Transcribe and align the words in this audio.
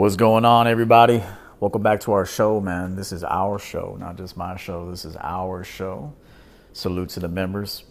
What's 0.00 0.16
going 0.16 0.46
on, 0.46 0.66
everybody? 0.66 1.22
Welcome 1.60 1.82
back 1.82 2.00
to 2.00 2.12
our 2.12 2.24
show, 2.24 2.58
man. 2.58 2.96
This 2.96 3.12
is 3.12 3.22
our 3.22 3.58
show, 3.58 3.98
not 4.00 4.16
just 4.16 4.34
my 4.34 4.56
show. 4.56 4.90
This 4.90 5.04
is 5.04 5.14
our 5.20 5.62
show. 5.62 6.14
Salute 6.72 7.10
to 7.10 7.20
the 7.20 7.28
members. 7.28 7.84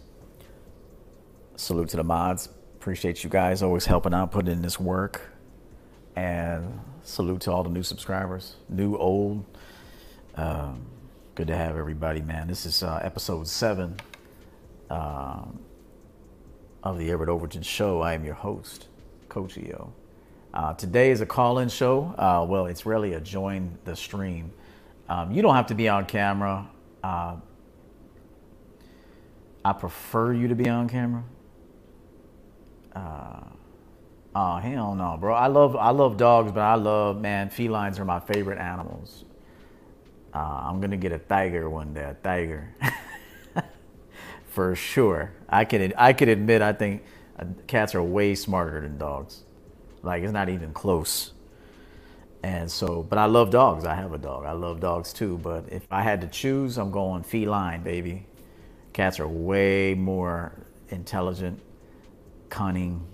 Salute 1.54 1.88
to 1.90 1.98
the 1.98 2.02
mods. 2.02 2.48
Appreciate 2.74 3.22
you 3.22 3.30
guys 3.30 3.62
always 3.62 3.86
helping 3.86 4.12
out, 4.12 4.32
putting 4.32 4.50
in 4.50 4.60
this 4.60 4.80
work. 4.80 5.22
And 6.16 6.80
salute 7.04 7.42
to 7.42 7.52
all 7.52 7.62
the 7.62 7.70
new 7.70 7.84
subscribers, 7.84 8.56
new, 8.68 8.96
old. 8.96 9.44
Um, 10.34 10.86
good 11.36 11.46
to 11.46 11.56
have 11.56 11.76
everybody, 11.76 12.22
man. 12.22 12.48
This 12.48 12.66
is 12.66 12.82
uh, 12.82 12.98
episode 13.04 13.46
seven 13.46 13.94
um, 14.90 15.60
of 16.82 16.98
the 16.98 17.12
Everett 17.12 17.28
Overton 17.28 17.62
Show. 17.62 18.00
I 18.00 18.14
am 18.14 18.24
your 18.24 18.34
host, 18.34 18.88
Coach 19.28 19.56
EO. 19.56 19.92
Uh, 20.54 20.74
today 20.74 21.10
is 21.10 21.20
a 21.20 21.26
call 21.26 21.58
in 21.60 21.68
show. 21.68 22.14
Uh, 22.18 22.44
well, 22.48 22.66
it's 22.66 22.86
really 22.86 23.14
a 23.14 23.20
join 23.20 23.78
the 23.84 23.96
stream. 23.96 24.52
Um, 25.08 25.32
you 25.32 25.42
don't 25.42 25.54
have 25.54 25.68
to 25.68 25.74
be 25.74 25.88
on 25.88 26.06
camera. 26.06 26.68
Uh, 27.04 27.36
I 29.64 29.72
prefer 29.72 30.32
you 30.32 30.48
to 30.48 30.54
be 30.54 30.68
on 30.68 30.88
camera. 30.88 31.24
Oh 34.34 34.56
hell 34.58 34.94
no, 34.94 35.16
bro! 35.20 35.34
I 35.34 35.48
love 35.48 35.76
I 35.76 35.90
love 35.90 36.16
dogs, 36.16 36.52
but 36.52 36.60
I 36.60 36.74
love 36.76 37.20
man 37.20 37.50
felines 37.50 37.98
are 37.98 38.04
my 38.04 38.20
favorite 38.20 38.58
animals. 38.58 39.24
Uh, 40.32 40.38
I'm 40.38 40.80
gonna 40.80 40.96
get 40.96 41.12
a 41.12 41.18
tiger 41.18 41.68
one 41.68 41.94
day, 41.94 42.04
a 42.04 42.14
tiger, 42.14 42.74
for 44.50 44.76
sure. 44.76 45.32
I 45.48 45.64
can 45.64 45.92
I 45.98 46.12
can 46.12 46.28
admit 46.28 46.62
I 46.62 46.72
think 46.72 47.02
uh, 47.38 47.46
cats 47.66 47.94
are 47.96 48.02
way 48.02 48.36
smarter 48.36 48.80
than 48.80 48.98
dogs. 48.98 49.42
Like 50.02 50.22
it's 50.22 50.32
not 50.32 50.48
even 50.48 50.72
close. 50.72 51.32
And 52.42 52.70
so, 52.70 53.02
but 53.02 53.18
I 53.18 53.26
love 53.26 53.50
dogs. 53.50 53.84
I 53.84 53.94
have 53.94 54.14
a 54.14 54.18
dog. 54.18 54.46
I 54.46 54.52
love 54.52 54.80
dogs 54.80 55.12
too. 55.12 55.38
But 55.38 55.66
if 55.70 55.86
I 55.90 56.02
had 56.02 56.22
to 56.22 56.26
choose, 56.26 56.78
I'm 56.78 56.90
going 56.90 57.22
feline, 57.22 57.82
baby. 57.82 58.26
Cats 58.92 59.20
are 59.20 59.28
way 59.28 59.94
more 59.94 60.52
intelligent, 60.88 61.60
cunning. 62.48 63.06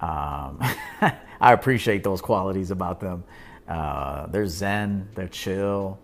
Um, 0.00 0.58
I 1.40 1.52
appreciate 1.52 2.02
those 2.02 2.20
qualities 2.20 2.70
about 2.70 3.00
them. 3.00 3.24
Uh, 3.68 4.26
they're 4.28 4.46
zen. 4.46 5.08
They're 5.14 5.28
chill. 5.28 5.98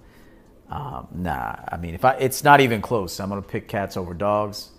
Um, 0.69 1.09
nah, 1.15 1.57
I 1.69 1.77
mean, 1.77 1.95
if 1.95 2.05
I, 2.05 2.13
it's 2.15 2.45
not 2.45 2.61
even 2.61 2.83
close. 2.83 3.19
I'm 3.21 3.29
gonna 3.29 3.43
pick 3.43 3.69
cats 3.69 3.97
over 3.97 4.15
dogs 4.15 4.71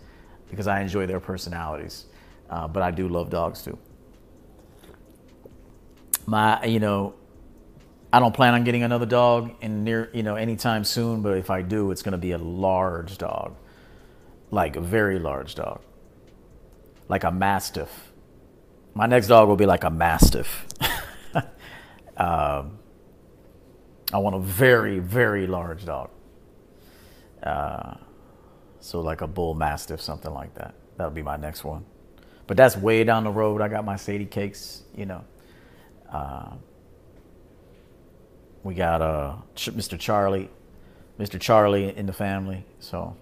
because 0.49 0.67
I 0.67 0.81
enjoy 0.81 1.07
their 1.07 1.19
personalities. 1.19 2.05
Uh, 2.49 2.67
but 2.67 2.83
I 2.83 2.91
do 2.91 3.07
love 3.07 3.29
dogs 3.31 3.63
too 3.63 3.77
my 6.27 6.63
you 6.65 6.79
know 6.79 7.15
I 8.11 8.19
don't 8.19 8.33
plan 8.33 8.53
on 8.53 8.63
getting 8.63 8.83
another 8.83 9.05
dog 9.05 9.51
in 9.61 9.83
near 9.83 10.09
you 10.13 10.23
know 10.23 10.35
anytime 10.35 10.83
soon, 10.83 11.21
but 11.21 11.37
if 11.37 11.49
I 11.49 11.61
do, 11.61 11.91
it's 11.91 12.03
going 12.03 12.13
to 12.13 12.17
be 12.17 12.31
a 12.31 12.37
large 12.37 13.17
dog, 13.17 13.55
like 14.51 14.75
a 14.75 14.81
very 14.81 15.19
large 15.19 15.55
dog, 15.55 15.81
like 17.07 17.23
a 17.23 17.31
mastiff. 17.31 18.11
My 18.93 19.07
next 19.07 19.27
dog 19.27 19.47
will 19.47 19.55
be 19.55 19.65
like 19.65 19.83
a 19.83 19.89
mastiff. 19.89 20.67
um, 22.17 22.77
I 24.13 24.17
want 24.19 24.35
a 24.35 24.39
very 24.39 24.99
very 24.99 25.47
large 25.47 25.83
dog. 25.85 26.11
Uh, 27.41 27.95
so 28.79 29.01
like 29.01 29.21
a 29.21 29.27
bull 29.27 29.53
mastiff, 29.53 30.01
something 30.01 30.31
like 30.33 30.53
that. 30.55 30.75
That'll 30.97 31.11
be 31.11 31.23
my 31.23 31.37
next 31.37 31.63
one. 31.63 31.85
But 32.45 32.57
that's 32.57 32.77
way 32.77 33.03
down 33.03 33.23
the 33.23 33.31
road. 33.31 33.61
I 33.61 33.69
got 33.69 33.85
my 33.85 33.95
Sadie 33.95 34.25
cakes, 34.25 34.83
you 34.95 35.05
know. 35.05 35.23
Uh, 36.13 36.53
we 38.63 38.75
got 38.75 39.01
uh, 39.01 39.35
Mr. 39.55 39.99
Charlie, 39.99 40.49
Mr. 41.19 41.39
Charlie 41.39 41.95
in 41.97 42.05
the 42.05 42.13
family. 42.13 42.65
So, 42.79 43.17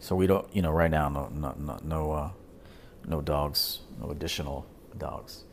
so 0.00 0.16
we 0.16 0.26
don't, 0.26 0.46
you 0.54 0.62
know, 0.62 0.72
right 0.72 0.90
now, 0.90 1.08
no, 1.08 1.28
no, 1.28 1.54
no, 1.58 1.78
no, 1.84 2.12
uh, 2.12 2.30
no 3.06 3.20
dogs, 3.20 3.80
no 4.00 4.10
additional 4.10 4.66
dogs. 4.96 5.44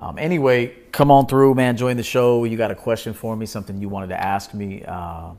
Um, 0.00 0.18
anyway, 0.18 0.74
come 0.92 1.10
on 1.10 1.26
through, 1.26 1.54
man. 1.54 1.76
Join 1.76 1.96
the 1.96 2.02
show. 2.02 2.44
You 2.44 2.56
got 2.56 2.70
a 2.70 2.74
question 2.74 3.12
for 3.12 3.36
me, 3.36 3.44
something 3.44 3.78
you 3.80 3.88
wanted 3.88 4.08
to 4.08 4.20
ask 4.22 4.54
me. 4.54 4.82
Uh, 4.84 5.32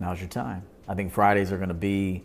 now's 0.00 0.18
your 0.18 0.28
time. 0.28 0.64
I 0.88 0.94
think 0.94 1.12
Fridays 1.12 1.52
are 1.52 1.56
going 1.56 1.68
to 1.68 1.74
be 1.74 2.24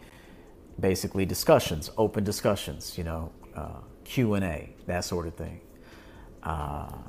basically 0.79 1.25
discussions, 1.25 1.91
open 1.97 2.23
discussions. 2.23 2.97
You 2.97 3.03
know, 3.03 3.31
uh, 3.55 3.81
Q 4.05 4.33
and 4.33 4.45
A, 4.45 4.73
that 4.87 5.05
sort 5.05 5.27
of 5.27 5.35
thing. 5.35 5.61
Um, 6.43 7.03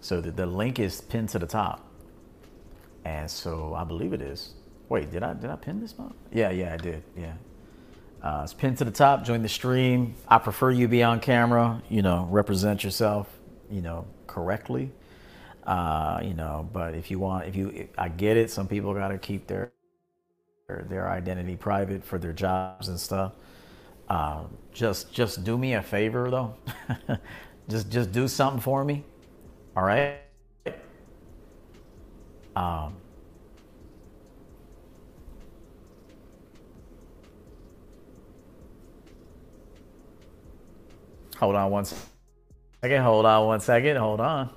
so 0.00 0.20
the, 0.20 0.30
the 0.32 0.46
link 0.46 0.78
is 0.80 1.00
pinned 1.02 1.30
to 1.30 1.40
the 1.40 1.46
top. 1.46 1.86
And 3.04 3.30
so 3.30 3.74
I 3.74 3.84
believe 3.84 4.12
it 4.12 4.22
is. 4.22 4.54
Wait, 4.88 5.10
did 5.12 5.22
I 5.22 5.34
did 5.34 5.50
I 5.50 5.56
pin 5.56 5.80
this 5.80 5.96
one? 5.98 6.14
Yeah, 6.32 6.50
yeah, 6.50 6.74
I 6.74 6.76
did. 6.78 7.02
Yeah. 7.16 7.34
Uh, 8.22 8.42
it's 8.44 8.54
pinned 8.54 8.78
to 8.78 8.84
the 8.84 8.90
top. 8.92 9.24
Join 9.24 9.42
the 9.42 9.48
stream. 9.48 10.14
I 10.28 10.38
prefer 10.38 10.70
you 10.72 10.88
be 10.88 11.02
on 11.02 11.20
camera. 11.20 11.82
You 11.90 12.02
know, 12.02 12.28
represent 12.30 12.84
yourself. 12.84 13.28
You 13.70 13.82
know, 13.82 14.06
correctly. 14.26 14.92
Uh, 15.64 16.20
you 16.24 16.34
know, 16.34 16.68
but 16.72 16.94
if 16.94 17.10
you 17.10 17.18
want, 17.20 17.46
if 17.48 17.56
you, 17.56 17.88
I 17.98 18.08
get 18.08 18.36
it. 18.36 18.50
Some 18.50 18.68
people 18.68 18.94
got 18.94 19.08
to 19.08 19.18
keep 19.18 19.46
their 19.48 19.72
their 20.68 21.08
identity 21.08 21.56
private 21.56 22.04
for 22.04 22.18
their 22.18 22.34
jobs 22.34 22.88
and 22.88 23.00
stuff. 23.00 23.32
Uh, 24.06 24.44
just 24.70 25.10
just 25.10 25.42
do 25.42 25.56
me 25.56 25.72
a 25.72 25.82
favor 25.82 26.30
though. 26.30 26.54
just 27.70 27.88
just 27.88 28.12
do 28.12 28.28
something 28.28 28.60
for 28.60 28.84
me. 28.84 29.02
All 29.74 29.82
right. 29.82 30.18
Um, 32.54 32.96
hold 41.36 41.54
on 41.54 41.70
one 41.70 41.86
second. 41.86 43.02
Hold 43.02 43.24
on 43.24 43.46
one 43.46 43.60
second. 43.60 43.96
Hold 43.96 44.20
on. 44.20 44.50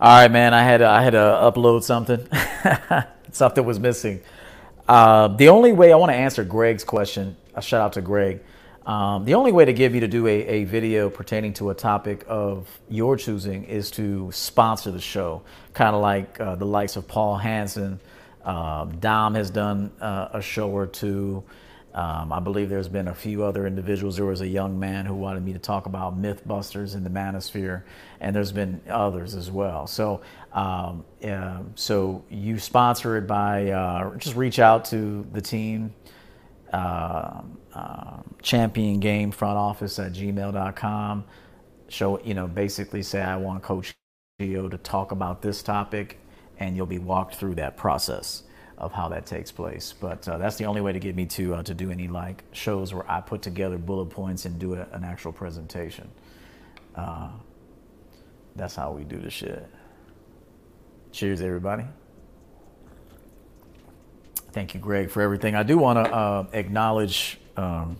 All 0.00 0.08
right, 0.08 0.30
man. 0.30 0.54
I 0.54 0.62
had 0.62 0.80
I 0.80 1.02
had 1.02 1.10
to 1.10 1.18
upload 1.18 1.82
something. 1.82 2.26
something 3.32 3.62
was 3.62 3.78
missing. 3.78 4.22
Uh, 4.88 5.28
the 5.28 5.50
only 5.50 5.72
way 5.72 5.92
I 5.92 5.96
want 5.96 6.10
to 6.10 6.16
answer 6.16 6.42
Greg's 6.42 6.84
question. 6.84 7.36
A 7.54 7.60
shout 7.60 7.82
out 7.82 7.92
to 7.92 8.00
Greg. 8.00 8.40
Um, 8.86 9.26
the 9.26 9.34
only 9.34 9.52
way 9.52 9.66
to 9.66 9.74
give 9.74 9.94
you 9.94 10.00
to 10.00 10.08
do 10.08 10.26
a, 10.26 10.30
a 10.30 10.64
video 10.64 11.10
pertaining 11.10 11.52
to 11.54 11.68
a 11.68 11.74
topic 11.74 12.24
of 12.28 12.66
your 12.88 13.18
choosing 13.18 13.64
is 13.64 13.90
to 13.90 14.32
sponsor 14.32 14.90
the 14.90 15.02
show, 15.02 15.42
kind 15.74 15.94
of 15.94 16.00
like 16.00 16.40
uh, 16.40 16.54
the 16.54 16.64
likes 16.64 16.96
of 16.96 17.06
Paul 17.06 17.36
Hansen. 17.36 18.00
Um, 18.42 18.96
Dom 19.00 19.34
has 19.34 19.50
done 19.50 19.92
uh, 20.00 20.30
a 20.32 20.40
show 20.40 20.70
or 20.70 20.86
two, 20.86 21.44
Um, 21.92 22.32
I 22.32 22.38
believe 22.38 22.68
there's 22.68 22.88
been 22.88 23.08
a 23.08 23.14
few 23.14 23.42
other 23.42 23.66
individuals. 23.66 24.16
There 24.16 24.26
was 24.26 24.42
a 24.42 24.46
young 24.46 24.78
man 24.78 25.06
who 25.06 25.14
wanted 25.14 25.44
me 25.44 25.52
to 25.54 25.58
talk 25.58 25.86
about 25.86 26.20
Mythbusters 26.20 26.94
in 26.94 27.02
the 27.02 27.10
Manosphere, 27.10 27.82
and 28.20 28.34
there's 28.34 28.52
been 28.52 28.80
others 28.88 29.34
as 29.34 29.50
well. 29.50 29.88
So, 29.88 30.20
um, 30.52 31.04
uh, 31.24 31.62
so 31.74 32.24
you 32.30 32.60
sponsor 32.60 33.16
it 33.16 33.26
by 33.26 33.70
uh, 33.70 34.16
just 34.18 34.36
reach 34.36 34.60
out 34.60 34.84
to 34.86 35.26
the 35.32 35.40
team, 35.40 35.92
uh, 36.72 37.42
champion 38.40 39.00
game 39.00 39.32
front 39.32 39.58
office 39.58 39.98
at 39.98 40.12
gmail.com. 40.12 41.24
Show 41.88 42.20
you 42.20 42.34
know 42.34 42.46
basically 42.46 43.02
say 43.02 43.20
I 43.20 43.36
want 43.36 43.64
Coach 43.64 43.92
EO 44.40 44.68
to 44.68 44.78
talk 44.78 45.10
about 45.10 45.42
this 45.42 45.60
topic, 45.60 46.20
and 46.56 46.76
you'll 46.76 46.86
be 46.86 47.00
walked 47.00 47.34
through 47.34 47.56
that 47.56 47.76
process 47.76 48.44
of 48.80 48.92
how 48.92 49.08
that 49.10 49.26
takes 49.26 49.52
place. 49.52 49.94
But 49.98 50.26
uh, 50.26 50.38
that's 50.38 50.56
the 50.56 50.64
only 50.64 50.80
way 50.80 50.92
to 50.92 50.98
get 50.98 51.14
me 51.14 51.26
to 51.26 51.56
uh, 51.56 51.62
to 51.64 51.74
do 51.74 51.90
any 51.90 52.08
like 52.08 52.42
shows 52.52 52.92
where 52.92 53.08
I 53.08 53.20
put 53.20 53.42
together 53.42 53.78
bullet 53.78 54.06
points 54.06 54.46
and 54.46 54.58
do 54.58 54.74
a, 54.74 54.86
an 54.92 55.04
actual 55.04 55.32
presentation. 55.32 56.10
Uh, 56.96 57.28
that's 58.56 58.74
how 58.74 58.92
we 58.92 59.04
do 59.04 59.20
the 59.20 59.30
shit. 59.30 59.68
Cheers, 61.12 61.40
everybody. 61.42 61.84
Thank 64.52 64.74
you, 64.74 64.80
Greg, 64.80 65.10
for 65.10 65.22
everything. 65.22 65.54
I 65.54 65.62
do 65.62 65.78
want 65.78 66.04
to 66.04 66.12
uh, 66.12 66.46
acknowledge. 66.52 67.38
Um, 67.56 67.98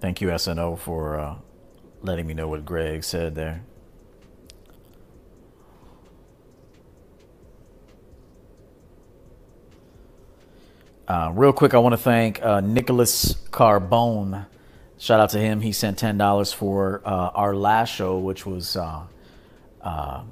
thank 0.00 0.20
you, 0.20 0.36
SNO, 0.38 0.76
for 0.76 1.18
uh, 1.18 1.34
letting 2.00 2.26
me 2.26 2.34
know 2.34 2.48
what 2.48 2.64
Greg 2.64 3.04
said 3.04 3.34
there. 3.34 3.62
Uh, 11.10 11.32
real 11.34 11.52
quick, 11.52 11.74
I 11.74 11.78
want 11.78 11.92
to 11.92 11.96
thank 11.96 12.40
uh, 12.40 12.60
Nicholas 12.60 13.34
Carbone. 13.50 14.46
Shout 14.96 15.18
out 15.18 15.30
to 15.30 15.40
him. 15.40 15.60
He 15.60 15.72
sent 15.72 15.98
ten 15.98 16.16
dollars 16.16 16.52
for 16.52 17.02
uh, 17.04 17.30
our 17.34 17.52
last 17.52 17.88
show, 17.88 18.16
which 18.16 18.46
was 18.46 18.76
uh, 18.76 19.00
uh, 19.80 20.22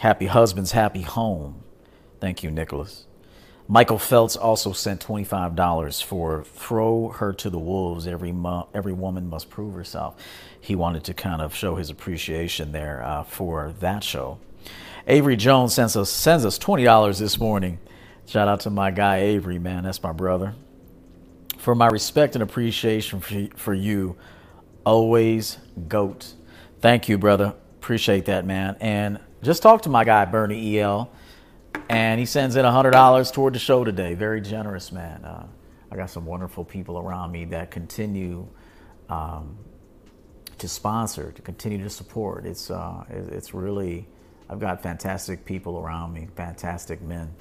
"Happy 0.00 0.24
Husbands, 0.24 0.72
Happy 0.72 1.02
Home." 1.02 1.62
Thank 2.18 2.42
you, 2.42 2.50
Nicholas. 2.50 3.04
Michael 3.68 3.98
Feltz 3.98 4.36
also 4.36 4.72
sent 4.72 5.02
twenty 5.02 5.24
five 5.24 5.54
dollars 5.54 6.00
for 6.00 6.44
"Throw 6.44 7.08
Her 7.08 7.34
to 7.34 7.50
the 7.50 7.58
Wolves." 7.58 8.06
Every 8.06 8.32
mo- 8.32 8.68
every 8.72 8.94
woman 8.94 9.28
must 9.28 9.50
prove 9.50 9.74
herself. 9.74 10.16
He 10.58 10.74
wanted 10.74 11.04
to 11.04 11.12
kind 11.12 11.42
of 11.42 11.54
show 11.54 11.76
his 11.76 11.90
appreciation 11.90 12.72
there 12.72 13.02
uh, 13.04 13.24
for 13.24 13.74
that 13.80 14.02
show. 14.02 14.38
Avery 15.06 15.36
Jones 15.36 15.74
sends 15.74 15.94
us 15.94 16.08
sends 16.08 16.46
us 16.46 16.56
twenty 16.56 16.84
dollars 16.84 17.18
this 17.18 17.38
morning. 17.38 17.80
Shout 18.26 18.48
out 18.48 18.60
to 18.60 18.70
my 18.70 18.90
guy 18.90 19.18
Avery, 19.18 19.60
man. 19.60 19.84
That's 19.84 20.02
my 20.02 20.10
brother. 20.10 20.54
For 21.58 21.76
my 21.76 21.86
respect 21.86 22.34
and 22.34 22.42
appreciation 22.42 23.20
for, 23.54 23.72
you, 23.72 24.16
always 24.84 25.58
GOAT. 25.88 26.34
Thank 26.80 27.08
you, 27.08 27.18
brother. 27.18 27.54
Appreciate 27.78 28.24
that, 28.26 28.44
man. 28.44 28.76
And 28.80 29.20
just 29.42 29.62
talk 29.62 29.82
to 29.82 29.88
my 29.88 30.04
guy, 30.04 30.24
Bernie 30.24 30.80
EL, 30.80 31.10
and 31.88 32.18
he 32.18 32.26
sends 32.26 32.56
in 32.56 32.64
$100 32.64 33.32
toward 33.32 33.54
the 33.54 33.60
show 33.60 33.84
today. 33.84 34.14
Very 34.14 34.40
generous, 34.40 34.90
man. 34.90 35.24
Uh, 35.24 35.46
I 35.92 35.96
got 35.96 36.10
some 36.10 36.26
wonderful 36.26 36.64
people 36.64 36.98
around 36.98 37.30
me 37.30 37.44
that 37.46 37.70
continue 37.70 38.48
um, 39.08 39.56
to 40.58 40.68
sponsor, 40.68 41.30
to 41.30 41.42
continue 41.42 41.82
to 41.84 41.90
support. 41.90 42.44
It's, 42.44 42.72
uh, 42.72 43.04
it's 43.08 43.54
really, 43.54 44.08
I've 44.50 44.58
got 44.58 44.82
fantastic 44.82 45.44
people 45.44 45.78
around 45.78 46.12
me, 46.12 46.26
fantastic 46.34 47.00
men. 47.02 47.32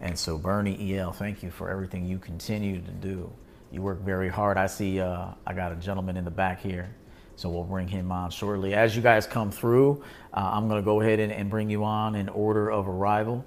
And 0.00 0.18
so, 0.18 0.38
Bernie 0.38 0.96
EL, 0.96 1.12
thank 1.12 1.42
you 1.42 1.50
for 1.50 1.70
everything 1.70 2.06
you 2.06 2.18
continue 2.18 2.80
to 2.80 2.90
do. 2.90 3.32
You 3.70 3.82
work 3.82 4.00
very 4.00 4.28
hard. 4.28 4.56
I 4.56 4.66
see 4.66 5.00
uh, 5.00 5.28
I 5.46 5.52
got 5.52 5.72
a 5.72 5.76
gentleman 5.76 6.16
in 6.16 6.24
the 6.24 6.30
back 6.30 6.60
here, 6.60 6.94
so 7.36 7.48
we'll 7.48 7.64
bring 7.64 7.88
him 7.88 8.12
on 8.12 8.30
shortly. 8.30 8.74
As 8.74 8.94
you 8.94 9.02
guys 9.02 9.26
come 9.26 9.50
through, 9.50 10.02
uh, 10.32 10.50
I'm 10.52 10.68
going 10.68 10.80
to 10.80 10.84
go 10.84 11.00
ahead 11.00 11.18
and, 11.20 11.32
and, 11.32 11.50
bring 11.50 11.68
you 11.68 11.84
on 11.84 12.14
in 12.14 12.28
order 12.28 12.70
of 12.70 12.88
arrival. 12.88 13.44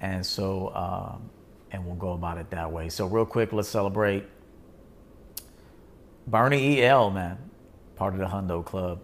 And 0.00 0.24
so, 0.24 0.68
uh, 0.68 1.16
and 1.70 1.84
we'll 1.84 1.96
go 1.96 2.12
about 2.12 2.38
it 2.38 2.50
that 2.50 2.70
way. 2.70 2.88
So, 2.90 3.06
real 3.06 3.24
quick, 3.24 3.52
let's 3.52 3.68
celebrate 3.68 4.24
Bernie 6.26 6.82
EL, 6.82 7.10
man, 7.10 7.38
part 7.96 8.12
of 8.14 8.20
the 8.20 8.26
Hundo 8.26 8.64
Club. 8.64 9.00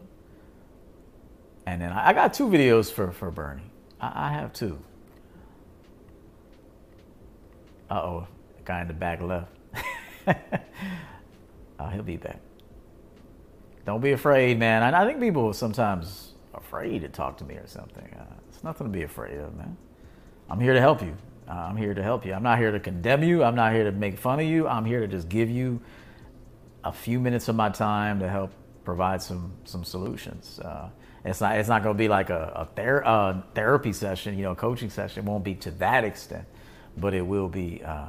And 1.66 1.80
then 1.80 1.92
I, 1.92 2.12
got 2.12 2.34
two 2.34 2.48
videos 2.48 2.90
for, 2.90 3.12
for 3.12 3.30
Bernie. 3.30 3.70
I, 4.00 4.28
I 4.28 4.32
have 4.32 4.52
two. 4.52 4.78
Uh 7.90 7.94
oh, 7.94 8.26
the 8.56 8.62
guy 8.62 8.82
in 8.82 8.88
the 8.88 8.94
back 8.94 9.20
left. 9.20 9.50
oh, 11.78 11.86
he'll 11.92 12.02
be 12.04 12.16
back. 12.16 12.40
Don't 13.84 14.00
be 14.00 14.12
afraid, 14.12 14.58
man. 14.58 14.82
I, 14.82 15.02
I 15.02 15.06
think 15.06 15.20
people 15.20 15.48
are 15.48 15.54
sometimes 15.54 16.34
afraid 16.54 17.00
to 17.02 17.08
talk 17.08 17.36
to 17.38 17.44
me 17.44 17.56
or 17.56 17.66
something. 17.66 18.04
Uh, 18.16 18.34
it's 18.48 18.62
nothing 18.62 18.86
to 18.86 18.92
be 18.92 19.02
afraid 19.02 19.38
of, 19.38 19.56
man. 19.56 19.76
I'm 20.48 20.60
here 20.60 20.72
to 20.72 20.80
help 20.80 21.02
you. 21.02 21.16
Uh, 21.48 21.52
I'm 21.52 21.76
here 21.76 21.94
to 21.94 22.02
help 22.02 22.24
you. 22.24 22.32
I'm 22.32 22.44
not 22.44 22.58
here 22.58 22.70
to 22.70 22.78
condemn 22.78 23.24
you. 23.24 23.42
I'm 23.42 23.56
not 23.56 23.72
here 23.72 23.84
to 23.84 23.92
make 23.92 24.18
fun 24.18 24.38
of 24.38 24.46
you. 24.46 24.68
I'm 24.68 24.84
here 24.84 25.00
to 25.00 25.08
just 25.08 25.28
give 25.28 25.50
you 25.50 25.80
a 26.84 26.92
few 26.92 27.18
minutes 27.18 27.48
of 27.48 27.56
my 27.56 27.70
time 27.70 28.20
to 28.20 28.28
help 28.28 28.52
provide 28.84 29.20
some 29.20 29.52
some 29.64 29.82
solutions. 29.82 30.60
Uh, 30.60 30.90
it's 31.24 31.40
not 31.40 31.58
it's 31.58 31.68
not 31.68 31.82
going 31.82 31.96
to 31.96 31.98
be 31.98 32.08
like 32.08 32.30
a, 32.30 32.52
a 32.54 32.64
ther- 32.76 33.04
uh, 33.04 33.42
therapy 33.54 33.92
session, 33.92 34.36
you 34.36 34.44
know, 34.44 34.52
a 34.52 34.56
coaching 34.56 34.90
session. 34.90 35.24
It 35.24 35.28
won't 35.28 35.42
be 35.42 35.56
to 35.56 35.72
that 35.72 36.04
extent 36.04 36.46
but 36.96 37.14
it 37.14 37.26
will 37.26 37.48
be 37.48 37.82
uh, 37.84 38.06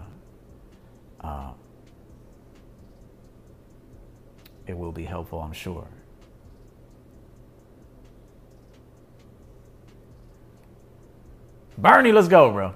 uh, 1.22 1.52
it 4.68 4.78
will 4.78 4.92
be 4.92 5.04
helpful, 5.04 5.42
I'm 5.42 5.54
sure. 5.54 5.88
Bernie, 11.78 12.12
let's 12.12 12.28
go, 12.28 12.52
bro. 12.52 12.76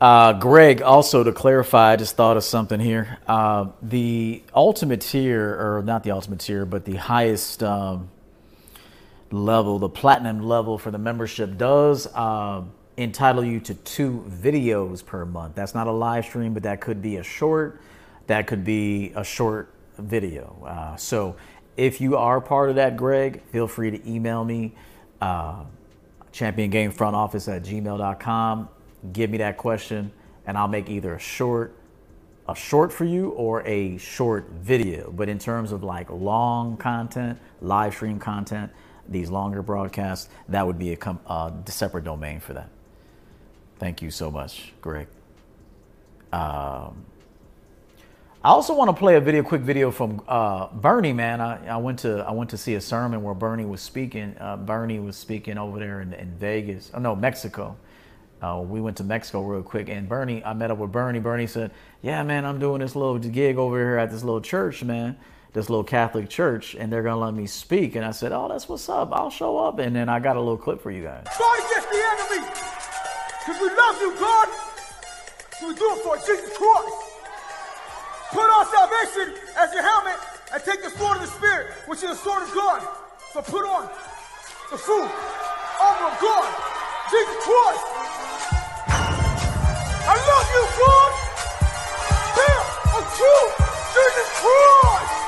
Uh, 0.00 0.32
Greg, 0.32 0.80
also 0.80 1.22
to 1.22 1.30
clarify, 1.30 1.92
I 1.92 1.96
just 1.96 2.16
thought 2.16 2.38
of 2.38 2.44
something 2.44 2.80
here. 2.80 3.18
Uh, 3.26 3.66
the 3.82 4.42
ultimate 4.54 5.02
tier, 5.02 5.50
or 5.50 5.82
not 5.82 6.04
the 6.04 6.12
ultimate 6.12 6.40
tier, 6.40 6.64
but 6.64 6.86
the 6.86 6.96
highest 6.96 7.62
um, 7.62 8.08
level, 9.30 9.78
the 9.78 9.90
platinum 9.90 10.40
level 10.42 10.78
for 10.78 10.90
the 10.90 10.96
membership, 10.96 11.58
does 11.58 12.06
uh, 12.14 12.62
entitle 12.96 13.44
you 13.44 13.60
to 13.60 13.74
two 13.74 14.24
videos 14.26 15.04
per 15.04 15.26
month. 15.26 15.54
That's 15.54 15.74
not 15.74 15.86
a 15.86 15.92
live 15.92 16.24
stream, 16.24 16.54
but 16.54 16.62
that 16.62 16.80
could 16.80 17.02
be 17.02 17.16
a 17.16 17.22
short, 17.22 17.82
that 18.26 18.46
could 18.46 18.64
be 18.64 19.12
a 19.14 19.22
short 19.22 19.74
video. 19.98 20.64
Uh, 20.66 20.96
so 20.96 21.36
if 21.76 22.00
you 22.00 22.16
are 22.16 22.40
part 22.40 22.70
of 22.70 22.76
that, 22.76 22.96
Greg, 22.96 23.42
feel 23.52 23.68
free 23.68 23.90
to 23.90 24.10
email 24.10 24.46
me, 24.46 24.72
uh, 25.20 25.64
champion 26.32 26.70
game 26.70 26.90
front 26.90 27.14
office 27.14 27.48
at 27.48 27.64
gmail.com 27.64 28.70
give 29.12 29.30
me 29.30 29.38
that 29.38 29.56
question 29.56 30.12
and 30.46 30.58
I'll 30.58 30.68
make 30.68 30.88
either 30.88 31.14
a 31.14 31.18
short 31.18 31.76
a 32.48 32.54
short 32.54 32.92
for 32.92 33.04
you 33.04 33.30
or 33.30 33.64
a 33.66 33.96
short 33.98 34.48
video. 34.50 35.12
But 35.12 35.28
in 35.28 35.38
terms 35.38 35.70
of 35.70 35.84
like 35.84 36.10
long 36.10 36.76
content, 36.76 37.38
live 37.60 37.94
stream 37.94 38.18
content, 38.18 38.72
these 39.08 39.30
longer 39.30 39.62
broadcasts, 39.62 40.28
that 40.48 40.66
would 40.66 40.78
be 40.78 40.92
a, 40.92 40.96
com- 40.96 41.20
a 41.26 41.52
separate 41.66 42.04
domain 42.04 42.40
for 42.40 42.54
that. 42.54 42.68
Thank 43.78 44.02
you 44.02 44.10
so 44.10 44.30
much, 44.30 44.72
Greg. 44.80 45.06
Um, 46.32 47.04
I 48.42 48.48
also 48.48 48.74
want 48.74 48.88
to 48.88 48.96
play 48.96 49.16
a 49.16 49.20
video, 49.20 49.42
quick 49.42 49.62
video 49.62 49.90
from 49.90 50.22
uh, 50.26 50.68
Bernie. 50.72 51.12
Man, 51.12 51.40
I, 51.40 51.66
I, 51.68 51.76
went 51.76 52.00
to 52.00 52.24
I 52.26 52.32
went 52.32 52.50
to 52.50 52.56
see 52.56 52.74
a 52.74 52.80
sermon 52.80 53.22
where 53.22 53.34
Bernie 53.34 53.64
was 53.64 53.80
speaking. 53.80 54.34
Uh, 54.40 54.56
Bernie 54.56 54.98
was 54.98 55.16
speaking 55.16 55.56
over 55.58 55.78
there 55.78 56.00
in, 56.00 56.14
in 56.14 56.30
Vegas. 56.36 56.90
Oh 56.94 56.98
no, 56.98 57.14
Mexico 57.14 57.76
uh, 58.42 58.62
we 58.64 58.80
went 58.80 58.96
to 58.98 59.04
Mexico 59.04 59.42
real 59.42 59.62
quick, 59.62 59.88
and 59.88 60.08
Bernie, 60.08 60.44
I 60.44 60.52
met 60.54 60.70
up 60.70 60.78
with 60.78 60.92
Bernie. 60.92 61.18
Bernie 61.20 61.46
said, 61.46 61.70
"Yeah, 62.02 62.22
man, 62.22 62.44
I'm 62.44 62.58
doing 62.58 62.80
this 62.80 62.96
little 62.96 63.18
gig 63.18 63.58
over 63.58 63.78
here 63.78 63.98
at 63.98 64.10
this 64.10 64.24
little 64.24 64.40
church, 64.40 64.82
man, 64.82 65.16
this 65.52 65.68
little 65.68 65.84
Catholic 65.84 66.28
church, 66.28 66.74
and 66.74 66.92
they're 66.92 67.02
gonna 67.02 67.20
let 67.20 67.34
me 67.34 67.46
speak." 67.46 67.96
And 67.96 68.04
I 68.04 68.12
said, 68.12 68.32
"Oh, 68.32 68.48
that's 68.48 68.68
what's 68.68 68.88
up. 68.88 69.10
I'll 69.12 69.30
show 69.30 69.58
up." 69.58 69.78
And 69.78 69.94
then 69.94 70.08
I 70.08 70.20
got 70.20 70.36
a 70.36 70.40
little 70.40 70.56
clip 70.56 70.80
for 70.80 70.90
you 70.90 71.02
guys. 71.02 71.26
Fight 71.32 71.62
against 71.70 71.90
the 71.90 72.00
enemy, 72.00 72.46
cause 73.44 73.60
we 73.60 73.68
love 73.68 74.00
you, 74.00 74.14
God. 74.18 74.48
So 75.58 75.68
we 75.68 75.74
do 75.74 75.92
it 75.92 76.02
for 76.02 76.16
Jesus 76.16 76.56
Christ. 76.56 76.96
Put 78.32 78.48
on 78.48 78.66
salvation 78.72 79.34
as 79.58 79.74
your 79.74 79.82
helmet 79.82 80.16
and 80.54 80.62
take 80.64 80.82
the 80.82 80.90
sword 80.90 81.16
of 81.16 81.22
the 81.22 81.28
Spirit, 81.28 81.66
which 81.86 82.02
is 82.02 82.10
the 82.10 82.16
sword 82.16 82.42
of 82.42 82.54
God. 82.54 82.82
So 83.32 83.42
put 83.42 83.66
on 83.66 83.90
the 84.70 84.78
full 84.78 85.02
armor 85.02 86.08
of 86.08 86.20
God, 86.20 86.48
Jesus 87.10 87.36
Christ. 87.44 87.89
Love 90.28 90.48
you, 90.54 90.64
God. 90.78 91.12
I'm 92.94 93.04
true, 93.16 93.46
Jesus 93.94 94.28
Christ. 94.40 95.19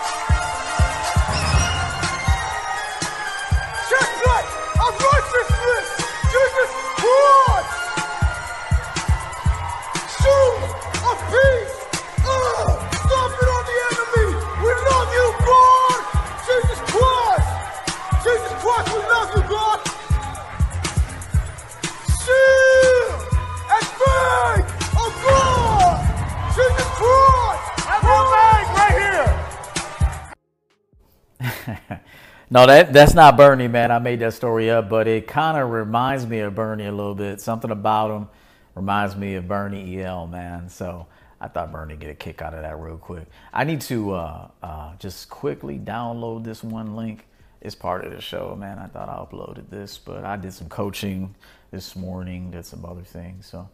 No, 32.53 32.67
that 32.67 32.93
that's 32.93 33.15
not 33.15 33.39
Bernie, 33.39 33.67
man. 33.67 33.91
I 33.91 33.99
made 33.99 34.21
that 34.21 34.35
story 34.35 34.71
up, 34.71 34.91
but 34.91 35.09
it 35.09 35.27
kind 35.27 35.57
of 35.57 35.71
reminds 35.71 36.27
me 36.27 36.41
of 36.41 36.55
Bernie 36.55 36.85
a 36.85 36.93
little 36.93 37.15
bit. 37.15 37.41
Something 37.41 37.71
about 37.71 38.15
him 38.15 38.29
reminds 38.75 39.17
me 39.17 39.37
of 39.37 39.49
Bernie 39.49 40.03
EL, 40.03 40.27
man. 40.27 40.69
So 40.69 41.07
I 41.41 41.49
thought 41.49 41.73
Bernie 41.73 41.97
get 41.97 42.11
a 42.11 42.15
kick 42.15 42.43
out 42.43 42.53
of 42.53 42.61
that 42.61 42.79
real 42.79 42.99
quick. 42.99 43.25
I 43.55 43.65
need 43.65 43.81
to 43.83 44.13
uh, 44.13 44.49
uh, 44.63 44.95
just 44.97 45.31
quickly 45.31 45.79
download 45.79 46.45
this 46.45 46.63
one 46.63 46.95
link. 46.95 47.27
It's 47.63 47.75
part 47.75 48.05
of 48.05 48.13
the 48.13 48.21
show, 48.21 48.55
man. 48.55 48.79
I 48.79 48.87
thought 48.87 49.09
I 49.09 49.15
uploaded 49.15 49.71
this, 49.71 49.97
but 49.97 50.23
I 50.23 50.37
did 50.37 50.53
some 50.53 50.69
coaching 50.69 51.35
this 51.71 51.97
morning, 51.97 52.51
did 52.51 52.67
some 52.67 52.85
other 52.85 53.01
things. 53.01 53.47
So, 53.47 53.67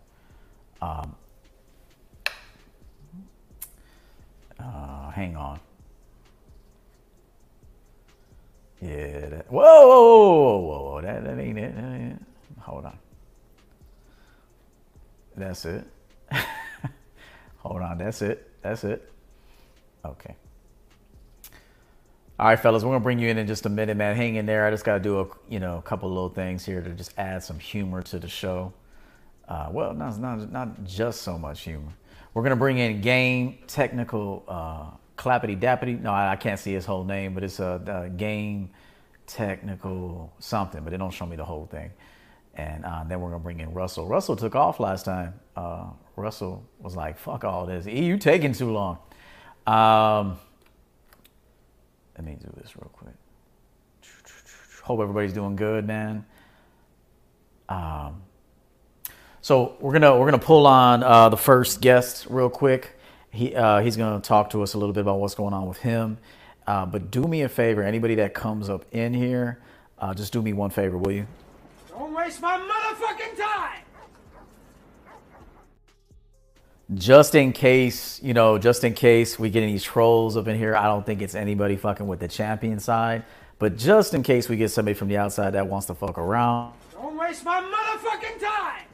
um, 0.81 1.17
uh, 4.61 5.11
hang 5.11 5.37
on. 5.37 5.59
Yeah. 8.81 9.29
That, 9.29 9.53
whoa, 9.53 9.63
whoa, 9.63 10.39
whoa, 10.39 10.59
whoa, 10.59 10.91
whoa. 10.91 11.01
That, 11.03 11.25
that 11.25 11.39
ain't 11.39 11.59
it. 11.59 11.75
That 11.75 11.93
ain't. 11.93 12.27
Hold 12.61 12.87
on. 12.87 12.99
That's 15.37 15.65
it. 15.65 15.85
Hold 17.59 17.83
on. 17.83 17.99
That's 17.99 18.23
it. 18.23 18.51
That's 18.63 18.85
it. 18.85 19.11
Okay. 20.05 20.35
All 22.41 22.47
right, 22.47 22.59
fellas, 22.59 22.85
we're 22.85 22.91
gonna 22.91 23.01
bring 23.01 23.19
you 23.19 23.29
in 23.29 23.37
in 23.37 23.49
just 23.49 23.67
a 23.67 23.69
minute, 23.69 23.97
man. 23.97 24.15
Hang 24.15 24.37
in 24.37 24.47
there. 24.47 24.65
I 24.65 24.71
just 24.71 24.85
gotta 24.85 25.01
do 25.01 25.21
a 25.21 25.27
you 25.49 25.59
know 25.59 25.79
a 25.79 25.83
couple 25.83 26.09
little 26.09 26.29
things 26.29 26.65
here 26.65 26.81
to 26.81 26.91
just 26.91 27.13
add 27.19 27.43
some 27.43 27.59
humor 27.59 28.01
to 28.03 28.19
the 28.21 28.29
show. 28.29 28.73
Uh, 29.49 29.69
well, 29.73 29.93
not 29.93 30.21
not 30.21 30.53
not 30.53 30.85
just 30.85 31.23
so 31.23 31.37
much 31.37 31.63
humor. 31.63 31.93
We're 32.35 32.45
gonna 32.45 32.55
bring 32.55 32.79
in 32.79 33.01
game 33.01 33.59
technical 33.67 34.45
uh, 34.47 34.87
clappity 35.19 35.59
dappity. 35.59 36.01
No, 36.01 36.13
I, 36.13 36.33
I 36.33 36.37
can't 36.37 36.59
see 36.59 36.73
his 36.73 36.87
whole 36.87 37.05
name, 37.05 37.35
but 37.35 37.45
it's 37.45 37.61
a, 37.61 38.07
a 38.07 38.09
game 38.09 38.71
technical 39.27 40.33
something. 40.39 40.83
But 40.83 40.91
they 40.91 40.97
don't 40.97 41.11
show 41.13 41.27
me 41.27 41.37
the 41.37 41.45
whole 41.45 41.67
thing. 41.67 41.91
And 42.55 42.85
uh, 42.85 43.05
then 43.07 43.21
we're 43.21 43.31
gonna 43.31 43.43
bring 43.43 43.61
in 43.61 43.75
Russell. 43.75 44.07
Russell 44.07 44.37
took 44.37 44.55
off 44.55 44.81
last 44.81 45.05
time. 45.05 45.35
Uh, 45.57 45.87
Russell 46.17 46.65
was 46.81 46.97
like, 46.97 47.19
"Fuck 47.19 47.45
all 47.45 47.67
this. 47.67 47.87
You 47.87 48.17
taking 48.17 48.53
too 48.53 48.73
long." 48.73 48.99
Um, 49.67 50.39
let 52.17 52.25
me 52.25 52.37
do 52.41 52.51
this 52.57 52.75
real 52.77 52.91
quick. 52.93 53.15
Hope 54.83 55.01
everybody's 55.01 55.35
doing 55.35 55.55
good, 55.55 55.87
man. 55.87 56.25
Um, 57.69 58.23
so 59.41 59.77
we're 59.81 59.93
gonna 59.93 60.19
we're 60.19 60.27
gonna 60.27 60.39
pull 60.39 60.67
on 60.67 61.03
uh, 61.03 61.29
the 61.29 61.37
first 61.37 61.81
guest 61.81 62.27
real 62.29 62.51
quick. 62.51 62.98
He 63.39 63.55
uh, 63.55 63.79
he's 63.83 63.97
gonna 63.97 64.21
talk 64.21 64.51
to 64.51 64.65
us 64.65 64.75
a 64.75 64.79
little 64.79 64.93
bit 64.93 65.03
about 65.03 65.21
what's 65.21 65.37
going 65.37 65.55
on 65.55 65.69
with 65.69 65.79
him. 65.79 66.19
Uh, 66.67 66.85
but 66.85 67.13
do 67.13 67.23
me 67.23 67.43
a 67.43 67.49
favor, 67.49 67.85
anybody 67.85 68.17
that 68.17 68.35
comes 68.35 68.69
up 68.69 68.85
in 68.91 69.15
here, 69.15 69.61
uh, 70.01 70.13
just 70.13 70.33
do 70.33 70.43
me 70.43 70.53
one 70.53 70.71
favor, 70.71 70.99
will 70.99 71.13
you? 71.13 71.27
Don't 71.89 72.13
waste 72.13 72.43
my 72.43 72.59
motherfucking 72.59 73.39
time. 73.39 73.83
just 76.95 77.37
in 77.37 77.53
case, 77.53 78.21
you 78.23 78.35
know, 78.35 78.59
just 78.59 78.83
in 78.83 78.95
case 78.95 79.39
we 79.39 79.51
get 79.51 79.63
any 79.63 79.79
trolls 79.79 80.37
up 80.37 80.49
in 80.49 80.59
here, 80.59 80.75
I 80.75 80.87
don't 80.87 81.07
think 81.07 81.23
it's 81.23 81.37
anybody 81.37 81.77
fucking 81.77 82.09
with 82.09 82.19
the 82.19 82.29
champion 82.29 82.81
side. 82.81 83.23
But 83.61 83.77
just 83.77 84.15
in 84.15 84.25
case 84.25 84.49
we 84.49 84.57
get 84.57 84.71
somebody 84.71 84.95
from 84.95 85.09
the 85.09 85.19
outside 85.19 85.51
that 85.51 85.67
wants 85.69 85.87
to 85.87 85.95
fuck 85.95 86.19
around, 86.19 86.73
Don't 86.93 87.17
waste 87.17 87.45
my 87.45 87.61
motherfucking 87.61 88.41
time. 88.41 88.88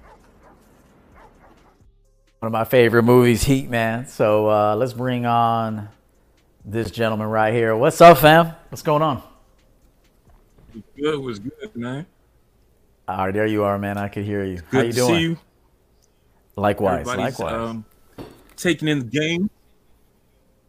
One 2.44 2.48
of 2.48 2.52
my 2.52 2.64
favorite 2.64 3.04
movies, 3.04 3.42
Heat, 3.42 3.70
man. 3.70 4.06
So 4.06 4.50
uh, 4.50 4.76
let's 4.76 4.92
bring 4.92 5.24
on 5.24 5.88
this 6.62 6.90
gentleman 6.90 7.26
right 7.26 7.54
here. 7.54 7.74
What's 7.74 7.98
up, 8.02 8.18
fam? 8.18 8.48
What's 8.68 8.82
going 8.82 9.00
on? 9.00 9.22
Good 10.94 11.20
was 11.20 11.38
good, 11.38 11.74
man. 11.74 12.04
All 13.08 13.16
right, 13.16 13.32
there 13.32 13.46
you 13.46 13.64
are, 13.64 13.78
man. 13.78 13.96
I 13.96 14.08
can 14.08 14.24
hear 14.24 14.44
you. 14.44 14.56
Good 14.56 14.64
How 14.72 14.80
you 14.82 14.92
to 14.92 14.94
doing? 14.94 15.14
see 15.14 15.20
you. 15.22 15.38
Likewise, 16.56 17.08
Everybody's 17.08 17.38
likewise. 17.40 17.70
um, 17.70 17.84
taking 18.56 18.88
in 18.88 18.98
the 18.98 19.04
game. 19.06 19.48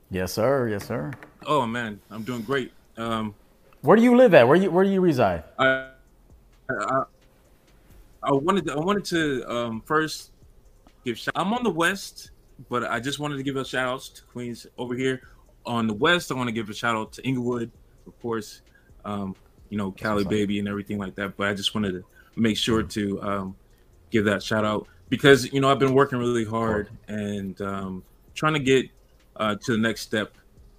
yes, 0.09 0.31
sir. 0.31 0.69
Yes, 0.69 0.87
sir. 0.87 1.11
Oh 1.45 1.65
man, 1.67 1.99
I'm 2.09 2.23
doing 2.23 2.43
great. 2.43 2.71
Um, 2.95 3.35
Where 3.81 3.97
do 3.97 4.01
you 4.03 4.15
live 4.15 4.33
at? 4.33 4.47
Where 4.47 4.55
you 4.55 4.71
Where 4.71 4.85
do 4.85 4.91
you 4.91 5.01
reside? 5.01 5.43
I, 5.59 5.89
I 6.69 7.03
I 8.23 8.31
wanted 8.31 8.65
to, 8.67 8.73
I 8.75 8.79
wanted 8.79 9.03
to 9.05 9.51
um, 9.53 9.81
first 9.85 10.31
give. 11.05 11.17
Shout- 11.17 11.33
I'm 11.37 11.53
on 11.53 11.63
the 11.63 11.69
west, 11.69 12.31
but 12.69 12.83
I 12.83 12.99
just 12.99 13.19
wanted 13.19 13.37
to 13.37 13.43
give 13.43 13.55
a 13.55 13.63
shout 13.63 13.87
out 13.87 14.01
to 14.01 14.23
Queens 14.23 14.67
over 14.77 14.95
here. 14.95 15.21
On 15.65 15.87
the 15.87 15.93
west, 15.93 16.31
I 16.31 16.35
want 16.35 16.47
to 16.47 16.51
give 16.51 16.69
a 16.69 16.73
shout 16.73 16.95
out 16.95 17.13
to 17.13 17.25
Inglewood, 17.25 17.71
of 18.05 18.19
course. 18.21 18.61
Um, 19.05 19.35
you 19.69 19.77
know, 19.77 19.91
Cali 19.91 20.23
baby 20.23 20.59
and 20.59 20.67
everything 20.67 20.97
like 20.97 21.15
that. 21.15 21.37
But 21.37 21.47
I 21.47 21.53
just 21.53 21.73
wanted 21.73 21.93
to 21.93 22.03
make 22.35 22.57
sure 22.57 22.83
to 22.83 23.21
um, 23.21 23.55
give 24.11 24.25
that 24.25 24.43
shout 24.43 24.65
out 24.65 24.87
because 25.09 25.51
you 25.53 25.61
know 25.61 25.69
I've 25.71 25.79
been 25.79 25.93
working 25.93 26.19
really 26.19 26.45
hard 26.45 26.89
and 27.07 27.59
um, 27.61 28.03
trying 28.33 28.53
to 28.53 28.59
get 28.59 28.89
uh, 29.37 29.55
to 29.55 29.71
the 29.71 29.77
next 29.77 30.01
step 30.01 30.33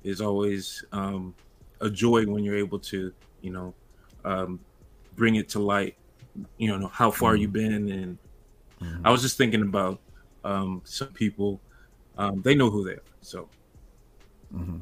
is 0.05 0.21
always 0.21 0.85
um, 0.93 1.35
a 1.81 1.91
joy 1.91 2.25
when 2.27 2.45
you're 2.45 2.57
able 2.57 2.79
to 2.79 3.13
you 3.41 3.51
know 3.51 3.75
um, 4.25 4.61
bring 5.17 5.37
it 5.37 5.49
to 5.51 5.59
light. 5.59 5.97
You 6.59 6.77
know 6.79 6.89
how 6.89 7.11
far 7.11 7.35
you've 7.35 7.53
been, 7.53 7.91
and 7.91 8.19
I 9.05 9.11
was 9.11 9.23
just 9.23 9.37
thinking 9.39 9.63
about 9.63 10.01
um, 10.47 10.83
some 10.85 11.09
people. 11.09 11.61
Um, 12.19 12.43
they 12.43 12.55
know 12.55 12.71
who 12.71 12.85
they 12.85 12.93
are, 12.93 13.03
so 13.21 13.49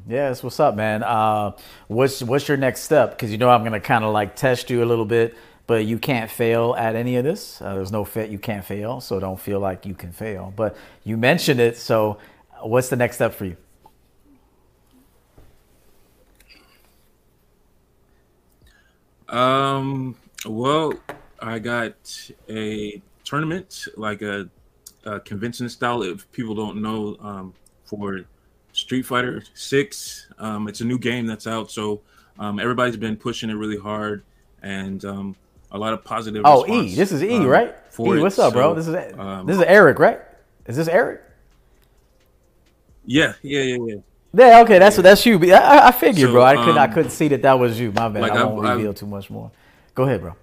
Yes, 0.07 0.43
what's 0.43 0.61
up, 0.61 0.77
man? 0.77 1.03
Uh, 1.03 1.53
what's 1.89 2.23
what's 2.23 2.47
your 2.49 2.57
next 2.57 2.83
step? 2.83 3.13
Because 3.13 3.33
you 3.33 3.39
know 3.39 3.49
I'm 3.49 3.65
gonna 3.65 3.81
kind 3.81 4.05
of 4.05 4.13
like 4.13 4.37
test 4.37 4.71
you 4.71 4.85
a 4.85 4.87
little 4.87 5.07
bit, 5.07 5.35
but 5.67 5.87
you 5.87 5.99
can't 5.99 6.31
fail 6.31 6.75
at 6.79 6.95
any 6.95 7.17
of 7.17 7.25
this. 7.25 7.61
Uh, 7.63 7.75
there's 7.75 7.91
no 7.93 8.05
fit 8.05 8.31
you 8.31 8.39
can't 8.39 8.65
fail, 8.65 9.01
so 9.01 9.19
don't 9.19 9.41
feel 9.41 9.61
like 9.61 9.87
you 9.87 9.95
can 9.95 10.13
fail. 10.13 10.53
But 10.55 10.77
you 11.05 11.17
mentioned 11.17 11.61
it, 11.61 11.79
so 11.79 12.19
what's 12.63 12.91
the 12.91 12.97
next 12.97 13.17
step 13.17 13.35
for 13.35 13.47
you? 13.47 13.57
Um, 19.29 20.17
well, 20.47 20.93
I 21.41 21.59
got 21.59 21.95
a 22.49 23.03
tournament, 23.25 23.87
like 23.97 24.23
a, 24.23 24.49
a 25.05 25.21
convention 25.21 25.69
style. 25.69 26.03
If 26.03 26.31
people 26.33 26.55
don't 26.55 26.81
know, 26.83 27.17
um, 27.21 27.55
for 27.85 28.21
Street 28.73 29.03
Fighter 29.03 29.43
Six, 29.55 30.27
um, 30.39 30.69
it's 30.69 30.81
a 30.81 30.85
new 30.85 30.99
game 30.99 31.27
that's 31.27 31.47
out, 31.47 31.71
so 31.71 32.01
um, 32.39 32.59
everybody's 32.59 32.97
been 32.97 33.17
pushing 33.17 33.51
it 33.51 33.55
really 33.55 33.79
hard, 33.79 34.25
and 34.63 35.05
um, 35.05 35.37
a 35.71 35.79
lot 35.79 35.93
of 35.93 36.03
positive. 36.05 36.43
Oh, 36.45 36.67
E, 36.67 36.95
this 36.95 37.13
is 37.13 37.23
E, 37.23 37.37
um, 37.37 37.47
right? 37.47 37.75
for 37.91 38.17
E, 38.17 38.19
it. 38.19 38.23
what's 38.23 38.39
up, 38.39 38.53
bro? 38.55 38.71
So, 38.75 38.91
This 38.93 39.11
is 39.13 39.19
um, 39.19 39.47
this 39.47 39.57
is 39.57 39.63
Eric, 39.63 39.99
right? 39.99 40.21
Is 40.67 40.77
this 40.77 40.89
Eric? 40.89 41.21
yeah, 43.07 43.35
yeah, 43.43 43.61
yeah, 43.61 43.77
yeah. 43.87 43.95
Yeah, 44.37 44.61
okay, 44.63 44.79
that's 44.81 44.97
that's 44.97 45.25
you. 45.27 45.39
I, 45.53 45.57
I- 45.59 45.89
I 45.89 45.93
figured, 45.93 46.29
So, 46.29 46.33
bro. 46.33 46.43
I 46.43 46.57
couldn't 46.57 46.79
I 46.79 46.85
um, 46.87 46.93
couldn't 46.93 47.11
see 47.13 47.29
that 47.29 47.43
that 47.43 47.57
was 47.59 47.79
you. 47.79 47.93
My 47.93 48.09
bad. 48.09 48.23
like, 48.23 48.33
I 48.33 48.43
won't 48.45 48.61
I've- 48.61 48.69
I've- 48.69 48.77
reveal 48.79 48.95
too 48.95 49.07
much 49.07 49.31
more. 49.31 49.53
Go 49.95 50.03
ahead, 50.05 50.23
bro. 50.23 50.35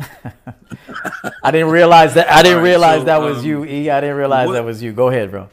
I 0.00 1.50
didn't 1.50 1.70
realize 1.70 2.14
that. 2.14 2.30
I 2.30 2.42
didn't 2.42 2.58
right, 2.58 2.64
realize 2.64 3.00
so, 3.00 3.04
that 3.04 3.20
was 3.20 3.38
um, 3.38 3.44
you. 3.44 3.64
E. 3.64 3.90
I 3.90 4.00
didn't 4.00 4.16
realize 4.16 4.46
what- 4.48 4.54
that 4.54 4.64
was 4.64 4.82
you. 4.82 4.92
Go 4.92 5.08
ahead, 5.08 5.30
bro. 5.30 5.48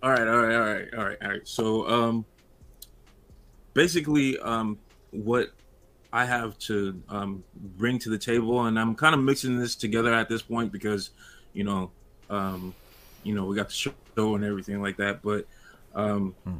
All 0.00 0.10
right, 0.10 0.20
all 0.20 0.36
right, 0.36 0.54
all 0.54 0.60
right, 0.60 0.94
all 0.96 1.04
right, 1.04 1.18
all 1.22 1.28
right. 1.28 1.48
So, 1.48 1.88
um, 1.88 2.24
basically, 3.74 4.38
um, 4.38 4.78
what 5.10 5.50
I 6.12 6.24
have 6.24 6.56
to 6.60 7.02
um, 7.08 7.42
bring 7.76 7.98
to 8.00 8.08
the 8.08 8.18
table, 8.18 8.66
and 8.66 8.78
I'm 8.78 8.94
kind 8.94 9.14
of 9.14 9.20
mixing 9.20 9.58
this 9.58 9.74
together 9.74 10.14
at 10.14 10.28
this 10.28 10.40
point 10.40 10.70
because, 10.70 11.10
you 11.52 11.64
know, 11.64 11.90
um, 12.30 12.74
you 13.24 13.34
know 13.34 13.44
we 13.44 13.56
got 13.56 13.68
the 13.68 13.74
show 13.74 13.92
and 14.16 14.44
everything 14.44 14.80
like 14.80 14.96
that. 14.98 15.22
But 15.22 15.46
um, 15.94 16.34
hmm. 16.44 16.58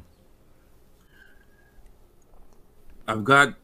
I've 3.08 3.24
got 3.24 3.54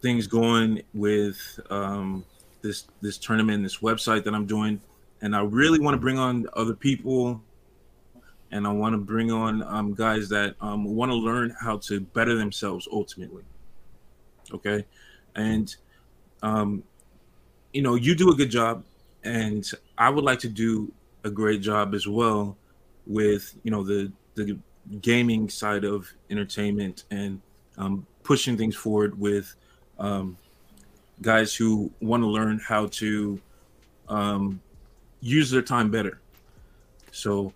things 0.00 0.26
going 0.26 0.82
with 0.94 1.60
um, 1.68 2.24
this 2.62 2.84
this 3.02 3.18
tournament, 3.18 3.62
this 3.62 3.78
website 3.78 4.24
that 4.24 4.34
I'm 4.34 4.46
doing, 4.46 4.80
and 5.20 5.36
I 5.36 5.42
really 5.42 5.78
want 5.78 5.94
to 5.94 6.00
bring 6.00 6.18
on 6.18 6.46
other 6.54 6.74
people, 6.74 7.42
and 8.52 8.66
I 8.66 8.72
want 8.72 8.94
to 8.94 8.98
bring 8.98 9.30
on 9.30 9.62
um, 9.62 9.92
guys 9.92 10.30
that 10.30 10.54
um, 10.62 10.84
want 10.84 11.10
to 11.12 11.14
learn 11.14 11.54
how 11.60 11.76
to 11.88 12.00
better 12.00 12.36
themselves 12.36 12.88
ultimately. 12.90 13.44
Okay, 14.50 14.86
and 15.36 15.76
um, 16.42 16.82
you 17.74 17.82
know 17.82 17.96
you 17.96 18.14
do 18.14 18.30
a 18.30 18.34
good 18.34 18.50
job, 18.50 18.82
and 19.24 19.70
I 19.98 20.08
would 20.08 20.24
like 20.24 20.38
to 20.38 20.48
do 20.48 20.90
a 21.24 21.30
great 21.30 21.60
job 21.60 21.94
as 21.94 22.08
well 22.08 22.56
with 23.06 23.54
you 23.62 23.70
know 23.70 23.84
the 23.84 24.10
the 24.36 24.58
gaming 25.02 25.50
side 25.50 25.84
of 25.84 26.10
entertainment 26.30 27.04
and 27.10 27.42
um, 27.80 28.06
pushing 28.22 28.56
things 28.56 28.76
forward 28.76 29.18
with 29.18 29.54
um, 29.98 30.36
guys 31.22 31.54
who 31.54 31.90
want 32.00 32.22
to 32.22 32.26
learn 32.26 32.58
how 32.58 32.86
to 32.86 33.40
um, 34.08 34.60
use 35.20 35.50
their 35.50 35.62
time 35.62 35.90
better. 35.90 36.20
So 37.10 37.52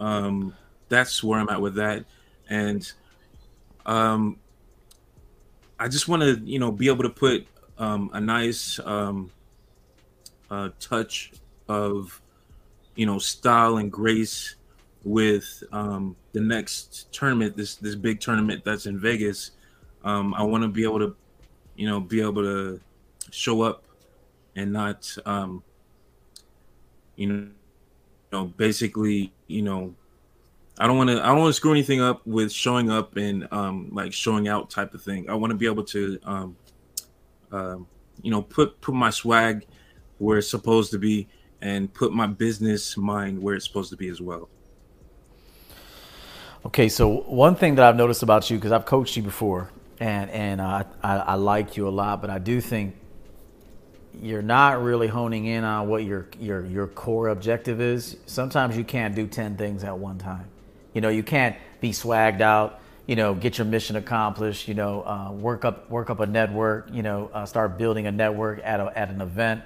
um, 0.00 0.54
that's 0.88 1.22
where 1.22 1.38
I'm 1.38 1.48
at 1.48 1.60
with 1.60 1.74
that, 1.76 2.04
and 2.48 2.90
um, 3.84 4.38
I 5.78 5.88
just 5.88 6.08
want 6.08 6.22
to 6.22 6.40
you 6.44 6.58
know 6.58 6.72
be 6.72 6.88
able 6.88 7.02
to 7.02 7.10
put 7.10 7.46
um, 7.78 8.10
a 8.12 8.20
nice 8.20 8.80
um, 8.84 9.30
uh, 10.50 10.70
touch 10.80 11.32
of 11.68 12.20
you 12.94 13.06
know 13.06 13.18
style 13.18 13.76
and 13.76 13.92
grace 13.92 14.56
with 15.04 15.62
um, 15.70 16.16
the 16.32 16.40
next 16.40 17.12
tournament, 17.12 17.56
this 17.56 17.76
this 17.76 17.94
big 17.94 18.20
tournament 18.20 18.64
that's 18.64 18.86
in 18.86 18.98
Vegas. 18.98 19.52
Um, 20.06 20.34
I 20.34 20.44
want 20.44 20.62
to 20.62 20.68
be 20.68 20.84
able 20.84 21.00
to, 21.00 21.16
you 21.74 21.88
know, 21.88 21.98
be 21.98 22.20
able 22.20 22.42
to 22.42 22.80
show 23.32 23.62
up 23.62 23.84
and 24.54 24.72
not, 24.72 25.14
um, 25.26 25.64
you 27.16 27.26
know, 27.26 27.34
you 27.34 27.50
know, 28.32 28.44
basically, 28.44 29.32
you 29.48 29.62
know, 29.62 29.94
I 30.78 30.86
don't 30.86 30.96
want 30.96 31.10
to 31.10 31.20
I 31.22 31.26
don't 31.26 31.38
want 31.38 31.48
to 31.48 31.54
screw 31.54 31.72
anything 31.72 32.00
up 32.00 32.24
with 32.24 32.52
showing 32.52 32.88
up 32.88 33.16
and 33.16 33.48
um, 33.50 33.88
like 33.92 34.12
showing 34.12 34.46
out 34.46 34.70
type 34.70 34.94
of 34.94 35.02
thing. 35.02 35.28
I 35.28 35.34
want 35.34 35.50
to 35.50 35.56
be 35.56 35.66
able 35.66 35.84
to, 35.84 36.20
um, 36.24 36.56
uh, 37.50 37.76
you 38.22 38.30
know, 38.30 38.42
put 38.42 38.80
put 38.80 38.94
my 38.94 39.10
swag 39.10 39.66
where 40.18 40.38
it's 40.38 40.48
supposed 40.48 40.92
to 40.92 40.98
be 40.98 41.26
and 41.62 41.92
put 41.92 42.12
my 42.12 42.28
business 42.28 42.96
mind 42.96 43.42
where 43.42 43.56
it's 43.56 43.66
supposed 43.66 43.90
to 43.90 43.96
be 43.96 44.08
as 44.08 44.20
well. 44.20 44.48
Okay, 46.64 46.88
so 46.88 47.22
one 47.22 47.56
thing 47.56 47.74
that 47.76 47.84
I've 47.84 47.96
noticed 47.96 48.22
about 48.22 48.50
you 48.50 48.56
because 48.56 48.72
I've 48.72 48.86
coached 48.86 49.16
you 49.16 49.22
before, 49.22 49.70
and 50.00 50.30
and 50.30 50.60
uh, 50.60 50.84
I, 51.02 51.16
I 51.16 51.34
like 51.34 51.76
you 51.76 51.88
a 51.88 51.90
lot, 51.90 52.20
but 52.20 52.30
I 52.30 52.38
do 52.38 52.60
think 52.60 52.96
you're 54.22 54.42
not 54.42 54.82
really 54.82 55.06
honing 55.06 55.46
in 55.46 55.64
on 55.64 55.88
what 55.88 56.04
your 56.04 56.28
your 56.38 56.64
your 56.66 56.86
core 56.86 57.28
objective 57.28 57.80
is. 57.80 58.16
Sometimes 58.26 58.76
you 58.76 58.84
can't 58.84 59.14
do 59.14 59.26
ten 59.26 59.56
things 59.56 59.84
at 59.84 59.96
one 59.96 60.18
time. 60.18 60.46
You 60.94 61.00
know, 61.00 61.08
you 61.08 61.22
can't 61.22 61.56
be 61.80 61.90
swagged 61.90 62.40
out. 62.40 62.80
You 63.06 63.16
know, 63.16 63.34
get 63.34 63.58
your 63.58 63.66
mission 63.66 63.96
accomplished. 63.96 64.68
You 64.68 64.74
know, 64.74 65.02
uh, 65.02 65.32
work 65.32 65.64
up 65.64 65.88
work 65.90 66.10
up 66.10 66.20
a 66.20 66.26
network. 66.26 66.88
You 66.92 67.02
know, 67.02 67.30
uh, 67.32 67.46
start 67.46 67.78
building 67.78 68.06
a 68.06 68.12
network 68.12 68.60
at 68.64 68.80
a, 68.80 68.98
at 68.98 69.10
an 69.10 69.20
event. 69.20 69.62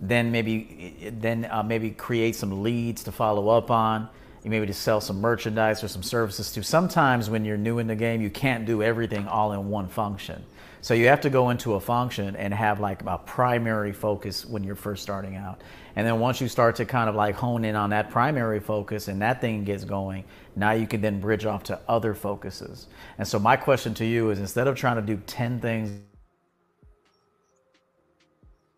Then 0.00 0.32
maybe 0.32 1.12
then 1.18 1.46
uh, 1.50 1.62
maybe 1.62 1.90
create 1.90 2.34
some 2.36 2.62
leads 2.62 3.04
to 3.04 3.12
follow 3.12 3.48
up 3.50 3.70
on 3.70 4.08
you 4.42 4.50
maybe 4.50 4.66
to 4.66 4.74
sell 4.74 5.00
some 5.00 5.20
merchandise 5.20 5.84
or 5.84 5.88
some 5.88 6.02
services 6.02 6.50
to. 6.52 6.62
Sometimes 6.62 7.28
when 7.28 7.44
you're 7.44 7.58
new 7.58 7.78
in 7.78 7.86
the 7.86 7.96
game, 7.96 8.22
you 8.22 8.30
can't 8.30 8.64
do 8.64 8.82
everything 8.82 9.28
all 9.28 9.52
in 9.52 9.68
one 9.68 9.88
function. 9.88 10.42
So 10.82 10.94
you 10.94 11.08
have 11.08 11.20
to 11.22 11.30
go 11.30 11.50
into 11.50 11.74
a 11.74 11.80
function 11.80 12.36
and 12.36 12.54
have 12.54 12.80
like 12.80 13.02
a 13.04 13.18
primary 13.18 13.92
focus 13.92 14.46
when 14.46 14.64
you're 14.64 14.76
first 14.76 15.02
starting 15.02 15.36
out. 15.36 15.60
And 15.94 16.06
then 16.06 16.20
once 16.20 16.40
you 16.40 16.48
start 16.48 16.76
to 16.76 16.86
kind 16.86 17.10
of 17.10 17.14
like 17.14 17.34
hone 17.34 17.66
in 17.66 17.76
on 17.76 17.90
that 17.90 18.10
primary 18.10 18.60
focus 18.60 19.08
and 19.08 19.20
that 19.20 19.42
thing 19.42 19.64
gets 19.64 19.84
going, 19.84 20.24
now 20.56 20.72
you 20.72 20.86
can 20.86 21.02
then 21.02 21.20
bridge 21.20 21.44
off 21.44 21.64
to 21.64 21.78
other 21.86 22.14
focuses. 22.14 22.86
And 23.18 23.28
so 23.28 23.38
my 23.38 23.56
question 23.56 23.92
to 23.94 24.06
you 24.06 24.30
is 24.30 24.38
instead 24.38 24.68
of 24.68 24.76
trying 24.76 24.96
to 24.96 25.02
do 25.02 25.20
10 25.26 25.60
things 25.60 26.00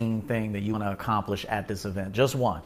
thing 0.00 0.50
that 0.50 0.62
you 0.62 0.72
want 0.72 0.82
to 0.82 0.90
accomplish 0.90 1.44
at 1.44 1.68
this 1.68 1.84
event, 1.84 2.12
just 2.12 2.34
one 2.34 2.62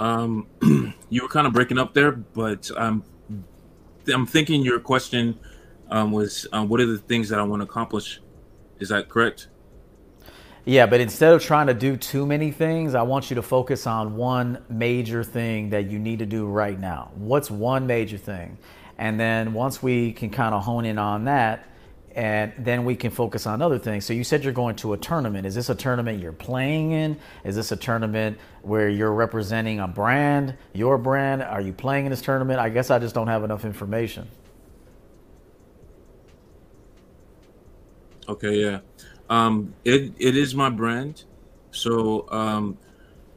Um, 0.00 0.46
you 1.10 1.22
were 1.22 1.28
kind 1.28 1.46
of 1.46 1.52
breaking 1.52 1.78
up 1.78 1.94
there, 1.94 2.10
but 2.10 2.70
um, 2.76 3.04
I'm 4.12 4.26
thinking 4.26 4.62
your 4.62 4.80
question 4.80 5.38
um, 5.90 6.10
was 6.10 6.46
um, 6.52 6.68
what 6.68 6.80
are 6.80 6.86
the 6.86 6.98
things 6.98 7.28
that 7.28 7.38
I 7.38 7.42
want 7.42 7.60
to 7.60 7.64
accomplish? 7.64 8.20
Is 8.80 8.88
that 8.88 9.08
correct? 9.08 9.48
Yeah, 10.64 10.86
but 10.86 11.00
instead 11.00 11.32
of 11.32 11.42
trying 11.42 11.66
to 11.68 11.74
do 11.74 11.96
too 11.96 12.26
many 12.26 12.50
things, 12.50 12.94
I 12.94 13.02
want 13.02 13.30
you 13.30 13.36
to 13.36 13.42
focus 13.42 13.86
on 13.86 14.16
one 14.16 14.64
major 14.68 15.22
thing 15.22 15.70
that 15.70 15.90
you 15.90 15.98
need 15.98 16.18
to 16.20 16.26
do 16.26 16.46
right 16.46 16.78
now. 16.78 17.10
What's 17.14 17.50
one 17.50 17.86
major 17.86 18.18
thing? 18.18 18.58
And 18.98 19.18
then 19.18 19.52
once 19.52 19.82
we 19.82 20.12
can 20.12 20.30
kind 20.30 20.54
of 20.54 20.62
hone 20.62 20.84
in 20.84 20.98
on 20.98 21.24
that, 21.24 21.66
and 22.14 22.52
then 22.58 22.84
we 22.84 22.96
can 22.96 23.10
focus 23.10 23.46
on 23.46 23.62
other 23.62 23.78
things. 23.78 24.04
So 24.04 24.12
you 24.12 24.24
said 24.24 24.42
you're 24.42 24.52
going 24.52 24.76
to 24.76 24.92
a 24.92 24.96
tournament. 24.96 25.46
Is 25.46 25.54
this 25.54 25.68
a 25.68 25.74
tournament 25.74 26.20
you're 26.20 26.32
playing 26.32 26.92
in? 26.92 27.18
Is 27.44 27.56
this 27.56 27.70
a 27.72 27.76
tournament 27.76 28.38
where 28.62 28.88
you're 28.88 29.12
representing 29.12 29.80
a 29.80 29.86
brand, 29.86 30.56
your 30.72 30.98
brand? 30.98 31.42
Are 31.42 31.60
you 31.60 31.72
playing 31.72 32.06
in 32.06 32.10
this 32.10 32.22
tournament? 32.22 32.58
I 32.58 32.68
guess 32.68 32.90
I 32.90 32.98
just 32.98 33.14
don't 33.14 33.28
have 33.28 33.44
enough 33.44 33.64
information. 33.64 34.28
Okay, 38.28 38.54
yeah. 38.54 38.80
Um, 39.28 39.74
it 39.84 40.12
it 40.18 40.36
is 40.36 40.54
my 40.54 40.70
brand. 40.70 41.24
So 41.70 42.28
um, 42.30 42.78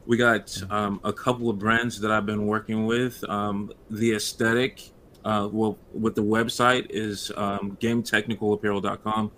we 0.06 0.16
got 0.16 0.62
um, 0.70 1.00
a 1.04 1.12
couple 1.12 1.48
of 1.48 1.58
brands 1.58 2.00
that 2.00 2.10
I've 2.10 2.26
been 2.26 2.46
working 2.46 2.86
with. 2.86 3.22
Um, 3.28 3.72
the 3.90 4.14
aesthetic 4.14 4.90
uh, 5.24 5.48
well, 5.50 5.78
with 5.92 6.14
the 6.14 6.22
website 6.22 6.86
is 6.90 7.32
um, 7.36 7.76
gametechnicalapparel.com 7.80 9.30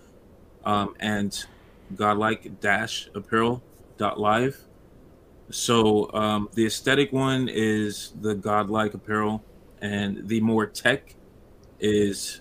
um, 0.64 0.94
and 0.99 1.46
godlike 1.94 2.61
dash 2.61 3.09
apparel.live. 3.14 4.59
So 5.51 6.12
um, 6.12 6.49
the 6.55 6.66
aesthetic 6.66 7.12
one 7.12 7.49
is 7.49 8.12
the 8.20 8.35
godlike 8.35 8.94
apparel, 8.94 9.44
and 9.81 10.27
the 10.27 10.40
more 10.40 10.66
tech 10.66 11.14
is 11.79 12.40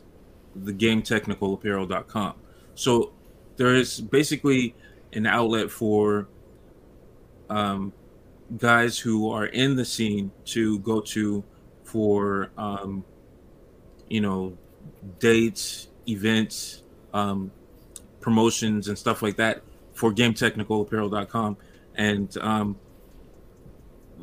the 0.55 0.73
gametechnicalapparel.com. 0.73 2.34
So 2.73 3.13
there 3.58 3.75
is 3.75 4.01
basically 4.01 4.73
an 5.13 5.27
outlet 5.27 5.69
for 5.69 6.27
um, 7.49 7.93
guys 8.58 8.97
who 8.97 9.29
are 9.29 9.45
in 9.45 9.75
the 9.75 9.86
scene 9.86 10.31
to 10.45 10.79
go 10.79 10.99
to 11.01 11.43
for 11.84 12.49
um, 12.58 13.05
you 14.15 14.21
know, 14.21 14.58
dates, 15.19 15.89
events, 16.08 16.84
um, 17.13 17.51
promotions, 18.21 18.88
and 18.88 18.97
stuff 18.97 19.21
like 19.21 19.36
that 19.36 19.62
for 19.91 20.10
GameTechnicalApparel.com. 20.13 21.58
And, 21.95 22.38
um, 22.38 22.80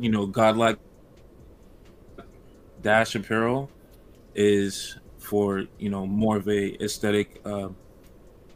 you 0.00 0.08
know, 0.08 0.24
Godlike 0.24 0.78
Dash 2.80 3.14
Apparel 3.14 3.70
is 4.34 4.96
for, 5.18 5.64
you 5.78 5.90
know, 5.90 6.06
more 6.06 6.38
of 6.38 6.48
a 6.48 6.82
aesthetic 6.82 7.42
uh, 7.44 7.68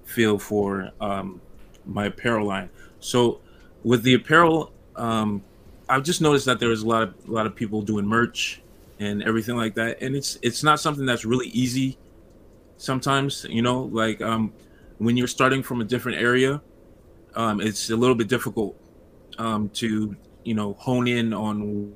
feel 0.06 0.38
for 0.38 0.90
um, 1.02 1.42
my 1.84 2.06
apparel 2.06 2.46
line. 2.46 2.70
So 2.98 3.42
with 3.84 4.04
the 4.04 4.14
apparel, 4.14 4.72
um, 4.96 5.42
I've 5.86 6.02
just 6.02 6.22
noticed 6.22 6.46
that 6.46 6.60
there 6.60 6.70
was 6.70 6.82
a 6.82 6.86
lot 6.86 7.02
of 7.02 7.14
a 7.28 7.30
lot 7.30 7.44
of 7.44 7.54
people 7.54 7.82
doing 7.82 8.06
merch 8.06 8.62
and 8.98 9.22
everything 9.22 9.56
like 9.56 9.74
that. 9.74 10.00
And 10.00 10.16
it's 10.16 10.38
it's 10.42 10.62
not 10.62 10.80
something 10.80 11.06
that's 11.06 11.24
really 11.24 11.48
easy. 11.48 11.98
Sometimes, 12.78 13.46
you 13.48 13.62
know, 13.62 13.82
like 13.84 14.20
um, 14.20 14.52
when 14.98 15.16
you're 15.16 15.28
starting 15.28 15.62
from 15.62 15.80
a 15.80 15.84
different 15.84 16.18
area, 16.18 16.60
um, 17.34 17.60
it's 17.60 17.90
a 17.90 17.96
little 17.96 18.14
bit 18.14 18.28
difficult 18.28 18.78
um, 19.38 19.68
to 19.70 20.16
you 20.44 20.54
know 20.54 20.74
hone 20.74 21.08
in 21.08 21.32
on 21.32 21.92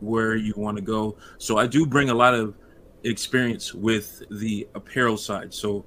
where 0.00 0.34
you 0.34 0.52
want 0.56 0.76
to 0.76 0.82
go. 0.82 1.16
So 1.38 1.58
I 1.58 1.66
do 1.66 1.86
bring 1.86 2.10
a 2.10 2.14
lot 2.14 2.34
of 2.34 2.54
experience 3.04 3.74
with 3.74 4.22
the 4.30 4.68
apparel 4.74 5.16
side. 5.16 5.52
So 5.54 5.84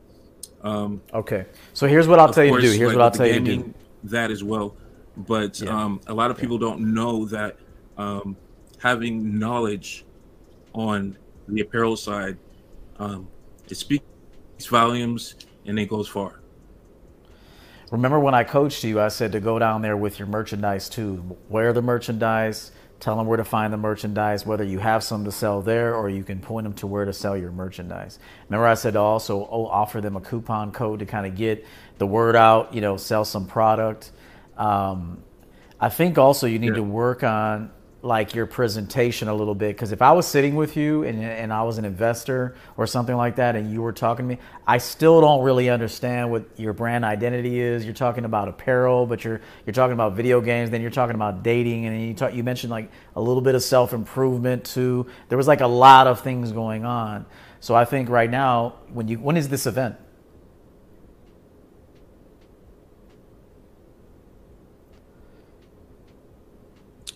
um, 0.61 1.01
okay, 1.13 1.45
so 1.73 1.87
here's 1.87 2.07
what 2.07 2.19
I'll 2.19 2.33
tell 2.33 2.45
you 2.45 2.55
to 2.55 2.61
do. 2.61 2.71
Here's 2.71 2.89
like 2.89 2.97
what 2.97 3.03
I'll 3.03 3.11
tell 3.11 3.27
you 3.27 3.39
to 3.39 3.39
do. 3.39 3.73
That 4.05 4.31
as 4.31 4.43
well, 4.43 4.75
but 5.17 5.59
yeah. 5.59 5.69
um, 5.69 5.99
a 6.07 6.13
lot 6.13 6.31
of 6.31 6.37
people 6.37 6.57
yeah. 6.57 6.69
don't 6.69 6.93
know 6.93 7.25
that 7.25 7.57
um, 7.97 8.37
having 8.85 9.39
knowledge 9.39 10.05
on 10.73 11.17
the 11.47 11.61
apparel 11.61 11.97
side, 11.97 12.37
um, 12.99 13.27
it 13.67 13.75
speaks 13.75 14.05
volumes 14.69 15.33
and 15.65 15.79
it 15.79 15.89
goes 15.89 16.07
far. 16.07 16.39
remember 17.89 18.19
when 18.19 18.35
I 18.35 18.43
coached 18.43 18.83
you, 18.83 19.01
I 19.01 19.07
said 19.07 19.31
to 19.31 19.39
go 19.39 19.57
down 19.57 19.81
there 19.81 19.97
with 19.97 20.19
your 20.19 20.27
merchandise 20.27 20.87
too. 20.87 21.35
Wear 21.49 21.73
the 21.73 21.81
merchandise, 21.81 22.71
tell 22.99 23.17
them 23.17 23.25
where 23.25 23.37
to 23.37 23.43
find 23.43 23.73
the 23.73 23.77
merchandise, 23.77 24.45
whether 24.45 24.63
you 24.63 24.77
have 24.77 25.03
some 25.03 25.25
to 25.25 25.31
sell 25.31 25.63
there 25.63 25.95
or 25.95 26.07
you 26.07 26.23
can 26.23 26.39
point 26.39 26.65
them 26.65 26.73
to 26.73 26.85
where 26.85 27.05
to 27.05 27.13
sell 27.13 27.35
your 27.35 27.51
merchandise. 27.51 28.19
Remember, 28.49 28.67
I 28.67 28.75
said 28.75 28.93
to 28.93 28.99
also 28.99 29.47
oh, 29.51 29.65
offer 29.65 29.99
them 29.99 30.15
a 30.15 30.21
coupon 30.21 30.71
code 30.71 30.99
to 30.99 31.07
kind 31.07 31.25
of 31.25 31.35
get 31.35 31.65
the 31.97 32.05
word 32.05 32.35
out, 32.35 32.71
you 32.71 32.81
know, 32.81 32.97
sell 32.97 33.25
some 33.25 33.47
product. 33.47 34.11
Um, 34.57 35.23
I 35.79 35.89
think 35.89 36.19
also 36.19 36.45
you 36.45 36.59
need 36.59 36.67
yeah. 36.67 36.75
to 36.75 36.83
work 36.83 37.23
on 37.23 37.71
like 38.05 38.35
your 38.35 38.45
presentation 38.45 39.27
a 39.27 39.33
little 39.33 39.55
bit 39.55 39.75
because 39.75 39.91
if 39.91 39.99
I 39.99 40.11
was 40.11 40.27
sitting 40.27 40.55
with 40.55 40.77
you 40.77 41.03
and, 41.03 41.19
and 41.23 41.51
I 41.51 41.63
was 41.63 41.79
an 41.79 41.85
investor 41.85 42.55
or 42.77 42.85
something 42.85 43.15
like 43.15 43.37
that 43.37 43.55
and 43.55 43.73
you 43.73 43.81
were 43.81 43.91
talking 43.91 44.29
to 44.29 44.35
me, 44.35 44.41
I 44.67 44.77
still 44.77 45.21
don't 45.21 45.43
really 45.43 45.71
understand 45.71 46.29
what 46.29 46.45
your 46.55 46.71
brand 46.71 47.03
identity 47.03 47.59
is. 47.59 47.83
You're 47.83 47.95
talking 47.95 48.23
about 48.23 48.47
apparel, 48.47 49.07
but 49.07 49.23
you're 49.23 49.41
you're 49.65 49.73
talking 49.73 49.93
about 49.93 50.13
video 50.13 50.39
games, 50.39 50.69
then 50.69 50.83
you're 50.83 50.91
talking 50.91 51.15
about 51.15 51.41
dating, 51.41 51.87
and 51.87 51.99
you 51.99 52.13
talk 52.13 52.35
you 52.35 52.43
mentioned 52.43 52.69
like 52.69 52.91
a 53.15 53.21
little 53.21 53.41
bit 53.41 53.55
of 53.55 53.63
self 53.63 53.91
improvement 53.91 54.65
too. 54.65 55.07
There 55.29 55.37
was 55.37 55.47
like 55.47 55.61
a 55.61 55.67
lot 55.67 56.05
of 56.05 56.21
things 56.21 56.51
going 56.51 56.85
on. 56.85 57.25
So 57.59 57.73
I 57.73 57.85
think 57.85 58.09
right 58.09 58.29
now, 58.29 58.75
when 58.93 59.07
you 59.07 59.17
when 59.17 59.35
is 59.35 59.49
this 59.49 59.65
event? 59.65 59.95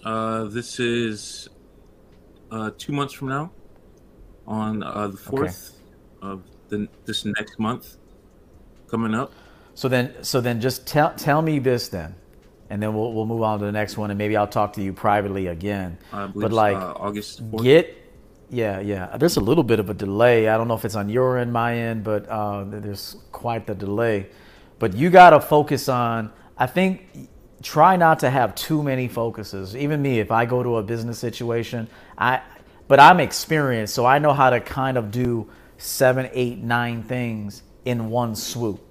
Uh, 0.03 0.45
this 0.45 0.79
is 0.79 1.49
uh, 2.51 2.71
two 2.77 2.93
months 2.93 3.13
from 3.13 3.29
now, 3.29 3.51
on 4.47 4.81
uh, 4.83 5.07
the 5.07 5.17
fourth 5.17 5.77
okay. 6.21 6.31
of 6.31 6.43
the, 6.69 6.87
this 7.05 7.25
next 7.25 7.59
month, 7.59 7.97
coming 8.87 9.13
up. 9.13 9.31
So 9.75 9.87
then, 9.87 10.23
so 10.23 10.41
then, 10.41 10.59
just 10.59 10.87
tell 10.87 11.13
tell 11.15 11.41
me 11.41 11.59
this 11.59 11.89
then, 11.89 12.15
and 12.69 12.81
then 12.81 12.93
we'll 12.93 13.13
we'll 13.13 13.25
move 13.25 13.41
on 13.41 13.59
to 13.59 13.65
the 13.65 13.71
next 13.71 13.97
one, 13.97 14.11
and 14.11 14.17
maybe 14.17 14.35
I'll 14.35 14.47
talk 14.47 14.73
to 14.73 14.81
you 14.81 14.93
privately 14.93 15.47
again. 15.47 15.97
but 16.11 16.51
like 16.51 16.75
uh, 16.75 16.93
August 16.97 17.49
4th. 17.51 17.63
get. 17.63 17.95
Yeah, 18.51 18.79
yeah. 18.79 19.15
There's 19.15 19.37
a 19.37 19.41
little 19.41 19.63
bit 19.63 19.79
of 19.79 19.91
a 19.91 19.93
delay. 19.93 20.49
I 20.49 20.57
don't 20.57 20.67
know 20.67 20.73
if 20.73 20.83
it's 20.83 20.95
on 20.95 21.07
your 21.07 21.37
end, 21.37 21.53
my 21.53 21.77
end, 21.77 22.03
but 22.03 22.27
uh, 22.27 22.63
there's 22.63 23.15
quite 23.31 23.67
the 23.67 23.75
delay. 23.75 24.27
But 24.79 24.95
you 24.95 25.11
got 25.11 25.31
to 25.31 25.39
focus 25.39 25.87
on. 25.87 26.31
I 26.57 26.65
think 26.65 27.29
try 27.61 27.95
not 27.95 28.19
to 28.19 28.29
have 28.29 28.55
too 28.55 28.83
many 28.83 29.07
focuses. 29.07 29.75
Even 29.75 30.01
me, 30.01 30.19
if 30.19 30.31
I 30.31 30.45
go 30.45 30.63
to 30.63 30.77
a 30.77 30.83
business 30.83 31.19
situation, 31.19 31.87
I 32.17 32.41
but 32.87 32.99
I'm 32.99 33.19
experienced, 33.19 33.93
so 33.93 34.05
I 34.05 34.17
know 34.17 34.33
how 34.33 34.49
to 34.49 34.59
kind 34.59 34.97
of 34.97 35.11
do 35.11 35.47
seven, 35.77 36.29
eight, 36.33 36.57
nine 36.57 37.03
things 37.03 37.61
in 37.85 38.09
one 38.09 38.35
swoop. 38.35 38.81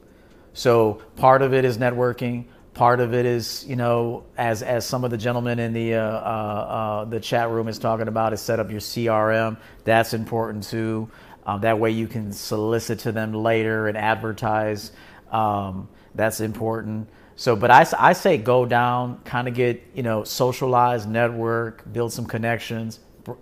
So 0.52 1.02
part 1.16 1.42
of 1.42 1.52
it 1.52 1.64
is 1.64 1.78
networking. 1.78 2.44
Part 2.74 3.00
of 3.00 3.12
it 3.12 3.26
is, 3.26 3.64
you 3.66 3.74
know, 3.74 4.24
as 4.37 4.62
as 4.62 4.87
some 4.87 5.02
of 5.02 5.11
the 5.11 5.16
gentlemen 5.16 5.59
in 5.59 5.72
the 5.72 5.94
uh, 5.94 6.00
uh, 6.00 6.04
uh, 6.04 7.04
the 7.07 7.18
chat 7.18 7.50
room 7.50 7.66
is 7.66 7.78
talking 7.78 8.07
about, 8.07 8.33
is 8.33 8.40
set 8.40 8.61
up 8.61 8.70
your 8.70 8.81
CRM. 8.81 9.57
That's 9.85 10.14
important 10.14 10.64
too. 10.64 11.11
Um, 11.44 11.62
that 11.62 11.81
way 11.81 11.90
you 11.90 12.07
can 12.07 12.33
solicit 12.33 13.00
to 13.00 13.12
them 13.12 13.33
later 13.33 13.88
and 13.88 13.96
advertise. 13.96 14.92
Um, 15.33 15.88
that's 16.14 16.40
important. 16.40 17.09
So, 17.38 17.55
but 17.55 17.70
I, 17.70 17.87
I 17.96 18.14
say 18.14 18.37
go 18.37 18.66
down, 18.66 19.20
kind 19.24 19.46
of 19.46 19.55
get, 19.55 19.81
you 19.94 20.03
know, 20.03 20.24
socialize, 20.24 21.07
network, 21.07 21.85
build 21.92 22.12
some 22.12 22.27
connections, 22.27 22.98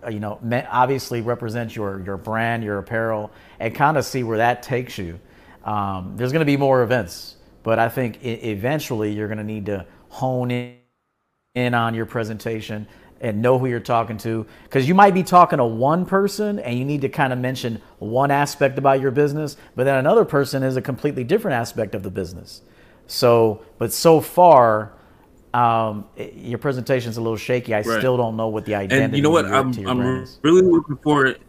you 0.07 0.19
know, 0.19 0.39
obviously 0.69 1.21
represent 1.21 1.75
your, 1.75 1.99
your 2.01 2.15
brand, 2.15 2.63
your 2.63 2.77
apparel, 2.77 3.31
and 3.59 3.73
kind 3.73 3.97
of 3.97 4.05
see 4.05 4.21
where 4.21 4.37
that 4.37 4.61
takes 4.61 4.99
you. 4.99 5.19
Um, 5.63 6.13
there's 6.15 6.31
going 6.31 6.41
to 6.41 6.45
be 6.45 6.57
more 6.57 6.83
events, 6.83 7.37
but 7.63 7.79
I 7.79 7.89
think 7.89 8.23
eventually 8.23 9.13
you're 9.13 9.27
going 9.27 9.39
to 9.39 9.43
need 9.43 9.65
to 9.65 9.87
hone 10.09 10.51
in, 10.51 10.75
in 11.55 11.73
on 11.73 11.95
your 11.95 12.05
presentation 12.05 12.85
and 13.19 13.41
know 13.41 13.57
who 13.57 13.65
you're 13.65 13.79
talking 13.79 14.19
to 14.19 14.45
because 14.65 14.87
you 14.87 14.93
might 14.93 15.15
be 15.15 15.23
talking 15.23 15.57
to 15.57 15.65
one 15.65 16.05
person 16.05 16.59
and 16.59 16.77
you 16.77 16.85
need 16.85 17.01
to 17.01 17.09
kind 17.09 17.33
of 17.33 17.39
mention 17.39 17.81
one 17.97 18.29
aspect 18.29 18.77
about 18.77 19.01
your 19.01 19.09
business, 19.09 19.57
but 19.75 19.85
then 19.85 19.97
another 19.97 20.23
person 20.23 20.61
is 20.61 20.77
a 20.77 20.83
completely 20.83 21.23
different 21.23 21.55
aspect 21.55 21.95
of 21.95 22.03
the 22.03 22.11
business. 22.11 22.61
So, 23.07 23.61
but 23.77 23.91
so 23.93 24.21
far, 24.21 24.93
um, 25.53 26.05
it, 26.15 26.33
your 26.33 26.59
presentation's 26.59 27.17
a 27.17 27.21
little 27.21 27.37
shaky. 27.37 27.73
I 27.73 27.81
right. 27.81 27.99
still 27.99 28.17
don't 28.17 28.35
know 28.37 28.49
what 28.49 28.65
the 28.65 28.75
identity. 28.75 29.03
And 29.03 29.15
you 29.15 29.21
know 29.21 29.29
what? 29.29 29.45
I'm 29.45 29.73
I'm 29.87 30.25
really 30.43 30.61
looking 30.61 30.97
forward. 30.97 31.39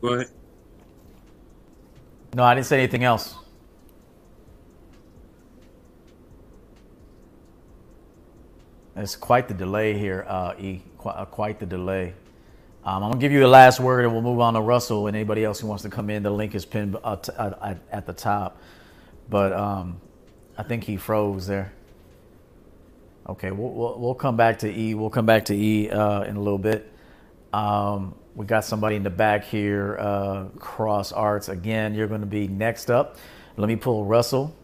Go 0.00 0.14
ahead. 0.14 0.28
No, 2.34 2.44
I 2.44 2.54
didn't 2.54 2.66
say 2.66 2.78
anything 2.78 3.04
else. 3.04 3.34
It's 8.96 9.16
quite 9.16 9.48
the 9.48 9.54
delay 9.54 9.98
here, 9.98 10.24
uh, 10.28 10.54
E. 10.58 10.82
Quite, 10.98 11.30
quite 11.30 11.58
the 11.58 11.66
delay. 11.66 12.14
Um, 12.86 13.02
I'm 13.02 13.10
gonna 13.12 13.20
give 13.20 13.32
you 13.32 13.40
the 13.40 13.48
last 13.48 13.80
word, 13.80 14.04
and 14.04 14.12
we'll 14.12 14.20
move 14.20 14.40
on 14.40 14.54
to 14.54 14.60
Russell 14.60 15.06
and 15.06 15.16
anybody 15.16 15.42
else 15.42 15.58
who 15.58 15.66
wants 15.66 15.84
to 15.84 15.88
come 15.88 16.10
in. 16.10 16.22
The 16.22 16.30
link 16.30 16.54
is 16.54 16.66
pinned 16.66 16.96
uh, 17.02 17.16
uh, 17.38 17.74
at 17.90 18.04
the 18.04 18.12
top, 18.12 18.60
but 19.30 19.54
um, 19.54 20.00
I 20.58 20.64
think 20.64 20.84
he 20.84 20.98
froze 20.98 21.46
there. 21.46 21.72
Okay, 23.26 23.50
we'll, 23.52 23.70
we'll, 23.70 23.98
we'll 23.98 24.14
come 24.14 24.36
back 24.36 24.58
to 24.58 24.70
E. 24.70 24.94
We'll 24.94 25.08
come 25.08 25.24
back 25.24 25.46
to 25.46 25.54
E 25.54 25.88
uh, 25.88 26.24
in 26.24 26.36
a 26.36 26.40
little 26.40 26.58
bit. 26.58 26.92
Um, 27.54 28.14
we 28.34 28.44
got 28.44 28.66
somebody 28.66 28.96
in 28.96 29.02
the 29.02 29.08
back 29.08 29.44
here, 29.44 29.96
uh, 29.98 30.44
Cross 30.58 31.12
Arts. 31.12 31.48
Again, 31.48 31.94
you're 31.94 32.08
going 32.08 32.20
to 32.20 32.26
be 32.26 32.48
next 32.48 32.90
up. 32.90 33.16
Let 33.56 33.68
me 33.68 33.76
pull 33.76 34.04
Russell 34.04 34.54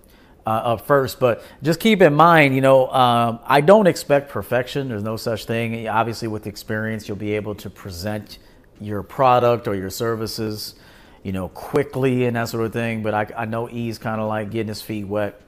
uh, 0.46 0.50
up 0.50 0.86
first. 0.86 1.20
But 1.20 1.42
just 1.62 1.80
keep 1.80 2.02
in 2.02 2.14
mind, 2.14 2.54
you 2.54 2.60
know, 2.60 2.88
um, 2.88 3.40
I 3.44 3.60
don't 3.60 3.86
expect 3.86 4.30
perfection. 4.30 4.88
There's 4.88 5.02
no 5.02 5.16
such 5.16 5.44
thing. 5.44 5.88
Obviously, 5.88 6.28
with 6.28 6.46
experience, 6.46 7.08
you'll 7.08 7.16
be 7.16 7.34
able 7.34 7.54
to 7.56 7.70
present 7.70 8.38
your 8.80 9.02
product 9.02 9.68
or 9.68 9.74
your 9.74 9.90
services, 9.90 10.74
you 11.22 11.32
know, 11.32 11.48
quickly 11.48 12.24
and 12.24 12.36
that 12.36 12.48
sort 12.48 12.64
of 12.64 12.72
thing. 12.72 13.02
But 13.02 13.14
I, 13.14 13.26
I 13.36 13.44
know 13.44 13.68
E's 13.68 13.98
kind 13.98 14.20
of 14.20 14.28
like 14.28 14.50
getting 14.50 14.68
his 14.68 14.82
feet 14.82 15.04
wet. 15.04 15.40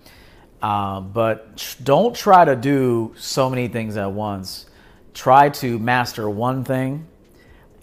Uh, 0.61 1.00
but 1.00 1.76
don't 1.83 2.14
try 2.14 2.44
to 2.44 2.55
do 2.55 3.14
so 3.16 3.50
many 3.50 3.66
things 3.68 3.96
at 3.96 4.12
once. 4.12 4.66
Try 5.12 5.48
to 5.48 5.78
master 5.78 6.31
one 6.31 6.62
thing. 6.64 7.07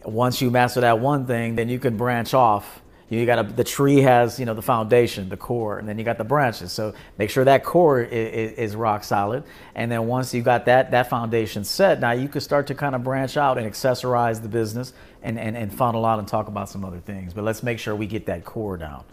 Once 0.06 0.42
you 0.42 0.50
master 0.50 0.80
that 0.82 1.00
one 1.00 1.26
thing, 1.26 1.56
then 1.56 1.68
you 1.68 1.78
can 1.78 1.98
branch 1.98 2.34
off 2.34 2.82
you 3.10 3.26
got 3.26 3.40
a, 3.40 3.44
the 3.44 3.64
tree 3.64 4.02
has 4.02 4.40
you 4.40 4.46
know 4.46 4.54
the 4.54 4.62
foundation, 4.62 5.30
the 5.30 5.38
core, 5.38 5.80
and 5.80 5.88
then 5.88 5.98
you 5.98 6.04
got 6.04 6.18
the 6.18 6.24
branches. 6.24 6.72
So 6.72 6.94
make 7.18 7.30
sure 7.30 7.44
that 7.44 7.64
core 7.64 8.02
is, 8.02 8.52
is, 8.54 8.76
rock 8.76 9.04
solid. 9.04 9.44
And 9.76 9.92
then 9.92 10.08
once 10.08 10.34
you 10.34 10.42
got 10.42 10.66
that 10.66 10.92
that 10.92 11.10
foundation 11.10 11.64
set, 11.64 12.00
now 12.00 12.12
you 12.12 12.28
can 12.28 12.42
start 12.42 12.68
to 12.68 12.76
kind 12.76 12.96
of 12.96 13.04
branch 13.04 13.38
out 13.38 13.58
and 13.58 13.72
accessorize 13.72 14.42
the 14.42 14.50
business 14.50 14.94
and, 15.24 15.40
and, 15.40 15.58
and 15.58 15.74
funnel 15.74 16.06
out 16.06 16.20
and 16.20 16.28
talk 16.28 16.48
about 16.48 16.70
some 16.70 16.86
other 16.86 17.00
things. 17.00 17.34
But 17.34 17.44
let's 17.44 17.64
make 17.64 17.80
sure 17.80 17.96
we 17.96 18.08
get 18.08 18.28
that 18.28 18.46
core 18.46 18.78
down. 18.78 19.04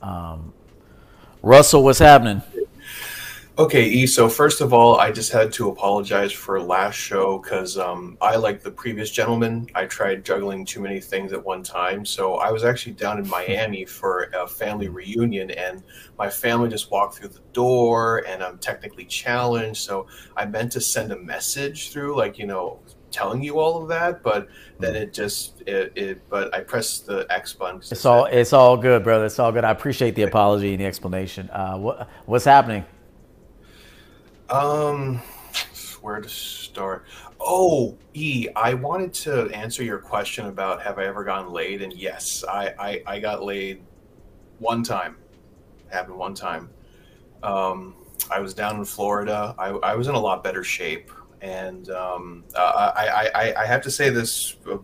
Um, 0.00 0.52
Russell, 1.42 1.82
what's 1.82 1.98
happening? 1.98 2.40
Okay, 3.58 3.86
E. 3.86 4.06
So 4.06 4.30
first 4.30 4.62
of 4.62 4.72
all, 4.72 4.98
I 4.98 5.12
just 5.12 5.30
had 5.30 5.52
to 5.54 5.68
apologize 5.68 6.32
for 6.32 6.58
last 6.58 6.94
show 6.94 7.38
because 7.38 7.76
um, 7.76 8.16
I, 8.22 8.36
like 8.36 8.62
the 8.62 8.70
previous 8.70 9.10
gentleman, 9.10 9.68
I 9.74 9.84
tried 9.84 10.24
juggling 10.24 10.64
too 10.64 10.80
many 10.80 11.00
things 11.00 11.34
at 11.34 11.44
one 11.44 11.62
time. 11.62 12.06
So 12.06 12.36
I 12.36 12.50
was 12.50 12.64
actually 12.64 12.94
down 12.94 13.18
in 13.18 13.28
Miami 13.38 13.84
for 13.84 14.30
a 14.34 14.46
family 14.46 14.88
reunion, 14.88 15.50
and 15.50 15.82
my 16.18 16.30
family 16.30 16.70
just 16.70 16.90
walked 16.90 17.16
through 17.16 17.28
the 17.28 17.42
door, 17.52 18.24
and 18.26 18.42
I'm 18.42 18.56
technically 18.56 19.04
challenged. 19.04 19.82
So 19.82 20.06
I 20.34 20.46
meant 20.46 20.72
to 20.72 20.80
send 20.80 21.12
a 21.12 21.18
message 21.18 21.90
through, 21.90 22.16
like 22.16 22.38
you 22.38 22.46
know, 22.46 22.80
telling 23.10 23.42
you 23.42 23.58
all 23.58 23.82
of 23.82 23.88
that, 23.90 24.22
but 24.22 24.48
then 24.78 24.96
it 24.96 25.12
just 25.12 25.60
it. 25.66 25.92
it 25.94 26.26
but 26.30 26.54
I 26.54 26.60
pressed 26.60 27.04
the 27.04 27.26
X 27.28 27.52
button. 27.52 27.82
It's 27.90 28.06
all 28.06 28.24
it's 28.24 28.54
all 28.54 28.78
good, 28.78 29.04
brother. 29.04 29.26
It's 29.26 29.38
all 29.38 29.52
good. 29.52 29.64
I 29.64 29.72
appreciate 29.72 30.14
the 30.14 30.22
apology 30.22 30.72
and 30.72 30.80
the 30.80 30.86
explanation. 30.86 31.50
Uh, 31.50 31.76
what 31.76 32.08
what's 32.24 32.46
happening? 32.46 32.86
Um, 34.52 35.22
where 36.02 36.20
to 36.20 36.28
start? 36.28 37.06
Oh, 37.40 37.96
E, 38.12 38.48
I 38.54 38.74
wanted 38.74 39.14
to 39.14 39.46
answer 39.46 39.82
your 39.82 39.98
question 39.98 40.46
about 40.46 40.82
have 40.82 40.98
I 40.98 41.06
ever 41.06 41.24
gotten 41.24 41.50
laid? 41.52 41.80
And 41.80 41.92
yes, 41.94 42.44
I, 42.46 42.74
I, 42.78 43.02
I 43.06 43.18
got 43.18 43.42
laid 43.42 43.82
one 44.58 44.82
time. 44.82 45.16
Happened 45.90 46.18
one 46.18 46.34
time. 46.34 46.68
Um, 47.42 47.94
I 48.30 48.40
was 48.40 48.52
down 48.52 48.76
in 48.76 48.84
Florida. 48.84 49.54
I, 49.58 49.68
I 49.68 49.94
was 49.94 50.08
in 50.08 50.14
a 50.14 50.20
lot 50.20 50.44
better 50.44 50.62
shape. 50.62 51.10
And 51.40 51.88
um, 51.88 52.44
uh, 52.54 52.92
I, 52.94 53.30
I, 53.34 53.62
I 53.62 53.66
have 53.66 53.80
to 53.82 53.90
say 53.90 54.10
this 54.10 54.56
uh, 54.70 54.76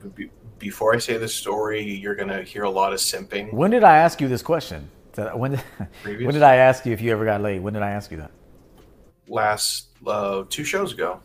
before 0.59 0.95
I 0.95 0.99
say 0.99 1.19
this 1.19 1.35
story, 1.35 1.83
you're 1.83 2.17
going 2.17 2.29
to 2.29 2.43
hear 2.43 2.63
a 2.63 2.71
lot 2.71 2.95
of 2.95 3.01
simping. 3.01 3.53
When 3.53 3.71
did 3.71 3.85
I 3.85 3.99
ask 3.99 4.19
you 4.21 4.29
this 4.29 4.43
question? 4.43 4.91
When, 5.15 5.57
when 6.05 6.33
did 6.33 6.43
I 6.43 6.57
ask 6.57 6.87
you 6.87 6.93
if 6.95 7.03
you 7.03 7.13
ever 7.13 7.27
got 7.27 7.43
laid? 7.43 7.61
When 7.61 7.75
did 7.75 7.83
I 7.83 7.91
ask 7.91 8.11
you 8.11 8.17
that? 8.17 8.31
Last 9.29 9.89
uh, 10.07 10.45
two 10.49 10.65
shows 10.65 10.93
ago, 10.93 11.21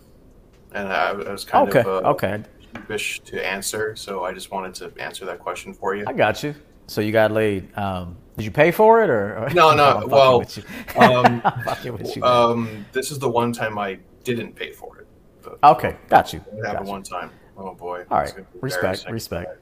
and 0.74 0.88
I, 0.88 1.10
I 1.12 1.32
was 1.32 1.46
kind 1.46 1.70
okay. 1.70 1.80
of 1.80 1.88
uh, 1.88 2.10
okay 2.10 2.44
wish 2.88 3.20
to 3.22 3.46
answer, 3.46 3.96
so 3.96 4.24
I 4.24 4.34
just 4.34 4.52
wanted 4.52 4.74
to 4.76 5.02
answer 5.02 5.26
that 5.26 5.40
question 5.40 5.74
for 5.74 5.96
you. 5.96 6.06
I 6.08 6.14
got 6.14 6.44
you. 6.44 6.56
So 6.88 7.02
you 7.02 7.12
got 7.12 7.32
laid. 7.32 7.76
Um, 7.78 8.18
did 8.38 8.46
you 8.46 8.52
pay 8.52 8.72
for 8.72 9.04
it 9.04 9.10
or? 9.10 9.38
or- 9.38 9.50
No, 9.52 9.74
no, 9.76 10.06
well, 10.08 10.42
um, 10.98 11.42
I'm 11.46 11.64
fucking 11.64 11.94
with 11.94 12.16
you. 12.16 12.24
Um, 12.24 12.86
this 12.92 13.12
is 13.12 13.20
the 13.20 13.30
one 13.30 13.54
time 13.54 13.78
I 13.78 14.00
didn't 14.24 14.56
pay 14.56 14.72
for 14.72 15.00
it. 15.00 15.08
But 15.42 15.60
okay, 15.64 15.98
got 16.10 16.34
you. 16.34 16.40
It 16.40 16.66
happened 16.66 16.80
Got 16.80 16.86
you. 16.86 16.92
one 16.92 17.04
time. 17.04 17.32
Oh 17.58 17.74
boy. 17.74 18.06
All 18.10 18.20
right, 18.20 18.34
respect, 18.62 19.10
respect. 19.10 19.60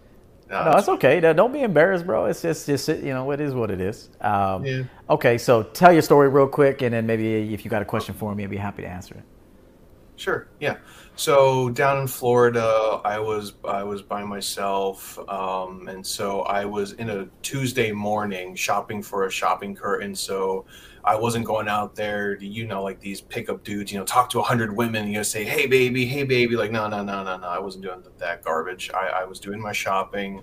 No, 0.52 0.66
No, 0.66 0.72
it's 0.72 0.80
it's 0.80 0.90
okay. 0.90 1.20
No, 1.22 1.34
Don't 1.34 1.54
be 1.54 1.62
embarrassed, 1.62 2.06
bro. 2.06 2.26
It's 2.26 2.42
just, 2.42 2.68
just 2.68 2.90
you 2.90 3.14
know, 3.14 3.32
it 3.32 3.40
is 3.40 3.54
what 3.54 3.72
it 3.72 3.80
is. 3.80 4.10
Um, 4.20 4.66
Yeah. 4.66 4.84
Okay, 5.10 5.38
so 5.38 5.64
tell 5.64 5.94
your 5.94 6.02
story 6.02 6.28
real 6.28 6.48
quick, 6.48 6.82
and 6.82 6.94
then 6.94 7.06
maybe 7.08 7.54
if 7.54 7.64
you 7.64 7.72
got 7.72 7.82
a 7.82 7.86
question 7.86 8.14
for 8.14 8.36
me, 8.36 8.44
I'd 8.44 8.50
be 8.50 8.58
happy 8.58 8.82
to 8.84 8.88
answer 8.88 9.16
it. 9.16 9.24
Sure. 10.18 10.48
Yeah. 10.60 10.76
So 11.16 11.70
down 11.70 12.00
in 12.00 12.08
Florida, 12.08 13.02
I 13.04 13.18
was 13.20 13.54
I 13.66 13.84
was 13.84 14.02
by 14.02 14.24
myself, 14.24 15.18
um, 15.30 15.88
and 15.88 16.06
so 16.06 16.42
I 16.42 16.66
was 16.66 16.94
in 16.94 17.10
a 17.10 17.28
Tuesday 17.42 17.92
morning 17.92 18.56
shopping 18.56 19.02
for 19.02 19.26
a 19.26 19.32
shopping 19.32 19.74
curtain. 19.74 20.14
So 20.16 20.66
I 21.04 21.16
wasn't 21.16 21.46
going 21.46 21.68
out 21.68 21.96
there, 21.96 22.36
to, 22.36 22.46
you 22.46 22.66
know, 22.68 22.84
like 22.84 23.00
these 23.00 23.22
pickup 23.22 23.64
dudes, 23.64 23.92
you 23.92 23.98
know, 24.00 24.06
talk 24.06 24.30
to 24.32 24.40
a 24.40 24.44
hundred 24.44 24.76
women, 24.76 25.08
you 25.08 25.14
know, 25.16 25.24
say, 25.24 25.44
"Hey, 25.44 25.66
baby, 25.68 26.06
hey, 26.06 26.24
baby." 26.24 26.56
Like, 26.56 26.72
no, 26.72 26.88
no, 26.88 27.04
no, 27.04 27.24
no, 27.24 27.38
no. 27.38 27.48
I 27.48 27.60
wasn't 27.60 27.84
doing 27.84 28.04
that 28.20 28.44
garbage. 28.44 28.92
I, 28.94 29.22
I 29.22 29.24
was 29.26 29.40
doing 29.40 29.60
my 29.60 29.72
shopping. 29.72 30.42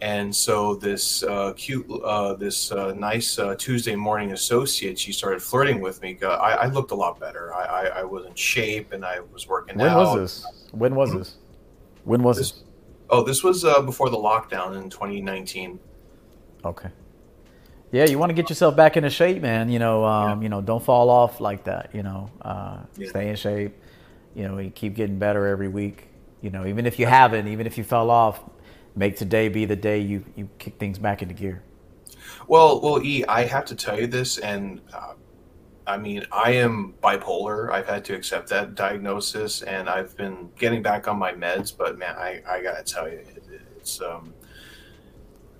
And 0.00 0.34
so 0.34 0.76
this 0.76 1.24
uh, 1.24 1.52
cute, 1.56 1.84
uh, 2.04 2.34
this 2.34 2.70
uh, 2.70 2.92
nice 2.94 3.36
uh, 3.38 3.56
Tuesday 3.56 3.96
morning 3.96 4.30
associate, 4.32 4.96
she 4.98 5.10
started 5.12 5.42
flirting 5.42 5.80
with 5.80 6.00
me. 6.02 6.16
I, 6.22 6.26
I 6.26 6.66
looked 6.66 6.92
a 6.92 6.94
lot 6.94 7.18
better. 7.18 7.52
I, 7.52 7.64
I, 7.64 7.84
I 8.00 8.04
was 8.04 8.24
in 8.26 8.34
shape 8.34 8.92
and 8.92 9.04
I 9.04 9.18
was 9.32 9.48
working 9.48 9.74
out. 9.80 9.84
When 9.84 9.90
out. 9.90 10.18
was 10.18 10.42
this? 10.44 10.68
When 10.72 10.94
was 10.94 11.12
this? 11.12 11.34
When 12.04 12.22
was 12.22 12.36
This- 12.38 12.50
this? 12.52 12.64
Oh, 13.10 13.22
this 13.24 13.42
was 13.42 13.64
uh, 13.64 13.80
before 13.82 14.10
the 14.10 14.18
lockdown 14.18 14.76
in 14.80 14.90
2019. 14.90 15.80
Okay. 16.64 16.90
Yeah, 17.90 18.04
you 18.04 18.18
want 18.18 18.30
to 18.30 18.34
get 18.34 18.50
yourself 18.50 18.76
back 18.76 18.96
into 18.96 19.10
shape, 19.10 19.40
man. 19.40 19.70
You 19.70 19.78
know, 19.78 20.04
um, 20.04 20.38
Yeah. 20.40 20.42
you 20.44 20.48
know, 20.50 20.60
don't 20.60 20.82
fall 20.82 21.08
off 21.08 21.40
like 21.40 21.64
that. 21.64 21.90
You 21.94 22.02
know, 22.02 22.30
uh, 22.42 22.78
Yeah. 22.96 23.08
stay 23.08 23.28
in 23.30 23.36
shape. 23.36 23.74
You 24.34 24.46
know, 24.46 24.58
you 24.58 24.70
keep 24.70 24.94
getting 24.94 25.18
better 25.18 25.46
every 25.46 25.68
week. 25.68 26.08
You 26.42 26.50
know, 26.50 26.66
even 26.66 26.86
if 26.86 26.98
you 26.98 27.06
haven't, 27.06 27.48
even 27.48 27.66
if 27.66 27.78
you 27.78 27.84
fell 27.84 28.10
off, 28.10 28.40
make 28.94 29.16
today 29.16 29.48
be 29.48 29.64
the 29.64 29.76
day 29.76 29.98
you 29.98 30.24
you 30.36 30.48
kick 30.58 30.78
things 30.78 30.98
back 30.98 31.22
into 31.22 31.34
gear. 31.34 31.62
Well, 32.46 32.80
well, 32.80 33.02
E, 33.02 33.24
I 33.26 33.44
have 33.44 33.64
to 33.66 33.74
tell 33.74 33.98
you 33.98 34.06
this, 34.06 34.38
and 34.38 34.80
uh, 34.92 35.14
I 35.86 35.96
mean, 35.96 36.26
I 36.30 36.52
am 36.52 36.94
bipolar. 37.02 37.70
I've 37.72 37.88
had 37.88 38.04
to 38.06 38.14
accept 38.14 38.48
that 38.50 38.74
diagnosis, 38.74 39.62
and 39.62 39.88
I've 39.88 40.14
been 40.16 40.50
getting 40.58 40.82
back 40.82 41.08
on 41.08 41.18
my 41.18 41.32
meds. 41.32 41.74
But 41.76 41.98
man, 41.98 42.14
I, 42.16 42.42
I 42.48 42.62
gotta 42.62 42.82
tell 42.82 43.08
you, 43.08 43.18
it, 43.18 43.42
it's 43.78 44.00
um, 44.02 44.34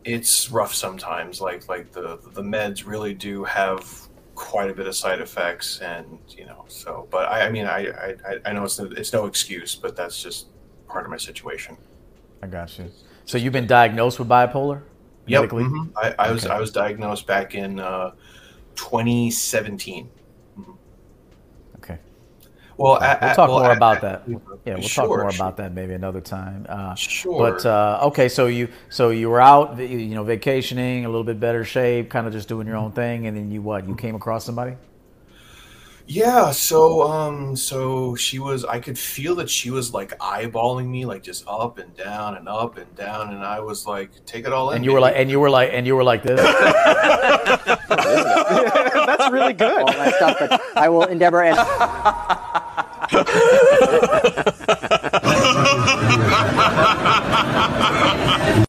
it's 0.09 0.51
rough 0.51 0.75
sometimes. 0.75 1.40
Like 1.40 1.68
like 1.68 1.92
the 1.92 2.18
the 2.33 2.42
meds 2.42 2.87
really 2.87 3.14
do 3.14 3.44
have 3.44 4.09
quite 4.35 4.71
a 4.71 4.75
bit 4.75 4.87
of 4.87 4.94
side 4.94 5.21
effects, 5.21 5.81
and 5.81 6.18
you 6.29 6.47
know, 6.47 6.64
so. 6.68 7.07
But 7.11 7.29
I, 7.29 7.47
I 7.47 7.51
mean, 7.51 7.66
I, 7.66 7.88
I 7.88 8.14
I 8.47 8.53
know 8.53 8.64
it's 8.64 8.79
no, 8.79 8.87
it's 8.87 9.12
no 9.12 9.27
excuse, 9.27 9.75
but 9.75 9.97
that's 9.97 10.23
just 10.23 10.47
part 10.88 11.05
of 11.05 11.11
my 11.11 11.16
situation. 11.16 11.77
I 12.42 12.47
got 12.47 12.79
you. 12.79 12.90
So 13.25 13.37
you've 13.37 13.53
been 13.53 13.66
diagnosed 13.66 14.18
with 14.18 14.29
bipolar 14.29 14.83
Yep, 15.29 15.51
mhm. 15.51 15.90
I, 15.94 16.14
I 16.18 16.33
was 16.33 16.47
I 16.47 16.59
was 16.59 16.71
diagnosed 16.71 17.27
back 17.27 17.55
in 17.55 17.79
uh, 17.79 18.12
2017. 18.77 20.09
Okay. 22.79 22.83
Well, 22.83 22.93
We'll 22.93 23.03
at, 23.03 23.23
at- 23.23 23.37
talk 23.37 23.49
well, 23.49 23.59
more 23.61 23.71
at- 23.73 23.77
about 23.77 23.97
at- 24.05 24.27
that. 24.27 24.41
Yeah, 24.64 24.75
we'll 24.75 24.83
sure, 24.83 25.05
talk 25.05 25.09
more 25.19 25.31
sure. 25.33 25.41
about 25.41 25.57
that 25.57 25.75
maybe 25.75 25.95
another 25.95 26.21
time. 26.21 26.64
Uh, 26.69 26.95
Sure. 26.95 27.51
But 27.51 27.67
uh, 27.67 27.99
okay, 28.09 28.29
so 28.29 28.47
you 28.47 28.69
so 28.88 29.11
you 29.11 29.29
were 29.31 29.41
out, 29.41 29.79
you 29.79 29.87
you 29.87 30.14
know, 30.14 30.23
vacationing, 30.25 31.05
a 31.05 31.09
little 31.09 31.25
bit 31.25 31.41
better 31.41 31.64
shape, 31.64 32.09
kind 32.11 32.27
of 32.27 32.33
just 32.33 32.49
doing 32.49 32.67
your 32.69 32.77
own 32.77 32.93
thing, 32.93 33.27
and 33.27 33.37
then 33.37 33.51
you 33.51 33.62
what? 33.62 33.88
You 33.88 33.95
came 33.97 34.14
across 34.14 34.45
somebody? 34.45 34.77
Yeah, 36.11 36.53
so 36.53 37.03
um 37.03 37.55
so 37.55 38.14
she 38.14 38.38
was 38.38 38.64
I 38.64 38.79
could 38.81 38.99
feel 38.99 39.35
that 39.35 39.51
she 39.51 39.71
was 39.71 39.93
like 39.93 40.17
eyeballing 40.21 40.87
me 40.88 41.05
like 41.05 41.23
just 41.23 41.45
up 41.47 41.77
and 41.79 41.95
down 41.97 42.37
and 42.37 42.49
up 42.49 42.79
and 42.79 42.95
down 42.97 43.35
and 43.35 43.45
I 43.45 43.61
was 43.61 43.87
like 43.87 44.25
take 44.25 44.47
it 44.47 44.53
all 44.55 44.71
in. 44.71 44.77
And 44.77 44.85
you 44.87 44.93
were 44.93 45.01
like, 45.01 45.14
and 45.17 45.29
you 45.31 45.38
were 45.38 45.51
like, 45.51 45.71
and 45.75 45.87
you 45.87 45.95
were 45.97 46.05
like 46.05 46.23
this. 46.23 46.41
That's 47.88 49.31
really 49.33 49.53
good. 49.53 49.81
all 49.83 49.87
that 49.93 50.14
stuff, 50.14 50.37
but 50.38 50.62
I 50.77 50.88
will 50.88 51.05
endeavor 51.05 51.43
and 51.43 51.59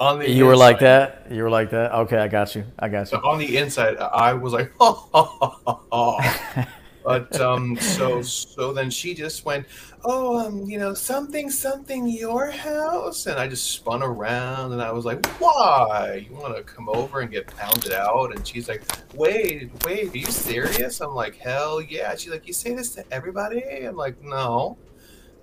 on 0.00 0.18
the 0.18 0.30
You 0.30 0.46
were 0.46 0.56
like 0.56 0.80
that. 0.80 1.26
You 1.30 1.42
were 1.44 1.50
like 1.50 1.70
that. 1.70 1.92
Okay, 1.92 2.18
I 2.18 2.28
got 2.28 2.54
you. 2.54 2.64
I 2.78 2.88
got 2.88 3.08
So 3.08 3.18
you. 3.18 3.22
on 3.28 3.38
the 3.38 3.56
inside, 3.56 3.96
I 3.98 4.34
was 4.34 4.52
like, 4.52 4.72
oh, 4.80 5.08
oh, 5.14 5.80
oh, 5.92 6.54
but 7.04 7.40
um, 7.40 7.76
so 7.78 8.22
so 8.22 8.72
then 8.72 8.90
she 8.90 9.14
just 9.14 9.44
went, 9.44 9.66
oh, 10.04 10.38
um, 10.38 10.64
you 10.68 10.78
know, 10.78 10.94
something 10.94 11.50
something 11.50 12.06
your 12.06 12.50
house, 12.50 13.26
and 13.26 13.38
I 13.38 13.48
just 13.48 13.70
spun 13.70 14.02
around, 14.02 14.72
and 14.72 14.82
I 14.82 14.92
was 14.92 15.04
like, 15.04 15.24
why? 15.40 16.26
You 16.28 16.36
want 16.36 16.56
to 16.56 16.62
come 16.62 16.88
over 16.88 17.20
and 17.20 17.30
get 17.30 17.46
pounded 17.46 17.92
out? 17.92 18.34
And 18.34 18.46
she's 18.46 18.68
like, 18.68 18.82
wait, 19.14 19.70
wait, 19.84 20.14
are 20.14 20.18
you 20.18 20.26
serious? 20.26 21.00
I'm 21.00 21.14
like, 21.14 21.36
hell 21.36 21.80
yeah. 21.80 22.14
She's 22.14 22.30
like, 22.30 22.46
you 22.46 22.52
say 22.52 22.74
this 22.74 22.94
to 22.94 23.04
everybody? 23.12 23.62
I'm 23.86 23.96
like, 23.96 24.22
no. 24.22 24.76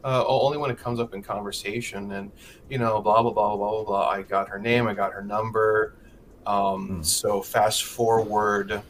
Uh, 0.02 0.24
only 0.26 0.58
when 0.58 0.72
it 0.72 0.78
comes 0.78 1.00
up 1.00 1.14
in 1.14 1.22
conversation, 1.22 2.12
and 2.14 2.32
you 2.70 2.78
know, 2.78 3.02
blah 3.02 3.22
blah 3.22 3.32
blah 3.32 3.56
blah 3.58 3.72
blah 3.72 3.84
blah. 3.84 4.08
I 4.10 4.22
got 4.22 4.48
her 4.48 4.60
name, 4.60 4.88
I 4.88 4.94
got 4.94 5.12
her 5.12 5.22
number. 5.24 5.96
Um, 6.46 6.88
Hmm. 6.88 7.02
So 7.04 7.42
fast 7.42 7.84
forward. 7.84 8.82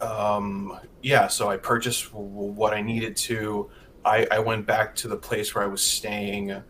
Um, 0.00 0.78
yeah, 1.02 1.26
so 1.28 1.50
I 1.50 1.56
purchased 1.56 2.12
what 2.12 2.72
I 2.72 2.80
needed 2.80 3.16
to. 3.16 3.70
I, 4.04 4.26
I 4.30 4.38
went 4.38 4.66
back 4.66 4.94
to 4.96 5.08
the 5.08 5.16
place 5.16 5.54
where 5.54 5.62
I 5.62 5.66
was 5.66 5.82
staying, 5.82 6.50
and 6.50 6.64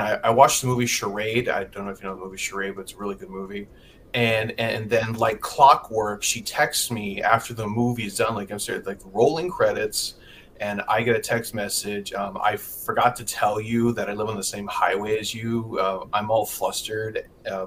I, 0.00 0.20
I 0.24 0.30
watched 0.30 0.62
the 0.62 0.68
movie 0.68 0.86
Charade. 0.86 1.48
I 1.48 1.64
don't 1.64 1.86
know 1.86 1.90
if 1.90 2.00
you 2.00 2.08
know 2.08 2.14
the 2.14 2.20
movie 2.20 2.36
Charade, 2.36 2.76
but 2.76 2.82
it's 2.82 2.92
a 2.92 2.96
really 2.96 3.16
good 3.16 3.30
movie. 3.30 3.68
And 4.14 4.52
and 4.58 4.88
then 4.88 5.14
like 5.14 5.40
clockwork, 5.40 6.22
she 6.22 6.40
texts 6.40 6.90
me 6.90 7.20
after 7.22 7.52
the 7.52 7.66
movie's 7.66 8.16
done, 8.16 8.34
like 8.34 8.50
I'm 8.50 8.58
sorry, 8.58 8.80
like 8.80 9.00
rolling 9.04 9.50
credits, 9.50 10.14
and 10.60 10.82
I 10.88 11.02
get 11.02 11.16
a 11.16 11.20
text 11.20 11.54
message. 11.54 12.12
Um, 12.12 12.38
I 12.40 12.56
forgot 12.56 13.16
to 13.16 13.24
tell 13.24 13.60
you 13.60 13.92
that 13.92 14.08
I 14.08 14.14
live 14.14 14.28
on 14.28 14.36
the 14.36 14.42
same 14.42 14.66
highway 14.66 15.18
as 15.18 15.34
you. 15.34 15.78
Uh, 15.80 16.06
I'm 16.12 16.30
all 16.30 16.46
flustered 16.46 17.28
uh, 17.50 17.66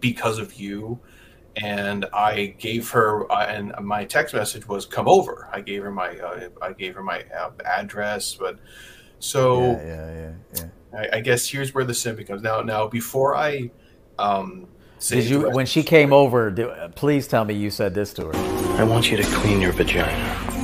because 0.00 0.38
of 0.38 0.54
you 0.54 1.00
and 1.62 2.06
I 2.12 2.54
gave 2.58 2.90
her, 2.90 3.30
uh, 3.30 3.46
and 3.46 3.74
my 3.80 4.04
text 4.04 4.34
message 4.34 4.66
was 4.68 4.86
"come 4.86 5.08
over." 5.08 5.48
I 5.52 5.60
gave 5.60 5.82
her 5.82 5.90
my, 5.90 6.18
uh, 6.18 6.48
I 6.62 6.72
gave 6.72 6.94
her 6.94 7.02
my 7.02 7.24
uh, 7.36 7.50
address, 7.64 8.34
but 8.34 8.58
so 9.18 9.60
Yeah, 9.60 9.82
yeah, 9.84 10.12
yeah, 10.12 10.32
yeah. 10.54 10.98
I, 11.12 11.16
I 11.18 11.20
guess 11.20 11.48
here's 11.48 11.74
where 11.74 11.84
the 11.84 11.94
sin 11.94 12.16
becomes 12.16 12.42
Now, 12.42 12.60
now 12.60 12.86
before 12.86 13.36
I, 13.36 13.70
um, 14.18 14.68
say 14.98 15.20
Did 15.20 15.30
you 15.30 15.50
when 15.50 15.66
she 15.66 15.82
came 15.82 16.12
over? 16.12 16.50
Do, 16.50 16.72
please 16.94 17.26
tell 17.26 17.44
me 17.44 17.54
you 17.54 17.70
said 17.70 17.94
this 17.94 18.12
to 18.14 18.26
her. 18.26 18.36
I 18.80 18.84
want 18.84 19.10
you 19.10 19.16
to 19.16 19.24
clean 19.24 19.60
your 19.60 19.72
vagina. 19.72 20.56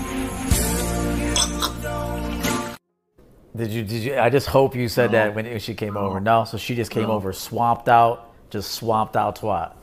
Did 3.56 3.70
you? 3.70 3.84
Did 3.84 4.02
you? 4.02 4.18
I 4.18 4.30
just 4.30 4.48
hope 4.48 4.74
you 4.74 4.88
said 4.88 5.12
that 5.12 5.34
when 5.34 5.58
she 5.60 5.74
came 5.74 5.96
over. 5.96 6.20
No, 6.20 6.44
so 6.44 6.58
she 6.58 6.74
just 6.74 6.90
came 6.90 7.08
over, 7.08 7.32
swamped 7.32 7.88
out, 7.88 8.34
just 8.50 8.72
swamped 8.72 9.16
out 9.16 9.38
twat. 9.38 9.74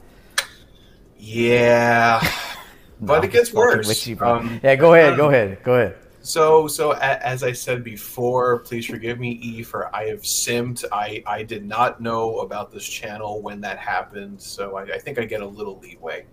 Yeah, 1.21 2.19
but 3.01 3.19
No, 3.19 3.23
it 3.23 3.31
gets 3.31 3.53
worse. 3.53 4.07
you. 4.07 4.17
Um, 4.19 4.59
yeah, 4.63 4.75
go 4.75 4.93
ahead, 4.95 5.17
go 5.17 5.27
um, 5.27 5.33
ahead, 5.33 5.63
go 5.63 5.75
ahead. 5.75 5.95
So, 6.23 6.67
so 6.67 6.93
a, 6.93 6.97
as 7.25 7.43
I 7.43 7.51
said 7.51 7.83
before, 7.83 8.59
please 8.59 8.85
forgive 8.85 9.19
me, 9.19 9.31
E, 9.41 9.63
for 9.63 9.95
I 9.95 10.05
have 10.07 10.21
simped. 10.21 10.83
I 10.91 11.23
I 11.25 11.43
did 11.43 11.65
not 11.65 11.99
know 12.01 12.39
about 12.39 12.71
this 12.71 12.87
channel 12.87 13.41
when 13.41 13.61
that 13.61 13.77
happened, 13.79 14.41
so 14.41 14.77
I, 14.77 14.83
I 14.83 14.99
think 14.99 15.17
I 15.19 15.25
get 15.25 15.41
a 15.41 15.47
little 15.47 15.79
leeway. 15.79 16.25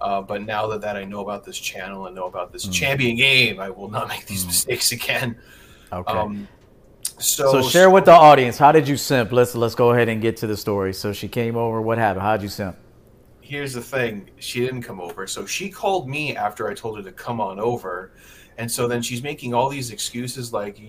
Uh, 0.00 0.20
but 0.20 0.42
now 0.42 0.66
that, 0.66 0.80
that 0.80 0.96
I 0.96 1.04
know 1.04 1.20
about 1.20 1.44
this 1.44 1.56
channel 1.58 2.06
and 2.06 2.16
know 2.16 2.26
about 2.26 2.52
this 2.52 2.66
Mm. 2.66 2.72
champion 2.72 3.16
game, 3.16 3.60
I 3.60 3.70
will 3.70 3.88
not 3.88 4.08
make 4.08 4.26
these 4.26 4.44
mistakes 4.44 4.92
again. 4.92 5.36
Okay. 5.92 6.12
Um, 6.12 6.48
so, 7.18 7.52
so 7.52 7.68
share 7.68 7.88
with 7.88 8.04
the 8.06 8.12
audience. 8.12 8.58
How 8.58 8.72
did 8.72 8.88
you 8.88 8.96
simp? 8.96 9.30
Let's 9.30 9.54
let's 9.54 9.74
go 9.76 9.90
ahead 9.92 10.08
and 10.08 10.20
get 10.20 10.36
to 10.38 10.46
the 10.46 10.56
story. 10.56 10.92
So 10.92 11.12
she 11.12 11.28
came 11.28 11.56
over. 11.56 11.80
What 11.80 11.98
happened? 11.98 12.22
How'd 12.22 12.42
you 12.42 12.48
simp? 12.48 12.76
Here's 13.52 13.74
the 13.74 13.82
thing 13.82 14.30
she 14.38 14.60
didn't 14.60 14.80
come 14.80 14.98
over. 14.98 15.26
So 15.26 15.44
she 15.44 15.68
called 15.68 16.08
me 16.08 16.34
after 16.34 16.68
i 16.68 16.74
told 16.74 16.96
her 16.96 17.04
to 17.04 17.12
come 17.12 17.38
on 17.38 17.60
over. 17.60 18.12
And 18.56 18.70
so 18.70 18.88
then 18.88 19.02
she's 19.02 19.22
making 19.22 19.52
all 19.52 19.68
these 19.68 19.90
excuses 19.90 20.54
like 20.54 20.80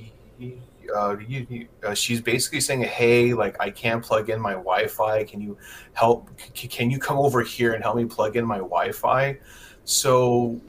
uh, 0.95 1.17
you, 1.27 1.45
you, 1.49 1.67
uh, 1.85 1.93
she's 1.93 2.21
basically 2.21 2.59
saying 2.59 2.81
hey 2.81 3.33
like 3.33 3.55
i 3.59 3.69
can't 3.69 4.01
plug 4.01 4.29
in 4.29 4.39
my 4.39 4.53
wi-fi. 4.53 5.25
Can 5.25 5.41
you 5.41 5.57
help 5.91 6.29
c- 6.55 6.69
can 6.69 6.89
you 6.89 6.99
come 6.99 7.17
over 7.17 7.41
here 7.41 7.73
and 7.73 7.83
help 7.83 7.97
me 7.97 8.05
plug 8.05 8.37
in 8.37 8.45
my 8.45 8.59
wi-fi? 8.59 9.37
So 9.83 10.61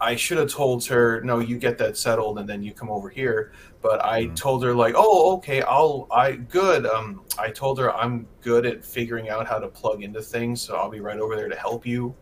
I 0.00 0.14
should 0.14 0.38
have 0.38 0.50
told 0.50 0.84
her, 0.86 1.20
no, 1.22 1.40
you 1.40 1.58
get 1.58 1.76
that 1.78 1.96
settled 1.96 2.38
and 2.38 2.48
then 2.48 2.62
you 2.62 2.72
come 2.72 2.90
over 2.90 3.08
here. 3.08 3.52
But 3.82 4.04
I 4.04 4.26
told 4.26 4.62
her 4.64 4.74
like, 4.74 4.94
oh, 4.96 5.36
okay, 5.36 5.62
I'll, 5.62 6.06
I 6.10 6.32
good. 6.32 6.84
Um, 6.84 7.22
I 7.38 7.50
told 7.50 7.78
her 7.78 7.94
I'm 7.94 8.26
good 8.42 8.66
at 8.66 8.84
figuring 8.84 9.30
out 9.30 9.46
how 9.46 9.58
to 9.58 9.68
plug 9.68 10.02
into 10.02 10.20
things, 10.20 10.60
so 10.60 10.76
I'll 10.76 10.90
be 10.90 11.00
right 11.00 11.18
over 11.18 11.34
there 11.34 11.48
to 11.48 11.56
help 11.56 11.86
you. 11.86 12.14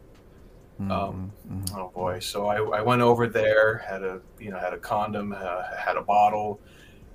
Um, 0.81 1.33
oh 1.75 1.91
boy, 1.93 2.21
so 2.21 2.47
I, 2.47 2.59
I 2.79 2.81
went 2.83 3.03
over 3.03 3.27
there, 3.27 3.79
had 3.79 4.05
a, 4.05 4.21
you 4.39 4.51
know, 4.51 4.59
had 4.59 4.73
a 4.73 4.79
condom, 4.79 5.35
uh, 5.37 5.65
had 5.77 5.97
a 5.97 6.03
bottle, 6.03 6.61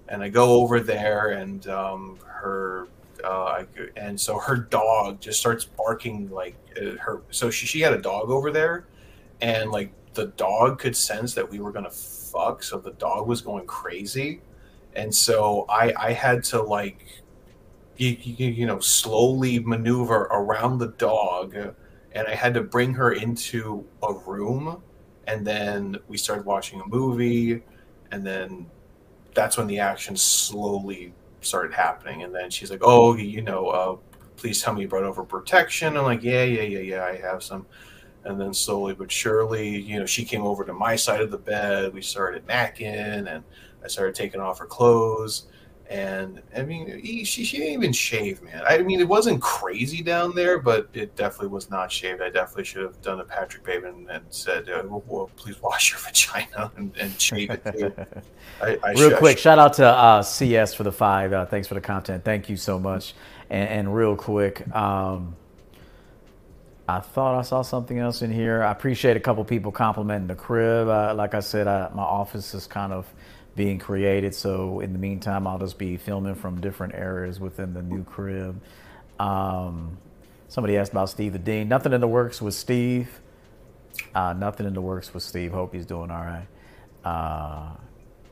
and 0.10 0.22
I 0.22 0.28
go 0.28 0.62
over 0.62 0.82
there 0.82 1.30
and 1.30 1.66
um, 1.68 2.20
her, 2.26 2.88
uh, 3.24 3.44
I, 3.46 3.66
and 3.96 4.20
so 4.20 4.38
her 4.38 4.58
dog 4.58 5.22
just 5.22 5.40
starts 5.40 5.64
barking 5.64 6.30
like 6.30 6.58
uh, 6.78 6.98
her. 7.00 7.22
So 7.32 7.50
she 7.50 7.66
she 7.66 7.80
had 7.80 7.94
a 7.94 8.02
dog 8.02 8.30
over 8.30 8.52
there, 8.52 8.86
and 9.40 9.72
like 9.72 9.94
the 10.14 10.28
dog 10.28 10.80
could 10.80 10.98
sense 10.98 11.34
that 11.36 11.50
we 11.50 11.60
were 11.60 11.72
gonna 11.72 11.90
fuck, 12.34 12.64
so 12.64 12.80
the 12.80 12.92
dog 12.94 13.28
was 13.28 13.42
going 13.42 13.68
crazy, 13.68 14.42
and 14.96 15.14
so 15.14 15.66
I 15.70 15.94
I 15.98 16.12
had 16.14 16.44
to 16.46 16.62
like 16.62 17.24
you, 17.98 18.18
you, 18.22 18.48
you 18.48 18.66
know 18.66 18.80
slowly 18.80 19.60
maneuver 19.60 20.24
around 20.32 20.80
the 20.80 20.88
dog 20.98 21.56
and 21.56 22.28
i 22.28 22.34
had 22.34 22.54
to 22.54 22.62
bring 22.62 22.94
her 22.94 23.14
into 23.14 23.86
a 24.02 24.14
room 24.14 24.82
and 25.28 25.46
then 25.46 25.98
we 26.08 26.18
started 26.18 26.46
watching 26.46 26.82
a 26.82 26.88
movie 26.88 27.62
and 28.12 28.26
then 28.26 28.66
that's 29.34 29.58
when 29.58 29.68
the 29.68 29.80
action 29.80 30.16
slowly 30.16 31.14
started 31.42 31.74
happening. 31.74 32.24
And 32.24 32.34
then 32.34 32.50
she's 32.50 32.72
like 32.72 32.82
oh 32.84 33.16
you 33.16 33.42
know 33.42 33.68
uh, 33.68 33.98
please 34.36 34.62
tell 34.62 34.74
me 34.74 34.82
you 34.82 34.88
brought 34.88 35.04
over 35.04 35.24
protection. 35.24 35.98
I'm 35.98 36.04
like 36.04 36.24
yeah 36.24 36.44
yeah 36.44 36.62
yeah 36.62 36.80
yeah 36.80 37.06
i 37.06 37.16
have 37.16 37.44
some 37.44 37.66
and 38.26 38.40
then 38.40 38.54
slowly 38.54 38.94
but 38.94 39.12
surely 39.12 39.68
you 39.80 40.00
know 40.00 40.06
she 40.06 40.24
came 40.24 40.44
over 40.44 40.64
to 40.64 40.74
my 40.74 40.96
side 40.96 41.22
of 41.22 41.30
the 41.32 41.38
bed 41.38 41.94
we 41.94 42.02
started 42.02 42.46
macking 42.48 43.28
and 43.28 43.44
i 43.84 43.88
started 43.88 44.16
taking 44.16 44.40
off 44.42 44.60
her 44.60 44.66
clothes 44.66 45.48
and 45.90 46.42
I 46.56 46.64
mean, 46.64 47.02
he- 47.04 47.26
she 47.26 47.44
she 47.44 47.58
didn't 47.58 47.74
even 47.74 47.92
shave, 47.92 48.42
man. 48.42 48.64
I 48.66 48.78
mean, 48.80 49.00
it 49.02 49.08
wasn't 49.08 49.42
crazy 49.42 50.02
down 50.02 50.34
there, 50.34 50.58
but 50.58 50.88
it 50.94 51.14
definitely 51.18 51.50
was 51.50 51.70
not 51.70 51.92
shaved. 51.92 52.22
I 52.22 52.30
definitely 52.30 52.64
should 52.64 52.84
have 52.84 53.00
done 53.02 53.20
a 53.20 53.24
Patrick 53.26 53.64
Bateman 53.66 54.08
and 54.10 54.24
said, 54.30 54.70
uh, 54.70 54.82
well, 54.88 55.30
"Please 55.36 55.62
wash 55.62 55.92
your 55.92 56.00
vagina 56.04 56.72
and, 56.78 56.96
and 56.98 57.20
shave 57.22 57.52
it 57.52 57.64
too." 57.78 57.94
I, 58.62 58.80
I 58.82 58.92
real 58.94 59.10
should- 59.10 59.18
quick, 59.20 59.38
shout 59.38 59.60
out 59.60 59.74
to 59.74 59.86
uh, 59.86 60.24
CS 60.24 60.74
for 60.74 60.84
the 60.84 60.92
five. 60.92 61.34
Uh, 61.34 61.46
thanks 61.46 61.68
for 61.68 61.74
the 61.76 61.82
content. 61.82 62.24
Thank 62.24 62.50
you 62.50 62.56
so 62.56 62.80
much. 62.80 63.14
And, 63.50 63.70
and 63.70 63.94
real 63.96 64.16
quick, 64.16 64.66
um, 64.74 65.36
I 66.88 67.00
thought 67.00 67.40
I 67.40 67.44
saw 67.44 67.62
something 67.62 67.98
else 67.98 68.22
in 68.22 68.32
here. 68.32 68.62
I 68.62 68.72
appreciate 68.72 69.16
a 69.16 69.20
couple 69.20 69.44
people 69.46 69.72
complimenting 69.72 70.28
the 70.28 70.36
crib. 70.36 70.90
Uh, 70.90 71.14
like 71.16 71.34
I 71.34 71.40
said, 71.40 71.68
I, 71.68 71.90
my 71.94 72.04
office 72.04 72.54
is 72.54 72.68
kind 72.68 72.92
of 72.92 73.08
being 73.56 73.80
created, 73.80 74.36
so 74.36 74.80
in 74.80 74.94
the 74.94 75.00
meantime, 75.00 75.48
I'll 75.48 75.60
just 75.60 75.78
be 75.78 75.96
filming 75.96 76.36
from 76.36 76.60
different 76.60 76.96
areas 76.96 77.40
within 77.40 77.74
the 77.74 77.82
new 77.82 78.04
crib. 78.04 78.60
Um, 79.20 79.98
somebody 80.50 80.76
asked 80.78 80.92
about 80.92 81.10
Steve 81.10 81.34
the 81.34 81.40
Dean. 81.40 81.70
Nothing 81.70 81.94
in 81.94 82.02
the 82.02 82.08
works 82.08 82.42
with 82.42 82.54
Steve. 82.54 83.22
Uh, 84.14 84.34
nothing 84.34 84.66
in 84.66 84.74
the 84.74 84.82
works 84.82 85.14
with 85.14 85.24
Steve. 85.24 85.52
Hope 85.52 85.74
he's 85.74 85.86
doing 85.86 86.12
all 86.12 86.24
right. 86.24 86.48
Uh, 87.06 87.76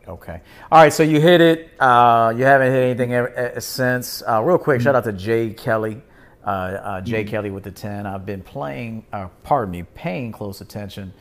okay. 0.08 0.42
All 0.72 0.82
right. 0.82 0.92
So 0.92 1.04
you 1.04 1.22
hit 1.22 1.40
it. 1.40 1.70
Uh, 1.80 2.34
you 2.36 2.44
haven't 2.44 2.72
hit 2.72 2.84
anything 2.84 3.14
ever, 3.14 3.60
since. 3.62 4.24
Uh, 4.28 4.42
real 4.44 4.58
quick, 4.58 4.82
shout 4.82 4.96
out 4.96 5.04
to 5.06 5.14
Jay 5.14 5.52
Kelly. 5.52 6.02
Uh, 6.44 6.50
uh, 6.50 7.02
Jay 7.02 7.24
Kelly 7.24 7.52
with 7.52 7.64
the 7.64 7.72
10. 7.72 8.06
I've 8.06 8.26
been 8.26 8.42
playing, 8.42 9.06
uh, 9.14 9.28
pardon 9.44 9.72
me, 9.72 9.84
paying 9.84 10.32
close 10.32 10.62
attention 10.62 11.14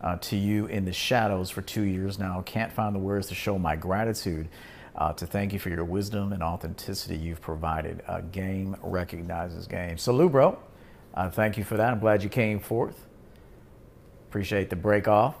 uh, 0.00 0.16
to 0.16 0.36
you 0.36 0.66
in 0.66 0.84
the 0.84 0.92
shadows 0.92 1.50
for 1.50 1.62
two 1.62 1.82
years 1.82 2.18
now. 2.18 2.42
Can't 2.42 2.72
find 2.72 2.94
the 2.94 3.00
words 3.00 3.28
to 3.28 3.34
show 3.34 3.58
my 3.58 3.76
gratitude. 3.76 4.48
Uh, 4.94 5.12
to 5.12 5.26
thank 5.26 5.52
you 5.52 5.60
for 5.60 5.68
your 5.68 5.84
wisdom 5.84 6.32
and 6.32 6.42
authenticity 6.42 7.16
you've 7.16 7.40
provided. 7.40 8.02
Uh, 8.08 8.20
game 8.20 8.74
recognizes 8.82 9.68
game. 9.68 9.96
Salute, 9.96 10.32
bro. 10.32 10.58
Uh, 11.14 11.30
thank 11.30 11.56
you 11.56 11.62
for 11.62 11.76
that. 11.76 11.92
I'm 11.92 12.00
glad 12.00 12.24
you 12.24 12.28
came 12.28 12.58
forth. 12.58 13.06
Appreciate 14.28 14.70
the 14.70 14.76
break 14.76 15.06
off. 15.06 15.36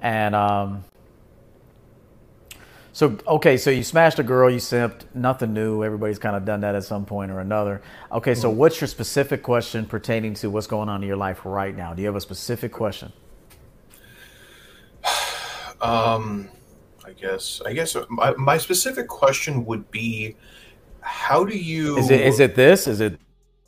And 0.00 0.34
um, 0.34 0.84
so, 2.98 3.16
okay, 3.28 3.56
so 3.56 3.70
you 3.70 3.84
smashed 3.84 4.18
a 4.18 4.24
girl, 4.24 4.50
you 4.50 4.58
simped, 4.58 5.02
nothing 5.14 5.52
new. 5.52 5.84
Everybody's 5.84 6.18
kind 6.18 6.34
of 6.34 6.44
done 6.44 6.62
that 6.62 6.74
at 6.74 6.82
some 6.82 7.06
point 7.06 7.30
or 7.30 7.38
another. 7.38 7.80
Okay, 8.10 8.34
so 8.34 8.50
what's 8.50 8.80
your 8.80 8.88
specific 8.88 9.40
question 9.40 9.86
pertaining 9.86 10.34
to 10.34 10.50
what's 10.50 10.66
going 10.66 10.88
on 10.88 11.00
in 11.00 11.06
your 11.06 11.16
life 11.16 11.42
right 11.44 11.76
now? 11.76 11.94
Do 11.94 12.02
you 12.02 12.08
have 12.08 12.16
a 12.16 12.20
specific 12.20 12.72
question? 12.72 13.12
Um, 15.80 16.48
I 17.06 17.12
guess. 17.12 17.62
I 17.64 17.72
guess 17.72 17.96
my, 18.08 18.32
my 18.32 18.58
specific 18.58 19.06
question 19.06 19.64
would 19.66 19.88
be, 19.92 20.34
how 21.00 21.44
do 21.44 21.56
you? 21.56 21.98
Is 21.98 22.10
it 22.10 22.20
is 22.20 22.40
it 22.40 22.56
this? 22.56 22.88
Is 22.88 23.00
it 23.00 23.20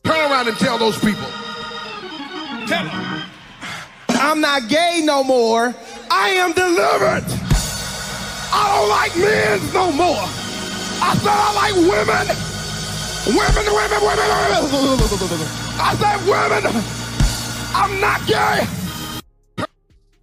Turn 0.02 0.28
around 0.28 0.48
and 0.48 0.56
tell 0.56 0.76
those 0.76 0.98
people. 0.98 1.28
Tell 2.66 2.84
them. 2.84 3.22
I'm 4.08 4.40
not 4.40 4.68
gay 4.68 5.02
no 5.04 5.22
more. 5.22 5.72
I 6.10 6.30
am 6.30 6.52
delivered. 6.52 7.49
I 8.52 8.62
don't 8.76 8.88
like 8.88 9.16
men 9.16 9.72
no 9.72 9.92
more. 9.92 10.26
I 11.02 11.16
said 11.16 11.32
I 11.32 11.52
like 11.54 11.74
women. 11.74 12.26
Women, 13.26 13.66
women, 13.72 14.00
women, 14.02 14.28
women. 14.28 15.46
I 15.78 15.94
said 15.98 16.18
women. 16.26 17.10
I'm 17.74 18.00
not 18.00 18.26
gay. 18.26 18.66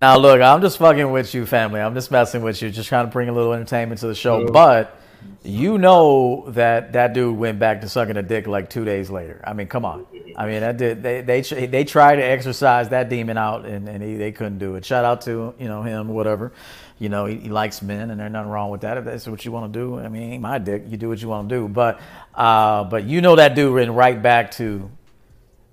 Now, 0.02 0.18
look, 0.18 0.42
I'm 0.42 0.62
just 0.62 0.78
fucking 0.78 1.12
with 1.12 1.34
you, 1.34 1.46
family. 1.46 1.80
I'm 1.80 1.96
just 1.96 2.12
messing 2.12 2.44
with 2.44 2.62
you, 2.62 2.70
just 2.70 2.90
trying 2.90 3.06
to 3.06 3.12
bring 3.12 3.30
a 3.30 3.34
little 3.34 3.54
entertainment 3.54 4.00
to 4.02 4.08
the 4.08 4.16
show. 4.16 4.48
But 4.52 4.96
you 5.44 5.78
know 5.78 6.46
that 6.50 6.94
that 6.94 7.14
dude 7.14 7.38
went 7.38 7.60
back 7.60 7.82
to 7.82 7.90
sucking 7.90 8.18
a 8.18 8.24
dick 8.24 8.46
like 8.46 8.70
two 8.70 8.86
days 8.86 9.10
later. 9.10 9.42
I 9.44 9.54
mean, 9.54 9.68
come 9.68 9.86
on. 9.86 10.06
I 10.36 10.46
mean, 10.46 10.60
that 10.60 10.78
did 10.78 11.02
they 11.02 11.22
they 11.22 11.42
they 11.42 11.84
tried 11.84 12.18
to 12.18 12.24
exercise 12.24 12.90
that 12.90 13.10
demon 13.10 13.38
out, 13.38 13.66
and, 13.66 13.88
and 13.88 14.04
he, 14.04 14.18
they 14.18 14.32
couldn't 14.32 14.60
do 14.60 14.76
it. 14.76 14.86
Shout 14.86 15.06
out 15.06 15.22
to 15.22 15.56
you 15.58 15.68
know 15.68 15.82
him, 15.82 16.10
whatever. 16.10 16.52
You 17.00 17.10
know, 17.10 17.26
he, 17.26 17.36
he 17.38 17.50
likes 17.50 17.82
men, 17.82 18.10
and 18.10 18.20
there's 18.20 18.32
nothing 18.32 18.50
wrong 18.50 18.72
with 18.72 18.82
that. 18.82 18.98
If 18.98 19.06
that's 19.06 19.28
what 19.28 19.46
you 19.46 19.52
want 19.52 19.72
to 19.72 19.80
do, 19.80 20.00
I 20.00 20.10
mean, 20.10 20.34
ain't 20.34 20.42
my 20.42 20.58
dick. 20.58 20.84
You 20.88 20.98
do 20.98 21.10
what 21.10 21.22
you 21.22 21.28
want 21.28 21.48
to 21.50 21.56
do. 21.56 21.68
But 21.68 22.00
uh, 22.34 22.86
but 22.86 23.04
you 23.04 23.22
know 23.22 23.36
that 23.36 23.56
dude 23.56 23.74
went 23.74 23.92
right 23.92 24.22
back 24.22 24.52
to 24.52 24.90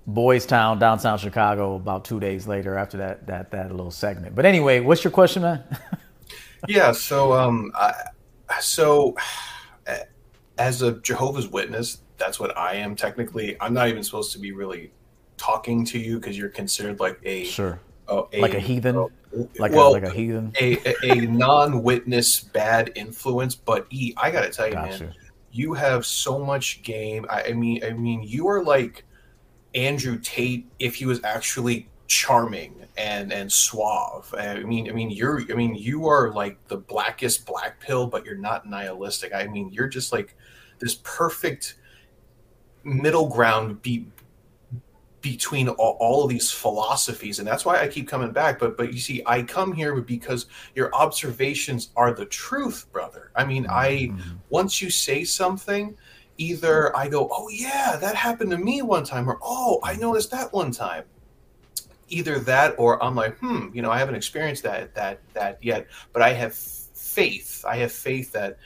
Boys 0.05 0.45
Town, 0.45 0.77
downtown 0.77 1.17
Chicago, 1.17 1.75
about 1.75 2.05
two 2.05 2.19
days 2.19 2.47
later 2.47 2.77
after 2.77 2.97
that 2.97 3.27
that 3.27 3.51
that 3.51 3.71
little 3.71 3.91
segment. 3.91 4.35
But 4.35 4.45
anyway, 4.45 4.79
what's 4.81 5.03
your 5.03 5.11
question, 5.11 5.41
man? 5.43 5.63
Yeah. 6.67 6.93
So, 6.93 7.33
um, 7.33 7.71
I, 7.75 7.93
so 8.59 9.15
as 10.57 10.81
a 10.81 10.93
Jehovah's 11.01 11.47
Witness, 11.47 11.99
that's 12.17 12.39
what 12.39 12.57
I 12.57 12.75
am 12.75 12.95
technically. 12.95 13.57
I'm 13.59 13.73
not 13.73 13.89
even 13.89 14.03
supposed 14.03 14.31
to 14.33 14.39
be 14.39 14.51
really 14.51 14.91
talking 15.37 15.85
to 15.85 15.99
you 15.99 16.17
because 16.19 16.37
you're 16.37 16.49
considered 16.49 16.99
like 16.99 17.19
a 17.23 17.43
sure. 17.43 17.79
Uh, 18.07 18.23
Like 18.37 18.53
a 18.53 18.59
heathen? 18.59 18.95
Like 19.59 19.73
well, 19.73 19.89
a 19.89 19.91
like 19.91 20.03
a 20.03 20.09
heathen. 20.09 20.53
a, 20.61 20.77
a, 20.85 20.95
a 21.11 21.15
non-witness 21.27 22.39
bad 22.39 22.91
influence. 22.95 23.55
But 23.55 23.87
E, 23.89 24.13
I 24.17 24.31
gotta 24.31 24.49
tell 24.49 24.67
you, 24.67 24.73
Gotcha. 24.73 25.03
man, 25.05 25.13
you 25.51 25.73
have 25.73 26.05
so 26.05 26.39
much 26.39 26.83
game. 26.83 27.25
I, 27.29 27.43
I 27.43 27.53
mean, 27.53 27.83
I 27.83 27.91
mean, 27.91 28.23
you 28.23 28.47
are 28.47 28.63
like 28.63 29.03
Andrew 29.73 30.19
Tate 30.19 30.67
if 30.79 30.95
he 30.95 31.05
was 31.05 31.21
actually 31.23 31.89
charming 32.07 32.85
and 32.97 33.33
and 33.33 33.51
suave. 33.51 34.33
I 34.37 34.59
mean, 34.63 34.89
I 34.89 34.93
mean, 34.93 35.09
you're, 35.09 35.41
I 35.51 35.55
mean, 35.55 35.75
you 35.75 36.07
are 36.07 36.31
like 36.31 36.65
the 36.67 36.77
blackest 36.77 37.45
black 37.45 37.79
pill, 37.79 38.07
but 38.07 38.25
you're 38.25 38.37
not 38.37 38.69
nihilistic. 38.69 39.33
I 39.33 39.47
mean, 39.47 39.69
you're 39.71 39.87
just 39.87 40.13
like 40.13 40.35
this 40.79 40.95
perfect 41.03 41.75
middle 42.83 43.27
ground 43.27 43.81
be, 43.81 44.07
between 45.25 45.69
all, 45.69 45.97
all 45.99 46.23
of 46.23 46.29
these 46.29 46.51
philosophies 46.51 47.39
and 47.39 47.47
that's 47.47 47.65
why 47.65 47.81
i 47.81 47.87
keep 47.87 48.07
coming 48.07 48.31
back. 48.31 48.59
But 48.59 48.77
but 48.77 48.93
you 48.93 48.99
see 48.99 49.23
i 49.25 49.41
come 49.41 49.73
here 49.73 49.99
because 49.99 50.45
your 50.75 50.93
observations 50.93 51.89
are 51.95 52.13
the 52.13 52.27
truth 52.27 52.85
brother. 52.91 53.31
I 53.35 53.43
mean 53.43 53.65
i 53.67 54.13
once 54.49 54.83
you 54.83 54.91
say 54.91 55.23
something 55.23 55.97
either 56.37 56.95
i 56.95 57.07
go 57.07 57.27
oh 57.31 57.49
yeah 57.49 57.97
that 57.99 58.13
happened 58.13 58.51
to 58.51 58.57
me 58.59 58.83
one 58.83 59.03
time 59.03 59.27
or 59.27 59.39
oh 59.41 59.79
i 59.83 59.95
noticed 59.95 60.29
that 60.29 60.53
one 60.53 60.71
time. 60.71 61.05
Either 62.09 62.37
that 62.37 62.75
or 62.77 63.03
i'm 63.03 63.15
like 63.15 63.35
hmm 63.39 63.69
you 63.73 63.81
know 63.81 63.89
i 63.89 63.97
haven't 63.97 64.13
experienced 64.13 64.61
that 64.61 64.93
that 64.93 65.21
that 65.33 65.57
yet. 65.59 65.87
But 66.13 66.21
i 66.21 66.33
have 66.33 66.53
faith 66.53 67.65
i 67.67 67.77
have 67.77 67.91
faith 67.91 68.31
that 68.33 68.59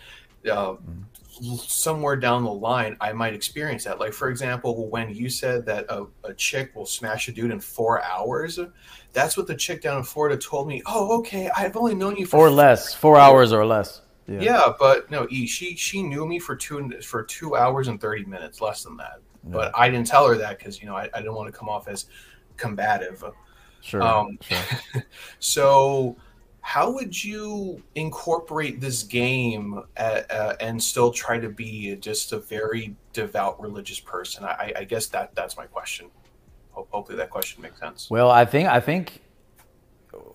uh, 0.52 0.76
somewhere 1.68 2.16
down 2.16 2.44
the 2.44 2.52
line 2.52 2.96
i 3.02 3.12
might 3.14 3.34
experience 3.34 3.84
that 3.84 4.00
like 4.00 4.14
for 4.14 4.30
example 4.30 4.88
when 4.90 5.14
you 5.14 5.30
said 5.30 5.66
that 5.66 5.86
a, 5.90 6.06
a 6.24 6.34
chick 6.34 6.76
will 6.76 6.86
smash 6.86 7.28
a 7.28 7.32
dude 7.32 7.52
in 7.52 7.60
four 7.60 8.04
hours 8.04 8.60
that's 9.14 9.38
what 9.38 9.48
the 9.48 9.56
chick 9.56 9.82
down 9.82 9.98
in 9.98 10.04
florida 10.04 10.38
told 10.38 10.68
me 10.68 10.82
oh 10.86 11.18
okay 11.20 11.50
i've 11.56 11.76
only 11.78 11.96
known 11.96 12.16
you 12.16 12.26
for 12.26 12.38
Or 12.38 12.50
less, 12.50 12.94
four 12.94 13.18
hours 13.18 13.52
or 13.54 13.66
less. 13.66 14.02
yeah, 14.28 14.74
but 14.78 15.10
no, 15.10 15.26
E, 15.32 15.48
she 15.48 15.76
she 15.76 16.04
knew 16.04 16.26
me 16.28 16.38
for 16.38 16.56
two 16.56 16.92
for 17.02 17.24
two 17.24 17.56
hours 17.56 17.88
and 17.88 18.00
thirty 18.00 18.24
minutes, 18.26 18.62
less 18.62 18.84
than 18.84 18.96
that. 18.98 19.20
But 19.46 19.72
I 19.76 19.90
didn't 19.90 20.06
tell 20.06 20.28
her 20.28 20.36
that 20.38 20.60
because 20.60 20.80
you 20.80 20.86
know 20.86 20.96
I, 20.96 21.10
I 21.16 21.20
didn't 21.22 21.34
want 21.34 21.52
to 21.52 21.58
come 21.58 21.68
off 21.68 21.88
as 21.88 22.06
combative. 22.56 23.24
Sure. 23.82 24.04
Um, 24.04 24.38
sure. 24.42 24.58
So, 25.40 26.16
how 26.70 26.92
would 26.92 27.24
you 27.24 27.82
incorporate 27.96 28.80
this 28.80 29.02
game 29.02 29.82
at, 29.98 30.30
uh, 30.30 30.56
and 30.60 30.82
still 30.82 31.12
try 31.12 31.40
to 31.40 31.50
be 31.50 31.96
just 31.96 32.32
a 32.32 32.38
very 32.38 32.96
devout 33.12 33.60
religious 33.60 34.00
person? 34.00 34.44
I, 34.44 34.72
I 34.76 34.84
guess 34.84 35.08
that 35.08 35.34
that's 35.34 35.58
my 35.58 35.66
question. 35.66 36.12
Hopefully, 36.74 37.18
that 37.18 37.32
question 37.32 37.64
makes 37.64 37.80
sense. 37.80 38.08
Well, 38.12 38.30
I 38.30 38.46
think 38.46 38.70
I 38.70 38.82
think 38.82 39.24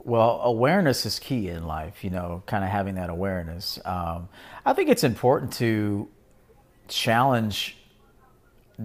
well, 0.01 0.41
awareness 0.43 1.07
is 1.07 1.21
key 1.21 1.51
in 1.51 1.69
life. 1.69 2.03
You 2.03 2.11
know, 2.11 2.43
kind 2.47 2.65
of 2.65 2.71
having 2.71 2.97
that 2.97 3.11
awareness. 3.11 3.79
Um, 3.85 4.29
I 4.67 4.73
think 4.73 4.91
it's 4.91 5.05
important 5.05 5.53
to 5.53 6.09
challenge 6.89 7.77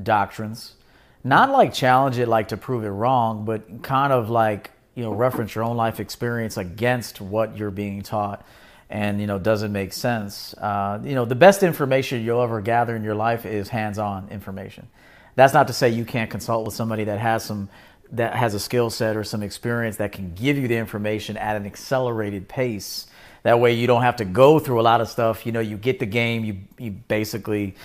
doctrines, 0.03 0.75
not 1.23 1.49
like 1.49 1.73
challenge 1.73 2.19
it 2.19 2.27
like 2.27 2.49
to 2.49 2.57
prove 2.57 2.83
it 2.83 2.89
wrong, 2.89 3.43
but 3.43 3.81
kind 3.81 4.13
of 4.13 4.29
like 4.29 4.69
you 4.95 5.03
know 5.03 5.13
reference 5.13 5.55
your 5.55 5.63
own 5.63 5.77
life 5.77 5.99
experience 5.99 6.57
against 6.57 7.21
what 7.21 7.57
you're 7.57 7.71
being 7.71 8.01
taught. 8.01 8.45
And 8.91 9.21
you 9.21 9.27
know, 9.27 9.37
doesn't 9.37 9.71
make 9.71 9.93
sense? 9.93 10.55
Uh, 10.55 10.99
you 11.03 11.13
know, 11.13 11.23
the 11.23 11.35
best 11.35 11.61
information 11.61 12.23
you'll 12.23 12.41
ever 12.41 12.59
gather 12.59 12.95
in 12.95 13.03
your 13.03 13.13
life 13.13 13.45
is 13.45 13.69
hands-on 13.69 14.29
information. 14.29 14.87
That's 15.35 15.53
not 15.53 15.67
to 15.67 15.73
say 15.73 15.89
you 15.89 16.05
can't 16.05 16.29
consult 16.29 16.65
with 16.65 16.73
somebody 16.73 17.03
that 17.03 17.19
has 17.19 17.43
some 17.43 17.69
that 18.11 18.35
has 18.35 18.55
a 18.55 18.59
skill 18.59 18.89
set 18.89 19.15
or 19.15 19.23
some 19.23 19.43
experience 19.43 19.97
that 19.97 20.11
can 20.11 20.33
give 20.33 20.57
you 20.57 20.67
the 20.67 20.75
information 20.75 21.37
at 21.37 21.55
an 21.55 21.67
accelerated 21.67 22.47
pace. 22.47 23.05
That 23.43 23.59
way 23.59 23.73
you 23.73 23.87
don't 23.87 24.01
have 24.01 24.17
to 24.17 24.25
go 24.25 24.59
through 24.59 24.81
a 24.81 24.83
lot 24.83 25.01
of 25.01 25.07
stuff. 25.07 25.45
You 25.45 25.51
know, 25.51 25.59
you 25.59 25.77
get 25.77 25.99
the 25.99 26.05
game, 26.07 26.43
you 26.43 26.57
you 26.77 26.91
basically 26.91 27.75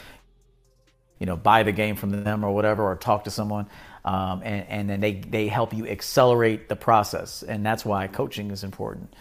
you 1.19 1.27
know 1.27 1.37
buy 1.37 1.63
the 1.63 1.73
game 1.73 1.97
from 1.97 2.11
them 2.25 2.45
or 2.45 2.55
whatever 2.55 2.83
or 2.83 2.97
talk 2.97 3.25
to 3.25 3.31
someone 3.31 3.67
um, 4.05 4.43
and, 4.45 4.67
and 4.69 4.91
then 4.91 5.01
they, 5.01 5.15
they 5.15 5.49
help 5.49 5.73
you 5.73 5.87
accelerate 5.87 6.69
the 6.69 6.77
process. 6.77 7.43
And 7.43 7.65
that's 7.65 7.85
why 7.85 8.07
coaching 8.07 8.51
is 8.51 8.65
important. 8.65 9.15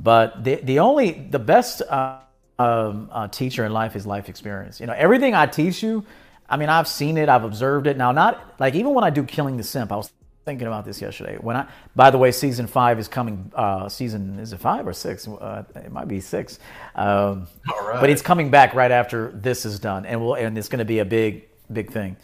But 0.00 0.44
the, 0.44 0.56
the 0.56 0.78
only 0.78 1.10
the 1.10 1.40
best 1.40 1.82
uh, 1.82 2.18
um, 2.58 3.08
uh, 3.12 3.28
teacher 3.28 3.64
in 3.64 3.72
life 3.72 3.96
is 3.96 4.06
life 4.06 4.28
experience. 4.28 4.80
You 4.80 4.86
know 4.86 4.92
everything 4.92 5.34
i 5.34 5.46
teach 5.46 5.82
you 5.82 6.04
i 6.48 6.56
mean 6.56 6.68
i've 6.68 6.88
seen 6.88 7.16
it 7.16 7.28
i've 7.28 7.44
observed 7.44 7.86
it. 7.86 7.96
Now 7.96 8.12
not 8.12 8.54
like 8.58 8.74
even 8.74 8.94
when 8.94 9.04
i 9.04 9.10
do 9.10 9.22
killing 9.22 9.56
the 9.56 9.62
simp 9.62 9.92
i 9.92 9.96
was 9.96 10.12
thinking 10.44 10.66
about 10.66 10.84
this 10.84 11.00
yesterday. 11.00 11.36
When 11.36 11.56
i 11.56 11.68
by 11.94 12.10
the 12.10 12.18
way 12.18 12.32
season 12.32 12.66
five 12.66 12.98
is 12.98 13.06
coming 13.06 13.52
uh, 13.54 13.88
season 13.88 14.38
is 14.38 14.52
it 14.52 14.58
five 14.58 14.86
or 14.86 14.92
six? 14.92 15.28
Uh, 15.28 15.64
it 15.76 15.92
might 15.92 16.08
be 16.08 16.20
six. 16.20 16.58
Um, 16.94 17.46
All 17.68 17.86
right. 17.86 18.00
but 18.00 18.10
it's 18.10 18.22
coming 18.22 18.50
back 18.50 18.74
right 18.74 18.90
after 18.90 19.30
this 19.32 19.64
is 19.64 19.78
done. 19.78 20.06
And 20.06 20.20
we'll 20.20 20.34
and 20.34 20.56
it's 20.56 20.68
going 20.68 20.80
to 20.80 20.84
be 20.84 21.00
a 21.00 21.04
big 21.04 21.44
big 21.72 21.92
thing. 21.92 22.16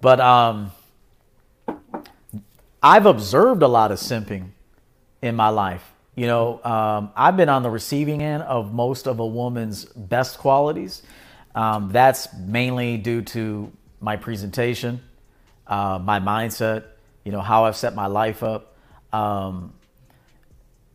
But 0.00 0.20
um 0.20 0.72
i've 2.82 3.06
observed 3.06 3.62
a 3.62 3.68
lot 3.68 3.92
of 3.92 3.98
simping 3.98 4.48
in 5.22 5.34
my 5.34 5.48
life 5.48 5.92
you 6.14 6.26
know 6.26 6.62
um, 6.64 7.10
i've 7.16 7.36
been 7.36 7.48
on 7.48 7.62
the 7.62 7.70
receiving 7.70 8.22
end 8.22 8.42
of 8.42 8.72
most 8.72 9.06
of 9.06 9.18
a 9.18 9.26
woman's 9.26 9.84
best 9.84 10.38
qualities 10.38 11.02
um, 11.54 11.90
that's 11.90 12.32
mainly 12.34 12.96
due 12.96 13.22
to 13.22 13.70
my 14.00 14.16
presentation 14.16 15.00
uh, 15.66 15.98
my 16.02 16.20
mindset 16.20 16.84
you 17.24 17.32
know 17.32 17.40
how 17.40 17.64
i've 17.64 17.76
set 17.76 17.94
my 17.94 18.06
life 18.06 18.42
up 18.42 18.76
um, 19.12 19.72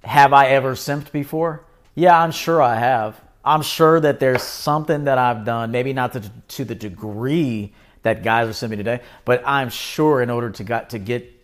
have 0.06 0.34
I 0.34 0.48
ever 0.48 0.74
simped 0.74 1.12
before? 1.12 1.66
Yeah, 1.96 2.20
I'm 2.20 2.32
sure 2.32 2.62
I 2.62 2.76
have. 2.76 3.20
I'm 3.44 3.62
sure 3.62 4.00
that 4.00 4.20
there's 4.20 4.42
something 4.44 5.06
that 5.06 5.18
I've 5.18 5.46
done, 5.46 5.72
maybe 5.72 5.94
not 5.94 6.14
to, 6.14 6.32
to 6.50 6.66
the 6.66 6.76
degree 6.76 7.74
that 8.02 8.24
guys 8.24 8.48
are 8.48 8.68
simping 8.68 8.78
today, 8.78 9.02
but 9.24 9.44
I'm 9.46 9.70
sure 9.70 10.22
in 10.22 10.30
order 10.30 10.52
to 10.52 10.64
got 10.64 10.92
to 10.92 11.00
get 11.00 11.35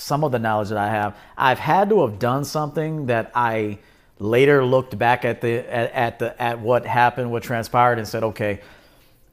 some 0.00 0.24
of 0.24 0.32
the 0.32 0.38
knowledge 0.38 0.70
that 0.70 0.78
I 0.78 0.88
have, 0.88 1.16
I've 1.36 1.58
had 1.58 1.90
to 1.90 2.06
have 2.06 2.18
done 2.18 2.44
something 2.44 3.06
that 3.06 3.30
I 3.34 3.78
later 4.18 4.64
looked 4.64 4.96
back 4.98 5.24
at 5.24 5.40
the 5.40 5.58
at, 5.72 5.92
at 5.92 6.18
the 6.18 6.42
at 6.42 6.60
what 6.60 6.86
happened, 6.86 7.30
what 7.30 7.42
transpired, 7.42 7.98
and 7.98 8.06
said, 8.06 8.24
okay, 8.24 8.60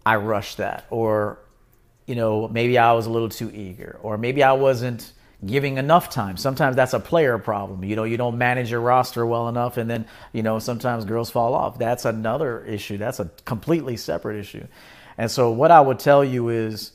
I 0.05 0.17
rushed 0.17 0.57
that, 0.57 0.85
or 0.89 1.39
you 2.05 2.15
know, 2.15 2.47
maybe 2.47 2.77
I 2.77 2.93
was 2.93 3.05
a 3.05 3.09
little 3.09 3.29
too 3.29 3.51
eager, 3.53 3.99
or 4.01 4.17
maybe 4.17 4.41
I 4.43 4.53
wasn't 4.53 5.11
giving 5.45 5.77
enough 5.77 6.09
time. 6.09 6.37
Sometimes 6.37 6.75
that's 6.75 6.93
a 6.93 6.99
player 6.99 7.37
problem. 7.37 7.83
You 7.83 7.95
know, 7.95 8.05
you 8.05 8.17
don't 8.17 8.37
manage 8.37 8.71
your 8.71 8.81
roster 8.81 9.25
well 9.25 9.49
enough, 9.49 9.77
and 9.77 9.89
then, 9.89 10.05
you 10.33 10.41
know, 10.41 10.57
sometimes 10.57 11.05
girls 11.05 11.29
fall 11.29 11.53
off. 11.53 11.77
That's 11.77 12.05
another 12.05 12.65
issue. 12.65 12.97
That's 12.97 13.19
a 13.19 13.29
completely 13.45 13.97
separate 13.97 14.39
issue. 14.39 14.65
And 15.17 15.29
so, 15.29 15.51
what 15.51 15.69
I 15.69 15.81
would 15.81 15.99
tell 15.99 16.23
you 16.23 16.49
is 16.49 16.91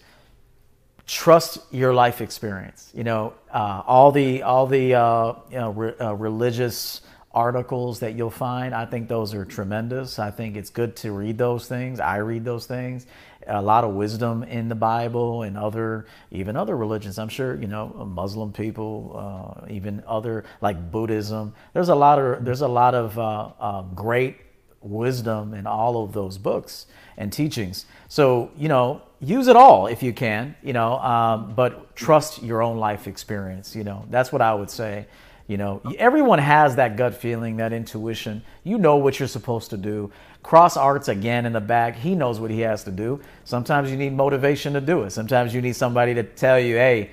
trust 1.07 1.59
your 1.71 1.93
life 1.95 2.21
experience. 2.21 2.91
You 2.95 3.05
know, 3.05 3.35
uh, 3.53 3.83
all 3.87 4.13
the, 4.13 4.43
all 4.43 4.67
the 4.67 4.95
uh, 4.95 5.35
you 5.51 5.59
know, 5.59 5.71
re- 5.71 5.95
uh, 6.01 6.15
religious 6.15 7.03
articles 7.35 8.01
that 8.01 8.15
you'll 8.15 8.31
find, 8.31 8.75
I 8.75 8.85
think 8.85 9.09
those 9.09 9.33
are 9.35 9.45
tremendous. 9.45 10.19
I 10.19 10.31
think 10.31 10.57
it's 10.57 10.71
good 10.71 10.97
to 10.97 11.13
read 11.13 11.39
those 11.39 11.67
things. 11.67 11.99
I 11.99 12.17
read 12.19 12.45
those 12.45 12.67
things 12.67 13.07
a 13.47 13.63
lot 13.63 13.85
of 13.85 13.95
wisdom 13.95 14.43
in 14.43 14.69
the 14.69 14.75
Bible 14.75 15.43
and 15.43 15.57
other, 15.57 16.07
even 16.31 16.57
other 16.57 16.77
religions. 16.77 17.19
I'm 17.19 17.29
sure 17.29 17.61
you 17.61 17.67
know 17.67 17.89
Muslim 17.89 18.53
people, 18.53 19.63
uh, 19.63 19.67
even 19.71 20.03
other 20.07 20.45
like 20.61 20.91
Buddhism. 20.91 21.55
There's 21.73 21.89
a 21.89 21.95
lot 21.95 22.19
of 22.19 22.45
there's 22.45 22.61
a 22.61 22.69
lot 22.69 22.95
of 22.95 23.19
uh, 23.19 23.51
uh, 23.59 23.83
great 23.83 24.37
wisdom 24.81 25.55
in 25.55 25.67
all 25.67 26.03
of 26.05 26.13
those 26.13 26.39
books 26.39 26.87
and 27.23 27.33
teachings. 27.33 27.87
So 28.09 28.51
you 28.59 28.69
know, 28.69 29.01
use 29.21 29.47
it 29.47 29.57
all 29.57 29.87
if 29.87 30.03
you 30.03 30.13
can. 30.13 30.57
You 30.63 30.73
know, 30.73 30.99
um, 30.99 31.55
but 31.55 31.95
trust 31.97 32.43
your 32.43 32.63
own 32.63 32.79
life 32.79 33.07
experience. 33.07 33.75
You 33.75 33.85
know, 33.85 34.05
that's 34.11 34.33
what 34.33 34.43
I 34.43 34.53
would 34.53 34.71
say. 34.71 35.07
You 35.47 35.57
know, 35.57 35.83
everyone 35.99 36.39
has 36.39 36.77
that 36.77 36.97
gut 36.97 37.15
feeling, 37.15 37.57
that 37.59 37.73
intuition. 37.73 38.43
You 38.65 38.79
know 38.79 38.97
what 38.97 39.19
you're 39.19 39.29
supposed 39.29 39.71
to 39.71 39.77
do. 39.77 40.11
Cross 40.43 40.77
arts 40.77 41.09
again 41.09 41.47
in 41.47 41.53
the 41.53 41.61
back. 41.61 41.97
He 41.97 42.15
knows 42.15 42.41
what 42.41 42.51
he 42.51 42.61
has 42.61 42.85
to 42.85 42.91
do. 42.91 43.21
Sometimes 43.45 43.91
you 43.91 43.97
need 43.97 44.15
motivation 44.15 44.73
to 44.73 44.81
do 44.81 45.03
it. 45.03 45.11
Sometimes 45.11 45.55
you 45.55 45.61
need 45.61 45.77
somebody 45.77 46.15
to 46.15 46.23
tell 46.23 46.59
you, 46.59 46.77
hey, 46.77 47.11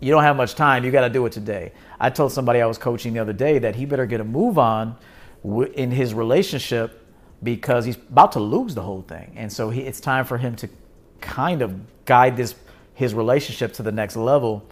you 0.00 0.10
don't 0.10 0.22
have 0.22 0.36
much 0.36 0.54
time. 0.54 0.84
You 0.84 0.90
got 0.90 1.02
to 1.02 1.10
do 1.10 1.24
it 1.26 1.32
today. 1.32 1.72
I 1.98 2.10
told 2.10 2.32
somebody 2.32 2.60
I 2.60 2.66
was 2.66 2.78
coaching 2.78 3.12
the 3.14 3.20
other 3.20 3.32
day 3.32 3.58
that 3.58 3.74
he 3.74 3.86
better 3.86 4.06
get 4.06 4.20
a 4.20 4.24
move 4.24 4.58
on 4.58 4.96
in 5.74 5.90
his 5.90 6.14
relationship 6.14 7.03
because 7.44 7.84
he's 7.84 7.96
about 7.96 8.32
to 8.32 8.40
lose 8.40 8.74
the 8.74 8.82
whole 8.82 9.02
thing. 9.02 9.34
And 9.36 9.52
so 9.52 9.70
he, 9.70 9.82
it's 9.82 10.00
time 10.00 10.24
for 10.24 10.38
him 10.38 10.56
to 10.56 10.68
kind 11.20 11.62
of 11.62 12.04
guide 12.04 12.36
this 12.36 12.54
his 12.94 13.12
relationship 13.12 13.72
to 13.74 13.82
the 13.82 13.92
next 13.92 14.16
level. 14.16 14.64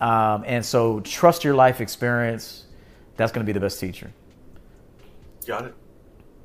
Um, 0.00 0.44
and 0.46 0.64
so 0.64 1.00
trust 1.00 1.44
your 1.44 1.54
life 1.54 1.80
experience. 1.80 2.66
That's 3.16 3.32
going 3.32 3.44
to 3.44 3.46
be 3.46 3.52
the 3.52 3.60
best 3.60 3.80
teacher. 3.80 4.12
Got 5.44 5.64
it. 5.64 5.74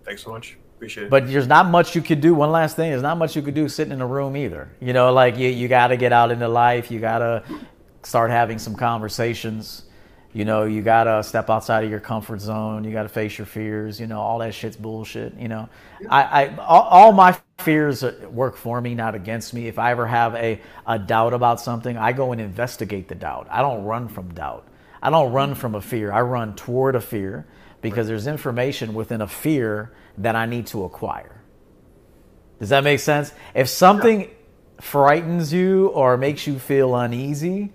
Thanks 0.06 0.24
so 0.24 0.32
much. 0.32 0.58
Appreciate 0.76 1.06
it. 1.06 1.10
But 1.10 1.28
there's 1.28 1.48
not 1.48 1.68
much 1.68 1.96
you 1.96 2.02
could 2.02 2.20
do. 2.20 2.34
One 2.34 2.52
last 2.52 2.76
thing, 2.76 2.90
there's 2.90 3.04
not 3.04 3.18
much 3.18 3.36
you 3.36 3.42
could 3.44 3.54
do 3.54 3.70
sitting 3.70 3.94
in 3.94 4.02
a 4.02 4.08
room 4.08 4.36
either. 4.36 4.70
You 4.82 4.94
know, 4.94 5.14
like 5.14 5.38
you, 5.38 5.50
you 5.50 5.68
got 5.68 5.88
to 5.88 5.98
get 5.98 6.12
out 6.12 6.32
into 6.32 6.48
life. 6.48 6.90
You 6.90 7.00
got 7.00 7.20
to 7.20 7.44
start 8.02 8.32
having 8.32 8.58
some 8.58 8.76
conversations. 8.76 9.84
You 10.34 10.46
know, 10.46 10.64
you 10.64 10.82
got 10.82 11.04
to 11.04 11.22
step 11.24 11.52
outside 11.52 11.84
of 11.84 11.92
your 11.92 12.00
comfort 12.00 12.42
zone. 12.42 12.84
You 12.84 12.92
got 12.92 13.04
to 13.04 13.10
face 13.10 13.38
your 13.38 13.46
fears. 13.46 14.00
You 14.00 14.08
know, 14.08 14.20
all 14.20 14.40
that 14.40 14.56
shit's 14.56 14.76
bullshit. 14.76 15.36
You 15.36 15.48
know, 15.48 15.70
I, 16.10 16.24
I 16.24 16.56
all, 16.58 16.82
all 16.82 17.12
my 17.12 17.38
fears 17.60 18.04
work 18.32 18.58
for 18.58 18.82
me, 18.82 18.96
not 18.96 19.14
against 19.14 19.54
me. 19.54 19.68
If 19.68 19.78
I 19.78 19.92
ever 19.92 20.08
have 20.08 20.34
a, 20.34 20.60
a 20.88 20.98
doubt 20.98 21.34
about 21.34 21.62
something, 21.62 21.98
I 21.98 22.14
go 22.14 22.32
and 22.32 22.42
investigate 22.42 23.08
the 23.08 23.16
doubt. 23.16 23.48
I 23.52 23.62
don't 23.62 23.84
run 23.84 24.08
from 24.08 24.34
doubt. 24.34 24.68
I 25.04 25.12
don't 25.12 25.32
run 25.34 25.54
from 25.54 25.76
a 25.76 25.82
fear. 25.82 26.12
I 26.12 26.22
run 26.22 26.56
toward 26.56 26.96
a 26.96 27.02
fear 27.02 27.46
because 27.82 28.08
there's 28.08 28.26
information 28.26 28.96
within 28.96 29.22
a 29.22 29.28
fear 29.28 29.92
that 30.18 30.36
I 30.36 30.48
need 30.48 30.66
to 30.68 30.84
acquire. 30.86 31.42
Does 32.60 32.70
that 32.70 32.84
make 32.84 33.02
sense? 33.02 33.34
If 33.54 33.68
something 33.68 34.32
frightens 34.80 35.54
you 35.54 35.88
or 35.88 36.18
makes 36.18 36.48
you 36.48 36.58
feel 36.58 36.96
uneasy, 36.96 37.74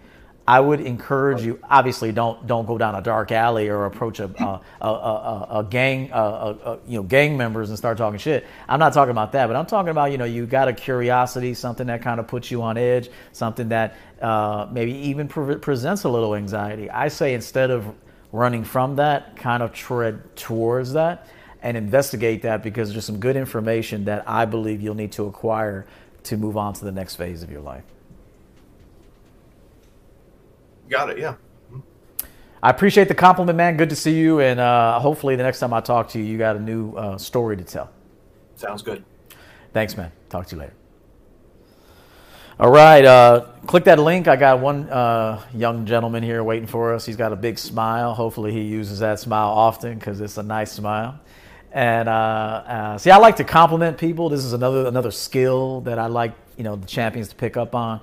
I 0.48 0.60
would 0.60 0.80
encourage 0.80 1.42
you. 1.42 1.58
Obviously, 1.68 2.10
don't 2.10 2.46
don't 2.46 2.64
go 2.64 2.78
down 2.78 2.94
a 2.94 3.02
dark 3.02 3.32
alley 3.32 3.68
or 3.68 3.84
approach 3.84 4.18
a 4.18 4.24
a, 4.24 4.60
a, 4.80 4.88
a, 4.88 5.58
a 5.58 5.64
gang, 5.68 6.08
a, 6.10 6.78
you 6.86 6.96
know, 6.96 7.02
gang 7.02 7.36
members 7.36 7.68
and 7.68 7.76
start 7.76 7.98
talking 7.98 8.18
shit. 8.18 8.46
I'm 8.66 8.80
not 8.80 8.94
talking 8.94 9.10
about 9.10 9.32
that, 9.32 9.46
but 9.46 9.56
I'm 9.56 9.66
talking 9.66 9.90
about 9.90 10.10
you 10.10 10.16
know 10.16 10.24
you 10.24 10.46
got 10.46 10.66
a 10.66 10.72
curiosity, 10.72 11.52
something 11.52 11.88
that 11.88 12.00
kind 12.00 12.18
of 12.18 12.28
puts 12.28 12.50
you 12.50 12.62
on 12.62 12.78
edge, 12.78 13.10
something 13.32 13.68
that 13.68 13.96
uh, 14.22 14.66
maybe 14.72 14.92
even 14.92 15.28
pre- 15.28 15.56
presents 15.56 16.04
a 16.04 16.08
little 16.08 16.34
anxiety. 16.34 16.88
I 16.88 17.08
say 17.08 17.34
instead 17.34 17.70
of 17.70 17.84
running 18.32 18.64
from 18.64 18.96
that, 18.96 19.36
kind 19.36 19.62
of 19.62 19.74
tread 19.74 20.34
towards 20.34 20.94
that 20.94 21.26
and 21.60 21.76
investigate 21.76 22.40
that 22.42 22.62
because 22.62 22.90
there's 22.90 23.04
some 23.04 23.20
good 23.20 23.36
information 23.36 24.06
that 24.06 24.26
I 24.26 24.46
believe 24.46 24.80
you'll 24.80 24.94
need 24.94 25.12
to 25.12 25.26
acquire 25.26 25.86
to 26.22 26.38
move 26.38 26.56
on 26.56 26.72
to 26.72 26.86
the 26.86 26.92
next 26.92 27.16
phase 27.16 27.42
of 27.42 27.50
your 27.50 27.60
life. 27.60 27.84
Got 30.88 31.10
it. 31.10 31.18
Yeah. 31.18 31.34
I 32.62 32.70
appreciate 32.70 33.06
the 33.06 33.14
compliment, 33.14 33.56
man. 33.56 33.76
Good 33.76 33.90
to 33.90 33.96
see 33.96 34.18
you, 34.18 34.40
and 34.40 34.58
uh, 34.58 34.98
hopefully 34.98 35.36
the 35.36 35.44
next 35.44 35.60
time 35.60 35.72
I 35.72 35.80
talk 35.80 36.08
to 36.10 36.18
you, 36.18 36.24
you 36.24 36.38
got 36.38 36.56
a 36.56 36.60
new 36.60 36.92
uh, 36.94 37.16
story 37.16 37.56
to 37.56 37.62
tell. 37.62 37.90
Sounds 38.56 38.82
good. 38.82 39.04
Thanks, 39.72 39.96
man. 39.96 40.10
Talk 40.28 40.46
to 40.48 40.56
you 40.56 40.62
later. 40.62 40.74
All 42.58 42.70
right, 42.70 43.04
uh, 43.04 43.46
click 43.68 43.84
that 43.84 44.00
link. 44.00 44.26
I 44.26 44.34
got 44.34 44.58
one 44.58 44.90
uh, 44.90 45.40
young 45.54 45.86
gentleman 45.86 46.24
here 46.24 46.42
waiting 46.42 46.66
for 46.66 46.92
us. 46.92 47.06
He's 47.06 47.14
got 47.14 47.32
a 47.32 47.36
big 47.36 47.56
smile. 47.56 48.14
Hopefully, 48.14 48.50
he 48.50 48.62
uses 48.62 48.98
that 48.98 49.20
smile 49.20 49.50
often 49.50 49.96
because 49.96 50.20
it's 50.20 50.38
a 50.38 50.42
nice 50.42 50.72
smile. 50.72 51.20
And 51.70 52.08
uh, 52.08 52.12
uh, 52.12 52.98
see, 52.98 53.12
I 53.12 53.18
like 53.18 53.36
to 53.36 53.44
compliment 53.44 53.98
people. 53.98 54.28
This 54.28 54.44
is 54.44 54.52
another 54.52 54.86
another 54.86 55.12
skill 55.12 55.82
that 55.82 56.00
I 56.00 56.06
like, 56.06 56.32
you 56.56 56.64
know, 56.64 56.74
the 56.74 56.86
champions 56.88 57.28
to 57.28 57.36
pick 57.36 57.56
up 57.56 57.76
on. 57.76 58.00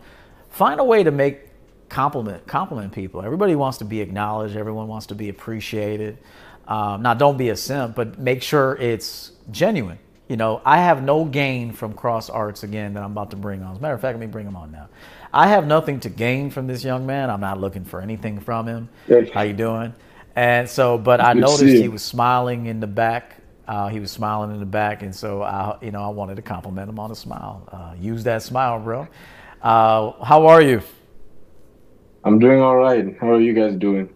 Find 0.51 0.79
a 0.79 0.86
way 0.86 1.03
to 1.03 1.11
make 1.11 1.41
compliment 1.89 2.45
compliment 2.47 2.93
people. 2.93 3.21
Everybody 3.21 3.55
wants 3.55 3.77
to 3.79 3.86
be 3.86 4.01
acknowledged. 4.01 4.55
Everyone 4.55 4.88
wants 4.88 5.07
to 5.07 5.15
be 5.15 5.29
appreciated. 5.29 6.17
Um, 6.67 7.01
now, 7.03 7.13
don't 7.13 7.38
be 7.38 7.49
a 7.49 7.55
simp, 7.55 7.95
but 7.95 8.17
make 8.17 8.41
sure 8.41 8.75
it's 8.77 9.31
genuine. 9.51 9.99
You 10.27 10.38
know, 10.38 10.61
I 10.65 10.79
have 10.79 11.03
no 11.03 11.23
gain 11.23 11.71
from 11.71 11.93
Cross 11.93 12.31
Arts 12.31 12.63
again 12.63 12.95
that 12.95 13.03
I'm 13.03 13.11
about 13.11 13.29
to 13.31 13.38
bring 13.38 13.61
on. 13.61 13.73
As 13.73 13.77
a 13.77 13.81
matter 13.81 13.93
of 13.93 14.01
fact, 14.01 14.17
let 14.17 14.19
me 14.19 14.31
bring 14.31 14.47
him 14.47 14.55
on 14.55 14.71
now. 14.71 14.89
I 15.31 15.47
have 15.47 15.67
nothing 15.67 15.99
to 15.99 16.09
gain 16.09 16.49
from 16.49 16.65
this 16.65 16.83
young 16.83 17.05
man. 17.05 17.29
I'm 17.29 17.41
not 17.41 17.59
looking 17.59 17.86
for 17.86 18.01
anything 18.01 18.39
from 18.39 18.67
him. 18.67 18.89
Good. 19.07 19.29
How 19.31 19.41
you 19.41 19.53
doing? 19.53 19.93
And 20.36 20.67
so, 20.67 20.97
but 20.97 21.21
I 21.21 21.33
Good 21.33 21.41
noticed 21.41 21.63
he 21.63 21.88
was 21.88 22.03
smiling 22.03 22.65
in 22.65 22.79
the 22.79 22.88
back. 22.88 23.38
Uh, 23.67 23.88
he 23.88 23.99
was 23.99 24.11
smiling 24.11 24.51
in 24.51 24.59
the 24.59 24.65
back, 24.65 25.01
and 25.01 25.15
so 25.15 25.41
I, 25.41 25.77
you 25.81 25.91
know, 25.91 26.03
I 26.03 26.09
wanted 26.09 26.36
to 26.36 26.41
compliment 26.41 26.89
him 26.89 26.99
on 26.99 27.11
a 27.11 27.15
smile. 27.15 27.67
Uh, 27.71 27.95
use 27.99 28.23
that 28.23 28.43
smile, 28.43 28.79
bro. 28.79 29.07
Uh, 29.61 30.11
how 30.23 30.47
are 30.47 30.61
you? 30.61 30.81
I'm 32.26 32.39
doing 32.39 32.59
all 32.59 32.76
right. 32.76 33.15
How 33.21 33.34
are 33.34 33.39
you 33.39 33.53
guys 33.53 33.76
doing? 33.76 34.09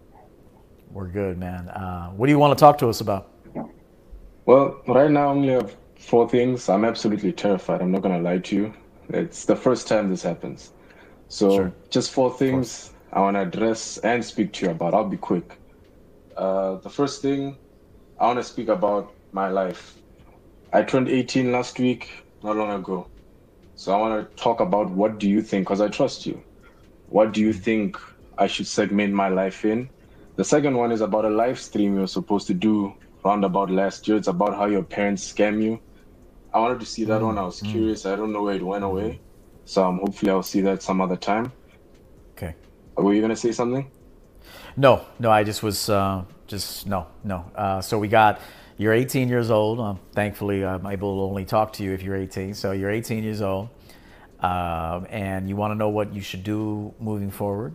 We're 0.90 1.06
good, 1.06 1.38
man. 1.38 1.68
Uh, 1.68 2.10
what 2.10 2.26
do 2.26 2.32
you 2.32 2.40
want 2.40 2.58
to 2.58 2.60
talk 2.60 2.76
to 2.78 2.88
us 2.88 3.00
about? 3.00 3.28
Well, 4.46 4.82
right 4.88 5.08
now 5.10 5.28
I 5.28 5.30
only 5.30 5.50
have 5.50 5.76
four 5.96 6.28
things. 6.28 6.68
I'm 6.68 6.84
absolutely 6.84 7.32
terrified. 7.32 7.80
I'm 7.80 7.92
not 7.92 8.02
gonna 8.02 8.20
lie 8.20 8.38
to 8.38 8.56
you. 8.56 8.74
It's 9.10 9.44
the 9.44 9.54
first 9.54 9.86
time 9.86 10.10
this 10.10 10.24
happens. 10.24 10.72
So 11.28 11.50
Sure. 11.50 11.72
just 11.88 12.10
four 12.10 12.36
things 12.36 12.92
I 13.12 13.20
want 13.20 13.36
to 13.36 13.42
address 13.42 13.98
and 13.98 14.24
speak 14.24 14.52
to 14.54 14.66
you 14.66 14.72
about. 14.72 14.92
I'll 14.92 15.08
be 15.08 15.16
quick. 15.16 15.60
Uh, 16.36 16.76
the 16.78 16.90
first 16.90 17.22
thing 17.22 17.58
I 18.18 18.26
want 18.26 18.40
to 18.40 18.44
speak 18.44 18.68
about 18.68 19.12
my 19.30 19.48
life. 19.48 20.02
I 20.72 20.82
turned 20.82 21.08
18 21.08 21.52
last 21.52 21.78
week, 21.78 22.10
not 22.42 22.56
long 22.56 22.72
ago. 22.72 23.06
So 23.76 23.94
I 23.94 23.98
want 24.00 24.28
to 24.36 24.42
talk 24.42 24.58
about 24.60 24.90
what 24.90 25.18
do 25.18 25.28
you 25.28 25.42
think, 25.42 25.66
because 25.66 25.80
I 25.80 25.88
trust 25.88 26.26
you. 26.26 26.42
What 27.10 27.32
do 27.32 27.40
you 27.40 27.52
think 27.52 27.98
I 28.38 28.46
should 28.46 28.66
segment 28.66 29.12
my 29.12 29.28
life 29.28 29.64
in? 29.64 29.90
The 30.36 30.44
second 30.44 30.76
one 30.76 30.92
is 30.92 31.00
about 31.00 31.24
a 31.24 31.28
live 31.28 31.58
stream 31.58 31.94
you 31.94 32.00
were 32.00 32.06
supposed 32.06 32.46
to 32.46 32.54
do 32.54 32.94
round 33.24 33.44
about 33.44 33.70
last 33.70 34.08
year. 34.08 34.16
It's 34.16 34.28
about 34.28 34.56
how 34.56 34.66
your 34.66 34.82
parents 34.82 35.30
scam 35.30 35.62
you. 35.62 35.80
I 36.54 36.60
wanted 36.60 36.80
to 36.80 36.86
see 36.86 37.04
that 37.04 37.20
one. 37.20 37.36
I 37.36 37.42
was 37.42 37.60
curious. 37.60 38.06
I 38.06 38.16
don't 38.16 38.32
know 38.32 38.44
where 38.44 38.54
it 38.54 38.62
went 38.62 38.84
away. 38.84 39.20
So 39.64 39.84
um, 39.84 39.98
hopefully 39.98 40.30
I'll 40.30 40.42
see 40.42 40.60
that 40.62 40.82
some 40.82 41.00
other 41.00 41.16
time. 41.16 41.52
Okay. 42.32 42.54
Were 42.96 43.12
you 43.12 43.20
gonna 43.20 43.36
say 43.36 43.52
something? 43.52 43.90
No, 44.76 45.04
no, 45.18 45.30
I 45.30 45.44
just 45.44 45.62
was 45.62 45.88
uh, 45.88 46.24
just 46.46 46.86
no, 46.86 47.06
no. 47.24 47.44
Uh, 47.54 47.80
so 47.80 47.98
we 47.98 48.08
got 48.08 48.40
you're 48.78 48.94
18 48.94 49.28
years 49.28 49.50
old. 49.50 49.78
Um, 49.78 50.00
thankfully, 50.12 50.64
I'm 50.64 50.86
able 50.86 51.16
to 51.16 51.30
only 51.30 51.44
talk 51.44 51.72
to 51.74 51.84
you 51.84 51.92
if 51.92 52.02
you're 52.02 52.16
18. 52.16 52.54
So 52.54 52.72
you're 52.72 52.90
18 52.90 53.22
years 53.22 53.42
old, 53.42 53.68
um, 54.42 55.06
and 55.10 55.48
you 55.48 55.56
want 55.56 55.72
to 55.72 55.74
know 55.74 55.88
what 55.88 56.14
you 56.14 56.20
should 56.20 56.44
do 56.44 56.94
moving 56.98 57.30
forward. 57.30 57.74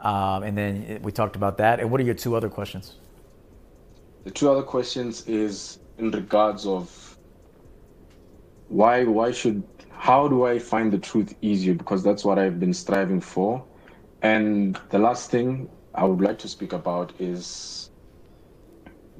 Um, 0.00 0.42
and 0.42 0.56
then 0.56 1.00
we 1.02 1.12
talked 1.12 1.36
about 1.36 1.58
that. 1.58 1.80
And 1.80 1.90
what 1.90 2.00
are 2.00 2.04
your 2.04 2.14
two 2.14 2.34
other 2.36 2.48
questions? 2.48 2.94
The 4.24 4.30
two 4.30 4.50
other 4.50 4.62
questions 4.62 5.26
is 5.26 5.78
in 5.98 6.10
regards 6.10 6.66
of 6.66 7.16
why 8.68 9.04
why 9.04 9.30
should 9.30 9.62
how 9.90 10.28
do 10.28 10.44
I 10.44 10.58
find 10.58 10.92
the 10.92 10.98
truth 10.98 11.34
easier 11.40 11.74
because 11.74 12.02
that's 12.02 12.24
what 12.24 12.38
I've 12.38 12.60
been 12.60 12.74
striving 12.74 13.20
for. 13.20 13.64
And 14.22 14.78
the 14.90 14.98
last 14.98 15.30
thing 15.30 15.68
I 15.94 16.04
would 16.04 16.20
like 16.20 16.38
to 16.40 16.48
speak 16.48 16.72
about 16.72 17.12
is 17.18 17.90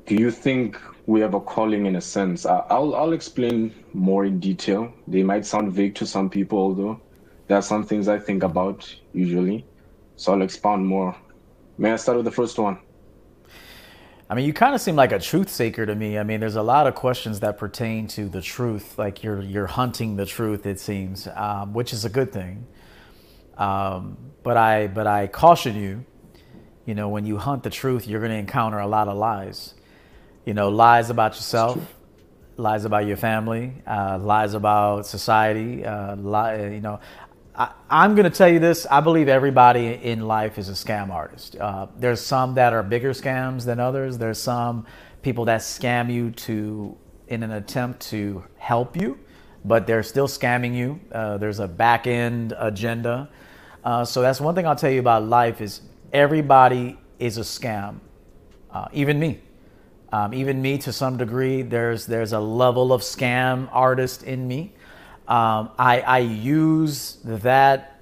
do 0.06 0.14
you 0.14 0.30
think 0.30 0.78
we 1.06 1.20
have 1.20 1.34
a 1.34 1.40
calling 1.40 1.86
in 1.86 1.96
a 1.96 2.00
sense? 2.00 2.46
I'll 2.46 2.94
I'll 2.94 3.12
explain 3.12 3.74
more 3.92 4.24
in 4.24 4.40
detail. 4.40 4.92
They 5.06 5.22
might 5.22 5.46
sound 5.46 5.72
vague 5.72 5.94
to 5.96 6.06
some 6.06 6.28
people 6.30 6.58
although 6.58 7.00
there 7.46 7.56
are 7.56 7.62
some 7.62 7.84
things 7.84 8.08
I 8.08 8.18
think 8.18 8.42
about 8.42 8.92
usually. 9.12 9.64
So 10.16 10.32
I'll 10.32 10.42
expound 10.42 10.86
more. 10.86 11.16
May 11.78 11.92
I 11.92 11.96
start 11.96 12.16
with 12.16 12.24
the 12.24 12.32
first 12.32 12.58
one? 12.58 12.78
I 14.28 14.34
mean, 14.34 14.44
you 14.44 14.52
kind 14.52 14.74
of 14.74 14.80
seem 14.80 14.96
like 14.96 15.12
a 15.12 15.20
truth 15.20 15.48
seeker 15.48 15.86
to 15.86 15.94
me. 15.94 16.18
I 16.18 16.24
mean, 16.24 16.40
there's 16.40 16.56
a 16.56 16.62
lot 16.62 16.88
of 16.88 16.96
questions 16.96 17.40
that 17.40 17.58
pertain 17.58 18.08
to 18.08 18.28
the 18.28 18.42
truth, 18.42 18.98
like 18.98 19.22
you're 19.22 19.40
you're 19.40 19.68
hunting 19.68 20.16
the 20.16 20.26
truth. 20.26 20.66
It 20.66 20.80
seems, 20.80 21.28
um, 21.28 21.72
which 21.72 21.92
is 21.92 22.04
a 22.04 22.08
good 22.08 22.32
thing. 22.32 22.66
Um, 23.56 24.18
but 24.42 24.56
I 24.56 24.88
but 24.88 25.06
I 25.06 25.28
caution 25.28 25.76
you. 25.76 26.04
You 26.86 26.94
know, 26.94 27.08
when 27.08 27.24
you 27.26 27.36
hunt 27.36 27.62
the 27.62 27.70
truth, 27.70 28.06
you're 28.06 28.20
going 28.20 28.32
to 28.32 28.38
encounter 28.38 28.78
a 28.78 28.86
lot 28.86 29.06
of 29.08 29.16
lies. 29.16 29.74
You 30.46 30.54
know, 30.54 30.68
lies 30.68 31.10
about 31.10 31.34
yourself, 31.34 31.76
lies 32.56 32.84
about 32.84 33.04
your 33.04 33.16
family, 33.16 33.72
uh, 33.84 34.16
lies 34.22 34.54
about 34.54 35.04
society. 35.04 35.84
Uh, 35.84 36.14
lie, 36.14 36.66
you 36.66 36.80
know, 36.80 37.00
I, 37.52 37.72
I'm 37.90 38.14
going 38.14 38.30
to 38.30 38.36
tell 38.36 38.48
you 38.48 38.60
this. 38.60 38.86
I 38.88 39.00
believe 39.00 39.26
everybody 39.26 39.88
in 39.88 40.20
life 40.20 40.56
is 40.56 40.68
a 40.68 40.72
scam 40.74 41.10
artist. 41.10 41.56
Uh, 41.56 41.88
there's 41.98 42.20
some 42.20 42.54
that 42.54 42.72
are 42.72 42.84
bigger 42.84 43.10
scams 43.10 43.64
than 43.64 43.80
others. 43.80 44.18
There's 44.18 44.38
some 44.38 44.86
people 45.20 45.46
that 45.46 45.62
scam 45.62 46.12
you 46.12 46.30
to 46.30 46.96
in 47.26 47.42
an 47.42 47.50
attempt 47.50 48.02
to 48.10 48.44
help 48.56 48.96
you, 48.96 49.18
but 49.64 49.88
they're 49.88 50.04
still 50.04 50.28
scamming 50.28 50.76
you. 50.76 51.00
Uh, 51.10 51.38
there's 51.38 51.58
a 51.58 51.66
back 51.66 52.06
end 52.06 52.54
agenda. 52.56 53.28
Uh, 53.82 54.04
so 54.04 54.22
that's 54.22 54.40
one 54.40 54.54
thing 54.54 54.64
I'll 54.64 54.76
tell 54.76 54.92
you 54.92 55.00
about 55.00 55.24
life 55.24 55.60
is 55.60 55.80
everybody 56.12 56.96
is 57.18 57.36
a 57.36 57.40
scam, 57.40 57.98
uh, 58.70 58.86
even 58.92 59.18
me. 59.18 59.40
Um, 60.12 60.34
even 60.34 60.62
me, 60.62 60.78
to 60.78 60.92
some 60.92 61.16
degree, 61.16 61.62
there's 61.62 62.06
there's 62.06 62.32
a 62.32 62.40
level 62.40 62.92
of 62.92 63.02
scam 63.02 63.68
artist 63.72 64.22
in 64.22 64.46
me. 64.46 64.72
Um, 65.26 65.70
I, 65.78 66.00
I 66.00 66.18
use 66.18 67.18
that 67.24 68.00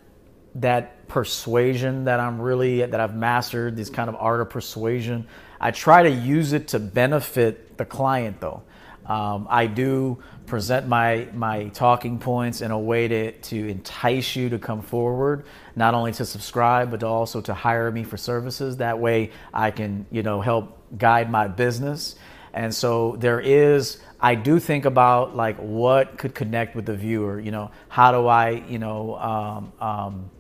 that 0.57 1.09
persuasion 1.09 2.05
that 2.05 2.21
I'm 2.21 2.41
really 2.41 2.85
that 2.85 3.01
I've 3.01 3.17
mastered 3.17 3.77
this 3.77 3.91
kind 3.91 4.09
of 4.09 4.17
art 4.17 4.41
of 4.41 4.51
persuasion. 4.51 5.27
I 5.61 5.71
try 5.71 6.03
to 6.03 6.11
use 6.11 6.53
it 6.53 6.69
to 6.69 6.79
benefit 6.79 7.79
the 7.79 7.85
client, 7.85 8.41
though. 8.41 8.63
Um, 9.07 9.47
I 9.51 9.67
do 9.67 10.23
present 10.47 10.87
my 10.89 11.29
my 11.33 11.69
talking 11.69 12.19
points 12.19 12.61
in 12.61 12.71
a 12.71 12.79
way 12.79 13.09
to 13.09 13.33
to 13.33 13.69
entice 13.69 14.37
you 14.37 14.51
to 14.51 14.59
come 14.59 14.83
forward, 14.83 15.45
not 15.77 15.95
only 15.95 16.13
to 16.13 16.25
subscribe 16.25 16.91
but 16.91 17.03
also 17.03 17.41
to 17.43 17.55
hire 17.55 17.91
me 17.91 18.05
for 18.05 18.17
services. 18.17 18.79
That 18.79 18.99
way, 18.99 19.31
I 19.53 19.71
can 19.71 20.07
you 20.11 20.23
know 20.23 20.41
help 20.41 20.79
guide 20.97 21.31
my 21.31 21.49
business. 21.49 22.17
And 22.53 22.73
so 22.75 23.17
there 23.19 23.41
is, 23.41 23.99
I 24.21 24.37
do 24.37 24.61
think 24.61 24.85
about 24.85 25.35
like 25.35 25.57
what 25.57 26.19
could 26.19 26.35
connect 26.35 26.77
with 26.77 26.87
the 26.87 26.95
viewer. 26.95 27.41
You 27.41 27.51
know, 27.51 27.71
how 27.89 28.13
do 28.13 28.27
I, 28.29 28.51
you 28.69 28.79
know, 28.79 29.17
um, 29.17 29.73
um, 29.81 30.31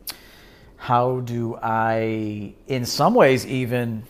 how 0.77 1.21
do 1.21 1.57
I, 1.61 2.55
in 2.67 2.85
some 2.85 3.15
ways, 3.15 3.47
even 3.47 4.05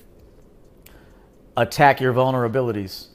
attack 1.57 2.01
your 2.01 2.13
vulnerabilities? 2.13 3.07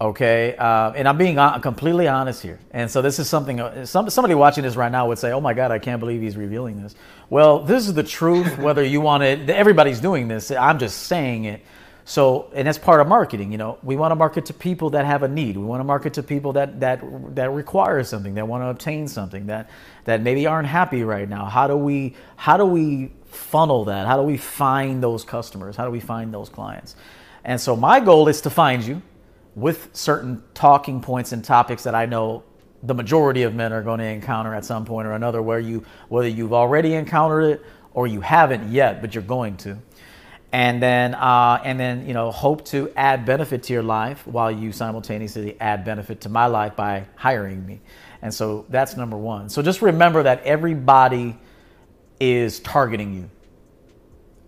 Okay, 0.00 0.56
uh, 0.58 0.90
and 0.90 1.08
I'm 1.08 1.16
being 1.16 1.36
completely 1.62 2.08
honest 2.08 2.42
here. 2.42 2.58
And 2.72 2.90
so 2.90 3.00
this 3.00 3.18
is 3.18 3.28
something. 3.28 3.60
uh, 3.60 3.86
Some, 3.86 4.10
somebody 4.10 4.34
watching 4.34 4.64
this 4.64 4.74
right 4.74 4.90
now 4.90 5.06
would 5.06 5.18
say, 5.18 5.30
"Oh 5.32 5.40
my 5.40 5.54
God, 5.54 5.70
I 5.70 5.78
can't 5.78 6.00
believe 6.00 6.20
he's 6.20 6.36
revealing 6.36 6.82
this." 6.82 6.96
Well, 7.30 7.60
this 7.60 7.86
is 7.86 7.94
the 7.94 8.02
truth. 8.02 8.58
Whether 8.58 8.82
you 8.82 9.00
want 9.00 9.22
it, 9.22 9.48
everybody's 9.48 10.00
doing 10.00 10.26
this. 10.26 10.50
I'm 10.50 10.80
just 10.80 11.04
saying 11.04 11.44
it. 11.44 11.62
So, 12.06 12.50
and 12.54 12.68
that's 12.68 12.78
part 12.78 13.00
of 13.00 13.08
marketing. 13.08 13.50
You 13.50 13.58
know, 13.58 13.78
we 13.82 13.96
want 13.96 14.10
to 14.12 14.16
market 14.16 14.46
to 14.46 14.54
people 14.54 14.90
that 14.90 15.06
have 15.06 15.22
a 15.22 15.28
need. 15.28 15.56
We 15.56 15.64
want 15.64 15.80
to 15.80 15.84
market 15.84 16.14
to 16.14 16.22
people 16.22 16.52
that 16.52 16.80
that 16.80 17.00
that 17.34 17.50
require 17.50 18.02
something, 18.04 18.34
that 18.34 18.46
want 18.46 18.62
to 18.62 18.68
obtain 18.68 19.08
something, 19.08 19.46
that 19.46 19.70
that 20.04 20.20
maybe 20.20 20.46
aren't 20.46 20.68
happy 20.68 21.02
right 21.02 21.28
now. 21.28 21.46
How 21.46 21.66
do 21.66 21.76
we 21.76 22.14
how 22.36 22.58
do 22.58 22.66
we 22.66 23.12
funnel 23.24 23.86
that? 23.86 24.06
How 24.06 24.18
do 24.18 24.22
we 24.22 24.36
find 24.36 25.02
those 25.02 25.24
customers? 25.24 25.76
How 25.76 25.86
do 25.86 25.90
we 25.90 26.00
find 26.00 26.32
those 26.32 26.50
clients? 26.50 26.94
And 27.42 27.58
so, 27.58 27.74
my 27.74 28.00
goal 28.00 28.28
is 28.28 28.42
to 28.42 28.50
find 28.50 28.84
you 28.84 29.00
with 29.54 29.88
certain 29.94 30.42
talking 30.52 31.00
points 31.00 31.32
and 31.32 31.42
topics 31.42 31.84
that 31.84 31.94
I 31.94 32.04
know 32.04 32.42
the 32.82 32.94
majority 32.94 33.44
of 33.44 33.54
men 33.54 33.72
are 33.72 33.82
going 33.82 34.00
to 34.00 34.04
encounter 34.04 34.54
at 34.54 34.66
some 34.66 34.84
point 34.84 35.06
or 35.06 35.12
another, 35.12 35.40
where 35.40 35.58
you 35.58 35.84
whether 36.10 36.28
you've 36.28 36.52
already 36.52 36.94
encountered 36.94 37.44
it 37.44 37.62
or 37.94 38.06
you 38.06 38.20
haven't 38.20 38.70
yet, 38.70 39.00
but 39.00 39.14
you're 39.14 39.24
going 39.24 39.56
to 39.56 39.78
and 40.54 40.80
then 40.80 41.14
uh, 41.16 41.60
and 41.64 41.80
then 41.80 42.06
you 42.06 42.14
know 42.14 42.30
hope 42.30 42.64
to 42.66 42.88
add 42.94 43.26
benefit 43.26 43.64
to 43.64 43.72
your 43.72 43.82
life 43.82 44.24
while 44.24 44.52
you 44.52 44.70
simultaneously 44.70 45.56
add 45.60 45.84
benefit 45.84 46.20
to 46.20 46.28
my 46.28 46.46
life 46.46 46.76
by 46.76 47.06
hiring 47.16 47.66
me. 47.66 47.80
And 48.22 48.32
so 48.32 48.64
that's 48.68 48.96
number 48.96 49.16
one. 49.16 49.48
So 49.48 49.62
just 49.62 49.82
remember 49.82 50.22
that 50.22 50.44
everybody 50.44 51.36
is 52.20 52.60
targeting 52.60 53.14
you. 53.14 53.30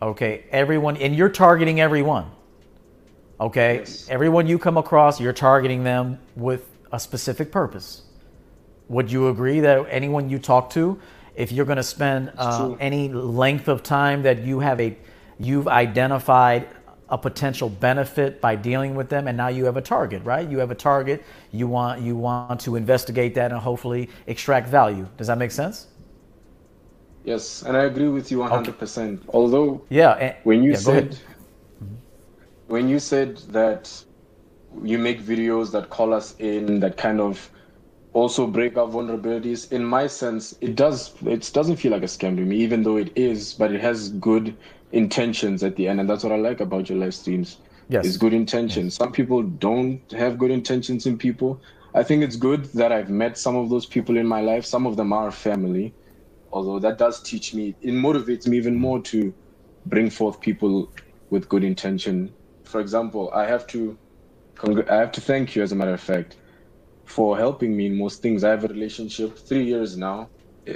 Okay? 0.01 0.45
Everyone 0.53 0.97
and 0.97 1.13
you're 1.17 1.29
targeting 1.29 1.81
everyone. 1.81 2.31
Okay? 3.41 3.79
Yes. 3.79 4.07
everyone 4.09 4.47
you 4.47 4.61
come 4.61 4.77
across 4.77 5.21
you're 5.21 5.33
targeting 5.33 5.83
them 5.83 6.21
with 6.37 6.71
a 6.93 7.01
specific 7.01 7.51
purpose. 7.51 8.03
Would 8.89 9.11
you 9.11 9.27
agree 9.29 9.59
that 9.59 9.85
anyone 9.91 10.31
you 10.31 10.39
talk 10.39 10.71
to 10.71 11.01
if 11.35 11.51
you're 11.51 11.67
going 11.67 11.79
to 11.79 11.83
spend 11.83 12.33
uh, 12.39 12.77
any 12.79 13.09
length 13.09 13.67
of 13.67 13.83
time 13.83 14.23
that 14.23 14.45
you 14.45 14.61
have 14.61 14.81
a 14.81 14.97
you've 15.39 15.69
identified 15.69 16.69
a 17.09 17.19
potential 17.19 17.69
benefit 17.69 18.41
by 18.41 18.57
dealing 18.57 18.95
with 18.97 19.09
them 19.09 19.29
and 19.29 19.37
now 19.37 19.49
you 19.49 19.65
have 19.65 19.77
a 19.77 19.83
target 19.83 20.23
right? 20.25 20.49
You 20.49 20.59
have 20.59 20.71
a 20.71 20.75
target. 20.75 21.25
You 21.53 21.69
want 21.69 22.01
you 22.03 22.17
want 22.17 22.61
to 22.63 22.77
investigate 22.77 23.35
that 23.35 23.53
and 23.53 23.61
hopefully 23.61 24.11
extract 24.27 24.69
value. 24.69 25.09
Does 25.17 25.29
that 25.29 25.39
make 25.39 25.53
sense? 25.53 25.89
Yes, 27.25 27.63
and 27.63 27.77
I 27.77 27.85
agree 27.85 28.09
with 28.09 28.31
you 28.31 28.39
100%. 28.39 29.23
Although 29.29 29.83
yeah 29.89 30.13
and- 30.15 30.37
when 30.45 30.63
you 30.63 30.73
yeah, 30.73 30.79
said 30.79 31.19
when 32.67 32.89
you 32.89 32.99
said 32.99 33.37
that 33.49 34.05
you 34.83 34.99
make 34.99 35.21
videos 35.23 35.71
that 35.73 35.91
call 35.91 36.13
us 36.13 36.35
in 36.39 36.81
that 36.81 36.97
kind 36.97 37.21
of 37.21 37.51
also 38.13 38.47
break 38.47 38.77
our 38.79 38.87
vulnerabilities 38.89 39.71
in 39.73 39.85
my 39.85 40.07
sense 40.07 40.55
it 40.61 40.75
does 40.75 41.15
it 41.27 41.51
doesn't 41.53 41.77
feel 41.77 41.93
like 41.93 42.03
a 42.03 42.07
scam 42.07 42.37
to 42.37 42.43
me 42.43 42.57
even 42.57 42.83
though 42.83 42.97
it 42.97 43.13
is 43.15 43.53
but 43.55 43.73
it 43.73 43.81
has 43.81 44.09
good 44.11 44.57
intentions 44.97 45.63
at 45.63 45.77
the 45.77 45.89
end 45.89 46.01
and 46.01 46.09
that's 46.11 46.25
what 46.25 46.33
i 46.33 46.37
like 46.37 46.61
about 46.61 46.89
your 46.89 46.99
live 46.99 47.15
streams. 47.15 47.59
Yes. 47.89 48.05
is 48.07 48.17
good 48.17 48.35
intentions. 48.35 48.97
Some 48.97 49.13
people 49.13 49.43
don't 49.45 50.03
have 50.11 50.39
good 50.39 50.51
intentions 50.51 51.07
in 51.07 51.17
people. 51.19 51.63
I 51.95 52.03
think 52.03 52.25
it's 52.25 52.37
good 52.37 52.65
that 52.81 52.91
i've 52.93 53.11
met 53.11 53.39
some 53.39 53.57
of 53.57 53.71
those 53.71 53.87
people 53.87 54.17
in 54.17 54.27
my 54.27 54.41
life. 54.41 54.65
Some 54.67 54.87
of 54.87 54.97
them 54.97 55.13
are 55.13 55.31
family 55.31 55.95
although 56.53 56.79
that 56.81 56.99
does 56.99 57.23
teach 57.23 57.55
me 57.55 57.77
it 57.83 57.93
motivates 57.93 58.47
me 58.49 58.57
even 58.57 58.77
more 58.77 59.03
to 59.03 59.35
bring 59.87 60.11
forth 60.11 60.41
people 60.41 60.93
with 61.31 61.49
good 61.49 61.65
intention. 61.65 62.35
For 62.65 62.81
example 62.81 63.31
i 63.35 63.45
have 63.47 63.67
to 63.69 63.99
congr- 64.59 64.91
i 64.91 64.97
have 64.97 65.13
to 65.13 65.21
thank 65.21 65.55
you 65.57 65.63
as 65.63 65.73
a 65.73 65.77
matter 65.77 65.95
of 65.95 66.01
fact 66.01 66.39
for 67.07 67.37
helping 67.39 67.77
me 67.77 67.87
in 67.87 67.97
most 67.99 68.23
things. 68.23 68.45
I 68.45 68.51
have 68.51 68.65
a 68.65 68.69
relationship 68.69 69.39
three 69.39 69.65
years 69.65 69.97
now 69.97 70.31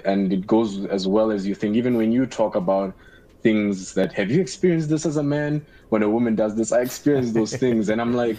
and 0.04 0.32
it 0.32 0.46
goes 0.46 0.84
as 0.86 1.08
well 1.08 1.30
as 1.32 1.46
you 1.46 1.54
think. 1.54 1.76
Even 1.76 1.96
when 1.96 2.12
you 2.12 2.26
talk 2.26 2.54
about 2.54 2.94
things 3.42 3.94
that 3.94 4.12
have 4.12 4.30
you 4.30 4.40
experienced 4.40 4.88
this 4.88 5.06
as 5.06 5.16
a 5.16 5.22
man? 5.22 5.64
When 5.88 6.02
a 6.04 6.08
woman 6.08 6.36
does 6.36 6.54
this 6.54 6.72
i 6.72 6.80
experience 6.80 7.32
those 7.32 7.54
things. 7.64 7.88
And 7.88 8.00
i'm 8.00 8.14
like 8.14 8.38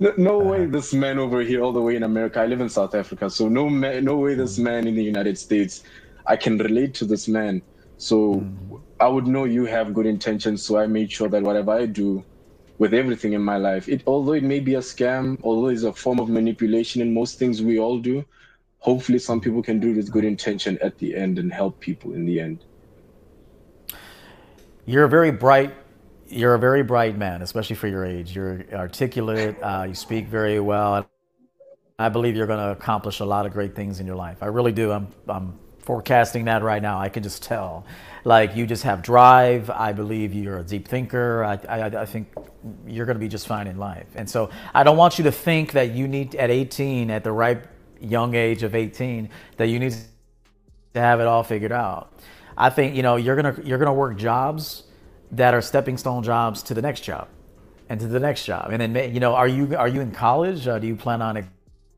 no, 0.00 0.12
no 0.16 0.40
uh-huh. 0.40 0.50
way 0.50 0.66
this 0.66 0.92
man 0.94 1.18
over 1.18 1.40
here 1.42 1.62
all 1.62 1.72
the 1.72 1.80
way 1.80 1.96
in 1.96 2.02
america 2.02 2.40
i 2.40 2.46
live 2.46 2.60
in 2.60 2.68
south 2.68 2.94
africa 2.94 3.28
so 3.30 3.48
no 3.48 3.68
man 3.68 4.04
no 4.04 4.16
way 4.16 4.34
this 4.34 4.58
mm. 4.58 4.64
man 4.64 4.86
in 4.86 4.94
the 4.94 5.02
united 5.02 5.38
states 5.38 5.82
i 6.26 6.36
can 6.36 6.58
relate 6.58 6.94
to 6.94 7.04
this 7.04 7.28
man. 7.28 7.62
So 7.98 8.16
mm. 8.34 8.80
i 9.00 9.08
would 9.08 9.26
know 9.26 9.44
you 9.44 9.64
have 9.64 9.94
good 9.94 10.06
intentions 10.06 10.62
so 10.62 10.78
i 10.78 10.86
made 10.86 11.10
sure 11.10 11.28
that 11.28 11.42
whatever 11.42 11.72
i 11.72 11.86
do 11.86 12.24
with 12.78 12.92
everything 12.92 13.32
in 13.32 13.42
my 13.42 13.56
life 13.56 13.88
it 13.88 14.02
although 14.06 14.34
it 14.34 14.44
may 14.44 14.60
be 14.60 14.74
a 14.74 14.84
scam 14.92 15.38
although 15.42 15.68
it's 15.68 15.82
a 15.82 15.92
form 15.92 16.18
of 16.20 16.28
manipulation 16.28 17.00
in 17.00 17.12
most 17.12 17.38
things 17.38 17.62
we 17.62 17.78
all 17.78 17.98
do 17.98 18.24
hopefully 18.78 19.18
some 19.18 19.40
people 19.40 19.62
can 19.62 19.80
do 19.80 19.90
it 19.90 19.96
with 19.96 20.10
good 20.10 20.24
intention 20.24 20.78
at 20.82 20.98
the 20.98 21.14
end 21.14 21.38
and 21.38 21.52
help 21.52 21.80
people 21.80 22.12
in 22.12 22.26
the 22.26 22.38
end 22.38 22.64
You're 24.86 25.04
a 25.04 25.08
very 25.08 25.32
bright. 25.32 25.74
You're 26.28 26.54
a 26.54 26.58
very 26.58 26.84
bright 26.84 27.18
man, 27.18 27.42
especially 27.42 27.74
for 27.74 27.88
your 27.88 28.04
age. 28.04 28.34
You're 28.34 28.64
articulate. 28.72 29.56
Uh, 29.60 29.86
you 29.88 29.94
speak 29.94 30.26
very 30.28 30.60
well. 30.60 31.08
I 31.98 32.08
believe 32.08 32.36
you're 32.36 32.46
going 32.46 32.60
to 32.60 32.70
accomplish 32.70 33.18
a 33.20 33.24
lot 33.24 33.46
of 33.46 33.52
great 33.52 33.74
things 33.74 33.98
in 33.98 34.06
your 34.06 34.16
life. 34.16 34.42
I 34.42 34.46
really 34.46 34.70
do. 34.70 34.92
I'm, 34.92 35.08
I'm 35.28 35.58
forecasting 35.80 36.44
that 36.44 36.62
right 36.62 36.82
now. 36.82 37.00
I 37.00 37.08
can 37.08 37.24
just 37.24 37.42
tell. 37.42 37.84
Like 38.24 38.54
you 38.54 38.64
just 38.66 38.84
have 38.84 39.02
drive. 39.02 39.70
I 39.70 39.92
believe 39.92 40.32
you're 40.34 40.58
a 40.58 40.64
deep 40.64 40.86
thinker. 40.86 41.42
I, 41.42 41.54
I, 41.68 41.84
I 42.02 42.06
think 42.06 42.28
you're 42.86 43.06
going 43.06 43.16
to 43.16 43.20
be 43.20 43.28
just 43.28 43.48
fine 43.48 43.66
in 43.66 43.78
life. 43.78 44.06
And 44.14 44.30
so 44.30 44.50
I 44.72 44.84
don't 44.84 44.96
want 44.96 45.18
you 45.18 45.24
to 45.24 45.32
think 45.32 45.72
that 45.72 45.92
you 45.92 46.06
need 46.06 46.36
at 46.36 46.50
18, 46.50 47.10
at 47.10 47.24
the 47.24 47.32
ripe 47.32 47.66
young 48.00 48.34
age 48.36 48.62
of 48.62 48.76
18, 48.76 49.30
that 49.56 49.66
you 49.66 49.80
need 49.80 49.96
to 50.94 51.00
have 51.00 51.18
it 51.18 51.26
all 51.26 51.42
figured 51.42 51.72
out. 51.72 52.12
I 52.56 52.70
think 52.70 52.96
you 52.96 53.02
know 53.02 53.16
you're 53.16 53.36
gonna 53.36 53.56
you're 53.62 53.78
gonna 53.78 53.92
work 53.92 54.16
jobs 54.16 54.84
that 55.32 55.54
are 55.54 55.62
stepping 55.62 55.98
stone 55.98 56.22
jobs 56.22 56.62
to 56.64 56.74
the 56.74 56.82
next 56.82 57.02
job, 57.02 57.28
and 57.88 58.00
to 58.00 58.06
the 58.06 58.20
next 58.20 58.44
job, 58.44 58.70
and 58.70 58.80
then 58.80 59.14
you 59.14 59.20
know 59.20 59.34
are 59.34 59.48
you 59.48 59.76
are 59.76 59.88
you 59.88 60.00
in 60.00 60.12
college? 60.12 60.66
Uh, 60.66 60.78
do 60.78 60.86
you 60.86 60.96
plan 60.96 61.20
on 61.20 61.48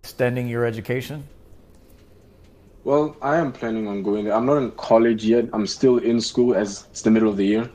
extending 0.02 0.48
your 0.48 0.64
education? 0.64 1.24
Well, 2.84 3.16
I 3.20 3.36
am 3.36 3.52
planning 3.52 3.86
on 3.86 4.02
going 4.02 4.24
there. 4.24 4.34
I'm 4.34 4.46
not 4.46 4.56
in 4.56 4.70
college 4.72 5.24
yet. 5.24 5.48
I'm 5.52 5.66
still 5.66 5.98
in 5.98 6.20
school 6.20 6.54
as 6.54 6.86
it's 6.90 7.02
the 7.02 7.10
middle 7.10 7.28
of 7.28 7.36
the 7.36 7.44
year. 7.44 7.70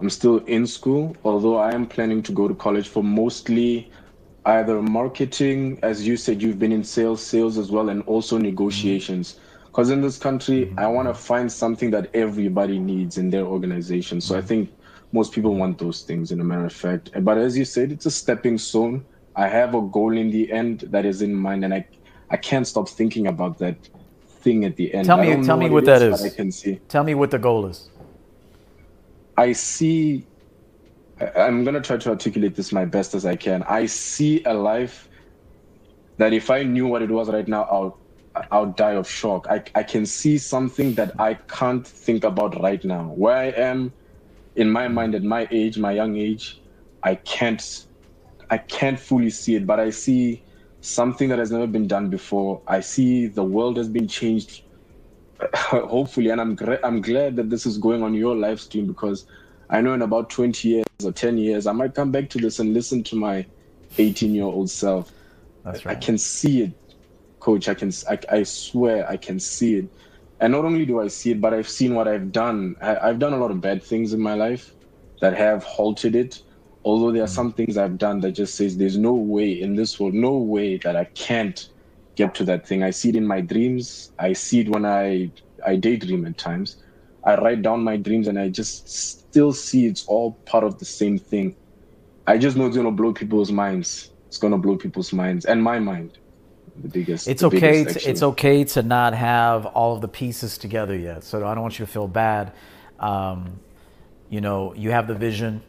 I'm 0.00 0.10
still 0.10 0.38
in 0.46 0.66
school, 0.66 1.16
although 1.24 1.56
I 1.56 1.72
am 1.72 1.86
planning 1.86 2.22
to 2.24 2.32
go 2.32 2.48
to 2.48 2.54
college 2.54 2.88
for 2.88 3.02
mostly 3.02 3.90
either 4.44 4.82
marketing, 4.82 5.78
as 5.82 6.06
you 6.06 6.16
said, 6.16 6.42
you've 6.42 6.58
been 6.58 6.72
in 6.72 6.84
sales, 6.84 7.22
sales 7.22 7.58
as 7.58 7.70
well, 7.70 7.88
and 7.88 8.02
also 8.02 8.38
negotiations. 8.38 9.40
Because 9.76 9.90
in 9.90 10.00
this 10.00 10.16
country, 10.16 10.64
mm-hmm. 10.64 10.78
I 10.78 10.86
want 10.86 11.06
to 11.06 11.12
find 11.12 11.52
something 11.52 11.90
that 11.90 12.08
everybody 12.14 12.78
needs 12.78 13.18
in 13.18 13.28
their 13.28 13.44
organization. 13.44 14.22
So 14.22 14.34
I 14.34 14.38
mm-hmm. 14.38 14.46
think 14.46 14.74
most 15.12 15.34
people 15.34 15.54
want 15.54 15.76
those 15.76 16.00
things, 16.00 16.32
in 16.32 16.40
a 16.40 16.44
matter 16.44 16.64
of 16.64 16.72
fact. 16.72 17.10
But 17.20 17.36
as 17.36 17.58
you 17.58 17.66
said, 17.66 17.92
it's 17.92 18.06
a 18.06 18.10
stepping 18.10 18.56
stone. 18.56 19.04
I 19.34 19.48
have 19.48 19.74
a 19.74 19.82
goal 19.82 20.16
in 20.16 20.30
the 20.30 20.50
end 20.50 20.80
that 20.92 21.04
is 21.04 21.20
in 21.20 21.34
mind, 21.34 21.62
and 21.62 21.74
I, 21.74 21.86
I 22.30 22.38
can't 22.38 22.66
stop 22.66 22.88
thinking 22.88 23.26
about 23.26 23.58
that 23.58 23.76
thing 24.40 24.64
at 24.64 24.76
the 24.76 24.94
end. 24.94 25.04
Tell 25.04 25.18
me 25.18 25.44
tell 25.44 25.58
me 25.58 25.66
what 25.66 25.72
what 25.74 25.84
that 25.84 25.98
but 25.98 26.20
is. 26.20 26.24
I 26.24 26.30
can 26.30 26.50
see. 26.50 26.76
Tell 26.88 27.04
me 27.04 27.14
what 27.14 27.30
the 27.30 27.38
goal 27.38 27.66
is. 27.66 27.90
I 29.36 29.52
see. 29.52 30.26
I'm 31.36 31.64
gonna 31.64 31.82
try 31.82 31.98
to 31.98 32.08
articulate 32.08 32.54
this 32.54 32.72
my 32.72 32.86
best 32.86 33.14
as 33.14 33.26
I 33.26 33.36
can. 33.36 33.62
I 33.64 33.84
see 33.84 34.42
a 34.44 34.54
life 34.54 35.10
that 36.16 36.32
if 36.32 36.48
I 36.50 36.62
knew 36.62 36.86
what 36.86 37.02
it 37.02 37.10
was 37.10 37.28
right 37.28 37.46
now, 37.46 37.64
I'll 37.64 37.98
I'll 38.50 38.66
die 38.72 38.92
of 38.92 39.08
shock. 39.08 39.46
I 39.48 39.62
I 39.74 39.82
can 39.82 40.06
see 40.06 40.38
something 40.38 40.94
that 40.94 41.14
I 41.18 41.34
can't 41.48 41.86
think 41.86 42.24
about 42.24 42.60
right 42.60 42.84
now. 42.84 43.12
Where 43.14 43.36
I 43.36 43.46
am, 43.46 43.92
in 44.54 44.70
my 44.70 44.88
mind, 44.88 45.14
at 45.14 45.22
my 45.22 45.48
age, 45.50 45.78
my 45.78 45.92
young 45.92 46.16
age, 46.16 46.60
I 47.02 47.16
can't 47.16 47.62
I 48.50 48.58
can't 48.58 48.98
fully 48.98 49.30
see 49.30 49.54
it, 49.56 49.66
but 49.66 49.80
I 49.80 49.90
see 49.90 50.44
something 50.80 51.28
that 51.30 51.38
has 51.38 51.50
never 51.50 51.66
been 51.66 51.88
done 51.88 52.10
before. 52.10 52.62
I 52.66 52.80
see 52.80 53.26
the 53.26 53.44
world 53.44 53.76
has 53.76 53.88
been 53.88 54.08
changed 54.08 54.62
hopefully 55.54 56.30
and 56.30 56.40
i'm 56.40 56.54
gra- 56.54 56.80
i'm 56.82 57.00
glad 57.00 57.36
that 57.36 57.50
this 57.50 57.66
is 57.66 57.78
going 57.78 58.02
on 58.02 58.14
your 58.14 58.34
live 58.34 58.60
stream 58.60 58.86
because 58.86 59.26
i 59.68 59.80
know 59.80 59.92
in 59.92 60.02
about 60.02 60.30
20 60.30 60.66
years 60.66 60.86
or 61.04 61.12
10 61.12 61.38
years 61.38 61.66
i 61.66 61.72
might 61.72 61.94
come 61.94 62.10
back 62.10 62.30
to 62.30 62.38
this 62.38 62.58
and 62.58 62.72
listen 62.72 63.02
to 63.04 63.16
my 63.16 63.46
18 63.98 64.34
year 64.34 64.44
old 64.44 64.70
self 64.70 65.12
That's 65.64 65.84
I 65.86 65.94
can 65.94 66.18
see 66.18 66.62
it, 66.62 66.72
coach. 67.46 67.68
I 67.68 67.74
can, 67.74 67.92
I, 68.10 68.18
I 68.38 68.42
swear, 68.42 69.08
I 69.08 69.16
can 69.16 69.38
see 69.38 69.76
it. 69.76 69.88
And 70.40 70.52
not 70.52 70.64
only 70.64 70.84
do 70.84 71.00
I 71.00 71.08
see 71.08 71.30
it, 71.30 71.40
but 71.40 71.54
I've 71.54 71.68
seen 71.68 71.94
what 71.94 72.08
I've 72.08 72.32
done. 72.32 72.74
I, 72.82 72.96
I've 73.08 73.20
done 73.20 73.32
a 73.32 73.38
lot 73.38 73.52
of 73.52 73.60
bad 73.60 73.82
things 73.82 74.12
in 74.12 74.20
my 74.20 74.34
life 74.34 74.74
that 75.20 75.34
have 75.34 75.62
halted 75.62 76.16
it. 76.16 76.42
Although 76.84 77.12
there 77.12 77.22
are 77.22 77.34
mm. 77.34 77.40
some 77.40 77.52
things 77.52 77.76
I've 77.76 77.98
done 77.98 78.20
that 78.20 78.32
just 78.32 78.56
says 78.56 78.76
there's 78.76 78.98
no 78.98 79.14
way 79.14 79.50
in 79.60 79.76
this 79.76 79.98
world, 79.98 80.14
no 80.14 80.36
way 80.36 80.76
that 80.78 80.96
I 80.96 81.04
can't 81.26 81.68
get 82.16 82.34
to 82.34 82.44
that 82.44 82.66
thing. 82.66 82.82
I 82.82 82.90
see 82.90 83.10
it 83.10 83.16
in 83.16 83.26
my 83.26 83.40
dreams. 83.40 84.12
I 84.18 84.32
see 84.34 84.60
it 84.60 84.68
when 84.68 84.84
I 84.84 85.30
I 85.64 85.76
daydream 85.76 86.26
at 86.26 86.36
times. 86.38 86.76
I 87.24 87.36
write 87.36 87.62
down 87.62 87.82
my 87.82 87.96
dreams 87.96 88.28
and 88.28 88.38
I 88.38 88.48
just 88.48 88.88
still 88.88 89.52
see 89.52 89.86
it's 89.86 90.04
all 90.06 90.28
part 90.46 90.64
of 90.64 90.78
the 90.78 90.84
same 90.84 91.18
thing. 91.18 91.56
I 92.26 92.38
just 92.38 92.56
know 92.56 92.66
it's 92.66 92.76
gonna 92.76 93.00
blow 93.00 93.12
people's 93.12 93.52
minds. 93.52 94.10
It's 94.28 94.38
gonna 94.38 94.58
blow 94.58 94.76
people's 94.76 95.12
minds 95.12 95.44
and 95.44 95.62
my 95.62 95.78
mind. 95.78 96.18
The 96.82 96.88
biggest. 96.88 97.28
It's 97.28 97.40
the 97.40 97.48
okay. 97.48 97.84
biggest, 97.84 98.00
To, 98.00 98.10
it's 98.10 98.22
okay 98.22 98.64
to 98.64 98.82
not 98.82 99.14
have 99.14 99.66
all 99.66 99.94
of 99.94 100.00
the 100.00 100.08
pieces 100.08 100.58
together 100.58 100.96
yet. 100.96 101.24
So 101.24 101.46
I 101.46 101.54
don't 101.54 101.62
want 101.62 101.78
you 101.78 101.86
to 101.86 101.92
feel 101.92 102.08
bad. 102.08 102.52
Um, 103.00 103.60
you 104.30 104.40
know, 104.40 104.74
you 104.74 104.90
have 104.90 105.06
the 105.06 105.14
vision. 105.14 105.62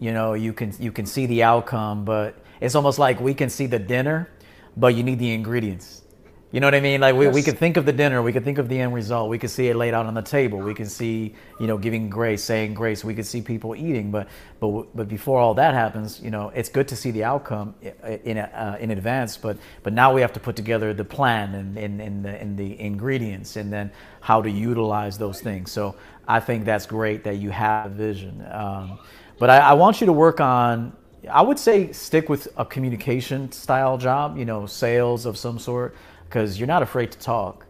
You 0.00 0.12
know, 0.12 0.34
you 0.34 0.52
can 0.52 0.72
you 0.78 0.92
can 0.92 1.06
see 1.06 1.26
the 1.26 1.42
outcome, 1.42 2.04
but 2.04 2.36
it's 2.60 2.74
almost 2.74 2.98
like 2.98 3.20
we 3.20 3.34
can 3.34 3.50
see 3.50 3.66
the 3.66 3.78
dinner, 3.78 4.30
but 4.76 4.94
you 4.94 5.02
need 5.02 5.18
the 5.18 5.32
ingredients. 5.32 6.02
You 6.56 6.60
know 6.60 6.68
what 6.68 6.74
I 6.74 6.80
mean? 6.80 7.02
Like 7.02 7.14
we, 7.14 7.28
we 7.28 7.42
could 7.42 7.58
think 7.58 7.76
of 7.76 7.84
the 7.84 7.92
dinner, 7.92 8.22
we 8.22 8.32
could 8.32 8.42
think 8.42 8.56
of 8.56 8.70
the 8.70 8.80
end 8.80 8.94
result, 8.94 9.28
we 9.28 9.38
could 9.38 9.50
see 9.50 9.68
it 9.68 9.76
laid 9.76 9.92
out 9.92 10.06
on 10.06 10.14
the 10.14 10.22
table, 10.22 10.58
we 10.58 10.72
can 10.72 10.86
see, 10.86 11.34
you 11.60 11.66
know, 11.66 11.76
giving 11.76 12.08
grace, 12.08 12.42
saying 12.42 12.72
grace, 12.72 13.04
we 13.04 13.14
could 13.14 13.26
see 13.26 13.42
people 13.42 13.76
eating, 13.76 14.10
but 14.10 14.26
but 14.58 14.86
but 14.96 15.06
before 15.06 15.38
all 15.38 15.52
that 15.52 15.74
happens, 15.74 16.18
you 16.18 16.30
know, 16.30 16.48
it's 16.54 16.70
good 16.70 16.88
to 16.88 16.96
see 16.96 17.10
the 17.10 17.24
outcome 17.24 17.74
in 18.24 18.38
uh, 18.38 18.78
in 18.80 18.90
advance, 18.90 19.36
but 19.36 19.58
but 19.82 19.92
now 19.92 20.14
we 20.14 20.22
have 20.22 20.32
to 20.32 20.40
put 20.40 20.56
together 20.56 20.94
the 20.94 21.04
plan 21.04 21.54
and 21.54 21.76
and, 21.76 22.00
and, 22.00 22.24
the, 22.24 22.30
and 22.30 22.56
the 22.56 22.80
ingredients, 22.80 23.56
and 23.56 23.70
then 23.70 23.90
how 24.22 24.40
to 24.40 24.48
utilize 24.50 25.18
those 25.18 25.42
things. 25.42 25.70
So 25.70 25.94
I 26.26 26.40
think 26.40 26.64
that's 26.64 26.86
great 26.86 27.22
that 27.24 27.36
you 27.36 27.50
have 27.50 27.84
a 27.84 27.94
vision, 27.94 28.42
um, 28.50 28.98
but 29.38 29.50
I, 29.50 29.58
I 29.58 29.72
want 29.74 30.00
you 30.00 30.06
to 30.06 30.14
work 30.14 30.40
on 30.40 30.96
I 31.30 31.42
would 31.42 31.58
say 31.58 31.92
stick 31.92 32.28
with 32.28 32.48
a 32.56 32.64
communication 32.64 33.50
style 33.50 33.98
job, 33.98 34.38
you 34.38 34.44
know, 34.44 34.66
sales 34.66 35.26
of 35.26 35.36
some 35.36 35.58
sort, 35.58 35.96
because 36.28 36.58
you're 36.58 36.66
not 36.68 36.82
afraid 36.82 37.12
to 37.12 37.18
talk. 37.18 37.66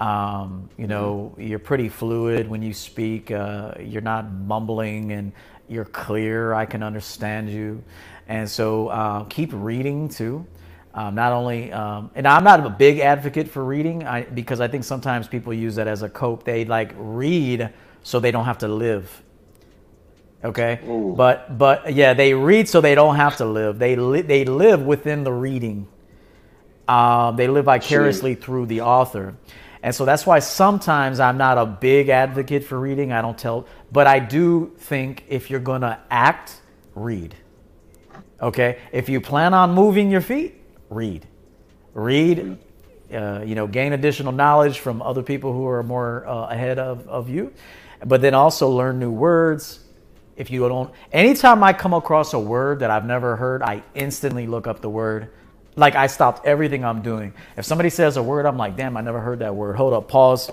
Um, 0.00 0.68
you 0.76 0.86
know, 0.86 1.34
you're 1.38 1.58
pretty 1.58 1.88
fluid 1.88 2.48
when 2.48 2.62
you 2.62 2.72
speak. 2.72 3.30
Uh, 3.30 3.72
you're 3.80 4.02
not 4.02 4.30
mumbling 4.32 5.12
and 5.12 5.32
you're 5.68 5.86
clear. 5.86 6.54
I 6.54 6.66
can 6.66 6.82
understand 6.82 7.50
you. 7.50 7.82
And 8.28 8.48
so 8.48 8.88
uh, 8.88 9.24
keep 9.24 9.50
reading 9.52 10.08
too. 10.08 10.46
Um, 10.94 11.14
not 11.14 11.32
only, 11.32 11.72
um, 11.72 12.10
and 12.14 12.26
I'm 12.26 12.44
not 12.44 12.64
a 12.64 12.70
big 12.70 13.00
advocate 13.00 13.48
for 13.48 13.64
reading 13.64 14.06
I, 14.06 14.22
because 14.22 14.60
I 14.60 14.68
think 14.68 14.84
sometimes 14.84 15.28
people 15.28 15.52
use 15.52 15.74
that 15.76 15.86
as 15.88 16.02
a 16.02 16.08
cope. 16.08 16.44
They 16.44 16.64
like 16.64 16.92
read 16.96 17.70
so 18.02 18.18
they 18.18 18.30
don't 18.30 18.46
have 18.46 18.58
to 18.58 18.68
live. 18.68 19.22
Okay, 20.44 20.80
Ooh. 20.88 21.14
but 21.16 21.58
but 21.58 21.94
yeah, 21.94 22.14
they 22.14 22.32
read 22.34 22.68
so 22.68 22.80
they 22.80 22.94
don't 22.94 23.16
have 23.16 23.36
to 23.38 23.44
live. 23.44 23.78
They 23.78 23.96
li- 23.96 24.22
they 24.22 24.44
live 24.44 24.82
within 24.82 25.24
the 25.24 25.32
reading. 25.32 25.88
Um, 26.88 27.36
they 27.36 27.48
live 27.48 27.64
vicariously 27.64 28.34
through 28.34 28.66
the 28.66 28.82
author. 28.82 29.34
And 29.82 29.94
so 29.94 30.04
that's 30.04 30.26
why 30.26 30.40
sometimes 30.40 31.20
I'm 31.20 31.38
not 31.38 31.58
a 31.58 31.66
big 31.66 32.08
advocate 32.08 32.64
for 32.64 32.78
reading. 32.78 33.12
I 33.12 33.22
don't 33.22 33.38
tell, 33.38 33.66
but 33.92 34.06
I 34.06 34.18
do 34.18 34.72
think 34.78 35.24
if 35.28 35.50
you're 35.50 35.60
going 35.60 35.82
to 35.82 35.98
act, 36.10 36.60
read. 36.94 37.34
Okay? 38.40 38.78
If 38.92 39.08
you 39.08 39.20
plan 39.20 39.54
on 39.54 39.74
moving 39.74 40.10
your 40.10 40.20
feet, 40.20 40.54
read. 40.90 41.26
Read, 41.94 42.58
uh, 43.12 43.42
you 43.44 43.54
know, 43.54 43.66
gain 43.66 43.92
additional 43.92 44.32
knowledge 44.32 44.80
from 44.80 45.02
other 45.02 45.22
people 45.22 45.52
who 45.52 45.66
are 45.68 45.82
more 45.82 46.26
uh, 46.26 46.48
ahead 46.48 46.78
of, 46.78 47.06
of 47.08 47.28
you, 47.28 47.52
but 48.04 48.20
then 48.20 48.34
also 48.34 48.68
learn 48.68 48.98
new 48.98 49.10
words. 49.10 49.80
If 50.36 50.50
you 50.50 50.68
don't, 50.68 50.92
anytime 51.12 51.62
I 51.62 51.72
come 51.72 51.94
across 51.94 52.34
a 52.34 52.38
word 52.38 52.80
that 52.80 52.90
I've 52.90 53.06
never 53.06 53.36
heard, 53.36 53.62
I 53.62 53.82
instantly 53.94 54.46
look 54.46 54.66
up 54.66 54.80
the 54.80 54.90
word 54.90 55.30
like 55.76 55.94
I 55.94 56.06
stopped 56.06 56.46
everything 56.46 56.84
I'm 56.84 57.02
doing. 57.02 57.34
If 57.56 57.64
somebody 57.64 57.90
says 57.90 58.16
a 58.16 58.22
word, 58.22 58.46
I'm 58.46 58.56
like, 58.56 58.76
damn, 58.76 58.96
I 58.96 59.02
never 59.02 59.20
heard 59.20 59.40
that 59.40 59.54
word. 59.54 59.76
Hold 59.76 59.92
up, 59.92 60.08
pause. 60.08 60.50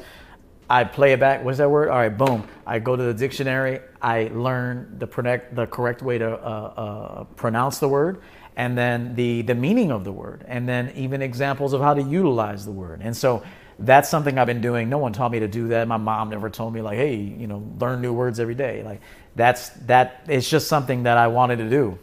I 0.69 0.83
play 0.83 1.13
it 1.13 1.19
back. 1.19 1.43
What's 1.43 1.57
that 1.57 1.69
word? 1.69 1.89
All 1.89 1.97
right, 1.97 2.15
boom. 2.15 2.47
I 2.65 2.79
go 2.79 2.95
to 2.95 3.03
the 3.03 3.13
dictionary. 3.13 3.79
I 4.01 4.29
learn 4.33 4.97
the 4.99 5.41
the 5.51 5.67
correct 5.67 6.01
way 6.01 6.17
to 6.17 6.31
uh, 6.31 6.35
uh, 6.35 7.23
pronounce 7.35 7.79
the 7.79 7.87
word, 7.87 8.21
and 8.55 8.77
then 8.77 9.15
the 9.15 9.43
the 9.43 9.55
meaning 9.55 9.91
of 9.91 10.03
the 10.03 10.11
word, 10.11 10.45
and 10.47 10.67
then 10.67 10.91
even 10.95 11.21
examples 11.21 11.73
of 11.73 11.81
how 11.81 11.93
to 11.93 12.01
utilize 12.01 12.65
the 12.65 12.71
word. 12.71 13.01
And 13.03 13.15
so 13.15 13.43
that's 13.79 14.09
something 14.09 14.37
I've 14.37 14.47
been 14.47 14.61
doing. 14.61 14.89
No 14.89 14.97
one 14.97 15.13
taught 15.13 15.31
me 15.31 15.39
to 15.39 15.47
do 15.47 15.69
that. 15.69 15.87
My 15.87 15.97
mom 15.97 16.29
never 16.29 16.49
told 16.49 16.73
me 16.73 16.81
like, 16.81 16.97
hey, 16.97 17.15
you 17.15 17.47
know, 17.47 17.63
learn 17.79 18.01
new 18.01 18.13
words 18.13 18.39
every 18.39 18.55
day. 18.55 18.83
Like 18.83 19.01
that's 19.35 19.69
that. 19.87 20.23
It's 20.27 20.49
just 20.49 20.67
something 20.67 21.03
that 21.03 21.17
I 21.17 21.27
wanted 21.27 21.57
to 21.57 21.69
do. 21.69 21.99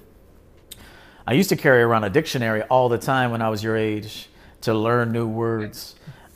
I 1.26 1.34
used 1.34 1.50
to 1.50 1.56
carry 1.56 1.82
around 1.82 2.04
a 2.04 2.10
dictionary 2.10 2.62
all 2.62 2.88
the 2.88 2.98
time 2.98 3.30
when 3.30 3.42
I 3.42 3.48
was 3.48 3.62
your 3.62 3.76
age 3.76 4.28
to 4.62 4.74
learn 4.74 5.12
new 5.12 5.26
words. 5.26 5.94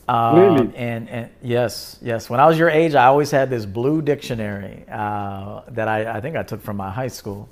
Um, 0.09 0.39
Really? 0.39 0.77
And, 0.77 1.09
and 1.09 1.31
yes, 1.43 1.99
yes. 2.03 2.29
When 2.29 2.41
I 2.41 2.47
was 2.47 2.59
your 2.59 2.69
age, 2.69 2.95
I 2.95 3.07
always 3.07 3.31
had 3.31 3.51
this 3.51 3.65
blue 3.67 4.03
dictionary 4.03 4.85
uh, 4.91 5.63
that 5.69 5.89
I, 5.89 6.19
I 6.19 6.21
think 6.21 6.37
I 6.37 6.43
took 6.43 6.63
from 6.63 6.77
my 6.77 6.91
high 6.91 7.09
school. 7.09 7.49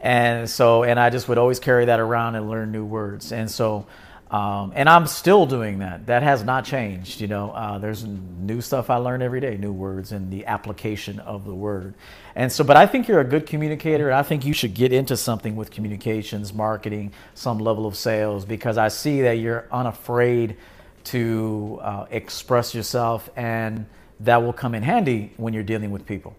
And 0.00 0.48
so, 0.48 0.82
and 0.82 0.98
I 0.98 1.10
just 1.10 1.28
would 1.28 1.36
always 1.36 1.60
carry 1.60 1.84
that 1.86 2.00
around 2.00 2.34
and 2.36 2.48
learn 2.48 2.72
new 2.72 2.86
words. 2.86 3.32
And 3.32 3.50
so, 3.50 3.86
um, 4.30 4.72
and 4.74 4.88
I'm 4.88 5.06
still 5.06 5.44
doing 5.44 5.80
that. 5.80 6.06
That 6.06 6.22
has 6.22 6.42
not 6.42 6.64
changed. 6.64 7.20
You 7.20 7.26
know, 7.26 7.50
uh, 7.50 7.78
there's 7.78 8.04
new 8.04 8.62
stuff 8.62 8.88
I 8.88 8.96
learn 8.96 9.20
every 9.20 9.40
day, 9.40 9.58
new 9.58 9.72
words 9.72 10.12
and 10.12 10.30
the 10.30 10.46
application 10.46 11.18
of 11.18 11.44
the 11.44 11.54
word. 11.54 11.94
And 12.34 12.50
so, 12.52 12.62
but 12.62 12.76
I 12.76 12.86
think 12.86 13.08
you're 13.08 13.20
a 13.20 13.24
good 13.24 13.46
communicator. 13.46 14.12
I 14.12 14.22
think 14.22 14.44
you 14.44 14.52
should 14.52 14.74
get 14.74 14.92
into 14.92 15.16
something 15.16 15.56
with 15.56 15.70
communications, 15.70 16.52
marketing, 16.52 17.12
some 17.34 17.58
level 17.58 17.86
of 17.86 17.96
sales, 17.96 18.44
because 18.44 18.78
I 18.78 18.88
see 18.88 19.22
that 19.22 19.38
you're 19.38 19.66
unafraid 19.72 20.56
to 21.04 21.78
uh, 21.82 22.06
express 22.10 22.74
yourself, 22.74 23.30
and 23.36 23.86
that 24.20 24.36
will 24.42 24.52
come 24.52 24.74
in 24.74 24.82
handy 24.82 25.32
when 25.38 25.54
you're 25.54 25.62
dealing 25.62 25.90
with 25.90 26.06
people. 26.06 26.36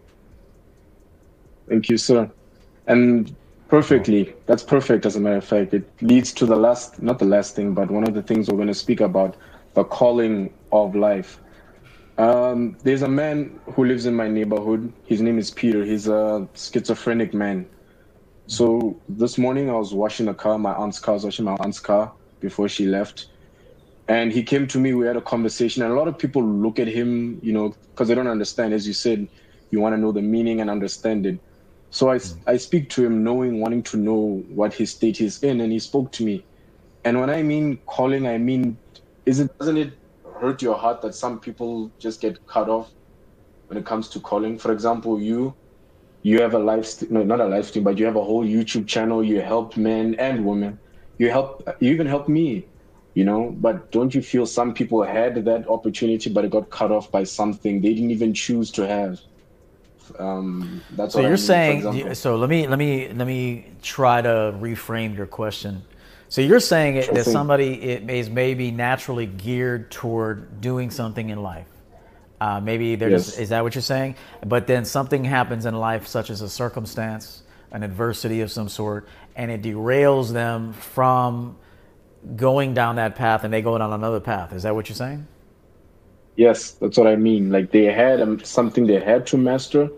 Thank 1.68 1.90
you, 1.90 1.98
sir. 1.98 2.30
And 2.88 3.36
perfectly, 3.68 4.34
that's 4.46 4.64
perfect, 4.64 5.06
as 5.06 5.16
a 5.16 5.20
matter 5.20 5.38
of 5.38 5.46
fact. 5.46 5.74
It 5.74 5.90
leads 6.02 6.32
to 6.34 6.46
the 6.46 6.56
last, 6.56 7.02
not 7.02 7.20
the 7.20 7.26
last 7.26 7.56
thing, 7.56 7.74
but 7.74 7.90
one 7.92 8.08
of 8.08 8.14
the 8.14 8.22
things 8.22 8.50
we're 8.50 8.56
going 8.56 8.68
to 8.68 8.74
speak 8.74 9.02
about 9.02 9.36
the 9.74 9.84
calling 9.84 10.54
of 10.72 10.96
life. 10.96 11.40
Um, 12.22 12.78
there's 12.84 13.04
a 13.04 13.10
man 13.10 13.62
who 13.76 13.86
lives 13.86 14.06
in 14.08 14.16
my 14.16 14.30
neighborhood. 14.30 14.94
His 15.06 15.22
name 15.22 15.40
is 15.40 15.52
Peter. 15.52 15.86
He's 15.86 16.08
a 16.08 16.50
schizophrenic 16.56 17.34
man. 17.34 17.72
So 18.48 19.02
this 19.10 19.38
morning 19.38 19.70
I 19.70 19.76
was 19.76 19.94
washing 19.94 20.28
a 20.30 20.36
car, 20.36 20.60
my 20.60 20.74
aunt's 20.74 21.00
car, 21.00 21.14
I 21.14 21.18
was 21.18 21.26
washing 21.26 21.46
my 21.46 21.58
aunt's 21.62 21.80
car 21.80 22.16
before 22.42 22.70
she 22.70 22.88
left. 22.88 23.28
And 24.08 24.32
he 24.34 24.44
came 24.44 24.68
to 24.70 24.80
me, 24.80 24.94
we 24.94 25.08
had 25.08 25.18
a 25.18 25.22
conversation, 25.22 25.84
and 25.84 25.94
a 25.94 25.96
lot 25.98 26.10
of 26.10 26.20
people 26.20 26.44
look 26.44 26.80
at 26.80 26.88
him, 26.90 27.40
you 27.44 27.54
know, 27.54 27.74
because 27.92 28.10
they 28.10 28.16
don't 28.16 28.28
understand. 28.28 28.74
As 28.74 28.88
you 28.88 28.94
said, 28.94 29.30
you 29.72 29.82
want 29.82 29.96
to 29.96 30.02
know 30.02 30.14
the 30.14 30.22
meaning 30.22 30.62
and 30.62 30.70
understand 30.70 31.26
it. 31.26 31.42
So 31.92 32.12
I, 32.12 32.20
I 32.48 32.58
speak 32.58 32.90
to 32.92 33.06
him 33.06 33.24
knowing, 33.24 33.62
wanting 33.62 33.84
to 33.86 33.98
know 33.98 34.44
what 34.50 34.76
his 34.76 34.94
state 34.94 35.22
is 35.22 35.44
in, 35.44 35.62
and 35.62 35.74
he 35.74 35.80
spoke 35.80 36.12
to 36.14 36.26
me. 36.26 36.48
And 37.06 37.20
when 37.22 37.32
I 37.32 37.44
mean 37.44 37.82
calling, 37.88 38.28
I 38.28 38.40
mean, 38.40 38.80
is 39.26 39.40
it 39.42 39.50
doesn't 39.60 39.78
it 39.78 39.94
hurt 40.42 40.62
your 40.62 40.78
heart 40.78 41.02
that 41.02 41.16
some 41.16 41.40
people 41.40 41.94
just 42.00 42.22
get 42.22 42.38
cut 42.48 42.70
off 42.70 42.92
when 43.68 43.78
it 43.80 43.86
comes 43.86 44.10
to 44.10 44.20
calling? 44.20 44.58
For 44.60 44.72
example, 44.74 45.20
you 45.22 45.56
you 46.24 46.42
have 46.42 46.54
a 46.54 46.60
live 46.60 46.86
st- 46.88 47.12
no 47.12 47.24
not 47.24 47.42
a 47.42 47.48
live 47.48 47.66
stream, 47.68 47.84
but 47.84 47.98
you 47.98 48.06
have 48.06 48.16
a 48.18 48.24
whole 48.24 48.46
YouTube 48.46 48.88
channel. 48.88 49.24
You 49.24 49.42
help 49.42 49.78
men 49.78 50.16
and 50.16 50.46
women. 50.46 50.80
You 51.20 51.32
help 51.32 51.64
you 51.82 51.92
even 51.92 52.08
help 52.08 52.28
me, 52.30 52.70
you 53.16 53.26
know. 53.26 53.56
But 53.58 53.92
don't 53.92 54.14
you 54.16 54.22
feel 54.22 54.46
some 54.46 54.74
people 54.74 55.04
had 55.04 55.46
that 55.46 55.68
opportunity, 55.70 56.32
but 56.34 56.46
it 56.46 56.52
got 56.52 56.70
cut 56.72 56.92
off 56.92 57.12
by 57.12 57.24
something 57.26 57.82
they 57.82 57.94
didn't 57.94 58.12
even 58.12 58.34
choose 58.34 58.72
to 58.74 58.88
have? 58.88 59.20
Um, 60.20 60.84
that's 60.92 61.14
So 61.14 61.20
what 61.20 61.28
you're 61.28 61.38
mean, 61.38 61.38
saying. 61.38 62.16
So 62.16 62.36
let 62.38 62.50
me 62.50 62.68
let 62.68 62.80
me 62.80 63.12
let 63.14 63.28
me 63.28 63.74
try 63.82 64.22
to 64.22 64.56
reframe 64.60 65.16
your 65.16 65.28
question. 65.28 65.84
So 66.32 66.40
you're 66.40 66.62
saying 66.62 66.96
it, 66.96 67.14
that 67.14 67.26
somebody 67.26 67.74
is 67.74 68.30
maybe 68.30 68.72
naturally 68.72 69.26
geared 69.26 69.92
toward 69.92 70.62
doing 70.62 70.90
something 70.90 71.30
in 71.30 71.44
life. 71.44 71.68
Uh, 72.40 72.62
maybe 72.62 72.96
they're 72.96 73.10
just, 73.10 73.32
Yes. 73.32 73.40
is 73.40 73.50
that 73.50 73.62
what 73.64 73.76
you're 73.76 73.82
saying? 73.82 74.16
But 74.46 74.66
then 74.66 74.86
something 74.86 75.26
happens 75.26 75.66
in 75.66 75.76
life, 75.76 76.08
such 76.08 76.30
as 76.30 76.40
a 76.40 76.48
circumstance, 76.48 77.44
an 77.74 77.84
adversity 77.84 78.40
of 78.40 78.50
some 78.50 78.70
sort, 78.70 79.10
and 79.36 79.52
it 79.52 79.62
derails 79.62 80.32
them 80.32 80.72
from 80.72 81.58
going 82.38 82.74
down 82.74 82.96
that 82.96 83.18
path, 83.18 83.44
and 83.44 83.54
they 83.54 83.62
go 83.62 83.78
down 83.78 83.92
another 83.92 84.22
path. 84.22 84.54
Is 84.54 84.64
that 84.64 84.74
what 84.74 84.88
you're 84.88 84.96
saying? 84.96 85.28
Yes, 86.38 86.72
that's 86.72 86.98
what 86.98 87.08
I 87.08 87.18
mean. 87.18 87.52
Like 87.52 87.72
they 87.72 87.84
had 87.84 88.22
um, 88.22 88.42
something 88.42 88.88
they 88.88 89.02
had 89.02 89.28
to 89.28 89.38
master, 89.38 89.90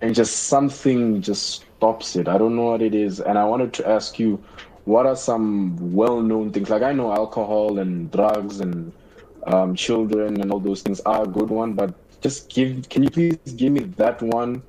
and 0.00 0.14
just 0.14 0.44
something 0.44 1.20
just 1.20 1.64
stops 1.76 2.14
it. 2.14 2.28
I 2.28 2.38
don't 2.38 2.54
know 2.54 2.66
what 2.66 2.80
it 2.80 2.94
is. 2.94 3.18
And 3.18 3.36
I 3.36 3.44
wanted 3.44 3.72
to 3.72 3.88
ask 3.88 4.20
you, 4.20 4.40
what 4.84 5.06
are 5.06 5.16
some 5.16 5.76
well-known 5.94 6.52
things? 6.52 6.70
Like 6.70 6.82
I 6.82 6.92
know 6.92 7.12
alcohol 7.12 7.78
and 7.78 8.10
drugs 8.10 8.60
and 8.60 8.92
um, 9.46 9.74
children 9.74 10.40
and 10.40 10.52
all 10.52 10.60
those 10.60 10.82
things 10.82 11.00
are 11.00 11.24
a 11.24 11.26
good 11.26 11.50
one, 11.50 11.74
but 11.74 11.94
just 12.22 12.50
give. 12.50 12.88
Can 12.88 13.02
you 13.04 13.10
please 13.10 13.38
give 13.56 13.72
me 13.72 13.80
that 13.96 14.22
one? 14.22 14.62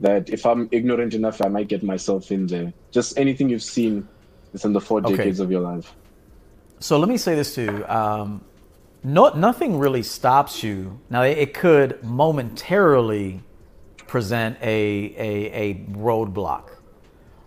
That 0.00 0.28
if 0.30 0.44
I'm 0.44 0.68
ignorant 0.72 1.14
enough, 1.14 1.40
I 1.42 1.48
might 1.48 1.68
get 1.68 1.82
myself 1.82 2.30
in 2.32 2.46
there. 2.46 2.72
Just 2.92 3.18
anything 3.18 3.48
you've 3.48 3.62
seen 3.62 4.08
within 4.52 4.72
the 4.72 4.80
four 4.80 5.00
Okay. 5.04 5.16
decades 5.16 5.40
of 5.40 5.50
your 5.50 5.60
life. 5.60 5.94
So 6.80 6.98
let 6.98 7.08
me 7.08 7.16
say 7.16 7.34
this 7.34 7.54
too. 7.54 7.86
Um, 7.88 8.44
no, 9.02 9.30
nothing 9.30 9.78
really 9.78 10.02
stops 10.02 10.62
you. 10.62 11.00
Now, 11.10 11.22
it, 11.22 11.38
it 11.38 11.54
could 11.54 12.02
momentarily 12.02 13.42
present 14.06 14.58
a, 14.60 15.14
a, 15.16 15.52
a 15.52 15.74
roadblock, 15.92 16.70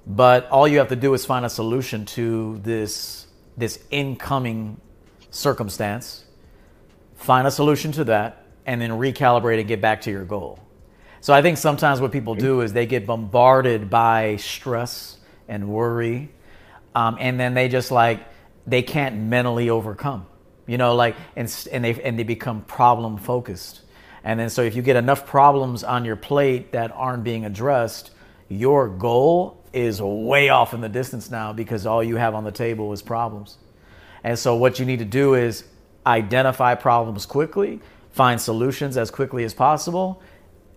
but 0.07 0.49
all 0.49 0.69
you 0.69 0.77
have 0.77 0.87
to 0.87 0.95
do 0.95 1.13
is 1.13 1.25
find 1.25 1.45
a 1.45 1.49
solution 1.49 2.05
to 2.05 2.59
this, 2.63 3.27
this 3.57 3.77
incoming 3.91 4.79
circumstance, 5.31 6.23
find 7.15 7.45
a 7.45 7.51
solution 7.51 7.91
to 7.91 8.05
that, 8.05 8.45
and 8.65 8.79
then 8.79 8.91
recalibrate 8.91 9.59
and 9.59 9.67
get 9.67 9.81
back 9.81 10.01
to 10.01 10.11
your 10.11 10.23
goal. 10.23 10.59
So 11.19 11.33
I 11.33 11.41
think 11.41 11.57
sometimes 11.57 11.99
what 11.99 12.13
people 12.13 12.35
do 12.35 12.61
is 12.61 12.71
they 12.71 12.85
get 12.85 13.05
bombarded 13.05 13.89
by 13.89 14.37
stress 14.37 15.17
and 15.49 15.67
worry, 15.67 16.31
um, 16.95 17.17
and 17.19 17.37
then 17.37 17.53
they 17.53 17.67
just 17.67 17.91
like 17.91 18.25
they 18.65 18.83
can't 18.83 19.17
mentally 19.17 19.69
overcome. 19.69 20.25
You 20.67 20.77
know, 20.77 20.95
like 20.95 21.15
and 21.35 21.53
and 21.71 21.83
they 21.83 22.01
and 22.01 22.17
they 22.17 22.23
become 22.23 22.61
problem 22.61 23.17
focused. 23.17 23.81
And 24.23 24.39
then 24.39 24.49
so 24.49 24.61
if 24.61 24.75
you 24.75 24.81
get 24.81 24.95
enough 24.95 25.25
problems 25.25 25.83
on 25.83 26.05
your 26.05 26.15
plate 26.15 26.71
that 26.73 26.91
aren't 26.93 27.23
being 27.23 27.45
addressed, 27.45 28.11
your 28.47 28.87
goal 28.87 29.63
is 29.77 30.01
way 30.01 30.49
off 30.49 30.73
in 30.73 30.81
the 30.81 30.89
distance 30.89 31.29
now 31.29 31.53
because 31.53 31.85
all 31.85 32.03
you 32.03 32.15
have 32.15 32.35
on 32.35 32.43
the 32.43 32.51
table 32.51 32.91
is 32.93 33.01
problems. 33.01 33.57
And 34.23 34.37
so 34.37 34.55
what 34.55 34.79
you 34.79 34.85
need 34.85 34.99
to 34.99 35.05
do 35.05 35.35
is 35.35 35.63
identify 36.05 36.75
problems 36.75 37.25
quickly, 37.25 37.79
find 38.11 38.39
solutions 38.41 38.97
as 38.97 39.11
quickly 39.11 39.43
as 39.43 39.53
possible, 39.53 40.21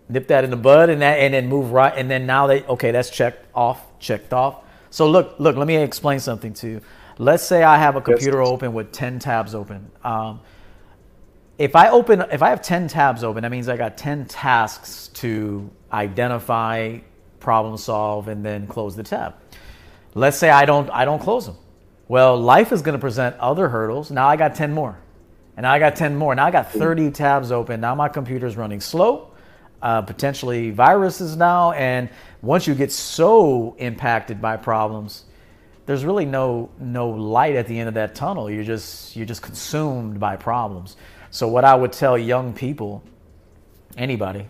nip 0.09 0.29
that 0.29 0.45
in 0.45 0.51
the 0.51 0.57
bud 0.57 0.91
and 0.91 1.03
that 1.03 1.19
and 1.19 1.35
then 1.35 1.49
move 1.49 1.73
right 1.73 1.93
and 1.97 2.11
then 2.11 2.27
now 2.27 2.47
they 2.47 2.63
okay, 2.65 2.91
that's 2.91 3.11
checked 3.11 3.47
off, 3.55 3.99
checked 3.99 4.33
off. 4.33 4.65
So 4.91 5.09
look, 5.09 5.37
look, 5.39 5.57
let 5.57 5.67
me 5.67 5.77
explain 5.77 6.21
something 6.21 6.53
to 6.55 6.69
you. 6.69 6.81
Let's 7.19 7.45
say 7.45 7.63
I 7.63 7.79
have 7.79 7.97
a 7.97 8.01
computer 8.01 8.43
open 8.43 8.73
with 8.73 8.93
10 8.93 9.19
tabs 9.19 9.55
open. 9.55 9.91
Um, 10.03 10.41
if 11.59 11.77
I 11.77 11.91
open, 11.91 12.23
if 12.33 12.43
I 12.43 12.49
have 12.49 12.63
10 12.63 12.89
tabs 12.89 13.23
open, 13.23 13.43
that 13.43 13.51
means 13.51 13.69
I 13.69 13.77
got 13.77 13.99
10 13.99 14.25
tasks 14.25 15.09
to 15.15 15.71
identify, 15.93 16.99
problem 17.41 17.77
solve, 17.77 18.29
and 18.29 18.45
then 18.45 18.67
close 18.67 18.95
the 18.95 19.03
tab. 19.03 19.35
Let's 20.15 20.37
say 20.37 20.51
I 20.51 20.65
don't, 20.65 20.91
I 20.91 21.05
don't 21.05 21.21
close 21.21 21.47
them. 21.47 21.57
Well, 22.09 22.37
life 22.37 22.73
is 22.73 22.83
going 22.83 22.95
to 22.95 23.01
present 23.01 23.37
other 23.39 23.69
hurdles. 23.69 24.11
Now 24.11 24.29
I 24.29 24.37
got 24.37 24.55
10 24.55 24.73
more. 24.73 24.99
And 25.57 25.67
I 25.67 25.79
got 25.79 25.95
10 25.97 26.17
more. 26.17 26.35
Now 26.35 26.47
I 26.47 26.51
got 26.51 26.73
30 26.73 27.11
tabs 27.11 27.53
open. 27.53 27.81
Now 27.81 27.95
my 27.95 28.09
computer's 28.09 28.57
running 28.57 28.81
slow, 28.81 29.31
uh, 29.83 30.03
potentially 30.03 30.71
viruses 30.71 31.37
now. 31.37 31.73
And 31.73 32.09
once 32.43 32.67
you 32.67 32.75
get 32.75 32.91
so 32.91 33.77
impacted 33.79 34.41
by 34.41 34.57
problems, 34.57 35.25
there's 35.87 36.05
really 36.05 36.25
no 36.25 36.71
no 36.79 37.11
light 37.11 37.57
at 37.57 37.67
the 37.67 37.79
end 37.79 37.89
of 37.89 37.95
that 37.95 38.15
tunnel. 38.15 38.51
You're 38.51 38.65
just 38.65 39.17
you're 39.17 39.27
just 39.27 39.43
consumed 39.43 40.21
by 40.21 40.37
problems. 40.37 40.97
So 41.31 41.49
what 41.49 41.65
I 41.65 41.75
would 41.75 41.93
tell 41.93 42.17
young 42.17 42.53
people, 42.53 43.03
anybody, 43.97 44.47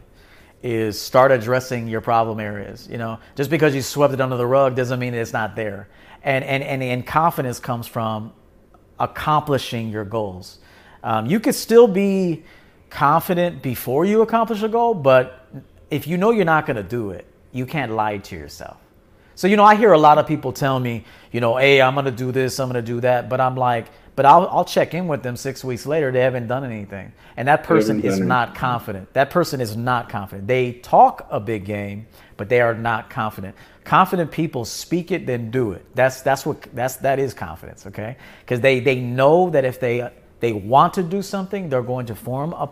is 0.63 1.01
start 1.01 1.33
addressing 1.33 1.89
your 1.89 2.01
problem 2.01 2.41
areas. 2.41 2.89
You 2.91 2.99
know, 2.99 3.19
just 3.37 3.51
because 3.51 3.75
you 3.75 3.83
swept 3.83 4.15
it 4.15 4.21
under 4.21 4.37
the 4.37 4.47
rug 4.47 4.77
doesn't 4.77 4.99
mean 4.99 5.15
it's 5.15 5.33
not 5.33 5.57
there. 5.57 5.89
And 6.23 6.45
and 6.45 6.63
and, 6.63 6.83
and 6.83 7.07
confidence 7.07 7.59
comes 7.59 7.87
from 7.87 8.33
accomplishing 8.99 9.89
your 9.89 10.05
goals. 10.05 10.59
Um, 11.03 11.27
you 11.27 11.41
could 11.41 11.55
still 11.55 11.89
be 11.89 12.45
confident 12.91 13.63
before 13.63 14.05
you 14.05 14.21
accomplish 14.21 14.63
a 14.63 14.69
goal, 14.69 14.93
but 14.95 15.49
if 15.91 16.07
you 16.07 16.19
know 16.19 16.31
you're 16.31 16.45
not 16.45 16.67
going 16.67 16.77
to 16.77 16.83
do 16.83 17.11
it, 17.11 17.27
you 17.53 17.65
can't 17.65 17.93
lie 17.93 18.19
to 18.19 18.37
yourself. 18.37 18.77
So, 19.41 19.49
you 19.49 19.57
know, 19.57 19.65
I 19.65 19.75
hear 19.75 19.93
a 19.93 19.99
lot 19.99 20.19
of 20.19 20.27
people 20.27 20.53
tell 20.53 20.79
me, 20.79 21.03
you 21.33 21.41
know, 21.41 21.57
hey, 21.57 21.81
I'm 21.81 21.95
going 21.95 22.05
to 22.05 22.11
do 22.11 22.31
this, 22.31 22.61
I'm 22.61 22.71
going 22.71 22.85
to 22.85 22.87
do 22.87 23.01
that. 23.01 23.31
But 23.31 23.41
I'm 23.41 23.57
like, 23.57 23.87
but 24.15 24.27
I'll, 24.27 24.47
I'll 24.49 24.67
check 24.67 24.93
in 24.93 25.09
with 25.09 25.23
them 25.23 25.35
six 25.35 25.65
weeks 25.65 25.87
later. 25.87 26.13
They 26.13 26.21
haven't 26.21 26.47
done 26.47 26.63
anything. 26.63 27.11
And 27.39 27.49
that 27.49 27.65
person 27.65 28.05
is 28.05 28.21
not 28.21 28.55
confident. 28.55 29.11
That 29.15 29.31
person 29.31 29.63
is 29.63 29.79
not 29.79 30.11
confident. 30.11 30.47
They 30.47 30.73
talk 30.73 31.27
a 31.31 31.41
big 31.41 31.65
game, 31.65 32.07
but 32.37 32.51
they 32.51 32.61
are 32.61 32.75
not 32.75 33.09
confident. 33.09 33.57
Confident 33.83 34.31
people 34.31 34.67
speak 34.67 35.11
it, 35.11 35.25
then 35.25 35.51
do 35.51 35.73
it. 35.73 35.87
That's, 35.95 36.21
that's 36.21 36.45
what, 36.45 36.61
that's, 36.75 36.97
that 36.97 37.19
is 37.19 37.33
confidence, 37.33 37.87
okay? 37.87 38.19
Because 38.41 38.61
they, 38.61 38.81
they 38.81 38.97
know 38.97 39.49
that 39.49 39.65
if 39.65 39.81
they, 39.81 40.07
they 40.41 40.53
want 40.53 40.93
to 40.95 41.03
do 41.03 41.23
something, 41.23 41.71
they're 41.71 41.81
going 41.81 42.05
to 42.05 42.15
form 42.15 42.53
a 42.53 42.71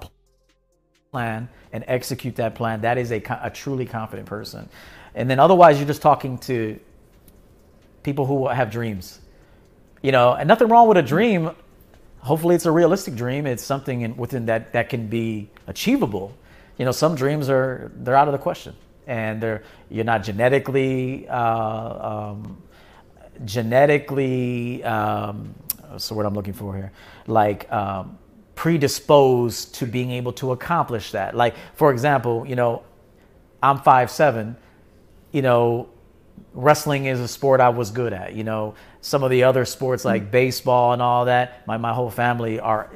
plan 1.12 1.48
and 1.72 1.82
execute 1.86 2.36
that 2.36 2.54
plan. 2.54 2.82
That 2.82 2.98
is 2.98 3.10
a, 3.10 3.22
a 3.42 3.48
truly 3.48 3.86
confident 3.86 4.28
person. 4.28 4.68
And 5.14 5.28
then 5.28 5.40
otherwise, 5.40 5.78
you're 5.78 5.86
just 5.86 6.02
talking 6.02 6.38
to 6.38 6.78
people 8.02 8.26
who 8.26 8.48
have 8.48 8.70
dreams. 8.70 9.20
You 10.02 10.12
know, 10.12 10.32
and 10.32 10.46
nothing 10.46 10.68
wrong 10.68 10.88
with 10.88 10.96
a 10.96 11.02
dream. 11.02 11.50
Hopefully, 12.20 12.54
it's 12.54 12.66
a 12.66 12.70
realistic 12.70 13.14
dream. 13.14 13.46
It's 13.46 13.62
something 13.62 14.02
in, 14.02 14.16
within 14.16 14.46
that 14.46 14.72
that 14.72 14.88
can 14.88 15.08
be 15.08 15.50
achievable. 15.66 16.36
You 16.76 16.84
know, 16.84 16.92
some 16.92 17.14
dreams 17.16 17.48
are 17.48 17.90
they're 17.96 18.14
out 18.14 18.28
of 18.28 18.32
the 18.32 18.38
question, 18.38 18.74
and 19.06 19.40
they're 19.40 19.62
you're 19.90 20.04
not 20.04 20.22
genetically 20.22 21.28
uh, 21.28 22.30
um, 22.30 22.62
genetically. 23.44 24.84
Um, 24.84 25.54
word 26.10 26.26
I'm 26.26 26.34
looking 26.34 26.52
for 26.52 26.74
here? 26.74 26.92
Like 27.26 27.70
um, 27.72 28.18
predisposed 28.54 29.74
to 29.76 29.86
being 29.86 30.10
able 30.12 30.32
to 30.34 30.52
accomplish 30.52 31.12
that. 31.12 31.34
Like, 31.34 31.54
for 31.74 31.90
example, 31.90 32.46
you 32.46 32.56
know, 32.56 32.82
I'm 33.62 33.78
five 33.78 34.10
seven 34.10 34.56
you 35.32 35.42
know, 35.42 35.88
wrestling 36.54 37.06
is 37.06 37.20
a 37.20 37.28
sport 37.28 37.60
I 37.60 37.68
was 37.68 37.90
good 37.90 38.12
at. 38.12 38.34
You 38.34 38.44
know, 38.44 38.74
some 39.00 39.22
of 39.22 39.30
the 39.30 39.44
other 39.44 39.64
sports 39.64 40.04
like 40.04 40.22
mm-hmm. 40.22 40.30
baseball 40.30 40.92
and 40.92 41.02
all 41.02 41.26
that. 41.26 41.66
My 41.66 41.76
my 41.76 41.92
whole 41.92 42.10
family 42.10 42.60
are, 42.60 42.90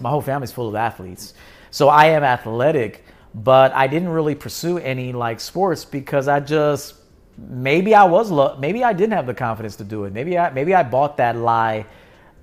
my 0.00 0.10
whole 0.10 0.22
family's 0.22 0.52
full 0.52 0.68
of 0.68 0.74
athletes. 0.74 1.34
So 1.70 1.88
I 1.88 2.06
am 2.06 2.22
athletic, 2.22 3.04
but 3.34 3.72
I 3.72 3.86
didn't 3.86 4.10
really 4.10 4.34
pursue 4.34 4.78
any 4.78 5.12
like 5.12 5.40
sports 5.40 5.84
because 5.84 6.28
I 6.28 6.40
just 6.40 6.94
maybe 7.38 7.94
I 7.94 8.04
was 8.04 8.30
lo- 8.30 8.56
maybe 8.58 8.84
I 8.84 8.92
didn't 8.92 9.12
have 9.12 9.26
the 9.26 9.34
confidence 9.34 9.76
to 9.76 9.84
do 9.84 10.04
it. 10.04 10.12
Maybe 10.12 10.38
I 10.38 10.50
maybe 10.50 10.74
I 10.74 10.82
bought 10.82 11.16
that 11.16 11.36
lie 11.36 11.86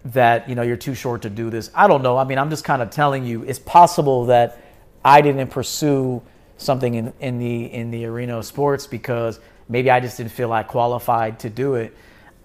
that 0.05 0.47
you 0.49 0.55
know 0.55 0.61
you're 0.61 0.77
too 0.77 0.95
short 0.95 1.21
to 1.23 1.29
do 1.29 1.49
this. 1.49 1.69
I 1.75 1.87
don't 1.87 2.01
know. 2.01 2.17
I 2.17 2.23
mean, 2.23 2.37
I'm 2.37 2.49
just 2.49 2.63
kind 2.63 2.81
of 2.81 2.89
telling 2.89 3.25
you 3.25 3.43
it's 3.43 3.59
possible 3.59 4.25
that 4.25 4.57
I 5.03 5.21
didn't 5.21 5.49
pursue 5.49 6.21
something 6.59 6.93
in, 6.93 7.13
in 7.19 7.39
the 7.39 7.65
in 7.65 7.91
the 7.91 8.05
arena 8.05 8.37
of 8.37 8.45
sports 8.45 8.87
because 8.87 9.39
maybe 9.67 9.89
I 9.89 9.99
just 9.99 10.17
didn't 10.17 10.31
feel 10.31 10.49
like 10.49 10.67
qualified 10.67 11.39
to 11.39 11.49
do 11.49 11.75
it. 11.75 11.95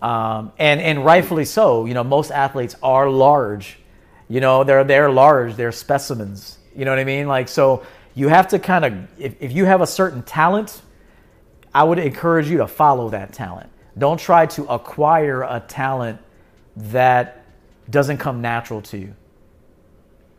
Um, 0.01 0.53
and 0.59 0.81
and 0.81 1.05
rightfully 1.05 1.45
so. 1.45 1.85
You 1.87 1.95
know, 1.95 2.05
most 2.05 2.31
athletes 2.31 2.77
are 2.83 3.09
large. 3.09 3.79
You 4.29 4.41
know, 4.41 4.65
they're 4.65 4.85
they're 4.85 5.11
large. 5.11 5.57
They're 5.57 5.73
specimens. 5.73 6.59
You 6.75 6.85
know 6.85 6.91
what 6.91 6.99
I 6.99 7.05
mean? 7.05 7.27
Like 7.29 7.49
so, 7.49 7.85
you 8.15 8.29
have 8.29 8.49
to 8.49 8.59
kind 8.59 8.85
of 8.85 9.21
if, 9.21 9.35
if 9.41 9.53
you 9.53 9.65
have 9.65 9.81
a 9.81 9.87
certain 9.87 10.23
talent, 10.23 10.81
I 11.75 11.85
would 11.85 11.99
encourage 11.99 12.49
you 12.49 12.59
to 12.59 12.67
follow 12.67 13.11
that 13.11 13.33
talent. 13.33 13.71
Don't 13.97 14.19
try 14.19 14.47
to 14.47 14.65
acquire 14.67 15.43
a 15.43 15.61
talent 15.61 16.21
that 16.77 17.45
doesn't 17.91 18.19
come 18.19 18.41
natural 18.41 18.83
to 18.83 18.99
you. 18.99 19.15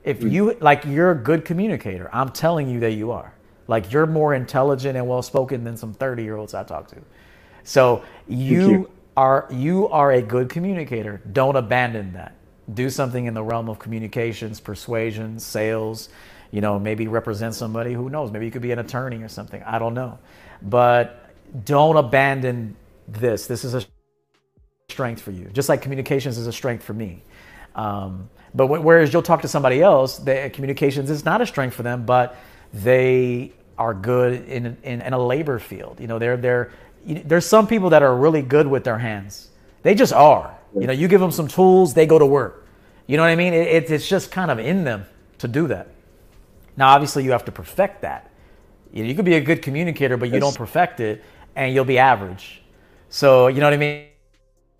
If 0.03 0.19
mm. 0.19 0.31
you 0.31 0.57
like, 0.61 0.85
you're 0.85 1.11
a 1.11 1.15
good 1.15 1.45
communicator. 1.45 2.09
I'm 2.13 2.29
telling 2.29 2.69
you 2.69 2.81
that 2.81 2.91
you 2.91 3.11
are. 3.11 3.34
Like 3.67 3.91
you're 3.91 4.05
more 4.05 4.33
intelligent 4.33 4.97
and 4.97 5.07
well 5.07 5.21
spoken 5.21 5.63
than 5.63 5.77
some 5.77 5.93
30 5.93 6.23
year 6.23 6.35
olds 6.35 6.53
I 6.53 6.63
talk 6.63 6.87
to. 6.89 6.97
So 7.63 8.03
you, 8.27 8.69
you, 8.69 8.91
are 9.17 9.47
you 9.51 9.87
are 9.89 10.11
a 10.11 10.21
good 10.21 10.49
communicator. 10.49 11.21
Don't 11.31 11.55
abandon 11.55 12.13
that. 12.13 12.35
Do 12.73 12.89
something 12.89 13.25
in 13.25 13.33
the 13.33 13.43
realm 13.43 13.69
of 13.69 13.79
communications, 13.79 14.59
persuasion, 14.59 15.39
sales. 15.39 16.09
You 16.51 16.61
know, 16.61 16.79
maybe 16.79 17.07
represent 17.07 17.55
somebody 17.55 17.93
who 17.93 18.09
knows. 18.09 18.31
Maybe 18.31 18.45
you 18.45 18.51
could 18.51 18.61
be 18.61 18.71
an 18.71 18.79
attorney 18.79 19.21
or 19.23 19.27
something. 19.27 19.61
I 19.63 19.79
don't 19.79 19.93
know, 19.93 20.19
but 20.61 21.31
don't 21.65 21.97
abandon 21.97 22.75
this. 23.07 23.47
This 23.47 23.63
is 23.63 23.73
a 23.73 23.83
strength 24.89 25.21
for 25.21 25.31
you, 25.31 25.49
just 25.51 25.69
like 25.69 25.81
communications 25.81 26.37
is 26.37 26.47
a 26.47 26.53
strength 26.53 26.83
for 26.83 26.93
me. 26.93 27.23
Um, 27.75 28.29
but 28.53 28.67
whereas 28.67 29.11
you'll 29.11 29.21
talk 29.21 29.41
to 29.41 29.49
somebody 29.49 29.81
else, 29.81 30.17
the 30.17 30.49
communications 30.53 31.09
is 31.09 31.25
not 31.25 31.41
a 31.41 31.45
strength 31.45 31.73
for 31.73 31.83
them, 31.83 32.05
but 32.05 32.37
they 32.83 33.53
are 33.77 33.93
good 33.93 34.47
in, 34.47 34.77
in, 34.83 35.01
in 35.01 35.13
a 35.13 35.19
labor 35.19 35.59
field. 35.59 35.99
You 35.99 36.07
know, 36.07 36.19
they're, 36.19 36.37
they're, 36.37 36.71
there's 37.05 37.45
some 37.45 37.67
people 37.67 37.89
that 37.91 38.03
are 38.03 38.15
really 38.15 38.41
good 38.41 38.67
with 38.67 38.83
their 38.83 38.97
hands. 38.97 39.49
They 39.83 39.95
just 39.95 40.13
are. 40.13 40.57
You 40.73 40.87
know, 40.87 40.93
you 40.93 41.07
give 41.07 41.21
them 41.21 41.31
some 41.31 41.47
tools, 41.47 41.93
they 41.93 42.05
go 42.05 42.19
to 42.19 42.25
work. 42.25 42.67
You 43.07 43.17
know 43.17 43.23
what 43.23 43.29
I 43.29 43.35
mean? 43.35 43.53
It, 43.53 43.89
it's 43.89 44.07
just 44.07 44.31
kind 44.31 44.51
of 44.51 44.59
in 44.59 44.83
them 44.83 45.05
to 45.37 45.47
do 45.47 45.67
that. 45.67 45.87
Now, 46.75 46.89
obviously, 46.89 47.23
you 47.23 47.31
have 47.31 47.45
to 47.45 47.51
perfect 47.51 48.01
that. 48.01 48.31
You, 48.91 49.03
know, 49.03 49.09
you 49.09 49.15
could 49.15 49.25
be 49.25 49.35
a 49.35 49.41
good 49.41 49.61
communicator, 49.61 50.17
but 50.17 50.31
you 50.31 50.39
don't 50.39 50.55
perfect 50.55 50.99
it, 50.99 51.23
and 51.55 51.73
you'll 51.73 51.85
be 51.85 51.97
average. 51.97 52.61
So, 53.09 53.47
you 53.47 53.59
know 53.61 53.67
what 53.67 53.73
I 53.73 53.77
mean? 53.77 54.07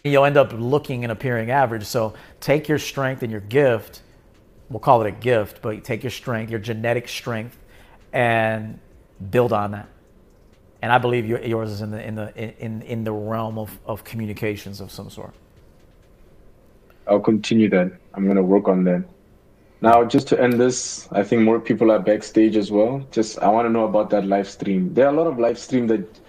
You'll 0.04 0.26
end 0.26 0.38
up 0.38 0.52
looking 0.54 1.04
and 1.04 1.12
appearing 1.12 1.52
average. 1.52 1.86
So, 1.86 2.14
take 2.42 2.68
your 2.68 2.80
strength 2.80 3.24
and 3.24 3.32
your 3.32 3.42
gift. 3.42 4.02
We'll 4.70 4.80
call 4.80 5.02
it 5.04 5.08
a 5.08 5.12
gift, 5.12 5.62
but 5.62 5.84
take 5.84 6.04
your 6.04 6.12
strength, 6.12 6.50
your 6.50 6.60
genetic 6.60 7.08
strength, 7.08 7.58
and 8.16 8.80
build 9.30 9.54
on 9.54 9.72
that. 9.72 9.90
And 10.82 10.92
I 10.92 10.98
believe 10.98 11.26
yours 11.28 11.70
is 11.70 11.82
in 11.82 11.92
the 11.92 12.04
in 12.08 12.16
the 12.16 12.64
in 12.64 12.82
in 12.84 13.04
the 13.04 13.12
realm 13.12 13.58
of, 13.60 13.78
of 13.86 14.04
communications 14.04 14.82
of 14.82 14.92
some 14.92 15.10
sort. 15.10 15.34
I'll 17.08 17.20
continue 17.20 17.70
that. 17.70 17.92
I'm 18.14 18.26
gonna 18.28 18.44
work 18.44 18.68
on 18.68 18.84
that. 18.86 19.04
Now, 19.82 20.06
just 20.06 20.28
to 20.30 20.42
end 20.42 20.54
this, 20.54 21.08
I 21.12 21.24
think 21.24 21.42
more 21.42 21.60
people 21.60 21.92
are 21.92 22.00
backstage 22.00 22.56
as 22.56 22.72
well. 22.72 23.06
Just 23.12 23.40
I 23.40 23.50
want 23.50 23.66
to 23.68 23.70
know 23.70 23.86
about 23.86 24.10
that 24.12 24.26
live 24.26 24.48
stream. 24.48 24.94
There 24.94 25.06
are 25.06 25.14
a 25.14 25.18
lot 25.18 25.28
of 25.28 25.38
live 25.38 25.60
stream 25.60 25.88
that 25.88 26.20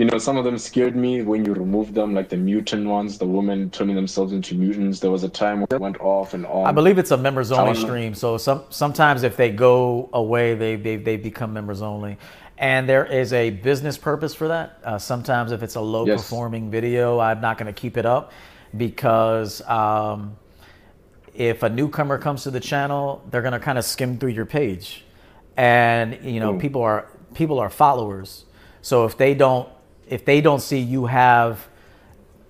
you 0.00 0.06
know, 0.06 0.16
some 0.16 0.38
of 0.38 0.44
them 0.44 0.56
scared 0.56 0.96
me 0.96 1.20
when 1.20 1.44
you 1.44 1.52
removed 1.52 1.92
them, 1.92 2.14
like 2.14 2.30
the 2.30 2.36
mutant 2.38 2.86
ones, 2.86 3.18
the 3.18 3.26
women 3.26 3.68
turning 3.68 3.94
themselves 3.94 4.32
into 4.32 4.54
mutants. 4.54 4.98
There 5.00 5.10
was 5.10 5.24
a 5.24 5.28
time 5.28 5.60
when 5.60 5.68
it 5.70 5.78
went 5.78 6.00
off 6.00 6.32
and 6.32 6.46
on. 6.46 6.66
I 6.66 6.72
believe 6.72 6.96
it's 6.96 7.10
a 7.10 7.18
members 7.18 7.52
only 7.52 7.74
stream. 7.74 8.14
So 8.14 8.38
some 8.38 8.64
sometimes 8.70 9.24
if 9.24 9.36
they 9.36 9.50
go 9.50 10.08
away, 10.14 10.54
they 10.54 10.76
they 10.76 10.96
they 10.96 11.18
become 11.18 11.52
members 11.52 11.82
only. 11.82 12.16
And 12.56 12.88
there 12.88 13.04
is 13.04 13.34
a 13.34 13.50
business 13.50 13.98
purpose 13.98 14.32
for 14.32 14.48
that. 14.48 14.78
Uh, 14.82 14.96
sometimes 14.96 15.52
if 15.52 15.62
it's 15.62 15.74
a 15.74 15.82
low 15.82 16.06
yes. 16.06 16.22
performing 16.22 16.70
video, 16.70 17.18
I'm 17.18 17.42
not 17.42 17.58
going 17.58 17.66
to 17.72 17.78
keep 17.78 17.98
it 17.98 18.06
up 18.06 18.32
because 18.74 19.60
um, 19.68 20.38
if 21.34 21.62
a 21.62 21.68
newcomer 21.68 22.16
comes 22.16 22.44
to 22.44 22.50
the 22.50 22.60
channel, 22.60 23.22
they're 23.30 23.42
going 23.42 23.52
to 23.52 23.60
kind 23.60 23.76
of 23.76 23.84
skim 23.84 24.18
through 24.18 24.30
your 24.30 24.46
page, 24.46 25.04
and 25.58 26.24
you 26.24 26.40
know 26.40 26.54
mm. 26.54 26.58
people 26.58 26.80
are 26.80 27.06
people 27.34 27.58
are 27.58 27.68
followers. 27.68 28.46
So 28.80 29.04
if 29.04 29.18
they 29.18 29.34
don't 29.34 29.68
if 30.10 30.26
they 30.26 30.42
don't 30.42 30.60
see 30.60 30.78
you 30.78 31.06
have 31.06 31.66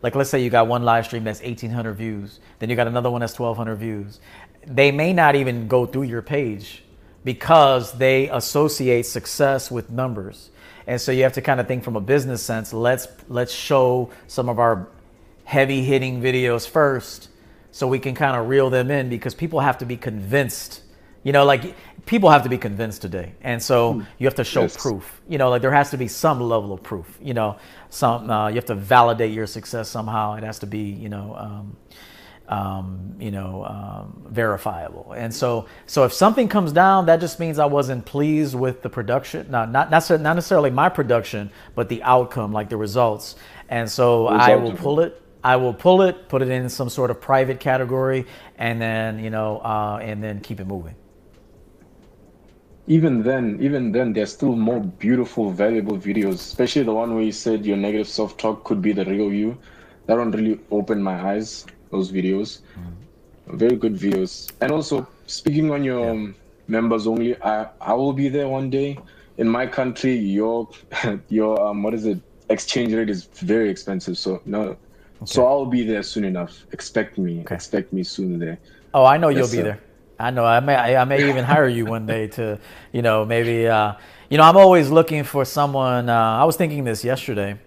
like 0.03 0.15
let's 0.15 0.31
say 0.31 0.43
you 0.43 0.51
got 0.51 0.67
one 0.67 0.83
live 0.83 1.05
stream 1.05 1.25
that's 1.25 1.43
1800 1.43 1.93
views 1.95 2.41
then 2.61 2.71
you 2.71 2.77
got 2.77 2.87
another 2.87 3.11
one 3.11 3.21
that's 3.21 3.39
1200 3.39 3.77
views. 3.77 4.21
They 4.67 4.93
may 4.93 5.13
not 5.13 5.35
even 5.35 5.67
go 5.67 5.87
through 5.87 6.05
your 6.05 6.23
page 6.23 6.85
because 7.25 7.93
they 7.93 8.29
associate 8.29 9.07
success 9.07 9.71
with 9.71 9.91
numbers. 9.91 10.51
And 10.87 11.01
so 11.01 11.11
you 11.11 11.23
have 11.23 11.33
to 11.35 11.43
kind 11.43 11.59
of 11.59 11.67
think 11.67 11.85
from 11.85 11.97
a 11.97 12.01
business 12.01 12.43
sense 12.43 12.73
let's 12.73 13.09
let's 13.29 13.53
show 13.53 14.11
some 14.27 14.49
of 14.49 14.59
our 14.59 14.89
heavy 15.45 15.83
hitting 15.83 16.21
videos 16.21 16.69
first 16.69 17.29
so 17.73 17.87
we 17.87 17.99
can 17.99 18.15
kind 18.15 18.37
of 18.37 18.49
reel 18.49 18.71
them 18.71 18.91
in 18.91 19.09
because 19.09 19.35
people 19.35 19.61
have 19.61 19.79
to 19.79 19.87
be 19.87 19.97
convinced. 19.97 20.83
You 21.23 21.33
know 21.33 21.45
like 21.45 21.75
people 22.07 22.31
have 22.31 22.43
to 22.45 22.49
be 22.49 22.59
convinced 22.59 23.03
today, 23.03 23.35
and 23.43 23.63
so 23.63 23.95
Hmm. 23.95 24.01
you 24.19 24.27
have 24.27 24.35
to 24.37 24.45
show 24.45 24.63
Yes. 24.63 24.77
proof. 24.77 25.21
You 25.29 25.39
know, 25.39 25.51
like 25.51 25.63
there 25.63 25.73
has 25.73 25.91
to 25.91 25.97
be 25.97 26.09
some 26.09 26.41
level 26.41 26.73
of 26.73 26.83
proof. 26.83 27.19
You 27.23 27.35
know, 27.35 27.57
some 27.91 28.31
uh, 28.31 28.49
you 28.49 28.57
have 28.57 28.67
to 28.67 28.75
validate 28.75 29.33
your 29.33 29.47
success 29.47 29.89
somehow. 29.89 30.35
It 30.35 30.45
has 30.45 30.59
to 30.61 30.67
be, 30.67 30.81
you 30.91 31.09
know. 31.09 31.35
Um, 31.39 31.77
um, 32.49 33.15
you 33.21 33.31
know, 33.31 33.65
um, 33.65 34.23
verifiable. 34.29 35.13
And 35.17 35.33
so, 35.33 35.67
so 35.87 36.03
if 36.05 36.13
something 36.13 36.49
comes 36.49 36.73
down, 36.73 37.07
that 37.07 37.21
just 37.21 37.39
means 37.39 37.61
I 37.61 37.67
wasn't 37.67 38.05
pleased 38.07 38.57
with 38.57 38.83
the 38.83 38.91
production. 38.91 39.49
Not 39.51 39.71
not 39.71 39.89
necessarily, 39.91 40.25
not 40.25 40.35
necessarily 40.35 40.71
my 40.71 40.89
production, 40.89 41.51
but 41.77 41.89
the 41.89 42.03
outcome, 42.03 42.53
like 42.53 42.69
the 42.69 42.77
results. 42.77 43.37
And 43.69 43.89
so 43.89 44.27
I 44.27 44.57
will 44.57 44.73
pull 44.73 44.99
it. 44.99 45.23
I 45.45 45.57
will 45.57 45.73
pull 45.75 46.03
it, 46.03 46.29
put 46.29 46.43
it 46.43 46.49
in 46.49 46.69
some 46.69 46.89
sort 46.89 47.11
of 47.13 47.21
private 47.21 47.61
category, 47.61 48.27
and 48.59 48.81
then 48.83 49.21
you 49.21 49.31
know, 49.31 49.59
uh, 49.59 50.01
and 50.03 50.21
then 50.23 50.41
keep 50.41 50.59
it 50.59 50.67
moving. 50.67 50.97
Even 52.91 53.23
then, 53.23 53.57
even 53.61 53.93
then, 53.93 54.13
there's 54.13 54.33
still 54.33 54.57
more 54.57 54.81
beautiful, 54.81 55.53
valuable 55.53 55.97
videos, 55.97 56.35
especially 56.35 56.83
the 56.83 56.93
one 56.93 57.15
where 57.15 57.23
you 57.23 57.31
said 57.31 57.65
your 57.65 57.77
negative 57.77 58.09
self 58.09 58.37
talk 58.37 58.65
could 58.65 58.83
be 58.83 58.93
the 58.93 59.05
real 59.05 59.33
you. 59.33 59.57
That 60.07 60.19
one 60.19 60.33
really 60.33 60.59
opened 60.73 61.05
my 61.05 61.15
eyes, 61.35 61.67
those 61.93 62.11
videos. 62.11 62.63
Very 63.47 63.77
good 63.77 63.95
videos. 63.95 64.51
And 64.61 64.73
also, 64.73 65.07
speaking 65.27 65.71
on 65.71 65.85
your 65.85 66.11
um, 66.11 66.35
members 66.67 67.07
only, 67.07 67.41
I, 67.41 67.69
I 67.81 67.95
will 67.95 68.13
be 68.13 68.29
there 68.29 68.49
one 68.49 68.71
day. 68.71 68.99
In 69.39 69.49
my 69.49 69.69
country, 69.69 70.17
your 70.17 70.69
your 71.29 71.65
um, 71.65 71.85
what 71.85 71.95
is 71.95 72.07
it? 72.07 72.19
Exchange 72.49 72.93
rate 72.93 73.09
is 73.09 73.27
very 73.27 73.71
expensive. 73.71 74.19
So 74.19 74.43
no, 74.47 74.77
so 75.25 75.47
I'll 75.47 75.65
be 75.65 75.85
there 75.85 76.03
soon 76.03 76.25
enough. 76.25 76.67
Expect 76.73 77.19
me. 77.19 77.45
Expect 77.49 77.93
me 77.93 78.03
soon 78.03 78.41
there. 78.41 78.59
Oh, 78.93 79.05
I 79.05 79.17
know 79.17 79.29
you'll 79.29 79.47
be 79.47 79.59
sir. 79.59 79.63
there. 79.63 79.81
I 80.21 80.31
know. 80.31 80.45
I 80.45 80.61
may. 80.61 80.97
I 80.97 81.05
may 81.05 81.29
even 81.29 81.45
hire 81.45 81.69
you 81.69 81.87
one 81.87 82.07
day 82.07 82.29
to, 82.29 82.59
you 82.93 83.03
know, 83.03 83.25
maybe. 83.25 83.67
Uh, 83.67 83.95
you 84.29 84.39
know, 84.39 84.45
I'm 84.45 84.57
always 84.57 84.91
looking 84.91 85.25
for 85.25 85.45
someone. 85.45 86.09
Uh, 86.09 86.15
I 86.15 86.45
was 86.45 86.57
thinking 86.57 86.85
this 86.85 87.05
yesterday, 87.05 87.59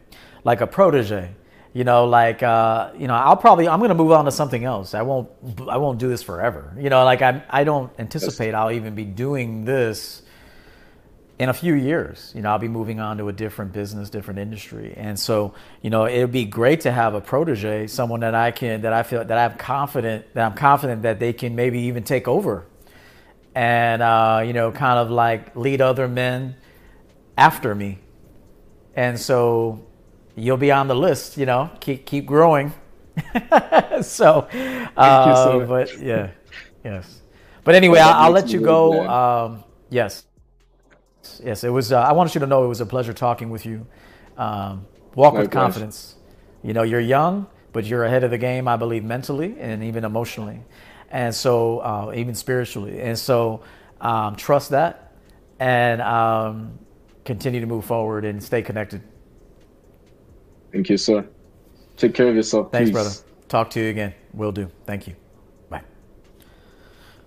like 0.43 0.61
a 0.61 0.67
protege. 0.67 1.31
You 1.73 1.83
know, 1.83 2.05
like 2.05 2.43
uh, 2.43 2.91
you 2.97 3.07
know, 3.07 3.15
I'll 3.15 3.37
probably 3.37 3.67
I'm 3.67 3.79
gonna 3.79 3.95
move 3.95 4.11
on 4.11 4.25
to 4.25 4.31
something 4.31 4.63
else. 4.63 4.93
I 4.93 5.01
won't. 5.01 5.29
I 5.69 5.77
won't 5.77 5.99
do 5.99 6.07
this 6.07 6.21
forever. 6.21 6.75
You 6.79 6.89
know, 6.89 7.03
like 7.03 7.21
I 7.21 7.43
I 7.49 7.63
don't 7.63 7.91
anticipate 7.99 8.53
I'll 8.53 8.71
even 8.71 8.95
be 8.95 9.05
doing 9.05 9.65
this 9.65 10.22
in 11.39 11.49
a 11.49 11.53
few 11.53 11.73
years, 11.73 12.31
you 12.36 12.41
know, 12.41 12.51
I'll 12.51 12.59
be 12.59 12.67
moving 12.67 12.99
on 12.99 13.17
to 13.17 13.27
a 13.27 13.34
different 13.34 13.73
business, 13.73 14.09
different 14.09 14.39
industry. 14.39 14.93
And 14.95 15.19
so, 15.19 15.55
you 15.81 15.89
know, 15.89 16.05
it 16.05 16.19
would 16.19 16.31
be 16.31 16.45
great 16.45 16.81
to 16.81 16.91
have 16.91 17.15
a 17.15 17.21
protege, 17.21 17.88
someone 17.88 18.19
that 18.19 18.36
I 18.36 18.51
can, 18.51 18.81
that 18.81 18.93
I 18.93 19.03
feel, 19.03 19.25
that 19.25 19.38
I'm 19.38 19.57
confident, 19.57 20.31
that 20.36 20.45
I'm 20.45 20.55
confident 20.55 21.01
that 21.01 21.19
they 21.19 21.34
can 21.34 21.55
maybe 21.55 21.79
even 21.81 22.03
take 22.03 22.27
over 22.27 22.65
and, 23.55 24.01
uh, 24.01 24.43
you 24.45 24.53
know, 24.53 24.71
kind 24.71 24.99
of 24.99 25.09
like 25.09 25.55
lead 25.55 25.81
other 25.81 26.07
men 26.07 26.55
after 27.36 27.73
me. 27.73 27.99
And 28.95 29.19
so 29.19 29.84
you'll 30.36 30.57
be 30.57 30.71
on 30.71 30.88
the 30.88 30.95
list, 30.95 31.38
you 31.38 31.47
know, 31.47 31.71
keep, 31.79 32.05
keep 32.05 32.27
growing. 32.27 32.73
so, 34.01 34.47
uh, 34.97 35.45
sir. 35.45 35.65
but 35.65 35.99
yeah, 35.99 36.31
yes. 36.84 37.21
But 37.63 37.75
anyway, 37.75 37.99
Well, 37.99 38.09
I'll, 38.09 38.25
I'll 38.25 38.31
let 38.31 38.49
you 38.49 38.61
go. 38.61 39.07
Um, 39.07 39.63
yes. 39.89 40.25
Yes, 41.43 41.63
it 41.63 41.69
was. 41.69 41.91
Uh, 41.91 42.01
I 42.01 42.11
wanted 42.13 42.36
you 42.36 42.39
to 42.41 42.47
know 42.47 42.65
it 42.65 42.67
was 42.67 42.82
a 42.82 42.86
pleasure 42.86 43.13
talking 43.13 43.49
with 43.49 43.65
you. 43.65 43.86
Um, 44.38 44.86
walk 45.15 45.34
with 45.34 45.51
confidence. 45.51 46.15
You 46.63 46.74
know, 46.74 46.84
you're 46.84 46.99
young, 46.99 47.47
but 47.71 47.86
you're 47.86 48.05
ahead 48.05 48.24
of 48.24 48.32
the 48.32 48.38
game. 48.38 48.67
I 48.67 48.76
believe 48.76 49.03
mentally 49.03 49.55
and 49.59 49.84
even 49.84 50.05
emotionally, 50.05 50.61
and 51.09 51.34
so 51.34 51.80
uh, 51.80 52.13
even 52.15 52.36
spiritually. 52.36 53.01
And 53.01 53.17
so, 53.17 53.63
um, 54.01 54.36
trust 54.36 54.71
that, 54.71 55.13
and 55.59 56.01
um, 56.01 56.80
continue 57.26 57.59
to 57.59 57.67
move 57.67 57.86
forward 57.86 58.26
and 58.26 58.41
stay 58.41 58.61
connected. 58.61 59.01
Thank 60.71 60.89
you, 60.89 60.97
sir. 60.97 61.28
Take 61.97 62.15
care 62.15 62.28
of 62.28 62.36
yourself. 62.36 62.71
Thanks, 62.71 62.89
Peace. 62.89 62.93
brother. 62.93 63.11
Talk 63.47 63.69
to 63.71 63.80
you 63.80 63.89
again. 63.89 64.13
Will 64.34 64.51
do. 64.51 64.71
Thank 64.86 65.07
you. 65.07 65.15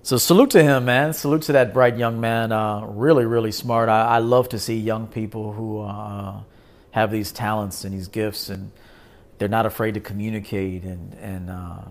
So 0.07 0.19
salute 0.19 0.51
to 0.51 0.63
him, 0.63 0.85
man. 0.85 1.15
Salute 1.15 1.43
to 1.43 1.53
that 1.55 1.75
bright 1.75 1.97
young 1.97 2.21
man. 2.21 2.53
Uh, 2.53 2.87
really, 2.87 3.25
really 3.25 3.51
smart. 3.51 3.89
I, 3.89 4.03
I 4.07 4.19
love 4.19 4.49
to 4.51 4.59
see 4.61 4.77
young 4.79 5.09
people 5.09 5.53
who 5.53 5.81
uh, 5.83 6.43
have 6.93 7.11
these 7.11 7.33
talents 7.33 7.83
and 7.85 7.93
these 7.93 8.07
gifts, 8.07 8.49
and 8.49 8.71
they're 9.39 9.49
not 9.49 9.67
afraid 9.67 9.95
to 9.95 10.01
communicate. 10.01 10.85
And 10.85 11.13
and 11.15 11.51
uh, 11.51 11.83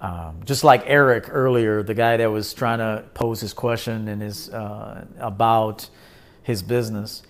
um, 0.00 0.40
just 0.46 0.64
like 0.64 0.84
Eric 0.86 1.26
earlier, 1.28 1.82
the 1.82 1.92
guy 1.92 2.16
that 2.16 2.30
was 2.30 2.54
trying 2.54 2.78
to 2.78 3.04
pose 3.12 3.42
his 3.42 3.52
question 3.52 4.08
and 4.08 4.22
his 4.22 4.48
uh, 4.48 5.04
about 5.18 5.90
his 6.42 6.62
business, 6.62 7.24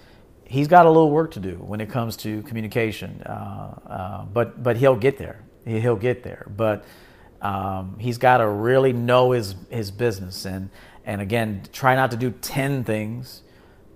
he's 0.45 0.68
got 0.68 0.87
a 0.87 0.91
little 0.91 1.11
work 1.11 1.33
to 1.33 1.41
do 1.41 1.57
when 1.57 1.80
it 1.80 1.91
comes 1.91 2.16
to 2.18 2.43
communication. 2.43 3.20
Uh, 3.26 3.80
uh, 3.89 4.24
but 4.26 4.62
but 4.62 4.76
he'll 4.76 4.95
get 4.95 5.18
there. 5.18 5.41
He- 5.64 5.80
He'll 5.80 5.97
get 5.97 6.22
there. 6.22 6.47
But 6.57 6.85
um, 7.43 7.97
he's 7.99 8.18
got 8.18 8.38
to 8.38 8.49
really 8.49 8.93
know 8.93 9.32
his 9.32 9.55
his 9.68 9.90
business 9.90 10.47
and 10.47 10.70
and 11.05 11.20
again, 11.20 11.62
try 11.72 11.95
not 11.97 12.12
to 12.12 12.16
do 12.16 12.30
ten 12.30 12.84
things. 12.84 13.43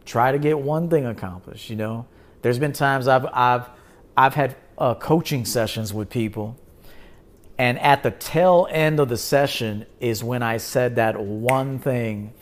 Try 0.04 0.32
to 0.32 0.38
get 0.38 0.58
one 0.58 0.88
thing 0.88 1.06
accomplished. 1.06 1.70
You 1.70 1.76
know, 1.76 2.06
there's 2.42 2.58
been 2.58 2.72
times 2.72 3.08
I've 3.08 3.26
I've 3.32 3.68
I've 4.16 4.34
had 4.34 4.56
uh, 4.78 4.94
coaching 4.94 5.44
sessions 5.44 5.92
with 5.94 6.10
people. 6.10 6.56
And 7.58 7.78
at 7.78 8.02
the 8.02 8.10
tail 8.10 8.68
end 8.70 9.00
of 9.00 9.08
the 9.08 9.16
session 9.16 9.86
is 9.98 10.22
when 10.22 10.42
I 10.42 10.58
said 10.58 10.96
that 10.96 11.18
one 11.18 11.78
thing 11.78 12.34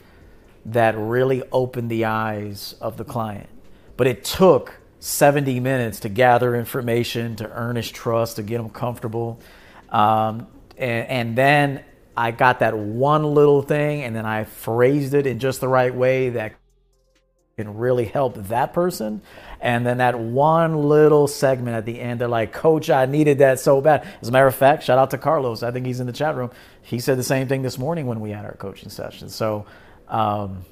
that 0.67 0.97
really 0.97 1.43
opened 1.53 1.91
the 1.91 2.07
eyes 2.07 2.75
of 2.81 2.97
the 2.97 3.05
client. 3.05 3.49
But 3.97 4.09
it 4.09 4.25
took 4.25 4.75
70 4.99 5.61
minutes 5.61 6.01
to 6.01 6.09
gather 6.09 6.57
information, 6.57 7.37
to 7.37 7.49
earn 7.49 7.77
his 7.77 7.91
trust, 7.91 8.37
to 8.37 8.43
get 8.43 8.59
him 8.59 8.71
comfortable. 8.71 9.39
Um, 9.91 10.49
and, 10.77 11.09
and 11.09 11.39
then 11.39 11.85
I 12.17 12.31
got 12.31 12.61
that 12.61 12.77
one 12.77 13.35
little 13.35 13.63
thing, 13.63 14.03
and 14.03 14.15
then 14.15 14.27
I 14.27 14.45
phrased 14.45 15.15
it 15.15 15.27
in 15.27 15.39
just 15.39 15.61
the 15.61 15.69
right 15.69 15.95
way 15.95 16.31
that 16.31 16.55
can 17.57 17.77
really 17.77 18.05
help 18.05 18.35
that 18.35 18.73
person. 18.73 19.23
And 19.61 19.87
then 19.87 19.99
that 19.99 20.19
one 20.19 20.89
little 20.89 21.29
segment 21.29 21.77
at 21.77 21.85
the 21.85 22.01
end, 22.01 22.21
they're 22.21 22.29
like, 22.29 22.53
Coach, 22.53 22.91
I 22.91 23.07
needed 23.07 23.39
that 23.39 23.61
so 23.61 23.81
bad. 23.81 24.07
As 24.21 24.29
a 24.29 24.33
matter 24.33 24.47
of 24.47 24.55
fact, 24.55 24.83
shout 24.83 24.99
out 24.99 25.11
to 25.11 25.19
Carlos. 25.19 25.63
I 25.63 25.71
think 25.71 25.87
he's 25.87 26.01
in 26.01 26.07
the 26.07 26.13
chat 26.13 26.35
room. 26.37 26.51
He 26.83 26.99
said 26.99 27.17
the 27.17 27.25
same 27.25 27.47
thing 27.47 27.63
this 27.63 27.79
morning 27.79 28.07
when 28.07 28.21
we 28.21 28.31
had 28.31 28.45
our 28.45 28.55
coaching 28.55 28.91
session. 28.91 29.29
So, 29.29 29.67
um, 30.09 30.65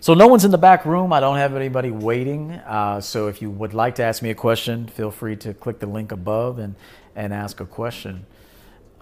so 0.00 0.14
no 0.14 0.26
one's 0.26 0.44
in 0.44 0.50
the 0.50 0.58
back 0.58 0.84
room. 0.84 1.12
I 1.12 1.20
don't 1.20 1.36
have 1.36 1.54
anybody 1.54 1.90
waiting. 1.90 2.52
Uh, 2.52 3.00
so 3.00 3.28
if 3.28 3.42
you 3.42 3.50
would 3.50 3.74
like 3.74 3.96
to 3.96 4.02
ask 4.02 4.22
me 4.22 4.30
a 4.30 4.34
question, 4.34 4.86
feel 4.86 5.10
free 5.10 5.36
to 5.36 5.54
click 5.54 5.80
the 5.80 5.86
link 5.86 6.12
above 6.12 6.58
and, 6.58 6.76
and 7.14 7.32
ask 7.32 7.60
a 7.60 7.66
question. 7.66 8.26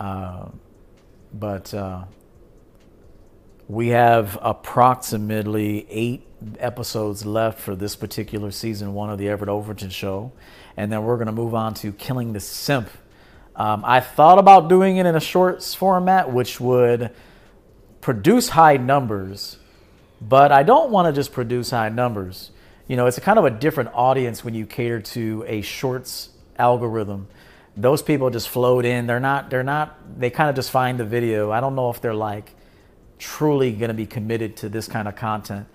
Uh, 0.01 0.49
but 1.35 1.73
uh, 1.75 2.05
we 3.69 3.89
have 3.89 4.39
approximately 4.41 5.87
eight 5.91 6.27
episodes 6.59 7.27
left 7.27 7.61
for 7.61 7.77
this 7.77 7.95
particular 7.97 8.51
season 8.51 8.95
one 8.95 9.11
of 9.11 9.19
the 9.19 9.29
Everett 9.29 9.51
Overton 9.51 9.91
Show, 9.91 10.33
and 10.77 10.91
then 10.91 11.05
we're 11.05 11.17
going 11.17 11.27
to 11.27 11.33
move 11.33 11.55
on 11.55 11.75
to 11.75 11.93
Killing 11.93 12.33
the 12.33 12.41
Simp. 12.41 12.89
Um, 13.55 13.85
I 13.87 14.01
thought 14.01 14.39
about 14.39 14.71
doing 14.71 14.97
it 14.97 15.05
in 15.05 15.15
a 15.15 15.21
shorts 15.21 15.75
format, 15.75 16.33
which 16.33 16.59
would 16.61 17.11
produce 18.01 18.49
high 18.49 18.79
numbers, 18.79 19.59
but 20.19 20.51
I 20.51 20.63
don't 20.63 20.91
want 20.91 21.07
to 21.07 21.13
just 21.13 21.33
produce 21.33 21.71
high 21.71 21.91
numbers. 21.91 22.53
You 22.89 22.97
know, 22.97 23.07
it's 23.07 23.19
a 23.19 23.21
kind 23.21 23.39
of 23.39 23.45
a 23.45 23.51
different 23.51 23.91
audience 23.93 24.43
when 24.43 24.55
you 24.55 24.65
cater 24.65 25.01
to 25.01 25.45
a 25.47 25.61
shorts 25.61 26.31
algorithm. 26.59 27.29
Those 27.81 28.03
people 28.03 28.31
just 28.31 28.49
float 28.49 28.85
in. 28.85 29.07
They're 29.07 29.21
not. 29.21 29.51
They're 29.51 29.63
not. 29.63 30.19
They 30.19 30.31
kind 30.31 30.51
of 30.51 30.57
just 30.57 30.71
find 30.71 30.99
the 30.99 31.05
video. 31.05 31.51
I 31.51 31.61
don't 31.61 31.75
know 31.75 31.91
if 31.91 32.01
they're 32.01 32.15
like 32.15 32.55
truly 33.19 33.73
going 33.73 33.89
to 33.89 33.95
be 33.95 34.07
committed 34.07 34.57
to 34.59 34.69
this 34.69 34.89
kind 34.89 35.07
of 35.09 35.17
content. 35.17 35.67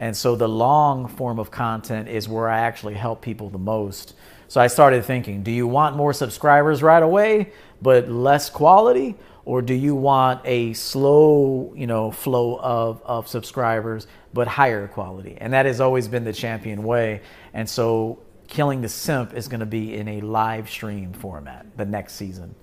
And 0.00 0.16
so 0.16 0.34
the 0.34 0.48
long 0.48 1.06
form 1.06 1.38
of 1.38 1.50
content 1.50 2.08
is 2.08 2.28
where 2.28 2.48
I 2.48 2.60
actually 2.60 2.94
help 2.94 3.22
people 3.22 3.50
the 3.50 3.58
most. 3.58 4.14
So 4.48 4.60
I 4.60 4.66
started 4.66 5.04
thinking, 5.04 5.42
do 5.42 5.50
you 5.50 5.66
want 5.66 5.96
more 5.96 6.12
subscribers 6.12 6.82
right 6.82 7.02
away, 7.02 7.52
but 7.80 8.08
less 8.08 8.50
quality? 8.50 9.14
Or 9.44 9.62
do 9.62 9.74
you 9.74 9.94
want 9.94 10.40
a 10.44 10.72
slow, 10.72 11.72
you 11.76 11.86
know, 11.86 12.10
flow 12.10 12.58
of, 12.60 13.02
of 13.04 13.28
subscribers, 13.28 14.06
but 14.32 14.46
higher 14.46 14.88
quality? 14.88 15.36
And 15.40 15.52
that 15.52 15.66
has 15.66 15.80
always 15.80 16.06
been 16.08 16.24
the 16.24 16.32
champion 16.32 16.82
way. 16.84 17.22
And 17.52 17.68
so 17.68 18.21
Killing 18.52 18.82
the 18.82 18.88
Simp 18.90 19.32
is 19.32 19.48
going 19.48 19.60
to 19.60 19.66
be 19.66 19.94
in 19.94 20.06
a 20.08 20.20
live 20.20 20.68
stream 20.68 21.14
format 21.14 21.64
the 21.78 21.86
next 21.86 22.16
season 22.16 22.54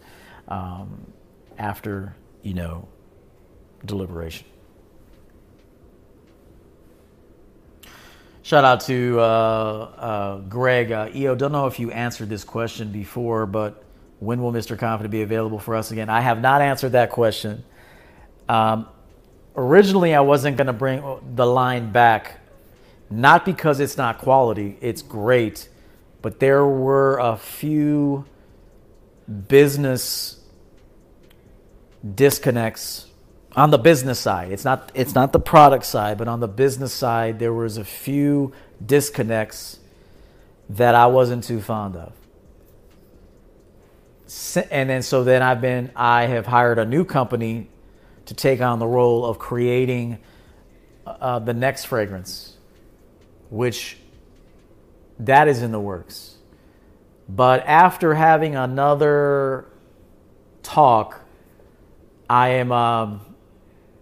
um, 0.48 1.12
after, 1.58 2.16
you 2.44 2.54
know, 2.54 2.88
deliberation. 3.84 4.46
Shout 8.44 8.64
out 8.64 8.82
to 8.82 9.20
uh, 9.20 9.24
uh, 9.24 10.38
Greg. 10.42 10.92
Uh, 10.92 11.10
EO, 11.16 11.34
don't 11.34 11.52
know 11.52 11.66
if 11.66 11.80
you 11.80 11.90
answered 11.90 12.30
this 12.30 12.44
question 12.44 12.92
before, 12.92 13.48
but 13.48 13.84
when 14.20 14.44
will 14.44 14.54
Mr. 14.54 14.78
Confident 14.78 15.10
be 15.10 15.24
available 15.24 15.58
for 15.58 15.74
us 15.74 15.90
again? 15.90 16.08
I 16.08 16.22
have 16.22 16.40
not 16.40 16.62
answered 16.62 16.92
that 16.92 17.10
question. 17.10 17.64
Um, 18.48 18.88
originally 19.56 20.14
I 20.14 20.22
wasn't 20.22 20.56
going 20.56 20.68
to 20.68 20.74
bring 20.74 21.02
the 21.34 21.48
line 21.48 21.92
back, 21.92 22.42
not 23.10 23.44
because 23.44 23.80
it's 23.80 23.98
not 23.98 24.20
quality, 24.20 24.78
it's 24.82 25.02
great, 25.02 25.68
but 26.22 26.40
there 26.40 26.66
were 26.66 27.18
a 27.18 27.38
few 27.38 28.26
business 29.48 30.40
disconnects 32.16 33.08
on 33.56 33.72
the 33.72 33.78
business 33.78 34.20
side. 34.20 34.52
It's 34.52 34.66
not 34.66 34.92
it's 34.94 35.16
not 35.16 35.34
the 35.34 35.40
product 35.40 35.86
side, 35.86 36.18
but 36.18 36.28
on 36.28 36.40
the 36.40 36.48
business 36.48 36.94
side 36.94 37.40
there 37.40 37.54
was 37.54 37.78
a 37.78 37.84
few 37.84 38.54
disconnects 38.84 39.80
that 40.70 40.96
I 40.96 41.08
wasn't 41.08 41.44
too 41.44 41.62
fond 41.62 41.96
of. 41.96 42.14
And 44.72 44.90
then 44.90 45.02
so 45.02 45.24
then 45.24 45.42
I've 45.42 45.62
been 45.62 45.92
I 45.96 46.26
have 46.28 46.46
hired 46.46 46.80
a 46.80 46.86
new 46.86 47.06
company 47.06 47.70
to 48.26 48.34
take 48.34 48.62
on 48.62 48.80
the 48.80 48.88
role 48.88 49.26
of 49.26 49.40
creating 49.40 50.20
uh, 51.06 51.40
the 51.40 51.54
next 51.54 51.86
fragrance, 51.86 52.56
which 53.50 53.98
that 55.20 55.48
is 55.48 55.62
in 55.62 55.72
the 55.72 55.80
works. 55.80 56.36
But 57.28 57.66
after 57.68 58.16
having 58.16 58.56
another 58.56 59.66
talk, 60.64 61.22
I 62.30 62.50
am 62.50 62.72
um, 62.72 63.22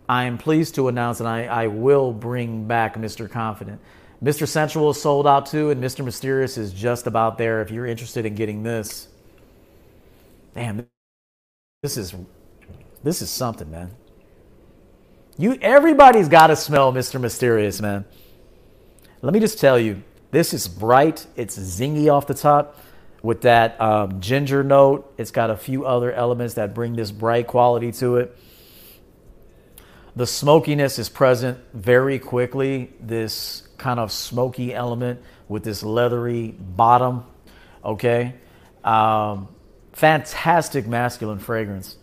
I 0.09 0.25
am 0.25 0.37
pleased 0.37 0.75
to 0.75 0.87
announce 0.87 1.17
that 1.17 1.27
I, 1.27 1.45
I 1.47 1.67
will 1.67 2.13
bring 2.13 2.67
back 2.67 2.95
Mr. 2.95 3.29
Confident. 3.29 3.81
Mr. 4.23 4.47
Sensual 4.47 4.91
is 4.91 5.01
sold 5.01 5.27
out 5.27 5.45
too, 5.45 5.69
and 5.69 5.83
Mr. 5.83 6.03
Mysterious 6.03 6.57
is 6.57 6.73
just 6.73 7.07
about 7.07 7.37
there. 7.37 7.61
If 7.61 7.71
you're 7.71 7.85
interested 7.85 8.25
in 8.25 8.35
getting 8.35 8.63
this, 8.63 9.09
damn, 10.55 10.87
this 11.83 11.97
is 11.97 12.15
this 13.03 13.21
is 13.21 13.29
something, 13.29 13.69
man. 13.69 13.91
You 15.37 15.57
everybody's 15.61 16.29
got 16.29 16.47
to 16.47 16.55
smell 16.55 16.93
Mr. 16.93 17.19
Mysterious, 17.21 17.81
man. 17.81 18.05
Let 19.21 19.33
me 19.33 19.39
just 19.39 19.59
tell 19.59 19.77
you, 19.79 20.01
this 20.37 20.53
is 20.53 20.67
bright. 20.67 21.25
It's 21.35 21.57
zingy 21.57 22.13
off 22.13 22.27
the 22.27 22.35
top 22.35 22.77
with 23.23 23.41
that 23.41 23.81
um, 23.81 24.21
ginger 24.21 24.63
note. 24.63 25.11
It's 25.17 25.31
got 25.31 25.49
a 25.49 25.57
few 25.57 25.87
other 25.87 26.13
elements 26.13 26.53
that 26.53 26.75
bring 26.75 26.95
this 26.95 27.09
bright 27.09 27.47
quality 27.47 27.91
to 27.93 28.17
it. 28.17 28.37
The 30.15 30.27
smokiness 30.27 30.99
is 30.99 31.09
present 31.09 31.57
very 31.73 32.19
quickly. 32.19 32.93
This 32.99 33.67
kind 33.79 33.99
of 33.99 34.11
smoky 34.11 34.75
element 34.75 35.23
with 35.47 35.63
this 35.63 35.81
leathery 35.81 36.51
bottom. 36.51 37.23
Okay. 37.83 38.35
Um, 38.83 39.47
fantastic 39.93 40.85
masculine 40.85 41.39
fragrance. 41.39 41.95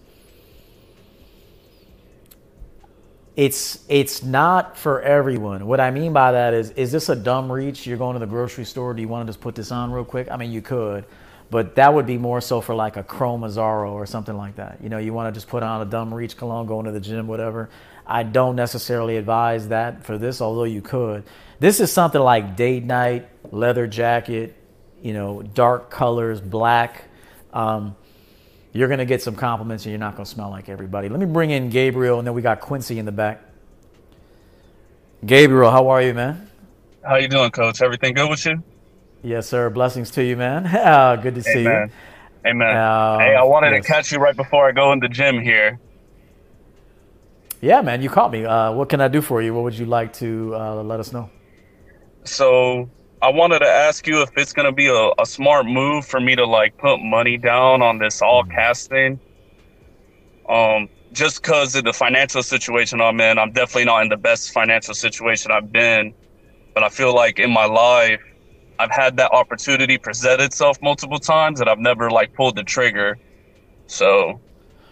It's 3.37 3.85
it's 3.89 4.23
not 4.23 4.79
for 4.79 5.03
everyone. 5.03 5.67
What 5.67 5.81
I 5.81 5.91
mean 5.91 6.13
by 6.13 6.33
that 6.33 6.55
is 6.55 6.71
is 6.71 6.93
this 6.93 7.09
a 7.09 7.17
dumb 7.17 7.51
reach? 7.51 7.85
You're 7.87 7.99
going 7.99 8.15
to 8.15 8.21
the 8.21 8.27
grocery 8.27 8.65
store, 8.65 8.95
do 8.95 9.03
you 9.03 9.09
want 9.09 9.27
to 9.27 9.33
just 9.33 9.41
put 9.41 9.57
this 9.57 9.73
on 9.73 9.91
real 9.91 10.05
quick? 10.05 10.29
I 10.31 10.37
mean 10.37 10.53
you 10.53 10.63
could, 10.63 11.05
but 11.51 11.75
that 11.75 11.93
would 11.93 12.07
be 12.07 12.17
more 12.17 12.41
so 12.41 12.61
for 12.61 12.77
like 12.77 12.97
a 12.97 13.03
Chrome 13.03 13.41
Azzaro 13.41 13.91
or 13.91 14.07
something 14.07 14.37
like 14.37 14.57
that. 14.57 14.79
You 14.81 14.89
know, 14.89 14.99
you 14.99 15.13
want 15.13 15.35
to 15.35 15.37
just 15.37 15.49
put 15.49 15.65
on 15.65 15.83
a 15.83 15.85
dumb 15.85 16.15
reach 16.15 16.37
cologne, 16.37 16.67
going 16.67 16.87
to 16.87 16.93
the 16.93 17.01
gym, 17.01 17.27
whatever. 17.27 17.71
I 18.07 18.23
don't 18.23 18.55
necessarily 18.55 19.17
advise 19.17 19.69
that 19.69 20.05
for 20.05 20.17
this, 20.17 20.41
although 20.41 20.65
you 20.65 20.83
could. 20.83 21.25
This 21.59 21.81
is 21.81 21.91
something 21.91 22.21
like 22.21 22.55
date 22.55 22.85
night, 22.85 23.29
leather 23.51 23.89
jacket, 23.89 24.55
you 25.03 25.13
know, 25.13 25.43
dark 25.43 25.91
colors, 25.91 26.41
black. 26.41 27.05
Um, 27.53 27.97
you're 28.75 28.89
going 28.89 28.99
to 28.99 29.07
get 29.07 29.23
some 29.23 29.37
compliments 29.37 29.85
and 29.87 29.93
you're 29.93 30.01
not 30.01 30.17
going 30.17 30.25
to 30.25 30.31
smell 30.31 30.51
like 30.51 30.69
everybody. 30.69 31.09
Let 31.09 31.21
me 31.21 31.27
bring 31.27 31.51
in 31.51 31.71
Gabriel 31.71 32.19
and 32.19 32.27
then 32.27 32.35
we 32.35 32.43
got 32.43 32.61
Quincy 32.61 32.99
in 32.99 33.07
the 33.07 33.13
back. 33.13 33.41
Gabriel, 35.25 35.71
how 35.71 35.89
are 35.89 36.03
you, 36.03 36.13
man? 36.13 36.51
How 37.03 37.17
you 37.17 37.29
doing, 37.29 37.53
coach? 37.53 37.81
Everything 37.81 38.15
good 38.15 38.29
with 38.29 38.45
you? 38.45 38.63
Yes, 39.23 39.49
sir. 39.49 39.71
Blessings 39.71 40.11
to 40.13 40.25
you, 40.25 40.37
man. 40.37 40.67
Uh, 40.67 41.17
good 41.23 41.37
to 41.37 41.43
see 41.43 41.63
you. 41.63 41.89
Amen. 42.47 42.77
Uh, 42.77 43.19
hey, 43.21 43.37
I 43.37 43.45
wanted 43.45 43.71
yes. 43.71 43.87
to 43.87 43.93
catch 43.93 44.13
you 44.13 44.19
right 44.19 44.37
before 44.37 44.69
I 44.69 44.73
go 44.73 44.93
in 44.93 44.99
the 44.99 45.09
gym 45.09 45.41
here. 45.41 45.79
Yeah, 47.61 47.81
man, 47.81 48.03
you 48.03 48.11
caught 48.11 48.33
me. 48.33 48.45
Uh, 48.45 48.73
what 48.73 48.89
can 48.89 49.01
I 49.01 49.09
do 49.09 49.23
for 49.23 49.41
you? 49.41 49.55
What 49.55 49.63
would 49.63 49.79
you 49.79 49.87
like 49.87 50.13
to 50.15 50.55
uh, 50.55 50.83
let 50.83 50.99
us 50.99 51.13
know? 51.13 51.31
So 52.25 52.91
I 53.25 53.31
wanted 53.31 53.61
to 53.61 53.67
ask 53.67 54.07
you 54.07 54.21
if 54.21 54.37
it's 54.37 54.53
gonna 54.53 54.71
be 54.71 54.89
a, 54.89 55.11
a 55.19 55.25
smart 55.25 55.65
move 55.65 56.05
for 56.07 56.21
me 56.21 56.37
to 56.37 56.45
like 56.45 56.77
put 56.77 56.99
money 56.99 57.39
down 57.39 57.81
on 57.81 57.99
this 57.99 58.21
all 58.21 58.45
casting. 58.45 59.19
Um, 60.47 60.91
just 61.11 61.41
because 61.41 61.75
of 61.75 61.85
the 61.85 61.95
financial 61.95 62.43
situation 62.43 63.01
I'm 63.01 63.19
in, 63.21 63.39
I'm 63.39 63.51
definitely 63.53 63.87
not 63.87 64.03
in 64.03 64.11
the 64.11 64.19
best 64.19 64.53
financial 64.53 64.93
situation 64.93 65.53
I've 65.53 65.73
been. 65.73 66.13
But 66.75 66.85
I 66.85 66.91
feel 66.91 67.15
like 67.15 67.39
in 67.39 67.51
my 67.51 67.65
life, 67.65 68.21
I've 68.79 68.91
had 68.91 69.17
that 69.17 69.33
opportunity 69.33 69.97
present 69.97 70.43
itself 70.43 70.77
multiple 70.83 71.19
times, 71.19 71.61
and 71.61 71.71
I've 71.71 71.79
never 71.79 72.11
like 72.11 72.35
pulled 72.35 72.57
the 72.57 72.65
trigger. 72.65 73.19
So 73.87 74.43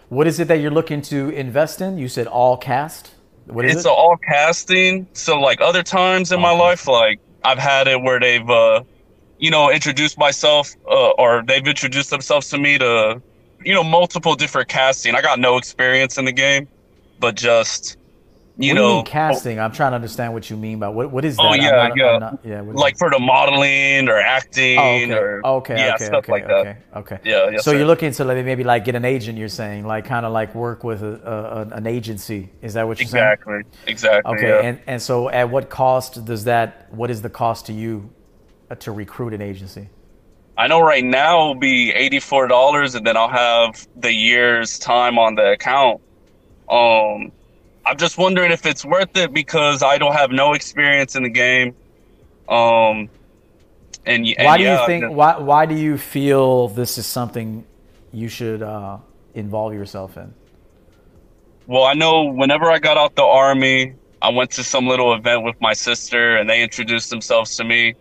What 0.09 0.25
is 0.25 0.39
it 0.39 0.47
that 0.47 0.59
you're 0.59 0.71
looking 0.71 1.03
to 1.03 1.29
invest 1.29 1.81
in? 1.81 1.99
You 1.99 2.07
said 2.07 2.25
all 2.25 2.57
cast. 2.57 3.11
What 3.45 3.65
is 3.65 3.73
it? 3.73 3.77
it's 3.77 3.85
it? 3.85 3.89
all 3.89 4.17
casting. 4.17 5.07
So 5.13 5.39
like 5.39 5.61
other 5.61 5.83
times 5.83 6.31
in 6.31 6.41
my 6.41 6.51
life, 6.51 6.87
like 6.87 7.19
I've 7.43 7.59
had 7.59 7.87
it 7.87 8.01
where 8.01 8.19
they've, 8.19 8.49
uh, 8.49 8.83
you 9.37 9.51
know, 9.51 9.71
introduced 9.71 10.17
myself 10.17 10.73
uh, 10.87 11.11
or 11.11 11.43
they've 11.45 11.65
introduced 11.65 12.09
themselves 12.09 12.49
to 12.49 12.57
me 12.57 12.77
to, 12.77 13.21
you 13.63 13.73
know, 13.73 13.83
multiple 13.83 14.35
different 14.35 14.69
casting. 14.69 15.15
I 15.15 15.21
got 15.21 15.39
no 15.39 15.57
experience 15.57 16.17
in 16.17 16.25
the 16.25 16.31
game, 16.31 16.67
but 17.19 17.35
just, 17.35 17.97
you 18.55 18.69
what 18.69 18.75
do 18.75 18.81
know, 18.81 18.89
you 18.89 18.95
mean 18.97 19.05
casting? 19.05 19.59
I'm 19.59 19.71
trying 19.71 19.93
to 19.93 19.95
understand 19.95 20.31
what 20.33 20.47
you 20.49 20.55
mean 20.57 20.77
by 20.77 20.87
what. 20.89 21.09
What 21.11 21.25
is 21.25 21.37
that? 21.37 21.43
Oh 21.43 21.53
yeah, 21.55 21.71
not- 21.71 21.97
yeah, 21.97 22.17
not- 22.19 22.39
yeah. 22.43 22.61
like 22.61 22.97
for 22.99 23.09
the 23.09 23.17
modeling 23.17 24.07
or 24.09 24.19
acting 24.19 24.77
Oh, 24.77 24.95
okay. 24.95 25.11
or 25.13 25.41
okay, 25.45 25.77
yeah, 25.77 25.95
okay, 25.95 26.05
stuff 26.05 26.19
okay, 26.25 26.31
like 26.31 26.43
okay, 26.43 26.77
that. 26.91 26.97
okay. 26.99 27.19
Yeah, 27.23 27.49
yes, 27.49 27.63
so 27.63 27.71
sir. 27.71 27.77
you're 27.77 27.87
looking 27.87 28.11
to 28.11 28.23
like 28.23 28.45
maybe 28.45 28.63
like 28.63 28.85
get 28.85 28.93
an 28.93 29.05
agent. 29.05 29.39
You're 29.39 29.47
saying 29.49 29.87
like 29.87 30.05
kind 30.05 30.23
of 30.25 30.33
like 30.33 30.53
work 30.53 30.83
with 30.83 31.01
a, 31.01 31.67
a, 31.71 31.75
an 31.75 31.87
agency. 31.87 32.51
Is 32.61 32.75
that 32.75 32.87
what 32.87 32.99
you're 32.99 33.07
saying? 33.07 33.23
Exactly, 33.23 33.61
exactly. 33.87 34.35
Okay, 34.35 34.49
yeah. 34.49 34.61
and 34.69 34.79
and 34.85 35.01
so 35.01 35.29
at 35.29 35.49
what 35.49 35.71
cost 35.71 36.23
does 36.23 36.43
that? 36.43 36.93
What 36.93 37.09
is 37.09 37.23
the 37.23 37.29
cost 37.31 37.65
to 37.67 37.73
you 37.73 38.11
uh, 38.69 38.75
to 38.75 38.91
recruit 38.91 39.33
an 39.33 39.41
agency? 39.41 39.89
I 40.55 40.67
know 40.67 40.81
right 40.81 41.03
now 41.03 41.41
it'll 41.41 41.55
be 41.55 41.91
eighty 41.91 42.19
four 42.19 42.47
dollars, 42.47 42.93
and 42.93 43.03
then 43.07 43.17
I'll 43.17 43.27
have 43.29 43.87
the 43.95 44.13
year's 44.13 44.77
time 44.77 45.17
on 45.17 45.33
the 45.33 45.53
account. 45.53 46.01
Um, 46.69 47.31
I'm 47.85 47.97
just 47.97 48.17
wondering 48.17 48.51
if 48.51 48.65
it's 48.65 48.85
worth 48.85 49.15
it 49.17 49.33
because 49.33 49.83
I 49.83 49.97
don't 49.97 50.13
have 50.13 50.31
no 50.31 50.53
experience 50.53 51.15
in 51.15 51.23
the 51.23 51.29
game. 51.29 51.75
Um, 52.47 53.09
and, 54.05 54.25
and 54.27 54.45
Why 54.45 54.57
do 54.57 54.63
yeah, 54.63 54.81
you 54.81 54.87
think? 54.87 55.11
Why 55.11 55.37
why 55.37 55.65
do 55.65 55.75
you 55.75 55.97
feel 55.97 56.67
this 56.69 56.97
is 56.97 57.05
something 57.05 57.65
you 58.11 58.27
should 58.27 58.61
uh, 58.61 58.97
involve 59.33 59.73
yourself 59.73 60.17
in? 60.17 60.33
Well, 61.67 61.83
I 61.83 61.93
know 61.93 62.23
whenever 62.23 62.69
I 62.69 62.79
got 62.79 62.97
out 62.97 63.15
the 63.15 63.23
army, 63.23 63.95
I 64.21 64.29
went 64.29 64.51
to 64.51 64.63
some 64.63 64.87
little 64.87 65.13
event 65.13 65.43
with 65.43 65.59
my 65.61 65.73
sister, 65.73 66.35
and 66.35 66.49
they 66.49 66.61
introduced 66.61 67.09
themselves 67.09 67.55
to 67.57 67.63
me. 67.63 67.95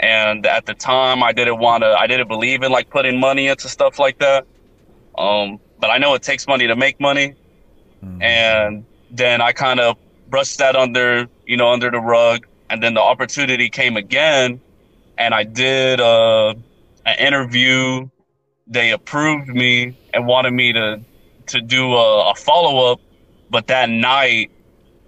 And 0.00 0.46
at 0.46 0.66
the 0.66 0.74
time, 0.74 1.22
I 1.22 1.32
didn't 1.32 1.58
want 1.58 1.82
to. 1.82 1.88
I 1.98 2.06
didn't 2.06 2.28
believe 2.28 2.62
in 2.62 2.72
like 2.72 2.90
putting 2.90 3.20
money 3.20 3.48
into 3.48 3.68
stuff 3.68 3.98
like 3.98 4.18
that. 4.18 4.46
Um, 5.18 5.60
but 5.80 5.90
I 5.90 5.98
know 5.98 6.14
it 6.14 6.22
takes 6.22 6.46
money 6.46 6.66
to 6.66 6.76
make 6.76 6.98
money, 7.00 7.34
and 8.22 8.84
then 9.12 9.40
I 9.40 9.52
kind 9.52 9.78
of 9.78 9.96
brushed 10.28 10.58
that 10.58 10.74
under, 10.74 11.28
you 11.46 11.56
know, 11.56 11.70
under 11.70 11.90
the 11.90 12.00
rug. 12.00 12.46
And 12.70 12.82
then 12.82 12.94
the 12.94 13.02
opportunity 13.02 13.68
came 13.68 13.98
again, 13.98 14.58
and 15.18 15.34
I 15.34 15.44
did 15.44 16.00
uh, 16.00 16.54
an 17.04 17.18
interview. 17.18 18.08
They 18.66 18.92
approved 18.92 19.48
me 19.48 19.94
and 20.14 20.26
wanted 20.26 20.52
me 20.52 20.72
to 20.72 21.00
to 21.48 21.60
do 21.60 21.92
a, 21.94 22.30
a 22.30 22.34
follow 22.34 22.92
up. 22.92 23.00
But 23.50 23.66
that 23.66 23.90
night, 23.90 24.50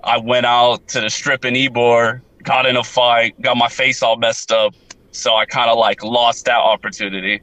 I 0.02 0.18
went 0.18 0.44
out 0.44 0.86
to 0.88 1.00
the 1.00 1.08
strip 1.08 1.46
in 1.46 1.54
Ybor, 1.54 2.20
got 2.42 2.66
in 2.66 2.76
a 2.76 2.84
fight, 2.84 3.40
got 3.40 3.56
my 3.56 3.68
face 3.68 4.02
all 4.02 4.16
messed 4.16 4.52
up. 4.52 4.74
So 5.12 5.34
I 5.34 5.46
kind 5.46 5.70
of 5.70 5.78
like 5.78 6.04
lost 6.04 6.44
that 6.44 6.58
opportunity. 6.58 7.40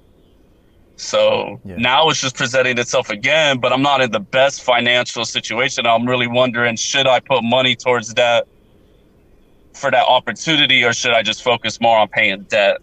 So 1.02 1.60
now 1.66 2.10
it's 2.10 2.22
just 2.22 2.36
presenting 2.36 2.78
itself 2.78 3.10
again, 3.10 3.58
but 3.58 3.74
I'm 3.74 3.82
not 3.82 4.02
in 4.02 4.12
the 4.12 4.20
best 4.20 4.62
financial 4.62 5.26
situation. 5.26 5.88
I'm 5.88 6.08
really 6.08 6.28
wondering 6.28 6.76
should 6.76 7.08
I 7.08 7.20
put 7.20 7.44
money 7.44 7.76
towards 7.76 8.14
that 8.14 8.48
for 9.74 9.90
that 9.90 10.06
opportunity 10.06 10.84
or 10.84 10.94
should 10.94 11.14
I 11.14 11.24
just 11.24 11.42
focus 11.42 11.82
more 11.82 11.98
on 11.98 12.08
paying 12.08 12.44
debt? 12.44 12.82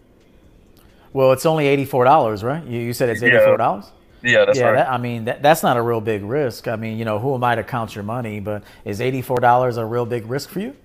Well, 1.13 1.31
it's 1.31 1.45
only 1.45 1.67
eighty 1.67 1.85
four 1.85 2.03
dollars, 2.03 2.43
right? 2.43 2.61
You, 2.65 2.81
you 2.81 2.91
said 2.91 3.07
it's 3.07 3.23
eighty 3.23 3.37
four 3.37 3.55
dollars. 3.55 3.85
Yeah, 4.21 4.43
that's 4.43 4.59
yeah, 4.59 4.65
right. 4.65 4.75
that, 4.75 4.91
I 4.91 4.97
mean 4.97 5.23
that, 5.23 5.41
that's 5.41 5.63
not 5.63 5.77
a 5.77 5.81
real 5.81 6.01
big 6.01 6.21
risk. 6.21 6.67
I 6.67 6.75
mean, 6.75 6.97
you 6.97 7.05
know, 7.05 7.19
who 7.19 7.33
am 7.35 7.43
I 7.45 7.55
to 7.55 7.63
count 7.63 7.95
your 7.95 8.03
money? 8.03 8.41
But 8.41 8.63
is 8.83 8.99
eighty 8.99 9.21
four 9.21 9.39
dollars 9.39 9.77
a 9.77 9.85
real 9.85 10.05
big 10.05 10.25
risk 10.29 10.49
for 10.49 10.59
you? 10.59 10.75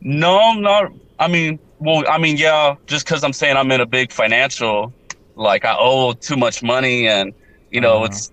No, 0.00 0.54
not. 0.54 0.90
I 1.20 1.28
mean, 1.28 1.60
well, 1.78 2.02
I 2.08 2.18
mean, 2.18 2.36
yeah. 2.36 2.74
Just 2.86 3.06
because 3.06 3.22
I'm 3.22 3.32
saying 3.32 3.56
I'm 3.56 3.70
in 3.70 3.80
a 3.80 3.86
big 3.86 4.10
financial, 4.10 4.92
like 5.36 5.64
I 5.64 5.76
owe 5.78 6.12
too 6.14 6.36
much 6.36 6.62
money, 6.62 7.08
and 7.08 7.32
you 7.70 7.80
know, 7.80 8.04
Uh-huh. 8.04 8.04
it's, 8.04 8.30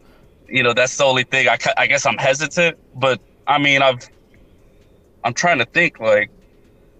you 0.47 0.63
know, 0.63 0.73
that's 0.73 0.97
the 0.97 1.03
only 1.05 1.23
thing. 1.23 1.47
I, 1.49 1.57
I 1.77 1.87
guess 1.87 2.05
I'm 2.05 2.17
hesitant, 2.17 2.77
but 2.95 3.19
I 3.47 3.57
mean, 3.59 3.81
I've 3.81 3.99
I'm 5.23 5.33
trying 5.33 5.59
to 5.59 5.65
think 5.65 5.99
like 5.99 6.31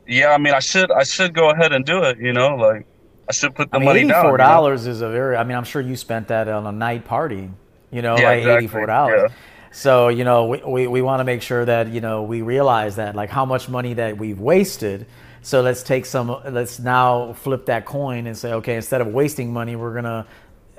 yeah, 0.07 0.29
I 0.31 0.37
mean, 0.39 0.53
I 0.53 0.59
should 0.59 0.91
I 0.91 1.03
should 1.03 1.33
go 1.35 1.51
ahead 1.51 1.73
and 1.73 1.85
do 1.85 2.03
it, 2.03 2.19
you 2.19 2.33
know, 2.33 2.55
like 2.55 2.87
I 3.29 3.33
should 3.33 3.55
put 3.55 3.71
the 3.71 3.77
I 3.77 3.79
mean, 3.79 3.93
money 3.93 4.05
down. 4.05 4.25
eighty-four 4.25 4.37
you 4.39 4.45
know? 4.45 4.61
dollars 4.61 4.85
is 4.87 5.01
a 5.01 5.09
very. 5.09 5.35
I 5.37 5.43
mean, 5.43 5.57
I'm 5.57 5.63
sure 5.63 5.81
you 5.81 5.95
spent 5.95 6.27
that 6.29 6.47
on 6.47 6.65
a 6.67 6.71
night 6.71 7.05
party. 7.05 7.49
You 7.91 8.01
know, 8.01 8.19
Yeah, 8.19 8.21
like 8.21 8.39
exactly, 8.39 8.53
eighty-four 8.55 8.85
dollars. 8.87 9.23
yeah. 9.23 9.27
So 9.71 10.09
you 10.09 10.23
know, 10.25 10.47
we, 10.47 10.61
we, 10.65 10.87
we 10.87 11.01
want 11.01 11.21
to 11.21 11.23
make 11.23 11.41
sure 11.41 11.63
that 11.65 11.89
you 11.89 12.01
know 12.01 12.23
we 12.23 12.41
realize 12.41 12.97
that 12.97 13.15
like 13.15 13.29
how 13.29 13.45
much 13.45 13.69
money 13.69 13.93
that 13.95 14.17
we've 14.17 14.39
wasted. 14.39 15.07
So 15.41 15.61
let's 15.61 15.83
take 15.83 16.05
some. 16.05 16.35
Let's 16.47 16.79
now 16.79 17.33
flip 17.33 17.65
that 17.65 17.85
coin 17.85 18.27
and 18.27 18.37
say, 18.37 18.53
okay, 18.53 18.75
instead 18.75 19.01
of 19.01 19.07
wasting 19.07 19.51
money, 19.51 19.75
we're 19.75 19.93
gonna 19.93 20.27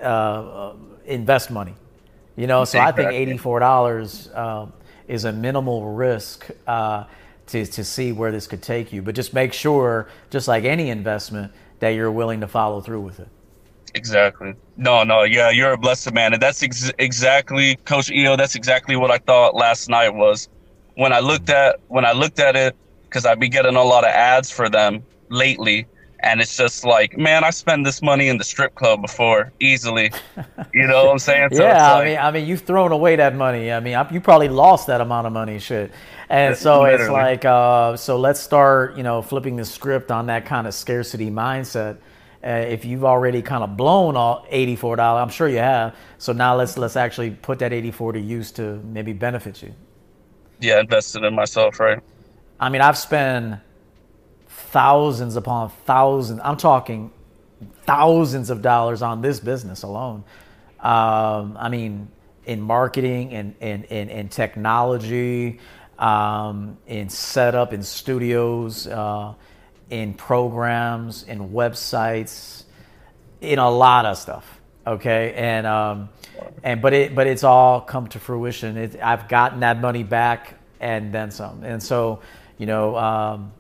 uh, 0.00 0.04
uh, 0.04 0.74
invest 1.04 1.50
money. 1.50 1.74
You 2.36 2.46
know, 2.46 2.64
so 2.64 2.78
I 2.78 2.92
think 2.92 3.10
eighty-four 3.12 3.58
dollars 3.58 4.28
uh, 4.28 4.66
is 5.08 5.24
a 5.24 5.32
minimal 5.32 5.92
risk 5.92 6.48
uh, 6.66 7.04
to 7.48 7.66
to 7.66 7.84
see 7.84 8.12
where 8.12 8.30
this 8.30 8.46
could 8.46 8.62
take 8.62 8.92
you. 8.92 9.02
But 9.02 9.16
just 9.16 9.34
make 9.34 9.52
sure, 9.52 10.08
just 10.30 10.46
like 10.46 10.64
any 10.64 10.90
investment, 10.90 11.52
that 11.80 11.90
you're 11.90 12.12
willing 12.12 12.40
to 12.40 12.46
follow 12.48 12.80
through 12.80 13.00
with 13.00 13.18
it. 13.18 13.28
Exactly. 13.94 14.54
No, 14.76 15.02
no, 15.02 15.24
yeah, 15.24 15.50
you're 15.50 15.72
a 15.72 15.76
blessed 15.76 16.14
man, 16.14 16.32
and 16.32 16.40
that's 16.40 16.62
ex- 16.62 16.92
exactly, 16.98 17.76
Coach 17.84 18.10
EO. 18.10 18.36
That's 18.36 18.54
exactly 18.54 18.96
what 18.96 19.10
I 19.10 19.18
thought 19.18 19.54
last 19.54 19.90
night 19.90 20.14
was 20.14 20.48
when 20.94 21.12
I 21.12 21.18
looked 21.18 21.50
at 21.50 21.80
when 21.88 22.04
I 22.04 22.12
looked 22.12 22.38
at 22.40 22.56
it 22.56 22.76
because 23.12 23.26
I've 23.26 23.40
been 23.40 23.50
getting 23.52 23.76
a 23.76 23.84
lot 23.84 24.04
of 24.04 24.10
ads 24.10 24.50
for 24.50 24.70
them 24.70 25.04
lately, 25.30 25.86
and 26.20 26.40
it's 26.40 26.56
just 26.56 26.84
like, 26.84 27.18
man, 27.18 27.44
I 27.44 27.50
spend 27.50 27.84
this 27.86 28.02
money 28.02 28.28
in 28.28 28.38
the 28.38 28.44
strip 28.44 28.74
club 28.74 29.02
before 29.02 29.52
easily. 29.60 30.12
You 30.72 30.86
know 30.86 31.04
what 31.06 31.12
I'm 31.12 31.18
saying? 31.18 31.50
So 31.52 31.68
yeah, 31.68 31.72
it's 31.72 31.88
I 31.88 32.04
mean, 32.04 32.18
I 32.18 32.30
mean, 32.30 32.46
you've 32.46 32.62
thrown 32.62 32.92
away 32.92 33.16
that 33.16 33.34
money. 33.36 33.72
I 33.72 33.80
mean, 33.80 33.94
I- 33.94 34.10
you 34.10 34.20
probably 34.20 34.48
lost 34.48 34.86
that 34.88 35.00
amount 35.02 35.26
of 35.26 35.32
money, 35.34 35.58
shit. 35.58 35.92
And 36.30 36.56
so 36.56 36.86
it's 36.86 37.08
like, 37.08 37.44
uh, 37.44 37.96
so 37.96 38.18
let's 38.18 38.40
start, 38.40 38.96
you 38.96 39.02
know, 39.02 39.22
flipping 39.22 39.56
the 39.56 39.64
script 39.66 40.10
on 40.10 40.26
that 40.26 40.46
kind 40.46 40.66
of 40.66 40.74
scarcity 40.74 41.30
mindset. 41.30 41.98
Uh, 42.44 42.48
if 42.50 42.84
you've 42.84 43.04
already 43.04 43.42
kind 43.42 43.62
of 43.64 43.76
blown 43.76 44.16
all 44.16 44.46
eighty-four 44.50 44.96
dollars, 44.96 45.22
I'm 45.22 45.30
sure 45.30 45.48
you 45.48 45.58
have. 45.58 45.94
So 46.18 46.32
now 46.32 46.56
let's 46.56 46.78
let's 46.78 46.96
actually 46.96 47.30
put 47.32 47.60
that 47.60 47.72
eighty-four 47.72 48.12
to 48.12 48.20
use 48.20 48.50
to 48.52 48.80
maybe 48.84 49.12
benefit 49.12 49.62
you. 49.62 49.74
yeah, 50.60 50.80
invested 50.80 51.24
in 51.24 51.34
myself, 51.34 51.80
right? 51.80 52.00
I 52.62 52.68
mean, 52.68 52.80
I've 52.80 52.96
spent 52.96 53.58
thousands 54.46 55.34
upon 55.34 55.70
thousands. 55.84 56.40
I'm 56.44 56.56
talking 56.56 57.10
thousands 57.82 58.50
of 58.50 58.62
dollars 58.62 59.02
on 59.02 59.20
this 59.20 59.40
business 59.40 59.82
alone. 59.82 60.22
Um, 60.78 61.56
I 61.58 61.68
mean, 61.68 62.08
in 62.44 62.60
marketing 62.60 63.34
and 63.34 63.56
in, 63.58 63.82
in, 63.84 64.10
in 64.10 64.28
technology, 64.28 65.58
um, 65.98 66.78
in 66.86 67.08
setup, 67.08 67.72
in 67.72 67.82
studios, 67.82 68.86
uh, 68.86 69.34
in 69.90 70.14
programs, 70.14 71.24
in 71.24 71.50
websites, 71.50 72.62
in 73.40 73.58
a 73.58 73.68
lot 73.68 74.06
of 74.06 74.16
stuff. 74.16 74.60
Okay, 74.86 75.34
and 75.34 75.66
um, 75.66 76.10
and 76.62 76.80
but 76.80 76.92
it 76.92 77.14
but 77.14 77.26
it's 77.26 77.42
all 77.42 77.80
come 77.80 78.06
to 78.08 78.20
fruition. 78.20 78.76
It, 78.76 79.00
I've 79.02 79.28
gotten 79.28 79.60
that 79.60 79.80
money 79.80 80.04
back 80.04 80.54
and 80.82 81.14
then 81.14 81.30
some. 81.30 81.62
And 81.62 81.82
so, 81.82 82.20
you 82.62 82.66
know, 82.66 82.96
um, 82.96 83.52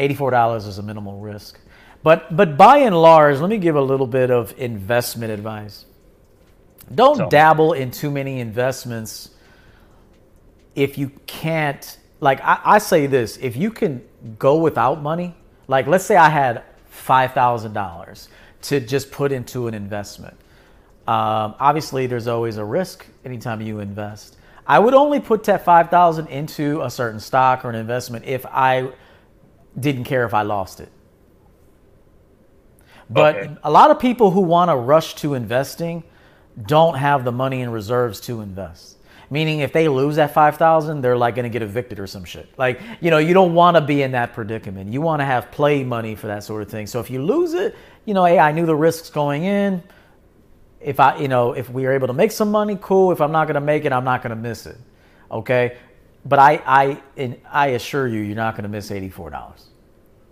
eighty-four 0.00 0.32
dollars 0.32 0.66
is 0.66 0.78
a 0.78 0.82
minimal 0.82 1.20
risk. 1.20 1.60
But 2.02 2.34
but 2.36 2.56
by 2.56 2.78
and 2.78 3.00
large, 3.00 3.38
let 3.38 3.48
me 3.48 3.58
give 3.58 3.76
a 3.76 3.80
little 3.80 4.08
bit 4.08 4.32
of 4.32 4.52
investment 4.58 5.30
advice. 5.32 5.84
Don't 6.92 7.16
So- 7.16 7.28
dabble 7.28 7.74
in 7.74 7.92
too 7.92 8.10
many 8.10 8.40
investments 8.40 9.30
if 10.74 10.98
you 10.98 11.12
can't 11.28 11.98
like 12.20 12.40
I, 12.42 12.60
I 12.64 12.78
say 12.78 13.06
this 13.06 13.36
if 13.36 13.56
you 13.56 13.70
can 13.70 14.02
go 14.38 14.56
without 14.58 15.00
money 15.00 15.34
like 15.68 15.86
let's 15.86 16.04
say 16.04 16.16
i 16.16 16.28
had 16.28 16.62
$5000 17.06 18.28
to 18.62 18.80
just 18.80 19.10
put 19.10 19.32
into 19.32 19.66
an 19.68 19.74
investment 19.74 20.36
um, 21.08 21.54
obviously 21.58 22.06
there's 22.06 22.28
always 22.28 22.56
a 22.56 22.64
risk 22.64 23.06
anytime 23.24 23.60
you 23.60 23.80
invest 23.80 24.36
i 24.70 24.78
would 24.78 24.94
only 24.94 25.20
put 25.20 25.44
that 25.44 25.64
5000 25.64 26.28
into 26.28 26.80
a 26.82 26.90
certain 26.90 27.20
stock 27.20 27.64
or 27.64 27.70
an 27.70 27.76
investment 27.76 28.24
if 28.26 28.46
i 28.46 28.90
didn't 29.78 30.04
care 30.04 30.24
if 30.26 30.34
i 30.34 30.42
lost 30.42 30.80
it 30.80 30.90
but 33.10 33.36
Okay. 33.36 33.56
a 33.64 33.70
lot 33.70 33.90
of 33.90 33.98
people 33.98 34.30
who 34.30 34.40
want 34.42 34.70
to 34.70 34.76
rush 34.76 35.14
to 35.16 35.34
investing 35.34 36.04
don't 36.66 36.96
have 36.96 37.24
the 37.24 37.32
money 37.32 37.60
in 37.62 37.70
reserves 37.70 38.20
to 38.22 38.40
invest. 38.40 38.98
Meaning, 39.30 39.60
if 39.60 39.72
they 39.72 39.88
lose 39.88 40.16
that 40.16 40.34
five 40.34 40.56
thousand, 40.58 41.02
they're 41.02 41.16
like 41.16 41.36
going 41.36 41.44
to 41.44 41.50
get 41.50 41.62
evicted 41.62 42.00
or 42.00 42.06
some 42.06 42.24
shit. 42.24 42.48
Like, 42.58 42.80
you 43.00 43.10
know, 43.10 43.18
you 43.18 43.34
don't 43.34 43.54
want 43.54 43.76
to 43.76 43.80
be 43.80 44.02
in 44.02 44.12
that 44.12 44.34
predicament. 44.34 44.92
You 44.92 45.00
want 45.00 45.20
to 45.20 45.24
have 45.26 45.50
play 45.52 45.84
money 45.84 46.16
for 46.16 46.26
that 46.28 46.44
sort 46.44 46.62
of 46.62 46.68
thing. 46.70 46.86
So 46.86 47.00
if 47.00 47.10
you 47.10 47.22
lose 47.22 47.54
it, 47.54 47.76
you 48.06 48.14
know, 48.14 48.24
hey, 48.24 48.38
I 48.40 48.52
knew 48.52 48.66
the 48.66 48.76
risks 48.76 49.10
going 49.10 49.44
in. 49.44 49.82
If 50.80 51.00
I, 51.00 51.18
you 51.18 51.28
know, 51.28 51.52
if 51.52 51.70
we 51.70 51.86
are 51.86 51.92
able 51.92 52.08
to 52.08 52.12
make 52.14 52.32
some 52.32 52.50
money, 52.50 52.78
cool. 52.80 53.12
If 53.12 53.20
I'm 53.20 53.32
not 53.32 53.46
going 53.46 53.54
to 53.56 53.60
make 53.60 53.84
it, 53.84 53.92
I'm 53.92 54.04
not 54.04 54.22
going 54.22 54.30
to 54.30 54.36
miss 54.36 54.66
it. 54.66 54.78
Okay, 55.30 55.76
but 56.24 56.38
I, 56.38 56.62
I, 56.66 57.02
and 57.16 57.40
I 57.50 57.68
assure 57.68 58.08
you, 58.08 58.20
you're 58.20 58.36
not 58.36 58.54
going 58.54 58.64
to 58.64 58.68
miss 58.70 58.90
eighty 58.90 59.10
four 59.10 59.30
dollars. 59.30 59.68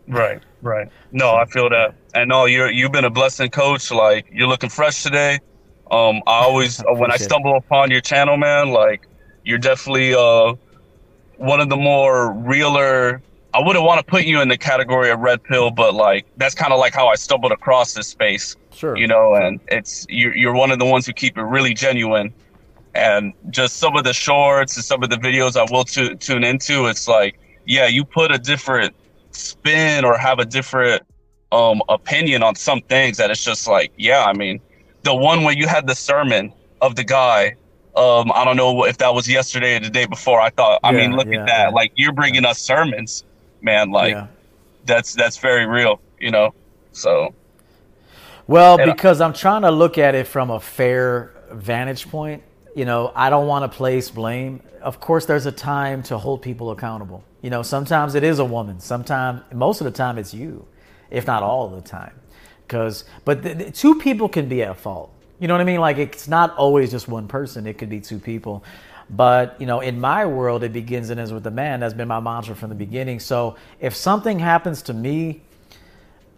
Right, 0.08 0.42
right. 0.62 0.88
No, 1.12 1.34
I 1.36 1.44
feel 1.46 1.68
that. 1.70 1.94
And 2.14 2.28
no, 2.30 2.46
you're 2.46 2.70
you've 2.70 2.92
been 2.92 3.04
a 3.04 3.10
blessing, 3.10 3.50
coach. 3.50 3.90
Like 3.90 4.26
you're 4.32 4.48
looking 4.48 4.70
fresh 4.70 5.02
today. 5.02 5.40
Um, 5.90 6.22
I 6.26 6.40
always 6.44 6.80
uh, 6.80 6.94
when 6.94 7.10
I 7.12 7.16
Appreciate 7.16 7.32
it. 7.32 7.32
stumble 7.32 7.56
upon 7.56 7.90
your 7.90 8.00
channel, 8.00 8.36
man, 8.36 8.70
like 8.70 9.06
you're 9.44 9.58
definitely 9.58 10.14
uh 10.14 10.54
one 11.36 11.60
of 11.60 11.68
the 11.68 11.76
more 11.76 12.32
realer. 12.32 13.22
I 13.54 13.60
wouldn't 13.60 13.84
want 13.84 13.98
to 14.00 14.04
put 14.04 14.24
you 14.24 14.40
in 14.42 14.48
the 14.48 14.58
category 14.58 15.10
of 15.10 15.20
red 15.20 15.42
pill, 15.44 15.70
but 15.70 15.94
like 15.94 16.26
that's 16.36 16.54
kind 16.54 16.72
of 16.72 16.78
like 16.80 16.94
how 16.94 17.08
I 17.08 17.16
stumbled 17.16 17.52
across 17.52 17.94
this 17.94 18.08
space. 18.08 18.56
Sure. 18.78 18.96
You 18.96 19.08
know, 19.08 19.34
and 19.34 19.58
it's 19.66 20.06
you're 20.08 20.36
you're 20.36 20.54
one 20.54 20.70
of 20.70 20.78
the 20.78 20.84
ones 20.84 21.04
who 21.04 21.12
keep 21.12 21.36
it 21.36 21.42
really 21.42 21.74
genuine. 21.74 22.32
And 22.94 23.32
just 23.50 23.78
some 23.78 23.96
of 23.96 24.04
the 24.04 24.12
shorts 24.12 24.76
and 24.76 24.84
some 24.84 25.02
of 25.02 25.10
the 25.10 25.16
videos 25.16 25.56
I 25.56 25.66
will 25.72 25.84
tu- 25.84 26.14
tune 26.14 26.42
into, 26.42 26.86
it's 26.86 27.06
like, 27.06 27.38
yeah, 27.64 27.86
you 27.86 28.04
put 28.04 28.32
a 28.32 28.38
different 28.38 28.94
spin 29.32 30.04
or 30.04 30.16
have 30.16 30.38
a 30.38 30.44
different 30.44 31.02
um 31.50 31.82
opinion 31.88 32.42
on 32.42 32.54
some 32.54 32.80
things 32.82 33.16
that 33.16 33.30
it's 33.30 33.42
just 33.42 33.66
like 33.66 33.90
yeah 33.96 34.24
i 34.24 34.32
mean 34.34 34.60
the 35.02 35.14
one 35.14 35.44
where 35.44 35.54
you 35.54 35.66
had 35.66 35.86
the 35.86 35.94
sermon 35.94 36.52
of 36.82 36.94
the 36.94 37.04
guy 37.04 37.54
um 37.96 38.30
i 38.34 38.44
don't 38.44 38.56
know 38.56 38.84
if 38.84 38.98
that 38.98 39.14
was 39.14 39.26
yesterday 39.28 39.76
or 39.76 39.80
the 39.80 39.88
day 39.88 40.04
before 40.04 40.40
i 40.40 40.50
thought 40.50 40.78
i 40.84 40.92
mean 40.92 41.12
look 41.12 41.26
yeah, 41.26 41.40
at 41.40 41.46
that 41.46 41.68
yeah. 41.68 41.68
like 41.68 41.90
you're 41.96 42.12
bringing 42.12 42.44
us 42.44 42.58
sermons 42.58 43.24
man 43.62 43.90
like 43.90 44.16
that's 44.84 45.14
that's 45.14 45.38
very 45.38 45.66
real 45.66 46.00
you 46.20 46.30
know 46.30 46.52
so 46.92 47.34
Well, 48.48 48.80
And- 48.80 48.90
because 48.90 49.20
I'm 49.20 49.34
trying 49.34 49.62
to 49.62 49.70
look 49.70 49.98
at 49.98 50.14
it 50.16 50.26
from 50.26 50.50
a 50.50 50.58
fair 50.58 51.30
vantage 51.52 52.10
point. 52.10 52.42
You 52.74 52.84
know, 52.84 53.12
I 53.14 53.30
don't 53.30 53.46
want 53.46 53.70
to 53.70 53.76
place 53.76 54.10
blame. 54.10 54.60
Of 54.82 55.00
course, 55.00 55.26
there's 55.26 55.46
a 55.46 55.52
time 55.52 56.02
to 56.04 56.18
hold 56.18 56.42
people 56.42 56.70
accountable. 56.70 57.24
You 57.42 57.50
know, 57.50 57.62
sometimes 57.62 58.14
it 58.14 58.24
is 58.24 58.38
a 58.38 58.44
woman. 58.44 58.80
Sometimes, 58.80 59.42
most 59.52 59.80
of 59.80 59.84
the 59.84 59.90
time, 59.90 60.18
it's 60.18 60.32
you, 60.32 60.66
if 61.10 61.26
not 61.26 61.42
all 61.42 61.66
of 61.66 61.72
the 61.72 61.88
time. 61.88 62.12
Because, 62.66 63.04
but 63.24 63.42
the, 63.42 63.54
the 63.54 63.70
two 63.70 63.96
people 63.96 64.28
can 64.28 64.48
be 64.48 64.62
at 64.62 64.76
fault. 64.76 65.12
You 65.38 65.48
know 65.48 65.54
what 65.54 65.60
I 65.60 65.64
mean? 65.64 65.80
Like 65.80 65.98
it's 65.98 66.28
not 66.28 66.56
always 66.56 66.90
just 66.90 67.08
one 67.08 67.28
person. 67.28 67.66
It 67.66 67.78
could 67.78 67.88
be 67.88 68.00
two 68.00 68.18
people. 68.18 68.64
But 69.10 69.58
you 69.60 69.66
know, 69.66 69.80
in 69.80 70.00
my 70.00 70.26
world, 70.26 70.62
it 70.64 70.72
begins 70.72 71.10
and 71.10 71.18
ends 71.18 71.32
with 71.32 71.44
the 71.44 71.50
man. 71.50 71.80
That's 71.80 71.94
been 71.94 72.08
my 72.08 72.20
mantra 72.20 72.54
from 72.54 72.68
the 72.68 72.74
beginning. 72.74 73.20
So 73.20 73.56
if 73.80 73.94
something 73.94 74.38
happens 74.38 74.82
to 74.82 74.94
me 74.94 75.42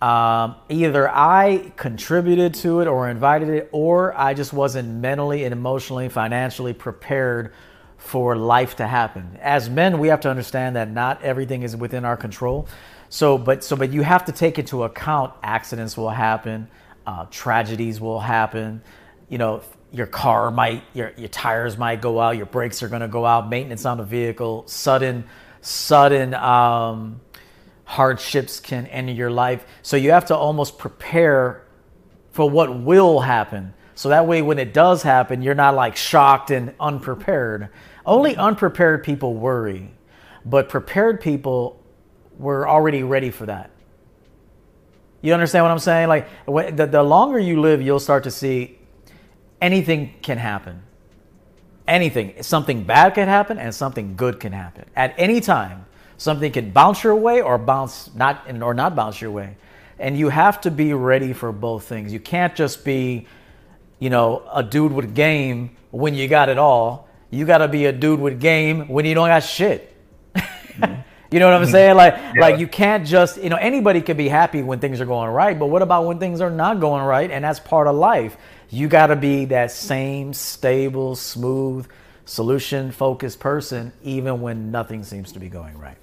um, 0.01 0.57
either 0.69 1.09
I 1.09 1.73
contributed 1.77 2.55
to 2.55 2.81
it 2.81 2.87
or 2.87 3.11
invited 3.11 3.51
it, 3.51 3.69
or 3.73 4.19
I 4.19 4.33
just 4.33 4.53
wasn't 4.53 4.89
mentally 4.89 5.45
and 5.45 5.53
emotionally, 5.53 6.09
financially 6.09 6.73
prepared 6.73 7.53
for 7.99 8.35
life 8.35 8.77
to 8.77 8.87
happen. 8.87 9.39
As 9.43 9.69
men, 9.69 9.99
we 9.99 10.09
have 10.09 10.21
to 10.21 10.31
understand 10.31 10.77
that 10.77 10.91
not 10.91 11.23
everything 11.23 11.63
is 11.63 11.77
within 11.77 12.07
our 12.07 12.17
control. 12.17 12.67
So, 13.11 13.37
but 13.37 13.63
so, 13.63 13.77
but 13.77 13.93
you 13.93 14.03
have 14.03 14.25
to 14.25 14.33
take 14.33 14.59
into 14.59 14.85
account 14.85 15.35
accidents 15.43 15.97
will 15.97 16.11
happen, 16.11 16.69
uh, 17.07 17.27
tragedies 17.31 18.01
will 18.01 18.21
happen. 18.21 18.83
You 19.29 19.37
know, 19.37 19.63
your 19.93 20.07
car 20.07 20.51
might, 20.51 20.83
your 20.95 21.13
your 21.19 21.29
tires 21.29 21.77
might 21.77 22.01
go 22.01 22.21
out, 22.21 22.37
your 22.37 22.47
brakes 22.47 22.83
are 22.83 22.89
going 22.89 23.03
to 23.03 23.09
go 23.09 23.27
out, 23.27 23.51
maintenance 23.51 23.85
on 23.85 23.99
the 23.99 24.05
vehicle, 24.05 24.65
sudden, 24.67 25.25
sudden. 25.61 26.33
Um, 26.33 27.21
hardships 27.97 28.61
can 28.61 28.87
enter 28.87 29.13
your 29.13 29.31
life. 29.33 29.65
So 29.83 29.97
you 29.97 30.13
have 30.13 30.27
to 30.27 30.37
almost 30.37 30.79
prepare 30.79 31.63
for 32.33 32.49
what 32.49 32.69
will 32.79 33.21
happen. 33.21 33.75
So 33.97 34.11
that 34.11 34.27
way, 34.27 34.43
when 34.43 34.59
it 34.59 34.73
does 34.73 35.03
happen, 35.03 35.43
you're 35.43 35.57
not 35.57 35.75
like 35.75 35.97
shocked 35.97 36.51
and 36.53 36.73
unprepared. 36.79 37.69
Only 38.07 38.37
unprepared 38.37 39.03
people 39.05 39.35
worry, 39.35 39.91
but 40.45 40.69
prepared 40.69 41.21
people 41.21 41.83
were 42.39 42.69
already 42.69 43.03
ready 43.03 43.31
for 43.31 43.47
that. 43.47 43.71
You 45.23 45.35
understand 45.35 45.65
what 45.65 45.73
I'm 45.73 45.81
saying? 45.81 46.09
Like 46.09 46.29
the, 46.47 46.87
the 46.87 47.03
longer 47.03 47.39
you 47.39 47.61
live, 47.61 47.83
you'll 47.83 48.01
start 48.01 48.25
to 48.25 48.31
see 48.31 48.79
anything 49.61 50.15
can 50.23 50.39
happen. 50.39 50.83
anything. 51.89 52.43
Something 52.43 52.85
bad 52.85 53.15
can 53.15 53.29
happen 53.29 53.59
and 53.59 53.75
something 53.75 54.17
good 54.17 54.41
can 54.41 54.53
happen 54.53 54.87
at 54.97 55.15
any 55.19 55.41
time. 55.41 55.87
Something 56.21 56.53
can 56.53 56.69
bounce 56.69 57.03
your 57.03 57.15
way 57.15 57.41
or 57.41 57.57
bounce 57.57 58.11
not 58.15 58.45
or 58.61 58.75
not 58.75 58.95
bounce 58.95 59.23
your 59.23 59.31
way, 59.31 59.57
and 59.99 60.19
you 60.19 60.29
have 60.29 60.61
to 60.61 60.71
be 60.71 60.93
ready 60.93 61.33
for 61.33 61.51
both 61.51 61.85
things. 61.85 62.13
You 62.13 62.21
can't 62.21 62.55
just 62.55 62.85
be, 62.85 63.27
you 63.99 64.11
know, 64.11 64.43
a 64.53 64.63
dude 64.63 64.93
with 64.93 65.15
game 65.15 65.79
when 65.91 66.13
you 66.13 66.29
got 66.29 66.51
it 66.51 66.59
all. 66.59 67.09
You 67.31 67.47
got 67.47 67.59
to 67.59 67.69
be 67.69 67.87
a 67.87 67.93
dude 67.93 68.21
with 68.21 68.39
game 68.39 68.87
when 68.89 69.07
you 69.07 69.15
don't 69.15 69.29
got 69.29 69.45
shit. 69.45 69.97
You 71.33 71.39
know 71.39 71.47
what 71.49 71.63
I'm 71.63 71.67
saying? 71.67 71.95
Like, 71.97 72.15
Yeah. 72.35 72.41
like 72.41 72.59
you 72.59 72.67
can't 72.67 73.07
just, 73.07 73.41
you 73.41 73.49
know, 73.49 73.57
anybody 73.57 74.03
can 74.03 74.17
be 74.17 74.29
happy 74.29 74.63
when 74.63 74.81
things 74.81 75.01
are 75.01 75.07
going 75.07 75.31
right, 75.31 75.57
but 75.57 75.67
what 75.67 75.81
about 75.81 76.05
when 76.05 76.19
things 76.19 76.41
are 76.41 76.51
not 76.51 76.81
going 76.81 77.05
right? 77.05 77.31
And 77.31 77.45
that's 77.45 77.61
part 77.61 77.87
of 77.87 77.95
life. 77.95 78.37
You 78.69 78.89
got 78.89 79.07
to 79.07 79.17
be 79.17 79.45
that 79.47 79.71
same 79.71 80.35
stable, 80.35 81.15
smooth, 81.15 81.87
solution 82.25 82.91
focused 82.91 83.39
person, 83.39 83.93
even 84.03 84.41
when 84.43 84.73
nothing 84.73 85.05
seems 85.05 85.31
to 85.33 85.39
be 85.39 85.49
going 85.49 85.79
right. 85.79 85.97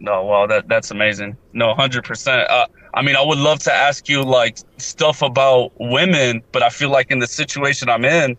No, 0.00 0.24
well, 0.24 0.46
that 0.48 0.68
that's 0.68 0.90
amazing. 0.90 1.36
No, 1.52 1.74
hundred 1.74 2.04
percent. 2.04 2.48
Uh, 2.50 2.66
I 2.94 3.02
mean, 3.02 3.16
I 3.16 3.22
would 3.22 3.38
love 3.38 3.58
to 3.60 3.72
ask 3.72 4.08
you 4.08 4.22
like 4.22 4.58
stuff 4.76 5.22
about 5.22 5.72
women, 5.78 6.42
but 6.52 6.62
I 6.62 6.68
feel 6.68 6.90
like 6.90 7.10
in 7.10 7.18
the 7.18 7.26
situation 7.26 7.88
I'm 7.88 8.04
in, 8.04 8.36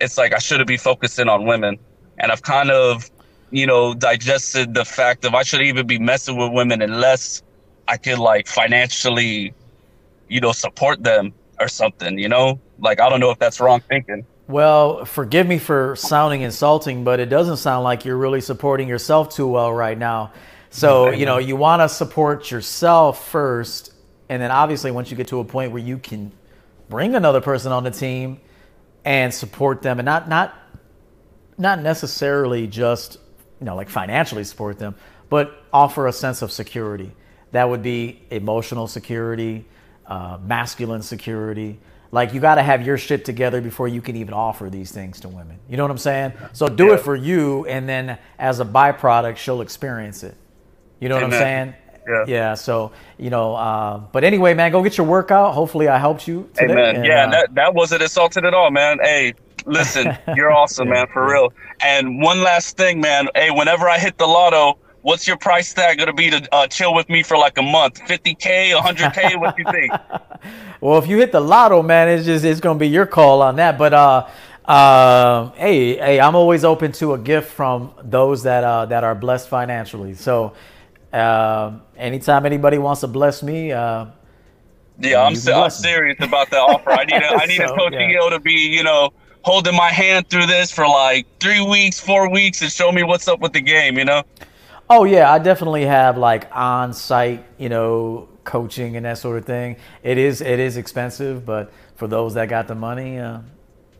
it's 0.00 0.16
like 0.16 0.32
I 0.32 0.38
shouldn't 0.38 0.68
be 0.68 0.76
focusing 0.76 1.28
on 1.28 1.44
women, 1.44 1.78
and 2.18 2.30
I've 2.30 2.42
kind 2.42 2.70
of, 2.70 3.10
you 3.50 3.66
know, 3.66 3.94
digested 3.94 4.74
the 4.74 4.84
fact 4.84 5.24
of 5.24 5.34
I 5.34 5.42
shouldn't 5.42 5.68
even 5.68 5.86
be 5.86 5.98
messing 5.98 6.36
with 6.36 6.52
women 6.52 6.82
unless 6.82 7.42
I 7.88 7.96
could 7.96 8.18
like 8.18 8.46
financially, 8.46 9.54
you 10.28 10.40
know, 10.40 10.52
support 10.52 11.02
them 11.02 11.32
or 11.58 11.68
something. 11.68 12.18
You 12.18 12.28
know, 12.28 12.60
like 12.78 13.00
I 13.00 13.08
don't 13.08 13.20
know 13.20 13.30
if 13.30 13.38
that's 13.38 13.60
wrong 13.60 13.80
thinking. 13.80 14.24
Well, 14.48 15.04
forgive 15.04 15.46
me 15.46 15.58
for 15.58 15.94
sounding 15.96 16.40
insulting, 16.40 17.04
but 17.04 17.20
it 17.20 17.26
doesn't 17.26 17.58
sound 17.58 17.84
like 17.84 18.06
you're 18.06 18.16
really 18.16 18.40
supporting 18.40 18.88
yourself 18.88 19.28
too 19.28 19.46
well 19.46 19.70
right 19.70 19.98
now. 19.98 20.32
So, 20.70 21.10
you 21.10 21.26
know, 21.26 21.38
you 21.38 21.56
want 21.56 21.82
to 21.82 21.88
support 21.88 22.50
yourself 22.50 23.28
first. 23.28 23.92
And 24.28 24.42
then 24.42 24.50
obviously, 24.50 24.90
once 24.90 25.10
you 25.10 25.16
get 25.16 25.28
to 25.28 25.40
a 25.40 25.44
point 25.44 25.72
where 25.72 25.82
you 25.82 25.98
can 25.98 26.32
bring 26.88 27.14
another 27.14 27.40
person 27.40 27.72
on 27.72 27.84
the 27.84 27.90
team 27.90 28.40
and 29.04 29.32
support 29.32 29.82
them 29.82 29.98
and 29.98 30.06
not, 30.06 30.28
not, 30.28 30.54
not 31.56 31.80
necessarily 31.80 32.66
just, 32.66 33.18
you 33.60 33.66
know, 33.66 33.74
like 33.74 33.88
financially 33.88 34.44
support 34.44 34.78
them, 34.78 34.94
but 35.28 35.64
offer 35.72 36.06
a 36.06 36.12
sense 36.12 36.42
of 36.42 36.52
security. 36.52 37.12
That 37.52 37.68
would 37.68 37.82
be 37.82 38.22
emotional 38.30 38.86
security, 38.86 39.64
uh, 40.06 40.38
masculine 40.42 41.02
security. 41.02 41.80
Like 42.10 42.32
you 42.32 42.40
got 42.40 42.56
to 42.56 42.62
have 42.62 42.84
your 42.84 42.96
shit 42.96 43.24
together 43.24 43.60
before 43.60 43.88
you 43.88 44.00
can 44.00 44.16
even 44.16 44.34
offer 44.34 44.70
these 44.70 44.92
things 44.92 45.20
to 45.20 45.28
women. 45.28 45.58
You 45.68 45.76
know 45.76 45.84
what 45.84 45.90
I'm 45.90 45.98
saying? 45.98 46.32
So 46.52 46.68
do 46.68 46.92
it 46.92 47.00
for 47.00 47.14
you, 47.14 47.66
and 47.66 47.88
then 47.88 48.18
as 48.38 48.60
a 48.60 48.64
byproduct, 48.64 49.36
she'll 49.36 49.60
experience 49.60 50.22
it. 50.22 50.34
You 51.00 51.08
know 51.08 51.16
what 51.16 51.24
I'm 51.24 51.30
saying? 51.32 51.74
Yeah. 52.08 52.24
Yeah. 52.26 52.54
So 52.54 52.92
you 53.18 53.30
know, 53.30 53.54
uh, 53.54 53.98
but 53.98 54.24
anyway, 54.24 54.54
man, 54.54 54.72
go 54.72 54.82
get 54.82 54.96
your 54.96 55.06
workout. 55.06 55.54
Hopefully, 55.54 55.88
I 55.88 55.98
helped 55.98 56.26
you 56.26 56.48
today. 56.54 56.72
Amen. 56.72 56.96
and, 56.96 57.04
yeah, 57.04 57.26
uh, 57.26 57.30
that 57.30 57.54
that 57.54 57.74
wasn't 57.74 58.02
insulted 58.02 58.44
at 58.44 58.54
all, 58.54 58.70
man. 58.70 58.98
Hey, 59.02 59.34
listen, 59.66 60.16
you're 60.36 60.52
awesome, 60.52 60.88
man, 60.88 61.06
for 61.12 61.28
real. 61.28 61.52
And 61.80 62.20
one 62.20 62.42
last 62.42 62.76
thing, 62.76 63.00
man. 63.00 63.28
Hey, 63.34 63.50
whenever 63.50 63.88
I 63.88 63.98
hit 63.98 64.16
the 64.18 64.26
lotto, 64.26 64.78
what's 65.02 65.26
your 65.26 65.36
price 65.36 65.72
tag 65.72 65.98
gonna 65.98 66.12
be 66.12 66.30
to 66.30 66.48
uh, 66.54 66.66
chill 66.66 66.94
with 66.94 67.08
me 67.08 67.22
for 67.22 67.36
like 67.36 67.58
a 67.58 67.62
month? 67.62 68.00
50k, 68.06 68.72
100k? 68.72 69.38
What 69.38 69.56
do 69.56 69.62
you 69.64 69.72
think? 69.72 69.92
Well, 70.80 71.00
if 71.00 71.08
you 71.08 71.18
hit 71.18 71.32
the 71.32 71.40
lotto, 71.40 71.82
man, 71.82 72.08
it's 72.08 72.24
just 72.24 72.44
it's 72.44 72.60
gonna 72.60 72.78
be 72.78 72.86
your 72.86 73.06
call 73.06 73.42
on 73.42 73.56
that. 73.56 73.76
But 73.76 73.92
uh, 73.92 74.28
uh, 74.64 75.50
hey, 75.52 75.96
hey, 75.96 76.20
I'm 76.20 76.36
always 76.36 76.64
open 76.64 76.92
to 76.92 77.14
a 77.14 77.18
gift 77.18 77.50
from 77.50 77.92
those 78.04 78.44
that 78.44 78.62
uh, 78.62 78.86
that 78.86 79.02
are 79.02 79.16
blessed 79.16 79.48
financially. 79.48 80.14
So, 80.14 80.52
uh, 81.12 81.72
anytime 81.96 82.44
anybody 82.46 82.78
wants 82.78 83.00
to 83.02 83.06
bless 83.08 83.42
me, 83.42 83.72
uh, 83.72 84.06
Yeah, 85.00 85.22
I'm 85.22 85.34
se- 85.36 85.52
I'm 85.52 85.70
serious 85.70 86.16
about 86.20 86.50
that 86.50 86.58
offer. 86.58 86.90
I 86.90 87.04
need 87.04 87.22
a, 87.22 87.26
I 87.42 87.46
need 87.52 87.60
a 87.60 87.68
So, 87.68 87.76
coach 87.76 87.92
yeah. 87.94 88.28
To 88.30 88.40
be, 88.40 88.52
you 88.52 88.82
know, 88.82 89.10
holding 89.42 89.74
my 89.76 89.90
hand 89.90 90.28
through 90.28 90.46
this 90.46 90.70
for 90.70 90.86
like 90.86 91.26
three 91.40 91.60
weeks, 91.64 91.98
four 92.00 92.28
weeks, 92.30 92.60
and 92.62 92.70
show 92.70 92.90
me 92.92 93.02
what's 93.04 93.28
up 93.28 93.40
with 93.40 93.52
the 93.52 93.60
game. 93.60 93.96
You 93.98 94.04
know. 94.04 94.22
oh 94.90 95.04
yeah, 95.04 95.32
I 95.32 95.38
definitely 95.38 95.84
have 95.86 96.18
like 96.18 96.48
on-site, 96.52 97.44
you 97.58 97.68
know, 97.68 98.28
coaching 98.44 98.96
and 98.96 99.04
that 99.06 99.18
sort 99.18 99.38
of 99.38 99.44
thing. 99.44 99.76
It 100.02 100.18
is 100.18 100.40
it 100.40 100.58
is 100.58 100.76
expensive, 100.76 101.46
but 101.46 101.72
for 101.96 102.06
those 102.08 102.34
that 102.34 102.48
got 102.48 102.66
the 102.68 102.74
money, 102.74 103.18
uh, 103.18 103.38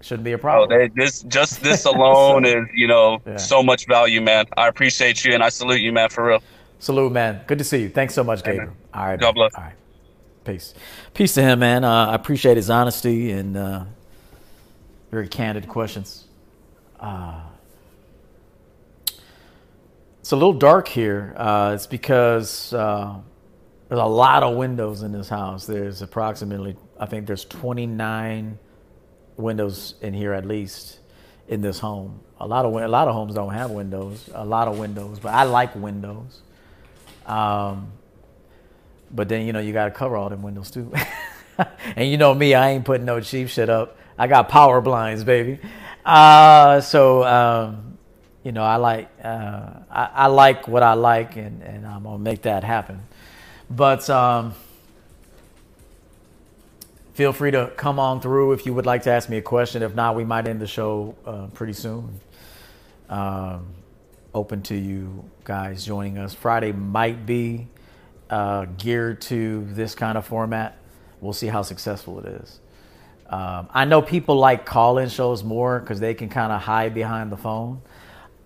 shouldn't 0.01 0.25
be 0.25 0.33
a 0.33 0.37
Oh, 0.37 0.39
problem. 0.39 0.69
they, 0.79 0.89
this 0.95 1.23
just 1.23 1.63
this 1.69 1.85
alone 1.85 2.45
So- 2.45 2.59
is, 2.59 2.65
you 2.75 2.87
know, 2.89 3.19
Yeah. 3.27 3.37
so 3.37 3.63
much 3.63 3.87
value, 3.87 4.21
man. 4.21 4.45
I 4.57 4.69
appreciate 4.69 5.25
you 5.25 5.33
and 5.35 5.43
I 5.43 5.49
salute 5.49 5.81
you, 5.81 5.93
man, 5.93 6.09
for 6.11 6.27
real. 6.27 6.43
Salute, 6.79 7.13
man. 7.13 7.43
Good 7.47 7.59
to 7.59 7.65
see 7.65 7.83
you. 7.83 7.89
Thanks 7.89 8.15
so 8.15 8.23
much, 8.23 8.45
Gabriel. 8.45 8.73
All 8.95 9.07
right. 9.07 9.19
God 9.19 9.35
bless. 9.35 9.55
All 9.55 9.65
right. 9.65 9.75
Peace. 10.45 10.75
Peace 11.13 11.35
to 11.35 11.43
him, 11.43 11.59
man. 11.59 11.85
Uh, 11.85 12.07
I 12.07 12.15
appreciate 12.15 12.57
his 12.57 12.71
honesty 12.71 13.33
and 13.33 13.57
uh, 13.57 13.85
very 15.11 15.29
candid 15.29 15.69
questions. 15.69 16.27
Uh, 17.01 17.41
it's 20.21 20.33
a 20.33 20.37
little 20.37 20.53
dark 20.53 20.89
here. 20.89 21.35
Uh, 21.37 21.73
it's 21.75 21.87
because 21.87 22.73
uh, 22.73 23.15
there's 23.89 24.01
a 24.01 24.05
lot 24.05 24.43
of 24.43 24.57
windows 24.57 25.03
in 25.03 25.13
this 25.13 25.29
house. 25.29 25.67
There's 25.67 26.01
approximately, 26.03 26.77
I 26.99 27.07
think 27.07 27.27
there's 27.27 27.45
29 27.45 28.59
windows 29.37 29.95
in 30.01 30.15
here 30.15 30.33
at 30.33 30.47
least 30.47 30.99
in 31.49 31.61
this 31.61 31.79
home. 31.79 32.21
A 32.41 32.47
lot 32.47 32.65
of 32.65 32.75
a 32.75 32.87
lot 32.89 33.09
of 33.09 33.15
homes 33.15 33.35
don't 33.35 33.53
have 33.53 33.71
windows. 33.71 34.29
A 34.35 34.45
lot 34.45 34.69
of 34.69 34.79
windows, 34.79 35.19
but 35.19 35.35
I 35.35 35.43
like 35.45 35.75
windows. 35.75 36.43
Um, 37.29 37.93
but 39.11 39.29
then 39.29 39.47
you 39.47 39.53
know 39.53 39.61
you 39.61 39.73
got 39.73 39.85
to 39.85 39.91
cover 39.91 40.17
all 40.17 40.29
them 40.29 40.43
windows 40.43 40.71
too. 40.71 40.93
and 41.97 42.11
you 42.11 42.17
know 42.17 42.35
me, 42.35 42.55
I 42.55 42.71
ain't 42.71 42.85
putting 42.85 43.07
no 43.07 43.21
cheap 43.21 43.49
shit 43.49 43.69
up. 43.69 43.97
I 44.19 44.27
got 44.27 44.49
power 44.49 44.81
blinds, 44.81 45.25
baby. 45.25 45.61
Uh, 46.05 46.81
so 46.81 47.25
um, 47.25 47.99
you 48.43 48.53
know 48.53 48.65
I 48.65 48.77
like 48.77 49.09
uh, 49.23 49.71
I, 49.91 50.11
I 50.15 50.27
like 50.27 50.67
what 50.67 50.83
I 50.83 50.95
like, 50.95 51.37
and, 51.37 51.63
and 51.63 51.87
I'm 51.87 52.03
gonna 52.03 52.19
make 52.19 52.43
that 52.43 52.65
happen. 52.65 53.03
But 53.71 54.09
um, 54.09 54.55
feel 57.13 57.33
free 57.33 57.51
to 57.51 57.73
come 57.77 57.99
on 57.99 58.21
through 58.21 58.53
if 58.53 58.65
you 58.65 58.73
would 58.73 58.87
like 58.87 59.03
to 59.03 59.11
ask 59.11 59.29
me 59.29 59.37
a 59.37 59.43
question. 59.43 59.83
If 59.83 59.95
not, 59.95 60.17
we 60.17 60.25
might 60.25 60.49
end 60.49 60.61
the 60.61 60.67
show 60.67 61.15
uh, 61.27 61.49
pretty 61.49 61.75
soon. 61.75 62.21
Um, 63.11 63.67
open 64.35 64.63
to 64.63 64.77
you 64.77 65.25
guys 65.49 65.83
joining 65.83 66.19
us. 66.19 66.35
Friday 66.35 66.73
might 66.73 67.25
be 67.25 67.69
uh, 68.29 68.67
geared 68.77 69.19
to 69.23 69.67
this 69.71 69.95
kind 69.95 70.19
of 70.19 70.27
format. 70.27 70.77
We'll 71.23 71.33
see 71.33 71.47
how 71.47 71.63
successful 71.63 72.19
it 72.19 72.27
is. 72.27 72.61
Um, 73.31 73.67
I 73.73 73.87
know 73.87 74.03
people 74.03 74.37
like 74.37 74.67
call-in 74.67 75.09
shows 75.09 75.43
more 75.43 75.81
because 75.81 76.01
they 76.01 76.13
can 76.13 76.29
kind 76.29 76.53
of 76.53 76.61
hide 76.61 76.93
behind 76.93 77.33
the 77.33 77.39
phone. 77.39 77.81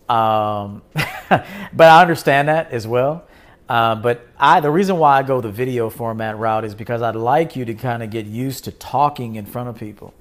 Um, 0.09 0.83
but 1.29 1.81
I 1.81 2.01
understand 2.01 2.47
that 2.47 2.71
as 2.71 2.87
well. 2.87 3.27
Uh, 3.69 3.97
but 3.97 4.25
I, 4.39 4.61
the 4.61 4.71
reason 4.71 4.97
why 4.97 5.19
I 5.19 5.25
go 5.25 5.41
the 5.41 5.51
video 5.51 5.91
format 5.91 6.39
route 6.39 6.65
is 6.65 6.77
because 6.77 7.03
I'd 7.03 7.17
like 7.17 7.57
you 7.57 7.65
to 7.65 7.75
kind 7.75 8.05
of 8.05 8.11
get 8.11 8.27
used 8.27 8.63
to 8.65 8.71
talking 8.71 9.35
in 9.35 9.47
front 9.47 9.69
of 9.69 9.77
people, 9.77 10.15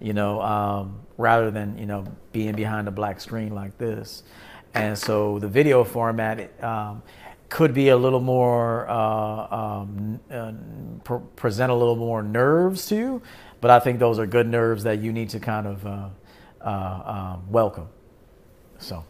you 0.00 0.12
know, 0.12 0.40
um, 0.40 1.00
rather 1.16 1.50
than 1.50 1.76
you 1.78 1.86
know 1.86 2.04
being 2.30 2.54
behind 2.54 2.86
a 2.86 2.92
black 2.92 3.20
screen 3.20 3.56
like 3.56 3.76
this. 3.78 4.22
And 4.74 4.96
so 4.98 5.38
the 5.38 5.48
video 5.48 5.84
format 5.84 6.62
um, 6.62 7.02
could 7.48 7.74
be 7.74 7.88
a 7.88 7.96
little 7.96 8.20
more 8.20 8.88
uh, 8.88 9.56
um, 9.56 10.20
uh, 10.30 10.52
pr- 11.04 11.16
present 11.36 11.72
a 11.72 11.74
little 11.74 11.96
more 11.96 12.22
nerves 12.22 12.86
to 12.86 12.96
you, 12.96 13.22
but 13.60 13.70
I 13.70 13.80
think 13.80 13.98
those 13.98 14.18
are 14.18 14.26
good 14.26 14.46
nerves 14.46 14.84
that 14.84 15.00
you 15.00 15.12
need 15.12 15.30
to 15.30 15.40
kind 15.40 15.66
of 15.66 15.86
uh, 15.86 16.08
uh, 16.60 17.34
um, 17.36 17.50
welcome. 17.50 17.88
So. 18.78 19.04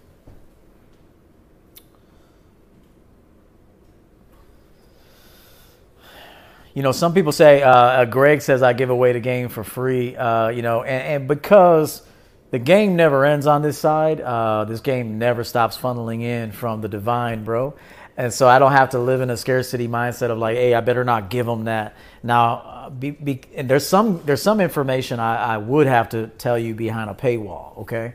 you 6.75 6.83
know, 6.83 6.93
some 6.93 7.13
people 7.13 7.33
say, 7.33 7.61
uh, 7.61 7.73
uh, 7.73 8.05
Greg 8.05 8.41
says 8.41 8.63
I 8.63 8.73
give 8.73 8.89
away 8.89 9.13
the 9.13 9.19
game 9.19 9.49
for 9.49 9.65
free, 9.65 10.15
uh, 10.15 10.51
you 10.51 10.63
know, 10.63 10.85
and, 10.85 11.23
and 11.23 11.29
because 11.29 12.03
the 12.51 12.59
game 12.59 12.97
never 12.97 13.25
ends 13.25 13.47
on 13.47 13.63
this 13.63 13.79
side, 13.79 14.21
uh, 14.21 14.65
this 14.65 14.81
game 14.81 15.19
never 15.19 15.45
stops 15.45 15.77
funneling 15.77 16.23
in 16.23 16.53
from 16.53 16.81
the 16.81 16.89
divine, 16.89 17.45
bro. 17.45 17.75
And 18.17 18.35
so 18.35 18.49
I 18.49 18.59
don't 18.59 18.73
have 18.73 18.91
to 18.91 18.99
live 18.99 19.21
in 19.21 19.31
a 19.31 19.37
scarcity 19.37 19.87
mindset 19.87 20.31
of 20.31 20.39
like, 20.39 20.57
hey, 20.57 20.75
I 20.75 20.81
better 20.81 21.05
not 21.05 21.31
give 21.31 21.47
them 21.47 21.65
that. 21.65 21.95
Now, 22.23 22.55
uh, 22.55 22.91
be, 22.91 23.13
be, 23.13 23.43
and 23.55 23.69
there's 23.69 23.87
some 23.87 24.23
there's 24.25 24.43
some 24.43 24.61
information 24.61 25.21
I, 25.21 25.55
I 25.55 25.59
would 25.59 25.87
have 25.87 26.09
to 26.11 26.27
tell 26.27 26.59
you 26.59 26.75
behind 26.75 27.11
a 27.11 27.15
paywall, 27.15 27.79
okay? 27.79 28.15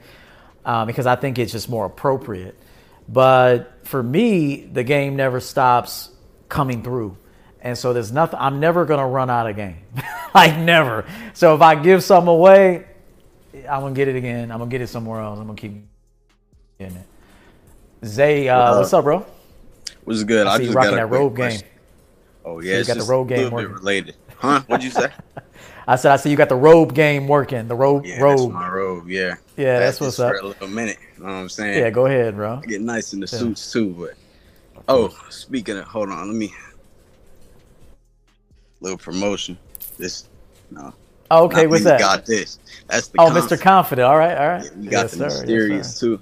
Uh, 0.66 0.86
because 0.86 1.06
I 1.06 1.16
think 1.16 1.40
it's 1.40 1.54
just 1.54 1.70
more 1.70 1.86
appropriate. 1.86 2.58
But 3.08 3.80
for 3.84 4.02
me, 4.02 4.66
the 4.66 4.84
game 4.84 5.16
never 5.16 5.40
stops 5.40 6.10
coming 6.50 6.84
through. 6.84 7.18
And 7.62 7.78
so 7.78 7.94
there's 7.94 8.12
nothing, 8.12 8.40
I'm 8.42 8.60
never 8.60 8.86
to 9.00 9.06
run 9.06 9.30
out 9.30 9.50
of 9.50 9.56
game. 9.56 9.78
like, 10.36 10.58
never. 10.58 11.06
So 11.34 11.56
if 11.56 11.62
I 11.62 11.76
give 11.76 12.04
some 12.04 12.28
away, 12.28 12.86
I'm 13.54 13.82
gonna 13.82 13.94
get 13.94 14.08
it 14.08 14.16
again. 14.16 14.52
I'm 14.52 14.60
gonna 14.60 14.70
get 14.72 14.82
it 14.82 14.88
somewhere 14.88 15.22
else. 15.22 15.40
I'm 15.40 15.46
gonna 15.46 15.58
keep 15.58 15.74
getting 16.80 16.98
it. 16.98 17.08
Zay, 18.06 18.50
uh, 18.50 18.78
what's 18.80 18.94
up, 18.94 19.04
bro? 19.04 19.26
What's 20.04 20.24
good? 20.24 20.48
I 20.48 20.56
I 20.56 20.58
see 20.58 20.64
you 20.64 20.68
just 20.70 20.78
rocking 20.78 20.96
that 20.96 21.10
robe 21.10 21.38
game. 21.38 21.62
Oh 22.46 22.60
So 22.60 22.68
yeah, 22.68 22.80
you 22.80 22.86
got 22.86 22.98
the 22.98 23.04
robe 23.04 23.30
game 23.30 23.52
working. 23.52 23.74
related. 23.74 24.16
Huh? 24.36 24.62
What'd 24.68 24.84
you 24.84 24.92
say? 24.92 25.10
I 25.88 25.96
said, 25.96 26.12
I 26.12 26.16
see 26.18 26.30
you 26.30 26.36
got 26.38 26.50
the 26.50 26.56
robe 26.56 26.94
game 26.94 27.28
working. 27.28 27.68
The 27.68 27.76
robe, 27.76 28.06
Yeah, 28.06 28.16
that's 28.20 28.24
robe. 28.24 28.52
my 28.52 28.68
robe. 28.68 29.10
Yeah. 29.10 29.36
Yeah, 29.56 29.78
I 29.78 29.80
that's 29.82 30.02
what's 30.02 30.20
up. 30.20 30.32
For 30.32 30.40
a 30.40 30.48
little 30.48 30.68
minute. 30.68 30.98
You 31.18 31.24
know 31.24 31.30
what 31.30 31.36
I'm 31.36 31.50
saying? 31.50 31.80
Yeah, 31.80 31.90
go 31.90 32.06
ahead, 32.06 32.36
bro. 32.36 32.60
I 32.64 32.66
get 32.66 32.82
nice 32.82 33.14
in 33.14 33.20
the 33.20 33.28
Yeah. 33.28 33.40
suits 33.40 33.72
too, 33.72 33.94
but 33.94 34.16
oh, 34.88 35.16
speaking 35.30 35.78
of, 35.78 35.86
hold 35.86 36.10
on, 36.10 36.28
let 36.28 36.36
me 36.36 36.54
little 38.82 38.98
promotion. 38.98 39.58
This 39.98 40.28
no. 40.72 40.94
Oh, 41.34 41.46
okay, 41.46 41.68
what's 41.68 41.82
we 41.82 41.86
that? 41.86 42.00
Got 42.00 42.26
this. 42.26 42.60
That's 42.88 43.08
the. 43.08 43.20
Oh, 43.20 43.32
conf- 43.32 43.46
Mr. 43.46 43.60
Confident. 43.60 44.08
All 44.08 44.18
right, 44.18 44.38
all 44.38 44.48
right. 44.48 44.78
We 44.78 44.88
got 44.88 45.04
yes, 45.04 45.12
the 45.12 45.18
sir. 45.18 45.24
Yes, 45.26 45.40
mysterious 45.40 45.96
sir. 45.96 46.06
too. 46.08 46.22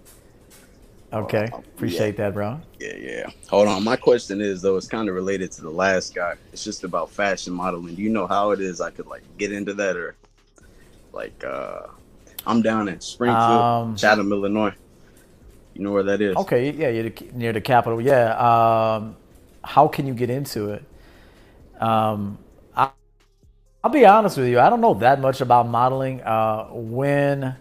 Okay, 1.14 1.50
appreciate 1.54 2.16
that, 2.18 2.34
bro. 2.34 2.62
Yeah, 2.80 2.96
yeah. 2.96 3.30
Hold 3.50 3.68
on. 3.68 3.84
My 3.84 3.98
question 3.98 4.40
is 4.40 4.62
though, 4.62 4.78
it's 4.78 4.88
kind 4.88 5.10
of 5.10 5.16
related 5.16 5.52
to 5.54 5.62
the 5.62 5.70
last 5.70 6.16
guy. 6.16 6.36
It's 6.54 6.64
just 6.64 6.86
about 6.86 7.10
fashion 7.10 7.52
modeling. 7.52 7.96
Do 7.96 8.02
you 8.02 8.10
know 8.10 8.28
how 8.28 8.52
it 8.52 8.62
is 8.62 8.80
I 8.80 8.92
could 8.92 9.08
like 9.08 9.24
get 9.38 9.52
into 9.52 9.74
that 9.74 9.98
or 9.98 10.16
like 11.12 11.44
uh 11.44 11.88
I'm 12.48 12.62
down 12.62 12.88
in 12.88 13.02
Springfield, 13.02 13.62
Um, 13.62 13.96
Chatham, 13.98 14.32
Illinois. 14.32 14.74
You 15.74 15.84
know 15.84 15.92
where 15.92 16.04
that 16.04 16.22
is? 16.22 16.36
Okay, 16.38 16.72
yeah, 16.72 16.90
you're 16.90 17.10
the- 17.10 17.30
near 17.34 17.52
the 17.54 17.62
capital. 17.62 18.02
Yeah. 18.02 18.34
Um, 18.38 19.18
how 19.64 19.88
can 19.90 20.08
you 20.08 20.14
get 20.14 20.30
into 20.30 20.70
it? 20.72 20.84
Um, 21.82 22.38
I'll 23.84 23.92
be 23.92 24.06
honest 24.06 24.38
with 24.38 24.48
you. 24.48 24.60
I 24.60 24.70
don't 24.70 24.82
know 24.82 24.94
that 24.96 25.20
much 25.20 25.42
about 25.42 25.68
modeling. 25.68 26.22
Uh, 26.22 26.66
when 26.72 27.56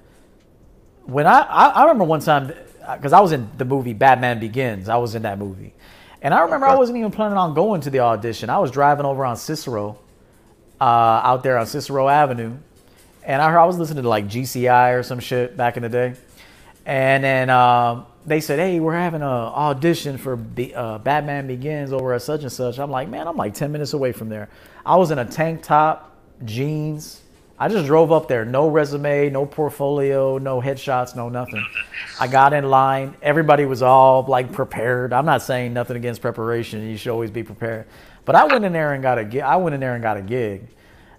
when 1.04 1.26
I, 1.26 1.40
I 1.40 1.66
I 1.68 1.82
remember 1.84 2.04
one 2.04 2.20
time 2.20 2.52
because 2.94 3.12
I 3.12 3.20
was 3.20 3.32
in 3.32 3.48
the 3.56 3.64
movie 3.64 3.94
Batman 3.94 4.38
Begins. 4.38 4.88
I 4.88 4.96
was 4.96 5.14
in 5.14 5.22
that 5.22 5.38
movie, 5.38 5.72
and 6.20 6.34
I 6.34 6.42
remember 6.42 6.66
I 6.66 6.76
wasn't 6.76 6.98
even 6.98 7.10
planning 7.10 7.38
on 7.38 7.54
going 7.54 7.80
to 7.82 7.90
the 7.90 8.00
audition. 8.00 8.50
I 8.50 8.58
was 8.58 8.70
driving 8.70 9.06
over 9.06 9.24
on 9.24 9.36
Cicero, 9.36 9.98
uh, 10.80 10.84
out 10.84 11.42
there 11.42 11.56
on 11.56 11.66
Cicero 11.66 12.06
Avenue, 12.08 12.56
and 13.24 13.40
I 13.40 13.50
heard 13.50 13.58
I 13.58 13.64
was 13.64 13.78
listening 13.78 14.02
to 14.02 14.08
like 14.08 14.26
GCI 14.26 14.98
or 14.98 15.02
some 15.02 15.20
shit 15.20 15.56
back 15.56 15.78
in 15.78 15.82
the 15.82 15.88
day, 15.88 16.14
and 16.84 17.24
then 17.24 17.48
um, 17.48 18.04
they 18.26 18.40
said, 18.40 18.58
"Hey, 18.58 18.78
we're 18.78 18.94
having 18.94 19.22
an 19.22 19.28
audition 19.28 20.18
for 20.18 20.36
Be- 20.36 20.74
uh, 20.74 20.98
Batman 20.98 21.46
Begins 21.46 21.94
over 21.94 22.12
at 22.12 22.20
such 22.20 22.42
and 22.42 22.52
such." 22.52 22.78
I'm 22.78 22.90
like, 22.90 23.08
"Man, 23.08 23.26
I'm 23.26 23.36
like 23.38 23.54
ten 23.54 23.72
minutes 23.72 23.94
away 23.94 24.12
from 24.12 24.28
there." 24.28 24.50
I 24.84 24.96
was 24.96 25.10
in 25.10 25.18
a 25.18 25.24
tank 25.24 25.62
top, 25.62 26.09
jeans. 26.44 27.22
I 27.58 27.68
just 27.68 27.86
drove 27.86 28.10
up 28.10 28.26
there, 28.26 28.46
no 28.46 28.68
resume, 28.68 29.28
no 29.28 29.44
portfolio, 29.44 30.38
no 30.38 30.62
headshots, 30.62 31.14
no 31.14 31.28
nothing. 31.28 31.64
I 32.18 32.26
got 32.26 32.54
in 32.54 32.64
line. 32.70 33.14
Everybody 33.20 33.66
was 33.66 33.82
all 33.82 34.24
like 34.26 34.50
prepared. 34.50 35.12
I'm 35.12 35.26
not 35.26 35.42
saying 35.42 35.74
nothing 35.74 35.96
against 35.96 36.22
preparation. 36.22 36.88
You 36.88 36.96
should 36.96 37.12
always 37.12 37.30
be 37.30 37.42
prepared. 37.42 37.84
But 38.24 38.34
I 38.34 38.44
went 38.46 38.64
in 38.64 38.72
there 38.72 38.94
and 38.94 39.02
got 39.02 39.18
a 39.18 39.24
gig. 39.24 39.42
I 39.42 39.56
went 39.56 39.74
in 39.74 39.80
there 39.80 39.92
and 39.94 40.02
got 40.02 40.16
a 40.16 40.22
gig. 40.22 40.68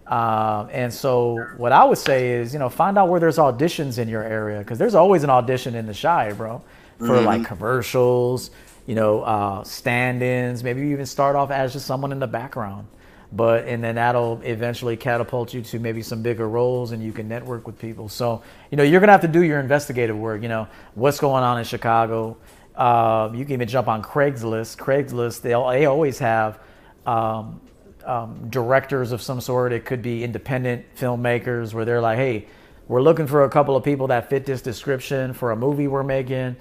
Um, 0.08 0.68
and 0.72 0.92
so 0.92 1.38
what 1.58 1.72
I 1.72 1.84
would 1.86 2.00
say 2.00 2.32
is, 2.32 2.54
you 2.54 2.60
know, 2.60 2.70
find 2.70 2.98
out 2.98 3.08
where 3.08 3.20
there's 3.20 3.38
auditions 3.38 4.00
in 4.00 4.10
your 4.10 4.24
area 4.24 4.60
because 4.60 4.80
there's 4.80 4.96
always 4.96 5.24
an 5.24 5.30
audition 5.30 5.76
in 5.76 5.86
the 5.86 5.94
Chi, 5.94 6.34
bro, 6.34 6.62
for 6.98 7.06
Mhm. 7.20 7.26
like 7.26 7.46
commercials, 7.46 8.50
you 8.88 8.96
know, 8.96 9.22
uh, 9.22 9.64
stand-ins. 9.64 10.64
Maybe 10.64 10.82
you 10.82 10.88
even 10.88 11.06
start 11.06 11.36
off 11.36 11.52
as 11.52 11.72
just 11.74 11.86
someone 11.86 12.12
in 12.12 12.20
the 12.20 12.28
background, 12.28 12.88
but 13.32 13.68
and 13.68 13.84
then 13.84 13.96
that'll 13.96 14.42
eventually 14.44 14.98
catapult 14.98 15.54
you 15.54 15.62
to 15.62 15.80
maybe 15.80 16.02
some 16.02 16.22
bigger 16.22 16.48
roles, 16.48 16.92
and 16.92 17.04
you 17.04 17.12
can 17.12 17.28
network 17.28 17.66
with 17.66 17.80
people. 17.80 18.10
So 18.10 18.42
you 18.70 18.78
know, 18.78 18.84
you're 18.84 19.00
gonna 19.00 19.12
have 19.12 19.22
to 19.22 19.28
do 19.28 19.44
your 19.44 19.60
investigative 19.60 20.18
work. 20.18 20.42
You 20.42 20.50
know, 20.50 20.68
what's 20.96 21.20
going 21.20 21.44
on 21.44 21.58
in 21.58 21.64
Chicago. 21.64 22.38
Uh, 22.76 23.30
you 23.34 23.44
can 23.44 23.54
even 23.54 23.68
jump 23.68 23.88
on 23.88 24.02
Craigslist. 24.02 24.78
Craigslist, 24.78 25.42
they 25.42 25.50
they 25.50 25.86
always 25.86 26.20
have. 26.20 26.60
Um, 27.06 27.62
um, 28.06 28.50
directors 28.50 29.12
of 29.12 29.22
some 29.22 29.42
sort. 29.42 29.74
It 29.74 29.86
could 29.86 30.02
be 30.02 30.24
independent 30.24 30.86
filmmakers 30.96 31.74
where 31.74 31.86
they're 31.86 32.02
like, 32.02 32.18
hey, 32.18 32.48
we're 32.88 33.02
looking 33.02 33.28
for 33.28 33.44
a 33.44 33.50
couple 33.50 33.76
of 33.76 33.84
people 33.84 34.08
that 34.08 34.30
fit 34.30 34.46
this 34.46 34.62
description 34.62 35.34
for 35.34 35.52
a 35.52 35.56
movie 35.56 35.88
we're 35.88 36.04
making. 36.04 36.56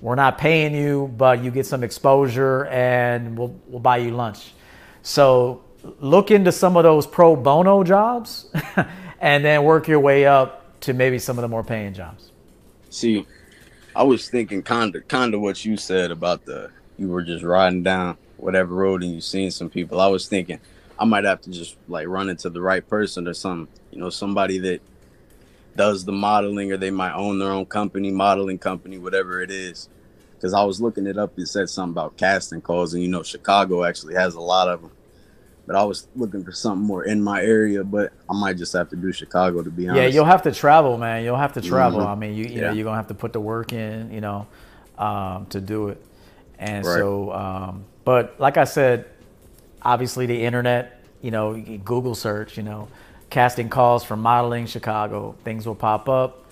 We're 0.00 0.14
not 0.14 0.38
paying 0.38 0.74
you, 0.74 1.12
but 1.16 1.42
you 1.42 1.50
get 1.50 1.66
some 1.66 1.82
exposure 1.82 2.66
and 2.66 3.38
we'll, 3.38 3.54
we'll 3.66 3.80
buy 3.80 3.98
you 3.98 4.10
lunch. 4.10 4.52
So 5.02 5.63
look 6.00 6.30
into 6.30 6.52
some 6.52 6.76
of 6.76 6.82
those 6.82 7.06
pro 7.06 7.36
bono 7.36 7.84
jobs 7.84 8.46
and 9.20 9.44
then 9.44 9.64
work 9.64 9.88
your 9.88 10.00
way 10.00 10.26
up 10.26 10.80
to 10.80 10.92
maybe 10.92 11.18
some 11.18 11.38
of 11.38 11.42
the 11.42 11.48
more 11.48 11.64
paying 11.64 11.94
jobs. 11.94 12.30
See, 12.90 13.26
I 13.94 14.02
was 14.02 14.28
thinking 14.28 14.62
kind 14.62 14.94
of 14.94 15.06
kind 15.08 15.34
of 15.34 15.40
what 15.40 15.64
you 15.64 15.76
said 15.76 16.10
about 16.10 16.44
the 16.44 16.70
you 16.96 17.08
were 17.08 17.22
just 17.22 17.44
riding 17.44 17.82
down 17.82 18.16
whatever 18.36 18.74
road 18.74 19.02
and 19.02 19.12
you 19.12 19.20
seen 19.20 19.50
some 19.50 19.70
people. 19.70 20.00
I 20.00 20.08
was 20.08 20.28
thinking 20.28 20.60
I 20.98 21.04
might 21.04 21.24
have 21.24 21.40
to 21.42 21.50
just 21.50 21.76
like 21.88 22.06
run 22.06 22.28
into 22.28 22.50
the 22.50 22.60
right 22.60 22.86
person 22.86 23.26
or 23.26 23.34
something. 23.34 23.72
You 23.90 24.00
know, 24.00 24.10
somebody 24.10 24.58
that 24.58 24.80
does 25.76 26.04
the 26.04 26.12
modeling 26.12 26.72
or 26.72 26.76
they 26.76 26.90
might 26.90 27.14
own 27.14 27.38
their 27.38 27.50
own 27.50 27.66
company, 27.66 28.10
modeling 28.10 28.58
company, 28.58 28.98
whatever 28.98 29.42
it 29.42 29.50
is. 29.50 29.88
Because 30.34 30.52
I 30.52 30.62
was 30.64 30.80
looking 30.80 31.06
it 31.06 31.16
up, 31.16 31.38
it 31.38 31.46
said 31.46 31.70
something 31.70 31.94
about 31.94 32.16
casting 32.16 32.60
calls, 32.60 32.92
and 32.92 33.02
you 33.02 33.08
know, 33.08 33.22
Chicago 33.22 33.82
actually 33.84 34.14
has 34.14 34.34
a 34.34 34.40
lot 34.40 34.68
of 34.68 34.82
them. 34.82 34.90
But 35.66 35.76
I 35.76 35.84
was 35.84 36.08
looking 36.14 36.44
for 36.44 36.52
something 36.52 36.86
more 36.86 37.04
in 37.04 37.22
my 37.22 37.42
area, 37.42 37.82
but 37.84 38.12
I 38.28 38.34
might 38.34 38.58
just 38.58 38.72
have 38.74 38.90
to 38.90 38.96
do 38.96 39.12
Chicago 39.12 39.62
to 39.62 39.70
be 39.70 39.88
honest. 39.88 40.02
Yeah, 40.02 40.08
you'll 40.08 40.26
have 40.26 40.42
to 40.42 40.52
travel, 40.52 40.98
man. 40.98 41.24
You'll 41.24 41.36
have 41.38 41.54
to 41.54 41.62
travel. 41.62 42.00
Mhm. 42.00 42.06
I 42.06 42.14
mean, 42.14 42.34
you 42.34 42.44
you 42.44 42.60
know, 42.60 42.68
Yeah. 42.68 42.72
you're 42.72 42.84
gonna 42.84 42.96
have 42.96 43.08
to 43.08 43.14
put 43.14 43.32
the 43.32 43.40
work 43.40 43.72
in, 43.72 44.10
you 44.12 44.20
know, 44.20 44.46
um, 44.98 45.46
to 45.46 45.60
do 45.60 45.88
it. 45.88 46.04
And 46.58 46.84
Right. 46.84 46.94
so, 46.94 47.32
um, 47.32 47.84
but 48.04 48.34
like 48.38 48.58
I 48.58 48.64
said, 48.64 49.06
obviously 49.82 50.26
the 50.26 50.44
internet, 50.44 51.00
you 51.22 51.30
know, 51.30 51.54
you 51.54 51.78
Google 51.78 52.14
search, 52.14 52.56
you 52.58 52.62
know, 52.62 52.88
casting 53.30 53.68
calls 53.70 54.04
for 54.04 54.16
modeling 54.16 54.66
Chicago, 54.66 55.34
things 55.44 55.66
will 55.66 55.74
pop 55.74 56.08
up, 56.08 56.44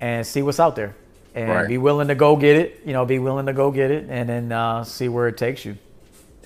and 0.00 0.26
see 0.26 0.42
what's 0.42 0.60
out 0.60 0.76
there, 0.76 0.94
and 1.34 1.48
Right. 1.50 1.68
be 1.68 1.78
willing 1.78 2.08
to 2.08 2.14
go 2.14 2.36
get 2.36 2.56
it. 2.56 2.80
You 2.84 2.92
know, 2.92 3.04
be 3.06 3.18
willing 3.18 3.46
to 3.46 3.52
go 3.54 3.70
get 3.70 3.90
it, 3.90 4.06
and 4.10 4.28
then 4.28 4.52
uh, 4.52 4.84
see 4.84 5.08
where 5.08 5.26
it 5.28 5.36
takes 5.38 5.64
you. 5.64 5.76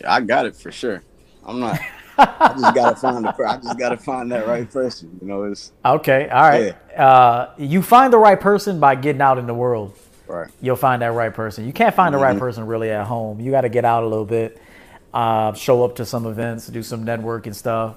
Yeah, 0.01 0.13
I 0.15 0.21
got 0.21 0.47
it 0.47 0.55
for 0.55 0.71
sure. 0.71 1.03
I'm 1.45 1.59
not. 1.61 1.79
I 2.19 2.55
just 2.59 2.75
gotta 2.75 2.97
find 2.97 3.25
the. 3.25 3.35
I 3.47 3.57
just 3.59 3.79
gotta 3.79 3.97
find 3.97 4.31
that 4.33 4.47
right 4.47 4.71
person. 4.71 5.19
You 5.21 5.29
know, 5.29 5.43
it's 5.45 5.73
Okay, 5.85 6.29
all 6.29 6.43
right. 6.43 6.75
Uh, 6.99 7.51
you 7.59 7.83
find 7.83 8.13
the 8.13 8.19
right 8.19 8.41
person 8.41 8.81
by 8.81 8.95
getting 8.95 9.21
out 9.23 9.39
in 9.39 9.47
the 9.47 9.55
world. 9.55 9.95
right. 10.27 10.49
You'll 10.61 10.77
find 10.77 11.03
that 11.03 11.13
right 11.13 11.33
person. 11.35 11.67
You 11.67 11.73
can't 11.73 11.95
find 11.95 12.15
the 12.15 12.19
right 12.19 12.37
Mhm. 12.37 12.41
person 12.41 12.67
really 12.67 12.91
at 12.91 13.07
home. 13.07 13.41
You 13.41 13.51
got 13.51 13.63
to 13.63 13.69
get 13.69 13.85
out 13.85 14.03
a 14.03 14.07
little 14.07 14.25
bit, 14.25 14.61
uh, 15.15 15.53
show 15.53 15.85
up 15.85 15.97
to 15.97 16.05
some 16.07 16.27
events, 16.27 16.67
do 16.69 16.83
some 16.83 17.05
networking 17.05 17.55
stuff, 17.55 17.97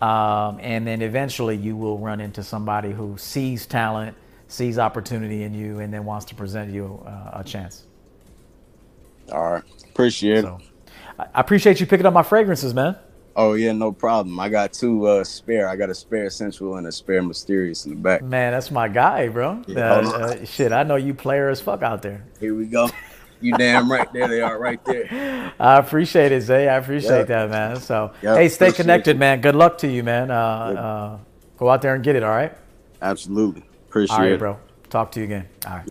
um, 0.00 0.58
and 0.60 0.86
then 0.86 1.02
eventually 1.02 1.56
you 1.56 1.76
will 1.76 1.98
run 1.98 2.20
into 2.20 2.42
somebody 2.42 2.90
who 2.92 3.16
sees 3.18 3.66
talent, 3.66 4.16
sees 4.48 4.78
opportunity 4.78 5.42
in 5.44 5.54
you, 5.54 5.78
and 5.80 5.92
then 5.92 6.04
wants 6.04 6.24
to 6.26 6.34
present 6.34 6.70
you 6.72 7.00
uh, 7.06 7.40
a 7.40 7.44
chance. 7.44 7.84
All 9.32 9.52
right. 9.52 9.62
Appreciate 9.90 10.38
it. 10.38 10.42
So, 10.42 10.58
I 11.18 11.26
I 11.34 11.40
appreciate 11.40 11.78
you 11.80 11.86
picking 11.86 12.06
up 12.06 12.14
my 12.14 12.22
fragrances, 12.22 12.72
man. 12.74 12.96
Oh 13.36 13.54
yeah, 13.54 13.72
no 13.72 13.92
problem. 13.92 14.38
I 14.40 14.48
got 14.48 14.72
two 14.72 15.06
uh 15.06 15.24
spare. 15.24 15.68
I 15.68 15.76
got 15.76 15.88
a 15.88 15.94
spare 15.94 16.28
sensual 16.30 16.76
and 16.76 16.86
a 16.86 16.92
spare 16.92 17.22
mysterious 17.22 17.84
in 17.86 17.90
the 17.92 17.96
back. 17.96 18.22
Man, 18.22 18.52
that's 18.52 18.70
my 18.70 18.88
guy, 18.88 19.28
bro. 19.28 19.62
Yeah, 19.66 19.92
Uh, 19.94 20.10
uh, 20.10 20.44
shit, 20.44 20.72
I 20.72 20.82
know 20.82 20.96
you 20.96 21.14
player 21.14 21.48
as 21.48 21.60
fuck 21.60 21.82
out 21.82 22.02
there. 22.02 22.24
Here 22.40 22.54
we 22.54 22.66
go. 22.66 22.88
You 23.40 23.56
damn 23.56 23.90
right. 23.90 24.12
There 24.12 24.28
they 24.28 24.42
are, 24.42 24.58
right 24.58 24.84
there. 24.84 25.52
I 25.60 25.78
appreciate 25.78 26.30
it, 26.32 26.42
Zay. 26.42 26.68
I 26.68 26.76
appreciate 26.76 27.20
Yeah. 27.30 27.46
that, 27.46 27.50
man. 27.50 27.76
So, 27.80 28.12
Yeah, 28.20 28.34
hey, 28.34 28.48
stay 28.50 28.70
connected, 28.72 29.14
you. 29.16 29.20
man. 29.20 29.40
Good 29.40 29.54
luck 29.54 29.78
to 29.78 29.88
you, 29.88 30.02
man. 30.02 30.30
Uh, 30.30 30.34
uh, 30.34 31.18
go 31.56 31.70
out 31.70 31.80
there 31.80 31.94
and 31.94 32.04
get 32.04 32.16
it, 32.16 32.22
all 32.22 32.28
right? 32.30 32.52
Absolutely. 33.00 33.62
Appreciate 33.88 34.14
it. 34.14 34.18
All 34.18 34.24
right, 34.24 34.32
it. 34.32 34.38
bro. 34.38 34.58
Talk 34.90 35.12
to 35.12 35.20
you 35.20 35.24
again. 35.24 35.48
All 35.66 35.76
right. 35.76 35.88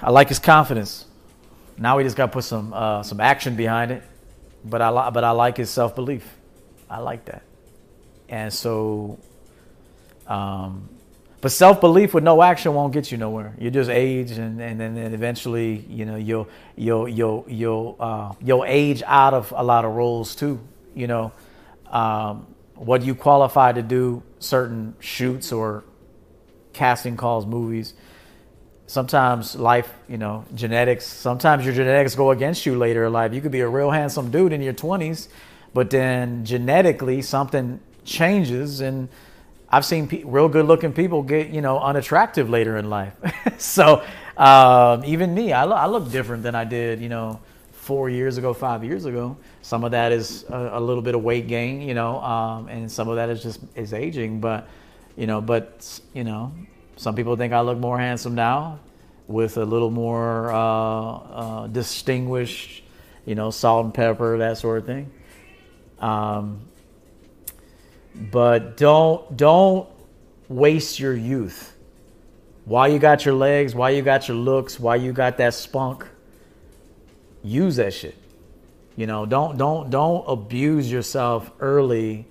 I 0.00 0.10
like 0.10 0.28
his 0.30 0.38
confidence. 0.38 1.04
Now 1.76 1.96
we 1.98 2.04
just 2.04 2.16
got 2.16 2.26
to 2.26 2.32
put 2.32 2.44
some 2.44 2.72
uh, 2.72 3.02
some 3.02 3.20
action 3.20 3.56
behind 3.56 3.90
it. 3.90 4.02
But 4.64 4.82
I 4.82 4.90
li- 4.90 5.10
but 5.12 5.24
I 5.24 5.30
like 5.32 5.58
his 5.58 5.70
self 5.70 5.94
belief. 5.94 6.28
I 6.90 6.98
like 6.98 7.26
that. 7.26 7.42
And 8.28 8.52
so, 8.52 9.18
um, 10.26 10.88
but 11.40 11.52
self 11.52 11.80
belief 11.80 12.14
with 12.14 12.24
no 12.24 12.42
action 12.42 12.74
won't 12.74 12.92
get 12.92 13.12
you 13.12 13.18
nowhere. 13.18 13.54
You 13.58 13.70
just 13.70 13.90
age, 13.90 14.32
and 14.32 14.60
and 14.60 14.80
then 14.80 14.96
eventually, 14.96 15.84
you 15.88 16.06
know, 16.06 16.16
you'll 16.16 16.48
you'll 16.76 17.08
you'll 17.08 17.44
you'll 17.48 17.96
uh, 18.00 18.32
you'll 18.42 18.64
age 18.66 19.02
out 19.06 19.34
of 19.34 19.52
a 19.56 19.62
lot 19.62 19.84
of 19.84 19.92
roles 19.92 20.34
too. 20.34 20.60
You 20.94 21.06
know, 21.08 21.32
um, 21.90 22.46
what 22.74 23.02
you 23.02 23.14
qualify 23.14 23.72
to 23.72 23.82
do 23.82 24.22
certain 24.38 24.94
shoots 25.00 25.52
or 25.52 25.84
casting 26.72 27.16
calls, 27.16 27.46
movies. 27.46 27.94
Sometimes 28.86 29.56
life, 29.56 29.90
you 30.08 30.18
know, 30.18 30.44
genetics. 30.54 31.06
Sometimes 31.06 31.64
your 31.64 31.74
genetics 31.74 32.14
go 32.14 32.30
against 32.32 32.66
you 32.66 32.76
later 32.76 33.06
in 33.06 33.12
life. 33.12 33.32
You 33.32 33.40
could 33.40 33.52
be 33.52 33.60
a 33.60 33.68
real 33.68 33.90
handsome 33.90 34.30
dude 34.30 34.52
in 34.52 34.60
your 34.60 34.74
twenties, 34.74 35.28
but 35.72 35.88
then 35.90 36.44
genetically 36.44 37.22
something 37.22 37.80
changes, 38.04 38.80
and 38.80 39.08
I've 39.70 39.86
seen 39.86 40.06
pe- 40.06 40.22
real 40.24 40.48
good 40.48 40.66
looking 40.66 40.92
people 40.92 41.22
get 41.22 41.48
you 41.48 41.62
know 41.62 41.80
unattractive 41.80 42.50
later 42.50 42.76
in 42.76 42.90
life. 42.90 43.14
so 43.58 44.04
um, 44.36 45.02
even 45.06 45.34
me, 45.34 45.52
I, 45.52 45.64
lo- 45.64 45.76
I 45.76 45.86
look 45.86 46.10
different 46.10 46.42
than 46.42 46.54
I 46.54 46.64
did 46.64 47.00
you 47.00 47.08
know 47.08 47.40
four 47.72 48.08
years 48.10 48.38
ago, 48.38 48.52
five 48.52 48.84
years 48.84 49.06
ago. 49.06 49.36
Some 49.62 49.84
of 49.84 49.92
that 49.92 50.12
is 50.12 50.44
a, 50.50 50.72
a 50.74 50.80
little 50.80 51.02
bit 51.02 51.14
of 51.14 51.22
weight 51.22 51.48
gain, 51.48 51.80
you 51.82 51.94
know, 51.94 52.20
um, 52.20 52.68
and 52.68 52.90
some 52.90 53.08
of 53.08 53.16
that 53.16 53.30
is 53.30 53.42
just 53.42 53.60
is 53.74 53.94
aging. 53.94 54.40
But 54.40 54.68
you 55.16 55.26
know, 55.26 55.40
but 55.40 56.00
you 56.12 56.24
know, 56.24 56.52
some 56.96 57.14
people 57.14 57.36
think 57.36 57.52
I 57.52 57.60
look 57.60 57.78
more 57.78 57.98
handsome 57.98 58.34
now 58.34 58.78
with 59.26 59.56
a 59.56 59.64
little 59.64 59.90
more 59.90 60.52
uh, 60.52 60.58
uh, 60.58 61.66
distinguished, 61.68 62.82
you 63.24 63.34
know, 63.34 63.50
salt 63.50 63.84
and 63.86 63.94
pepper, 63.94 64.38
that 64.38 64.58
sort 64.58 64.78
of 64.78 64.86
thing. 64.86 65.10
Um, 65.98 66.60
but 68.14 68.76
don't 68.76 69.36
don't 69.36 69.88
waste 70.48 71.00
your 71.00 71.14
youth. 71.14 71.74
While 72.64 72.88
you 72.88 72.98
got 72.98 73.24
your 73.24 73.34
legs, 73.34 73.74
while 73.74 73.90
you 73.90 74.02
got 74.02 74.28
your 74.28 74.36
looks, 74.36 74.78
while 74.78 74.96
you 74.96 75.12
got 75.12 75.38
that 75.38 75.54
spunk, 75.54 76.06
use 77.42 77.76
that 77.76 77.92
shit. 77.92 78.16
You 78.96 79.06
know, 79.06 79.26
don't 79.26 79.58
don't 79.58 79.90
don't 79.90 80.24
abuse 80.28 80.90
yourself 80.90 81.50
early 81.60 82.26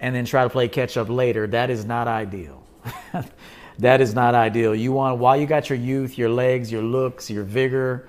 and 0.00 0.14
then 0.14 0.24
try 0.24 0.42
to 0.42 0.50
play 0.50 0.68
catch 0.68 0.96
up 0.96 1.08
later. 1.08 1.46
That 1.46 1.70
is 1.70 1.84
not 1.84 2.08
ideal. 2.08 2.64
that 3.78 4.00
is 4.00 4.14
not 4.14 4.34
ideal. 4.34 4.74
You 4.74 4.92
want 4.92 5.18
while 5.18 5.36
you 5.36 5.46
got 5.46 5.70
your 5.70 5.78
youth, 5.78 6.18
your 6.18 6.28
legs, 6.28 6.70
your 6.70 6.82
looks, 6.82 7.30
your 7.30 7.44
vigor, 7.44 8.08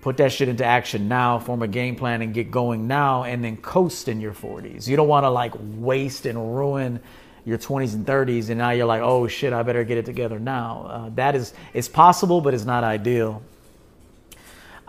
put 0.00 0.16
that 0.16 0.32
shit 0.32 0.48
into 0.48 0.64
action 0.64 1.08
now, 1.08 1.38
form 1.38 1.62
a 1.62 1.68
game 1.68 1.96
plan 1.96 2.22
and 2.22 2.34
get 2.34 2.50
going 2.50 2.86
now 2.86 3.24
and 3.24 3.44
then 3.44 3.56
coast 3.56 4.08
in 4.08 4.20
your 4.20 4.32
40s. 4.32 4.88
You 4.88 4.96
don't 4.96 5.08
want 5.08 5.24
to 5.24 5.30
like 5.30 5.52
waste 5.56 6.26
and 6.26 6.56
ruin 6.56 7.00
your 7.44 7.58
20s 7.58 7.94
and 7.94 8.04
30s 8.04 8.50
and 8.50 8.58
now 8.58 8.70
you're 8.70 8.86
like, 8.86 9.02
"Oh 9.02 9.28
shit, 9.28 9.52
I 9.52 9.62
better 9.62 9.84
get 9.84 9.98
it 9.98 10.04
together 10.04 10.38
now." 10.38 10.86
Uh, 10.88 11.10
that 11.14 11.34
is 11.34 11.54
it's 11.72 11.88
possible, 11.88 12.40
but 12.40 12.54
it's 12.54 12.64
not 12.64 12.84
ideal. 12.84 13.42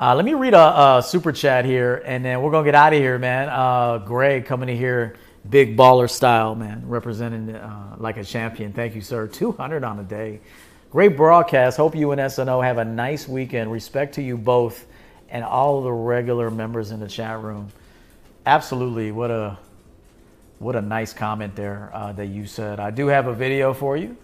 Uh, 0.02 0.16
let 0.16 0.24
me 0.24 0.34
read 0.34 0.54
a, 0.54 0.98
a, 0.98 1.04
super 1.04 1.34
chat 1.34 1.66
here, 1.66 2.02
and 2.06 2.24
then 2.24 2.42
we're 2.42 2.52
gonna 2.52 2.64
get 2.64 2.74
out 2.74 2.94
of 2.94 3.00
here, 3.00 3.20
man. 3.20 3.50
Uh, 3.50 3.98
Greg 3.98 4.46
coming 4.46 4.70
in 4.70 4.78
here, 4.78 5.16
big 5.48 5.78
baller 5.78 6.10
style, 6.10 6.56
man, 6.56 6.84
representing 6.88 7.56
uh, 7.56 7.96
like 7.98 8.18
a 8.18 8.24
champion. 8.24 8.74
Thank 8.74 8.96
you, 8.96 9.02
sir. 9.02 9.28
Two 9.28 9.52
hundred 9.52 9.84
on 9.84 10.00
a 10.00 10.04
day, 10.04 10.40
great 10.92 11.16
broadcast. 11.16 11.78
Hope 11.78 11.96
you 11.96 12.12
and 12.12 12.32
SNO 12.32 12.62
have 12.62 12.78
a 12.78 12.86
nice 12.86 13.28
weekend. 13.28 13.72
Respect 13.72 14.16
to 14.16 14.22
you 14.22 14.38
both, 14.38 14.86
and 15.30 15.44
all 15.44 15.82
the 15.82 15.92
regular 15.92 16.50
members 16.50 16.92
in 16.92 17.00
the 17.00 17.08
chat 17.08 17.42
room. 17.42 17.70
Absolutely, 18.46 19.12
what 19.12 19.32
a 19.32 19.58
what 20.60 20.76
a 20.76 20.82
nice 20.82 21.14
comment 21.14 21.56
there 21.56 21.92
uh, 21.94 22.12
that 22.14 22.28
you 22.28 22.46
said. 22.46 22.80
I 22.80 22.92
do 22.92 23.08
have 23.08 23.28
a 23.28 23.34
video 23.34 23.74
for 23.74 23.96
you. 23.96 24.18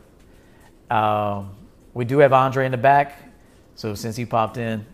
Um, 0.90 1.52
we 1.94 2.06
do 2.06 2.20
have 2.20 2.34
Andre 2.34 2.66
in 2.66 2.72
the 2.72 2.78
back, 2.78 3.18
so 3.76 3.96
since 3.96 4.16
he 4.16 4.26
popped 4.26 4.58
in. 4.58 4.86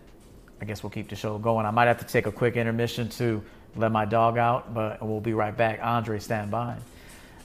I 0.60 0.64
guess 0.64 0.84
we'll 0.84 0.90
keep 0.90 1.08
the 1.08 1.16
show 1.16 1.38
going. 1.38 1.66
I 1.66 1.72
might 1.72 1.86
have 1.86 1.98
to 1.98 2.06
take 2.06 2.26
a 2.26 2.30
quick 2.30 2.56
intermission 2.56 3.08
to 3.08 3.42
let 3.76 3.92
my 3.92 4.04
dog 4.04 4.38
out, 4.38 4.74
but 4.74 5.02
we'll 5.02 5.20
be 5.20 5.34
right 5.34 5.56
back. 5.56 5.80
Andre, 5.82 6.18
stand 6.18 6.50
by. 6.50 6.76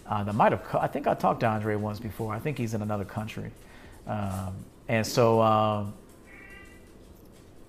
Uh, 0.05 0.23
that 0.23 0.35
might 0.35 0.51
have. 0.51 0.63
I 0.75 0.87
think 0.87 1.07
I 1.07 1.13
talked 1.13 1.41
to 1.41 1.47
Andre 1.47 1.75
once 1.75 1.99
before. 1.99 2.33
I 2.33 2.39
think 2.39 2.57
he's 2.57 2.73
in 2.73 2.81
another 2.81 3.05
country, 3.05 3.51
um, 4.07 4.55
and 4.87 5.05
so. 5.05 5.41
Um, 5.41 5.93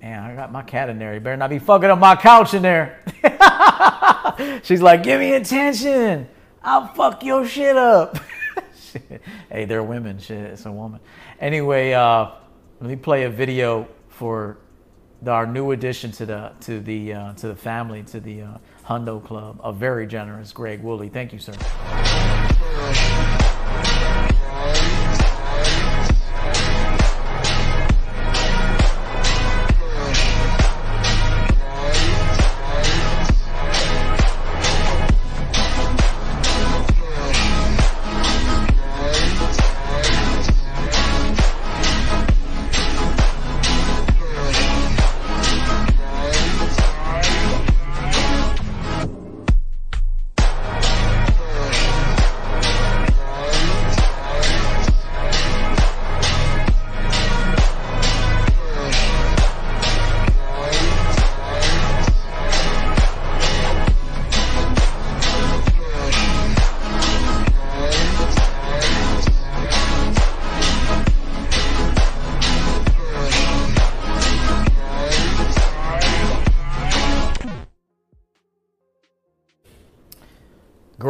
man, 0.00 0.22
I 0.22 0.34
got 0.34 0.52
my 0.52 0.62
cat 0.62 0.88
in 0.88 0.98
there. 0.98 1.14
You 1.14 1.20
better 1.20 1.36
not 1.36 1.50
be 1.50 1.58
fucking 1.58 1.90
up 1.90 1.98
my 1.98 2.16
couch 2.16 2.54
in 2.54 2.62
there. 2.62 3.02
She's 4.62 4.80
like, 4.80 5.02
give 5.02 5.20
me 5.20 5.32
attention. 5.32 6.28
I'll 6.62 6.88
fuck 6.88 7.24
your 7.24 7.46
shit 7.46 7.76
up. 7.76 8.18
Hey, 9.50 9.66
they're 9.66 9.82
women. 9.82 10.18
Shit, 10.18 10.38
it's 10.38 10.64
a 10.64 10.72
woman. 10.72 11.00
Anyway, 11.40 11.92
uh, 11.92 12.30
let 12.80 12.90
me 12.90 12.96
play 12.96 13.24
a 13.24 13.30
video 13.30 13.86
for 14.08 14.56
our 15.26 15.46
new 15.46 15.72
addition 15.72 16.12
to 16.12 16.26
the 16.26 16.52
to 16.60 16.80
the 16.80 17.12
uh, 17.12 17.32
to 17.34 17.48
the 17.48 17.56
family 17.56 18.02
to 18.04 18.20
the 18.20 18.42
uh, 18.42 18.58
Hundo 18.86 19.24
Club, 19.24 19.60
a 19.62 19.72
very 19.72 20.06
generous 20.06 20.52
Greg 20.52 20.82
Woolley. 20.82 21.08
Thank 21.08 21.32
you, 21.32 21.38
sir. 21.38 21.54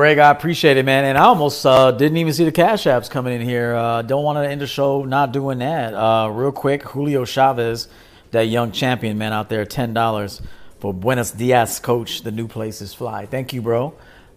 Greg, 0.09 0.21
I 0.21 0.31
appreciate 0.31 0.79
it, 0.79 0.87
man. 0.87 1.05
And 1.05 1.19
I 1.19 1.25
almost 1.25 1.67
uh, 1.67 1.91
didn't 1.91 2.17
even 2.17 2.33
see 2.33 2.47
the 2.47 2.51
cash 2.51 2.85
apps 2.85 3.11
coming 3.11 3.39
in 3.39 3.47
here. 3.47 3.75
Uh, 3.75 4.01
don't 4.01 4.25
want 4.25 4.39
to 4.39 4.49
end 4.49 4.63
the 4.63 4.67
show 4.67 5.05
not 5.05 5.33
doing 5.33 5.59
that. 5.59 5.93
Uh, 5.93 6.31
real 6.31 6.51
quick, 6.51 6.83
Julio 6.83 7.27
Chavez, 7.27 7.89
that 8.31 8.45
young 8.45 8.73
champion, 8.73 9.19
man, 9.19 9.35
out 9.35 9.51
there, 9.51 9.67
$10 9.67 10.41
for 10.81 10.95
Buenos 10.95 11.33
Dias, 11.33 11.79
coach. 11.79 12.23
The 12.23 12.31
new 12.31 12.49
place 12.49 12.81
is 12.81 12.95
fly. 12.95 13.27
Thank 13.27 13.53
you, 13.53 13.61
bro. 13.61 13.89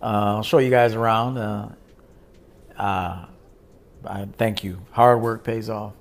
Uh, 0.01 0.35
I'll 0.35 0.43
show 0.43 0.57
you 0.57 0.69
guys 0.69 0.93
around. 0.93 1.37
Uh, 1.37 1.69
uh, 2.75 3.25
I, 4.03 4.27
thank 4.37 4.65
you. 4.65 4.81
Hard 4.91 5.21
work 5.21 5.45
pays 5.45 5.69
off. 5.69 5.93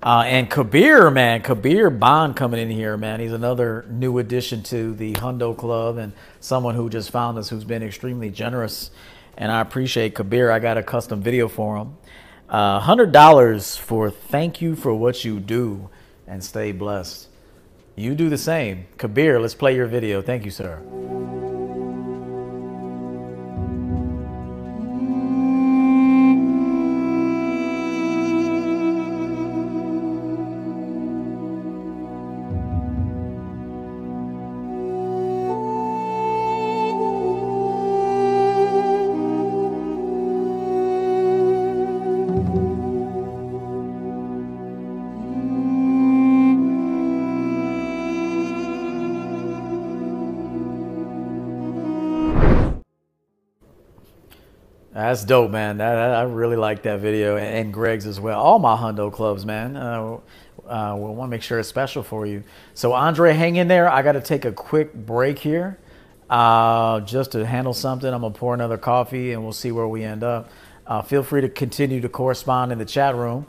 Uh, 0.00 0.22
and 0.26 0.48
Kabir, 0.48 1.10
man, 1.10 1.42
Kabir 1.42 1.90
Bond 1.90 2.36
coming 2.36 2.60
in 2.60 2.70
here, 2.70 2.96
man. 2.96 3.18
He's 3.18 3.32
another 3.32 3.84
new 3.90 4.18
addition 4.18 4.62
to 4.64 4.94
the 4.94 5.14
Hundo 5.14 5.56
Club 5.56 5.98
and 5.98 6.12
someone 6.38 6.76
who 6.76 6.88
just 6.88 7.10
found 7.10 7.36
us 7.36 7.48
who's 7.48 7.64
been 7.64 7.82
extremely 7.82 8.30
generous. 8.30 8.90
And 9.36 9.50
I 9.50 9.60
appreciate 9.60 10.14
Kabir. 10.14 10.52
I 10.52 10.60
got 10.60 10.78
a 10.78 10.82
custom 10.82 11.20
video 11.20 11.48
for 11.48 11.76
him. 11.76 11.96
Uh, 12.48 12.80
$100 12.80 13.78
for 13.78 14.10
thank 14.10 14.62
you 14.62 14.76
for 14.76 14.94
what 14.94 15.24
you 15.24 15.40
do 15.40 15.90
and 16.26 16.42
stay 16.44 16.70
blessed. 16.70 17.28
You 17.96 18.14
do 18.14 18.28
the 18.28 18.38
same. 18.38 18.86
Kabir, 18.98 19.40
let's 19.40 19.54
play 19.54 19.74
your 19.74 19.86
video. 19.86 20.22
Thank 20.22 20.44
you, 20.44 20.52
sir. 20.52 20.80
That's 55.18 55.26
dope, 55.26 55.50
man. 55.50 55.78
That, 55.78 56.14
I 56.14 56.22
really 56.22 56.54
like 56.54 56.84
that 56.84 57.00
video 57.00 57.36
and, 57.36 57.74
Greg's 57.74 58.06
as 58.06 58.20
well. 58.20 58.38
All 58.40 58.60
my 58.60 58.76
Hundo 58.76 59.12
clubs, 59.12 59.44
man. 59.44 59.76
Uh, 59.76 60.18
uh, 60.64 60.94
we'll 60.96 61.12
want 61.12 61.28
to 61.28 61.30
make 61.32 61.42
sure 61.42 61.58
it's 61.58 61.68
special 61.68 62.04
for 62.04 62.24
you. 62.24 62.44
So, 62.74 62.92
Andre, 62.92 63.32
hang 63.32 63.56
in 63.56 63.66
there. 63.66 63.90
I 63.90 64.02
got 64.02 64.12
to 64.12 64.20
take 64.20 64.44
a 64.44 64.52
quick 64.52 64.94
break 64.94 65.40
here 65.40 65.76
uh, 66.30 67.00
just 67.00 67.32
to 67.32 67.44
handle 67.44 67.74
something. 67.74 68.08
I'm 68.08 68.20
going 68.20 68.32
to 68.32 68.38
pour 68.38 68.54
another 68.54 68.78
coffee 68.78 69.32
and 69.32 69.42
we'll 69.42 69.52
see 69.52 69.72
where 69.72 69.88
we 69.88 70.04
end 70.04 70.22
up. 70.22 70.52
Uh, 70.86 71.02
feel 71.02 71.24
free 71.24 71.40
to 71.40 71.48
continue 71.48 72.00
to 72.02 72.08
correspond 72.08 72.70
in 72.70 72.78
the 72.78 72.84
chat 72.84 73.16
room 73.16 73.44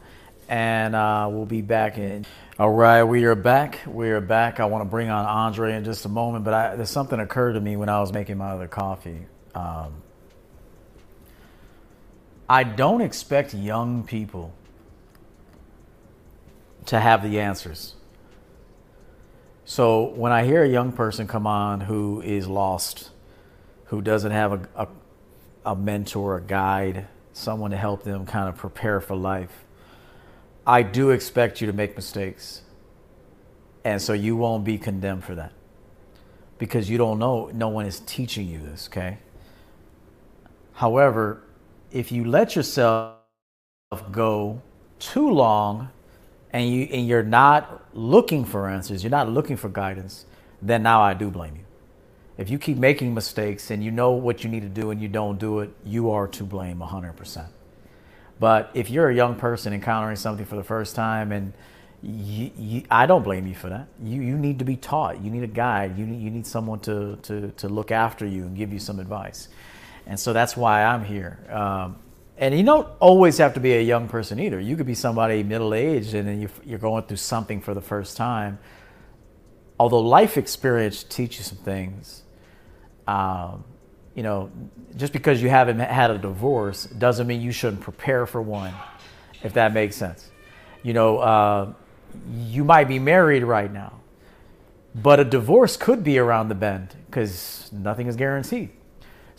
and 0.48 0.96
uh, 0.96 1.30
we'll 1.32 1.46
be 1.46 1.62
back 1.62 2.00
in. 2.00 2.26
All 2.58 2.72
right, 2.72 3.04
we 3.04 3.26
are 3.26 3.36
back. 3.36 3.78
We 3.86 4.10
are 4.10 4.22
back. 4.22 4.60
I 4.60 4.66
want 4.66 4.82
to 4.84 4.90
bring 4.90 5.10
on 5.12 5.24
Andre 5.24 5.76
in 5.76 5.84
just 5.84 6.04
a 6.06 6.10
moment, 6.10 6.46
but 6.46 6.54
I, 6.56 6.76
there's 6.78 6.90
something 6.90 7.20
occurred 7.20 7.54
to 7.54 7.62
me 7.62 7.76
when 7.76 7.90
I 7.90 8.00
was 8.00 8.12
making 8.12 8.40
my 8.40 8.54
other 8.54 8.68
coffee. 8.68 9.28
Um, 9.54 10.02
I 12.50 12.64
don't 12.64 13.02
expect 13.02 13.54
young 13.54 14.04
people 14.04 14.54
to 16.88 17.00
have 17.00 17.22
the 17.22 17.40
answers. 17.40 17.94
So 19.66 20.06
when 20.06 20.32
I 20.32 20.44
hear 20.44 20.64
a 20.64 20.68
young 20.68 20.92
person 20.92 21.28
come 21.28 21.46
on 21.46 21.82
who 21.82 22.22
is 22.22 22.48
lost, 22.48 23.12
who 23.86 24.02
doesn't 24.02 24.32
have 24.32 24.54
a, 24.54 24.68
a, 24.76 24.88
a 25.64 25.76
mentor, 25.76 26.38
a 26.38 26.42
guide, 26.42 27.08
someone 27.34 27.70
to 27.70 27.78
help 27.78 28.04
them 28.04 28.26
kind 28.26 28.50
of 28.50 28.58
prepare 28.58 29.00
for 29.00 29.16
life, 29.16 29.66
I 30.66 30.82
do 30.82 31.12
expect 31.12 31.62
you 31.62 31.68
to 31.68 31.74
make 31.74 31.96
mistakes. 31.96 32.64
And 33.84 34.02
so 34.02 34.14
you 34.14 34.36
won't 34.36 34.64
be 34.64 34.80
condemned 34.80 35.24
for 35.24 35.36
that 35.36 35.54
because 36.58 36.90
you 36.90 36.98
don't 36.98 37.20
know, 37.20 37.52
no 37.54 37.70
one 37.70 37.86
is 37.86 38.00
teaching 38.02 38.48
you 38.48 38.60
this, 38.60 38.90
okay? 38.92 39.20
However, 40.74 41.44
if 41.92 42.12
you 42.12 42.26
let 42.26 42.56
yourself 42.56 43.16
go 44.12 44.62
too 45.00 45.30
long 45.30 45.90
and 46.52 46.70
you 46.70 46.84
and 46.92 47.08
you're 47.08 47.24
not 47.24 47.86
looking 47.94 48.46
for 48.46 48.68
answers, 48.68 49.04
you're 49.04 49.12
not 49.12 49.30
looking 49.30 49.58
for 49.58 49.70
guidance, 49.70 50.26
then 50.62 50.84
now 50.84 51.02
I 51.02 51.14
do 51.14 51.30
blame 51.30 51.56
you. 51.56 51.64
If 52.38 52.50
you 52.50 52.58
keep 52.58 52.78
making 52.78 53.14
mistakes 53.14 53.70
and 53.70 53.84
you 53.84 53.92
know 53.92 54.12
what 54.12 54.44
you 54.44 54.50
need 54.50 54.62
to 54.62 54.70
do 54.70 54.92
and 54.92 55.02
you 55.02 55.10
don't 55.10 55.38
do 55.38 55.60
it, 55.60 55.72
you 55.84 56.12
are 56.12 56.28
to 56.30 56.44
blame 56.44 56.80
100%. 56.80 57.48
But 58.40 58.72
if 58.74 58.90
you're 58.90 59.10
a 59.10 59.16
young 59.16 59.36
person 59.36 59.74
encountering 59.74 60.16
something 60.16 60.46
for 60.46 60.56
the 60.56 60.64
first 60.64 60.96
time 60.96 61.34
and 61.34 61.52
you, 62.02 62.50
you, 62.58 62.84
I 62.90 63.06
don't 63.06 63.24
blame 63.24 63.46
you 63.46 63.56
for 63.56 63.68
that. 63.70 63.88
You, 64.02 64.22
you 64.22 64.38
need 64.38 64.60
to 64.60 64.66
be 64.66 64.78
taught. 64.78 65.22
You 65.22 65.30
need 65.30 65.44
a 65.44 65.48
guide. 65.48 65.98
You 65.98 66.06
need, 66.06 66.22
you 66.22 66.30
need 66.32 66.48
someone 66.48 66.80
to, 66.82 67.18
to, 67.24 67.52
to 67.52 67.68
look 67.68 67.92
after 67.92 68.26
you 68.26 68.44
and 68.44 68.56
give 68.56 68.72
you 68.72 68.80
some 68.80 69.00
advice. 69.00 69.50
And 70.06 70.20
so 70.20 70.34
that's 70.34 70.58
why 70.58 70.84
I'm 70.84 71.04
here. 71.04 71.40
Um, 71.50 71.98
and 72.38 72.58
you 72.58 72.64
don't 72.64 72.88
always 73.00 73.38
have 73.38 73.56
to 73.56 73.60
be 73.60 73.74
a 73.74 73.82
young 73.82 74.08
person 74.08 74.40
either. 74.40 74.60
You 74.60 74.78
could 74.78 74.86
be 74.86 74.96
somebody 74.96 75.44
middle 75.44 75.74
aged 75.74 76.14
and 76.14 76.28
then 76.28 76.50
you're 76.66 76.80
going 76.80 77.04
through 77.04 77.18
something 77.18 77.60
for 77.60 77.74
the 77.74 77.82
first 77.82 78.16
time. 78.16 78.60
Although 79.78 80.00
life 80.00 80.38
experience 80.38 81.04
teaches 81.04 81.48
some 81.48 81.58
things, 81.58 82.24
um, 83.08 83.66
you 84.16 84.24
know, 84.24 84.52
just 84.96 85.14
because 85.14 85.42
you 85.42 85.50
haven't 85.50 85.80
had 85.80 86.12
a 86.12 86.18
divorce 86.18 86.86
doesn't 86.86 87.28
mean 87.28 87.42
you 87.42 87.52
shouldn't 87.52 87.82
prepare 87.82 88.26
for 88.26 88.42
one, 88.42 88.74
if 89.44 89.54
that 89.54 89.74
makes 89.74 89.96
sense. 89.96 90.30
You 90.82 90.94
know, 90.94 91.18
uh, 91.20 91.74
you 92.38 92.64
might 92.64 92.88
be 92.88 93.00
married 93.00 93.44
right 93.44 93.72
now, 93.72 94.00
but 94.96 95.20
a 95.20 95.26
divorce 95.26 95.76
could 95.78 96.04
be 96.04 96.18
around 96.20 96.50
the 96.50 96.56
bend 96.56 96.96
because 97.06 97.70
nothing 97.74 98.08
is 98.08 98.16
guaranteed. 98.16 98.70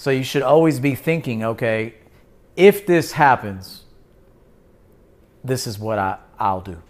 So 0.00 0.08
you 0.08 0.22
should 0.22 0.40
always 0.40 0.80
be 0.80 0.94
thinking, 0.94 1.44
okay, 1.44 1.92
if 2.56 2.86
this 2.86 3.12
happens, 3.12 3.82
this 5.44 5.66
is 5.66 5.78
what 5.78 5.98
I, 5.98 6.16
I'll 6.38 6.62
do. 6.62 6.82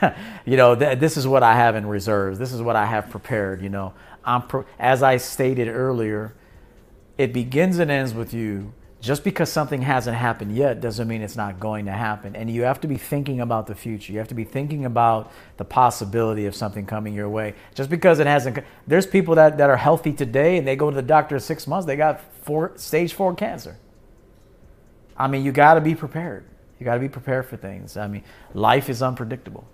you 0.44 0.56
know, 0.56 0.74
th- 0.74 0.98
this 0.98 1.16
is 1.16 1.24
what 1.24 1.44
I 1.44 1.54
have 1.54 1.76
in 1.76 1.86
reserves. 1.86 2.36
This 2.36 2.52
is 2.52 2.60
what 2.60 2.74
I 2.74 2.84
have 2.84 3.10
prepared. 3.10 3.62
You 3.62 3.68
know, 3.68 3.94
I'm 4.24 4.42
pro- 4.42 4.64
as 4.76 5.04
I 5.04 5.18
stated 5.18 5.68
earlier, 5.68 6.34
it 7.16 7.32
begins 7.32 7.78
and 7.78 7.92
ends 7.92 8.12
with 8.12 8.34
you. 8.34 8.72
Just 9.00 9.22
because 9.22 9.50
something 9.50 9.82
hasn't 9.82 10.16
happened 10.16 10.56
yet 10.56 10.80
doesn't 10.80 11.06
mean 11.06 11.22
it's 11.22 11.36
not 11.36 11.60
going 11.60 11.86
to 11.86 11.92
happen. 11.92 12.34
And 12.34 12.50
you 12.50 12.62
have 12.62 12.80
to 12.80 12.88
be 12.88 12.96
thinking 12.96 13.40
about 13.40 13.68
the 13.68 13.74
future. 13.76 14.12
You 14.12 14.18
have 14.18 14.28
to 14.28 14.34
be 14.34 14.42
thinking 14.42 14.84
about 14.84 15.30
the 15.56 15.64
possibility 15.64 16.46
of 16.46 16.56
something 16.56 16.84
coming 16.84 17.14
your 17.14 17.28
way. 17.28 17.54
Just 17.76 17.90
because 17.90 18.18
it 18.18 18.26
hasn't, 18.26 18.58
there's 18.88 19.06
people 19.06 19.36
that, 19.36 19.56
that 19.58 19.70
are 19.70 19.76
healthy 19.76 20.12
today 20.12 20.58
and 20.58 20.66
they 20.66 20.74
go 20.74 20.90
to 20.90 20.96
the 20.96 21.02
doctor 21.02 21.36
in 21.36 21.40
six 21.40 21.68
months, 21.68 21.86
they 21.86 21.94
got 21.94 22.20
four, 22.42 22.72
stage 22.74 23.12
four 23.12 23.34
cancer. 23.36 23.76
I 25.16 25.28
mean, 25.28 25.44
you 25.44 25.52
got 25.52 25.74
to 25.74 25.80
be 25.80 25.94
prepared. 25.94 26.44
You 26.80 26.84
got 26.84 26.94
to 26.94 27.00
be 27.00 27.08
prepared 27.08 27.46
for 27.46 27.56
things. 27.56 27.96
I 27.96 28.08
mean, 28.08 28.24
life 28.52 28.88
is 28.88 29.00
unpredictable. 29.00 29.64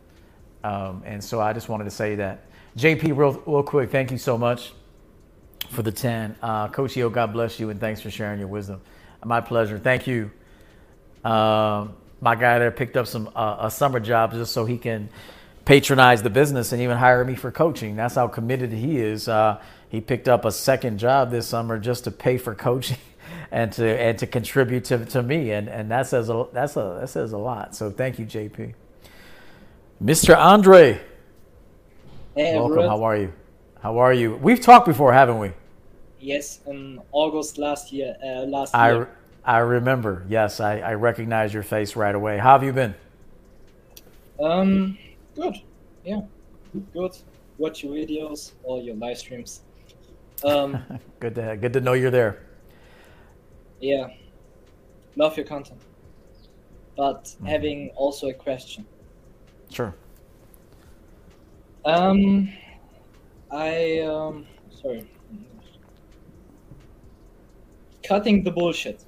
Um, 0.62 1.02
and 1.06 1.22
so 1.22 1.40
I 1.40 1.54
just 1.54 1.70
wanted 1.70 1.84
to 1.84 1.90
say 1.90 2.16
that. 2.16 2.44
JP, 2.76 3.16
real, 3.16 3.42
real 3.46 3.62
quick, 3.62 3.90
thank 3.90 4.10
you 4.10 4.18
so 4.18 4.36
much 4.36 4.72
for 5.70 5.82
the 5.82 5.92
10. 5.92 6.36
Uh, 6.42 6.68
Coach 6.68 6.96
EO, 6.96 7.08
God 7.08 7.32
bless 7.32 7.60
you, 7.60 7.70
and 7.70 7.80
thanks 7.80 8.00
for 8.00 8.10
sharing 8.10 8.38
your 8.38 8.48
wisdom. 8.48 8.80
My 9.24 9.40
pleasure. 9.40 9.78
Thank 9.78 10.06
you. 10.06 10.30
Uh, 11.24 11.88
my 12.20 12.34
guy 12.34 12.58
there 12.58 12.70
picked 12.70 12.96
up 12.96 13.06
some 13.06 13.30
uh, 13.34 13.56
a 13.60 13.70
summer 13.70 14.00
job 14.00 14.32
just 14.32 14.52
so 14.52 14.64
he 14.64 14.78
can 14.78 15.08
patronize 15.64 16.22
the 16.22 16.30
business 16.30 16.72
and 16.72 16.82
even 16.82 16.96
hire 16.96 17.24
me 17.24 17.34
for 17.34 17.50
coaching. 17.50 17.96
That's 17.96 18.14
how 18.14 18.28
committed 18.28 18.72
he 18.72 18.98
is. 18.98 19.28
Uh, 19.28 19.60
he 19.88 20.00
picked 20.00 20.28
up 20.28 20.44
a 20.44 20.52
second 20.52 20.98
job 20.98 21.30
this 21.30 21.46
summer 21.46 21.78
just 21.78 22.04
to 22.04 22.10
pay 22.10 22.38
for 22.38 22.54
coaching. 22.54 22.98
and 23.50 23.72
to 23.72 23.86
and 23.86 24.18
to 24.18 24.26
contribute 24.26 24.84
to, 24.84 25.04
to 25.06 25.22
me 25.22 25.52
and 25.52 25.68
and 25.68 25.90
that 25.90 26.06
says 26.06 26.28
a 26.28 26.46
that's 26.52 26.76
a 26.76 26.98
that 27.00 27.08
says 27.08 27.32
a 27.32 27.38
lot 27.38 27.74
so 27.74 27.90
thank 27.90 28.18
you 28.18 28.26
jp 28.26 28.74
mr 30.02 30.36
andre 30.36 31.00
hey, 32.34 32.56
welcome 32.56 32.82
how 32.82 33.02
are 33.02 33.16
you 33.16 33.32
how 33.80 33.98
are 33.98 34.12
you 34.12 34.34
we've 34.36 34.60
talked 34.60 34.86
before 34.86 35.12
haven't 35.12 35.38
we 35.38 35.52
yes 36.30 36.60
in 36.66 37.00
august 37.12 37.58
last 37.58 37.92
year 37.92 38.14
uh, 38.24 38.44
last 38.56 38.74
I, 38.74 38.90
year. 38.90 39.08
i 39.44 39.58
remember. 39.58 40.24
Yes 40.28 40.60
I, 40.60 40.78
I 40.80 40.94
recognize 40.94 41.54
your 41.54 41.62
face 41.62 41.96
right 41.96 42.14
away. 42.14 42.38
How 42.38 42.52
have 42.52 42.62
you 42.64 42.72
been? 42.72 42.94
Um 44.40 44.98
good. 45.34 45.56
Yeah 46.04 46.22
good. 46.94 47.12
Watch 47.58 47.84
your 47.84 47.94
videos 47.94 48.54
all 48.62 48.82
your 48.82 48.96
live 48.96 49.18
streams. 49.18 49.62
Um 50.44 50.84
good 51.20 51.34
to 51.36 51.56
good 51.56 51.72
to 51.74 51.80
know 51.80 51.94
you're 51.94 52.10
there. 52.10 52.40
Yeah. 53.80 54.08
Love 55.16 55.36
your 55.36 55.46
content 55.46 55.82
but 56.96 57.36
Mm-hmm. 57.42 57.46
having 57.48 57.90
also 57.96 58.28
a 58.28 58.34
question. 58.34 58.88
Sure. 59.70 59.94
Um 61.84 62.48
i 63.50 64.00
um 64.00 64.46
sorry 64.70 65.08
cutting 68.06 68.42
the 68.44 68.50
bullshit 68.50 69.04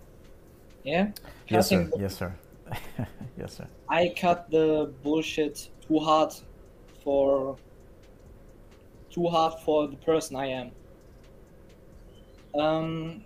yeah 0.85 1.11
yes 1.49 1.69
sir 1.69 1.85
the- 1.85 2.01
yes 2.01 2.17
sir 2.17 2.35
yes 3.39 3.53
sir 3.57 3.67
i 3.89 4.13
cut 4.17 4.51
the 4.51 4.93
bullshit 5.03 5.69
too 5.87 5.99
hard 5.99 6.33
for 7.05 7.57
too 9.11 9.27
hard 9.29 9.55
for 9.65 9.87
the 9.87 9.97
person 9.97 10.37
i 10.37 10.47
am 10.47 10.71
um 12.59 13.23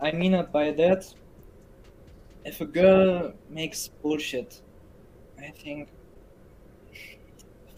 I 0.00 0.12
mean 0.12 0.34
it 0.34 0.52
by 0.52 0.72
that. 0.72 1.12
If 2.44 2.60
a 2.60 2.66
girl 2.66 3.32
makes 3.48 3.88
bullshit, 4.02 4.60
I 5.38 5.48
think, 5.50 5.88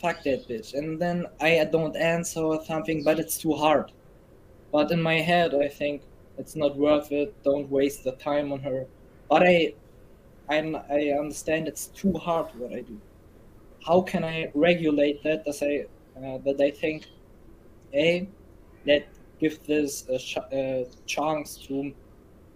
fuck 0.01 0.23
that 0.25 0.49
bitch. 0.49 0.75
And 0.75 1.01
then 1.01 1.27
I 1.41 1.65
don't 1.71 1.97
answer 1.97 2.41
or 2.41 2.65
something, 2.65 3.05
but 3.05 3.19
it's 3.19 3.39
too 3.39 3.53
hard. 3.53 3.93
But 4.73 4.91
in 4.91 5.01
my 5.01 5.21
head, 5.21 5.55
I 5.55 5.69
think 5.69 6.03
it's 6.39 6.57
not 6.57 6.77
worth 6.77 7.13
it. 7.13 7.35
Don't 7.43 7.69
waste 7.71 8.05
the 8.05 8.13
time 8.13 8.53
on 8.53 8.61
her. 8.61 8.87
But 9.29 9.43
I, 9.43 9.75
I, 10.49 10.59
I 10.91 11.01
understand 11.19 11.69
it's 11.69 11.87
too 11.89 12.13
hard 12.15 12.47
what 12.55 12.73
I 12.73 12.83
do. 12.83 13.01
How 13.87 14.01
can 14.03 14.25
I 14.25 14.51
regulate 14.55 15.23
that? 15.25 15.45
That 15.45 15.63
I, 15.63 16.21
uh, 16.21 16.39
that 16.45 16.61
I 16.61 16.71
think, 16.71 17.07
hey, 17.93 18.29
let 18.87 19.09
give 19.41 19.63
this 19.65 20.09
a, 20.09 20.19
sh- 20.19 20.37
a 20.53 20.87
chance 21.07 21.57
to 21.69 21.93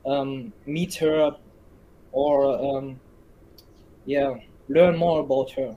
um, 0.07 0.53
meet 0.67 0.95
her 0.97 1.37
or 2.13 2.77
um, 2.79 3.01
yeah 4.05 4.35
learn 4.69 4.97
more 4.97 5.21
about 5.21 5.51
her 5.53 5.77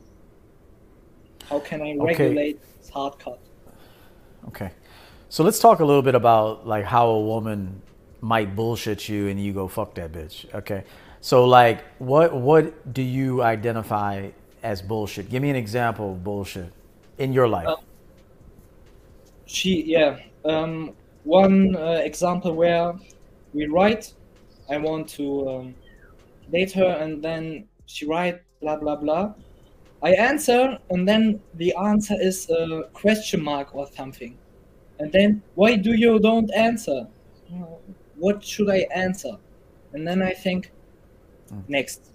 how 1.50 1.60
can 1.60 1.82
i 1.82 1.96
regulate 1.96 2.02
Okay. 2.02 2.24
regulate 2.26 2.60
this 2.80 2.90
hard 2.90 3.18
cut 3.20 3.40
Okay. 4.48 4.72
So 5.30 5.44
let's 5.44 5.60
talk 5.60 5.80
a 5.80 5.86
little 5.86 6.04
bit 6.04 6.16
about 6.16 6.68
like 6.68 6.86
how 6.86 7.08
a 7.10 7.20
woman 7.22 7.82
might 8.26 8.56
bullshit 8.56 9.08
you 9.08 9.28
and 9.28 9.40
you 9.40 9.54
go 9.54 9.68
fuck 9.68 9.94
that 9.96 10.12
bitch. 10.12 10.52
Okay. 10.54 10.84
So 11.22 11.46
like 11.46 11.84
what 12.00 12.34
what 12.34 12.94
do 12.94 13.04
you 13.04 13.44
identify 13.44 14.30
as 14.64 14.82
bullshit? 14.82 15.30
Give 15.30 15.42
me 15.42 15.50
an 15.52 15.56
example 15.56 16.14
of 16.14 16.24
bullshit 16.24 16.72
in 17.18 17.34
your 17.34 17.48
life. 17.48 17.68
Uh, 17.68 17.76
she 19.46 19.84
yeah 19.84 20.18
um, 20.44 20.94
one 21.24 21.76
uh, 21.76 22.02
example 22.04 22.54
where 22.54 22.94
we 23.54 23.68
write 23.68 24.14
i 24.70 24.78
want 24.78 25.08
to 25.08 25.48
um, 25.50 25.76
date 26.52 26.72
her 26.72 26.98
and 27.00 27.24
then 27.24 27.68
she 27.86 28.06
write 28.06 28.42
blah 28.60 28.76
blah 28.76 28.96
blah 28.96 29.34
i 30.02 30.12
answer 30.14 30.78
and 30.90 31.08
then 31.08 31.40
the 31.56 31.74
answer 31.76 32.16
is 32.20 32.50
a 32.50 32.84
question 32.94 33.44
mark 33.44 33.76
or 33.76 33.88
something 33.94 34.36
and 35.00 35.12
then 35.12 35.42
why 35.54 35.76
do 35.76 35.94
you 35.94 36.20
don't 36.20 36.52
answer 36.54 37.08
what 38.18 38.44
should 38.44 38.70
i 38.70 38.86
answer 38.94 39.36
and 39.94 40.08
then 40.08 40.22
i 40.22 40.32
think 40.32 40.72
next 41.68 42.12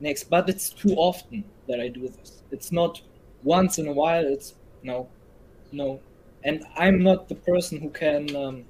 next 0.00 0.24
but 0.24 0.48
it's 0.48 0.70
too 0.70 0.94
often 0.96 1.44
that 1.68 1.80
i 1.80 1.88
do 1.88 2.08
this 2.08 2.42
it's 2.50 2.72
not 2.72 3.00
once 3.42 3.78
in 3.78 3.86
a 3.88 3.92
while 3.92 4.24
it's 4.24 4.54
no 4.82 5.08
no 5.72 6.00
and 6.44 6.64
i'm 6.76 7.02
not 7.02 7.28
the 7.28 7.34
person 7.34 7.78
who 7.78 7.90
can 7.90 8.34
um, 8.36 8.64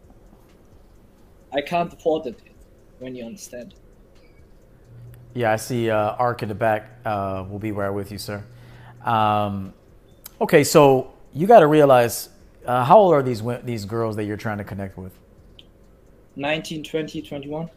i 1.53 1.61
can't 1.61 1.93
afford 1.93 2.27
it 2.27 2.41
when 2.99 3.15
you 3.15 3.25
understand 3.25 3.75
Yeah, 5.35 5.53
I 5.53 5.57
see 5.57 5.91
uh, 5.91 6.13
Ark 6.13 6.43
in 6.43 6.49
the 6.49 6.55
back. 6.55 6.99
Uh, 7.05 7.45
we'll 7.49 7.59
be 7.59 7.73
right 7.73 7.91
with 7.91 8.11
you, 8.11 8.19
sir. 8.19 8.43
Um, 9.05 9.73
okay, 10.41 10.65
so 10.65 11.13
you 11.33 11.47
got 11.47 11.61
to 11.61 11.67
realize 11.67 12.31
uh, 12.67 12.85
how 12.85 12.99
old 12.99 13.15
are 13.15 13.23
these 13.23 13.43
these 13.65 13.85
girls 13.85 14.17
that 14.17 14.25
you're 14.25 14.37
trying 14.37 14.59
to 14.59 14.65
connect 14.65 14.99
with? 14.99 15.13
19, 16.41 16.83
20, 16.83 17.23
21. 17.23 17.71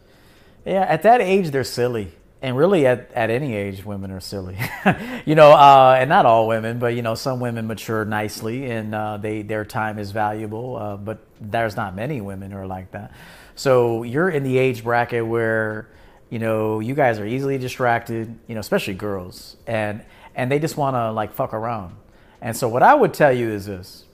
Yeah, 0.64 0.80
at 0.80 1.02
that 1.02 1.20
age, 1.20 1.50
they're 1.50 1.64
silly. 1.64 2.12
And 2.40 2.56
really, 2.56 2.86
at, 2.86 3.10
at 3.12 3.30
any 3.30 3.54
age, 3.54 3.84
women 3.84 4.10
are 4.10 4.20
silly. 4.20 4.58
you 5.26 5.34
know, 5.34 5.52
uh, 5.52 5.96
and 5.98 6.08
not 6.08 6.26
all 6.26 6.48
women, 6.48 6.78
but, 6.78 6.94
you 6.94 7.02
know, 7.02 7.14
some 7.14 7.40
women 7.40 7.66
mature 7.66 8.04
nicely 8.04 8.70
and 8.70 8.94
uh, 8.94 9.16
they 9.16 9.42
their 9.42 9.64
time 9.64 9.98
is 9.98 10.10
valuable. 10.10 10.76
Uh, 10.76 10.96
but 10.96 11.24
there's 11.40 11.76
not 11.76 11.94
many 11.94 12.20
women 12.20 12.50
who 12.50 12.58
are 12.58 12.66
like 12.66 12.90
that. 12.92 13.12
So 13.54 14.02
you're 14.02 14.28
in 14.28 14.42
the 14.42 14.58
age 14.58 14.84
bracket 14.84 15.26
where, 15.26 15.88
you 16.28 16.38
know, 16.38 16.80
you 16.80 16.94
guys 16.94 17.18
are 17.18 17.26
easily 17.26 17.56
distracted, 17.56 18.38
you 18.46 18.54
know, 18.54 18.60
especially 18.60 18.94
girls. 18.94 19.56
And, 19.66 20.04
and 20.34 20.50
they 20.50 20.58
just 20.58 20.76
want 20.76 20.96
to, 20.96 21.12
like, 21.12 21.32
fuck 21.32 21.54
around. 21.54 21.96
And 22.42 22.54
so 22.54 22.68
what 22.68 22.82
I 22.82 22.94
would 22.94 23.14
tell 23.14 23.32
you 23.32 23.50
is 23.50 23.66
this 23.66 24.04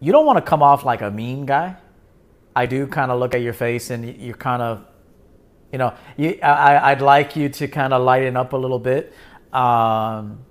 you 0.00 0.12
don't 0.12 0.26
want 0.26 0.38
to 0.38 0.42
come 0.42 0.62
off 0.62 0.84
like 0.84 1.02
a 1.02 1.10
mean 1.10 1.46
guy. 1.46 1.76
I 2.54 2.66
do 2.66 2.86
kind 2.86 3.10
of 3.10 3.18
look 3.20 3.34
at 3.34 3.42
your 3.42 3.52
face 3.52 3.90
and 3.90 4.16
you're 4.16 4.36
kind 4.36 4.62
of 4.62 4.84
you 5.72 5.78
know, 5.78 5.94
you, 6.16 6.38
I, 6.42 6.90
I'd 6.90 7.00
like 7.00 7.36
you 7.36 7.48
to 7.48 7.68
kind 7.68 7.92
of 7.92 8.02
lighten 8.02 8.36
up 8.36 8.52
a 8.52 8.56
little 8.56 8.80
bit, 8.80 9.12
Um, 9.52 10.44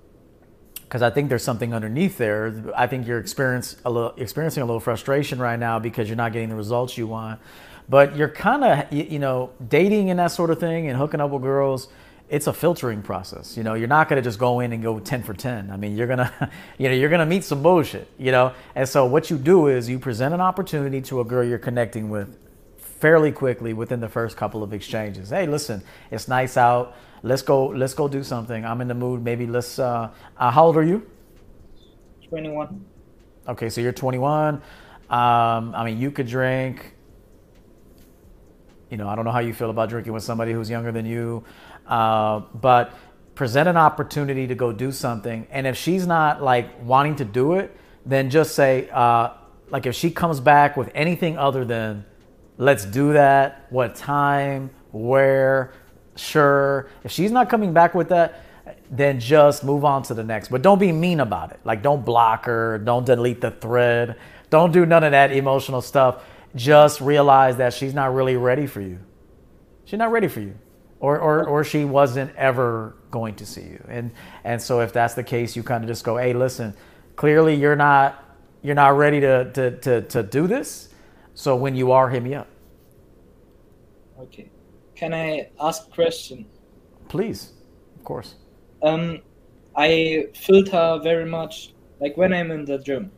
because 0.82 1.02
I 1.02 1.10
think 1.10 1.28
there's 1.28 1.44
something 1.44 1.72
underneath 1.72 2.18
there. 2.18 2.72
I 2.76 2.88
think 2.88 3.06
you're 3.06 3.20
a 3.20 3.90
little, 3.90 4.12
experiencing 4.16 4.62
a 4.62 4.66
little 4.66 4.80
frustration 4.80 5.38
right 5.38 5.58
now 5.58 5.78
because 5.78 6.08
you're 6.08 6.16
not 6.16 6.32
getting 6.32 6.48
the 6.48 6.56
results 6.56 6.98
you 6.98 7.06
want. 7.06 7.40
But 7.88 8.16
you're 8.16 8.28
kind 8.28 8.64
of, 8.64 8.92
you 8.92 9.20
know, 9.20 9.50
dating 9.68 10.10
and 10.10 10.18
that 10.18 10.32
sort 10.32 10.50
of 10.50 10.58
thing 10.58 10.88
and 10.88 10.98
hooking 10.98 11.20
up 11.20 11.30
with 11.30 11.42
girls. 11.42 11.88
It's 12.30 12.46
a 12.46 12.52
filtering 12.52 13.02
process. 13.02 13.56
You 13.56 13.64
know, 13.64 13.74
you're 13.74 13.88
not 13.88 14.08
going 14.08 14.22
to 14.22 14.26
just 14.26 14.38
go 14.38 14.60
in 14.60 14.72
and 14.72 14.82
go 14.82 15.00
10 15.00 15.24
for 15.24 15.34
10. 15.34 15.70
I 15.70 15.76
mean, 15.76 15.96
you're 15.96 16.06
going 16.06 16.18
to, 16.18 16.50
you 16.78 16.88
know, 16.88 16.94
you're 16.94 17.10
to 17.10 17.26
meet 17.26 17.44
some 17.44 17.62
bullshit, 17.62 18.08
you 18.18 18.30
know? 18.30 18.54
And 18.74 18.88
so 18.88 19.04
what 19.04 19.30
you 19.30 19.36
do 19.36 19.66
is 19.66 19.88
you 19.88 19.98
present 19.98 20.32
an 20.32 20.40
opportunity 20.40 21.02
to 21.02 21.20
a 21.20 21.24
girl 21.24 21.44
you're 21.44 21.58
connecting 21.58 22.08
with 22.08 22.38
fairly 22.78 23.32
quickly 23.32 23.72
within 23.72 23.98
the 23.98 24.08
first 24.08 24.36
couple 24.36 24.62
of 24.62 24.72
exchanges. 24.72 25.30
Hey, 25.30 25.46
listen, 25.46 25.82
it's 26.10 26.28
nice 26.28 26.56
out. 26.56 26.94
Let's 27.22 27.42
go. 27.42 27.66
Let's 27.66 27.94
go 27.94 28.08
do 28.08 28.22
something. 28.22 28.64
I'm 28.64 28.80
in 28.80 28.88
the 28.88 28.94
mood. 28.94 29.22
Maybe 29.22 29.46
let's. 29.46 29.78
Uh, 29.78 30.10
uh, 30.38 30.50
how 30.50 30.66
old 30.66 30.76
are 30.76 30.82
you? 30.82 31.06
21. 32.28 32.84
Okay, 33.48 33.68
so 33.68 33.80
you're 33.80 33.92
21. 33.92 34.54
Um, 34.54 34.62
I 35.10 35.84
mean, 35.84 35.98
you 35.98 36.10
could 36.10 36.26
drink. 36.26 36.94
You 38.90 38.96
know, 38.96 39.08
I 39.08 39.14
don't 39.14 39.24
know 39.24 39.30
how 39.30 39.40
you 39.40 39.54
feel 39.54 39.70
about 39.70 39.88
drinking 39.88 40.12
with 40.12 40.22
somebody 40.22 40.52
who's 40.52 40.68
younger 40.68 40.92
than 40.92 41.06
you, 41.06 41.44
uh, 41.90 42.40
but 42.54 42.94
present 43.34 43.68
an 43.68 43.76
opportunity 43.76 44.46
to 44.46 44.54
go 44.54 44.72
do 44.72 44.90
something. 44.92 45.46
And 45.50 45.66
if 45.66 45.76
she's 45.76 46.06
not 46.06 46.42
like 46.42 46.82
wanting 46.82 47.16
to 47.16 47.26
do 47.26 47.54
it, 47.54 47.76
then 48.06 48.30
just 48.30 48.54
say, 48.54 48.88
uh, 48.90 49.34
like, 49.68 49.84
if 49.84 49.94
she 49.94 50.10
comes 50.10 50.40
back 50.40 50.76
with 50.76 50.90
anything 50.94 51.36
other 51.36 51.64
than 51.64 52.06
let's 52.60 52.84
do 52.84 53.14
that. 53.14 53.66
What 53.70 53.96
time? 53.96 54.70
Where? 54.92 55.72
Sure. 56.14 56.90
If 57.02 57.10
she's 57.10 57.32
not 57.32 57.48
coming 57.48 57.72
back 57.72 57.94
with 57.94 58.10
that, 58.10 58.44
then 58.90 59.18
just 59.18 59.64
move 59.64 59.84
on 59.84 60.02
to 60.04 60.14
the 60.14 60.22
next. 60.22 60.48
But 60.48 60.62
don't 60.62 60.78
be 60.78 60.92
mean 60.92 61.20
about 61.20 61.52
it. 61.52 61.60
Like, 61.64 61.82
don't 61.82 62.04
block 62.04 62.44
her. 62.44 62.78
Don't 62.78 63.06
delete 63.06 63.40
the 63.40 63.50
thread. 63.50 64.16
Don't 64.50 64.72
do 64.72 64.84
none 64.84 65.02
of 65.02 65.12
that 65.12 65.32
emotional 65.32 65.80
stuff. 65.80 66.22
Just 66.54 67.00
realize 67.00 67.56
that 67.56 67.72
she's 67.72 67.94
not 67.94 68.12
really 68.14 68.36
ready 68.36 68.66
for 68.66 68.80
you. 68.80 68.98
She's 69.86 69.98
not 69.98 70.12
ready 70.12 70.28
for 70.28 70.40
you. 70.40 70.54
Or, 71.00 71.18
or, 71.18 71.48
or 71.48 71.64
she 71.64 71.86
wasn't 71.86 72.36
ever 72.36 72.94
going 73.10 73.34
to 73.36 73.46
see 73.46 73.62
you. 73.62 73.82
And, 73.88 74.10
and 74.44 74.60
so 74.60 74.80
if 74.80 74.92
that's 74.92 75.14
the 75.14 75.24
case, 75.24 75.56
you 75.56 75.62
kind 75.62 75.82
of 75.82 75.88
just 75.88 76.04
go, 76.04 76.18
hey, 76.18 76.34
listen, 76.34 76.74
clearly 77.16 77.54
you're 77.54 77.74
not, 77.74 78.22
you're 78.62 78.74
not 78.74 78.96
ready 78.96 79.20
to, 79.20 79.50
to, 79.52 79.78
to, 79.78 80.02
to 80.02 80.22
do 80.22 80.46
this. 80.46 80.90
So 81.34 81.56
when 81.56 81.74
you 81.74 81.90
are, 81.92 82.10
hit 82.10 82.22
me 82.22 82.34
up. 82.34 82.48
Okay. 84.18 84.50
Can 84.94 85.14
I 85.14 85.48
ask 85.58 85.88
a 85.88 85.90
question? 85.90 86.44
Please, 87.08 87.52
of 87.96 88.04
course. 88.04 88.34
Um, 88.82 89.20
I 89.74 90.26
filter 90.34 91.00
very 91.02 91.24
much, 91.24 91.72
like 91.98 92.18
when 92.18 92.34
I'm 92.34 92.50
in 92.50 92.66
the 92.66 92.76
gym. 92.76 93.10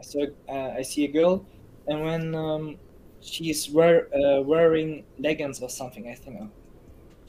So 0.00 0.26
uh, 0.48 0.78
I 0.78 0.82
see 0.82 1.04
a 1.04 1.08
girl, 1.08 1.44
and 1.86 2.02
when 2.02 2.34
um, 2.34 2.78
she's 3.20 3.68
wear, 3.68 4.08
uh, 4.16 4.40
wearing 4.40 5.04
leggings 5.18 5.60
or 5.60 5.68
something, 5.68 6.08
I 6.08 6.14
think, 6.14 6.50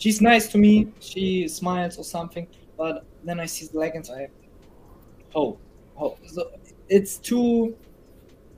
she's 0.03 0.19
nice 0.19 0.49
to 0.49 0.57
me. 0.57 0.91
She 0.99 1.47
smiles 1.47 1.97
or 1.97 2.03
something, 2.03 2.45
but 2.77 3.05
then 3.23 3.39
I 3.39 3.45
see 3.45 3.67
the 3.67 3.79
leggings. 3.79 4.09
I, 4.09 4.27
oh, 5.33 5.57
oh, 5.97 6.17
so 6.25 6.51
it's 6.89 7.17
too, 7.17 7.73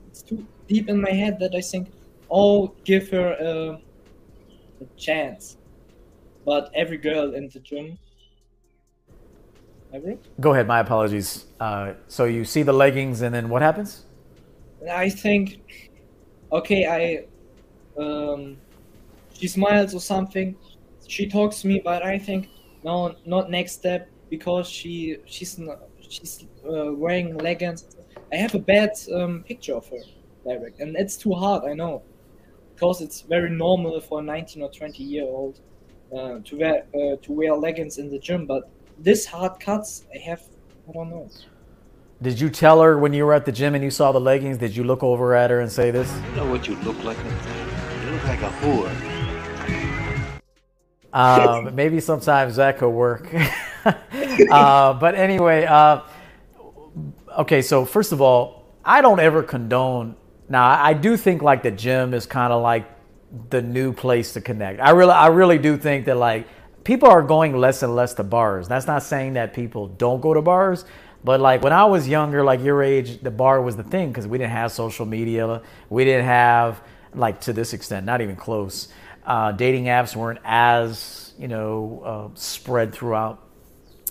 it's 0.09 0.23
too 0.23 0.43
deep 0.67 0.89
in 0.89 0.99
my 0.99 1.11
head 1.11 1.37
that 1.39 1.53
I 1.53 1.61
think, 1.61 1.91
oh, 2.31 2.73
give 2.83 3.11
her 3.11 3.27
a, 3.33 3.79
a 4.83 4.85
chance. 4.97 5.57
But 6.45 6.71
every 6.73 6.97
girl 6.97 7.35
in 7.35 7.49
the 7.49 7.59
gym, 7.59 7.99
every, 9.93 10.17
Go 10.39 10.53
ahead. 10.53 10.65
My 10.65 10.79
apologies. 10.79 11.45
Uh, 11.59 11.93
so 12.07 12.25
you 12.25 12.43
see 12.43 12.63
the 12.63 12.73
leggings, 12.73 13.21
and 13.21 13.33
then 13.35 13.49
what 13.49 13.61
happens? 13.61 14.05
I 14.91 15.09
think, 15.09 15.91
okay, 16.51 16.81
I, 16.87 18.01
um, 18.01 18.57
she 19.33 19.47
smiles 19.47 19.93
or 19.93 20.01
something. 20.01 20.55
She 21.07 21.27
talks 21.27 21.61
to 21.61 21.67
me, 21.67 21.81
but 21.83 22.03
I 22.03 22.17
think 22.17 22.49
no, 22.83 23.15
not 23.25 23.49
next 23.49 23.73
step 23.73 24.09
because 24.29 24.67
she 24.69 25.17
she's 25.25 25.57
not, 25.57 25.79
she's 25.99 26.45
uh, 26.67 26.93
wearing 26.93 27.37
leggings. 27.37 27.85
I 28.31 28.37
have 28.37 28.55
a 28.55 28.59
bad 28.59 28.91
um, 29.13 29.43
picture 29.43 29.75
of 29.75 29.87
her 29.89 30.03
direct, 30.45 30.79
and 30.79 30.95
it's 30.95 31.17
too 31.17 31.33
hard. 31.33 31.63
I 31.69 31.73
know, 31.73 32.03
because 32.73 33.01
it's 33.01 33.21
very 33.21 33.49
normal 33.49 33.99
for 34.01 34.19
a 34.19 34.23
19 34.23 34.61
or 34.61 34.71
20 34.71 35.03
year 35.03 35.23
old 35.23 35.59
uh, 36.15 36.39
to 36.43 36.57
wear 36.57 36.85
uh, 36.93 37.15
to 37.21 37.31
wear 37.31 37.53
leggings 37.55 37.97
in 37.97 38.09
the 38.09 38.19
gym, 38.19 38.45
but 38.45 38.69
this 38.97 39.25
hard 39.25 39.59
cuts, 39.59 40.05
I 40.13 40.19
have, 40.19 40.41
I 40.87 40.91
don't 40.93 41.09
know. 41.09 41.29
Did 42.21 42.39
you 42.39 42.49
tell 42.49 42.81
her 42.81 42.97
when 42.97 43.13
you 43.13 43.25
were 43.25 43.33
at 43.33 43.45
the 43.45 43.51
gym 43.51 43.75
and 43.75 43.83
you 43.83 43.91
saw 43.91 44.11
the 44.11 44.21
leggings? 44.21 44.57
Did 44.57 44.75
you 44.75 44.83
look 44.83 45.03
over 45.03 45.35
at 45.35 45.49
her 45.49 45.59
and 45.59 45.69
say 45.71 45.91
this? 45.91 46.11
You 46.29 46.35
know 46.37 46.49
what 46.49 46.67
you 46.67 46.75
look 46.77 47.03
like? 47.03 47.17
You 47.17 48.11
look 48.11 48.23
like 48.23 48.41
a 48.41 48.49
whore. 48.61 49.14
Um, 51.15 51.73
maybe 51.75 51.99
sometimes 52.01 52.57
that 52.57 52.77
could 52.77 52.89
work. 52.89 53.33
uh, 53.85 54.93
but 54.93 55.15
anyway, 55.15 55.65
uh, 55.65 56.01
okay. 57.39 57.61
So 57.61 57.85
first 57.85 58.11
of 58.11 58.21
all, 58.21 58.65
I 58.83 59.01
don't 59.01 59.19
ever 59.19 59.41
condone. 59.41 60.15
Now, 60.49 60.67
I 60.67 60.93
do 60.93 61.17
think 61.17 61.41
like 61.41 61.63
the 61.63 61.71
gym 61.71 62.13
is 62.13 62.27
kind 62.27 62.53
of 62.53 62.61
like 62.61 62.87
the 63.49 63.61
new 63.61 63.93
place 63.93 64.33
to 64.33 64.41
connect. 64.41 64.79
I 64.79 64.91
really, 64.91 65.13
I 65.13 65.27
really 65.27 65.57
do 65.57 65.77
think 65.77 66.05
that 66.05 66.17
like 66.17 66.47
people 66.83 67.09
are 67.09 67.23
going 67.23 67.57
less 67.57 67.81
and 67.81 67.95
less 67.95 68.13
to 68.15 68.23
bars. 68.23 68.67
That's 68.67 68.85
not 68.85 69.01
saying 69.01 69.33
that 69.33 69.53
people 69.53 69.87
don't 69.87 70.21
go 70.21 70.33
to 70.33 70.41
bars, 70.41 70.85
but 71.23 71.39
like 71.39 71.63
when 71.63 71.73
I 71.73 71.85
was 71.85 72.07
younger, 72.07 72.43
like 72.43 72.61
your 72.61 72.83
age, 72.83 73.21
the 73.21 73.31
bar 73.31 73.61
was 73.61 73.75
the 73.75 73.83
thing 73.83 74.09
because 74.09 74.27
we 74.27 74.37
didn't 74.37 74.51
have 74.51 74.71
social 74.71 75.05
media. 75.05 75.61
We 75.89 76.05
didn't 76.05 76.25
have 76.25 76.81
like 77.15 77.41
to 77.41 77.53
this 77.53 77.73
extent, 77.73 78.05
not 78.05 78.21
even 78.21 78.35
close. 78.35 78.89
Uh, 79.25 79.51
dating 79.51 79.85
apps 79.85 80.15
weren't 80.15 80.39
as 80.43 81.33
you 81.39 81.47
know 81.47 82.31
uh, 82.33 82.37
spread 82.37 82.93
throughout. 82.93 83.41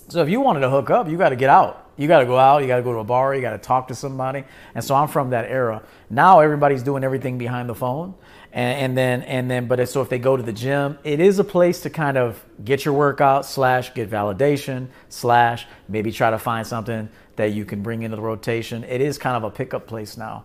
So 0.09 0.23
if 0.23 0.29
you 0.29 0.41
wanted 0.41 0.61
to 0.61 0.71
hook 0.71 0.91
up, 0.91 1.09
you 1.09 1.17
got 1.17 1.31
to 1.31 1.37
get 1.37 1.49
out. 1.49 1.93
You 1.97 2.09
got 2.09 2.21
to 2.21 2.27
go 2.27 2.37
out. 2.37 2.61
You 2.63 2.67
got 2.67 2.77
to 2.77 2.83
go 2.83 2.93
to 2.93 2.99
a 2.99 3.05
bar. 3.05 3.35
You 3.35 3.41
got 3.41 3.53
to 3.53 3.59
talk 3.59 3.89
to 3.89 3.95
somebody. 3.95 4.45
And 4.75 4.85
so 4.85 4.95
I'm 4.95 5.09
from 5.09 5.31
that 5.31 5.49
era. 5.49 5.83
Now 6.11 6.41
everybody's 6.41 6.83
doing 6.83 7.05
everything 7.05 7.39
behind 7.39 7.69
the 7.69 7.75
phone, 7.75 8.15
and, 8.53 8.79
and 8.79 8.99
then 8.99 9.23
and 9.23 9.51
then. 9.51 9.67
But 9.69 9.89
so 9.89 10.03
if 10.03 10.09
they 10.09 10.19
go 10.19 10.37
to 10.37 10.43
the 10.43 10.53
gym, 10.53 10.99
it 11.05 11.21
is 11.21 11.39
a 11.39 11.45
place 11.45 11.83
to 11.83 11.91
kind 11.91 12.19
of 12.19 12.45
get 12.65 12.85
your 12.85 12.95
workout 12.95 13.47
slash 13.47 13.95
get 13.95 14.11
validation 14.11 14.89
slash 15.09 15.67
maybe 15.89 16.11
try 16.11 16.31
to 16.31 16.39
find 16.39 16.67
something 16.67 17.09
that 17.37 17.53
you 17.53 17.65
can 17.65 17.83
bring 17.83 18.03
into 18.03 18.17
the 18.17 18.23
rotation. 18.23 18.85
It 18.85 19.01
is 19.01 19.19
kind 19.19 19.37
of 19.37 19.45
a 19.45 19.51
pickup 19.51 19.87
place 19.87 20.17
now. 20.17 20.45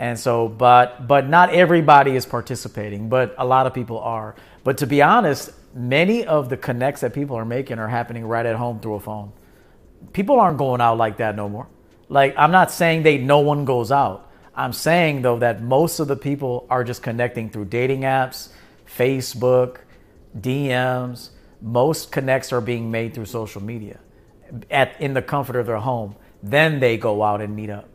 And 0.00 0.18
so, 0.18 0.48
but 0.48 1.06
but 1.06 1.28
not 1.28 1.52
everybody 1.52 2.16
is 2.16 2.24
participating, 2.24 3.10
but 3.10 3.34
a 3.36 3.44
lot 3.44 3.66
of 3.66 3.74
people 3.74 3.98
are. 3.98 4.34
But 4.64 4.78
to 4.78 4.86
be 4.86 5.02
honest, 5.02 5.50
many 5.74 6.24
of 6.24 6.48
the 6.48 6.56
connects 6.56 7.02
that 7.02 7.12
people 7.12 7.36
are 7.36 7.44
making 7.44 7.78
are 7.78 7.86
happening 7.86 8.24
right 8.24 8.46
at 8.46 8.56
home 8.56 8.80
through 8.80 8.94
a 8.94 9.00
phone. 9.00 9.32
People 10.14 10.40
aren't 10.40 10.56
going 10.56 10.80
out 10.80 10.96
like 10.96 11.18
that 11.18 11.36
no 11.36 11.50
more. 11.50 11.68
Like 12.08 12.34
I'm 12.38 12.50
not 12.50 12.70
saying 12.70 13.02
they 13.02 13.18
no 13.18 13.40
one 13.40 13.66
goes 13.66 13.92
out. 13.92 14.30
I'm 14.54 14.72
saying 14.72 15.20
though 15.20 15.38
that 15.40 15.60
most 15.60 16.00
of 16.00 16.08
the 16.08 16.16
people 16.16 16.66
are 16.70 16.82
just 16.82 17.02
connecting 17.02 17.50
through 17.50 17.66
dating 17.66 18.00
apps, 18.00 18.48
Facebook, 18.86 19.80
DMs. 20.34 21.28
Most 21.60 22.10
connects 22.10 22.54
are 22.54 22.62
being 22.62 22.90
made 22.90 23.12
through 23.12 23.26
social 23.26 23.62
media 23.62 24.00
at 24.70 24.98
in 24.98 25.12
the 25.12 25.20
comfort 25.20 25.56
of 25.56 25.66
their 25.66 25.76
home. 25.76 26.16
Then 26.42 26.80
they 26.80 26.96
go 26.96 27.22
out 27.22 27.42
and 27.42 27.54
meet 27.54 27.68
up 27.68 27.86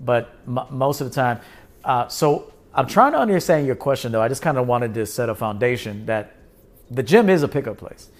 but 0.00 0.34
m- 0.46 0.60
most 0.70 1.00
of 1.00 1.08
the 1.08 1.14
time. 1.14 1.40
Uh, 1.84 2.08
so 2.08 2.52
I'm 2.74 2.86
trying 2.86 3.12
to 3.12 3.18
understand 3.18 3.66
your 3.66 3.76
question, 3.76 4.12
though. 4.12 4.22
I 4.22 4.28
just 4.28 4.42
kind 4.42 4.58
of 4.58 4.66
wanted 4.66 4.94
to 4.94 5.06
set 5.06 5.28
a 5.28 5.34
foundation 5.34 6.06
that 6.06 6.34
the 6.90 7.02
gym 7.02 7.30
is 7.30 7.42
a 7.42 7.48
pickup 7.48 7.78
place. 7.78 8.10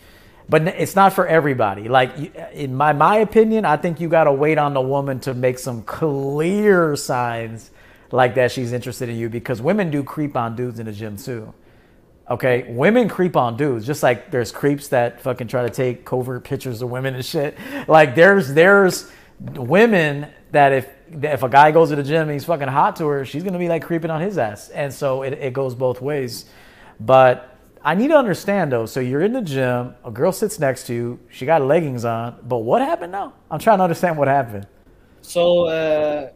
but 0.49 0.63
it's 0.69 0.97
not 0.97 1.13
for 1.13 1.27
everybody. 1.27 1.89
Like 1.89 2.13
in 2.55 2.75
my 2.77 2.93
my 2.95 3.19
opinion, 3.19 3.65
I 3.67 3.77
think 3.79 4.01
you 4.01 4.09
got 4.09 4.25
to 4.25 4.33
wait 4.33 4.59
on 4.59 4.75
the 4.75 4.81
woman 4.83 5.21
to 5.23 5.35
make 5.35 5.59
some 5.59 5.83
clear 5.83 6.97
signs 6.97 7.71
like 8.13 8.35
that 8.37 8.53
she's 8.53 8.73
interested 8.73 9.09
in 9.11 9.17
you 9.19 9.29
because 9.31 9.63
women 9.63 9.91
do 9.91 10.03
creep 10.05 10.37
on 10.37 10.57
dudes 10.57 10.81
in 10.81 10.87
the 10.87 10.93
gym 10.93 11.17
too. 11.17 11.55
Okay, 12.31 12.67
women 12.69 13.09
creep 13.09 13.37
on 13.37 13.57
dudes 13.57 13.87
just 13.87 14.03
like 14.03 14.31
there's 14.31 14.53
creeps 14.53 14.89
that 14.89 15.21
fucking 15.23 15.49
try 15.49 15.63
to 15.65 15.71
take 15.71 16.05
covert 16.07 16.45
pictures 16.45 16.83
of 16.83 16.91
women 16.91 17.15
and 17.17 17.25
shit. 17.25 17.59
Like 17.89 18.15
there's 18.15 18.55
there's 18.55 19.11
women 19.41 20.29
that 20.53 20.73
if 20.73 20.89
if 21.22 21.43
a 21.43 21.48
guy 21.48 21.70
goes 21.70 21.90
to 21.90 21.97
the 21.97 22.02
gym 22.02 22.22
and 22.22 22.32
he's 22.32 22.44
fucking 22.44 22.68
hot 22.68 22.97
to 22.97 23.06
her, 23.06 23.24
she's 23.24 23.43
gonna 23.43 23.59
be 23.59 23.68
like 23.68 23.82
creeping 23.82 24.10
on 24.10 24.20
his 24.20 24.39
ass, 24.39 24.68
and 24.70 24.93
so 24.93 25.22
it, 25.22 25.32
it 25.35 25.52
goes 25.52 25.74
both 25.74 26.01
ways. 26.01 26.47
But 27.01 27.56
I 27.82 27.94
need 27.94 28.09
to 28.09 28.16
understand 28.16 28.72
though. 28.72 28.86
So 28.86 29.01
you're 29.01 29.22
in 29.22 29.32
the 29.32 29.43
gym, 29.43 29.94
a 30.05 30.10
girl 30.10 30.32
sits 30.32 30.59
next 30.59 30.86
to 30.89 30.94
you, 30.94 31.20
she 31.30 31.47
got 31.47 31.62
leggings 31.62 32.05
on, 32.05 32.39
but 32.43 32.59
what 32.59 32.82
happened 32.82 33.12
now? 33.12 33.35
I'm 33.51 33.59
trying 33.59 33.78
to 33.78 33.85
understand 33.85 34.18
what 34.18 34.28
happened. 34.28 34.66
So 35.22 35.66
uh, 35.66 36.30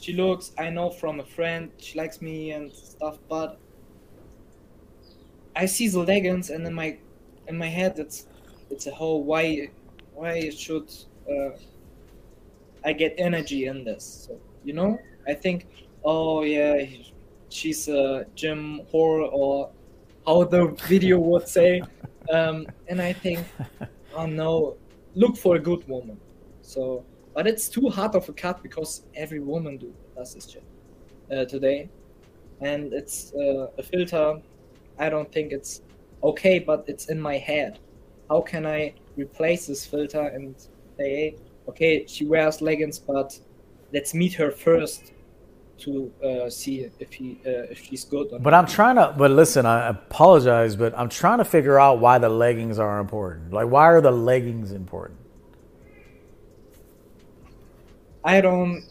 she 0.00 0.14
looks. 0.14 0.52
I 0.58 0.70
know 0.70 0.90
from 0.90 1.20
a 1.20 1.24
friend 1.24 1.70
she 1.78 1.98
likes 1.98 2.20
me 2.20 2.52
and 2.52 2.72
stuff, 2.72 3.18
but 3.28 3.58
I 5.54 5.66
see 5.66 5.88
the 5.88 6.00
leggings, 6.00 6.50
and 6.50 6.66
in 6.66 6.74
my 6.74 6.98
in 7.46 7.58
my 7.58 7.68
head, 7.68 7.98
it's 7.98 8.26
it's 8.70 8.86
a 8.86 8.94
whole 8.94 9.24
why 9.24 9.70
why 10.14 10.32
it 10.34 10.58
should 10.58 10.90
uh, 11.30 11.50
I 12.84 12.92
get 12.92 13.14
energy 13.18 13.66
in 13.66 13.84
this? 13.84 14.26
So, 14.28 14.38
you 14.64 14.72
know, 14.72 14.98
I 15.26 15.34
think, 15.34 15.66
oh 16.04 16.42
yeah, 16.42 16.84
she's 17.48 17.88
a 17.88 18.26
gym 18.34 18.82
whore, 18.92 19.28
or 19.32 19.70
how 20.26 20.44
the 20.44 20.68
video 20.88 21.18
would 21.18 21.48
say, 21.48 21.82
um, 22.32 22.66
and 22.88 23.00
I 23.00 23.12
think, 23.12 23.46
oh 24.14 24.26
no, 24.26 24.76
look 25.14 25.36
for 25.36 25.56
a 25.56 25.60
good 25.60 25.86
woman. 25.88 26.18
So, 26.62 27.04
but 27.34 27.46
it's 27.46 27.68
too 27.68 27.88
hard 27.88 28.14
of 28.14 28.28
a 28.28 28.32
cut 28.32 28.62
because 28.62 29.02
every 29.14 29.40
woman 29.40 29.76
do 29.76 29.94
does 30.16 30.34
this 30.34 30.48
shit 30.48 30.64
uh, 31.30 31.44
today, 31.44 31.88
and 32.60 32.92
it's 32.92 33.32
uh, 33.34 33.68
a 33.78 33.82
filter. 33.82 34.40
I 34.98 35.08
don't 35.08 35.30
think 35.32 35.52
it's 35.52 35.82
okay, 36.22 36.58
but 36.58 36.84
it's 36.86 37.06
in 37.06 37.20
my 37.20 37.38
head. 37.38 37.78
How 38.28 38.40
can 38.42 38.66
I 38.66 38.94
replace 39.16 39.66
this 39.66 39.84
filter 39.84 40.20
and 40.20 40.54
say, 40.60 40.68
hey, 40.98 41.36
okay, 41.68 42.06
she 42.06 42.24
wears 42.26 42.60
leggings, 42.60 42.98
but 42.98 43.38
let's 43.92 44.14
meet 44.14 44.34
her 44.34 44.50
first 44.50 45.12
to 45.78 46.12
uh, 46.22 46.50
see 46.50 46.90
if 46.98 47.12
he 47.12 47.40
uh, 47.46 47.72
if 47.72 47.82
she's 47.82 48.04
good. 48.04 48.28
But 48.40 48.52
I'm 48.54 48.66
trying 48.66 48.96
to. 48.96 49.14
But 49.16 49.30
listen, 49.30 49.66
I 49.66 49.88
apologize, 49.88 50.76
but 50.76 50.96
I'm 50.96 51.08
trying 51.08 51.38
to 51.38 51.44
figure 51.44 51.78
out 51.78 52.00
why 52.00 52.18
the 52.18 52.28
leggings 52.28 52.78
are 52.78 52.98
important. 53.00 53.52
Like, 53.52 53.68
why 53.68 53.84
are 53.84 54.00
the 54.00 54.10
leggings 54.10 54.72
important? 54.72 55.18
I 58.22 58.40
don't. 58.40 58.82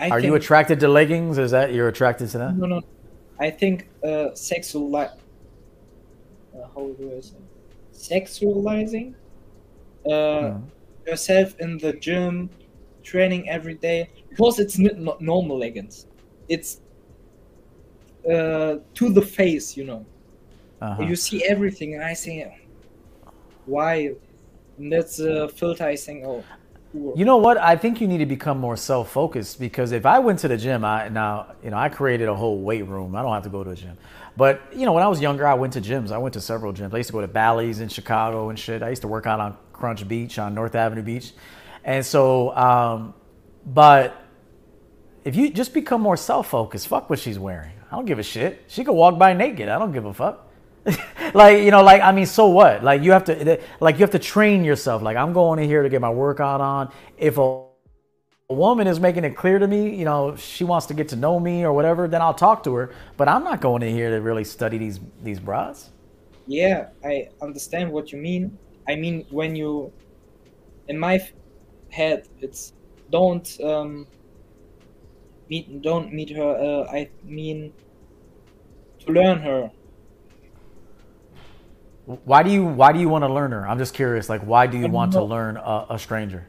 I 0.00 0.10
are 0.10 0.20
you 0.20 0.34
attracted 0.34 0.80
to 0.80 0.88
leggings? 0.88 1.38
Is 1.38 1.52
that 1.52 1.72
you're 1.72 1.88
attracted 1.88 2.28
to 2.30 2.38
that? 2.38 2.56
No, 2.56 2.66
no. 2.66 2.82
I 3.40 3.50
think 3.50 3.88
uh, 4.04 4.34
sexual 4.34 4.90
li- 4.90 5.06
uh, 6.54 6.66
how 6.74 6.92
do 6.98 7.12
I 7.16 7.20
say 7.20 7.36
sexualizing 7.92 9.14
uh, 10.08 10.52
Hmm. 10.52 10.64
Yourself 11.08 11.58
in 11.58 11.78
the 11.78 11.92
gym, 11.94 12.50
training 13.02 13.48
every 13.48 13.74
day 13.74 14.10
because 14.28 14.58
it's 14.58 14.78
not 14.78 15.20
normal 15.20 15.58
leggings. 15.58 16.06
It's 16.48 16.80
uh, 18.26 18.78
to 18.94 19.12
the 19.18 19.22
face, 19.22 19.76
you 19.76 19.84
know. 19.84 20.04
Uh-huh. 20.80 21.02
You 21.02 21.16
see 21.16 21.44
everything, 21.44 21.94
and 21.94 22.04
I 22.04 22.14
think, 22.14 22.52
why? 23.66 24.12
And 24.78 24.92
that's 24.92 25.18
a 25.18 25.48
filter. 25.48 25.84
I 25.84 25.96
think, 25.96 26.24
oh. 26.24 26.44
You 26.94 27.24
know 27.26 27.36
what? 27.36 27.58
I 27.58 27.76
think 27.76 28.00
you 28.00 28.08
need 28.08 28.18
to 28.18 28.26
become 28.26 28.58
more 28.58 28.76
self-focused 28.76 29.60
because 29.60 29.92
if 29.92 30.06
I 30.06 30.18
went 30.20 30.38
to 30.40 30.48
the 30.48 30.56
gym, 30.56 30.86
I 30.86 31.08
now 31.08 31.54
you 31.62 31.70
know 31.70 31.76
I 31.76 31.90
created 31.90 32.28
a 32.28 32.34
whole 32.34 32.60
weight 32.60 32.86
room. 32.86 33.14
I 33.14 33.20
don't 33.20 33.32
have 33.32 33.42
to 33.42 33.50
go 33.50 33.62
to 33.62 33.70
a 33.70 33.74
gym, 33.74 33.96
but 34.38 34.62
you 34.74 34.86
know 34.86 34.94
when 34.94 35.02
I 35.02 35.08
was 35.08 35.20
younger, 35.20 35.46
I 35.46 35.52
went 35.52 35.74
to 35.74 35.82
gyms. 35.82 36.12
I 36.12 36.18
went 36.18 36.32
to 36.34 36.40
several 36.40 36.72
gyms. 36.72 36.94
I 36.94 36.98
used 36.98 37.08
to 37.08 37.12
go 37.12 37.20
to 37.20 37.28
Bally's 37.28 37.80
in 37.80 37.88
Chicago 37.88 38.48
and 38.48 38.58
shit. 38.58 38.82
I 38.82 38.88
used 38.88 39.02
to 39.02 39.08
work 39.08 39.26
out 39.26 39.38
on 39.38 39.56
Crunch 39.78 40.06
Beach 40.06 40.38
on 40.38 40.54
North 40.54 40.74
Avenue 40.74 41.02
Beach, 41.02 41.32
and 41.84 42.04
so 42.04 42.54
um, 42.56 43.14
but 43.64 44.20
if 45.24 45.36
you 45.36 45.50
just 45.50 45.72
become 45.72 46.00
more 46.00 46.16
self-focused, 46.16 46.88
fuck 46.88 47.08
what 47.08 47.18
she's 47.18 47.38
wearing. 47.38 47.72
I 47.90 47.96
don't 47.96 48.06
give 48.06 48.18
a 48.18 48.22
shit. 48.22 48.64
She 48.68 48.84
could 48.84 48.92
walk 48.92 49.18
by 49.18 49.32
naked. 49.32 49.68
I 49.68 49.78
don't 49.78 49.92
give 49.92 50.04
a 50.04 50.12
fuck. 50.12 50.46
like 51.34 51.62
you 51.62 51.70
know, 51.70 51.82
like 51.82 52.02
I 52.02 52.12
mean, 52.12 52.26
so 52.26 52.48
what? 52.48 52.82
Like 52.82 53.02
you 53.02 53.12
have 53.12 53.24
to, 53.24 53.60
like 53.80 53.96
you 53.96 54.00
have 54.00 54.10
to 54.12 54.18
train 54.18 54.64
yourself. 54.64 55.02
Like 55.02 55.16
I'm 55.16 55.32
going 55.32 55.58
in 55.58 55.68
here 55.68 55.82
to 55.82 55.88
get 55.88 56.00
my 56.00 56.10
workout 56.10 56.60
on. 56.60 56.92
If 57.16 57.38
a, 57.38 57.64
a 58.50 58.54
woman 58.54 58.86
is 58.86 58.98
making 59.00 59.24
it 59.24 59.36
clear 59.36 59.58
to 59.58 59.66
me, 59.66 59.94
you 59.94 60.04
know, 60.04 60.36
she 60.36 60.64
wants 60.64 60.86
to 60.86 60.94
get 60.94 61.08
to 61.08 61.16
know 61.16 61.38
me 61.38 61.64
or 61.64 61.72
whatever, 61.72 62.08
then 62.08 62.22
I'll 62.22 62.34
talk 62.34 62.64
to 62.64 62.74
her. 62.74 62.94
But 63.16 63.28
I'm 63.28 63.44
not 63.44 63.60
going 63.60 63.82
in 63.82 63.94
here 63.94 64.10
to 64.10 64.20
really 64.20 64.44
study 64.44 64.78
these 64.78 65.00
these 65.22 65.40
bras. 65.40 65.90
Yeah, 66.46 66.88
I 67.04 67.28
understand 67.42 67.92
what 67.92 68.12
you 68.12 68.18
mean. 68.18 68.56
I 68.88 68.96
mean, 68.96 69.26
when 69.30 69.54
you, 69.54 69.92
in 70.88 70.98
my 70.98 71.16
f- 71.16 71.32
head, 71.90 72.26
it's 72.40 72.72
don't 73.10 73.48
um, 73.60 74.06
meet 75.48 75.82
don't 75.82 76.12
meet 76.12 76.30
her. 76.36 76.50
Uh, 76.56 76.90
I 76.90 77.10
mean, 77.22 77.74
to 79.00 79.12
learn 79.12 79.40
her. 79.40 79.70
Why 82.24 82.42
do 82.42 82.50
you 82.50 82.64
Why 82.64 82.92
do 82.92 82.98
you 82.98 83.08
want 83.10 83.24
to 83.24 83.32
learn 83.32 83.52
her? 83.52 83.68
I'm 83.68 83.78
just 83.78 83.92
curious. 83.92 84.30
Like, 84.30 84.42
why 84.42 84.66
do 84.66 84.78
you 84.78 84.88
want 84.88 85.12
to 85.12 85.22
learn 85.22 85.58
a, 85.58 85.86
a 85.90 85.98
stranger? 85.98 86.48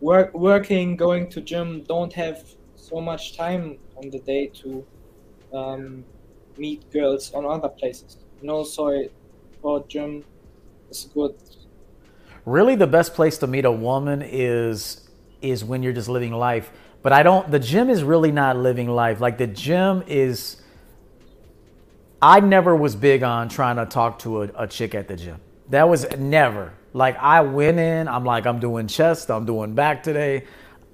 Work, 0.00 0.34
working, 0.34 0.96
going 0.96 1.30
to 1.30 1.40
gym, 1.40 1.84
don't 1.84 2.12
have 2.12 2.42
so 2.74 3.00
much 3.00 3.36
time 3.36 3.78
on 3.96 4.10
the 4.10 4.20
day 4.20 4.50
to 4.62 4.86
um, 5.54 6.04
meet 6.58 6.90
girls 6.90 7.32
on 7.32 7.46
other 7.46 7.70
places. 7.70 8.23
You 8.44 8.48
know, 8.48 8.62
so 8.62 8.90
I 8.90 9.08
thought 9.62 9.88
gym 9.88 10.22
is 10.90 11.08
good. 11.14 11.34
really 12.44 12.74
the 12.74 12.86
best 12.86 13.14
place 13.14 13.38
to 13.38 13.46
meet 13.46 13.64
a 13.64 13.72
woman 13.72 14.20
is 14.20 15.08
is 15.40 15.64
when 15.64 15.82
you're 15.82 15.94
just 15.94 16.10
living 16.10 16.34
life. 16.34 16.70
But 17.00 17.14
i 17.14 17.22
don't 17.22 17.50
the 17.50 17.58
gym 17.58 17.88
is 17.88 18.04
really 18.04 18.32
not 18.32 18.58
living 18.58 18.90
life. 18.90 19.22
Like 19.22 19.38
the 19.38 19.46
gym 19.46 20.04
is 20.06 20.60
i 22.20 22.38
never 22.40 22.76
was 22.76 22.94
big 22.94 23.22
on 23.22 23.48
trying 23.48 23.76
to 23.76 23.86
talk 23.86 24.18
to 24.18 24.42
a, 24.42 24.50
a 24.64 24.66
chick 24.66 24.94
at 24.94 25.08
the 25.08 25.16
gym. 25.16 25.40
That 25.70 25.88
was 25.88 26.04
never. 26.18 26.74
Like 26.92 27.16
i 27.16 27.40
went 27.40 27.78
in 27.78 28.08
i'm 28.08 28.26
like 28.26 28.44
i'm 28.44 28.60
doing 28.60 28.88
chest 28.88 29.30
i'm 29.30 29.46
doing 29.46 29.74
back 29.74 30.02
today. 30.02 30.44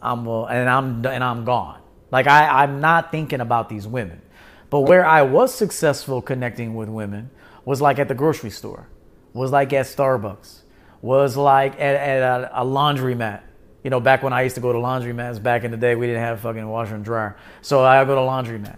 I'm 0.01 0.25
and 0.29 0.71
i'm 0.71 1.05
and 1.05 1.25
i'm 1.25 1.45
gone. 1.45 1.81
Like 2.13 2.29
i 2.29 2.63
i'm 2.63 2.81
not 2.81 3.11
thinking 3.11 3.41
about 3.41 3.69
these 3.69 3.89
women. 3.89 4.23
But 4.71 4.83
where 4.83 5.05
i 5.05 5.23
was 5.23 5.53
successful 5.53 6.23
connecting 6.23 6.77
with 6.77 6.89
women 6.89 7.31
was 7.65 7.81
like 7.81 7.99
at 7.99 8.09
the 8.09 8.15
grocery 8.15 8.51
store 8.51 8.89
was 9.33 9.53
like 9.53 9.73
at 9.73 9.87
starbucks 9.87 10.61
was 11.03 11.37
like 11.37 11.75
at, 11.75 11.97
at 11.97 12.23
a, 12.23 12.63
a 12.63 12.65
laundromat. 12.65 13.43
You 13.83 13.91
know, 13.91 14.01
back 14.01 14.23
when 14.23 14.33
I 14.33 14.43
used 14.43 14.57
to 14.57 14.61
go 14.61 14.73
to 14.73 14.79
laundromats 14.79 15.43
back 15.43 15.65
in 15.65 15.71
the 15.71 15.77
day, 15.77 15.95
we 15.95 16.07
didn't 16.07 16.23
have 16.23 16.41
fucking 16.41 16.69
washer 16.69 16.95
and 16.95 17.05
dryer. 17.05 17.37
So 17.63 17.83
I 17.83 18.05
go 18.05 18.15
to 18.15 18.21
laundromat. 18.21 18.77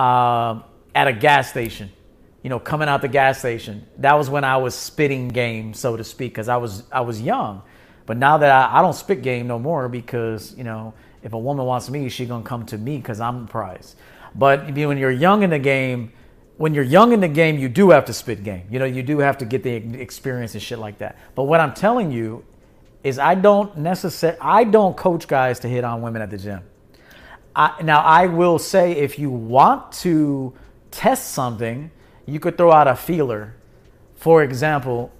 Um, 0.00 0.64
at 0.94 1.08
a 1.08 1.12
gas 1.12 1.50
station, 1.50 1.90
you 2.42 2.48
know, 2.48 2.58
coming 2.58 2.88
out 2.88 3.02
the 3.02 3.08
gas 3.08 3.38
station. 3.38 3.86
That 3.98 4.14
was 4.14 4.30
when 4.30 4.44
I 4.44 4.56
was 4.56 4.74
spitting 4.74 5.28
game, 5.28 5.74
so 5.74 5.96
to 5.96 6.04
speak, 6.04 6.32
because 6.32 6.48
I 6.48 6.56
was 6.56 6.84
I 6.90 7.02
was 7.02 7.20
young. 7.20 7.62
But 8.06 8.16
now 8.16 8.38
that 8.38 8.50
I, 8.50 8.78
I 8.78 8.82
don't 8.82 8.94
spit 8.94 9.22
game 9.22 9.46
no 9.46 9.58
more 9.58 9.88
because 9.88 10.56
you 10.56 10.64
know 10.64 10.94
if 11.22 11.32
a 11.34 11.38
woman 11.38 11.66
wants 11.66 11.90
me, 11.90 12.08
she 12.08 12.24
gonna 12.24 12.42
come 12.42 12.64
to 12.66 12.78
me 12.78 12.96
because 12.96 13.20
I'm 13.20 13.42
the 13.42 13.50
prize. 13.50 13.94
But 14.34 14.72
when 14.74 14.96
you're 14.96 15.10
young 15.10 15.42
in 15.42 15.50
the 15.50 15.58
game, 15.58 16.12
when 16.60 16.74
you're 16.74 16.84
young 16.84 17.14
in 17.14 17.20
the 17.20 17.28
game, 17.28 17.58
you 17.58 17.70
do 17.70 17.88
have 17.88 18.04
to 18.04 18.12
spit 18.12 18.44
game. 18.44 18.66
You 18.70 18.78
know, 18.78 18.84
you 18.84 19.02
do 19.02 19.20
have 19.20 19.38
to 19.38 19.46
get 19.46 19.62
the 19.62 19.72
experience 19.98 20.52
and 20.52 20.62
shit 20.62 20.78
like 20.78 20.98
that. 20.98 21.16
But 21.34 21.44
what 21.44 21.58
I'm 21.58 21.72
telling 21.72 22.12
you 22.12 22.44
is, 23.02 23.18
I 23.18 23.34
don't 23.34 23.78
necessarily, 23.78 24.38
I 24.42 24.64
don't 24.64 24.94
coach 24.94 25.26
guys 25.26 25.60
to 25.60 25.68
hit 25.68 25.84
on 25.84 26.02
women 26.02 26.20
at 26.20 26.28
the 26.28 26.36
gym. 26.36 26.60
I, 27.56 27.80
now, 27.82 28.00
I 28.02 28.26
will 28.26 28.58
say, 28.58 28.92
if 28.92 29.18
you 29.18 29.30
want 29.30 29.90
to 30.04 30.52
test 30.90 31.30
something, 31.30 31.90
you 32.26 32.38
could 32.38 32.58
throw 32.58 32.70
out 32.70 32.88
a 32.88 32.94
feeler. 32.94 33.54
For 34.16 34.42
example, 34.42 35.10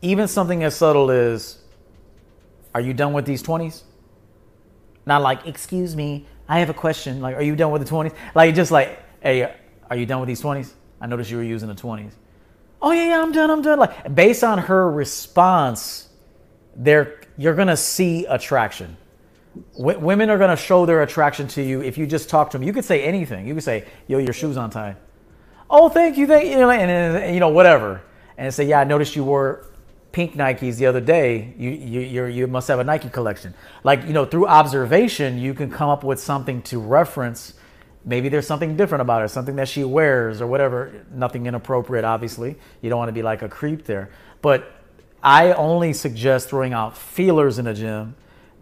even 0.00 0.28
something 0.28 0.62
as 0.62 0.76
subtle 0.76 1.10
as, 1.10 1.58
"Are 2.72 2.80
you 2.80 2.94
done 2.94 3.12
with 3.12 3.24
these 3.24 3.42
20s?" 3.42 3.82
Not 5.06 5.22
like, 5.22 5.44
"Excuse 5.44 5.96
me, 5.96 6.24
I 6.48 6.60
have 6.60 6.70
a 6.70 6.74
question." 6.74 7.20
Like, 7.20 7.34
"Are 7.34 7.42
you 7.42 7.56
done 7.56 7.72
with 7.72 7.82
the 7.82 7.88
20s?" 7.88 8.14
Like, 8.32 8.54
just 8.54 8.70
like, 8.70 9.00
"Hey, 9.26 9.54
are 9.90 9.96
you 9.96 10.06
done 10.06 10.20
with 10.20 10.28
these 10.28 10.42
20s?" 10.42 10.72
I 11.00 11.06
noticed 11.06 11.30
you 11.30 11.36
were 11.36 11.42
using 11.42 11.68
the 11.68 11.74
20s. 11.74 12.12
Oh 12.80 12.92
yeah, 12.92 13.08
yeah, 13.08 13.22
I'm 13.22 13.32
done. 13.32 13.50
I'm 13.50 13.62
done. 13.62 13.78
Like, 13.78 14.14
based 14.14 14.44
on 14.44 14.58
her 14.58 14.90
response, 14.90 16.08
there 16.74 17.20
you're 17.36 17.54
gonna 17.54 17.76
see 17.76 18.26
attraction. 18.26 18.96
W- 19.78 19.98
women 19.98 20.30
are 20.30 20.38
gonna 20.38 20.56
show 20.56 20.86
their 20.86 21.02
attraction 21.02 21.48
to 21.48 21.62
you 21.62 21.82
if 21.82 21.98
you 21.98 22.06
just 22.06 22.28
talk 22.28 22.50
to 22.50 22.58
them. 22.58 22.66
You 22.66 22.72
could 22.72 22.84
say 22.84 23.02
anything. 23.02 23.46
You 23.46 23.54
could 23.54 23.64
say, 23.64 23.84
"Yo, 24.06 24.18
your 24.18 24.32
shoes 24.32 24.56
untied." 24.56 24.96
oh, 25.70 25.88
thank 25.88 26.16
you, 26.16 26.26
thank 26.26 26.46
you, 26.46 26.70
and 26.70 26.90
then, 26.90 27.34
you 27.34 27.40
know 27.40 27.48
whatever, 27.48 28.02
and 28.38 28.52
say, 28.52 28.64
yeah, 28.64 28.80
I 28.80 28.84
noticed 28.84 29.16
you 29.16 29.24
wore 29.24 29.66
pink 30.12 30.34
Nikes 30.34 30.76
the 30.76 30.86
other 30.86 31.00
day. 31.00 31.54
You 31.58 31.70
you 31.70 32.24
you 32.26 32.46
must 32.46 32.68
have 32.68 32.78
a 32.78 32.84
Nike 32.84 33.08
collection. 33.10 33.54
Like 33.84 34.04
you 34.06 34.12
know, 34.12 34.24
through 34.24 34.46
observation, 34.46 35.38
you 35.38 35.54
can 35.54 35.70
come 35.70 35.90
up 35.90 36.04
with 36.04 36.20
something 36.20 36.62
to 36.62 36.78
reference. 36.78 37.54
Maybe 38.08 38.28
there's 38.28 38.46
something 38.46 38.76
different 38.76 39.02
about 39.02 39.20
her, 39.20 39.28
something 39.28 39.56
that 39.56 39.68
she 39.68 39.82
wears 39.82 40.40
or 40.40 40.46
whatever. 40.46 41.04
Nothing 41.12 41.46
inappropriate, 41.46 42.04
obviously. 42.04 42.56
You 42.80 42.88
don't 42.88 42.98
want 42.98 43.08
to 43.08 43.12
be 43.12 43.22
like 43.22 43.42
a 43.42 43.48
creep 43.48 43.84
there. 43.84 44.10
But 44.40 44.72
I 45.22 45.52
only 45.54 45.92
suggest 45.92 46.48
throwing 46.48 46.72
out 46.72 46.96
feelers 46.96 47.58
in 47.58 47.66
a 47.66 47.74
gym 47.74 48.14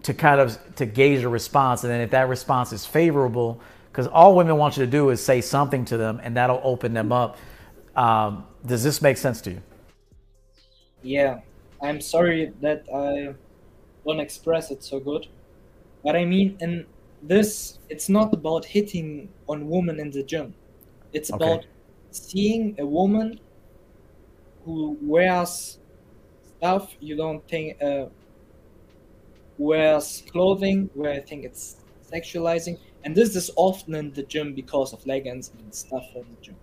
to 0.05 0.15
kind 0.15 0.41
of 0.41 0.59
to 0.77 0.87
gauge 0.87 1.23
a 1.25 1.29
response, 1.29 1.85
and 1.85 1.93
then 1.93 2.01
if 2.01 2.11
that 2.11 2.29
response 2.29 2.73
is 2.73 2.87
favorable, 2.87 3.61
because 3.91 4.07
all 4.07 4.35
women 4.35 4.57
want 4.57 4.77
you 4.77 4.85
to 4.85 4.91
do 4.91 5.11
is 5.11 5.23
say 5.23 5.43
something 5.43 5.85
to 5.87 5.97
them, 5.99 6.21
and 6.23 6.37
that'll 6.37 6.61
open 6.65 6.95
them 6.95 7.13
up. 7.13 7.37
Um, 7.95 8.47
does 8.65 8.83
this 8.83 9.03
make 9.03 9.19
sense 9.19 9.41
to 9.43 9.51
you? 9.51 9.63
Yeah, 11.03 11.41
I'm 11.83 12.01
sorry 12.01 12.53
that 12.61 12.85
I 12.95 13.35
don't 14.07 14.21
express 14.21 14.71
it 14.71 14.83
so 14.83 15.01
good, 15.01 15.27
but 16.03 16.17
I 16.17 16.25
mean, 16.25 16.57
in 16.61 16.87
this, 17.29 17.79
it's 17.89 18.09
not 18.09 18.35
about 18.35 18.65
hitting 18.67 19.35
on 19.49 19.69
women 19.69 20.01
in 20.01 20.11
the 20.11 20.23
gym. 20.25 20.57
It's 21.13 21.31
Okay. 21.33 21.59
about 21.59 21.67
seeing 22.11 22.77
a 22.79 22.87
woman 22.87 23.41
who 24.65 24.99
wears 25.01 25.79
stuff 26.43 26.97
you 27.01 27.17
don't 27.17 27.47
think 27.49 27.81
uh, 27.83 28.07
wears 29.57 30.23
clothing 30.31 30.91
where 30.95 31.13
I 31.13 31.21
think 31.21 31.45
it's 31.45 31.81
sexualizing, 32.13 32.79
and 33.03 33.15
this 33.15 33.35
is 33.37 33.51
often 33.57 33.95
in 33.95 34.13
the 34.13 34.23
gym 34.25 34.55
because 34.55 34.93
of 34.93 35.05
leggings 35.07 35.51
and 35.55 35.75
stuff 35.75 36.05
in 36.15 36.31
the 36.31 36.37
gym. 36.41 36.59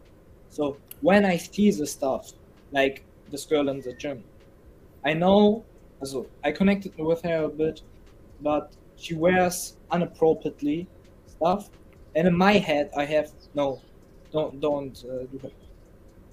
So 0.50 0.82
when 1.00 1.26
I 1.26 1.38
see 1.38 1.72
the 1.72 1.88
stuff, 1.88 2.32
like 2.72 3.06
this 3.28 3.46
girl 3.46 3.70
in 3.70 3.80
the 3.82 3.94
gym, 3.94 4.26
I 5.06 5.14
know, 5.14 5.68
also 6.02 6.32
I 6.44 6.52
connected 6.54 6.94
with 6.98 7.24
her 7.24 7.46
a 7.46 7.50
bit, 7.50 7.82
but 8.40 8.76
she 8.96 9.16
wears 9.16 9.78
inappropriately 9.94 10.88
stuff, 11.28 11.70
and 12.16 12.28
in 12.28 12.38
my 12.38 12.54
head 12.54 12.92
I 12.98 13.06
have 13.06 13.32
no, 13.54 13.82
don't 14.32 14.60
don't 14.60 15.04
uh, 15.06 15.24
do 15.32 15.40
that. 15.44 15.54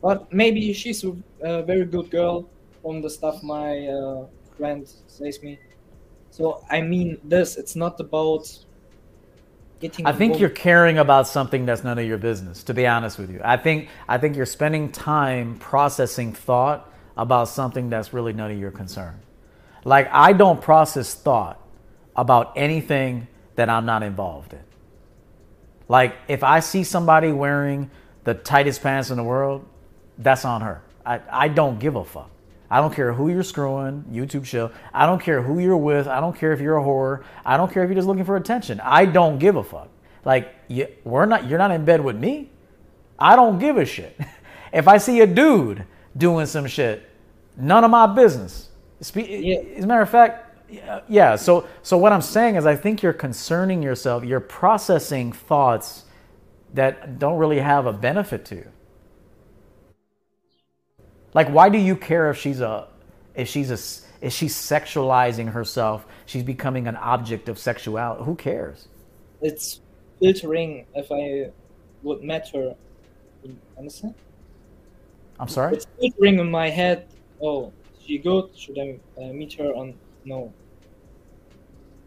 But 0.00 0.32
maybe 0.32 0.72
she's 0.72 1.04
a, 1.04 1.16
a 1.42 1.62
very 1.62 1.84
good 1.84 2.10
girl 2.10 2.48
from 2.82 3.02
the 3.02 3.10
stuff 3.10 3.42
my 3.42 3.86
uh, 3.88 4.26
friend 4.56 4.88
says 5.06 5.42
me. 5.42 5.58
So 6.30 6.62
I 6.70 6.80
mean, 6.80 7.18
this 7.24 7.56
it's 7.56 7.76
not 7.76 7.98
about 8.00 8.46
getting. 9.80 10.06
I 10.06 10.12
think 10.12 10.38
you're 10.38 10.50
caring 10.50 10.98
about 10.98 11.26
something 11.26 11.66
that's 11.66 11.84
none 11.84 11.98
of 11.98 12.06
your 12.06 12.18
business. 12.18 12.62
To 12.64 12.74
be 12.74 12.86
honest 12.86 13.18
with 13.18 13.30
you, 13.30 13.40
I 13.44 13.56
think 13.56 13.88
I 14.08 14.18
think 14.18 14.36
you're 14.36 14.46
spending 14.46 14.92
time 14.92 15.58
processing 15.58 16.32
thought 16.32 16.92
about 17.16 17.48
something 17.48 17.90
that's 17.90 18.12
really 18.12 18.32
none 18.32 18.50
of 18.50 18.58
your 18.58 18.70
concern. 18.70 19.20
Like 19.84 20.08
I 20.12 20.32
don't 20.32 20.60
process 20.60 21.14
thought 21.14 21.60
about 22.14 22.52
anything 22.56 23.26
that 23.58 23.68
I'm 23.68 23.84
not 23.84 24.04
involved 24.04 24.52
in. 24.52 24.60
Like 25.88 26.14
if 26.28 26.44
I 26.44 26.60
see 26.60 26.84
somebody 26.84 27.32
wearing 27.32 27.90
the 28.22 28.34
tightest 28.34 28.84
pants 28.84 29.10
in 29.10 29.16
the 29.16 29.24
world, 29.24 29.66
that's 30.16 30.44
on 30.44 30.60
her. 30.60 30.80
I, 31.04 31.20
I 31.28 31.48
don't 31.48 31.80
give 31.80 31.96
a 31.96 32.04
fuck. 32.04 32.30
I 32.70 32.80
don't 32.80 32.94
care 32.94 33.12
who 33.12 33.30
you're 33.30 33.42
screwing, 33.42 34.04
YouTube 34.12 34.44
show. 34.44 34.70
I 34.94 35.06
don't 35.06 35.20
care 35.20 35.42
who 35.42 35.58
you're 35.58 35.76
with. 35.76 36.06
I 36.06 36.20
don't 36.20 36.36
care 36.38 36.52
if 36.52 36.60
you're 36.60 36.76
a 36.76 36.82
whore. 36.82 37.24
I 37.44 37.56
don't 37.56 37.72
care 37.72 37.82
if 37.82 37.88
you're 37.88 37.96
just 37.96 38.06
looking 38.06 38.24
for 38.24 38.36
attention. 38.36 38.80
I 38.84 39.06
don't 39.06 39.40
give 39.40 39.56
a 39.56 39.64
fuck. 39.64 39.88
Like 40.24 40.54
you, 40.68 40.86
we're 41.02 41.26
not. 41.26 41.48
You're 41.48 41.58
not 41.58 41.72
in 41.72 41.84
bed 41.84 42.00
with 42.04 42.14
me. 42.14 42.50
I 43.18 43.34
don't 43.34 43.58
give 43.58 43.76
a 43.76 43.84
shit. 43.84 44.16
If 44.70 44.86
I 44.86 44.98
see 44.98 45.20
a 45.22 45.26
dude 45.26 45.86
doing 46.14 46.44
some 46.44 46.66
shit, 46.66 47.08
none 47.56 47.84
of 47.84 47.90
my 47.90 48.06
business. 48.06 48.68
Spe- 49.00 49.16
As 49.78 49.84
a 49.84 49.86
matter 49.86 50.02
of 50.02 50.10
fact, 50.10 50.47
yeah. 50.70 51.36
So 51.36 51.66
so 51.82 51.96
what 51.98 52.12
I'm 52.12 52.22
saying 52.22 52.56
is, 52.56 52.66
I 52.66 52.76
think 52.76 53.02
you're 53.02 53.12
concerning 53.12 53.82
yourself. 53.82 54.24
You're 54.24 54.40
processing 54.40 55.32
thoughts 55.32 56.04
that 56.74 57.18
don't 57.18 57.38
really 57.38 57.60
have 57.60 57.86
a 57.86 57.92
benefit 57.92 58.44
to 58.46 58.56
you. 58.56 58.70
Like, 61.34 61.48
why 61.48 61.68
do 61.68 61.78
you 61.78 61.96
care 61.96 62.30
if 62.30 62.38
she's 62.38 62.60
a, 62.60 62.88
if 63.34 63.48
she's 63.48 63.70
a, 63.70 63.78
if 64.24 64.32
she's 64.32 64.54
sexualizing 64.56 65.52
herself? 65.52 66.06
She's 66.26 66.42
becoming 66.42 66.88
an 66.88 66.96
object 66.96 67.48
of 67.48 67.58
sexuality. 67.58 68.24
Who 68.24 68.34
cares? 68.34 68.88
it's 69.40 69.80
filtering 70.20 70.86
if 70.94 71.10
I 71.12 71.52
would 72.02 72.22
met 72.22 72.48
her. 72.54 72.74
You 73.42 73.56
Understand? 73.78 74.14
I'm 75.38 75.48
sorry. 75.48 75.74
It's 75.74 75.86
filtering 76.00 76.38
in 76.40 76.50
my 76.50 76.68
head. 76.70 77.06
Oh, 77.40 77.72
she 78.04 78.18
good? 78.18 78.50
Should 78.56 78.78
I 78.78 78.98
uh, 79.20 79.32
meet 79.32 79.52
her 79.54 79.72
on? 79.74 79.94
No. 80.24 80.52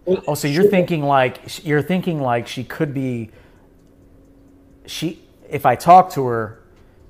Oh, 0.08 0.34
so 0.34 0.48
you're 0.48 0.70
thinking 0.70 1.04
like 1.04 1.64
you're 1.66 1.82
thinking 1.82 2.22
like 2.22 2.48
she 2.48 2.64
could 2.64 2.94
be. 2.94 3.30
She, 4.86 5.22
if 5.48 5.66
I 5.66 5.76
talk 5.76 6.12
to 6.14 6.26
her, 6.26 6.62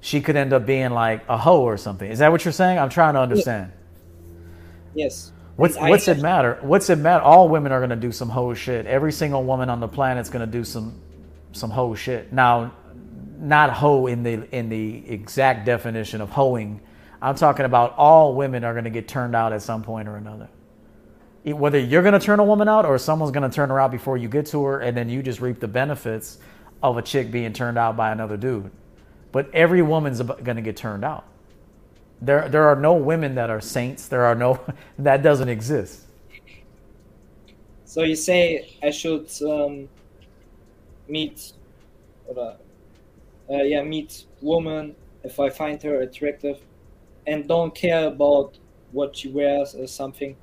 she 0.01 0.19
could 0.19 0.35
end 0.35 0.51
up 0.51 0.65
being 0.65 0.91
like 0.91 1.23
a 1.29 1.37
hoe 1.37 1.61
or 1.61 1.77
something. 1.77 2.09
Is 2.09 2.19
that 2.19 2.31
what 2.31 2.43
you're 2.43 2.51
saying? 2.51 2.79
I'm 2.79 2.89
trying 2.89 3.13
to 3.13 3.21
understand. 3.21 3.71
Yes. 4.93 5.31
What's 5.55 5.77
I 5.77 5.89
what's 5.89 6.07
it 6.07 6.19
matter? 6.19 6.57
What's 6.61 6.89
it 6.89 6.97
matter? 6.97 7.23
All 7.23 7.47
women 7.47 7.71
are 7.71 7.79
gonna 7.79 7.95
do 7.95 8.11
some 8.11 8.29
hoe 8.29 8.53
shit. 8.53 8.85
Every 8.85 9.11
single 9.11 9.43
woman 9.43 9.69
on 9.69 9.79
the 9.79 9.87
planet's 9.87 10.29
gonna 10.29 10.47
do 10.47 10.63
some 10.63 10.99
some 11.51 11.69
hoe 11.69 11.95
shit. 11.95 12.33
Now, 12.33 12.73
not 13.39 13.71
hoe 13.71 14.07
in 14.07 14.23
the 14.23 14.47
in 14.55 14.69
the 14.69 15.09
exact 15.09 15.65
definition 15.65 16.19
of 16.19 16.29
hoeing. 16.29 16.81
I'm 17.21 17.35
talking 17.35 17.65
about 17.65 17.95
all 17.95 18.33
women 18.33 18.63
are 18.63 18.73
gonna 18.73 18.89
get 18.89 19.07
turned 19.07 19.35
out 19.35 19.53
at 19.53 19.61
some 19.61 19.83
point 19.83 20.07
or 20.07 20.15
another. 20.17 20.49
Whether 21.43 21.79
you're 21.79 22.03
gonna 22.03 22.19
turn 22.19 22.39
a 22.39 22.43
woman 22.43 22.67
out 22.67 22.85
or 22.85 22.97
someone's 22.97 23.31
gonna 23.31 23.49
turn 23.49 23.69
her 23.69 23.79
out 23.79 23.91
before 23.91 24.17
you 24.17 24.27
get 24.27 24.45
to 24.47 24.63
her, 24.65 24.79
and 24.79 24.95
then 24.95 25.09
you 25.09 25.23
just 25.23 25.41
reap 25.41 25.59
the 25.59 25.67
benefits 25.67 26.37
of 26.83 26.97
a 26.97 27.01
chick 27.01 27.31
being 27.31 27.53
turned 27.53 27.77
out 27.77 27.97
by 27.97 28.11
another 28.11 28.37
dude. 28.37 28.69
But 29.31 29.53
every 29.53 29.81
woman's 29.81 30.21
gonna 30.21 30.61
get 30.61 30.77
turned 30.77 31.03
out. 31.03 31.25
There, 32.21 32.47
there 32.49 32.67
are 32.67 32.75
no 32.75 32.93
women 32.93 33.33
that 33.35 33.49
are 33.49 33.61
saints. 33.61 34.07
There 34.07 34.25
are 34.25 34.35
no 34.35 34.59
that 34.99 35.23
doesn't 35.23 35.49
exist. 35.49 36.01
So 37.85 38.03
you 38.03 38.15
say 38.15 38.77
I 38.83 38.91
should 38.91 39.29
um, 39.41 39.89
meet, 41.07 41.53
uh, 42.29 42.53
yeah, 43.49 43.81
meet 43.81 44.25
woman 44.41 44.95
if 45.23 45.39
I 45.39 45.49
find 45.49 45.81
her 45.83 46.01
attractive, 46.01 46.59
and 47.27 47.47
don't 47.47 47.73
care 47.73 48.07
about 48.07 48.57
what 48.91 49.15
she 49.17 49.29
wears 49.29 49.75
or 49.75 49.87
something. 49.87 50.35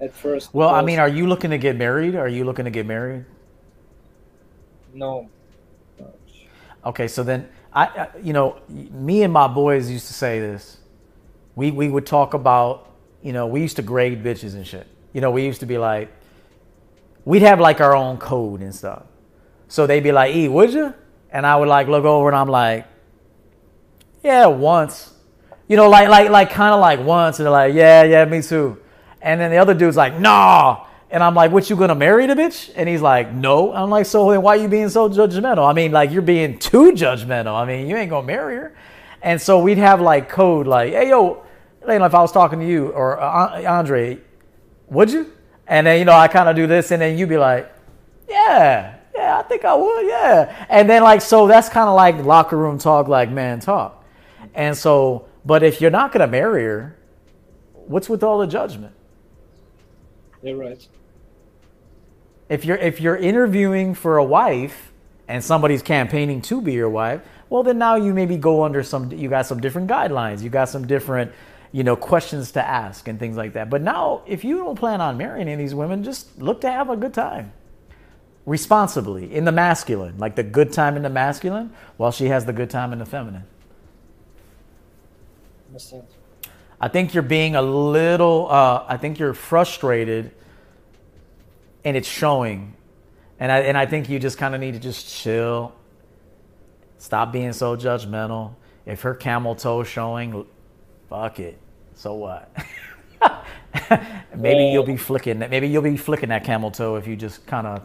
At 0.00 0.14
first. 0.14 0.54
Well, 0.54 0.68
I 0.68 0.82
mean, 0.82 0.98
are 0.98 1.08
you 1.08 1.26
looking 1.26 1.50
to 1.50 1.58
get 1.58 1.76
married? 1.76 2.14
Are 2.14 2.28
you 2.28 2.44
looking 2.44 2.64
to 2.66 2.70
get 2.70 2.86
married? 2.86 3.24
no. 4.94 5.28
Okay, 6.84 7.08
so 7.08 7.22
then 7.22 7.48
I, 7.72 7.84
I 7.86 8.08
you 8.22 8.32
know, 8.32 8.60
me 8.68 9.22
and 9.22 9.32
my 9.32 9.48
boys 9.48 9.90
used 9.90 10.06
to 10.06 10.14
say 10.14 10.40
this. 10.40 10.78
We 11.56 11.70
we 11.70 11.88
would 11.88 12.06
talk 12.06 12.34
about, 12.34 12.90
you 13.22 13.32
know, 13.32 13.46
we 13.46 13.60
used 13.60 13.76
to 13.76 13.82
grade 13.82 14.22
bitches 14.22 14.54
and 14.54 14.66
shit. 14.66 14.86
You 15.12 15.20
know, 15.20 15.30
we 15.30 15.44
used 15.44 15.60
to 15.60 15.66
be 15.66 15.78
like, 15.78 16.10
we'd 17.24 17.42
have 17.42 17.60
like 17.60 17.80
our 17.80 17.94
own 17.94 18.18
code 18.18 18.60
and 18.60 18.74
stuff. 18.74 19.04
So 19.68 19.86
they'd 19.86 20.02
be 20.02 20.12
like, 20.12 20.34
"E, 20.34 20.48
would 20.48 20.72
you?" 20.72 20.94
And 21.30 21.44
I 21.44 21.56
would 21.56 21.68
like 21.68 21.88
look 21.88 22.04
over 22.04 22.28
and 22.28 22.36
I'm 22.36 22.48
like, 22.48 22.86
"Yeah, 24.22 24.46
once." 24.46 25.12
You 25.68 25.76
know, 25.76 25.90
like 25.90 26.08
like 26.08 26.30
like 26.30 26.50
kind 26.50 26.74
of 26.74 26.80
like 26.80 27.00
once, 27.00 27.38
and 27.38 27.46
they're 27.46 27.52
like, 27.52 27.74
"Yeah, 27.74 28.04
yeah, 28.04 28.24
me 28.24 28.40
too." 28.40 28.78
And 29.20 29.40
then 29.40 29.50
the 29.50 29.58
other 29.58 29.74
dude's 29.74 29.96
like, 29.96 30.18
"Nah." 30.18 30.84
And 31.10 31.22
I'm 31.22 31.34
like, 31.34 31.50
"What 31.50 31.70
you 31.70 31.76
gonna 31.76 31.94
marry 31.94 32.26
the 32.26 32.34
bitch?" 32.34 32.70
And 32.76 32.88
he's 32.88 33.00
like, 33.00 33.32
"No." 33.32 33.72
I'm 33.72 33.90
like, 33.90 34.06
"So 34.06 34.30
then 34.30 34.42
why 34.42 34.56
you 34.56 34.68
being 34.68 34.88
so 34.88 35.08
judgmental?" 35.08 35.68
I 35.68 35.72
mean, 35.72 35.90
like 35.92 36.10
you're 36.10 36.22
being 36.22 36.58
too 36.58 36.92
judgmental. 36.92 37.54
I 37.54 37.64
mean, 37.64 37.88
you 37.88 37.96
ain't 37.96 38.10
gonna 38.10 38.26
marry 38.26 38.56
her. 38.56 38.74
And 39.22 39.40
so 39.40 39.58
we'd 39.58 39.78
have 39.78 40.00
like 40.00 40.28
code, 40.28 40.66
like, 40.66 40.92
"Hey, 40.92 41.08
yo," 41.08 41.42
like 41.84 42.00
if 42.00 42.14
I 42.14 42.20
was 42.20 42.32
talking 42.32 42.60
to 42.60 42.66
you 42.66 42.88
or 42.88 43.20
uh, 43.20 43.62
Andre, 43.66 44.18
would 44.88 45.10
you? 45.10 45.32
And 45.66 45.86
then 45.86 45.98
you 45.98 46.04
know 46.04 46.12
I 46.12 46.28
kind 46.28 46.48
of 46.48 46.56
do 46.56 46.66
this, 46.66 46.90
and 46.90 47.02
then 47.02 47.18
you'd 47.18 47.28
be 47.28 47.38
like, 47.38 47.72
"Yeah, 48.28 48.94
yeah, 49.14 49.38
I 49.38 49.42
think 49.42 49.64
I 49.64 49.74
would, 49.74 50.06
yeah." 50.06 50.66
And 50.68 50.88
then 50.88 51.02
like 51.02 51.20
so 51.20 51.46
that's 51.46 51.68
kind 51.68 51.88
of 51.88 51.96
like 51.96 52.24
locker 52.24 52.56
room 52.56 52.78
talk, 52.78 53.08
like 53.08 53.30
man 53.30 53.60
talk. 53.60 54.04
And 54.54 54.76
so, 54.76 55.26
but 55.44 55.62
if 55.62 55.80
you're 55.80 55.90
not 55.90 56.12
gonna 56.12 56.26
marry 56.26 56.64
her, 56.64 56.96
what's 57.72 58.08
with 58.08 58.22
all 58.22 58.38
the 58.38 58.46
judgment? 58.46 58.94
You're 60.42 60.56
right. 60.56 60.86
If 62.48 62.64
you're 62.64 62.78
if 62.78 63.00
you're 63.00 63.16
interviewing 63.16 63.94
for 63.94 64.18
a 64.18 64.24
wife 64.24 64.92
and 65.28 65.44
somebody's 65.44 65.82
campaigning 65.82 66.42
to 66.42 66.62
be 66.62 66.74
your 66.74 66.90
wife, 66.90 67.22
well 67.50 67.62
then 67.62 67.78
now 67.78 67.96
you 67.96 68.14
maybe 68.14 68.36
go 68.38 68.64
under 68.64 68.82
some 68.82 69.12
you 69.12 69.28
got 69.28 69.46
some 69.46 69.60
different 69.60 69.90
guidelines, 69.90 70.42
you 70.42 70.50
got 70.50 70.68
some 70.68 70.86
different 70.86 71.32
you 71.72 71.84
know 71.84 71.96
questions 71.96 72.52
to 72.52 72.66
ask 72.66 73.08
and 73.08 73.18
things 73.18 73.36
like 73.36 73.54
that. 73.54 73.70
But 73.70 73.82
now 73.82 74.22
if 74.26 74.44
you 74.44 74.58
don't 74.58 74.76
plan 74.78 75.00
on 75.00 75.18
marrying 75.18 75.42
any 75.42 75.54
of 75.54 75.58
these 75.58 75.74
women, 75.74 76.04
just 76.04 76.40
look 76.40 76.60
to 76.62 76.70
have 76.70 76.90
a 76.90 76.96
good 76.96 77.14
time. 77.14 77.52
responsibly 78.46 79.32
in 79.32 79.44
the 79.44 79.52
masculine, 79.52 80.18
like 80.18 80.36
the 80.36 80.42
good 80.42 80.72
time 80.72 80.96
in 80.96 81.02
the 81.02 81.10
masculine, 81.10 81.72
while 81.96 82.10
she 82.12 82.26
has 82.26 82.46
the 82.46 82.52
good 82.52 82.70
time 82.70 82.92
in 82.92 82.98
the 82.98 83.06
feminine. 83.06 83.44
Understand. 85.68 86.04
I 86.80 86.88
think 86.88 87.12
you're 87.14 87.22
being 87.22 87.56
a 87.56 87.62
little. 87.62 88.48
Uh, 88.50 88.84
I 88.86 88.96
think 88.96 89.18
you're 89.18 89.34
frustrated, 89.34 90.30
and 91.84 91.96
it's 91.96 92.08
showing. 92.08 92.74
And 93.40 93.50
I 93.50 93.60
and 93.60 93.76
I 93.76 93.86
think 93.86 94.08
you 94.08 94.18
just 94.18 94.38
kind 94.38 94.54
of 94.54 94.60
need 94.60 94.74
to 94.74 94.80
just 94.80 95.08
chill. 95.08 95.72
Stop 96.98 97.32
being 97.32 97.52
so 97.52 97.76
judgmental. 97.76 98.54
If 98.86 99.02
her 99.02 99.14
camel 99.14 99.54
toe 99.54 99.84
showing, 99.84 100.46
fuck 101.08 101.38
it. 101.40 101.58
So 101.94 102.14
what? 102.14 102.50
maybe 104.36 104.64
you'll 104.72 104.84
be 104.84 104.96
flicking. 104.96 105.40
that- 105.40 105.50
Maybe 105.50 105.68
you'll 105.68 105.82
be 105.82 105.96
flicking 105.96 106.28
that 106.30 106.44
camel 106.44 106.70
toe 106.70 106.96
if 106.96 107.06
you 107.06 107.16
just 107.16 107.46
kind 107.46 107.66
of 107.66 107.82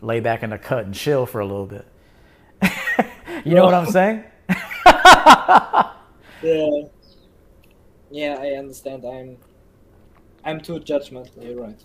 lay 0.00 0.20
back 0.20 0.42
in 0.42 0.50
the 0.50 0.58
cut 0.58 0.84
and 0.84 0.94
chill 0.94 1.24
for 1.26 1.40
a 1.40 1.46
little 1.46 1.66
bit. 1.66 1.86
you 3.44 3.54
know 3.54 3.64
what 3.64 3.74
I'm 3.74 3.86
saying? 3.86 4.24
Yeah. 6.42 6.82
Yeah, 8.14 8.38
I 8.40 8.50
understand. 8.50 9.04
I'm 9.04 9.38
I'm 10.44 10.60
too 10.60 10.78
judgmental. 10.78 11.30
You're 11.42 11.60
right. 11.60 11.84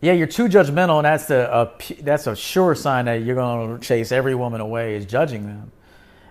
Yeah, 0.00 0.14
you're 0.14 0.26
too 0.26 0.48
judgmental, 0.48 0.96
and 0.96 1.04
that's 1.04 1.26
the 1.26 1.54
a, 1.54 1.70
that's 2.00 2.26
a 2.26 2.34
sure 2.34 2.74
sign 2.74 3.04
that 3.04 3.16
you're 3.16 3.34
going 3.34 3.78
to 3.78 3.86
chase 3.86 4.10
every 4.10 4.34
woman 4.34 4.62
away 4.62 4.94
is 4.94 5.04
judging 5.04 5.44
them. 5.44 5.70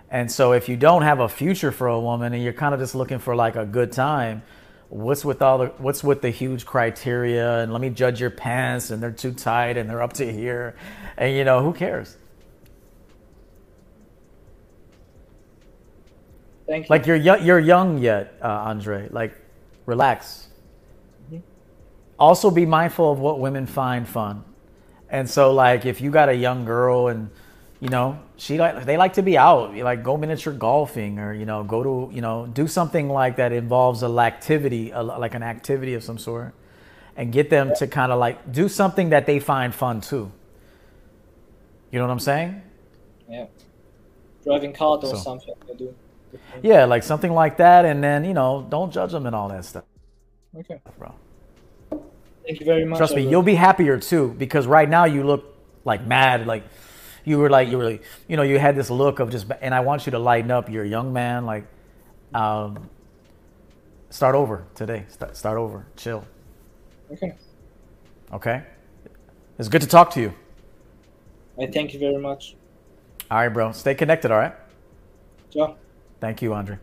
And 0.09 0.31
so, 0.31 0.53
if 0.53 0.67
you 0.67 0.75
don't 0.75 1.03
have 1.03 1.19
a 1.19 1.29
future 1.29 1.71
for 1.71 1.87
a 1.87 1.99
woman, 1.99 2.33
and 2.33 2.41
you're 2.41 2.51
kind 2.51 2.73
of 2.73 2.79
just 2.79 2.95
looking 2.95 3.19
for 3.19 3.35
like 3.35 3.55
a 3.55 3.65
good 3.65 3.91
time, 3.91 4.41
what's 4.89 5.23
with 5.23 5.43
all 5.43 5.59
the 5.59 5.67
what's 5.77 6.03
with 6.03 6.23
the 6.23 6.31
huge 6.31 6.65
criteria? 6.65 7.59
And 7.59 7.71
let 7.71 7.79
me 7.79 7.91
judge 7.91 8.19
your 8.19 8.31
pants, 8.31 8.89
and 8.89 9.03
they're 9.03 9.11
too 9.11 9.33
tight, 9.33 9.77
and 9.77 9.87
they're 9.87 10.01
up 10.01 10.13
to 10.13 10.33
here, 10.33 10.75
and 11.15 11.35
you 11.35 11.43
know 11.43 11.61
who 11.61 11.73
cares? 11.73 12.17
Thank 16.67 16.85
you. 16.85 16.87
Like 16.89 17.05
you're 17.07 17.15
yo- 17.15 17.35
you're 17.37 17.59
young 17.59 17.97
yet, 17.97 18.33
uh, 18.41 18.47
Andre. 18.47 19.07
Like, 19.09 19.33
relax. 19.85 20.43
Also, 22.19 22.49
be 22.49 22.65
mindful 22.65 23.11
of 23.11 23.19
what 23.19 23.39
women 23.39 23.67
find 23.67 24.07
fun. 24.07 24.43
And 25.09 25.29
so, 25.29 25.53
like, 25.53 25.85
if 25.85 26.01
you 26.01 26.09
got 26.09 26.29
a 26.29 26.33
young 26.35 26.65
girl 26.65 27.07
and 27.09 27.29
you 27.79 27.89
know 27.89 28.17
she 28.37 28.57
like 28.57 28.85
they 28.85 28.97
like 28.97 29.13
to 29.13 29.21
be 29.21 29.37
out, 29.37 29.75
you 29.75 29.83
like 29.83 30.03
go 30.03 30.17
miniature 30.17 30.51
golfing 30.51 31.19
or 31.19 31.31
you 31.31 31.45
know 31.45 31.63
go 31.63 31.83
to 31.83 32.13
you 32.13 32.21
know 32.21 32.47
do 32.47 32.67
something 32.67 33.07
like 33.07 33.35
that 33.35 33.51
involves 33.51 34.01
a 34.01 34.07
activity, 34.17 34.89
a, 34.91 35.03
like 35.03 35.35
an 35.35 35.43
activity 35.43 35.93
of 35.93 36.03
some 36.03 36.17
sort, 36.17 36.55
and 37.15 37.31
get 37.31 37.51
them 37.51 37.71
to 37.77 37.85
kind 37.85 38.11
of 38.11 38.17
like 38.19 38.51
do 38.51 38.67
something 38.67 39.09
that 39.09 39.27
they 39.27 39.39
find 39.39 39.73
fun 39.75 40.01
too. 40.01 40.31
You 41.91 41.99
know 41.99 42.05
what 42.07 42.11
I'm 42.11 42.19
saying? 42.19 42.61
Yeah. 43.29 43.45
Driving 44.43 44.73
cart 44.73 45.03
or 45.03 45.09
So- 45.11 45.17
something. 45.17 45.53
Yeah, 46.61 46.85
like 46.85 47.03
something 47.03 47.31
like 47.31 47.57
that, 47.57 47.85
and 47.85 48.03
then 48.03 48.25
you 48.25 48.33
know 48.33 48.65
don't 48.69 48.91
judge 48.91 49.11
them 49.11 49.25
and 49.25 49.35
all 49.35 49.49
that 49.49 49.65
stuff. 49.65 49.83
Okay. 50.55 50.79
Bro. 50.97 51.13
Thank 52.45 52.59
you 52.59 52.65
very 52.65 52.85
much. 52.85 52.97
Trust 52.97 53.15
me, 53.15 53.27
you'll 53.27 53.43
be 53.43 53.55
happier 53.55 53.99
too 53.99 54.33
because 54.37 54.67
right 54.67 54.87
now 54.87 55.05
you 55.05 55.23
look 55.23 55.57
like 55.83 56.05
mad, 56.05 56.47
like 56.47 56.63
you 57.25 57.39
were 57.39 57.49
like 57.49 57.67
you 57.67 57.77
were, 57.77 57.83
like, 57.83 58.03
you 58.27 58.37
know, 58.37 58.43
you 58.43 58.57
had 58.57 58.75
this 58.75 58.89
look 58.89 59.19
of 59.19 59.29
just, 59.29 59.47
and 59.61 59.75
I 59.75 59.81
want 59.81 60.05
you 60.05 60.11
to 60.11 60.19
lighten 60.19 60.49
up. 60.49 60.69
You're 60.69 60.85
a 60.85 60.87
young 60.87 61.11
man, 61.11 61.45
like, 61.45 61.65
um, 62.33 62.89
start 64.09 64.33
over 64.33 64.65
today. 64.75 65.05
Start, 65.09 65.35
start 65.35 65.57
over, 65.57 65.85
chill. 65.97 66.25
Okay. 67.11 67.35
Okay, 68.31 68.63
it's 69.57 69.69
good 69.69 69.81
to 69.81 69.87
talk 69.87 70.11
to 70.11 70.21
you. 70.21 70.33
I 71.61 71.67
thank 71.67 71.93
you 71.93 71.99
very 71.99 72.17
much. 72.17 72.55
All 73.29 73.39
right, 73.39 73.49
bro. 73.49 73.71
Stay 73.71 73.95
connected. 73.95 74.31
All 74.31 74.37
right. 74.37 74.53
Ciao. 75.51 75.75
Thank 76.19 76.41
you, 76.41 76.53
Andre. 76.53 76.79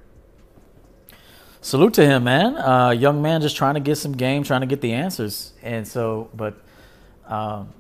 Salute 1.61 1.95
to 1.95 2.05
him, 2.05 2.25
man. 2.25 2.57
Uh, 2.57 2.91
young 2.91 3.23
man, 3.23 3.41
just 3.41 3.57
trying 3.57 3.75
to 3.75 3.81
get 3.81 3.97
some 3.97 4.13
game, 4.13 4.43
trying 4.43 4.61
to 4.61 4.67
get 4.67 4.81
the 4.83 4.93
answers, 4.93 5.55
and 5.63 5.89
so, 5.89 6.29
but 6.35 6.63
um, 7.27 7.73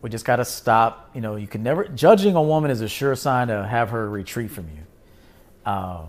we 0.00 0.08
just 0.08 0.24
got 0.24 0.36
to 0.36 0.44
stop. 0.44 1.10
You 1.14 1.20
know, 1.20 1.36
you 1.36 1.46
can 1.46 1.62
never 1.62 1.84
judging 1.84 2.34
a 2.34 2.42
woman 2.42 2.70
is 2.70 2.80
a 2.80 2.88
sure 2.88 3.14
sign 3.14 3.48
to 3.48 3.66
have 3.66 3.90
her 3.90 4.08
retreat 4.08 4.50
from 4.50 4.68
you. 4.68 5.70
Um, 5.70 6.06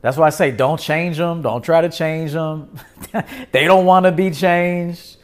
that's 0.00 0.16
why 0.16 0.28
I 0.28 0.30
say 0.30 0.52
don't 0.52 0.78
change 0.78 1.16
them. 1.16 1.42
Don't 1.42 1.62
try 1.62 1.80
to 1.80 1.88
change 1.88 2.32
them. 2.32 2.78
they 3.52 3.64
don't 3.64 3.84
want 3.84 4.04
to 4.04 4.12
be 4.12 4.30
changed. 4.30 5.16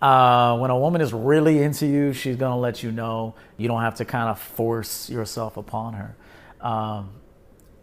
Uh, 0.00 0.58
when 0.58 0.70
a 0.70 0.78
woman 0.78 1.00
is 1.00 1.12
really 1.12 1.62
into 1.62 1.86
you, 1.86 2.12
she's 2.12 2.34
gonna 2.34 2.58
let 2.58 2.82
you 2.82 2.90
know. 2.90 3.36
You 3.56 3.68
don't 3.68 3.82
have 3.82 3.94
to 3.96 4.04
kind 4.04 4.28
of 4.30 4.40
force 4.40 5.08
yourself 5.08 5.56
upon 5.56 5.94
her. 5.94 6.16
Um, 6.60 7.10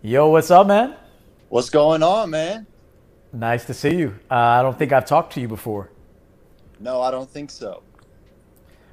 yo, 0.01 0.29
what's 0.29 0.51
up, 0.51 0.67
man? 0.67 0.95
What's 1.49 1.69
going 1.69 2.03
on, 2.03 2.29
man? 2.29 2.67
Nice 3.33 3.65
to 3.65 3.73
see 3.73 3.95
you. 3.95 4.19
Uh, 4.29 4.35
I 4.35 4.61
don't 4.61 4.77
think 4.77 4.91
I've 4.91 5.05
talked 5.05 5.33
to 5.33 5.41
you 5.41 5.47
before. 5.47 5.91
No, 6.79 7.01
I 7.01 7.11
don't 7.11 7.29
think 7.29 7.51
so. 7.51 7.83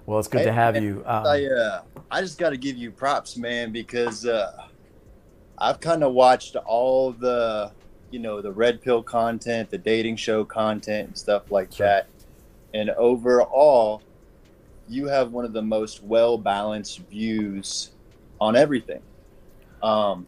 Well, 0.05 0.19
it's 0.19 0.29
good 0.29 0.41
Hey, 0.41 0.47
to 0.47 0.53
have 0.53 0.75
man, 0.75 0.83
you. 0.83 1.03
Um, 1.07 1.27
I 1.27 1.47
uh, 1.47 1.83
I 2.11 2.21
just 2.21 2.39
got 2.39 2.51
to 2.51 2.57
give 2.57 2.77
you 2.77 2.91
props, 2.91 3.37
man, 3.37 3.73
because 3.73 4.27
uh, 4.27 4.67
I've 5.59 5.81
kind 5.81 6.05
of 6.05 6.13
watched 6.13 6.57
all 6.57 7.13
the, 7.13 7.73
you 8.11 8.19
know, 8.19 8.41
the 8.41 8.53
red 8.53 8.83
pill 8.83 9.03
content, 9.03 9.71
the 9.71 9.79
dating 9.79 10.17
show 10.17 10.45
content, 10.45 11.09
and 11.09 11.19
stuff 11.19 11.51
like 11.51 11.71
that. 11.77 12.09
And 12.75 12.91
overall, 12.91 14.03
you 14.89 15.07
have 15.07 15.33
one 15.33 15.45
of 15.45 15.53
the 15.53 15.63
most 15.63 16.03
well 16.03 16.39
balanced 16.39 17.01
views 17.11 17.91
on 18.41 18.55
everything, 18.55 19.03
um, 19.83 20.27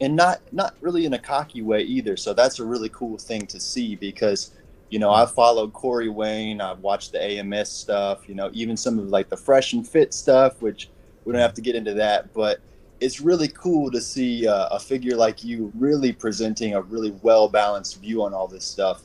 and 0.00 0.16
not 0.16 0.40
not 0.52 0.74
really 0.80 1.06
in 1.06 1.14
a 1.14 1.18
cocky 1.18 1.62
way 1.62 1.82
either. 1.82 2.16
So 2.16 2.34
that's 2.34 2.58
a 2.58 2.64
really 2.64 2.88
cool 2.90 3.18
thing 3.18 3.46
to 3.46 3.60
see 3.60 3.96
because 3.96 4.52
you 4.90 5.00
know, 5.00 5.10
I've 5.10 5.32
followed 5.32 5.72
Corey 5.72 6.08
Wayne. 6.08 6.60
I've 6.60 6.78
watched 6.78 7.10
the 7.10 7.20
AMS 7.20 7.68
stuff. 7.68 8.28
You 8.28 8.36
know, 8.36 8.50
even 8.52 8.76
some 8.76 8.96
of 8.98 9.08
like 9.08 9.28
the 9.28 9.36
fresh 9.36 9.72
and 9.72 9.86
fit 9.86 10.14
stuff, 10.14 10.62
which 10.62 10.88
we 11.24 11.32
don't 11.32 11.42
have 11.42 11.54
to 11.54 11.60
get 11.60 11.74
into 11.74 11.94
that. 11.94 12.32
But 12.32 12.60
it's 13.00 13.20
really 13.20 13.48
cool 13.48 13.90
to 13.90 14.00
see 14.00 14.46
uh, 14.46 14.68
a 14.68 14.78
figure 14.78 15.16
like 15.16 15.42
you 15.42 15.72
really 15.76 16.12
presenting 16.12 16.74
a 16.74 16.80
really 16.80 17.10
well 17.22 17.48
balanced 17.48 18.00
view 18.00 18.22
on 18.22 18.32
all 18.34 18.46
this 18.46 18.64
stuff, 18.64 19.02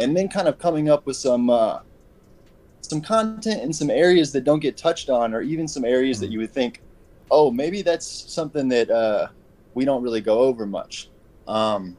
and 0.00 0.16
then 0.16 0.28
kind 0.28 0.48
of 0.48 0.58
coming 0.58 0.88
up 0.88 1.04
with 1.04 1.16
some 1.16 1.50
uh, 1.50 1.80
some 2.80 3.02
content 3.02 3.60
in 3.60 3.72
some 3.72 3.90
areas 3.90 4.32
that 4.32 4.44
don't 4.44 4.60
get 4.60 4.76
touched 4.76 5.10
on, 5.10 5.34
or 5.34 5.42
even 5.42 5.68
some 5.68 5.84
areas 5.84 6.20
that 6.20 6.30
you 6.30 6.38
would 6.38 6.52
think, 6.52 6.80
oh, 7.30 7.50
maybe 7.50 7.82
that's 7.82 8.06
something 8.06 8.66
that 8.68 8.90
uh, 8.90 9.28
we 9.74 9.84
don't 9.84 10.02
really 10.02 10.20
go 10.20 10.40
over 10.40 10.66
much. 10.66 11.08
Um, 11.46 11.96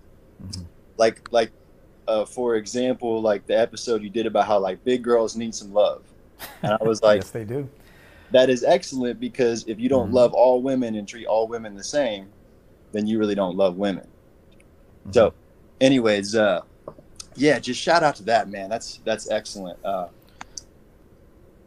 Like 0.97 1.21
like 1.31 1.51
uh, 2.07 2.25
for 2.25 2.55
example, 2.55 3.21
like 3.21 3.45
the 3.47 3.57
episode 3.57 4.03
you 4.03 4.09
did 4.09 4.25
about 4.25 4.45
how 4.45 4.59
like 4.59 4.83
big 4.83 5.03
girls 5.03 5.35
need 5.35 5.55
some 5.55 5.73
love, 5.73 6.03
and 6.61 6.73
I 6.73 6.83
was 6.83 7.01
like, 7.03 7.21
yes, 7.21 7.31
they 7.31 7.45
do. 7.45 7.67
that 8.31 8.49
is 8.49 8.63
excellent 8.63 9.19
because 9.19 9.65
if 9.67 9.79
you 9.79 9.89
don't 9.89 10.09
Mhm. 10.11 10.13
love 10.13 10.33
all 10.33 10.61
women 10.61 10.95
and 10.95 11.07
treat 11.07 11.25
all 11.25 11.47
women 11.47 11.75
the 11.75 11.83
same, 11.83 12.31
then 12.91 13.07
you 13.07 13.17
really 13.19 13.35
don't 13.35 13.55
love 13.55 13.75
women. 13.77 14.07
So, 15.11 15.33
anyways, 15.81 16.35
uh, 16.35 16.61
yeah, 17.35 17.59
just 17.59 17.79
shout 17.81 18.03
out 18.03 18.15
to 18.17 18.23
that 18.23 18.49
man. 18.49 18.69
That's 18.69 18.99
that's 19.03 19.29
excellent. 19.31 19.83
Uh, 19.83 20.07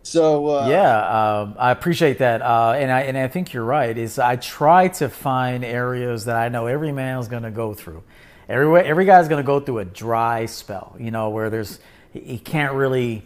so 0.07 0.47
uh, 0.47 0.69
yeah, 0.69 1.41
um, 1.41 1.57
I 1.59 1.73
appreciate 1.73 2.19
that, 2.19 2.41
uh, 2.41 2.75
and 2.77 2.93
I 2.93 3.03
and 3.03 3.19
I 3.19 3.27
think 3.27 3.53
you're 3.53 3.65
right. 3.65 3.97
Is 3.97 4.19
I 4.21 4.37
try 4.37 4.87
to 4.89 5.09
find 5.09 5.65
areas 5.65 6.27
that 6.27 6.37
I 6.37 6.49
know 6.49 6.67
every 6.67 6.93
man 6.93 7.19
is 7.19 7.27
going 7.27 7.43
to 7.43 7.51
go 7.51 7.75
through. 7.75 8.05
Every 8.49 8.81
every 8.83 9.05
guy's 9.05 9.27
going 9.27 9.43
to 9.43 9.47
go 9.47 9.59
through 9.59 9.79
a 9.79 9.85
dry 9.85 10.47
spell, 10.47 10.95
you 10.99 11.11
know, 11.11 11.31
where 11.31 11.51
there's 11.51 11.81
he, 12.13 12.39
can't 12.39 12.75
really. 12.75 13.25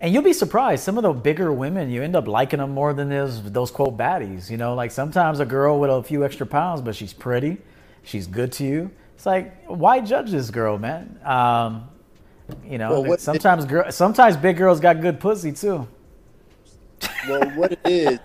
And 0.00 0.12
you'll 0.12 0.22
be 0.22 0.32
surprised. 0.32 0.84
Some 0.84 0.96
of 0.96 1.02
the 1.02 1.12
bigger 1.12 1.52
women, 1.52 1.90
you 1.90 2.02
end 2.02 2.16
up 2.16 2.26
liking 2.26 2.60
them 2.60 2.70
more 2.70 2.94
than 2.94 3.10
those 3.10 3.42
those 3.52 3.70
quote 3.70 3.98
baddies. 3.98 4.50
You 4.50 4.56
know, 4.56 4.74
like 4.74 4.92
sometimes 4.92 5.40
a 5.40 5.44
girl 5.46 5.78
with 5.78 5.90
a 5.90 6.02
few 6.02 6.24
extra 6.24 6.46
pounds, 6.46 6.80
but 6.80 6.96
she's 6.96 7.12
pretty, 7.12 7.58
she's 8.04 8.26
good 8.26 8.52
to 8.52 8.64
you. 8.64 8.90
It's 9.14 9.26
like 9.26 9.66
why 9.66 10.00
judge 10.00 10.30
this 10.30 10.50
girl, 10.50 10.78
man? 10.78 11.20
Um, 11.24 11.88
you 12.64 12.78
know, 12.78 12.92
Well, 12.92 13.04
what- 13.04 13.20
sometimes 13.20 13.66
girl, 13.66 13.92
sometimes 13.92 14.38
big 14.38 14.56
girls 14.56 14.80
got 14.80 15.02
good 15.02 15.20
pussy 15.20 15.52
too. 15.52 15.86
Well, 17.28 17.50
what 17.50 17.72
it 17.72 17.80
is, 17.84 18.18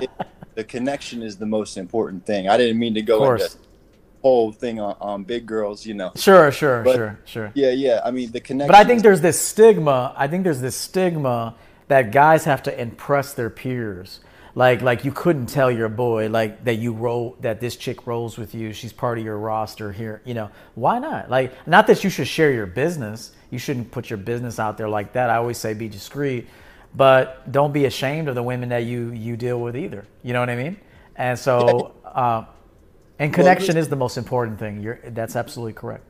it, 0.00 0.10
the 0.54 0.64
connection 0.64 1.22
is 1.22 1.36
the 1.36 1.46
most 1.46 1.76
important 1.76 2.26
thing. 2.26 2.48
I 2.48 2.56
didn't 2.56 2.78
mean 2.78 2.94
to 2.94 3.02
go 3.02 3.32
into 3.32 3.50
whole 4.22 4.52
thing 4.52 4.80
on, 4.80 4.96
on 5.00 5.24
big 5.24 5.46
girls, 5.46 5.86
you 5.86 5.94
know. 5.94 6.12
Sure, 6.16 6.52
sure, 6.52 6.82
But- 6.82 6.94
sure, 6.94 7.18
sure. 7.24 7.52
Yeah, 7.54 7.70
yeah. 7.70 8.00
I 8.04 8.10
mean, 8.10 8.30
the 8.30 8.40
connection. 8.40 8.68
But 8.68 8.76
I 8.76 8.84
think 8.84 9.02
there's 9.02 9.20
this 9.20 9.40
stigma. 9.40 10.14
I 10.16 10.26
think 10.28 10.44
there's 10.44 10.60
this 10.60 10.76
stigma 10.76 11.54
that 11.88 12.12
guys 12.12 12.44
have 12.44 12.62
to 12.64 12.80
impress 12.80 13.34
their 13.34 13.50
peers. 13.50 14.20
Like, 14.54 14.82
like 14.82 15.04
you 15.04 15.12
couldn't 15.12 15.46
tell 15.46 15.70
your 15.70 15.88
boy 15.88 16.28
like 16.28 16.64
that 16.64 16.74
you 16.74 16.92
roll 16.92 17.36
that 17.40 17.60
this 17.60 17.76
chick 17.76 18.06
rolls 18.06 18.36
with 18.36 18.54
you. 18.54 18.72
She's 18.72 18.92
part 18.92 19.18
of 19.18 19.24
your 19.24 19.38
roster 19.38 19.92
here. 19.92 20.22
You 20.24 20.34
know 20.34 20.50
why 20.74 20.98
not? 20.98 21.30
Like, 21.30 21.52
not 21.68 21.86
that 21.86 22.02
you 22.02 22.10
should 22.10 22.26
share 22.26 22.52
your 22.52 22.66
business. 22.66 23.32
You 23.50 23.58
shouldn't 23.58 23.92
put 23.92 24.10
your 24.10 24.16
business 24.16 24.58
out 24.58 24.76
there 24.76 24.88
like 24.88 25.12
that. 25.12 25.30
I 25.30 25.36
always 25.36 25.56
say 25.56 25.72
be 25.72 25.88
discreet. 25.88 26.48
But 26.94 27.50
don't 27.52 27.72
be 27.72 27.84
ashamed 27.86 28.28
of 28.28 28.34
the 28.34 28.42
women 28.42 28.70
that 28.70 28.84
you 28.84 29.10
you 29.12 29.36
deal 29.36 29.60
with 29.60 29.76
either. 29.76 30.06
You 30.22 30.32
know 30.32 30.40
what 30.40 30.50
I 30.50 30.56
mean? 30.56 30.76
And 31.16 31.38
so, 31.38 31.94
uh, 32.04 32.44
and 33.18 33.32
connection 33.32 33.76
is 33.76 33.88
the 33.88 33.96
most 33.96 34.16
important 34.16 34.58
thing. 34.58 34.80
You're 34.80 35.00
that's 35.10 35.36
absolutely 35.36 35.74
correct. 35.74 36.04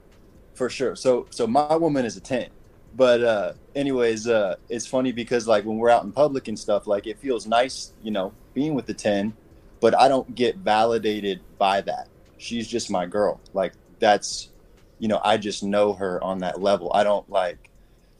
for 0.55 0.69
sure. 0.70 0.97
So 0.97 1.27
so 1.31 1.47
my 1.47 1.77
woman 1.77 2.05
is 2.05 2.16
a 2.16 2.20
ten, 2.20 2.51
but 2.94 3.23
uh, 3.23 3.52
anyways, 3.74 4.28
uh, 4.28 4.57
it's 4.69 4.86
funny 4.86 5.12
because 5.12 5.47
like 5.48 5.65
when 5.65 5.78
we're 5.78 5.90
out 5.90 6.05
in 6.05 6.12
public 6.12 6.48
and 6.48 6.59
stuff, 6.59 6.86
like 6.86 7.07
it 7.07 7.19
feels 7.19 7.47
nice, 7.47 7.93
you 8.02 8.11
know, 8.11 8.35
being 8.55 8.74
with 8.74 8.86
the 8.86 8.94
ten, 8.94 9.35
but 9.81 9.98
I 9.98 10.09
don't 10.09 10.35
get 10.35 10.57
validated 10.59 11.40
by 11.59 11.81
that. 11.82 12.09
She's 12.39 12.69
just 12.69 12.90
my 12.90 13.07
girl. 13.07 13.40
Like 13.55 13.73
that's, 14.01 14.51
you 14.98 15.09
know, 15.09 15.20
I 15.24 15.39
just 15.39 15.62
know 15.62 15.94
her 15.94 16.23
on 16.23 16.39
that 16.40 16.61
level. 16.61 16.90
I 16.94 17.05
don't 17.05 17.28
like. 17.31 17.69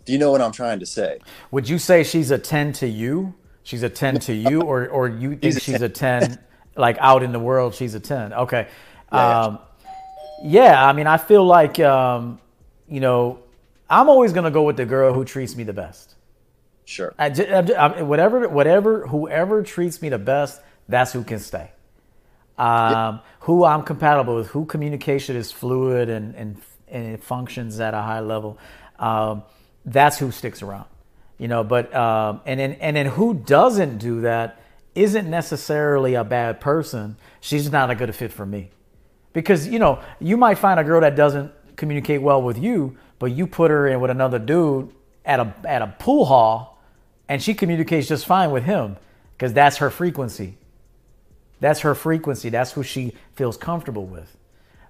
Do 0.05 0.12
you 0.12 0.18
know 0.18 0.31
what 0.31 0.40
I'm 0.40 0.52
trying 0.52 0.81
to 0.81 0.86
say? 0.86 1.18
Would 1.51 1.68
you 1.68 1.78
say 1.78 2.02
she's 2.05 2.31
a 2.31 2.39
ten 2.39 2.72
to 2.74 2.86
you? 2.89 3.35
She's 3.62 3.82
a 3.82 3.89
ten 3.90 4.18
to 4.20 4.35
you, 4.35 4.62
or 4.62 4.89
or 4.89 5.09
you 5.09 5.31
think 5.36 5.43
She's 5.43 5.56
a 5.56 5.60
she's 5.60 5.82
a 5.82 5.89
ten, 5.89 6.39
like 6.77 6.97
out 7.01 7.22
in 7.22 7.32
the 7.32 7.39
world? 7.39 7.74
She's 7.74 7.94
a 7.94 8.01
ten. 8.01 8.32
Okay. 8.32 8.68
Yeah, 9.12 9.40
Um, 9.40 9.59
yeah. 10.43 10.85
I 10.86 10.93
mean, 10.93 11.06
I 11.06 11.18
feel 11.18 11.44
like 11.44 11.78
um, 11.81 12.40
you 12.89 13.01
know, 13.01 13.40
I'm 13.89 14.09
always 14.09 14.32
gonna 14.32 14.51
go 14.51 14.62
with 14.64 14.77
the 14.77 14.86
girl 14.86 15.12
who 15.12 15.24
treats 15.24 15.55
me 15.56 15.64
the 15.64 15.72
best. 15.74 16.14
Sure. 16.86 17.14
I, 17.18 17.27
I'm- 17.27 18.09
whatever, 18.09 18.48
whatever, 18.48 19.06
whoever 19.06 19.62
treats 19.62 20.02
me 20.02 20.09
the 20.09 20.18
best, 20.18 20.60
that's 20.89 21.12
who 21.12 21.22
can 21.22 21.39
stay. 21.39 21.70
Um, 22.59 23.20
Who 23.40 23.64
I'm 23.64 23.82
compatible 23.85 24.36
with, 24.36 24.48
who 24.48 24.66
communication 24.66 25.35
is 25.36 25.51
fluid 25.52 26.09
and 26.10 26.35
and 26.35 26.60
and 26.89 27.06
it 27.14 27.22
functions 27.22 27.78
at 27.81 27.94
a 27.94 28.02
high 28.02 28.20
level. 28.20 28.59
Um, 28.98 29.44
that's 29.85 30.19
who 30.19 30.31
sticks 30.31 30.62
around, 30.62 30.86
you 31.39 31.48
know. 31.48 31.65
But 31.65 31.94
um, 31.94 32.40
and 32.47 32.61
then 32.61 32.73
and 32.74 32.97
then 32.97 33.07
who 33.07 33.35
doesn't 33.35 33.98
do 33.98 34.23
that 34.23 34.61
isn't 34.94 35.28
necessarily 35.28 36.15
a 36.15 36.24
bad 36.24 36.61
person. 36.61 37.16
She's 37.40 37.70
not 37.70 37.90
a 37.90 37.94
good 37.94 38.15
fit 38.15 38.32
for 38.32 38.44
me 38.47 38.70
because 39.32 39.66
you 39.69 39.78
know 39.78 40.01
you 40.19 40.36
might 40.36 40.59
find 40.59 40.81
a 40.81 40.85
girl 40.85 41.01
that 41.01 41.16
doesn't 41.16 41.52
communicate 41.77 42.23
well 42.23 42.43
with 42.43 42.59
you, 42.59 42.97
but 43.19 43.32
you 43.32 43.47
put 43.47 43.70
her 43.70 43.89
in 43.89 44.01
with 44.01 44.11
another 44.11 44.39
dude 44.39 44.93
at 45.24 45.40
a 45.40 45.55
at 45.65 45.82
a 45.82 45.94
pool 45.98 46.24
hall, 46.24 46.82
and 47.28 47.43
she 47.43 47.55
communicates 47.55 48.09
just 48.09 48.27
fine 48.27 48.51
with 48.51 48.65
him 48.65 48.97
because 49.36 49.52
that's 49.52 49.78
her 49.78 49.90
frequency. 49.90 50.57
That's 51.61 51.81
her 51.81 51.94
frequency. 51.94 52.48
That's 52.48 52.73
who 52.73 52.82
she 52.82 53.15
feels 53.35 53.57
comfortable 53.57 54.07
with. 54.07 54.36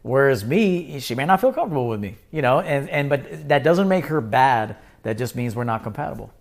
Whereas 0.03 0.45
me, 0.45 0.99
she 1.01 1.15
may 1.15 1.27
not 1.27 1.41
feel 1.41 1.53
comfortable 1.53 1.89
with 1.89 2.01
me, 2.01 2.17
you 2.31 2.43
know, 2.43 2.61
and, 2.61 2.89
and 2.89 3.09
but 3.11 3.49
that 3.49 3.63
doesn't 3.63 3.89
make 3.89 4.07
her 4.07 4.21
bad. 4.21 4.77
That 5.03 5.19
just 5.19 5.37
means 5.37 5.55
we're 5.55 5.65
not 5.65 5.83
compatible. 5.83 6.33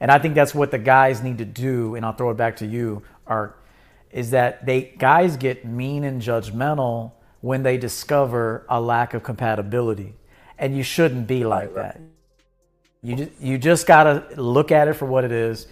And 0.00 0.10
I 0.10 0.18
think 0.18 0.34
that's 0.34 0.54
what 0.54 0.70
the 0.70 0.78
guys 0.78 1.22
need 1.22 1.38
to 1.38 1.44
do, 1.44 1.94
and 1.94 2.04
I'll 2.04 2.12
throw 2.12 2.30
it 2.30 2.36
back 2.36 2.56
to 2.58 2.66
you, 2.66 3.02
Art, 3.26 3.60
is 4.10 4.30
that 4.30 4.66
they 4.66 4.82
guys 4.98 5.36
get 5.36 5.64
mean 5.64 6.04
and 6.04 6.20
judgmental 6.22 7.12
when 7.40 7.62
they 7.62 7.78
discover 7.78 8.64
a 8.68 8.80
lack 8.80 9.14
of 9.14 9.22
compatibility. 9.22 10.14
And 10.58 10.76
you 10.76 10.82
shouldn't 10.82 11.26
be 11.26 11.44
like 11.44 11.74
that. 11.74 12.00
You 13.02 13.16
just, 13.16 13.30
you 13.40 13.58
just 13.58 13.86
gotta 13.86 14.26
look 14.36 14.72
at 14.72 14.88
it 14.88 14.94
for 14.94 15.06
what 15.06 15.24
it 15.24 15.32
is. 15.32 15.68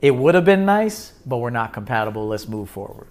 It 0.00 0.12
would 0.12 0.34
have 0.34 0.44
been 0.44 0.64
nice, 0.66 1.12
but 1.26 1.38
we're 1.38 1.50
not 1.50 1.72
compatible. 1.72 2.28
Let's 2.28 2.48
move 2.48 2.70
forward. 2.70 3.08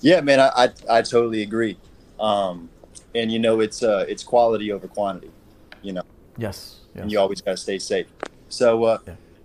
Yeah, 0.00 0.20
man, 0.20 0.40
I 0.40 0.50
I, 0.56 0.98
I 0.98 1.02
totally 1.02 1.42
agree. 1.42 1.78
Um, 2.20 2.68
and 3.14 3.32
you 3.32 3.38
know, 3.38 3.60
it's 3.60 3.82
uh, 3.82 4.04
it's 4.08 4.22
quality 4.22 4.70
over 4.70 4.86
quantity. 4.86 5.30
You 5.82 5.94
know. 5.94 6.02
Yes. 6.36 6.76
And 6.94 7.10
you 7.10 7.18
always 7.18 7.40
got 7.40 7.52
to 7.52 7.56
stay 7.56 7.78
safe. 7.78 8.06
So, 8.48 8.84
uh, 8.84 8.98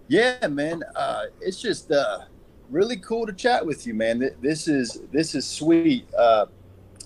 yeah. 0.07 0.47
man, 0.47 0.83
uh, 0.95 1.25
it's 1.41 1.61
just 1.61 1.91
uh, 1.91 2.21
really 2.69 2.97
cool 2.97 3.25
to 3.25 3.33
chat 3.33 3.65
with 3.65 3.85
you, 3.85 3.93
man. 3.93 4.29
This 4.41 4.67
is 4.67 5.01
this 5.11 5.35
is 5.35 5.47
sweet. 5.47 6.07
Uh, 6.13 6.47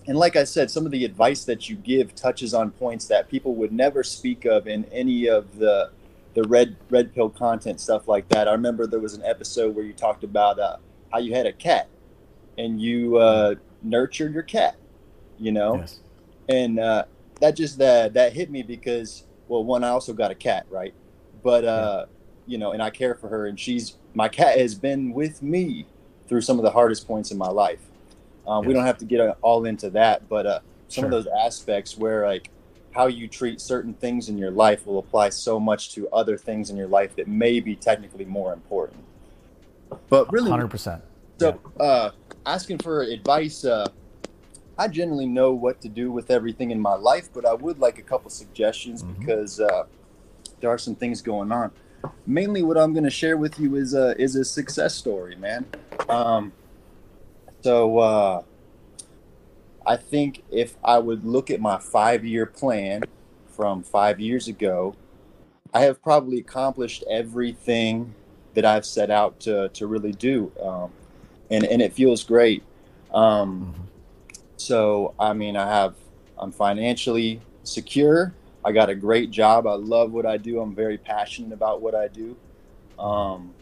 and 0.07 0.17
like 0.17 0.35
I 0.35 0.43
said, 0.43 0.71
some 0.71 0.85
of 0.85 0.91
the 0.91 1.05
advice 1.05 1.43
that 1.45 1.69
you 1.69 1.75
give 1.75 2.15
touches 2.15 2.53
on 2.53 2.71
points 2.71 3.05
that 3.07 3.29
people 3.29 3.53
would 3.55 3.71
never 3.71 4.03
speak 4.03 4.45
of 4.45 4.67
in 4.67 4.85
any 4.85 5.27
of 5.27 5.57
the 5.57 5.91
the 6.33 6.43
red 6.43 6.75
red 6.89 7.13
pill 7.13 7.29
content 7.29 7.79
stuff 7.79 8.07
like 8.07 8.27
that. 8.29 8.47
I 8.47 8.51
remember 8.51 8.87
there 8.87 8.99
was 8.99 9.13
an 9.13 9.23
episode 9.23 9.75
where 9.75 9.85
you 9.85 9.93
talked 9.93 10.23
about 10.23 10.59
uh, 10.59 10.77
how 11.11 11.19
you 11.19 11.33
had 11.33 11.45
a 11.45 11.53
cat 11.53 11.89
and 12.57 12.81
you 12.81 13.17
uh, 13.17 13.55
nurtured 13.83 14.33
your 14.33 14.43
cat, 14.43 14.75
you 15.39 15.51
know, 15.51 15.75
and 16.49 16.79
uh, 16.79 17.05
that 17.41 17.55
just 17.55 17.77
that 17.79 18.13
that 18.13 18.33
hit 18.33 18.49
me 18.49 18.63
because 18.63 19.23
well, 19.47 19.63
one, 19.63 19.83
I 19.83 19.89
also 19.89 20.13
got 20.13 20.31
a 20.31 20.35
cat, 20.35 20.65
right? 20.69 20.93
But 21.43 21.65
uh, 21.65 22.05
you 22.45 22.57
know, 22.57 22.71
and 22.71 22.81
I 22.81 22.89
care 22.89 23.15
for 23.15 23.27
her, 23.29 23.47
and 23.47 23.59
she's 23.59 23.97
my 24.13 24.27
cat 24.27 24.59
has 24.59 24.75
been 24.75 25.13
with 25.13 25.41
me 25.41 25.85
through 26.27 26.41
some 26.41 26.57
of 26.57 26.63
the 26.63 26.71
hardest 26.71 27.07
points 27.07 27.31
in 27.31 27.37
my 27.37 27.49
life. 27.49 27.79
Um, 28.47 28.65
We 28.65 28.73
don't 28.73 28.85
have 28.85 28.97
to 28.99 29.05
get 29.05 29.19
uh, 29.19 29.35
all 29.41 29.65
into 29.65 29.89
that, 29.91 30.27
but 30.27 30.45
uh, 30.45 30.59
some 30.87 31.05
of 31.05 31.11
those 31.11 31.27
aspects 31.27 31.97
where 31.97 32.25
like 32.25 32.49
how 32.91 33.07
you 33.07 33.27
treat 33.27 33.61
certain 33.61 33.93
things 33.93 34.29
in 34.29 34.37
your 34.37 34.51
life 34.51 34.85
will 34.87 34.99
apply 34.99 35.29
so 35.29 35.59
much 35.59 35.93
to 35.93 36.09
other 36.09 36.37
things 36.37 36.69
in 36.69 36.75
your 36.77 36.87
life 36.87 37.15
that 37.15 37.27
may 37.27 37.59
be 37.59 37.75
technically 37.75 38.25
more 38.25 38.51
important. 38.51 39.03
But 40.09 40.31
really, 40.31 40.49
hundred 40.49 40.69
percent. 40.69 41.03
so, 41.39 41.59
uh, 41.79 42.11
asking 42.45 42.79
for 42.79 43.01
advice, 43.03 43.63
uh, 43.63 43.87
I 44.79 44.87
generally 44.87 45.25
know 45.25 45.51
what 45.51 45.81
to 45.81 45.89
do 45.89 46.09
with 46.09 46.31
everything 46.31 46.71
in 46.71 46.79
my 46.79 46.95
life, 46.95 47.27
but 47.33 47.45
I 47.45 47.53
would 47.53 47.79
like 47.79 47.99
a 47.99 48.01
couple 48.01 48.31
suggestions 48.31 49.03
because 49.03 49.59
uh, 49.59 49.83
there 50.61 50.69
are 50.69 50.77
some 50.77 50.95
things 50.95 51.21
going 51.21 51.51
on. 51.51 51.71
Mainly, 52.25 52.63
what 52.63 52.77
I'm 52.77 52.93
going 52.93 53.03
to 53.03 53.09
share 53.09 53.35
with 53.35 53.59
you 53.59 53.75
is 53.75 53.93
a 53.93 54.19
is 54.19 54.37
a 54.37 54.45
success 54.45 54.95
story, 54.95 55.35
man. 55.35 55.65
Um, 56.07 56.53
so, 57.61 57.99
uh, 57.99 58.43
I 59.85 59.97
think 59.97 60.43
if 60.49 60.77
I 60.81 60.97
would 60.97 61.25
look 61.25 61.51
at 61.51 61.59
my 61.59 61.77
five 61.77 62.23
year 62.23 62.45
plan 62.45 63.03
from 63.47 63.83
five 63.83 64.21
years 64.21 64.47
ago, 64.47 64.95
I 65.73 65.81
have 65.81 66.01
probably 66.01 66.39
accomplished 66.39 67.03
everything 67.09 68.13
that 68.53 68.63
I've 68.63 68.85
set 68.85 69.11
out 69.11 69.41
to, 69.41 69.67
to 69.69 69.87
really 69.87 70.13
do. 70.13 70.53
Um, 70.63 70.91
and, 71.51 71.65
and 71.65 71.81
it 71.81 71.91
feels 71.91 72.23
great. 72.23 72.63
Um, 73.13 73.88
so, 74.59 75.13
I 75.17 75.33
mean, 75.33 75.55
I 75.55 75.67
have, 75.67 75.95
I'm 76.37 76.51
financially 76.51 77.41
secure. 77.63 78.33
I 78.63 78.73
got 78.73 78.89
a 78.89 78.95
great 78.95 79.31
job. 79.31 79.65
I 79.65 79.75
love 79.75 80.11
what 80.11 80.25
I 80.25 80.35
do. 80.35 80.59
I'm 80.59 80.75
very 80.75 80.97
passionate 80.97 81.53
about 81.53 81.81
what 81.81 81.95
I 81.95 82.09
do. 82.09 82.35
Um, 82.97 83.53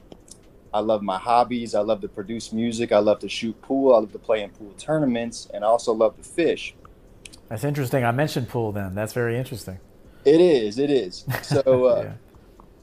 I 0.73 0.79
love 0.79 1.03
my 1.03 1.19
hobbies. 1.19 1.75
I 1.75 1.81
love 1.81 2.01
to 2.01 2.07
produce 2.07 2.51
music. 2.51 2.91
I 2.91 2.97
love 2.97 3.19
to 3.19 3.29
shoot 3.29 3.61
pool. 3.61 3.93
I 3.93 3.99
love 3.99 4.11
to 4.11 4.19
play 4.19 4.41
in 4.41 4.49
pool 4.49 4.73
tournaments. 4.77 5.47
And 5.53 5.63
I 5.63 5.67
also 5.67 5.93
love 5.93 6.17
to 6.17 6.23
fish. 6.23 6.75
That's 7.47 7.63
interesting. 7.63 8.03
I 8.03 8.11
mentioned 8.11 8.49
pool 8.49 8.71
then. 8.71 8.95
That's 8.95 9.13
very 9.13 9.37
interesting. 9.37 9.79
It 10.25 10.41
is. 10.41 10.79
It 10.79 10.89
is. 10.89 11.25
So, 11.43 11.85
uh, 11.85 12.13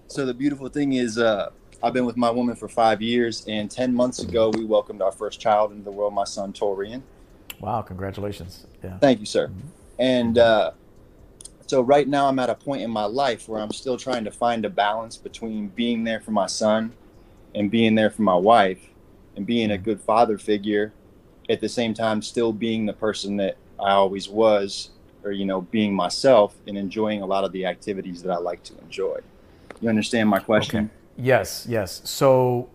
so 0.07 0.25
the 0.25 0.35
beautiful 0.35 0.69
thing 0.69 0.93
is, 0.93 1.19
uh, 1.19 1.51
I've 1.83 1.93
been 1.93 2.07
with 2.07 2.17
my 2.17 2.31
woman 2.31 2.55
for 2.55 2.69
five 2.69 3.03
years, 3.03 3.45
and 3.47 3.71
ten 3.71 3.93
months 3.93 4.21
ago 4.21 4.51
we 4.57 4.65
welcomed 4.65 5.03
our 5.03 5.13
first 5.13 5.39
child 5.39 5.73
into 5.73 5.85
the 5.85 5.91
world, 5.91 6.15
my 6.15 6.25
son 6.25 6.53
Torian. 6.55 7.03
Wow, 7.61 7.83
congratulations. 7.83 8.67
Yeah. 8.83 8.99
Thank 8.99 9.21
you, 9.21 9.27
sir. 9.27 9.51
And 9.99 10.39
uh, 10.39 10.73
so 11.67 11.81
right 11.81 12.07
now 12.07 12.27
I'm 12.29 12.39
at 12.39 12.51
a 12.51 12.55
point 12.55 12.83
in 12.83 12.91
my 12.91 13.05
life 13.05 13.49
where 13.49 13.61
I'm 13.61 13.73
still 13.73 13.97
trying 13.97 14.25
to 14.25 14.31
find 14.31 14.65
a 14.65 14.71
balance 14.71 15.17
between 15.17 15.69
being 15.69 16.05
there 16.05 16.21
for 16.21 16.31
my 16.31 16.47
son 16.47 16.93
and 17.55 17.71
being 17.71 17.95
there 17.95 18.11
for 18.11 18.23
my 18.23 18.35
wife 18.35 18.91
and 19.37 19.47
being 19.47 19.71
a 19.71 19.79
good 19.79 20.01
father 20.01 20.39
figure 20.39 20.93
at 21.49 21.61
the 21.61 21.69
same 21.69 21.95
time 21.95 22.23
still 22.23 22.53
being 22.53 22.87
the 22.87 22.93
person 22.93 23.37
that 23.37 23.57
I 23.79 23.93
always 23.93 24.29
was 24.29 24.91
or 25.25 25.33
you 25.33 25.45
know 25.45 25.63
being 25.63 25.95
myself 25.95 26.55
and 26.67 26.77
enjoying 26.77 27.23
a 27.23 27.27
lot 27.27 27.45
of 27.45 27.53
the 27.53 27.67
activities 27.67 28.23
that 28.23 28.33
I 28.33 28.39
like 28.39 28.63
to 28.65 28.79
enjoy. 28.79 29.19
You 29.81 29.89
understand 29.89 30.29
my 30.29 30.39
question? 30.39 30.91
Yes, 31.17 31.67
yes. 31.69 32.03
So 32.05 32.69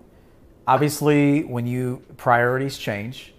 obviously, 0.68 1.44
when 1.44 1.68
you 1.68 2.04
priorities 2.18 2.78
change, 2.78 3.34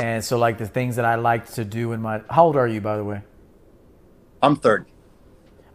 and 0.00 0.24
so 0.24 0.38
like 0.38 0.58
the 0.58 0.66
things 0.66 0.96
that 0.96 1.04
I 1.04 1.16
like 1.16 1.50
to 1.52 1.64
do 1.64 1.92
in 1.92 2.02
my. 2.02 2.22
How 2.30 2.44
old 2.44 2.56
are 2.56 2.66
you, 2.68 2.80
by 2.80 2.96
the 2.96 3.04
way? 3.04 3.22
I'm 4.42 4.56
30. 4.56 4.86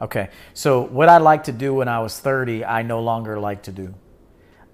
Okay, 0.02 0.30
so 0.54 0.82
what 0.82 1.10
I 1.10 1.18
like 1.18 1.46
to 1.46 1.52
do 1.54 1.74
when 1.74 1.88
I 1.88 2.00
was 2.00 2.20
30, 2.20 2.66
I 2.66 2.82
no 2.84 3.02
longer 3.02 3.40
like 3.40 3.64
to 3.64 3.72
do. 3.72 3.94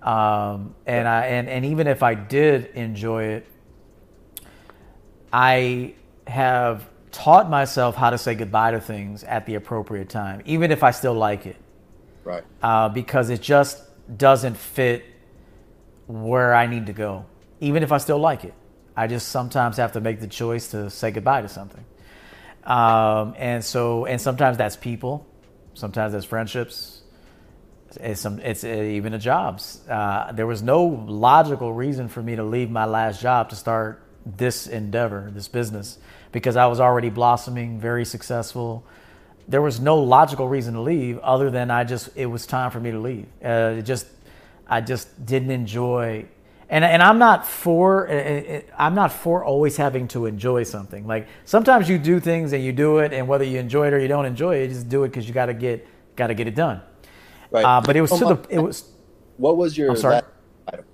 Um, 0.01 0.75
and 0.87 1.07
I 1.07 1.27
and, 1.27 1.49
and 1.49 1.65
even 1.65 1.87
if 1.87 2.01
I 2.03 2.15
did 2.15 2.67
enjoy 2.75 3.25
it, 3.25 3.47
I 5.31 5.93
have 6.27 6.89
taught 7.11 7.49
myself 7.49 7.95
how 7.95 8.09
to 8.09 8.17
say 8.17 8.35
goodbye 8.35 8.71
to 8.71 8.79
things 8.81 9.23
at 9.23 9.45
the 9.45 9.55
appropriate 9.55 10.09
time, 10.09 10.41
even 10.45 10.71
if 10.71 10.83
I 10.83 10.91
still 10.91 11.13
like 11.13 11.45
it. 11.45 11.57
Right. 12.23 12.43
uh, 12.61 12.89
because 12.89 13.29
it 13.31 13.41
just 13.41 13.81
doesn't 14.17 14.55
fit 14.55 15.05
where 16.07 16.53
I 16.53 16.67
need 16.67 16.85
to 16.87 16.93
go, 16.93 17.25
even 17.59 17.83
if 17.83 17.91
I 17.91 17.97
still 17.97 18.19
like 18.19 18.43
it. 18.43 18.53
I 18.95 19.07
just 19.07 19.29
sometimes 19.29 19.77
have 19.77 19.93
to 19.93 20.01
make 20.01 20.19
the 20.19 20.27
choice 20.27 20.71
to 20.71 20.89
say 20.89 21.11
goodbye 21.11 21.41
to 21.41 21.49
something. 21.49 21.83
Um, 22.63 23.35
and 23.37 23.63
so, 23.63 24.05
and 24.05 24.21
sometimes 24.21 24.57
that's 24.57 24.75
people, 24.75 25.25
sometimes 25.73 26.13
that's 26.13 26.25
friendships, 26.25 27.01
It's 27.95 28.21
some. 28.21 28.39
It's 28.39 28.63
uh, 28.63 28.67
even 28.67 29.11
the 29.11 29.17
jobs. 29.17 29.81
Uh, 29.89 30.31
there 30.31 30.47
was 30.47 30.61
no 30.61 30.83
logical 30.85 31.73
reason 31.73 32.07
for 32.07 32.21
me 32.21 32.35
to 32.35 32.43
leave 32.43 32.69
my 32.69 32.85
last 32.85 33.21
job 33.21 33.49
to 33.49 33.55
start 33.55 34.03
this 34.25 34.67
endeavor, 34.67 35.31
this 35.33 35.47
business, 35.47 35.97
because 36.31 36.55
I 36.55 36.67
was 36.67 36.79
already 36.79 37.09
blossoming, 37.09 37.79
very 37.79 38.05
successful. 38.05 38.85
There 39.47 39.61
was 39.61 39.79
no 39.79 39.97
logical 39.97 40.47
reason 40.47 40.75
to 40.75 40.81
leave 40.81 41.17
other 41.19 41.49
than 41.49 41.71
I 41.71 41.83
just 41.83 42.09
it 42.15 42.27
was 42.27 42.45
time 42.45 42.71
for 42.71 42.79
me 42.79 42.91
to 42.91 42.99
leave. 42.99 43.25
Uh, 43.43 43.75
it 43.79 43.83
just 43.83 44.07
I 44.67 44.81
just 44.81 45.25
didn't 45.25 45.51
enjoy 45.51 46.25
and 46.71 46.83
and 46.83 47.03
I'm 47.03 47.19
not 47.19 47.45
for 47.45 48.09
uh, 48.09 48.13
uh, 48.13 48.61
I'm 48.77 48.95
not 48.95 49.11
for 49.11 49.43
always 49.45 49.77
having 49.77 50.07
to 50.09 50.25
enjoy 50.25 50.63
something. 50.63 51.05
Like 51.05 51.27
sometimes 51.45 51.87
you 51.89 51.99
do 51.99 52.19
things 52.19 52.53
and 52.53 52.63
you 52.63 52.71
do 52.71 52.97
it, 52.99 53.13
and 53.13 53.27
whether 53.27 53.43
you 53.43 53.59
enjoy 53.59 53.87
it 53.87 53.93
or 53.93 53.99
you 53.99 54.07
don't 54.07 54.25
enjoy 54.25 54.55
it, 54.55 54.61
you 54.69 54.73
just 54.75 54.89
do 54.89 55.03
it 55.03 55.09
because 55.09 55.27
you 55.27 55.33
got 55.33 55.47
to 55.47 55.53
get 55.53 55.85
got 56.15 56.27
to 56.27 56.33
get 56.33 56.47
it 56.47 56.55
done. 56.55 56.81
Right. 57.51 57.63
Uh, 57.65 57.81
but 57.85 57.95
it 57.95 58.01
was 58.01 58.11
Oh, 58.13 58.19
to 58.19 58.25
my- 58.25 58.33
the 58.33 58.55
it 58.55 58.59
was. 58.59 58.89
What 59.37 59.57
was 59.57 59.77
your 59.77 59.91
I'm 59.91 59.97
sorry. 59.97 60.21
item? 60.71 60.85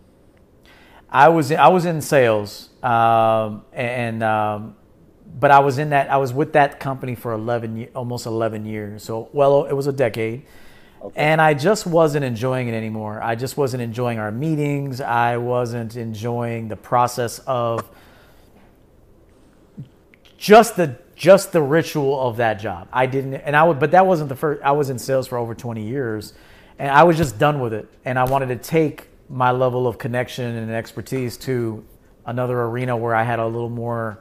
I 1.10 1.30
was 1.30 1.52
I 1.52 1.68
was 1.70 1.86
in 1.86 2.02
sales, 2.02 2.70
um, 2.84 3.64
and 3.72 4.22
um, 4.24 4.76
but 5.40 5.52
I 5.52 5.60
was 5.60 5.78
in 5.78 5.92
that 5.92 6.10
I 6.12 6.18
was 6.18 6.34
with 6.34 6.54
that 6.54 6.80
company 6.80 7.16
for 7.16 7.32
eleven 7.34 7.88
almost 7.96 8.26
eleven 8.26 8.66
years. 8.66 9.04
So 9.04 9.30
well, 9.32 9.66
it 9.66 9.74
was 9.74 9.88
a 9.88 9.94
decade, 9.94 10.46
and 11.16 11.42
I 11.42 11.54
just 11.54 11.86
wasn't 11.86 12.26
enjoying 12.26 12.68
it 12.68 12.74
anymore. 12.74 13.22
I 13.22 13.36
just 13.36 13.58
wasn't 13.58 13.84
enjoying 13.84 14.20
our 14.20 14.32
meetings. 14.32 15.02
I 15.02 15.38
wasn't 15.38 15.96
enjoying 15.96 16.68
the 16.68 16.76
process 16.76 17.40
of 17.40 17.90
just 20.38 20.76
the 20.76 20.98
just 21.16 21.52
the 21.52 21.62
ritual 21.62 22.20
of 22.28 22.38
that 22.38 22.56
job. 22.60 22.88
I 22.94 23.08
didn't, 23.08 23.36
and 23.36 23.56
I 23.56 23.64
would, 23.64 23.80
but 23.80 23.92
that 23.92 24.06
wasn't 24.06 24.30
the 24.30 24.36
first. 24.36 24.62
I 24.64 24.72
was 24.72 24.90
in 24.90 25.00
sales 25.00 25.28
for 25.28 25.38
over 25.38 25.56
twenty 25.56 25.88
years, 25.88 26.34
and 26.78 26.92
I 26.92 27.04
was 27.04 27.18
just 27.18 27.40
done 27.40 27.60
with 27.60 27.74
it. 27.74 27.88
And 28.06 28.20
I 28.20 28.24
wanted 28.26 28.48
to 28.48 28.56
take 28.56 29.08
my 29.30 29.52
level 29.52 29.88
of 29.88 29.98
connection 29.98 30.56
and 30.56 30.72
expertise 30.72 31.38
to 31.38 31.84
another 32.26 32.62
arena 32.62 32.96
where 32.96 33.16
I 33.16 33.24
had 33.24 33.40
a 33.40 33.46
little 33.46 33.70
more 33.70 34.20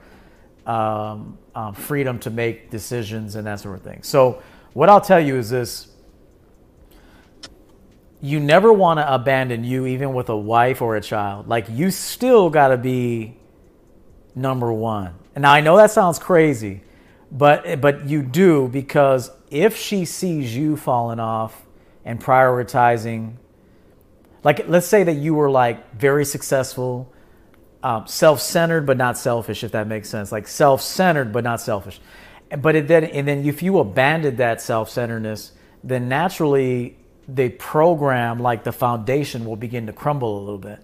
um, 0.66 1.38
um, 1.54 1.74
freedom 1.74 2.18
to 2.20 2.30
make 2.30 2.70
decisions 2.70 3.36
and 3.36 3.46
that 3.46 3.60
sort 3.60 3.76
of 3.76 3.82
thing. 3.82 4.02
So, 4.02 4.42
what 4.72 4.88
I'll 4.88 5.00
tell 5.00 5.20
you 5.20 5.36
is 5.36 5.50
this: 5.50 5.88
you 8.26 8.40
never 8.40 8.72
want 8.72 8.98
to 8.98 9.14
abandon 9.14 9.62
you, 9.62 9.86
even 9.86 10.12
with 10.12 10.28
a 10.28 10.36
wife 10.36 10.82
or 10.82 10.96
a 10.96 11.00
child. 11.00 11.48
Like 11.48 11.66
you 11.70 11.90
still 11.90 12.50
got 12.50 12.68
to 12.68 12.76
be 12.76 13.36
number 14.34 14.72
one. 14.72 15.14
And 15.34 15.42
now 15.42 15.52
I 15.52 15.60
know 15.60 15.76
that 15.76 15.90
sounds 15.92 16.18
crazy, 16.18 16.82
but 17.30 17.80
but 17.80 18.06
you 18.08 18.22
do 18.22 18.68
because 18.68 19.30
if 19.50 19.76
she 19.76 20.04
sees 20.04 20.56
you 20.56 20.76
falling 20.76 21.20
off 21.20 21.64
and 22.04 22.20
prioritizing, 22.20 23.34
like 24.42 24.68
let's 24.68 24.86
say 24.86 25.04
that 25.04 25.14
you 25.14 25.34
were 25.34 25.50
like 25.50 25.94
very 25.94 26.24
successful, 26.24 27.12
um, 27.82 28.06
self-centered 28.06 28.86
but 28.86 28.96
not 28.96 29.16
selfish, 29.16 29.62
if 29.62 29.72
that 29.72 29.86
makes 29.86 30.08
sense. 30.08 30.32
Like 30.32 30.48
self-centered 30.48 31.32
but 31.32 31.44
not 31.44 31.60
selfish. 31.60 32.00
But 32.58 32.74
it 32.74 32.88
then 32.88 33.04
and 33.04 33.28
then 33.28 33.44
if 33.44 33.62
you 33.62 33.78
abandoned 33.78 34.38
that 34.38 34.60
self-centeredness, 34.60 35.52
then 35.84 36.08
naturally 36.08 36.96
the 37.28 37.50
program, 37.50 38.40
like 38.40 38.64
the 38.64 38.72
foundation, 38.72 39.44
will 39.44 39.56
begin 39.56 39.86
to 39.86 39.92
crumble 39.92 40.38
a 40.38 40.42
little 40.42 40.58
bit. 40.58 40.80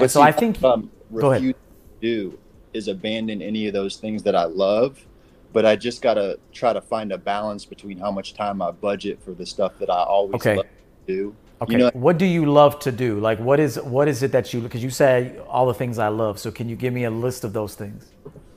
And 0.00 0.10
so 0.10 0.20
see, 0.20 0.22
I 0.22 0.32
think 0.32 0.58
um, 0.64 0.92
go 1.18 1.30
ahead. 1.32 1.42
to 1.42 1.54
do 2.00 2.38
is 2.72 2.88
abandon 2.88 3.42
any 3.42 3.66
of 3.66 3.72
those 3.74 3.96
things 3.98 4.22
that 4.24 4.36
I 4.36 4.44
love, 4.44 5.06
but 5.52 5.66
I 5.66 5.76
just 5.76 6.02
gotta 6.02 6.38
try 6.52 6.72
to 6.72 6.80
find 6.82 7.12
a 7.12 7.18
balance 7.18 7.66
between 7.66 7.98
how 7.98 8.10
much 8.12 8.34
time 8.34 8.62
I 8.62 8.70
budget 8.72 9.22
for 9.22 9.34
the 9.34 9.46
stuff 9.46 9.78
that 9.78 9.90
I 9.90 10.02
always 10.04 10.36
Okay. 10.36 10.56
love 10.56 10.66
to 11.08 11.14
do. 11.14 11.36
Okay. 11.62 11.72
You 11.72 11.78
know, 11.78 11.90
what 11.92 12.18
do 12.18 12.26
you 12.26 12.46
love 12.46 12.78
to 12.80 12.92
do? 12.92 13.20
Like, 13.20 13.38
what 13.40 13.60
is 13.60 13.76
what 13.80 14.08
is 14.08 14.22
it 14.22 14.32
that 14.32 14.52
you? 14.54 14.60
Because 14.62 14.82
you 14.84 14.90
say 14.90 15.38
all 15.48 15.66
the 15.66 15.74
things 15.74 15.98
I 15.98 16.08
love. 16.08 16.38
So 16.40 16.50
can 16.52 16.68
you 16.68 16.76
give 16.76 16.94
me 16.94 17.04
a 17.04 17.10
list 17.10 17.44
of 17.44 17.52
those 17.54 17.74
things? 17.74 18.12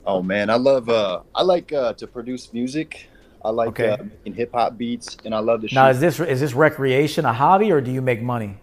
oh 0.06 0.22
man, 0.22 0.50
I 0.50 0.56
love 0.56 0.88
uh 0.88 1.22
I 1.34 1.42
like 1.42 1.72
uh 1.72 1.94
to 1.94 2.06
produce 2.06 2.52
music. 2.52 3.08
I 3.44 3.50
like 3.50 3.70
Okay. 3.70 3.80
uh, 3.80 3.96
making 4.02 4.34
hip 4.34 4.50
hop 4.54 4.78
beats, 4.78 5.18
and 5.24 5.34
I 5.34 5.40
love 5.40 5.60
to 5.62 5.68
shoot. 5.68 5.74
Now, 5.74 5.88
is 5.90 6.00
this 6.00 6.20
is 6.20 6.40
this 6.40 6.54
recreation 6.54 7.24
a 7.24 7.32
hobby 7.32 7.72
or 7.72 7.80
do 7.80 7.90
you 7.90 8.02
make 8.02 8.22
money? 8.22 8.58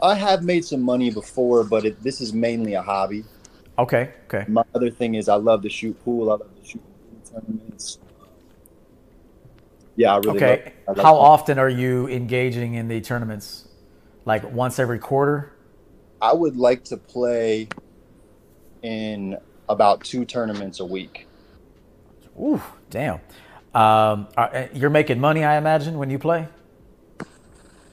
I 0.00 0.14
have 0.14 0.42
made 0.44 0.64
some 0.64 0.82
money 0.82 1.10
before, 1.10 1.64
but 1.64 1.84
it, 1.86 2.02
this 2.02 2.20
is 2.20 2.32
mainly 2.32 2.74
a 2.74 2.82
hobby. 2.82 3.24
Okay. 3.78 4.14
Okay. 4.26 4.46
My 4.46 4.62
other 4.74 4.90
thing 4.90 5.14
is 5.14 5.28
I 5.28 5.36
love 5.36 5.62
to 5.62 5.68
shoot 5.70 5.98
pool. 6.04 6.30
I 6.30 6.34
love 6.34 6.54
to 6.56 6.64
shoot 6.64 6.82
tournaments. 7.30 7.98
Yeah, 9.96 10.14
I 10.14 10.18
really 10.18 10.40
Okay. 10.40 10.40
love. 10.40 10.60
I 10.88 10.92
How 11.02 11.16
often 11.16 11.58
are 11.58 11.68
you 11.68 12.08
engaging 12.08 12.74
in 12.74 12.88
the 12.88 13.00
tournaments? 13.00 13.68
Like 14.24 14.50
once 14.52 14.78
every 14.78 14.98
quarter? 14.98 15.52
I 16.20 16.32
would 16.32 16.56
like 16.56 16.84
to 16.84 16.96
play 16.96 17.68
in 18.82 19.36
about 19.68 20.04
two 20.04 20.24
tournaments 20.24 20.80
a 20.80 20.86
week. 20.86 21.28
Ooh, 22.38 22.62
damn. 22.90 23.20
Um, 23.74 24.28
are, 24.36 24.54
uh, 24.54 24.68
you're 24.74 24.90
making 24.90 25.18
money, 25.18 25.44
I 25.44 25.56
imagine, 25.56 25.98
when 25.98 26.10
you 26.10 26.18
play, 26.18 26.46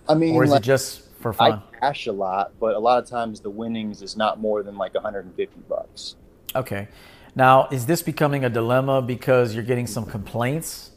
I 0.09 0.13
mean, 0.15 0.35
or 0.35 0.43
is 0.43 0.51
like, 0.51 0.61
it 0.61 0.65
just 0.65 1.03
for 1.21 1.31
fun? 1.31 1.61
I 1.73 1.77
cash 1.79 2.07
a 2.07 2.11
lot, 2.11 2.51
but 2.59 2.75
a 2.75 2.79
lot 2.79 3.01
of 3.01 3.09
times 3.09 3.39
the 3.39 3.49
winnings 3.49 4.01
is 4.01 4.17
not 4.17 4.39
more 4.39 4.61
than 4.63 4.77
like 4.77 4.93
150 4.93 5.61
bucks. 5.69 6.15
Okay. 6.55 6.87
Now, 7.35 7.69
is 7.71 7.85
this 7.85 8.01
becoming 8.01 8.43
a 8.43 8.49
dilemma 8.49 9.01
because 9.01 9.53
you're 9.55 9.63
getting 9.63 9.87
some 9.87 10.05
complaints? 10.05 10.91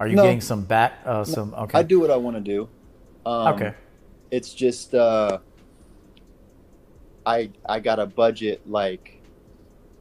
Are 0.00 0.08
you 0.08 0.16
No. 0.16 0.22
getting 0.22 0.40
some 0.40 0.64
back? 0.64 0.94
Uh, 1.06 1.24
some 1.24 1.54
okay. 1.54 1.78
I 1.78 1.82
do 1.82 2.00
what 2.00 2.10
I 2.10 2.16
want 2.16 2.36
to 2.36 2.42
do. 2.42 2.68
Um, 3.24 3.54
Okay. 3.54 3.74
It's 4.30 4.52
just 4.52 4.94
uh, 4.94 5.38
I 7.24 7.50
I 7.68 7.80
got 7.80 7.98
a 7.98 8.06
budget 8.06 8.62
like 8.66 9.20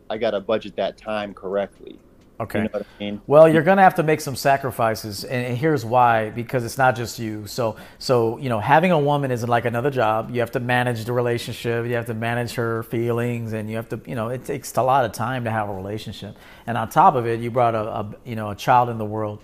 I 0.10 0.18
gotta 0.18 0.40
budget 0.40 0.76
that 0.78 0.98
time 0.98 1.34
correctly. 1.34 2.00
Okay. 2.42 2.64
You 2.64 2.70
know 2.74 2.80
I 2.80 2.84
mean? 3.00 3.22
Well, 3.28 3.48
you're 3.48 3.62
gonna 3.62 3.84
have 3.84 3.94
to 3.96 4.04
make 4.04 4.20
some 4.20 4.36
sacrifices, 4.36 5.24
and 5.24 5.46
and 5.46 5.56
here's 5.56 5.86
why: 5.86 6.32
because 6.32 6.66
it's 6.66 6.78
not 6.78 6.96
just 6.96 7.20
you. 7.20 7.46
So, 7.46 7.76
so 8.00 8.40
you 8.40 8.50
know, 8.50 8.60
having 8.60 8.92
a 8.92 8.98
woman 8.98 9.30
isn't 9.30 9.48
like 9.48 9.66
another 9.66 9.92
job. 9.92 10.32
You 10.32 10.40
have 10.40 10.50
to 10.52 10.60
manage 10.60 11.06
the 11.06 11.14
relationship. 11.14 11.86
You 11.86 11.94
have 11.94 12.08
to 12.08 12.16
manage 12.16 12.56
her 12.56 12.82
feelings, 12.84 13.54
and 13.54 13.70
you 13.70 13.76
have 13.76 13.90
to, 13.90 14.02
you 14.08 14.16
know, 14.16 14.30
it 14.30 14.44
takes 14.44 14.76
a 14.76 14.82
lot 14.82 15.06
of 15.06 15.12
time 15.12 15.44
to 15.44 15.52
have 15.52 15.70
a 15.70 15.74
relationship. 15.74 16.36
And 16.66 16.80
on 16.80 16.90
top 16.90 17.14
of 17.14 17.28
it, 17.28 17.42
you 17.42 17.52
brought 17.52 17.76
a, 17.76 17.84
a 17.84 18.16
you 18.26 18.36
know, 18.36 18.50
a 18.50 18.56
child 18.56 18.90
in 18.90 18.98
the 18.98 19.06
world, 19.06 19.40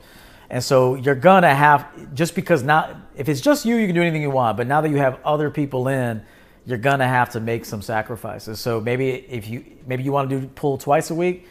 and 0.49 0.63
so 0.63 0.95
you're 0.95 1.13
gonna 1.13 1.53
have 1.53 2.15
just 2.15 2.33
because 2.33 2.63
not 2.63 2.95
if 3.15 3.29
it's 3.29 3.41
just 3.41 3.63
you, 3.63 3.75
you 3.75 3.85
can 3.85 3.93
do 3.93 4.01
anything 4.01 4.23
you 4.23 4.31
want. 4.31 4.57
But 4.57 4.65
now 4.65 4.81
that 4.81 4.89
you 4.89 4.97
have 4.97 5.19
other 5.23 5.51
people 5.51 5.87
in, 5.87 6.23
you're 6.65 6.79
gonna 6.79 7.07
have 7.07 7.29
to 7.31 7.39
make 7.39 7.63
some 7.63 7.83
sacrifices. 7.83 8.59
So 8.59 8.81
maybe 8.81 9.09
if 9.09 9.47
you 9.47 9.63
maybe 9.85 10.01
you 10.01 10.11
want 10.11 10.31
to 10.31 10.39
do 10.39 10.47
pull 10.47 10.79
twice 10.79 11.11
a 11.11 11.15
week, 11.15 11.47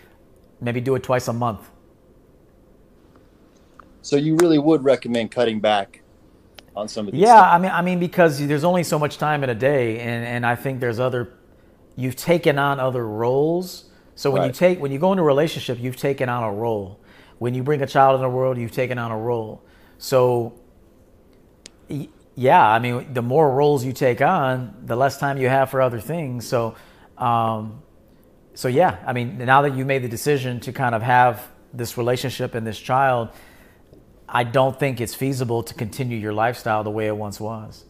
maybe 0.60 0.80
do 0.80 0.94
it 0.94 1.02
twice 1.02 1.28
a 1.28 1.32
month. 1.32 1.68
So 4.02 4.16
you 4.16 4.36
really 4.36 4.58
would 4.58 4.84
recommend 4.84 5.32
cutting 5.32 5.60
back 5.60 6.02
on 6.76 6.86
some 6.86 7.08
of 7.08 7.12
these. 7.12 7.22
Yeah, 7.22 7.40
I 7.40 7.58
mean, 7.58 7.72
I 7.72 7.82
mean, 7.82 7.98
because 7.98 8.38
there's 8.46 8.62
only 8.64 8.84
so 8.84 8.98
much 8.98 9.18
time 9.18 9.42
in 9.42 9.50
a 9.50 9.54
day, 9.54 9.98
and 9.98 10.24
and 10.24 10.46
I 10.46 10.54
think 10.54 10.80
there's 10.80 11.00
other, 11.00 11.34
you've 11.96 12.16
taken 12.16 12.58
on 12.58 12.78
other 12.78 13.06
roles. 13.06 13.86
So 14.14 14.30
when 14.30 14.44
you 14.44 14.52
take 14.52 14.80
when 14.80 14.92
you 14.92 14.98
go 14.98 15.12
into 15.12 15.22
a 15.22 15.26
relationship, 15.26 15.78
you've 15.80 15.96
taken 15.96 16.28
on 16.28 16.44
a 16.44 16.52
role. 16.52 17.00
When 17.38 17.54
you 17.54 17.62
bring 17.62 17.82
a 17.82 17.86
child 17.86 18.14
in 18.14 18.22
the 18.22 18.30
world, 18.30 18.56
you've 18.58 18.72
taken 18.72 18.96
on 18.96 19.10
a 19.10 19.18
role. 19.18 19.62
So, 19.98 20.54
yeah, 22.34 22.66
I 22.66 22.78
mean, 22.78 23.12
the 23.12 23.22
more 23.22 23.50
roles 23.50 23.84
you 23.84 23.92
take 23.92 24.22
on, 24.22 24.74
the 24.84 24.96
less 24.96 25.18
time 25.18 25.36
you 25.36 25.48
have 25.48 25.70
for 25.70 25.82
other 25.82 26.00
things. 26.00 26.46
So, 26.46 26.76
um, 27.18 27.82
so 28.56 28.68
yeah, 28.68 28.96
I 29.06 29.12
mean, 29.12 29.36
now 29.36 29.62
that 29.62 29.76
you 29.76 29.84
made 29.84 30.02
the 30.02 30.08
decision 30.08 30.60
to 30.60 30.72
kind 30.72 30.94
of 30.94 31.02
have 31.02 31.46
this 31.74 31.98
relationship 31.98 32.54
and 32.54 32.66
this 32.66 32.80
child, 32.80 33.28
I 34.26 34.44
don't 34.44 34.80
think 34.80 34.98
it's 34.98 35.14
feasible 35.14 35.62
to 35.64 35.74
continue 35.74 36.16
your 36.16 36.32
lifestyle 36.32 36.82
the 36.82 36.90
way 36.90 37.06
it 37.06 37.16
once 37.16 37.38
was. 37.38 37.84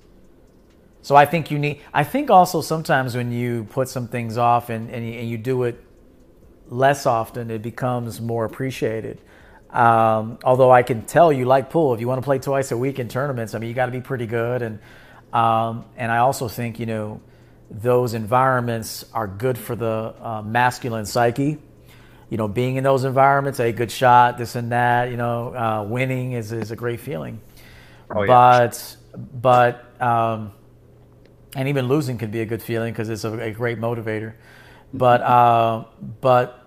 So 1.02 1.14
I 1.14 1.24
think 1.24 1.52
you 1.52 1.58
need. 1.60 1.82
I 1.94 2.02
think 2.02 2.30
also 2.30 2.62
sometimes 2.62 3.14
when 3.14 3.30
you 3.30 3.68
put 3.70 3.88
some 3.88 4.08
things 4.08 4.36
off 4.38 4.68
and 4.68 4.90
and 4.90 5.06
you, 5.06 5.12
and 5.20 5.30
you 5.30 5.38
do 5.38 5.62
it 5.62 5.80
less 6.68 7.06
often, 7.06 7.48
it 7.52 7.62
becomes 7.62 8.20
more 8.20 8.44
appreciated. 8.44 9.20
Um, 9.70 10.36
although 10.42 10.72
I 10.72 10.82
can 10.82 11.02
tell 11.02 11.32
you 11.32 11.44
like 11.44 11.70
pool, 11.70 11.94
if 11.94 12.00
you 12.00 12.08
want 12.08 12.20
to 12.20 12.24
play 12.24 12.40
twice 12.40 12.72
a 12.72 12.76
week 12.76 12.98
in 12.98 13.06
tournaments, 13.06 13.54
I 13.54 13.60
mean 13.60 13.68
you 13.68 13.74
got 13.74 13.86
to 13.86 13.92
be 13.92 14.00
pretty 14.00 14.26
good. 14.26 14.62
And 14.62 14.80
um, 15.32 15.84
and 15.96 16.10
I 16.10 16.18
also 16.18 16.48
think 16.48 16.80
you 16.80 16.86
know 16.86 17.20
those 17.70 18.14
environments 18.14 19.04
are 19.12 19.26
good 19.26 19.58
for 19.58 19.76
the 19.76 20.14
uh, 20.20 20.42
masculine 20.42 21.06
psyche. 21.06 21.58
You 22.28 22.36
know, 22.36 22.48
being 22.48 22.76
in 22.76 22.84
those 22.84 23.04
environments, 23.04 23.60
a 23.60 23.72
good 23.72 23.90
shot, 23.90 24.38
this 24.38 24.56
and 24.56 24.72
that. 24.72 25.10
You 25.10 25.16
know, 25.16 25.54
uh, 25.54 25.84
winning 25.88 26.32
is 26.32 26.52
is 26.52 26.70
a 26.70 26.76
great 26.76 27.00
feeling. 27.00 27.40
Oh, 28.10 28.22
yeah. 28.22 28.26
But 28.26 28.96
but 29.14 30.02
um, 30.02 30.52
and 31.54 31.68
even 31.68 31.88
losing 31.88 32.18
can 32.18 32.30
be 32.30 32.40
a 32.40 32.46
good 32.46 32.62
feeling 32.62 32.92
because 32.92 33.08
it's 33.08 33.24
a, 33.24 33.32
a 33.38 33.50
great 33.52 33.78
motivator. 33.78 34.34
But 34.92 35.22
uh, 35.22 35.84
but 36.20 36.66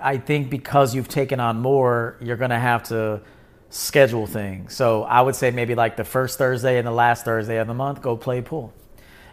I 0.00 0.18
think 0.18 0.50
because 0.50 0.94
you've 0.94 1.08
taken 1.08 1.40
on 1.40 1.60
more, 1.60 2.16
you're 2.20 2.36
going 2.36 2.50
to 2.50 2.58
have 2.58 2.84
to 2.84 3.22
schedule 3.70 4.26
things. 4.26 4.74
So 4.74 5.02
I 5.02 5.20
would 5.20 5.34
say 5.34 5.50
maybe 5.50 5.74
like 5.74 5.96
the 5.96 6.04
first 6.04 6.38
Thursday 6.38 6.78
and 6.78 6.86
the 6.86 6.92
last 6.92 7.24
Thursday 7.24 7.58
of 7.58 7.66
the 7.66 7.74
month, 7.74 8.02
go 8.02 8.16
play 8.16 8.40
pool. 8.40 8.72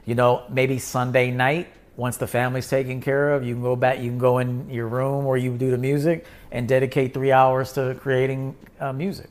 You 0.06 0.16
know, 0.16 0.44
maybe 0.50 0.80
Sunday 0.80 1.32
night, 1.32 1.68
once 1.98 2.18
the 2.18 2.28
family's 2.28 2.70
taken 2.70 3.02
care 3.02 3.34
of, 3.34 3.44
you 3.44 3.54
can 3.54 3.64
go 3.64 3.76
back, 3.76 4.00
you 4.00 4.10
can 4.10 4.18
go 4.18 4.40
in 4.40 4.70
your 4.70 4.88
room 4.88 5.26
where 5.26 5.38
you 5.38 5.58
do 5.58 5.72
the 5.72 5.78
music 5.78 6.26
and 6.52 6.68
dedicate 6.68 7.14
three 7.14 7.32
hours 7.32 7.74
to 7.74 7.96
creating 8.00 8.56
uh, 8.80 8.94
music. 8.94 9.30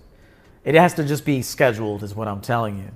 It 0.64 0.74
has 0.74 0.94
to 0.94 1.04
just 1.04 1.24
be 1.24 1.42
scheduled, 1.42 2.02
is 2.02 2.14
what 2.14 2.28
I'm 2.28 2.40
telling 2.40 2.78
you. 2.78 2.90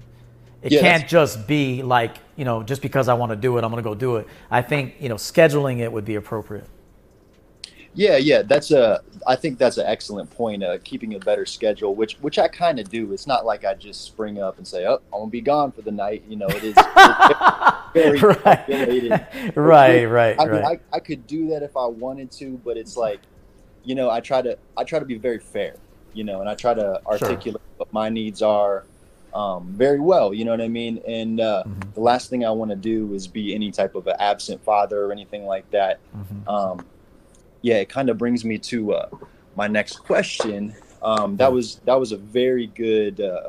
It 0.62 0.72
Yeah, 0.72 0.80
can't 0.80 1.08
just 1.08 1.46
be 1.46 1.82
like, 1.82 2.18
you 2.36 2.44
know, 2.44 2.62
just 2.62 2.82
because 2.82 3.08
I 3.08 3.14
want 3.14 3.30
to 3.30 3.36
do 3.36 3.58
it, 3.58 3.64
I'm 3.64 3.70
going 3.70 3.82
to 3.82 3.88
go 3.88 3.94
do 3.94 4.16
it. 4.16 4.28
I 4.50 4.62
think, 4.62 4.96
you 5.00 5.08
know, 5.08 5.16
scheduling 5.16 5.80
it 5.80 5.92
would 5.92 6.04
be 6.04 6.16
appropriate. 6.16 6.68
Yeah, 7.94 8.16
yeah, 8.16 8.42
that's 8.42 8.70
a. 8.72 9.02
I 9.26 9.36
think 9.36 9.58
that's 9.58 9.78
an 9.78 9.86
excellent 9.86 10.28
point. 10.30 10.62
Uh, 10.64 10.78
keeping 10.82 11.14
a 11.14 11.18
better 11.20 11.46
schedule, 11.46 11.94
which 11.94 12.14
which 12.16 12.38
I 12.38 12.48
kind 12.48 12.78
of 12.80 12.88
do. 12.90 13.12
It's 13.12 13.26
not 13.26 13.46
like 13.46 13.64
I 13.64 13.74
just 13.74 14.02
spring 14.02 14.40
up 14.42 14.58
and 14.58 14.66
say, 14.66 14.84
"Oh, 14.86 14.94
I'm 15.12 15.20
gonna 15.20 15.30
be 15.30 15.40
gone 15.40 15.70
for 15.72 15.82
the 15.82 15.92
night." 15.92 16.24
You 16.28 16.36
know, 16.36 16.48
it 16.48 16.64
is 16.64 16.74
very 17.94 18.18
Right. 18.20 19.54
Right, 19.56 20.04
right, 20.06 20.36
I 20.40 20.44
mean, 20.44 20.62
right. 20.62 20.80
I, 20.92 20.96
I 20.96 21.00
could 21.00 21.26
do 21.26 21.48
that 21.50 21.62
if 21.62 21.76
I 21.76 21.86
wanted 21.86 22.30
to, 22.32 22.60
but 22.64 22.76
it's 22.76 22.96
like, 22.96 23.20
you 23.84 23.94
know, 23.94 24.10
I 24.10 24.20
try 24.20 24.42
to 24.42 24.58
I 24.76 24.84
try 24.84 24.98
to 24.98 25.04
be 25.04 25.16
very 25.16 25.38
fair, 25.38 25.76
you 26.12 26.24
know, 26.24 26.40
and 26.40 26.48
I 26.48 26.54
try 26.56 26.74
to 26.74 27.00
articulate 27.06 27.62
what 27.76 27.92
my 27.92 28.08
needs 28.08 28.42
are 28.42 28.84
um, 29.32 29.68
very 29.72 30.00
well. 30.00 30.34
You 30.34 30.44
know 30.44 30.50
what 30.50 30.60
I 30.60 30.68
mean? 30.68 31.00
And 31.06 31.40
uh, 31.40 31.62
Mm-hmm. 31.66 31.92
the 31.94 32.00
last 32.00 32.30
thing 32.30 32.44
I 32.44 32.50
want 32.50 32.70
to 32.72 32.76
do 32.76 33.14
is 33.14 33.26
be 33.28 33.54
any 33.54 33.70
type 33.70 33.94
of 33.94 34.06
an 34.08 34.16
absent 34.18 34.62
father 34.64 35.04
or 35.04 35.12
anything 35.12 35.44
like 35.46 35.70
that. 35.70 36.00
Mm-hmm. 36.16 36.48
Um, 36.48 36.86
yeah, 37.64 37.76
it 37.76 37.88
kind 37.88 38.10
of 38.10 38.18
brings 38.18 38.44
me 38.44 38.58
to 38.58 38.92
uh, 38.92 39.08
my 39.56 39.66
next 39.66 39.96
question. 40.04 40.74
Um, 41.02 41.38
that 41.38 41.50
was 41.50 41.76
that 41.86 41.98
was 41.98 42.12
a 42.12 42.18
very 42.18 42.66
good. 42.66 43.22
Uh, 43.22 43.48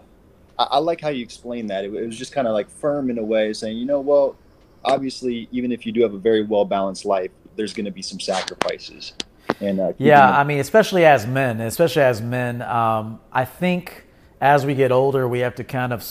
I, 0.57 0.63
I 0.63 0.77
like 0.77 1.01
how 1.01 1.09
you 1.09 1.21
explained 1.21 1.69
that. 1.69 1.83
It, 1.83 1.93
it 1.93 2.07
was 2.07 2.17
just 2.17 2.31
kind 2.31 2.47
of 2.47 2.53
like 2.53 2.69
firm 2.69 3.09
in 3.09 3.17
a 3.17 3.23
way, 3.23 3.51
saying, 3.51 3.77
you 3.77 3.85
know, 3.85 3.99
well, 3.99 4.37
obviously, 4.85 5.49
even 5.51 5.73
if 5.73 5.85
you 5.85 5.91
do 5.91 6.01
have 6.01 6.13
a 6.13 6.17
very 6.17 6.43
well 6.45 6.63
balanced 6.63 7.03
life, 7.03 7.29
there's 7.57 7.73
going 7.73 7.87
to 7.87 7.91
be 7.91 8.01
some 8.01 8.21
sacrifices. 8.21 9.11
And 9.59 9.81
uh, 9.81 9.91
Yeah, 9.97 10.25
I 10.25 10.45
mean, 10.45 10.59
especially 10.59 11.03
as 11.03 11.27
men, 11.27 11.59
especially 11.59 12.03
as 12.03 12.21
men, 12.21 12.61
um, 12.61 13.19
I 13.33 13.43
think 13.43 14.05
as 14.39 14.65
we 14.65 14.75
get 14.75 14.93
older, 14.93 15.27
we 15.27 15.39
have 15.39 15.55
to 15.55 15.65
kind 15.65 15.91
of, 15.91 16.05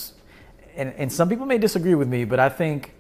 and, 0.77 0.93
and 0.99 1.11
some 1.11 1.31
people 1.31 1.47
may 1.47 1.57
disagree 1.57 1.95
with 1.95 2.09
me, 2.09 2.27
but 2.27 2.39
I 2.39 2.51
think 2.51 2.93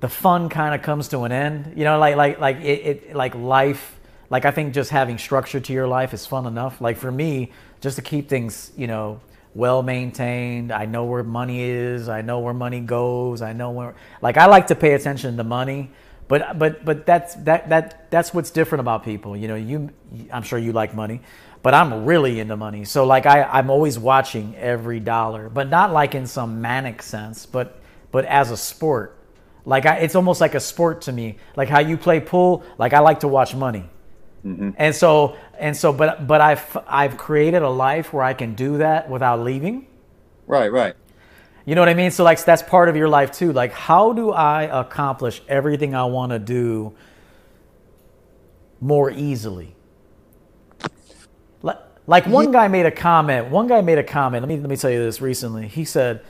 the 0.00 0.08
fun 0.08 0.48
kind 0.48 0.74
of 0.74 0.80
comes 0.80 1.08
to 1.08 1.20
an 1.24 1.32
end. 1.32 1.74
You 1.76 1.84
know, 1.84 1.98
like 1.98 2.16
like 2.16 2.40
like 2.40 2.56
it, 2.58 3.08
it 3.10 3.16
like 3.16 3.34
life. 3.34 3.93
Like 4.30 4.44
I 4.44 4.50
think 4.50 4.74
just 4.74 4.90
having 4.90 5.18
structure 5.18 5.60
to 5.60 5.72
your 5.72 5.86
life 5.86 6.14
is 6.14 6.26
fun 6.26 6.46
enough. 6.46 6.80
Like 6.80 6.96
for 6.96 7.12
me, 7.12 7.52
just 7.80 7.96
to 7.96 8.02
keep 8.02 8.28
things, 8.28 8.72
you 8.76 8.86
know, 8.86 9.20
well 9.54 9.82
maintained. 9.82 10.72
I 10.72 10.86
know 10.86 11.04
where 11.04 11.22
money 11.22 11.62
is. 11.62 12.08
I 12.08 12.22
know 12.22 12.40
where 12.40 12.54
money 12.54 12.80
goes. 12.80 13.42
I 13.42 13.52
know 13.52 13.70
where. 13.70 13.94
Like 14.20 14.36
I 14.36 14.46
like 14.46 14.68
to 14.68 14.74
pay 14.74 14.94
attention 14.94 15.36
to 15.36 15.44
money. 15.44 15.90
But 16.26 16.58
but 16.58 16.84
but 16.84 17.06
that's 17.06 17.34
that 17.44 17.68
that 17.68 18.10
that's 18.10 18.32
what's 18.32 18.50
different 18.50 18.80
about 18.80 19.04
people. 19.04 19.36
You 19.36 19.48
know, 19.48 19.54
you 19.56 19.90
I'm 20.32 20.42
sure 20.42 20.58
you 20.58 20.72
like 20.72 20.94
money, 20.94 21.20
but 21.62 21.74
I'm 21.74 22.06
really 22.06 22.40
into 22.40 22.56
money. 22.56 22.84
So 22.84 23.04
like 23.04 23.26
I 23.26 23.42
I'm 23.42 23.70
always 23.70 23.98
watching 23.98 24.56
every 24.56 25.00
dollar, 25.00 25.50
but 25.50 25.68
not 25.68 25.92
like 25.92 26.14
in 26.14 26.26
some 26.26 26.62
manic 26.62 27.02
sense, 27.02 27.44
but 27.46 27.78
but 28.10 28.24
as 28.24 28.50
a 28.50 28.56
sport. 28.56 29.18
Like 29.66 29.86
I, 29.86 29.96
it's 29.96 30.14
almost 30.14 30.40
like 30.40 30.54
a 30.54 30.60
sport 30.60 31.02
to 31.02 31.12
me. 31.12 31.38
Like 31.56 31.68
how 31.68 31.80
you 31.80 31.96
play 31.96 32.20
pool. 32.20 32.64
Like 32.78 32.92
I 32.94 33.00
like 33.00 33.20
to 33.20 33.28
watch 33.28 33.54
money. 33.54 33.88
Mm-hmm. 34.44 34.70
And 34.76 34.94
so 34.94 35.36
and 35.58 35.76
so, 35.76 35.92
but 35.92 36.26
but 36.26 36.40
I've 36.40 36.76
I've 36.86 37.16
created 37.16 37.62
a 37.62 37.70
life 37.70 38.12
where 38.12 38.22
I 38.24 38.34
can 38.34 38.54
do 38.54 38.78
that 38.78 39.08
without 39.08 39.40
leaving. 39.40 39.86
Right, 40.46 40.70
right. 40.70 40.94
You 41.64 41.74
know 41.74 41.80
what 41.80 41.88
I 41.88 41.94
mean? 41.94 42.10
So 42.10 42.24
like 42.24 42.44
that's 42.44 42.62
part 42.62 42.88
of 42.90 42.96
your 42.96 43.08
life 43.08 43.32
too. 43.32 43.52
Like 43.52 43.72
how 43.72 44.12
do 44.12 44.32
I 44.32 44.64
accomplish 44.80 45.40
everything 45.48 45.94
I 45.94 46.04
want 46.04 46.32
to 46.32 46.38
do 46.38 46.94
more 48.80 49.10
easily? 49.10 49.74
Like- 51.62 51.78
Like 52.06 52.26
one 52.26 52.52
guy 52.52 52.68
made 52.68 52.84
a 52.84 52.90
comment. 52.90 53.48
One 53.50 53.66
guy 53.66 53.80
made 53.80 53.96
a 53.96 54.02
comment. 54.04 54.42
Let 54.42 54.48
me 54.48 54.58
let 54.60 54.68
me 54.68 54.76
tell 54.76 54.90
you 54.90 54.98
this 55.02 55.22
recently. 55.22 55.68
He 55.68 55.86
said, 55.86 56.20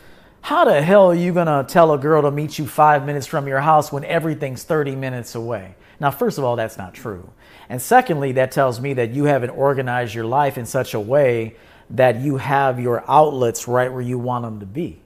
"How 0.43 0.65
the 0.65 0.81
hell 0.81 1.07
are 1.11 1.15
you 1.15 1.32
gonna 1.32 1.65
tell 1.66 1.93
a 1.93 1.99
girl 1.99 2.23
to 2.23 2.31
meet 2.31 2.61
you 2.61 2.66
five 2.69 3.05
minutes 3.05 3.27
from 3.27 3.49
your 3.49 3.59
house 3.61 3.91
when 3.91 4.05
everything's 4.05 4.62
thirty 4.62 4.95
minutes 4.95 5.35
away?" 5.35 5.74
Now, 5.99 6.12
first 6.12 6.39
of 6.39 6.45
all, 6.45 6.55
that's 6.55 6.78
not 6.78 6.95
true. 6.95 7.28
And 7.74 7.82
secondly, 7.82 8.30
that 8.30 8.52
tells 8.52 8.80
me 8.80 8.94
that 8.94 9.10
you 9.10 9.24
haven't 9.24 9.51
organized 9.51 10.14
your 10.14 10.26
life 10.26 10.59
in 10.59 10.64
such 10.64 10.94
a 10.94 11.01
way 11.01 11.56
that 11.90 12.20
you 12.20 12.36
have 12.36 12.78
your 12.78 13.02
outlets 13.10 13.66
right 13.66 13.92
where 13.92 14.01
you 14.01 14.16
want 14.16 14.44
them 14.44 14.60
to 14.60 14.64
be. 14.64 15.02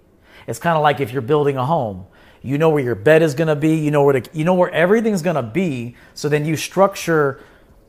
It's 0.46 0.58
kind 0.58 0.76
of 0.76 0.82
like 0.82 1.00
if 1.00 1.10
you're 1.10 1.22
building 1.22 1.56
a 1.56 1.64
home. 1.64 2.04
You 2.42 2.58
know 2.58 2.68
where 2.68 2.84
your 2.84 2.94
bed 2.94 3.22
is 3.22 3.32
going 3.34 3.48
to 3.48 3.56
be. 3.56 3.76
You 3.76 3.90
know 3.90 4.02
where 4.02 4.20
the, 4.20 4.28
you 4.34 4.44
know 4.44 4.52
where 4.52 4.70
everything's 4.70 5.22
going 5.22 5.36
to 5.36 5.42
be. 5.42 5.96
So 6.12 6.28
then 6.28 6.44
you 6.44 6.56
structure 6.56 7.40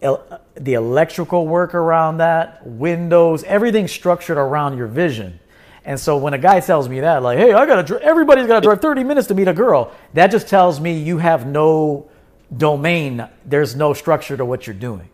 el- 0.02 0.42
the 0.56 0.76
electrical 0.76 1.46
work 1.46 1.76
around 1.76 2.20
that, 2.20 2.66
windows, 2.66 3.44
everything 3.44 3.86
structured 3.86 4.38
around 4.38 4.78
your 4.78 4.88
vision. 4.88 5.42
And 5.84 6.00
so 6.00 6.16
when 6.16 6.34
a 6.34 6.38
guy 6.38 6.62
tells 6.62 6.88
me 6.88 7.02
that, 7.02 7.22
like, 7.22 7.38
"Hey, 7.38 7.52
I 7.52 7.66
gotta, 7.66 7.84
dri- 7.84 8.00
everybody's 8.02 8.48
got 8.48 8.62
to 8.62 8.66
drive 8.66 8.80
30 8.80 9.04
minutes 9.04 9.28
to 9.28 9.36
meet 9.36 9.50
a 9.50 9.54
girl," 9.54 9.92
that 10.14 10.32
just 10.32 10.48
tells 10.48 10.80
me 10.80 10.98
you 10.98 11.18
have 11.18 11.46
no 11.46 12.08
domain. 12.56 13.28
There's 13.46 13.76
no 13.76 13.94
structure 13.94 14.38
to 14.38 14.46
what 14.46 14.68
you're 14.68 14.74
doing. 14.76 15.10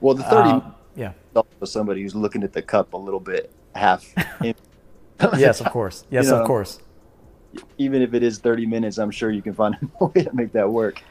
Well, 0.00 0.14
the 0.14 0.22
30 0.24 0.48
Um, 0.50 0.74
yeah. 0.96 1.12
for 1.58 1.66
somebody 1.66 2.02
who's 2.02 2.14
looking 2.14 2.42
at 2.42 2.52
the 2.52 2.62
cup 2.62 2.94
a 2.94 2.96
little 2.96 3.20
bit 3.20 3.52
half. 3.74 4.04
Yes, 5.36 5.60
of 5.60 5.70
course. 5.70 6.04
Yes, 6.10 6.24
You 6.26 6.30
know, 6.32 6.40
of 6.40 6.46
course. 6.46 6.80
Even 7.76 8.00
if 8.00 8.14
it 8.14 8.22
is 8.22 8.38
30 8.38 8.64
minutes, 8.64 8.96
I'm 8.96 9.10
sure 9.10 9.30
you 9.30 9.42
can 9.42 9.52
find 9.52 9.76
a 10.00 10.04
way 10.06 10.24
to 10.24 10.32
make 10.32 10.52
that 10.52 10.70
work. 10.70 11.02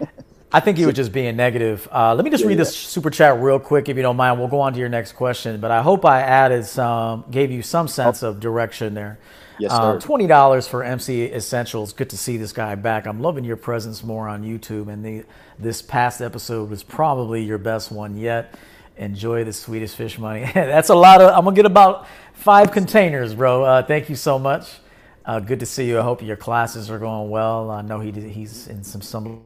I 0.52 0.60
think 0.60 0.78
he 0.78 0.86
was 0.86 0.96
just 0.96 1.12
being 1.12 1.36
negative. 1.36 1.88
Uh, 1.92 2.16
let 2.16 2.26
me 2.26 2.32
just 2.32 2.44
Yeah, 2.44 2.50
read 2.50 2.58
this 2.58 2.76
super 2.76 3.10
chat 3.12 3.40
real 3.40 3.60
quick, 3.60 3.88
if 3.88 3.96
you 3.98 4.02
don't 4.02 4.16
mind. 4.18 4.40
We'll 4.40 4.48
go 4.48 4.62
on 4.62 4.74
to 4.74 4.80
your 4.80 4.90
next 4.90 5.12
question, 5.12 5.60
but 5.60 5.70
I 5.70 5.82
hope 5.84 6.06
I 6.06 6.22
added 6.22 6.66
some, 6.66 7.24
gave 7.30 7.52
you 7.52 7.62
some 7.62 7.88
sense 7.88 8.24
of 8.24 8.40
direction 8.40 8.96
there. 8.96 9.20
Yes, 9.60 9.72
Uh, 9.72 9.94
sir. 9.94 10.00
Twenty 10.00 10.26
dollars 10.26 10.68
for 10.68 10.84
MC 10.84 11.26
Essentials. 11.26 11.94
Good 11.94 12.10
to 12.12 12.18
see 12.18 12.38
this 12.38 12.54
guy 12.54 12.76
back. 12.76 13.06
I'm 13.06 13.22
loving 13.22 13.44
your 13.44 13.58
presence 13.58 14.04
more 14.04 14.28
on 14.28 14.44
YouTube, 14.44 14.88
and 14.88 15.04
the 15.06 15.26
this 15.60 15.82
past 15.82 16.22
episode 16.22 16.70
was 16.70 16.82
probably 16.82 17.44
your 17.44 17.58
best 17.58 17.92
one 17.92 18.18
yet. 18.18 18.56
Enjoy 18.96 19.44
the 19.44 19.52
Swedish 19.54 19.92
fish 19.94 20.18
money. 20.18 20.50
That's 20.54 20.90
a 20.90 20.96
lot 20.96 21.22
of. 21.22 21.38
I'm 21.38 21.44
gonna 21.44 21.56
get 21.58 21.66
about 21.66 22.08
five 22.34 22.72
containers, 22.72 23.36
bro. 23.36 23.64
Uh, 23.66 23.84
thank 23.84 24.10
you 24.10 24.16
so 24.16 24.40
much. 24.40 24.78
Uh, 25.26 25.42
good 25.42 25.60
to 25.60 25.66
see 25.66 25.88
you. 25.90 26.00
I 26.00 26.04
hope 26.04 26.24
your 26.24 26.38
classes 26.38 26.90
are 26.90 26.98
going 26.98 27.30
well. 27.30 27.70
I 27.70 27.82
know 27.82 28.00
he 28.00 28.12
he's 28.12 28.68
in 28.70 28.84
some 28.86 29.02
some 29.02 29.44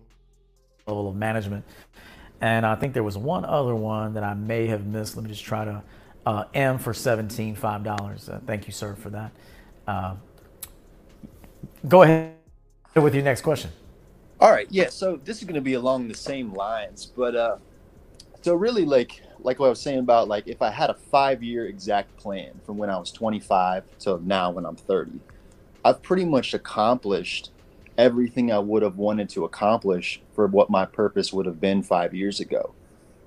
level 0.87 1.09
of 1.09 1.15
management. 1.15 1.65
And 2.41 2.65
I 2.65 2.75
think 2.75 2.93
there 2.93 3.03
was 3.03 3.17
one 3.17 3.45
other 3.45 3.75
one 3.75 4.13
that 4.15 4.23
I 4.23 4.33
may 4.33 4.67
have 4.67 4.85
missed. 4.85 5.15
Let 5.15 5.23
me 5.23 5.29
just 5.29 5.43
try 5.43 5.63
to 5.65 5.83
uh, 6.25 6.45
M 6.53 6.77
for 6.77 6.93
seventeen 6.93 7.55
five 7.55 7.83
dollars. 7.83 8.27
Uh, 8.27 8.39
thank 8.45 8.67
you, 8.67 8.73
sir, 8.73 8.95
for 8.95 9.09
that. 9.11 9.31
Uh, 9.87 10.15
go 11.87 12.03
ahead 12.03 12.35
with 12.95 13.13
your 13.13 13.23
next 13.23 13.41
question. 13.41 13.71
All 14.39 14.51
right, 14.51 14.67
yeah. 14.69 14.89
So 14.89 15.19
this 15.23 15.37
is 15.37 15.43
going 15.45 15.55
to 15.55 15.61
be 15.61 15.75
along 15.75 16.09
the 16.09 16.15
same 16.15 16.53
lines, 16.53 17.05
but 17.05 17.35
uh, 17.35 17.57
so 18.41 18.55
really, 18.55 18.83
like, 18.83 19.21
like 19.39 19.59
what 19.59 19.67
I 19.67 19.69
was 19.69 19.79
saying 19.79 19.99
about, 19.99 20.27
like, 20.27 20.47
if 20.47 20.61
I 20.61 20.69
had 20.69 20.89
a 20.89 20.95
five-year 20.95 21.67
exact 21.67 22.17
plan 22.17 22.59
from 22.65 22.77
when 22.77 22.89
I 22.89 22.97
was 22.97 23.09
25 23.11 23.83
to 23.99 24.19
now 24.25 24.51
when 24.51 24.65
I'm 24.65 24.75
30, 24.75 25.11
I've 25.85 26.01
pretty 26.01 26.25
much 26.25 26.53
accomplished 26.53 27.51
everything 27.97 28.51
I 28.51 28.59
would 28.59 28.83
have 28.83 28.97
wanted 28.97 29.29
to 29.29 29.45
accomplish 29.45 30.21
for 30.33 30.47
what 30.47 30.69
my 30.69 30.85
purpose 30.85 31.31
would 31.31 31.45
have 31.45 31.61
been 31.61 31.83
five 31.83 32.13
years 32.13 32.39
ago, 32.39 32.73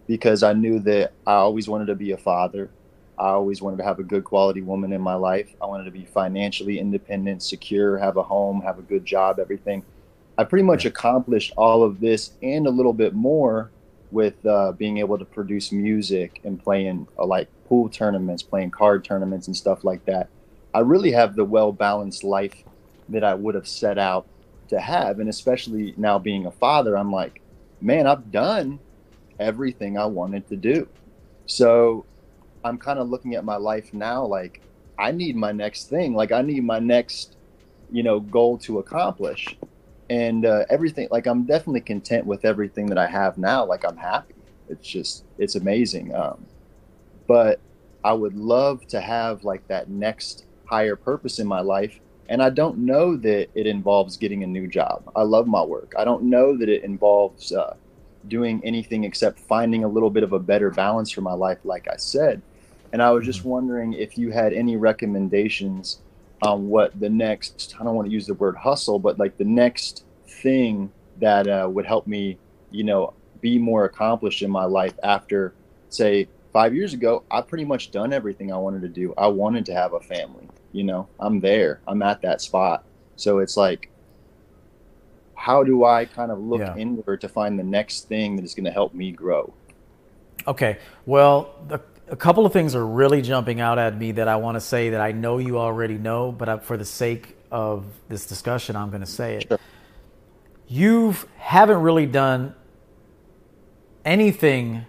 because 0.07 0.43
I 0.43 0.53
knew 0.53 0.81
that 0.81 1.13
I 1.27 1.35
always 1.35 1.69
wanted 1.69 1.87
to 1.87 1.95
be 1.95 2.13
a 2.13 2.17
father. 2.17 2.71
I 3.19 3.29
always 3.29 3.63
wanted 3.63 3.79
to 3.79 3.85
have 3.85 3.99
a 3.99 4.05
good 4.05 4.25
quality 4.25 4.61
woman 4.61 4.93
in 4.93 5.01
my 5.01 5.15
life. 5.15 5.55
I 5.63 5.67
wanted 5.67 5.85
to 5.85 5.91
be 5.91 6.05
financially 6.05 6.79
independent, 6.79 7.43
secure, 7.43 7.97
have 7.99 8.17
a 8.17 8.23
home, 8.23 8.61
have 8.61 8.79
a 8.79 8.83
good 8.83 9.05
job, 9.05 9.39
everything. 9.39 9.85
I 10.37 10.45
pretty 10.45 10.65
much 10.65 10.85
accomplished 10.85 11.55
all 11.57 11.83
of 11.83 12.01
this 12.01 12.33
and 12.43 12.67
a 12.67 12.71
little 12.71 12.93
bit 12.93 13.15
more 13.15 13.71
with 14.11 14.45
uh, 14.45 14.73
being 14.73 14.99
able 14.99 15.19
to 15.19 15.25
produce 15.25 15.73
music 15.73 16.41
and 16.45 16.63
playing 16.63 17.09
uh, 17.19 17.25
like 17.25 17.49
pool 17.69 17.89
tournaments, 17.89 18.43
playing 18.43 18.71
card 18.71 19.05
tournaments 19.05 19.47
and 19.47 19.57
stuff 19.57 19.83
like 19.83 20.05
that. 20.05 20.29
I 20.75 20.81
really 20.81 21.13
have 21.13 21.37
the 21.37 21.45
well 21.45 21.73
balanced 21.73 22.23
life 22.23 22.65
that 23.09 23.25
I 23.25 23.35
would 23.35 23.55
have 23.55 23.67
set 23.67 23.99
out 23.99 24.27
to 24.69 24.81
have. 24.81 25.21
And 25.21 25.29
especially 25.29 25.95
now 25.97 26.19
being 26.19 26.47
a 26.47 26.51
father, 26.51 26.97
I'm 26.97 27.13
like, 27.13 27.41
man, 27.81 28.07
I've 28.07 28.31
done 28.31 28.79
everything 29.39 29.99
I 29.99 30.07
wanted 30.07 30.49
to 30.49 30.57
do. 30.57 30.89
So 31.47 32.07
I'm 32.65 32.79
kind 32.79 32.99
of 32.99 33.09
looking 33.09 33.35
at 33.35 33.45
my 33.45 33.57
life 33.57 33.95
now 33.95 34.25
like 34.25 34.61
I 34.99 35.13
need 35.13 35.37
my 35.37 35.53
next 35.53 35.89
thing. 35.89 36.15
Like 36.15 36.33
I 36.33 36.43
need 36.43 36.65
my 36.65 36.79
next, 36.79 37.37
you 37.91 38.03
know, 38.03 38.21
goal 38.21 38.59
to 38.59 38.79
accomplish. 38.79 39.57
And 40.09 40.47
uh, 40.47 40.65
everything, 40.71 41.09
like 41.11 41.27
I'm 41.27 41.45
definitely 41.45 41.81
content 41.83 42.27
with 42.27 42.45
everything 42.45 42.87
that 42.87 42.99
I 42.99 43.07
have 43.07 43.39
now. 43.39 43.65
Like 43.65 43.85
I'm 43.85 43.97
happy. 43.97 44.35
It's 44.69 44.87
just, 44.89 45.25
it's 45.39 45.55
amazing. 45.55 46.15
Um, 46.15 46.47
but 47.27 47.61
I 48.05 48.13
would 48.13 48.37
love 48.37 48.87
to 48.89 49.01
have 49.01 49.45
like 49.45 49.67
that 49.69 49.91
next 49.91 50.47
higher 50.65 50.97
purpose 50.97 51.39
in 51.39 51.47
my 51.47 51.61
life. 51.61 52.01
And 52.28 52.43
I 52.43 52.51
don't 52.51 52.78
know 52.78 53.16
that 53.16 53.48
it 53.55 53.66
involves 53.66 54.16
getting 54.16 54.43
a 54.43 54.47
new 54.47 54.66
job. 54.66 55.11
I 55.15 55.23
love 55.23 55.47
my 55.47 55.62
work. 55.62 55.94
I 55.97 56.05
don't 56.05 56.24
know 56.24 56.57
that 56.57 56.69
it 56.69 56.82
involves 56.82 57.53
uh, 57.53 57.77
doing 58.28 58.61
anything 58.65 59.05
except 59.05 59.39
finding 59.39 59.85
a 59.85 59.89
little 59.89 60.11
bit 60.11 60.23
of 60.23 60.32
a 60.32 60.39
better 60.39 60.70
balance 60.70 61.11
for 61.11 61.20
my 61.20 61.32
life, 61.32 61.59
like 61.65 61.86
I 61.89 61.97
said. 61.97 62.43
And 62.93 63.03
I 63.03 63.11
was 63.11 63.24
just 63.24 63.44
wondering 63.44 63.93
if 63.93 64.16
you 64.19 64.31
had 64.31 64.53
any 64.53 64.77
recommendations 64.77 66.01
on 66.43 66.69
what 66.69 66.98
the 66.98 67.09
next, 67.09 67.74
I 67.78 67.85
don't 67.85 67.94
want 67.94 68.07
to 68.07 68.12
use 68.12 68.27
the 68.27 68.35
word 68.35 68.57
hustle, 68.57 68.98
but 68.98 69.19
like 69.19 69.36
the 69.36 69.44
next 69.44 70.05
thing 70.27 70.90
that 71.20 71.47
uh, 71.47 71.69
would 71.70 71.86
help 71.86 72.07
me, 72.07 72.39
you 72.70 72.85
know, 72.85 73.15
be 73.40 73.59
more 73.59 73.85
accomplished 73.85 74.43
in 74.43 74.51
my 74.51 74.65
life 74.65 74.94
after, 75.03 75.55
say, 75.89 76.28
five 76.53 76.74
years 76.74 76.94
ago, 76.94 77.23
I 77.31 77.43
pretty 77.43 77.65
much 77.65 77.90
done 77.90 78.12
everything 78.12 78.53
I 78.53 78.57
wanted 78.57 78.82
to 78.82 78.89
do. 78.89 79.15
I 79.16 79.28
wanted 79.28 79.66
to 79.66 79.74
have 79.74 79.93
a 79.93 80.01
family. 80.01 80.48
You 80.77 80.85
know, 80.85 81.09
I'm 81.19 81.40
there. 81.40 81.81
I'm 81.89 82.03
at 82.03 82.20
that 82.20 82.43
spot. 82.43 82.85
So 83.16 83.39
it's 83.39 83.57
like, 83.57 83.89
how 85.35 85.65
do 85.65 85.85
I 85.85 86.05
kind 86.05 86.31
of 86.31 86.39
look 86.39 86.61
Yeah. 86.61 86.77
inward 86.77 87.23
to 87.23 87.31
find 87.31 87.59
the 87.59 87.65
next 87.65 88.09
thing 88.09 88.36
that 88.36 88.44
is 88.44 88.55
going 88.55 88.66
to 88.66 88.70
help 88.70 88.93
me 88.93 89.11
grow? 89.11 89.55
Okay. 90.47 90.77
Well, 91.07 91.55
the, 91.66 91.81
a 92.09 92.16
couple 92.16 92.44
of 92.44 92.53
things 92.53 92.74
are 92.74 92.86
really 92.86 93.23
jumping 93.23 93.59
out 93.59 93.78
at 93.78 93.97
me 93.97 94.12
that 94.12 94.28
I 94.28 94.36
want 94.36 94.57
to 94.57 94.61
say 94.61 94.90
that 94.90 95.01
I 95.01 95.12
know 95.12 95.39
you 95.39 95.59
already 95.59 95.97
know, 95.97 96.31
but 96.31 96.48
I, 96.48 96.59
for 96.59 96.77
the 96.77 96.85
sake 96.85 97.36
of 97.51 97.86
this 98.11 98.27
discussion, 98.27 98.77
I'm 98.77 98.90
going 98.90 99.01
to 99.01 99.07
say 99.07 99.36
it. 99.36 99.61
You 100.69 101.15
haven't 101.39 101.81
really 101.81 102.07
done 102.07 102.55
anything 104.05 104.85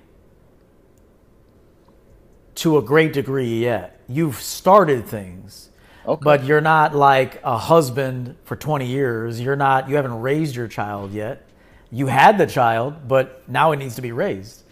to 2.56 2.78
a 2.78 2.82
great 2.82 3.14
degree 3.14 3.62
yet. 3.62 4.02
You've 4.10 4.36
started 4.36 5.06
things. 5.06 5.67
But 6.16 6.46
you're 6.46 6.62
not 6.62 6.96
like 6.96 7.42
a 7.44 7.58
husband 7.58 8.36
for 8.46 8.56
20 8.56 8.86
years. 8.86 9.42
You're 9.42 9.56
not 9.58 9.90
you 9.90 9.96
haven't 9.98 10.22
raised 10.22 10.56
your 10.56 10.68
child 10.68 11.12
yet. 11.14 11.46
You 11.92 12.08
had 12.08 12.38
the 12.38 12.48
child, 12.48 13.08
but 13.08 13.48
now 13.50 13.72
it 13.74 13.78
needs 13.78 13.96
to 13.96 14.02
be 14.02 14.12
raised. 14.12 14.64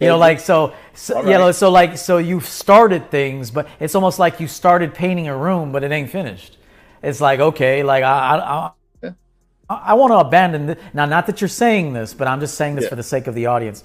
You 0.00 0.08
know, 0.08 0.18
like 0.18 0.40
so, 0.40 0.74
so 0.94 1.16
All 1.16 1.24
you 1.24 1.30
know, 1.38 1.52
so 1.52 1.70
like 1.70 1.98
so 1.98 2.18
you've 2.18 2.46
started 2.46 3.10
things, 3.10 3.50
but 3.50 3.68
it's 3.80 3.94
almost 3.94 4.18
like 4.18 4.40
you 4.40 4.48
started 4.48 4.94
painting 4.94 5.28
a 5.28 5.36
room, 5.36 5.72
but 5.72 5.84
it 5.84 5.92
ain't 5.92 6.10
finished. 6.10 6.58
It's 7.02 7.20
like 7.20 7.40
okay, 7.40 7.82
like 7.82 8.02
I 8.04 8.36
I, 8.36 8.70
I, 9.70 9.74
I 9.76 9.94
want 9.94 10.12
to 10.12 10.18
abandon 10.18 10.66
this. 10.66 10.78
Now, 10.92 11.06
not 11.06 11.26
that 11.26 11.40
you're 11.40 11.48
saying 11.48 11.92
this, 11.94 12.14
but 12.14 12.28
I'm 12.28 12.40
just 12.40 12.56
saying 12.56 12.76
this 12.76 12.84
Yeah. 12.84 12.90
for 12.90 12.96
the 12.96 13.02
sake 13.02 13.26
of 13.26 13.34
the 13.34 13.46
audience. 13.46 13.84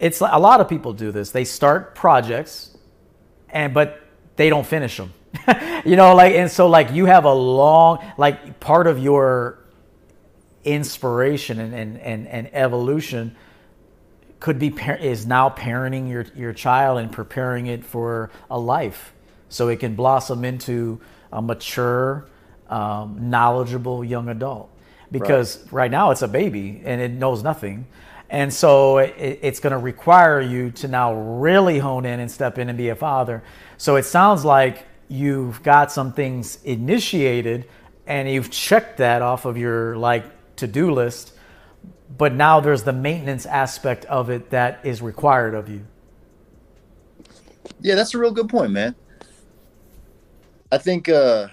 It's 0.00 0.20
like 0.20 0.32
a 0.32 0.38
lot 0.40 0.60
of 0.60 0.68
people 0.68 0.92
do 0.92 1.12
this. 1.12 1.30
They 1.30 1.44
start 1.44 1.94
projects, 1.94 2.76
and 3.50 3.72
but 3.74 4.00
they 4.36 4.50
don't 4.50 4.66
finish 4.66 4.96
them. 4.96 5.12
you 5.84 5.96
know, 5.96 6.14
like 6.14 6.34
and 6.34 6.50
so 6.50 6.68
like 6.68 6.92
you 6.92 7.06
have 7.06 7.24
a 7.24 7.32
long 7.32 8.04
like 8.16 8.60
part 8.60 8.86
of 8.86 8.98
your 8.98 9.58
inspiration 10.64 11.60
and 11.60 11.74
and 11.74 11.98
and, 11.98 12.26
and 12.28 12.50
evolution 12.52 13.36
could 14.40 14.58
be 14.58 14.70
par- 14.70 14.96
is 14.96 15.26
now 15.26 15.50
parenting 15.50 16.08
your 16.08 16.26
your 16.34 16.52
child 16.52 16.98
and 16.98 17.10
preparing 17.10 17.66
it 17.66 17.84
for 17.84 18.30
a 18.50 18.58
life. 18.58 19.12
So 19.48 19.68
it 19.68 19.80
can 19.80 19.94
blossom 19.94 20.44
into 20.44 21.00
a 21.32 21.40
mature 21.40 22.26
um, 22.68 23.30
knowledgeable 23.30 24.04
young 24.04 24.28
adult. 24.28 24.70
Because 25.10 25.70
right. 25.70 25.90
now 25.90 26.10
it's 26.10 26.22
a 26.22 26.28
baby 26.28 26.82
and 26.84 27.00
it 27.00 27.12
knows 27.12 27.42
nothing. 27.42 27.86
And 28.30 28.52
so 28.52 28.98
it, 28.98 29.14
it's 29.42 29.60
going 29.60 29.72
to 29.72 29.78
require 29.78 30.40
you 30.40 30.70
to 30.72 30.88
now 30.88 31.14
really 31.14 31.78
hone 31.78 32.04
in 32.04 32.18
and 32.18 32.30
step 32.30 32.58
in 32.58 32.68
and 32.68 32.76
be 32.76 32.88
a 32.88 32.96
father. 32.96 33.44
So 33.76 33.96
it 33.96 34.04
sounds 34.04 34.44
like 34.44 34.86
you've 35.14 35.62
got 35.62 35.92
some 35.92 36.12
things 36.12 36.58
initiated 36.64 37.66
and 38.06 38.30
you've 38.30 38.50
checked 38.50 38.98
that 38.98 39.22
off 39.22 39.46
of 39.46 39.56
your 39.58 39.96
like 39.96 40.24
to-do 40.56 40.92
list 40.92 41.32
but 42.18 42.34
now 42.34 42.60
there's 42.60 42.84
the 42.84 42.92
maintenance 42.92 43.46
aspect 43.46 44.04
of 44.06 44.30
it 44.30 44.50
that 44.50 44.80
is 44.84 45.02
required 45.02 45.54
of 45.54 45.68
you. 45.68 45.86
Yeah, 47.80 47.94
that's 47.96 48.14
a 48.14 48.18
real 48.18 48.32
good 48.32 48.48
point, 48.48 48.72
man. 48.72 48.96
I 50.72 50.78
think, 50.78 51.08
uh, 51.08 51.48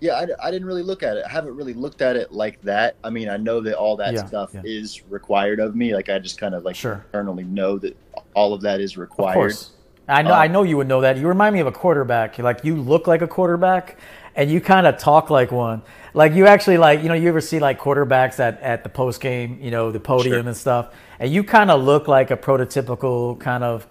yeah, 0.00 0.14
I, 0.14 0.48
I 0.48 0.50
didn't 0.50 0.66
really 0.68 0.82
look 0.82 1.02
at 1.02 1.16
it. 1.16 1.24
I 1.26 1.30
haven't 1.30 1.56
really 1.56 1.74
looked 1.74 2.02
at 2.02 2.16
it 2.16 2.32
like 2.32 2.60
that. 2.62 2.96
I 3.04 3.10
mean, 3.10 3.28
I 3.28 3.36
know 3.36 3.60
that 3.62 3.76
all 3.76 3.96
that 3.98 4.14
Yeah, 4.14 4.26
stuff 4.26 4.52
yeah. 4.54 4.64
is 4.64 5.02
required 5.08 5.60
of 5.60 5.76
me. 5.76 5.94
Like, 5.94 6.08
I 6.08 6.18
just 6.18 6.38
kind 6.38 6.54
of 6.54 6.64
like 6.64 6.76
Sure. 6.76 7.06
internally 7.12 7.44
know 7.44 7.78
that 7.78 7.96
all 8.34 8.54
of 8.54 8.62
that 8.62 8.80
is 8.80 8.96
Of 9.18 9.34
required. 9.34 9.64
I 10.08 10.22
know 10.22 10.32
Um, 10.32 10.40
I 10.40 10.46
know 10.48 10.62
you 10.62 10.76
would 10.78 10.88
know 10.88 11.02
that. 11.02 11.16
You 11.18 11.28
remind 11.28 11.54
me 11.54 11.60
of 11.60 11.66
a 11.66 11.72
quarterback. 11.72 12.38
Like 12.38 12.64
you 12.64 12.76
look 12.76 13.06
like 13.06 13.22
a 13.22 13.28
quarterback 13.28 13.98
and 14.34 14.50
you 14.50 14.60
kind 14.60 14.86
of 14.86 14.98
talk 14.98 15.30
like 15.30 15.52
one. 15.52 15.82
Like 16.14 16.32
you 16.32 16.46
actually 16.46 16.78
like, 16.78 17.02
you 17.02 17.08
know, 17.08 17.14
you 17.14 17.28
ever 17.28 17.40
see 17.40 17.58
like 17.58 17.78
quarterbacks 17.78 18.40
at, 18.40 18.60
at 18.62 18.82
the 18.82 18.88
post 18.88 19.20
game, 19.20 19.58
you 19.60 19.70
know, 19.70 19.92
the 19.92 20.00
podium 20.00 20.32
Sure. 20.42 20.48
and 20.48 20.56
stuff. 20.56 20.94
And 21.18 21.32
you 21.32 21.44
kind 21.44 21.70
of 21.70 21.82
look 21.82 22.08
like 22.08 22.30
a 22.30 22.36
prototypical 22.36 23.38
kind 23.38 23.62
of 23.62 23.86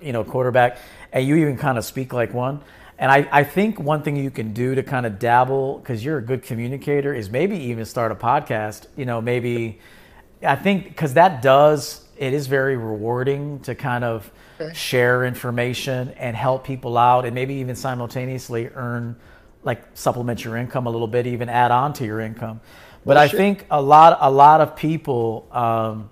you 0.00 0.12
know, 0.12 0.22
quarterback 0.22 0.78
and 1.12 1.26
you 1.26 1.36
even 1.36 1.56
kind 1.56 1.78
of 1.78 1.84
speak 1.84 2.12
like 2.12 2.32
one. 2.34 2.60
And 2.98 3.10
I, 3.10 3.26
I 3.32 3.42
think 3.44 3.80
one 3.80 4.02
thing 4.02 4.14
you 4.16 4.30
can 4.30 4.52
do 4.52 4.76
to 4.76 4.82
kind 4.84 5.06
of 5.06 5.18
dabble, 5.18 5.78
because 5.78 6.04
you're 6.04 6.18
a 6.18 6.22
good 6.22 6.42
communicator, 6.44 7.12
is 7.12 7.30
maybe 7.30 7.56
even 7.56 7.84
start 7.84 8.12
a 8.12 8.14
podcast. 8.14 8.86
You 8.96 9.06
know, 9.06 9.20
maybe 9.20 9.80
I 10.46 10.54
think 10.54 10.88
because 10.88 11.14
that 11.14 11.42
does 11.42 12.04
it 12.16 12.32
is 12.32 12.46
very 12.46 12.76
rewarding 12.76 13.58
to 13.60 13.74
kind 13.74 14.04
of 14.04 14.30
share 14.74 15.24
information 15.24 16.10
and 16.18 16.36
help 16.36 16.64
people 16.64 16.96
out, 16.98 17.24
and 17.24 17.34
maybe 17.34 17.54
even 17.54 17.76
simultaneously 17.76 18.68
earn 18.74 19.16
like 19.64 19.82
supplement 19.94 20.44
your 20.44 20.56
income 20.56 20.86
a 20.86 20.90
little 20.90 21.06
bit, 21.06 21.26
even 21.26 21.48
add 21.48 21.70
on 21.70 21.92
to 21.94 22.04
your 22.04 22.20
income. 22.20 22.60
But 23.04 23.16
Well, 23.16 23.18
I 23.18 23.28
think 23.28 23.66
a 23.70 23.80
lot 23.82 24.18
a 24.20 24.30
lot 24.30 24.60
of 24.60 24.76
people. 24.76 25.48
Um, 25.50 26.10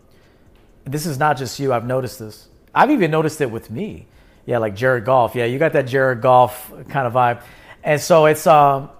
this 0.84 1.06
is 1.06 1.18
not 1.18 1.36
just 1.36 1.58
you. 1.60 1.72
I've 1.72 1.86
noticed 1.86 2.18
this. 2.18 2.48
I've 2.74 2.90
even 2.90 3.10
noticed 3.10 3.40
it 3.40 3.50
with 3.50 3.70
me. 3.70 4.06
Yeah, 4.46 4.58
like 4.58 4.74
Jared 4.74 5.04
Goff. 5.04 5.34
Yeah, 5.34 5.44
you 5.44 5.58
got 5.58 5.72
that 5.74 5.86
Jared 5.86 6.20
Goff 6.20 6.72
kind 6.88 7.06
of 7.06 7.12
vibe. 7.12 7.42
And 7.82 8.00
so 8.00 8.26
it's 8.26 8.46
um 8.46 8.90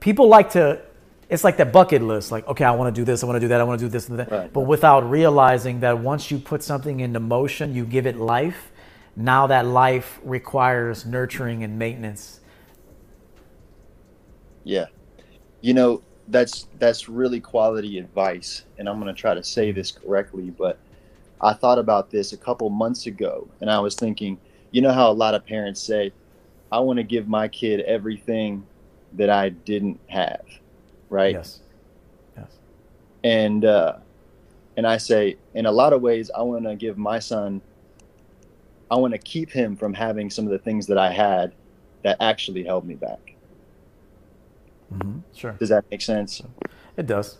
people 0.00 0.28
like 0.28 0.50
to 0.52 0.80
it's 1.28 1.42
like 1.42 1.56
that 1.56 1.72
bucket 1.72 2.02
list 2.02 2.30
like 2.30 2.46
okay, 2.48 2.64
I 2.64 2.70
want 2.72 2.94
to 2.94 3.00
do 3.00 3.04
this, 3.04 3.22
I 3.22 3.26
want 3.26 3.36
to 3.36 3.40
do 3.40 3.48
that, 3.48 3.60
I 3.60 3.64
want 3.64 3.80
to 3.80 3.86
do 3.86 3.90
this 3.90 4.08
and 4.08 4.18
that. 4.18 4.30
Right, 4.30 4.52
but 4.52 4.62
without 4.62 5.10
realizing 5.10 5.80
that 5.80 5.98
once 5.98 6.30
you 6.30 6.38
put 6.38 6.62
something 6.62 7.00
into 7.00 7.20
motion, 7.20 7.74
you 7.74 7.84
give 7.84 8.06
it 8.06 8.16
life. 8.16 8.70
Now 9.16 9.46
that 9.46 9.64
life 9.64 10.20
requires 10.22 11.06
nurturing 11.06 11.64
and 11.64 11.78
maintenance. 11.78 12.40
Yeah. 14.62 14.86
You 15.62 15.72
know, 15.72 16.02
that's 16.28 16.66
that's 16.78 17.08
really 17.08 17.40
quality 17.40 17.98
advice 17.98 18.64
and 18.78 18.88
I'm 18.88 19.00
going 19.00 19.14
to 19.14 19.18
try 19.18 19.32
to 19.32 19.42
say 19.42 19.72
this 19.72 19.90
correctly, 19.90 20.50
but 20.50 20.78
I 21.40 21.54
thought 21.54 21.78
about 21.78 22.10
this 22.10 22.32
a 22.32 22.36
couple 22.36 22.68
months 22.68 23.06
ago 23.06 23.48
and 23.60 23.70
I 23.70 23.78
was 23.78 23.94
thinking, 23.94 24.38
you 24.70 24.82
know 24.82 24.92
how 24.92 25.10
a 25.10 25.14
lot 25.14 25.34
of 25.34 25.46
parents 25.46 25.80
say, 25.80 26.12
I 26.70 26.80
want 26.80 26.98
to 26.98 27.04
give 27.04 27.28
my 27.28 27.48
kid 27.48 27.80
everything 27.80 28.66
that 29.14 29.30
I 29.30 29.50
didn't 29.50 30.00
have, 30.08 30.44
right? 31.08 31.34
Yes. 31.34 31.60
Yes. 32.36 32.50
And 33.24 33.64
uh 33.64 33.96
and 34.76 34.86
I 34.86 34.98
say 34.98 35.36
in 35.54 35.64
a 35.64 35.72
lot 35.72 35.92
of 35.92 36.02
ways 36.02 36.30
I 36.36 36.42
want 36.42 36.64
to 36.64 36.74
give 36.74 36.98
my 36.98 37.18
son 37.18 37.62
I 38.90 38.96
want 38.96 39.12
to 39.14 39.18
keep 39.18 39.50
him 39.50 39.76
from 39.76 39.94
having 39.94 40.30
some 40.30 40.44
of 40.46 40.50
the 40.52 40.58
things 40.58 40.86
that 40.86 40.98
I 40.98 41.12
had 41.12 41.54
that 42.04 42.16
actually 42.20 42.64
held 42.64 42.86
me 42.86 42.94
back. 42.94 43.36
hmm 44.90 45.18
Sure. 45.34 45.52
Does 45.58 45.70
that 45.70 45.84
make 45.90 46.02
sense? 46.02 46.40
It 46.96 47.06
does. 47.06 47.38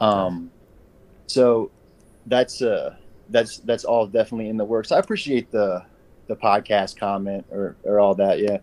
Um, 0.00 0.52
so 1.28 1.72
that's 2.26 2.60
uh 2.62 2.96
that's 3.28 3.58
that's 3.58 3.84
all 3.84 4.06
definitely 4.06 4.48
in 4.48 4.56
the 4.56 4.64
works. 4.64 4.92
I 4.92 4.98
appreciate 4.98 5.50
the 5.50 5.84
the 6.28 6.36
podcast 6.36 6.98
comment 6.98 7.46
or 7.50 7.78
or 7.84 8.00
all 8.00 8.14
that. 8.16 8.40
Yeah. 8.40 8.58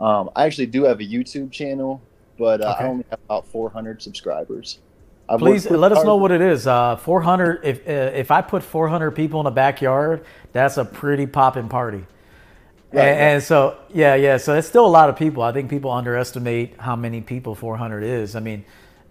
Um, 0.00 0.30
I 0.36 0.44
actually 0.46 0.66
do 0.66 0.84
have 0.84 1.00
a 1.00 1.04
YouTube 1.04 1.50
channel, 1.50 2.08
but 2.38 2.60
uh, 2.60 2.74
Okay. 2.76 2.84
I 2.84 2.88
only 2.88 3.04
have 3.10 3.18
about 3.28 3.48
400 3.48 4.00
subscribers. 4.02 4.80
I've 5.28 5.40
Please 5.40 5.68
let 5.70 5.92
us 5.92 6.04
know 6.04 6.16
what 6.16 6.32
it 6.32 6.40
is. 6.40 6.66
Uh, 6.66 6.96
400. 6.96 7.60
If 7.64 7.88
uh, 7.88 7.92
if 8.14 8.30
I 8.30 8.42
put 8.42 8.62
400 8.62 9.12
people 9.12 9.40
in 9.40 9.44
the 9.44 9.50
backyard, 9.50 10.24
that's 10.52 10.78
a 10.78 10.84
pretty 10.84 11.26
popping 11.26 11.68
party. 11.68 12.06
Right, 12.92 13.08
and, 13.08 13.18
and 13.18 13.42
so 13.42 13.78
yeah, 13.90 14.14
yeah. 14.16 14.38
So 14.38 14.54
it's 14.56 14.68
still 14.68 14.86
a 14.86 14.88
lot 14.88 15.10
of 15.10 15.16
people. 15.16 15.42
I 15.42 15.52
think 15.52 15.70
people 15.70 15.90
underestimate 15.92 16.80
how 16.80 16.96
many 16.96 17.20
people 17.20 17.54
400 17.54 18.02
is. 18.04 18.36
I 18.36 18.40
mean, 18.40 18.64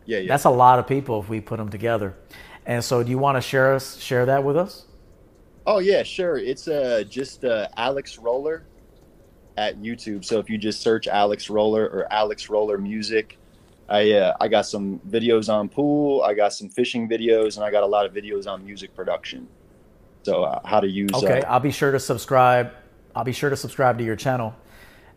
Yeah, 0.06 0.20
yeah. 0.20 0.28
that's 0.28 0.46
a 0.46 0.50
lot 0.50 0.80
of 0.80 0.88
people 0.88 1.22
if 1.22 1.30
we 1.30 1.42
put 1.42 1.58
them 1.58 1.70
together. 1.70 2.18
And 2.66 2.84
so, 2.84 3.04
do 3.04 3.12
you 3.12 3.20
want 3.20 3.38
to 3.38 3.42
share 3.42 3.74
us 3.76 3.98
share 3.98 4.26
that 4.28 4.44
with 4.44 4.58
us? 4.58 4.86
Oh 5.66 5.80
yeah, 5.80 6.04
sure. 6.04 6.38
It's 6.38 6.68
uh 6.68 7.04
just 7.08 7.46
uh, 7.46 7.68
Alex 7.78 8.18
Roller 8.18 8.70
at 9.58 9.78
YouTube. 9.80 10.26
So 10.26 10.40
if 10.40 10.50
you 10.50 10.58
just 10.58 10.82
search 10.82 11.08
Alex 11.08 11.50
Roller 11.50 11.86
or 11.86 12.12
Alex 12.12 12.50
Roller 12.50 12.78
Music, 12.78 13.40
I 13.90 14.12
uh, 14.14 14.34
I 14.40 14.48
got 14.48 14.66
some 14.66 15.00
videos 15.08 15.54
on 15.54 15.70
pool. 15.70 16.22
I 16.24 16.34
got 16.34 16.54
some 16.54 16.70
fishing 16.70 17.10
videos, 17.10 17.56
and 17.56 17.64
I 17.66 17.72
got 17.72 17.84
a 17.84 17.88
lot 17.88 18.06
of 18.06 18.14
videos 18.14 18.48
on 18.48 18.64
music 18.64 18.94
production. 18.96 19.50
So 20.26 20.44
uh, 20.44 20.60
how 20.66 20.80
to 20.82 20.88
use 20.90 21.24
Okay, 21.24 21.24
uh, 21.24 21.44
I'll 21.44 21.60
be 21.60 21.72
sure 21.72 21.92
to 21.92 22.00
subscribe. 22.00 22.72
I'll 23.16 23.24
be 23.24 23.32
sure 23.34 23.50
to 23.50 23.58
subscribe 23.58 23.98
to 24.00 24.04
your 24.04 24.16
channel. 24.16 24.56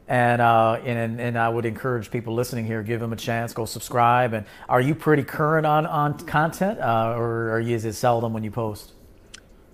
And, 0.08 0.42
uh, 0.42 0.80
and 0.84 1.20
and 1.20 1.38
I 1.38 1.48
would 1.48 1.66
encourage 1.66 2.10
people 2.10 2.34
listening 2.34 2.66
here, 2.66 2.82
give 2.82 3.00
them 3.00 3.12
a 3.12 3.16
chance, 3.16 3.52
go 3.52 3.64
subscribe. 3.64 4.34
And 4.34 4.46
are 4.68 4.80
you 4.80 4.94
pretty 4.94 5.22
current 5.24 5.66
on 5.66 5.86
on 5.86 6.18
content, 6.26 6.80
uh, 6.80 7.14
or 7.16 7.50
are 7.50 7.60
you, 7.60 7.76
is 7.76 7.84
it 7.84 7.94
seldom 7.94 8.32
when 8.32 8.42
you 8.44 8.50
post? 8.50 8.92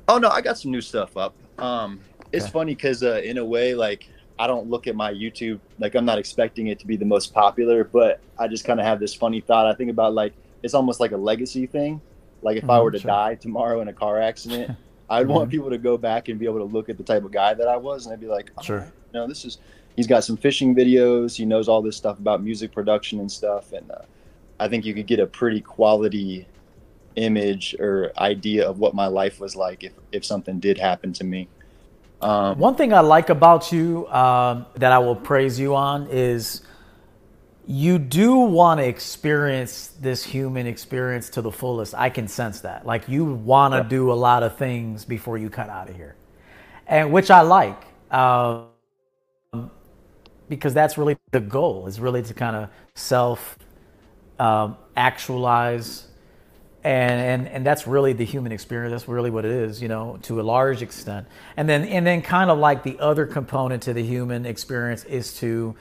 Oh 0.08 0.18
no, 0.18 0.28
I 0.28 0.40
got 0.40 0.58
some 0.58 0.70
new 0.70 0.80
stuff 0.80 1.16
up. 1.16 1.36
Um, 1.58 2.04
it's 2.32 2.46
Okay. 2.46 2.52
funny 2.52 2.74
because 2.74 3.02
uh, 3.02 3.20
in 3.24 3.38
a 3.38 3.44
way, 3.44 3.74
like 3.74 4.08
I 4.38 4.46
don't 4.46 4.68
look 4.68 4.86
at 4.86 4.96
my 4.96 5.12
YouTube 5.12 5.60
like 5.78 5.94
I'm 5.94 6.04
not 6.04 6.18
expecting 6.18 6.66
it 6.68 6.78
to 6.80 6.86
be 6.86 6.96
the 6.96 7.04
most 7.06 7.32
popular, 7.32 7.84
but 7.84 8.22
I 8.38 8.48
just 8.48 8.64
kind 8.64 8.80
of 8.80 8.86
have 8.86 9.00
this 9.00 9.14
funny 9.14 9.40
thought. 9.40 9.66
I 9.66 9.74
think 9.74 9.90
about 9.90 10.14
like 10.14 10.34
it's 10.62 10.74
almost 10.74 11.00
like 11.00 11.12
a 11.12 11.16
legacy 11.16 11.66
thing. 11.66 12.02
Like 12.42 12.56
if 12.58 12.68
I 12.68 12.80
Mhm, 12.80 12.80
were 12.80 12.90
to 12.92 13.00
sure. 13.00 13.00
die 13.00 13.36
tomorrow 13.36 13.80
in 13.80 13.88
a 13.88 13.94
car 13.94 14.20
accident, 14.20 14.72
I'd 15.08 15.26
want 15.28 15.50
people 15.50 15.70
to 15.70 15.78
go 15.78 15.96
back 15.96 16.28
and 16.28 16.38
be 16.38 16.46
able 16.46 16.58
to 16.58 16.64
look 16.64 16.88
at 16.88 16.98
the 16.98 17.04
type 17.04 17.24
of 17.24 17.32
guy 17.32 17.54
that 17.54 17.68
I 17.68 17.76
was, 17.76 18.06
and 18.06 18.12
I'd 18.12 18.20
be 18.20 18.26
like, 18.26 18.50
oh, 18.58 18.62
Sure. 18.62 18.92
you 19.12 19.20
know, 19.20 19.26
this 19.28 19.44
is 19.44 19.58
he's 19.96 20.06
got 20.06 20.24
some 20.24 20.36
fishing 20.36 20.74
videos. 20.74 21.36
He 21.36 21.46
knows 21.46 21.68
all 21.68 21.82
this 21.82 21.96
stuff 21.96 22.18
about 22.18 22.42
music 22.42 22.72
production 22.72 23.20
and 23.20 23.30
stuff, 23.30 23.72
and 23.72 23.90
uh, 23.90 24.02
I 24.60 24.68
think 24.68 24.84
you 24.84 24.94
could 24.94 25.06
get 25.06 25.20
a 25.20 25.26
pretty 25.26 25.60
quality 25.62 26.48
image 27.16 27.74
or 27.80 28.12
idea 28.18 28.68
of 28.68 28.78
what 28.78 28.94
my 28.94 29.06
life 29.06 29.40
was 29.40 29.56
like 29.56 29.82
if 29.84 29.94
if 30.12 30.24
something 30.24 30.60
did 30.60 30.78
happen 30.78 31.12
to 31.14 31.24
me. 31.24 31.50
Um, 32.20 32.58
One 32.58 32.74
thing 32.74 32.92
I 32.92 33.00
like 33.00 33.28
about 33.28 33.72
you 33.72 34.08
um, 34.08 34.66
that 34.76 34.92
I 34.92 34.98
will 34.98 35.16
praise 35.16 35.58
you 35.60 35.74
on 35.74 36.08
is 36.10 36.62
you 37.66 37.98
do 37.98 38.36
want 38.36 38.80
to 38.80 38.86
experience 38.86 39.88
this 40.00 40.22
human 40.22 40.66
experience 40.66 41.28
to 41.30 41.42
the 41.42 41.50
fullest. 41.50 41.94
I 41.94 42.10
can 42.10 42.28
sense 42.28 42.60
that. 42.60 42.86
Like 42.86 43.08
you 43.08 43.24
want 43.24 43.74
to 43.74 43.82
do 43.88 44.12
a 44.12 44.14
lot 44.14 44.42
of 44.42 44.56
things 44.56 45.04
before 45.04 45.36
you 45.36 45.50
cut 45.50 45.68
out 45.68 45.90
of 45.90 45.96
here, 45.96 46.16
and 46.86 47.12
which 47.12 47.30
I 47.30 47.40
like 47.42 47.82
um, 48.12 48.68
because 50.48 50.72
that's 50.72 50.96
really 50.96 51.18
the 51.32 51.40
goal. 51.40 51.86
Is 51.86 52.00
really 52.00 52.22
to 52.22 52.34
kind 52.34 52.56
of 52.56 52.70
self 52.94 53.58
um, 54.38 54.76
actualize 54.96 56.06
and, 56.86 57.20
and 57.20 57.48
and 57.48 57.66
that's 57.66 57.88
really 57.88 58.12
the 58.12 58.24
human 58.24 58.52
experience. 58.52 58.92
That's 58.92 59.08
really 59.08 59.30
what 59.30 59.44
it 59.44 59.50
is 59.50 59.82
you 59.82 59.88
know 59.88 60.18
to 60.22 60.40
a 60.40 60.44
large 60.44 60.82
extent. 60.82 61.26
And 61.56 61.68
then 61.68 61.84
and 61.84 62.06
then 62.06 62.22
kind 62.22 62.48
of 62.48 62.58
like 62.58 62.84
the 62.84 63.00
other 63.00 63.26
component 63.26 63.82
to 63.84 63.92
the 63.92 64.04
human 64.04 64.46
experience 64.46 65.02
is 65.04 65.36
to 65.40 65.74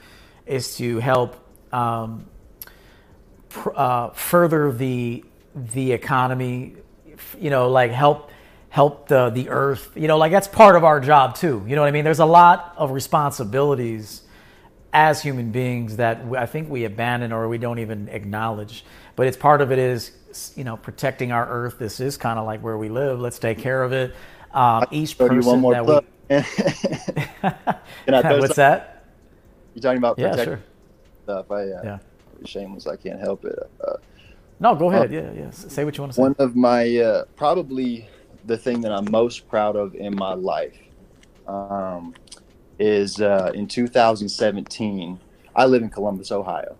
is 0.46 0.76
to 0.78 0.98
help 0.98 1.36
um, 1.72 2.26
pr- 3.50 3.76
uh, 3.76 4.10
further 4.10 4.72
the 4.72 5.24
the 5.54 5.92
economy 5.92 6.74
you 7.38 7.50
know 7.50 7.70
like 7.70 7.92
help 7.92 8.30
help 8.68 9.06
the 9.06 9.30
the 9.30 9.48
earth 9.48 9.92
you 9.94 10.08
know 10.08 10.18
like 10.18 10.32
that's 10.32 10.48
part 10.48 10.74
of 10.74 10.82
our 10.82 10.98
job 10.98 11.36
too. 11.36 11.64
You 11.68 11.76
know 11.76 11.82
what 11.82 11.88
i 11.88 11.92
mean? 11.92 12.04
There's 12.04 12.18
a 12.18 12.26
lot 12.26 12.74
of 12.76 12.90
responsibilities 12.90 14.22
as 14.92 15.22
human 15.22 15.52
beings 15.52 15.96
that 15.96 16.22
I 16.36 16.46
think 16.46 16.68
we 16.68 16.84
abandon 16.84 17.30
or 17.30 17.48
we 17.48 17.58
don't 17.58 17.78
even 17.78 18.08
acknowledge. 18.08 18.84
But 19.14 19.26
it's 19.26 19.36
part 19.36 19.60
of 19.60 19.70
it 19.70 19.78
is, 19.78 20.10
you 20.56 20.64
know, 20.64 20.76
protecting 20.76 21.32
our 21.32 21.46
earth. 21.48 21.78
This 21.78 22.00
is 22.00 22.16
kind 22.16 22.38
of 22.38 22.46
like 22.46 22.62
where 22.62 22.78
we 22.78 22.88
live. 22.88 23.20
Let's 23.20 23.38
take 23.38 23.58
care 23.58 23.82
of 23.82 23.92
it. 23.92 24.14
Um, 24.52 24.86
each 24.90 25.18
person 25.18 25.40
that 25.70 25.84
plug. 25.84 26.04
we. 26.30 26.40
Can 28.06 28.14
I 28.14 28.22
throw 28.22 28.38
What's 28.40 28.56
that? 28.56 29.04
You're 29.74 29.82
talking 29.82 29.98
about 29.98 30.18
Yeah, 30.18 30.30
protecting 30.30 30.44
sure. 30.44 30.60
stuff? 31.24 31.50
I 31.50 31.62
uh, 31.70 31.84
Yeah. 31.84 31.98
shameless. 32.46 32.86
I 32.86 32.96
can't 32.96 33.20
help 33.20 33.44
it. 33.44 33.58
Uh, 33.86 33.96
No, 34.60 34.74
go 34.74 34.90
ahead. 34.90 35.10
Um, 35.10 35.14
yeah, 35.14 35.32
yeah. 35.32 35.50
Say 35.50 35.84
what 35.84 35.96
you 35.96 36.02
want 36.02 36.12
to 36.12 36.16
say. 36.16 36.22
One 36.22 36.34
of 36.38 36.56
my 36.56 36.96
uh, 36.98 37.24
probably 37.36 38.08
the 38.44 38.56
thing 38.58 38.80
that 38.82 38.92
I'm 38.92 39.10
most 39.10 39.48
proud 39.48 39.76
of 39.76 39.94
in 39.94 40.14
my 40.16 40.34
life 40.34 40.76
um, 41.46 42.14
is 42.78 43.20
uh, 43.20 43.52
in 43.54 43.68
2017. 43.68 45.20
I 45.54 45.66
live 45.66 45.82
in 45.82 45.90
Columbus, 45.90 46.32
Ohio, 46.32 46.78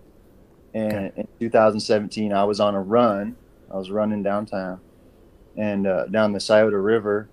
and 0.73 1.11
in 1.15 1.27
2017 1.39 2.33
I 2.33 2.43
was 2.45 2.59
on 2.59 2.75
a 2.75 2.81
run. 2.81 3.37
I 3.71 3.77
was 3.77 3.91
running 3.91 4.23
downtown 4.23 4.79
and 5.57 5.87
uh, 5.87 6.05
down 6.05 6.33
the 6.33 6.39
Scioto 6.39 6.77
River 6.77 7.29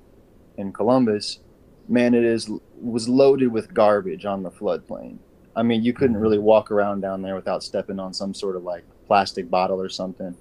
in 0.57 0.73
Columbus. 0.73 1.41
Man, 1.89 2.15
it 2.15 2.25
is 2.25 2.51
was 2.81 3.09
loaded 3.09 3.49
with 3.53 3.73
garbage 3.75 4.25
on 4.25 4.43
the 4.43 4.51
floodplain. 4.51 5.19
I 5.57 5.63
mean, 5.63 5.85
you 5.85 5.93
couldn't 5.93 6.17
really 6.17 6.39
walk 6.39 6.71
around 6.71 7.01
down 7.01 7.23
there 7.23 7.35
without 7.35 7.63
stepping 7.63 8.01
on 8.01 8.13
some 8.13 8.35
sort 8.35 8.57
of 8.57 8.65
like 8.65 8.85
plastic 9.07 9.51
bottle 9.51 9.81
or 9.81 9.89
something. 9.89 10.35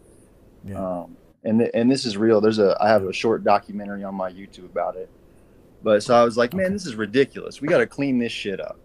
Um, 1.03 1.17
and 1.43 1.59
th- 1.59 1.71
and 1.73 1.91
this 1.91 2.05
is 2.05 2.17
real. 2.17 2.41
There's 2.41 2.59
a 2.59 2.75
I 2.79 2.87
have 2.89 3.03
a 3.03 3.13
short 3.13 3.43
documentary 3.43 4.03
on 4.03 4.15
my 4.15 4.31
YouTube 4.31 4.65
about 4.65 4.95
it. 4.95 5.09
But 5.83 6.01
so 6.01 6.15
I 6.15 6.23
was 6.23 6.37
like, 6.37 6.53
man, 6.53 6.71
this 6.71 6.85
is 6.85 6.95
ridiculous. 6.95 7.61
We 7.61 7.67
got 7.67 7.79
to 7.79 7.87
clean 7.87 8.17
this 8.17 8.31
shit 8.31 8.61
up. 8.61 8.79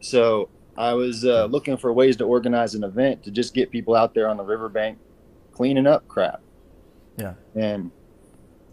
So 0.00 0.48
I 0.78 0.94
was 0.94 1.24
uh, 1.24 1.44
looking 1.46 1.76
for 1.76 1.92
ways 1.92 2.16
to 2.16 2.24
organize 2.24 2.74
an 2.74 2.84
event 2.84 3.22
to 3.24 3.30
just 3.30 3.52
get 3.52 3.70
people 3.70 3.94
out 3.94 4.14
there 4.14 4.28
on 4.28 4.38
the 4.38 4.44
riverbank 4.44 4.98
cleaning 5.52 5.86
up 5.86 6.08
crap. 6.08 6.40
Yeah. 7.18 7.34
And 7.54 7.90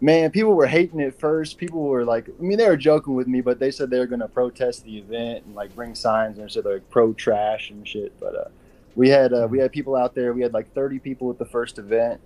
man, 0.00 0.30
people 0.30 0.54
were 0.54 0.66
hating 0.66 1.00
it 1.00 1.18
first. 1.18 1.58
People 1.58 1.82
were 1.82 2.04
like, 2.04 2.28
I 2.28 2.42
mean, 2.42 2.58
they 2.58 2.68
were 2.68 2.76
joking 2.76 3.14
with 3.14 3.26
me, 3.26 3.40
but 3.40 3.58
they 3.58 3.70
said 3.70 3.90
they 3.90 3.98
were 3.98 4.06
going 4.06 4.20
to 4.20 4.28
protest 4.28 4.84
the 4.84 4.98
event 4.98 5.44
and 5.46 5.54
like 5.54 5.74
bring 5.74 5.94
signs 5.94 6.38
and 6.38 6.50
said 6.50 6.64
like 6.64 6.88
pro 6.90 7.12
trash 7.12 7.70
and 7.70 7.86
shit. 7.86 8.18
But 8.20 8.34
uh, 8.34 8.48
we 8.94 9.08
had 9.08 9.32
uh, 9.32 9.48
we 9.50 9.58
had 9.58 9.72
people 9.72 9.96
out 9.96 10.14
there. 10.14 10.32
We 10.32 10.42
had 10.42 10.54
like 10.54 10.72
30 10.74 10.98
people 11.00 11.30
at 11.30 11.38
the 11.38 11.44
first 11.44 11.78
event, 11.78 12.20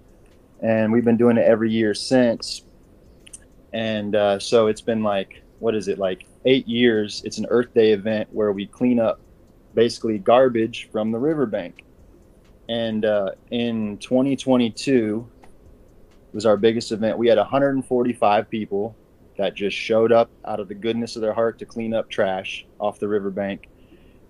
and 0.60 0.92
we've 0.92 1.04
been 1.04 1.16
doing 1.16 1.36
it 1.36 1.44
every 1.44 1.70
year 1.70 1.94
since. 1.94 2.64
And 3.72 4.14
uh, 4.16 4.38
so 4.38 4.66
it's 4.66 4.80
been 4.80 5.02
like 5.02 5.42
what 5.60 5.74
is 5.74 5.88
it 5.88 5.98
like 5.98 6.26
eight 6.44 6.66
years? 6.66 7.22
It's 7.24 7.38
an 7.38 7.46
Earth 7.48 7.72
Day 7.74 7.92
event 7.92 8.28
where 8.32 8.50
we 8.50 8.66
clean 8.66 8.98
up 8.98 9.20
basically 9.74 10.18
garbage 10.18 10.88
from 10.90 11.12
the 11.12 11.18
riverbank. 11.18 11.84
And 12.68 13.04
uh, 13.04 13.32
in 13.50 13.98
2022 13.98 15.28
was 16.32 16.46
our 16.46 16.56
biggest 16.56 16.92
event. 16.92 17.18
We 17.18 17.28
had 17.28 17.38
145 17.38 18.50
people 18.50 18.96
that 19.38 19.54
just 19.54 19.76
showed 19.76 20.12
up 20.12 20.30
out 20.46 20.60
of 20.60 20.68
the 20.68 20.74
goodness 20.74 21.16
of 21.16 21.22
their 21.22 21.32
heart 21.32 21.58
to 21.58 21.66
clean 21.66 21.94
up 21.94 22.10
trash 22.10 22.66
off 22.78 22.98
the 22.98 23.08
riverbank. 23.08 23.68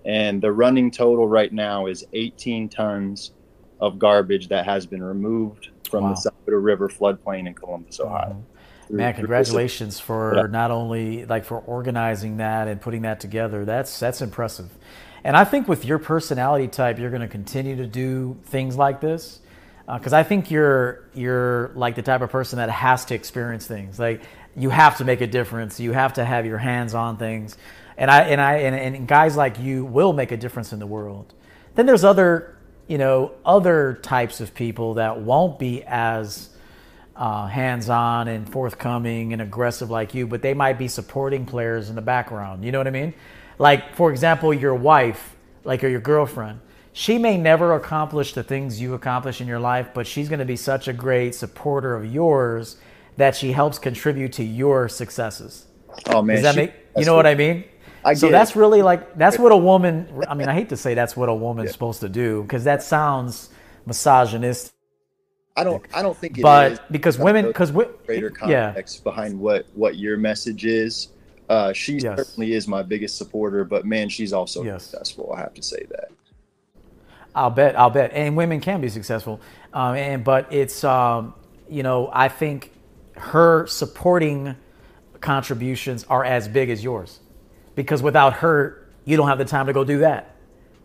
And 0.05 0.43
the 0.43 0.53
running 0.53 0.91
total 0.91 1.29
right 1.29 1.53
now 1.53 1.87
is 1.87 2.05
18 2.13 2.69
tons 2.69 3.33
of 3.81 3.99
garbage 3.99 4.49
that 4.49 4.65
has 4.65 4.87
been 4.87 5.03
removed 5.03 5.69
from 5.91 6.05
Wow. 6.05 6.11
the 6.11 6.17
Scioto 6.17 6.57
River 6.57 6.89
floodplain 6.89 7.47
in 7.47 7.55
Columbus, 7.55 8.01
Ohio. 8.01 8.45
Man, 8.89 9.15
congratulations 9.15 10.01
for 10.01 10.35
Yeah. 10.37 10.47
not 10.51 10.71
only 10.71 11.25
like 11.27 11.45
for 11.45 11.59
organizing 11.59 12.39
that 12.39 12.67
and 12.67 12.81
putting 12.81 13.03
that 13.03 13.21
together. 13.21 13.65
That's 13.65 14.01
that's 14.01 14.21
impressive. 14.21 14.77
And 15.23 15.37
I 15.37 15.45
think 15.45 15.69
with 15.69 15.85
your 15.85 15.99
personality 15.99 16.67
type, 16.67 16.99
you're 16.99 17.11
going 17.11 17.21
to 17.23 17.29
continue 17.29 17.77
to 17.77 17.87
do 17.87 18.39
things 18.45 18.77
like 18.77 19.01
this 19.01 19.41
because 19.99 20.13
I 20.13 20.23
think 20.23 20.51
you're 20.51 21.05
you're 21.15 21.71
like 21.75 21.95
the 21.95 22.03
type 22.03 22.21
of 22.21 22.31
person 22.31 22.59
that 22.59 22.71
has 22.71 23.07
to 23.07 23.15
experience 23.15 23.67
things. 23.67 23.99
Like 23.99 24.23
you 24.57 24.71
have 24.71 24.99
to 24.99 25.05
make 25.05 25.21
a 25.21 25.27
difference. 25.27 25.81
You 25.81 25.93
have 25.93 26.15
to 26.15 26.25
have 26.25 26.47
your 26.47 26.59
hands 26.59 26.95
on 26.95 27.17
things. 27.17 27.57
And 27.97 28.11
I 28.11 28.23
and 28.23 28.41
I 28.41 28.57
and, 28.59 28.97
and 28.97 29.09
guys 29.09 29.37
like 29.37 29.59
you 29.59 29.85
will 29.85 30.13
make 30.13 30.33
a 30.33 30.37
difference 30.37 30.73
in 30.73 30.79
the 30.79 30.87
world. 30.87 31.33
Then 31.75 31.87
there's 31.87 32.05
other 32.05 32.57
you 32.87 32.99
know 32.99 33.33
other 33.45 33.99
types 34.03 34.41
of 34.41 34.55
people 34.55 34.95
that 34.95 35.21
won't 35.21 35.59
be 35.59 35.83
as 35.85 36.49
uh, 37.17 37.47
hands-on 37.47 38.29
and 38.29 38.51
forthcoming 38.51 39.35
and 39.35 39.43
aggressive 39.43 39.91
like 39.91 40.15
you, 40.15 40.27
but 40.27 40.41
they 40.41 40.55
might 40.55 40.79
be 40.79 40.89
supporting 40.89 41.45
players 41.45 41.91
in 41.91 41.97
the 41.97 42.03
background. 42.03 42.65
You 42.65 42.73
know 42.73 42.79
what 42.79 42.87
I 42.87 42.93
mean? 42.93 43.13
Like 43.59 43.95
for 43.95 44.11
example, 44.11 44.55
your 44.55 44.75
wife, 44.75 45.37
like 45.65 45.85
or 45.85 45.89
your 45.89 46.01
girlfriend, 46.01 46.61
she 46.93 47.19
may 47.19 47.37
never 47.37 47.75
accomplish 47.75 48.33
the 48.35 48.43
things 48.43 48.81
you 48.81 48.95
accomplish 48.95 49.41
in 49.41 49.47
your 49.47 49.61
life, 49.61 49.89
but 49.95 50.07
she's 50.07 50.29
going 50.29 50.41
to 50.41 50.45
be 50.45 50.57
such 50.57 50.89
a 50.89 50.93
great 50.93 51.35
supporter 51.35 51.95
of 51.95 52.05
yours 52.13 52.77
that 53.17 53.37
she 53.37 53.53
helps 53.53 53.79
contribute 53.79 54.33
to 54.35 54.45
your 54.45 54.89
successes. 54.89 55.67
Oh 56.07 56.23
man, 56.23 56.37
Does 56.37 56.43
that 56.45 56.55
she- 56.55 56.61
make 56.61 56.75
you 56.97 57.05
know 57.05 57.13
what 57.15 57.25
what- 57.25 57.27
I 57.27 57.35
mean? 57.35 57.65
I 58.03 58.15
so 58.15 58.31
that's 58.31 58.53
it. 58.53 58.57
really 58.57 58.81
like 58.81 59.17
that's 59.19 59.39
what 59.39 59.53
a 59.53 59.57
woman. 59.57 60.09
I 60.27 60.33
mean, 60.35 60.49
I 60.49 60.55
hate 60.55 60.71
to 60.71 60.77
say 60.77 60.95
that's 60.95 61.17
what 61.19 61.29
a 61.29 61.35
woman's 61.35 61.71
supposed 61.71 62.01
to 62.01 62.09
do 62.09 62.43
because 62.43 62.65
that 62.65 62.83
sounds 62.83 63.51
misogynistic. 63.85 64.73
I 65.57 65.65
don't. 65.65 65.85
I 65.95 66.01
don't 66.01 66.17
think 66.17 66.39
it 66.39 66.43
But 66.43 66.91
because 66.91 67.19
women- 67.19 67.49
because 67.49 67.71
greater 67.73 68.33
yeah. 68.47 68.67
context 68.69 69.05
behind 69.05 69.39
what 69.39 69.67
what 69.75 69.97
your 69.99 70.17
message 70.17 70.65
is. 70.65 71.09
Uh, 71.51 71.73
she 71.73 71.99
certainly 71.99 72.55
is 72.55 72.69
my 72.69 72.81
biggest 72.81 73.19
supporter, 73.19 73.65
but 73.65 73.85
man, 73.85 74.09
she's 74.09 74.33
also 74.33 74.63
yes. 74.63 74.85
successful. 74.85 75.33
I 75.37 75.41
have 75.41 75.53
to 75.55 75.63
say 75.63 75.85
that. 75.91 76.09
I'll 77.35 77.51
bet. 77.51 77.79
I'll 77.79 77.91
bet. 77.91 78.13
And 78.13 78.37
women 78.37 78.61
can 78.61 78.81
be 78.81 78.89
successful. 78.89 79.41
Um, 79.73 79.95
and 79.95 80.25
but 80.25 80.53
it's 80.53 80.83
um, 80.85 81.35
you 81.69 81.83
know 81.83 82.11
I 82.13 82.29
think 82.29 82.73
her 83.17 83.67
supporting 83.67 84.57
contributions 85.21 86.05
are 86.05 86.25
as 86.25 86.49
big 86.49 86.71
as 86.71 86.83
yours 86.83 87.21
because 87.75 88.03
without 88.03 88.35
her 88.35 88.89
you 89.05 89.17
don't 89.17 89.29
have 89.29 89.39
the 89.39 89.45
time 89.45 89.67
to 89.67 89.73
go 89.73 89.85
do 89.85 89.99
that. 89.99 90.37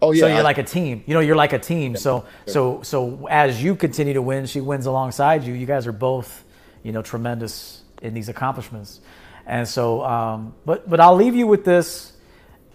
Oh 0.02 0.12
yeah. 0.12 0.22
So 0.22 0.28
you're 0.28 0.38
I- 0.38 0.42
like 0.42 0.58
a 0.58 0.64
team. 0.64 1.04
You 1.08 1.14
know, 1.14 1.20
you're 1.20 1.36
like 1.36 1.54
a 1.54 1.60
team. 1.60 1.96
So 1.96 2.26
so 2.46 2.82
so 2.84 3.28
as 3.30 3.64
you 3.64 3.76
continue 3.76 4.14
to 4.14 4.22
win, 4.22 4.46
she 4.46 4.62
wins 4.62 4.86
alongside 4.86 5.44
you. 5.44 5.54
You 5.54 5.66
guys 5.66 5.88
are 5.88 5.92
both, 5.94 6.44
you 6.84 6.92
know, 6.92 7.02
tremendous 7.02 7.82
in 8.02 8.14
these 8.14 8.30
accomplishments. 8.30 9.00
And 9.48 9.68
so, 9.68 10.04
um, 10.04 10.54
but 10.66 10.90
but 10.90 11.00
I'll 11.00 11.16
leave 11.16 11.36
you 11.36 11.48
with 11.48 11.66
this. 11.66 12.12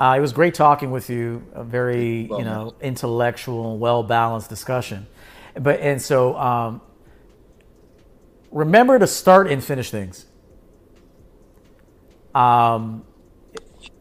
Uh, 0.01 0.15
it 0.17 0.21
was 0.21 0.33
great 0.33 0.55
talking 0.55 0.91
with 0.91 1.11
you. 1.11 1.47
A 1.53 1.63
very 1.63 2.23
you 2.23 2.45
know 2.45 2.75
intellectual, 2.81 3.77
well 3.79 4.03
balanced 4.03 4.49
discussion. 4.49 5.07
But 5.55 5.81
and 5.81 6.01
so 6.01 6.37
um, 6.39 6.81
remember 8.51 8.99
to 8.99 9.07
start 9.07 9.51
and 9.51 9.63
finish 9.63 9.91
things. 9.91 10.25
Um, 12.35 13.05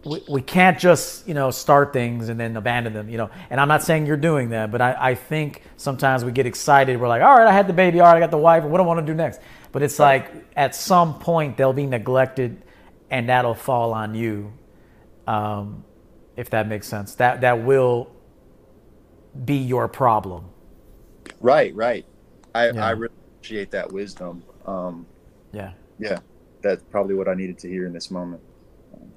we, 0.06 0.24
we 0.30 0.42
can't 0.42 0.80
just 0.80 1.28
you 1.28 1.34
know 1.34 1.52
start 1.52 1.92
things 1.92 2.30
and 2.30 2.40
then 2.40 2.56
abandon 2.56 2.94
them 2.94 3.10
you 3.10 3.18
know. 3.18 3.30
And 3.50 3.60
i'm 3.60 3.68
not 3.68 3.84
saying 3.84 4.06
you're 4.06 4.18
doing 4.18 4.50
that 4.50 4.72
but 4.72 4.82
I, 4.82 5.12
I 5.12 5.16
think 5.16 5.64
sometimes 5.78 6.24
we 6.24 6.32
get 6.32 6.46
excited. 6.46 7.00
We're 7.00 7.10
like 7.10 7.22
all 7.22 7.38
right 7.38 7.48
i 7.48 7.52
had 7.52 7.68
the 7.68 7.74
baby. 7.74 8.00
All 8.00 8.08
right 8.08 8.18
i 8.18 8.20
got 8.20 8.32
the 8.32 8.38
wife. 8.38 8.64
What 8.64 8.78
do 8.78 8.84
i 8.84 8.86
want 8.86 9.06
to 9.06 9.12
do 9.12 9.16
next? 9.16 9.42
But 9.74 9.84
it's 9.84 10.00
like 10.00 10.32
at 10.56 10.76
some 10.76 11.20
point 11.20 11.58
they'll 11.58 11.74
be 11.74 11.86
neglected 11.86 12.64
and 13.10 13.28
that'll 13.28 13.56
fall 13.56 13.94
on 13.94 14.16
you. 14.16 14.54
Um, 15.28 15.84
if 16.40 16.50
that 16.52 16.68
makes 16.68 16.88
sense 16.88 17.16
that 17.16 17.42
that 17.42 17.64
will 17.64 18.12
be 19.46 19.58
your 19.58 19.88
problem 19.88 20.46
Right, 21.42 21.76
right. 21.76 22.06
I, 22.56 22.72
Yeah. 22.72 22.88
I 22.88 22.92
really 22.92 23.14
appreciate 23.38 23.72
that 23.72 23.92
wisdom. 23.92 24.44
Um, 24.66 25.08
yeah 25.54 25.74
yeah, 26.00 26.20
that's 26.62 26.84
probably 26.92 27.16
what 27.16 27.28
I 27.28 27.36
needed 27.36 27.60
to 27.60 27.70
hear 27.70 27.86
in 27.86 27.94
this 27.94 28.12
moment. 28.12 28.42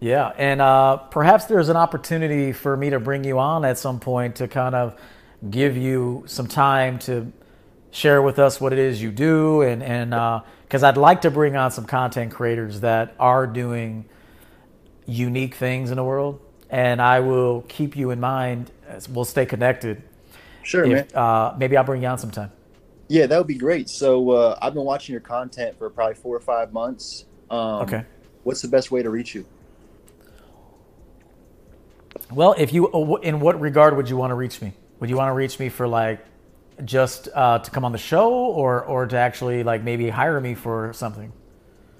Yeah, 0.01 0.33
and 0.39 0.61
uh, 0.61 0.99
perhaps 0.99 1.47
there's 1.47 1.69
an 1.71 1.77
opportunity 1.77 2.53
for 2.53 2.77
me 2.77 2.91
to 2.91 3.01
bring 3.01 3.25
you 3.25 3.39
on 3.39 3.65
at 3.65 3.79
some 3.79 4.01
point 4.01 4.37
to 4.37 4.49
kind 4.49 4.75
of 4.75 5.01
give 5.51 5.77
you 5.77 6.25
some 6.27 6.49
time 6.49 6.99
to 7.01 7.33
share 7.93 8.23
with 8.23 8.39
us 8.39 8.61
what 8.61 8.73
it 8.73 8.81
is 8.81 9.03
you 9.03 9.13
do, 9.13 9.63
and 9.63 9.83
and 9.83 10.45
because 10.63 10.83
I'd 10.85 10.97
like 10.99 11.23
to 11.23 11.31
bring 11.33 11.57
on 11.57 11.71
some 11.71 11.87
content 11.87 12.33
creators 12.33 12.81
that 12.81 13.15
are 13.21 13.47
doing 13.47 14.07
unique 15.07 15.55
things 15.57 15.91
in 15.91 15.97
the 15.97 16.05
world, 16.05 16.41
and 16.73 17.03
I 17.03 17.21
will 17.21 17.63
keep 17.69 17.97
you 17.97 18.11
in 18.11 18.21
mind. 18.21 18.73
We'll 19.11 19.27
stay 19.27 19.47
connected. 19.47 20.03
Sure, 20.63 20.85
If, 20.85 21.15
Uh, 21.17 21.55
maybe 21.59 21.77
I'll 21.77 21.85
bring 21.85 22.03
you 22.03 22.09
on 22.09 22.19
sometime. 22.19 22.53
Yeah, 23.09 23.27
that 23.27 23.39
would 23.39 23.47
be 23.47 23.59
great. 23.59 23.89
So 23.91 24.31
uh, 24.31 24.59
I've 24.63 24.75
been 24.75 24.85
watching 24.85 25.13
your 25.13 25.21
content 25.21 25.77
for 25.79 25.91
probably 25.91 26.15
four 26.15 26.37
or 26.37 26.41
five 26.41 26.73
months. 26.73 27.27
Um, 27.51 27.95
Okay. 27.95 28.05
What's 28.45 28.63
the 28.63 28.69
best 28.69 28.91
way 28.91 29.03
to 29.05 29.11
reach 29.11 29.35
you? 29.37 29.47
Well, 32.31 32.55
if 32.59 32.73
you, 32.73 32.89
uh, 32.93 33.15
in 33.17 33.41
what 33.41 33.61
regard 33.61 33.97
would 33.97 34.09
you 34.09 34.17
want 34.17 34.31
to 34.31 34.35
reach 34.35 34.61
me? 34.61 34.73
Would 35.01 35.11
you 35.11 35.17
want 35.17 35.29
to 35.29 35.35
reach 35.35 35.59
me 35.59 35.69
for 35.69 35.87
like 35.89 36.25
just 36.85 37.29
uh, 37.35 37.59
to 37.59 37.71
come 37.71 37.85
on 37.85 37.93
the 37.93 37.99
show, 37.99 38.33
or 38.33 38.85
or 38.85 39.07
to 39.07 39.17
actually 39.17 39.63
like 39.65 39.83
maybe 39.83 40.09
hire 40.11 40.41
me 40.41 40.55
for 40.55 40.93
something? 40.95 41.33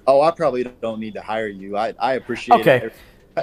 Oh, 0.05 0.21
I 0.21 0.31
probably 0.31 0.63
don't 0.81 0.99
need 0.99 1.13
to 1.13 1.21
hire 1.21 1.47
you. 1.47 1.77
I, 1.77 1.93
I 1.99 2.13
appreciate 2.15 2.67
Okay. 2.67 2.77
it. 2.81 2.93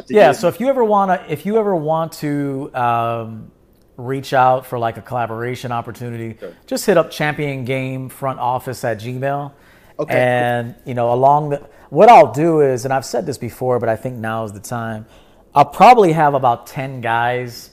Yeah. 0.09 0.33
So 0.33 0.49
if 0.49 0.61
you 0.61 0.69
ever 0.69 0.85
want 0.85 1.11
to, 1.11 1.33
if 1.33 1.45
you 1.47 1.59
ever 1.59 1.75
want 1.75 2.13
to 2.15 2.71
um, 2.75 3.51
reach 3.97 4.33
out 4.33 4.67
for 4.67 4.79
like 4.79 4.97
a 4.97 5.03
collaboration 5.03 5.73
opportunity, 5.73 6.39
just 6.67 6.87
hit 6.87 6.97
up 6.97 7.11
Champion 7.11 7.65
Game 7.65 8.09
Front 8.09 8.39
Office 8.39 8.85
at 8.85 9.01
Gmail. 9.01 9.53
Okay. 9.99 10.19
And 10.19 10.75
you 10.85 10.95
know, 10.95 11.13
along 11.13 11.51
the 11.51 11.59
what 11.91 12.09
I'll 12.09 12.33
do 12.33 12.61
is, 12.61 12.85
and 12.85 12.95
I've 12.95 13.05
said 13.05 13.27
this 13.27 13.39
before, 13.39 13.79
but 13.79 13.89
I 13.89 13.97
think 13.97 14.17
now 14.17 14.45
is 14.45 14.53
the 14.53 14.61
time. 14.61 15.07
I'll 15.55 15.65
probably 15.65 16.13
have 16.13 16.35
about 16.35 16.67
ten 16.67 17.01
guys 17.01 17.71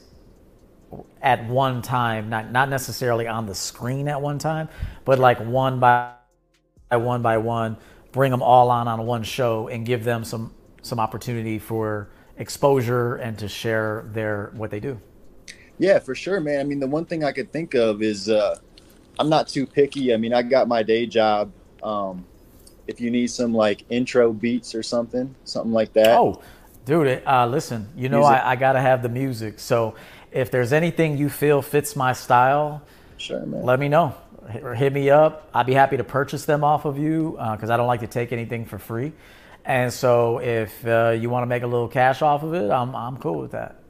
at 1.22 1.46
one 1.46 1.82
time, 1.82 2.30
not 2.30 2.52
not 2.52 2.70
necessarily 2.70 3.28
on 3.28 3.46
the 3.46 3.56
screen 3.56 4.08
at 4.08 4.22
one 4.22 4.40
time, 4.40 4.70
but 5.06 5.20
like 5.20 5.40
one 5.40 5.80
by 5.80 6.14
one 6.92 7.22
by 7.22 7.38
one, 7.38 7.78
bring 8.12 8.32
them 8.32 8.42
all 8.42 8.72
on 8.72 8.88
on 8.88 9.06
one 9.06 9.24
show 9.24 9.68
and 9.68 9.86
give 9.86 10.04
them 10.04 10.24
some 10.24 10.54
some 10.88 11.00
opportunity 11.00 11.60
for 11.60 12.10
exposure 12.38 13.16
and 13.16 13.38
to 13.40 13.48
share 13.48 14.06
their 14.14 14.52
what 14.56 14.72
they 14.72 14.80
do. 14.80 15.00
Yeah, 15.80 16.00
for 16.00 16.16
sure, 16.16 16.40
man. 16.40 16.60
I 16.60 16.64
mean, 16.64 16.80
the 16.80 16.88
one 16.88 17.06
thing 17.06 17.24
I 17.24 17.32
could 17.32 17.52
think 17.52 17.76
of 17.76 18.02
is 18.02 18.30
uh, 18.30 18.58
I'm 19.20 19.30
not 19.30 19.48
too 19.48 19.66
picky. 19.66 20.14
I 20.14 20.18
mean, 20.18 20.34
I 20.34 20.42
got 20.42 20.68
my 20.68 20.84
day 20.84 21.06
job. 21.06 21.52
Um, 21.84 22.26
if 22.88 23.02
you 23.02 23.12
need 23.12 23.28
some 23.28 23.54
like 23.54 23.84
intro 23.90 24.34
beats 24.34 24.74
or 24.74 24.82
something, 24.82 25.36
something 25.44 25.74
like 25.74 25.94
that. 25.94 26.18
Oh, 26.18 26.42
dude, 26.86 27.22
uh, 27.26 27.46
listen, 27.46 27.90
you 27.96 28.10
know 28.10 28.20
Music. 28.20 28.44
I, 28.44 28.52
I 28.52 28.56
gotta 28.56 28.80
have 28.80 29.04
the 29.04 29.10
music. 29.10 29.60
So 29.60 29.96
if 30.32 30.50
there's 30.50 30.74
anything 30.74 31.18
you 31.18 31.30
feel 31.30 31.62
fits 31.62 31.96
my 31.96 32.14
style, 32.14 32.82
sure, 33.18 33.46
man. 33.46 33.64
let 33.64 33.80
me 33.80 33.90
know. 33.90 34.16
Hit, 34.50 34.64
or 34.64 34.74
hit 34.74 34.94
me 34.94 35.10
up. 35.10 35.50
I'd 35.54 35.66
be 35.66 35.74
happy 35.74 35.98
to 35.98 36.04
purchase 36.04 36.46
them 36.46 36.64
off 36.64 36.86
of 36.86 36.98
you 36.98 37.38
because 37.52 37.70
I 37.70 37.78
don't 37.78 37.88
like 37.88 38.00
to 38.00 38.08
take 38.08 38.32
anything 38.32 38.66
for 38.66 38.80
free. 38.80 39.12
And 39.68 39.92
so 39.92 40.40
if 40.40 40.88
uh, 40.88 41.10
you 41.10 41.30
want 41.30 41.44
to 41.44 41.48
make 41.48 41.64
a 41.64 41.68
little 41.68 41.90
cash 41.90 42.22
off 42.22 42.42
of 42.42 42.54
it, 42.54 42.72
I'm 42.72 42.96
I'm 42.96 43.18
cool 43.18 43.38
with 43.38 43.52
that. 43.52 43.84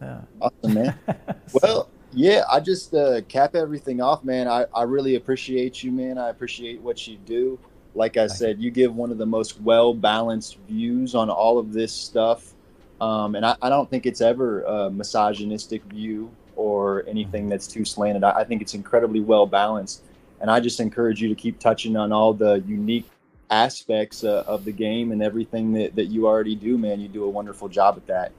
Yeah. 0.00 0.20
Awesome, 0.40 0.74
man. 0.74 0.98
well, 1.62 1.90
yeah, 2.12 2.44
I 2.50 2.60
just 2.60 2.94
uh, 2.94 3.20
cap 3.22 3.56
everything 3.56 4.00
off, 4.00 4.22
man. 4.22 4.46
I, 4.46 4.66
I 4.74 4.84
really 4.84 5.16
appreciate 5.16 5.82
you, 5.82 5.90
man. 5.90 6.16
I 6.16 6.28
appreciate 6.28 6.80
what 6.80 7.08
you 7.08 7.16
do. 7.18 7.58
Like 7.96 8.16
I 8.16 8.28
said, 8.28 8.60
you 8.60 8.70
give 8.70 8.94
one 8.94 9.10
of 9.10 9.18
the 9.18 9.26
most 9.26 9.60
well 9.60 9.92
balanced 9.92 10.58
views 10.68 11.16
on 11.16 11.28
all 11.28 11.58
of 11.58 11.72
this 11.72 11.92
stuff. 11.92 12.54
Um, 13.00 13.34
and 13.34 13.44
I, 13.44 13.56
I 13.60 13.68
don't 13.68 13.90
think 13.90 14.06
it's 14.06 14.20
ever 14.20 14.62
a 14.62 14.90
misogynistic 14.90 15.82
view 15.84 16.30
or 16.54 17.04
anything 17.08 17.48
that's 17.48 17.66
too 17.66 17.84
slanted. 17.84 18.22
I, 18.22 18.30
I 18.30 18.44
think 18.44 18.62
it's 18.62 18.74
incredibly 18.74 19.20
well 19.20 19.46
balanced. 19.46 20.04
And 20.40 20.48
I 20.48 20.60
just 20.60 20.78
encourage 20.78 21.20
you 21.20 21.28
to 21.28 21.34
keep 21.34 21.58
touching 21.58 21.96
on 21.96 22.12
all 22.12 22.32
the 22.32 22.62
unique 22.64 23.10
aspects 23.50 24.24
uh, 24.24 24.44
of 24.46 24.64
the 24.64 24.72
game 24.72 25.12
and 25.12 25.22
everything 25.22 25.72
that, 25.74 25.96
that 25.96 26.06
you 26.06 26.26
already 26.26 26.54
do, 26.54 26.78
man. 26.78 27.00
You 27.00 27.08
do 27.08 27.24
a 27.24 27.30
wonderful 27.30 27.68
job 27.68 27.96
at 27.96 28.06
that. 28.06 28.32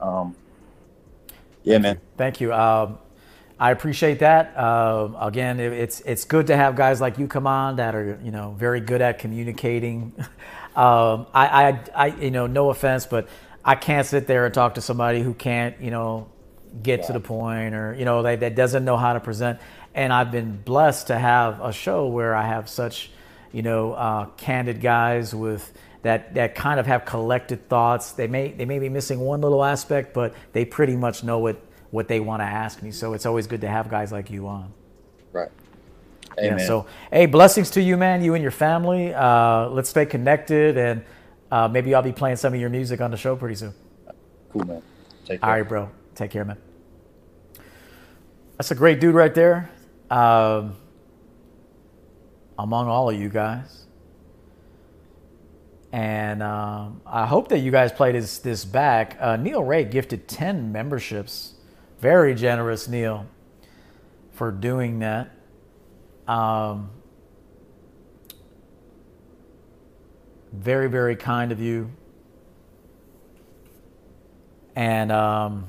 Um, 0.00 0.36
yeah, 1.62 1.78
man. 1.78 2.00
Thank 2.16 2.40
you. 2.40 2.52
Um, 2.52 2.98
I 3.60 3.72
appreciate 3.72 4.20
that. 4.20 4.56
Um 4.56 5.16
again, 5.20 5.58
it, 5.58 5.72
it's 5.72 6.00
it's 6.00 6.24
good 6.24 6.46
to 6.48 6.56
have 6.56 6.76
guys 6.76 7.00
like 7.00 7.18
you 7.18 7.26
come 7.26 7.46
on 7.46 7.76
that 7.76 7.94
are 7.94 8.18
you 8.22 8.30
know 8.30 8.54
very 8.56 8.80
good 8.80 9.02
at 9.02 9.18
communicating. 9.18 10.12
um, 10.76 11.26
I, 11.34 11.48
I 11.68 11.80
I 11.94 12.06
you 12.20 12.30
know 12.30 12.46
no 12.46 12.70
offense, 12.70 13.06
but 13.06 13.28
I 13.64 13.74
can't 13.74 14.06
sit 14.06 14.26
there 14.26 14.44
and 14.44 14.54
talk 14.54 14.74
to 14.76 14.80
somebody 14.80 15.22
who 15.22 15.34
can't 15.34 15.80
you 15.80 15.90
know 15.90 16.28
get 16.82 17.04
to 17.04 17.12
the 17.12 17.20
point 17.20 17.74
or 17.74 17.94
you 17.94 18.04
know 18.04 18.22
that, 18.22 18.40
that 18.40 18.54
doesn't 18.54 18.84
know 18.84 18.96
how 18.96 19.14
to 19.14 19.20
present. 19.20 19.58
And 19.94 20.12
I've 20.12 20.30
been 20.30 20.62
blessed 20.62 21.08
to 21.08 21.18
have 21.18 21.60
a 21.60 21.72
show 21.72 22.06
where 22.06 22.36
I 22.36 22.46
have 22.46 22.68
such 22.68 23.10
you 23.52 23.62
know 23.62 23.92
uh, 23.92 24.26
candid 24.36 24.80
guys 24.80 25.34
with 25.34 25.72
that 26.02 26.34
that 26.34 26.54
kind 26.54 26.78
of 26.78 26.86
have 26.86 27.04
collected 27.04 27.68
thoughts. 27.68 28.12
They 28.12 28.26
may 28.26 28.52
they 28.52 28.64
may 28.64 28.78
be 28.78 28.88
missing 28.88 29.20
one 29.20 29.40
little 29.40 29.64
aspect, 29.64 30.14
but 30.14 30.34
they 30.52 30.64
pretty 30.64 30.96
much 30.96 31.24
know 31.24 31.38
what 31.38 31.60
what 31.90 32.08
they 32.08 32.20
want 32.20 32.40
to 32.40 32.46
ask 32.46 32.82
me. 32.82 32.90
So 32.90 33.14
it's 33.14 33.26
always 33.26 33.46
good 33.46 33.62
to 33.62 33.68
have 33.68 33.90
guys 33.90 34.12
like 34.12 34.30
you 34.30 34.46
on. 34.46 34.72
Right. 35.32 35.50
Yeah. 36.36 36.58
So 36.58 36.86
hey, 37.10 37.26
blessings 37.26 37.70
to 37.70 37.82
you, 37.82 37.96
man. 37.96 38.22
You 38.22 38.34
and 38.34 38.42
your 38.42 38.52
family. 38.52 39.12
Uh, 39.12 39.68
let's 39.68 39.90
stay 39.90 40.06
connected, 40.06 40.76
and 40.76 41.04
uh, 41.50 41.68
maybe 41.68 41.94
I'll 41.94 42.02
be 42.02 42.12
playing 42.12 42.36
some 42.36 42.54
of 42.54 42.60
your 42.60 42.70
music 42.70 43.00
on 43.00 43.10
the 43.10 43.16
show 43.16 43.34
pretty 43.34 43.56
soon. 43.56 43.74
Cool, 44.52 44.64
man. 44.64 44.82
Take 45.24 45.42
All 45.42 45.50
right, 45.50 45.62
bro. 45.68 45.90
Take 46.14 46.30
care, 46.30 46.44
man. 46.44 46.58
That's 48.56 48.70
a 48.70 48.74
great 48.74 49.00
dude 49.00 49.14
right 49.14 49.34
there. 49.34 49.70
Um, 50.10 50.76
among 52.58 52.88
all 52.88 53.08
of 53.08 53.18
you 53.18 53.28
guys. 53.28 53.84
And 55.92 56.42
um, 56.42 57.00
I 57.06 57.24
hope 57.24 57.48
that 57.48 57.60
you 57.60 57.70
guys 57.70 57.92
played 57.92 58.14
this, 58.14 58.38
this 58.38 58.64
back. 58.64 59.16
Uh, 59.20 59.36
Neil 59.36 59.62
Ray 59.62 59.84
gifted 59.84 60.28
10 60.28 60.70
memberships. 60.72 61.54
Very 62.00 62.34
generous, 62.34 62.88
Neil, 62.88 63.26
for 64.32 64.52
doing 64.52 64.98
that. 64.98 65.30
Um, 66.26 66.90
very, 70.52 70.88
very 70.88 71.16
kind 71.16 71.52
of 71.52 71.60
you. 71.60 71.90
And 74.76 75.10
um, 75.10 75.66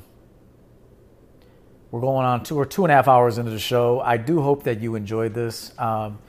we're 1.92 2.02
going 2.02 2.26
on 2.26 2.44
two 2.44 2.58
or 2.58 2.66
two 2.66 2.84
and 2.84 2.92
a 2.92 2.96
half 2.96 3.08
hours 3.08 3.38
into 3.38 3.52
the 3.52 3.60
show. 3.60 4.02
I 4.02 4.18
do 4.18 4.42
hope 4.42 4.64
that 4.64 4.82
you 4.82 4.96
enjoyed 4.96 5.34
this. 5.34 5.72
Um, 5.80 6.20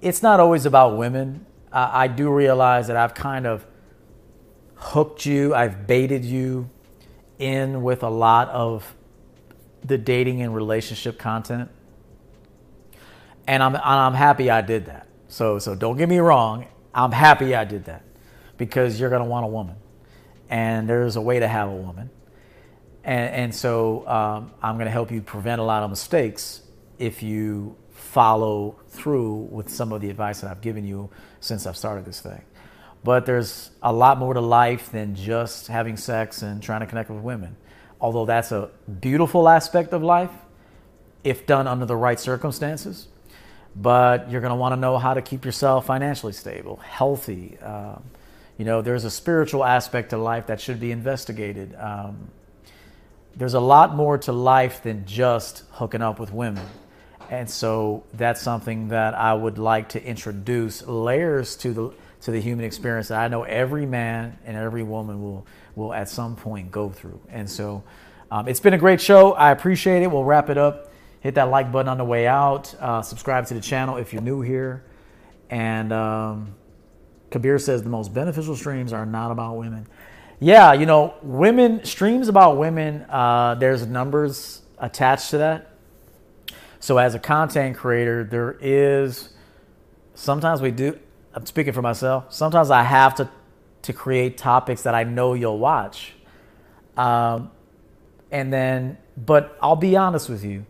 it's 0.00 0.22
not 0.22 0.40
always 0.40 0.66
about 0.66 0.96
women. 0.96 1.46
I, 1.72 2.04
I 2.04 2.08
do 2.08 2.30
realize 2.30 2.88
that 2.88 2.96
I've 2.96 3.14
kind 3.14 3.46
of 3.46 3.66
hooked 4.76 5.26
you, 5.26 5.54
I've 5.54 5.86
baited 5.86 6.24
you 6.24 6.68
in 7.38 7.82
with 7.82 8.02
a 8.02 8.08
lot 8.08 8.48
of 8.48 8.94
the 9.84 9.98
dating 9.98 10.42
and 10.42 10.54
relationship 10.54 11.18
content. 11.18 11.70
And 13.46 13.62
I'm, 13.62 13.76
I'm 13.76 14.14
happy 14.14 14.50
I 14.50 14.60
did 14.60 14.86
that. 14.86 15.06
So, 15.28 15.58
so 15.58 15.74
don't 15.74 15.96
get 15.96 16.08
me 16.08 16.18
wrong. 16.18 16.66
I'm 16.94 17.12
happy 17.12 17.54
I 17.54 17.64
did 17.64 17.84
that 17.84 18.02
because 18.56 18.98
you're 18.98 19.10
going 19.10 19.22
to 19.22 19.28
want 19.28 19.44
a 19.44 19.48
woman. 19.48 19.76
And 20.48 20.88
there's 20.88 21.16
a 21.16 21.20
way 21.20 21.40
to 21.40 21.48
have 21.48 21.68
a 21.68 21.74
woman. 21.74 22.10
And, 23.04 23.34
and 23.34 23.54
so 23.54 24.06
um, 24.08 24.52
I'm 24.62 24.76
going 24.76 24.86
to 24.86 24.92
help 24.92 25.10
you 25.10 25.22
prevent 25.22 25.60
a 25.60 25.64
lot 25.64 25.82
of 25.82 25.90
mistakes 25.90 26.62
if 26.98 27.22
you 27.22 27.76
follow 28.16 28.74
through 28.88 29.48
with 29.50 29.68
some 29.68 29.92
of 29.92 30.00
the 30.00 30.08
advice 30.08 30.40
that 30.40 30.50
I've 30.50 30.62
given 30.62 30.86
you 30.86 31.10
since 31.40 31.66
I've 31.66 31.76
started 31.76 32.06
this 32.06 32.20
thing. 32.20 32.42
but 33.04 33.26
there's 33.26 33.70
a 33.82 33.92
lot 33.92 34.18
more 34.18 34.34
to 34.34 34.40
life 34.40 34.90
than 34.90 35.14
just 35.14 35.68
having 35.68 35.96
sex 35.96 36.42
and 36.42 36.62
trying 36.62 36.80
to 36.80 36.86
connect 36.86 37.10
with 37.10 37.22
women. 37.22 37.56
Although 38.00 38.24
that's 38.26 38.52
a 38.52 38.70
beautiful 39.00 39.48
aspect 39.48 39.92
of 39.92 40.02
life, 40.02 40.32
if 41.22 41.46
done 41.46 41.68
under 41.68 41.86
the 41.86 41.94
right 41.94 42.18
circumstances. 42.18 43.06
But 43.76 44.30
you're 44.30 44.40
going 44.40 44.50
to 44.50 44.56
want 44.56 44.72
to 44.72 44.80
know 44.80 44.98
how 44.98 45.14
to 45.14 45.22
keep 45.22 45.44
yourself 45.44 45.86
financially 45.86 46.32
stable, 46.32 46.78
healthy. 46.78 47.58
Um, 47.58 48.02
you 48.58 48.64
know, 48.64 48.82
there's 48.82 49.04
a 49.04 49.10
spiritual 49.10 49.64
aspect 49.64 50.10
to 50.10 50.16
life 50.18 50.46
that 50.48 50.60
should 50.60 50.80
be 50.80 50.90
investigated. 50.90 51.76
Um, 51.78 52.30
there's 53.36 53.54
a 53.54 53.60
lot 53.60 53.94
more 53.94 54.18
to 54.18 54.32
life 54.32 54.82
than 54.82 55.04
just 55.06 55.62
hooking 55.72 56.02
up 56.02 56.18
with 56.18 56.32
women. 56.32 56.66
And 57.30 57.48
so 57.48 58.04
that's 58.14 58.40
something 58.40 58.88
that 58.88 59.14
I 59.14 59.34
would 59.34 59.58
like 59.58 59.90
to 59.90 60.04
introduce 60.04 60.86
layers 60.86 61.56
to 61.56 61.72
the 61.72 61.92
to 62.22 62.30
the 62.32 62.40
human 62.40 62.64
experience 62.64 63.08
that 63.08 63.20
I 63.20 63.28
know 63.28 63.44
every 63.44 63.86
man 63.86 64.38
and 64.44 64.56
every 64.56 64.82
woman 64.82 65.22
will 65.22 65.46
will 65.74 65.92
at 65.92 66.08
some 66.08 66.36
point 66.36 66.70
go 66.70 66.88
through. 66.88 67.20
And 67.28 67.48
so 67.48 67.84
um, 68.30 68.48
it's 68.48 68.60
been 68.60 68.74
a 68.74 68.78
great 68.78 69.00
show. 69.00 69.32
I 69.32 69.52
appreciate 69.52 70.02
it. 70.02 70.10
We'll 70.10 70.24
wrap 70.24 70.50
it 70.50 70.58
up. 70.58 70.90
Hit 71.20 71.34
that 71.36 71.50
like 71.50 71.70
button 71.70 71.88
on 71.88 71.98
the 71.98 72.04
way 72.04 72.26
out. 72.26 72.74
Uh, 72.80 73.02
subscribe 73.02 73.46
to 73.46 73.54
the 73.54 73.60
channel 73.60 73.96
if 73.96 74.12
you're 74.12 74.22
new 74.22 74.40
here. 74.42 74.84
And 75.50 75.92
um, 75.92 76.54
Kabir 77.30 77.58
says 77.58 77.82
the 77.82 77.88
most 77.88 78.12
beneficial 78.12 78.56
streams 78.56 78.92
are 78.92 79.06
not 79.06 79.30
about 79.30 79.56
women. 79.56 79.86
Yeah, 80.40 80.72
you 80.72 80.86
know, 80.86 81.14
women 81.22 81.84
streams 81.84 82.28
about 82.28 82.58
women. 82.58 83.02
Uh, 83.08 83.54
there's 83.54 83.86
numbers 83.86 84.62
attached 84.78 85.30
to 85.30 85.38
that. 85.38 85.75
So 86.86 86.98
as 86.98 87.16
a 87.16 87.18
content 87.18 87.76
creator, 87.76 88.22
there 88.22 88.56
is 88.60 89.30
sometimes 90.14 90.62
we 90.62 90.70
do. 90.70 90.96
I'm 91.34 91.44
speaking 91.44 91.72
for 91.72 91.82
myself. 91.82 92.32
Sometimes 92.32 92.70
I 92.70 92.84
have 92.84 93.16
to 93.16 93.28
to 93.82 93.92
create 93.92 94.38
topics 94.38 94.84
that 94.84 94.94
I 94.94 95.02
know 95.02 95.34
you'll 95.34 95.58
watch. 95.58 96.12
Um, 96.96 97.50
and 98.30 98.52
then, 98.52 98.98
but 99.16 99.58
I'll 99.60 99.74
be 99.74 99.96
honest 99.96 100.28
with 100.28 100.44
you. 100.44 100.64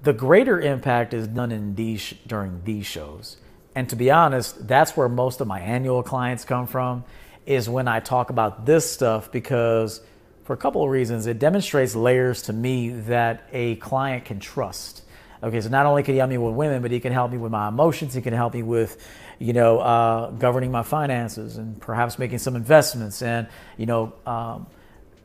The 0.00 0.14
greater 0.14 0.58
impact 0.58 1.12
is 1.12 1.28
done 1.28 1.52
in 1.52 1.74
these 1.74 2.14
during 2.26 2.62
these 2.64 2.86
shows. 2.86 3.36
And 3.74 3.90
to 3.90 3.96
be 3.96 4.10
honest, 4.10 4.66
that's 4.66 4.96
where 4.96 5.10
most 5.10 5.42
of 5.42 5.46
my 5.46 5.60
annual 5.60 6.02
clients 6.02 6.46
come 6.46 6.66
from 6.66 7.04
is 7.44 7.68
when 7.68 7.86
I 7.86 8.00
talk 8.00 8.30
about 8.30 8.64
this 8.64 8.90
stuff 8.90 9.30
because 9.30 10.00
for 10.46 10.52
a 10.52 10.56
couple 10.56 10.84
of 10.84 10.90
reasons, 10.90 11.26
it 11.26 11.40
demonstrates 11.40 11.96
layers 11.96 12.42
to 12.42 12.52
me 12.52 12.90
that 12.90 13.48
a 13.52 13.74
client 13.76 14.24
can 14.26 14.38
trust. 14.38 15.02
Okay, 15.42 15.60
so 15.60 15.68
not 15.68 15.86
only 15.86 16.04
can 16.04 16.14
he 16.14 16.18
help 16.18 16.30
me 16.30 16.38
with 16.38 16.54
women, 16.54 16.82
but 16.82 16.92
he 16.92 17.00
can 17.00 17.12
help 17.12 17.32
me 17.32 17.36
with 17.36 17.50
my 17.50 17.66
emotions. 17.66 18.14
He 18.14 18.22
can 18.22 18.32
help 18.32 18.54
me 18.54 18.62
with, 18.62 19.04
you 19.40 19.52
know, 19.52 19.80
uh, 19.80 20.30
governing 20.30 20.70
my 20.70 20.84
finances 20.84 21.56
and 21.56 21.80
perhaps 21.80 22.18
making 22.18 22.38
some 22.38 22.54
investments 22.54 23.22
and, 23.22 23.48
you 23.76 23.86
know, 23.86 24.12
um, 24.24 24.68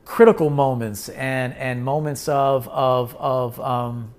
critical 0.04 0.50
moments 0.50 1.08
and 1.08 1.54
and 1.54 1.84
moments 1.84 2.28
of 2.28 2.68
of 2.68 3.14
of 3.16 3.60
um, 3.60 4.12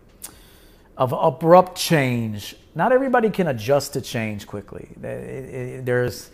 of 0.96 1.12
abrupt 1.12 1.78
change. 1.78 2.56
Not 2.76 2.94
everybody 2.94 3.30
can 3.30 3.48
adjust 3.48 3.94
to 3.94 4.02
change 4.02 4.48
quickly. 4.48 4.88
There's 4.98 6.32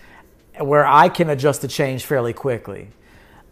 where 0.59 0.85
I 0.85 1.09
can 1.09 1.31
adjust 1.31 1.61
to 1.61 1.67
change 1.67 2.05
fairly 2.05 2.33
quickly. 2.33 2.89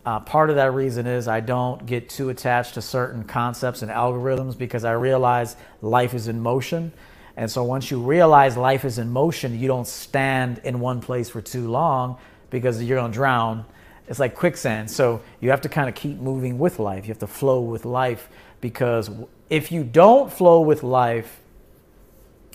Uh, 0.07 0.21
part 0.21 0.49
of 0.49 0.55
that 0.55 0.73
reason 0.73 1.05
is 1.05 1.27
I 1.27 1.41
don't 1.41 1.85
get 1.85 2.07
too 2.07 2.29
attached 2.29 2.75
to 2.75 2.81
certain 2.81 3.25
concepts 3.25 3.81
and 3.81 3.91
algorithms 3.91 4.57
because 4.57 4.85
I 4.85 4.93
realize 4.93 5.57
life 5.81 6.13
is 6.13 6.29
in 6.29 6.39
motion. 6.39 6.93
And 7.35 7.51
so 7.51 7.65
once 7.65 7.91
you 7.91 7.99
realize 7.99 8.55
life 8.55 8.85
is 8.85 8.99
in 8.99 9.11
motion, 9.11 9.59
you 9.59 9.67
don't 9.67 9.85
stand 9.85 10.61
in 10.63 10.79
one 10.79 11.01
place 11.01 11.29
for 11.29 11.41
too 11.41 11.69
long 11.69 12.19
because 12.49 12.81
you're 12.81 12.97
going 12.97 13.11
to 13.11 13.13
drown. 13.13 13.65
It's 14.07 14.17
like 14.17 14.33
quicksand. 14.33 14.89
So 14.89 15.21
you 15.41 15.49
have 15.49 15.59
to 15.59 15.69
kind 15.69 15.89
of 15.89 15.95
keep 15.95 16.17
moving 16.19 16.57
with 16.57 16.79
life. 16.79 17.03
You 17.03 17.09
have 17.09 17.19
to 17.19 17.27
flow 17.27 17.59
with 17.59 17.83
life 17.83 18.29
because 18.61 19.11
if 19.49 19.73
you 19.73 19.83
don't 19.83 20.31
flow 20.31 20.61
with 20.61 20.83
life 20.83 21.41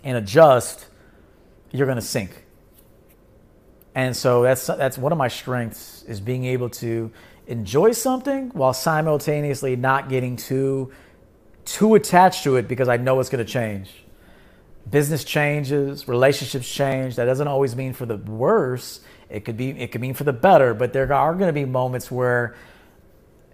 and 0.03 0.17
adjust, 0.17 0.87
you're 1.71 1.87
going 1.87 1.97
to 1.97 2.03
sink. 2.03 2.47
And 3.95 4.17
so 4.17 4.43
that's 4.43 4.67
that's 4.67 4.97
one 4.97 5.13
of 5.13 5.19
my 5.19 5.29
strengths 5.29 6.03
is 6.05 6.19
being 6.19 6.47
able 6.47 6.71
to 6.71 7.11
enjoy 7.47 7.93
something 7.93 8.51
while 8.51 8.73
simultaneously 8.73 9.77
not 9.77 10.09
getting 10.09 10.37
too 10.37 10.93
too 11.65 11.95
attached 11.95 12.45
to 12.45 12.57
it 12.57 12.67
because 12.67 12.89
I 12.89 12.97
know 12.97 13.21
it's 13.21 13.29
going 13.29 13.45
to 13.45 13.51
change. 13.51 13.91
Business 14.91 15.23
changes, 15.23 16.09
relationships 16.09 16.69
change. 16.69 17.17
That 17.17 17.27
doesn't 17.27 17.47
always 17.47 17.77
mean 17.77 17.93
for 17.93 18.05
the 18.05 18.17
worse. 18.17 19.01
It 19.31 19.45
could 19.45 19.57
be 19.57 19.71
it 19.71 19.93
could 19.93 20.01
mean 20.01 20.15
for 20.15 20.25
the 20.25 20.33
better, 20.33 20.75
but 20.75 20.93
there 20.93 21.13
are 21.13 21.35
going 21.35 21.49
to 21.49 21.53
be 21.53 21.65
moments 21.65 22.11
where 22.11 22.57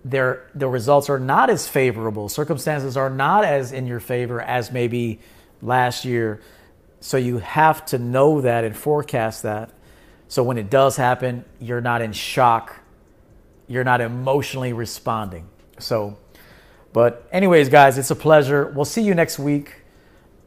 there 0.05 0.49
the 0.55 0.68
results 0.68 1.10
are 1.10 1.18
not 1.18 1.50
as 1.50 1.68
favorable. 1.68 2.28
Circumstances 2.28 2.97
are 2.97 3.10
not 3.10 3.44
as 3.44 3.73
in 3.73 3.86
your 3.86 4.00
favor 4.00 4.41
as 4.41 4.73
maybe 4.73 5.20
last 5.60 6.05
year. 6.05 6.41
So 7.00 7.17
you 7.17 7.39
have 7.39 7.84
to 7.86 7.99
know 7.99 8.41
that 8.41 8.65
and 8.65 8.76
forecast 8.76 9.42
that. 9.42 9.70
So 10.28 10.42
when 10.42 10.58
it 10.58 10.68
does 10.68 10.97
happen, 10.97 11.44
you're 11.60 11.81
not 11.81 12.02
in 12.02 12.12
shock 12.12 12.81
you're 13.68 13.84
not 13.84 14.00
emotionally 14.00 14.72
responding. 14.72 15.48
So, 15.78 16.18
but 16.92 17.28
anyways, 17.30 17.68
guys, 17.68 17.98
it's 17.98 18.10
a 18.10 18.16
pleasure. 18.16 18.72
We'll 18.74 18.84
see 18.84 19.02
you 19.02 19.14
next 19.14 19.38
week. 19.38 19.82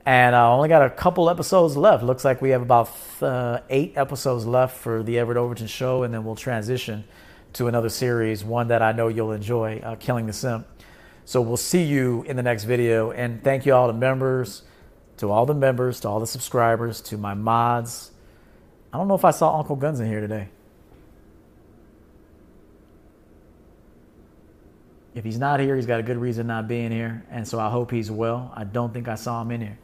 And 0.06 0.36
I 0.36 0.48
uh, 0.48 0.50
only 0.50 0.68
got 0.68 0.84
a 0.84 0.90
couple 0.90 1.30
episodes 1.30 1.78
left. 1.78 2.04
Looks 2.04 2.26
like 2.26 2.42
we 2.42 2.50
have 2.50 2.64
about 2.64 2.90
uh, 3.22 3.60
eight 3.70 3.94
episodes 3.96 4.48
left 4.48 4.78
for 4.78 5.04
the 5.04 5.20
Everett 5.20 5.38
Overton 5.38 5.68
show, 5.68 6.02
and 6.02 6.12
then 6.12 6.24
we'll 6.24 6.36
transition 6.36 7.04
to 7.54 7.68
another 7.68 7.90
series, 7.90 8.44
one 8.44 8.70
that 8.70 8.82
I 8.82 8.94
know 8.94 9.10
you'll 9.10 9.32
enjoy, 9.32 9.80
uh, 9.84 9.96
Killing 9.98 10.26
the 10.26 10.34
Simp. 10.34 10.66
So 11.26 11.40
we'll 11.40 11.58
see 11.58 11.84
you 11.84 12.24
in 12.24 12.36
the 12.36 12.44
next 12.44 12.64
video. 12.64 13.12
And 13.12 13.44
thank 13.44 13.66
you 13.66 13.74
all 13.74 13.88
the 13.88 13.94
members, 13.94 14.64
to 15.18 15.30
all 15.30 15.46
the 15.46 15.54
members, 15.54 16.00
to 16.00 16.10
all 16.10 16.20
the 16.20 16.28
subscribers, 16.28 17.00
to 17.02 17.18
my 17.18 17.36
mods. 17.36 18.12
I 18.92 18.98
don't 18.98 19.08
know 19.08 19.16
if 19.16 19.24
I 19.24 19.32
saw 19.32 19.58
Uncle 19.60 19.76
Guns 19.76 20.00
in 20.00 20.08
here 20.08 20.22
today. 20.22 20.50
If 25.14 25.24
he's 25.24 25.38
not 25.38 25.60
here, 25.60 25.76
he's 25.76 25.86
got 25.86 26.00
a 26.00 26.04
good 26.04 26.18
reason 26.18 26.48
not 26.48 26.68
being 26.68 26.92
here. 26.92 27.26
And 27.30 27.48
so 27.48 27.60
I 27.60 27.70
hope 27.70 27.92
he's 27.92 28.10
well. 28.10 28.52
I 28.56 28.64
don't 28.64 28.94
think 28.94 29.08
I 29.08 29.16
saw 29.16 29.42
him 29.42 29.52
in 29.52 29.62
here. 29.62 29.80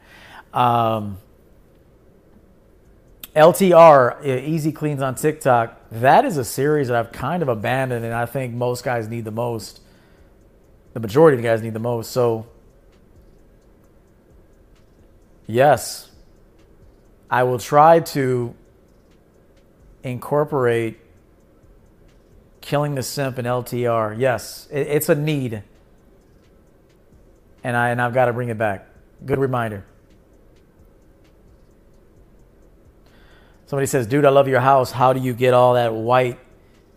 Um, 0.54 1.18
LTR, 3.36 4.24
Easy 4.24 4.72
Cleans 4.72 5.02
on 5.02 5.14
TikTok, 5.14 5.78
that 5.92 6.24
is 6.24 6.38
a 6.38 6.44
series 6.44 6.88
that 6.88 6.96
I've 6.96 7.12
kind 7.12 7.42
of 7.42 7.48
abandoned, 7.48 8.04
and 8.04 8.14
I 8.14 8.26
think 8.26 8.54
most 8.54 8.84
guys 8.84 9.08
need 9.08 9.24
the 9.24 9.30
most. 9.30 9.80
The 10.94 11.00
majority 11.00 11.36
of 11.36 11.42
the 11.42 11.48
guys 11.48 11.62
need 11.62 11.74
the 11.74 11.78
most. 11.78 12.10
So, 12.10 12.46
yes, 15.46 16.10
I 17.30 17.42
will 17.42 17.58
try 17.58 18.00
to 18.00 18.54
incorporate 20.02 20.98
Killing 22.68 22.94
the 22.94 23.02
Simp 23.02 23.38
and 23.38 23.46
LTR. 23.46 24.18
Yes, 24.18 24.68
it, 24.70 24.88
it's 24.88 25.08
a 25.08 25.14
need. 25.14 25.62
And, 27.64 27.74
I, 27.74 27.88
and 27.88 28.02
I've 28.02 28.12
got 28.12 28.26
to 28.26 28.34
bring 28.34 28.50
it 28.50 28.58
back. 28.58 28.86
Good 29.24 29.38
reminder. 29.38 29.86
Somebody 33.64 33.86
says, 33.86 34.06
dude, 34.06 34.26
I 34.26 34.28
love 34.28 34.48
your 34.48 34.60
house. 34.60 34.90
How 34.90 35.14
do 35.14 35.20
you 35.20 35.32
get 35.32 35.54
all 35.54 35.74
that 35.74 35.94
white? 35.94 36.38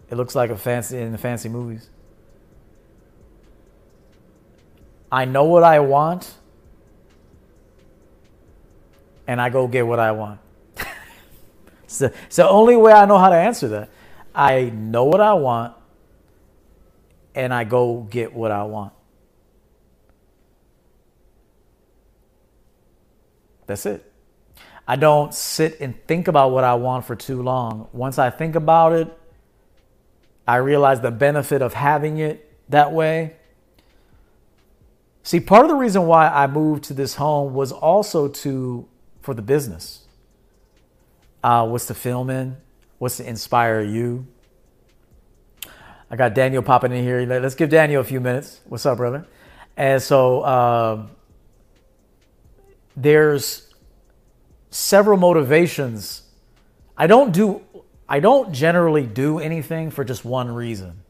It 0.09 0.15
looks 0.15 0.35
like 0.35 0.49
a 0.49 0.57
fancy 0.57 0.97
in 0.99 1.13
the 1.13 1.17
fancy 1.17 1.47
movies. 1.47 1.89
I 5.09 5.23
know 5.23 5.45
what 5.45 5.63
I 5.63 5.79
want, 5.79 6.33
and 9.25 9.39
I 9.39 9.49
go 9.49 9.69
get 9.69 9.87
what 9.87 9.99
I 9.99 10.11
want. 10.11 10.41
so 11.87 12.11
the 12.29 12.49
only 12.49 12.75
way 12.75 12.91
I 12.91 13.05
know 13.05 13.17
how 13.17 13.29
to 13.29 13.37
answer 13.37 13.69
that. 13.69 13.89
I 14.33 14.71
know 14.73 15.05
what 15.05 15.21
I 15.21 15.33
want 15.33 15.75
and 17.35 17.53
I 17.53 17.63
go 17.63 18.07
get 18.09 18.33
what 18.33 18.51
I 18.51 18.63
want. 18.63 18.93
That's 23.67 23.85
it. 23.85 24.11
I 24.87 24.95
don't 24.95 25.33
sit 25.33 25.79
and 25.79 25.95
think 26.07 26.27
about 26.27 26.51
what 26.51 26.63
I 26.63 26.73
want 26.73 27.05
for 27.05 27.15
too 27.15 27.41
long. 27.41 27.87
Once 27.93 28.19
I 28.19 28.29
think 28.29 28.55
about 28.55 28.93
it, 28.93 29.17
I 30.47 30.57
realize 30.57 31.01
the 31.01 31.11
benefit 31.11 31.61
of 31.61 31.73
having 31.73 32.17
it 32.17 32.51
that 32.69 32.91
way. 32.91 33.35
See, 35.23 35.39
part 35.39 35.63
of 35.63 35.69
the 35.69 35.75
reason 35.75 36.07
why 36.07 36.27
I 36.27 36.47
moved 36.47 36.83
to 36.85 36.93
this 36.93 37.15
home 37.15 37.53
was 37.53 37.71
also 37.71 38.27
to 38.27 38.87
for 39.21 39.33
the 39.33 39.41
business. 39.41 40.05
Uh, 41.43 41.67
was 41.69 41.85
to 41.87 41.93
film 41.93 42.29
in, 42.29 42.57
What's 43.01 43.17
to 43.17 43.27
inspire 43.27 43.81
you? 43.81 44.27
I 46.11 46.15
got 46.15 46.35
Daniel 46.35 46.61
popping 46.61 46.91
in 46.91 47.03
here. 47.03 47.25
Let's 47.25 47.55
give 47.55 47.71
Daniel 47.71 47.99
a 47.99 48.03
few 48.03 48.21
minutes. 48.21 48.61
What's 48.65 48.85
up, 48.85 48.97
brother? 48.97 49.25
And 49.75 49.99
so 49.99 50.45
um, 50.45 51.09
there's 52.95 53.73
several 54.69 55.17
motivations. 55.17 56.21
I 56.95 57.07
don't 57.07 57.31
do 57.31 57.63
I 58.07 58.19
don't 58.19 58.53
generally 58.53 59.07
do 59.07 59.39
anything 59.39 59.89
for 59.89 60.03
just 60.03 60.23
one 60.23 60.51
reason. 60.51 61.01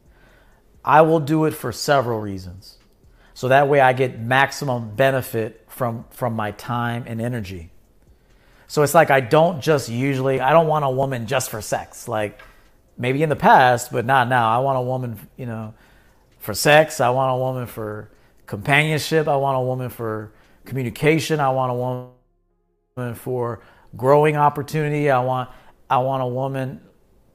I 0.82 1.02
will 1.02 1.20
do 1.20 1.44
it 1.44 1.52
for 1.52 1.72
several 1.72 2.20
reasons. 2.20 2.78
So 3.34 3.48
that 3.48 3.68
way 3.68 3.80
I 3.80 3.92
get 3.92 4.18
maximum 4.18 4.94
benefit 4.94 5.66
from 5.68 6.06
from 6.08 6.32
my 6.32 6.52
time 6.52 7.04
and 7.06 7.20
energy. 7.20 7.71
So 8.72 8.82
it's 8.82 8.94
like 8.94 9.10
I 9.10 9.20
don't 9.20 9.60
just 9.60 9.90
usually 9.90 10.40
I 10.40 10.52
don't 10.54 10.66
want 10.66 10.86
a 10.86 10.88
woman 10.88 11.26
just 11.26 11.50
for 11.50 11.60
sex. 11.60 12.08
Like 12.08 12.40
maybe 12.96 13.22
in 13.22 13.28
the 13.28 13.36
past, 13.36 13.92
but 13.92 14.06
not 14.06 14.28
now. 14.28 14.48
I 14.48 14.60
want 14.60 14.78
a 14.78 14.80
woman, 14.80 15.18
you 15.36 15.44
know, 15.44 15.74
for 16.38 16.54
sex. 16.54 16.98
I 16.98 17.10
want 17.10 17.34
a 17.34 17.36
woman 17.36 17.66
for 17.66 18.08
companionship. 18.46 19.28
I 19.28 19.36
want 19.36 19.58
a 19.58 19.60
woman 19.60 19.90
for 19.90 20.32
communication. 20.64 21.38
I 21.38 21.50
want 21.50 21.70
a 21.70 21.74
woman 22.96 23.14
for 23.14 23.60
growing 23.94 24.36
opportunity. 24.36 25.10
I 25.10 25.20
want 25.20 25.50
I 25.90 25.98
want 25.98 26.22
a 26.22 26.26
woman 26.28 26.80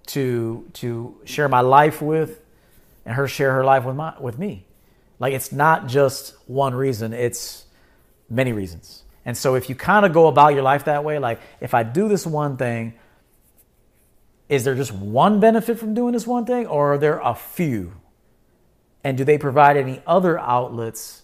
to 0.07 0.67
to 0.73 1.21
share 1.25 1.47
my 1.47 1.61
life 1.61 2.01
with 2.01 2.41
and 3.05 3.13
her 3.13 3.27
share 3.27 3.53
her 3.53 3.63
life 3.63 3.85
with 3.85 3.95
my 3.95 4.19
with 4.19 4.39
me. 4.39 4.65
Like 5.19 5.35
it's 5.35 5.51
not 5.51 5.85
just 5.85 6.33
one 6.47 6.73
reason, 6.73 7.13
it's 7.13 7.67
many 8.27 8.53
reasons. 8.53 9.03
And 9.27 9.37
so 9.37 9.55
if 9.55 9.67
you 9.67 9.75
kind 9.75 10.05
of 10.05 10.13
go 10.13 10.27
about 10.27 10.53
your 10.53 10.63
life 10.63 10.85
that 10.85 11.03
way, 11.03 11.19
like 11.19 11.41
if 11.59 11.73
I 11.73 11.83
do 11.83 12.07
this 12.07 12.25
one 12.25 12.55
thing, 12.55 12.93
is 14.47 14.63
there 14.63 14.73
just 14.73 14.93
one 14.93 15.41
benefit 15.41 15.77
from 15.77 15.93
doing 15.93 16.13
this 16.13 16.25
one 16.25 16.45
thing 16.45 16.65
or 16.65 16.93
are 16.93 16.97
there 16.97 17.19
a 17.19 17.35
few? 17.35 17.91
And 19.03 19.17
do 19.17 19.25
they 19.25 19.37
provide 19.37 19.75
any 19.75 20.01
other 20.07 20.39
outlets 20.39 21.23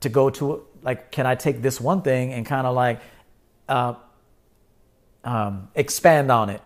to 0.00 0.08
go 0.08 0.30
to 0.30 0.64
like 0.82 1.10
can 1.10 1.26
I 1.26 1.34
take 1.34 1.60
this 1.60 1.80
one 1.80 2.02
thing 2.02 2.32
and 2.32 2.46
kind 2.46 2.68
of 2.68 2.76
like 2.76 3.00
uh, 3.68 3.94
um, 5.24 5.68
expand 5.74 6.30
on 6.30 6.50
it? 6.50 6.62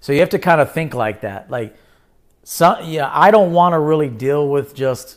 So 0.00 0.12
you 0.12 0.20
have 0.20 0.28
to 0.30 0.38
kind 0.38 0.60
of 0.60 0.72
think 0.72 0.92
like 0.92 1.22
that. 1.22 1.50
Like, 1.50 1.74
some, 2.44 2.84
yeah, 2.84 3.10
I 3.10 3.30
don't 3.30 3.52
want 3.52 3.72
to 3.72 3.78
really 3.78 4.08
deal 4.08 4.46
with 4.46 4.74
just 4.74 5.16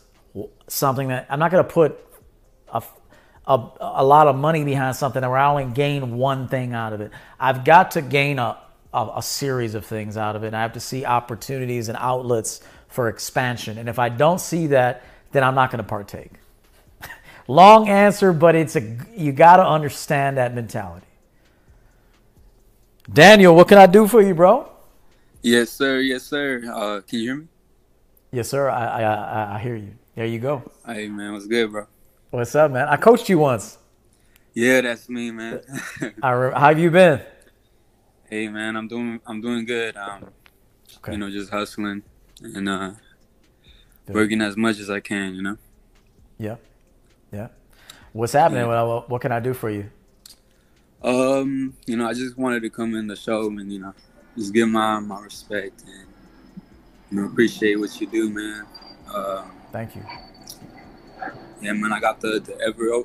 something 0.67 1.09
that 1.09 1.27
I'm 1.29 1.39
not 1.39 1.51
going 1.51 1.63
to 1.63 1.69
put 1.69 1.99
a, 2.69 2.81
a, 3.51 4.01
a 4.01 4.03
lot 4.03 4.27
of 4.27 4.35
money 4.35 4.63
behind 4.63 4.95
something 4.95 5.21
where 5.21 5.37
I 5.37 5.49
only 5.49 5.65
gain 5.73 6.17
one 6.17 6.47
thing 6.47 6.73
out 6.73 6.93
of 6.93 7.01
it. 7.01 7.11
I've 7.39 7.65
got 7.65 7.91
to 7.91 8.01
gain 8.01 8.39
a, 8.39 8.57
a, 8.93 9.11
a 9.17 9.21
series 9.21 9.75
of 9.75 9.85
things 9.85 10.17
out 10.17 10.35
of 10.35 10.43
it. 10.43 10.53
I 10.53 10.61
have 10.61 10.73
to 10.73 10.79
see 10.79 11.05
opportunities 11.05 11.89
and 11.89 11.97
outlets 11.99 12.61
for 12.87 13.09
expansion. 13.09 13.77
And 13.77 13.89
if 13.89 13.99
I 13.99 14.09
don't 14.09 14.39
see 14.39 14.67
that, 14.67 15.03
then 15.31 15.43
I'm 15.43 15.55
not 15.55 15.71
going 15.71 15.83
to 15.83 15.87
partake. 15.87 16.31
Long 17.47 17.89
answer, 17.89 18.31
but 18.33 18.55
it's 18.55 18.75
a 18.75 18.97
you 19.15 19.31
got 19.31 19.57
to 19.57 19.65
understand 19.65 20.37
that 20.37 20.53
mentality. 20.53 21.07
Daniel, 23.11 23.55
what 23.55 23.67
can 23.67 23.77
I 23.77 23.87
do 23.87 24.07
for 24.07 24.21
you, 24.21 24.33
bro? 24.33 24.69
Yes, 25.41 25.71
sir. 25.71 25.99
Yes, 25.99 26.23
sir. 26.23 26.61
Uh, 26.73 27.01
can 27.01 27.19
you 27.19 27.25
hear 27.25 27.35
me? 27.35 27.47
Yes, 28.31 28.49
sir. 28.49 28.69
I, 28.69 28.85
I 28.85 29.01
I 29.03 29.55
I 29.55 29.59
hear 29.59 29.75
you. 29.75 29.95
There 30.15 30.25
you 30.25 30.39
go. 30.39 30.63
Hey, 30.85 31.07
man. 31.09 31.33
What's 31.33 31.47
good, 31.47 31.71
bro? 31.71 31.87
What's 32.31 32.55
up, 32.55 32.71
man? 32.71 32.87
I 32.87 32.95
coached 32.95 33.27
you 33.27 33.39
once. 33.39 33.77
Yeah, 34.53 34.79
that's 34.79 35.09
me, 35.09 35.31
man. 35.31 35.61
How 36.23 36.49
have 36.53 36.79
you 36.79 36.89
been? 36.89 37.21
hey, 38.29 38.47
man. 38.47 38.77
I'm 38.77 38.87
doing. 38.87 39.19
I'm 39.25 39.41
doing 39.41 39.65
good. 39.65 39.97
Um, 39.97 40.27
Okay. 40.97 41.13
you 41.13 41.17
know, 41.17 41.29
just 41.29 41.49
hustling 41.49 42.03
and 42.41 42.69
uh, 42.69 42.91
working 44.07 44.41
as 44.41 44.55
much 44.55 44.79
as 44.79 44.89
I 44.89 45.01
can. 45.01 45.35
You 45.35 45.41
know. 45.41 45.57
Yeah, 46.37 46.55
yeah. 47.33 47.49
What's 48.13 48.31
happening? 48.33 48.65
What, 48.65 49.09
what 49.09 49.21
can 49.21 49.33
I 49.33 49.41
do 49.41 49.53
for 49.53 49.69
you? 49.69 49.89
Um, 51.03 51.75
you 51.85 51.97
know, 51.97 52.07
I 52.07 52.13
just 52.13 52.37
wanted 52.37 52.61
to 52.61 52.69
come 52.69 52.95
in 52.95 53.07
the 53.07 53.15
show 53.17 53.47
and 53.47 53.71
you 53.73 53.79
know, 53.79 53.93
just 54.37 54.53
give 54.53 54.69
my 54.69 54.99
my 54.99 55.19
respect 55.19 55.83
and 55.85 56.07
you 57.09 57.19
know 57.19 57.27
appreciate 57.27 57.77
what 57.77 57.99
you 57.99 58.07
do, 58.07 58.29
man. 58.29 58.65
Uh, 59.13 59.43
Thank 59.73 59.97
you. 59.97 60.03
Yeah, 61.61 61.73
man. 61.73 61.93
I 61.93 61.99
got 61.99 62.19
the 62.21 62.39
the 62.39 62.59
ever 62.61 63.03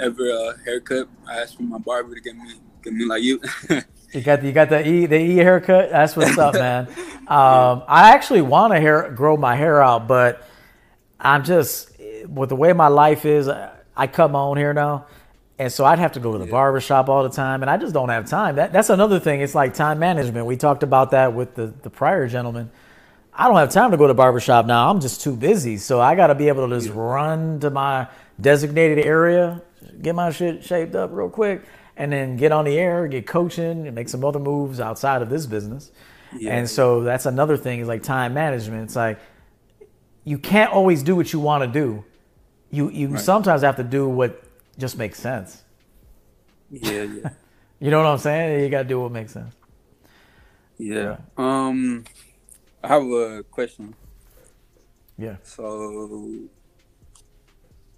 ever 0.00 0.30
uh, 0.30 0.56
haircut. 0.64 1.08
I 1.26 1.38
asked 1.38 1.56
for 1.56 1.62
my 1.62 1.78
barber 1.78 2.14
to 2.14 2.20
get 2.20 2.36
me 2.36 2.54
get 2.82 2.92
me 2.92 3.04
like 3.04 3.22
you. 3.22 3.40
You 4.12 4.20
got 4.20 4.42
the, 4.42 4.46
you 4.46 4.52
got 4.52 4.68
the 4.68 4.86
e 4.86 5.06
the 5.06 5.18
e 5.18 5.36
haircut. 5.36 5.90
That's 5.90 6.14
what's 6.14 6.36
up, 6.36 6.52
man. 6.66 6.86
Um, 7.28 7.82
I 7.88 8.10
actually 8.12 8.42
want 8.42 8.74
to 8.74 8.78
hair 8.80 9.10
grow 9.10 9.38
my 9.38 9.56
hair 9.56 9.82
out, 9.82 10.06
but 10.06 10.46
I'm 11.18 11.44
just 11.44 11.90
with 12.28 12.50
the 12.50 12.56
way 12.56 12.74
my 12.74 12.88
life 12.88 13.24
is. 13.24 13.48
I 13.48 14.06
cut 14.08 14.30
my 14.30 14.40
own 14.40 14.58
hair 14.58 14.74
now, 14.74 15.06
and 15.58 15.72
so 15.72 15.86
I'd 15.86 15.98
have 15.98 16.12
to 16.12 16.20
go 16.20 16.32
to 16.32 16.38
the 16.38 16.44
barber 16.46 16.80
shop 16.80 17.08
all 17.08 17.22
the 17.22 17.30
time, 17.30 17.62
and 17.62 17.70
I 17.70 17.78
just 17.78 17.94
don't 17.94 18.10
have 18.10 18.26
time. 18.26 18.56
That 18.56 18.70
that's 18.70 18.90
another 18.90 19.18
thing. 19.18 19.40
It's 19.40 19.54
like 19.54 19.72
time 19.72 19.98
management. 19.98 20.44
We 20.44 20.58
talked 20.58 20.82
about 20.82 21.12
that 21.12 21.32
with 21.32 21.54
the 21.54 21.72
the 21.82 21.88
prior 21.88 22.28
gentleman. 22.28 22.70
I 23.34 23.48
don't 23.48 23.56
have 23.56 23.70
time 23.70 23.90
to 23.92 23.96
go 23.96 24.06
to 24.06 24.14
barber 24.14 24.40
shop 24.40 24.66
now. 24.66 24.90
I'm 24.90 25.00
just 25.00 25.20
too 25.22 25.34
busy. 25.34 25.78
So 25.78 26.00
I 26.00 26.14
got 26.14 26.26
to 26.28 26.34
be 26.34 26.48
able 26.48 26.68
to 26.68 26.78
just 26.78 26.92
run 26.92 27.60
to 27.60 27.70
my 27.70 28.08
designated 28.40 29.04
area, 29.06 29.62
get 30.02 30.14
my 30.14 30.30
shit 30.30 30.62
shaped 30.62 30.94
up 30.94 31.10
real 31.12 31.30
quick, 31.30 31.62
and 31.96 32.12
then 32.12 32.36
get 32.36 32.52
on 32.52 32.64
the 32.66 32.78
air, 32.78 33.08
get 33.08 33.26
coaching, 33.26 33.86
and 33.86 33.94
make 33.94 34.08
some 34.10 34.24
other 34.24 34.38
moves 34.38 34.80
outside 34.80 35.22
of 35.22 35.30
this 35.30 35.46
business. 35.46 35.90
Yeah. 36.36 36.56
And 36.56 36.68
so 36.68 37.02
that's 37.02 37.24
another 37.26 37.56
thing 37.56 37.80
is 37.80 37.88
like 37.88 38.02
time 38.02 38.34
management. 38.34 38.84
It's 38.84 38.96
like 38.96 39.18
you 40.24 40.38
can't 40.38 40.72
always 40.72 41.02
do 41.02 41.16
what 41.16 41.32
you 41.32 41.40
want 41.40 41.62
to 41.64 41.68
do. 41.68 42.04
You 42.70 42.90
you 42.90 43.08
Right. 43.08 43.20
sometimes 43.20 43.62
have 43.62 43.76
to 43.76 43.84
do 43.84 44.08
what 44.08 44.42
just 44.78 44.96
makes 44.96 45.18
sense. 45.18 45.62
yeah, 46.70 47.02
yeah, 47.02 47.30
You 47.80 47.90
know 47.90 47.98
what 47.98 48.06
I'm 48.06 48.18
saying? 48.18 48.62
You 48.62 48.70
got 48.70 48.82
to 48.84 48.88
do 48.88 49.00
what 49.00 49.10
makes 49.12 49.32
sense. 49.32 49.54
yeah. 50.78 51.16
Um, 51.36 52.04
I 52.82 52.88
have 52.88 53.04
a 53.04 53.44
question. 53.44 53.94
Yeah. 55.18 55.36
So, 55.42 56.48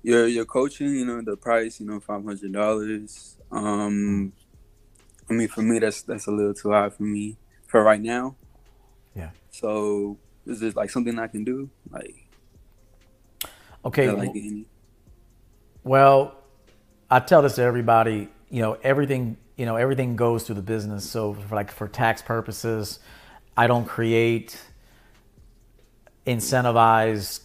your 0.03 0.27
your 0.29 0.45
coaching, 0.45 0.95
you 0.95 1.07
know, 1.07 1.23
the 1.23 1.37
price, 1.37 1.81
you 1.81 1.87
know, 1.87 2.01
five 2.01 2.25
hundred 2.25 2.53
dollars. 2.53 3.39
Um, 3.51 4.33
I 5.31 5.33
mean, 5.33 5.49
for 5.49 5.63
me, 5.63 5.79
that's 5.79 6.03
that's 6.03 6.27
a 6.27 6.31
little 6.31 6.55
too 6.55 6.71
high 6.73 6.91
for 6.91 7.05
me 7.05 7.39
for 7.67 7.83
right 7.83 8.01
now. 8.01 8.37
Yeah. 9.15 9.31
So, 9.51 10.19
is 10.47 10.63
it 10.63 10.77
like 10.77 10.91
something 10.91 11.19
I 11.19 11.29
can 11.29 11.45
do? 11.45 11.71
Like, 11.91 12.15
Okay. 13.85 14.11
like 14.11 14.33
Well, 15.83 16.37
I 17.11 17.21
tell 17.21 17.43
this 17.43 17.57
to 17.57 17.63
everybody. 17.63 18.29
You 18.51 18.63
know, 18.63 18.75
everything. 18.83 19.37
You 19.57 19.67
know, 19.67 19.77
everything 19.77 20.17
goes 20.17 20.45
through 20.45 20.57
the 20.57 20.63
business. 20.63 21.09
So, 21.09 21.35
for 21.35 21.55
like 21.55 21.71
for 21.71 21.89
tax 21.89 22.23
purposes, 22.23 22.99
I 23.57 23.67
don't 23.67 23.87
create 23.87 24.61
incentivized, 26.27 27.41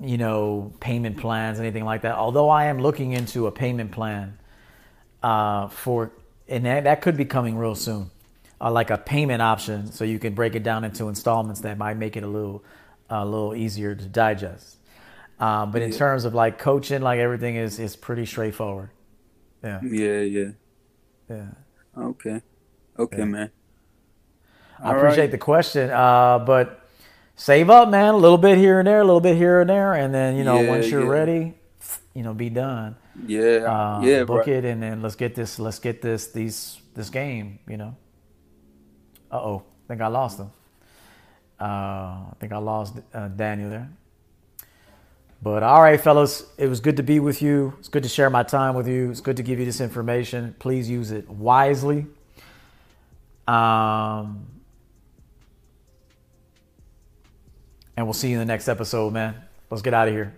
you 0.00 0.18
know, 0.18 0.72
payment 0.80 1.18
plans, 1.18 1.60
anything 1.60 1.84
like 1.84 2.02
that. 2.02 2.14
Although 2.16 2.48
I 2.50 2.66
am 2.66 2.78
looking 2.80 3.12
into 3.12 3.46
a 3.46 3.52
payment 3.52 3.92
plan 3.92 4.38
uh, 5.22 5.68
for, 5.68 6.12
and 6.48 6.64
that, 6.66 6.84
that 6.84 7.02
could 7.02 7.16
be 7.16 7.24
coming 7.24 7.56
real 7.58 7.74
soon, 7.74 8.10
uh, 8.60 8.70
like 8.70 8.90
a 8.90 8.98
payment 8.98 9.42
option, 9.42 9.90
so 9.92 10.04
you 10.04 10.18
can 10.18 10.34
break 10.34 10.54
it 10.54 10.62
down 10.62 10.84
into 10.84 11.08
installments 11.08 11.60
that 11.62 11.78
might 11.78 11.96
make 11.96 12.16
it 12.16 12.22
a 12.24 12.28
little, 12.28 12.64
a 13.10 13.24
little 13.24 13.54
easier 13.54 13.94
to 13.94 14.04
digest. 14.06 14.76
Um, 15.40 15.72
but 15.72 15.82
in 15.82 15.90
Yeah. 15.90 15.98
terms 15.98 16.24
of 16.24 16.34
like 16.34 16.58
coaching, 16.58 17.02
like 17.02 17.20
everything 17.20 17.56
is 17.56 17.78
is 17.78 17.96
pretty 17.96 18.26
straightforward. 18.26 18.90
Yeah. 19.62 19.82
yeah, 19.82 20.20
yeah. 20.22 20.50
Yeah. 21.28 21.50
Okay, 21.96 22.40
okay, 22.98 23.24
Yeah. 23.24 23.24
man. 23.24 23.52
I 24.82 24.90
All 24.90 24.92
appreciate 24.92 25.30
right. 25.30 25.32
the 25.32 25.38
question, 25.38 25.90
uh, 25.90 26.38
but 26.38 26.87
save 27.38 27.70
up, 27.70 27.88
man. 27.88 28.12
A 28.14 28.16
little 28.18 28.36
bit 28.36 28.58
here 28.58 28.78
and 28.80 28.86
there, 28.86 29.00
a 29.00 29.04
little 29.04 29.20
bit 29.22 29.36
here 29.36 29.60
and 29.62 29.70
there, 29.70 29.94
and 29.94 30.12
then 30.12 30.36
you 30.36 30.44
know 30.44 30.60
Yeah, 30.60 30.68
once 30.68 30.90
you're 30.90 31.04
yeah. 31.04 31.10
ready, 31.20 31.54
you 32.14 32.22
know, 32.22 32.34
be 32.34 32.50
done. 32.50 32.96
Yeah, 33.26 33.64
Uh, 33.64 34.00
yeah, 34.04 34.24
book 34.24 34.44
bro. 34.44 34.54
it, 34.54 34.64
and 34.66 34.82
then 34.82 35.00
let's 35.00 35.16
get 35.16 35.34
this. 35.34 35.58
Let's 35.58 35.78
get 35.78 36.02
this. 36.02 36.26
These 36.32 36.80
this 36.94 37.08
game. 37.10 37.58
You 37.66 37.78
know. 37.78 37.96
Uh 39.30 39.36
oh, 39.36 39.62
I 39.84 39.88
think 39.88 40.00
I 40.02 40.08
lost 40.08 40.38
him. 40.40 40.50
Uh, 41.60 41.64
I 41.64 42.32
think 42.38 42.52
I 42.52 42.58
lost 42.58 42.94
uh, 43.14 43.28
Daniel 43.28 43.70
there. 43.70 43.88
But 45.42 45.62
all 45.62 45.82
right, 45.82 46.00
fellas, 46.00 46.44
it 46.58 46.66
was 46.68 46.80
good 46.80 46.96
to 46.96 47.02
be 47.02 47.20
with 47.20 47.42
you. 47.42 47.74
It's 47.78 47.88
good 47.88 48.02
to 48.04 48.08
share 48.08 48.30
my 48.30 48.42
time 48.42 48.74
with 48.74 48.88
you. 48.88 49.10
It's 49.10 49.20
good 49.20 49.36
to 49.36 49.42
give 49.42 49.58
you 49.60 49.64
this 49.64 49.80
information. 49.80 50.54
Please 50.58 50.88
use 50.90 51.10
it 51.12 51.28
wisely. 51.28 52.06
Um, 53.46 54.46
and 57.98 58.06
we'll 58.06 58.14
see 58.14 58.28
you 58.28 58.34
in 58.34 58.38
the 58.38 58.44
next 58.44 58.68
episode, 58.68 59.12
man. 59.12 59.34
Let's 59.70 59.82
get 59.82 59.92
out 59.92 60.06
of 60.06 60.14
here. 60.14 60.32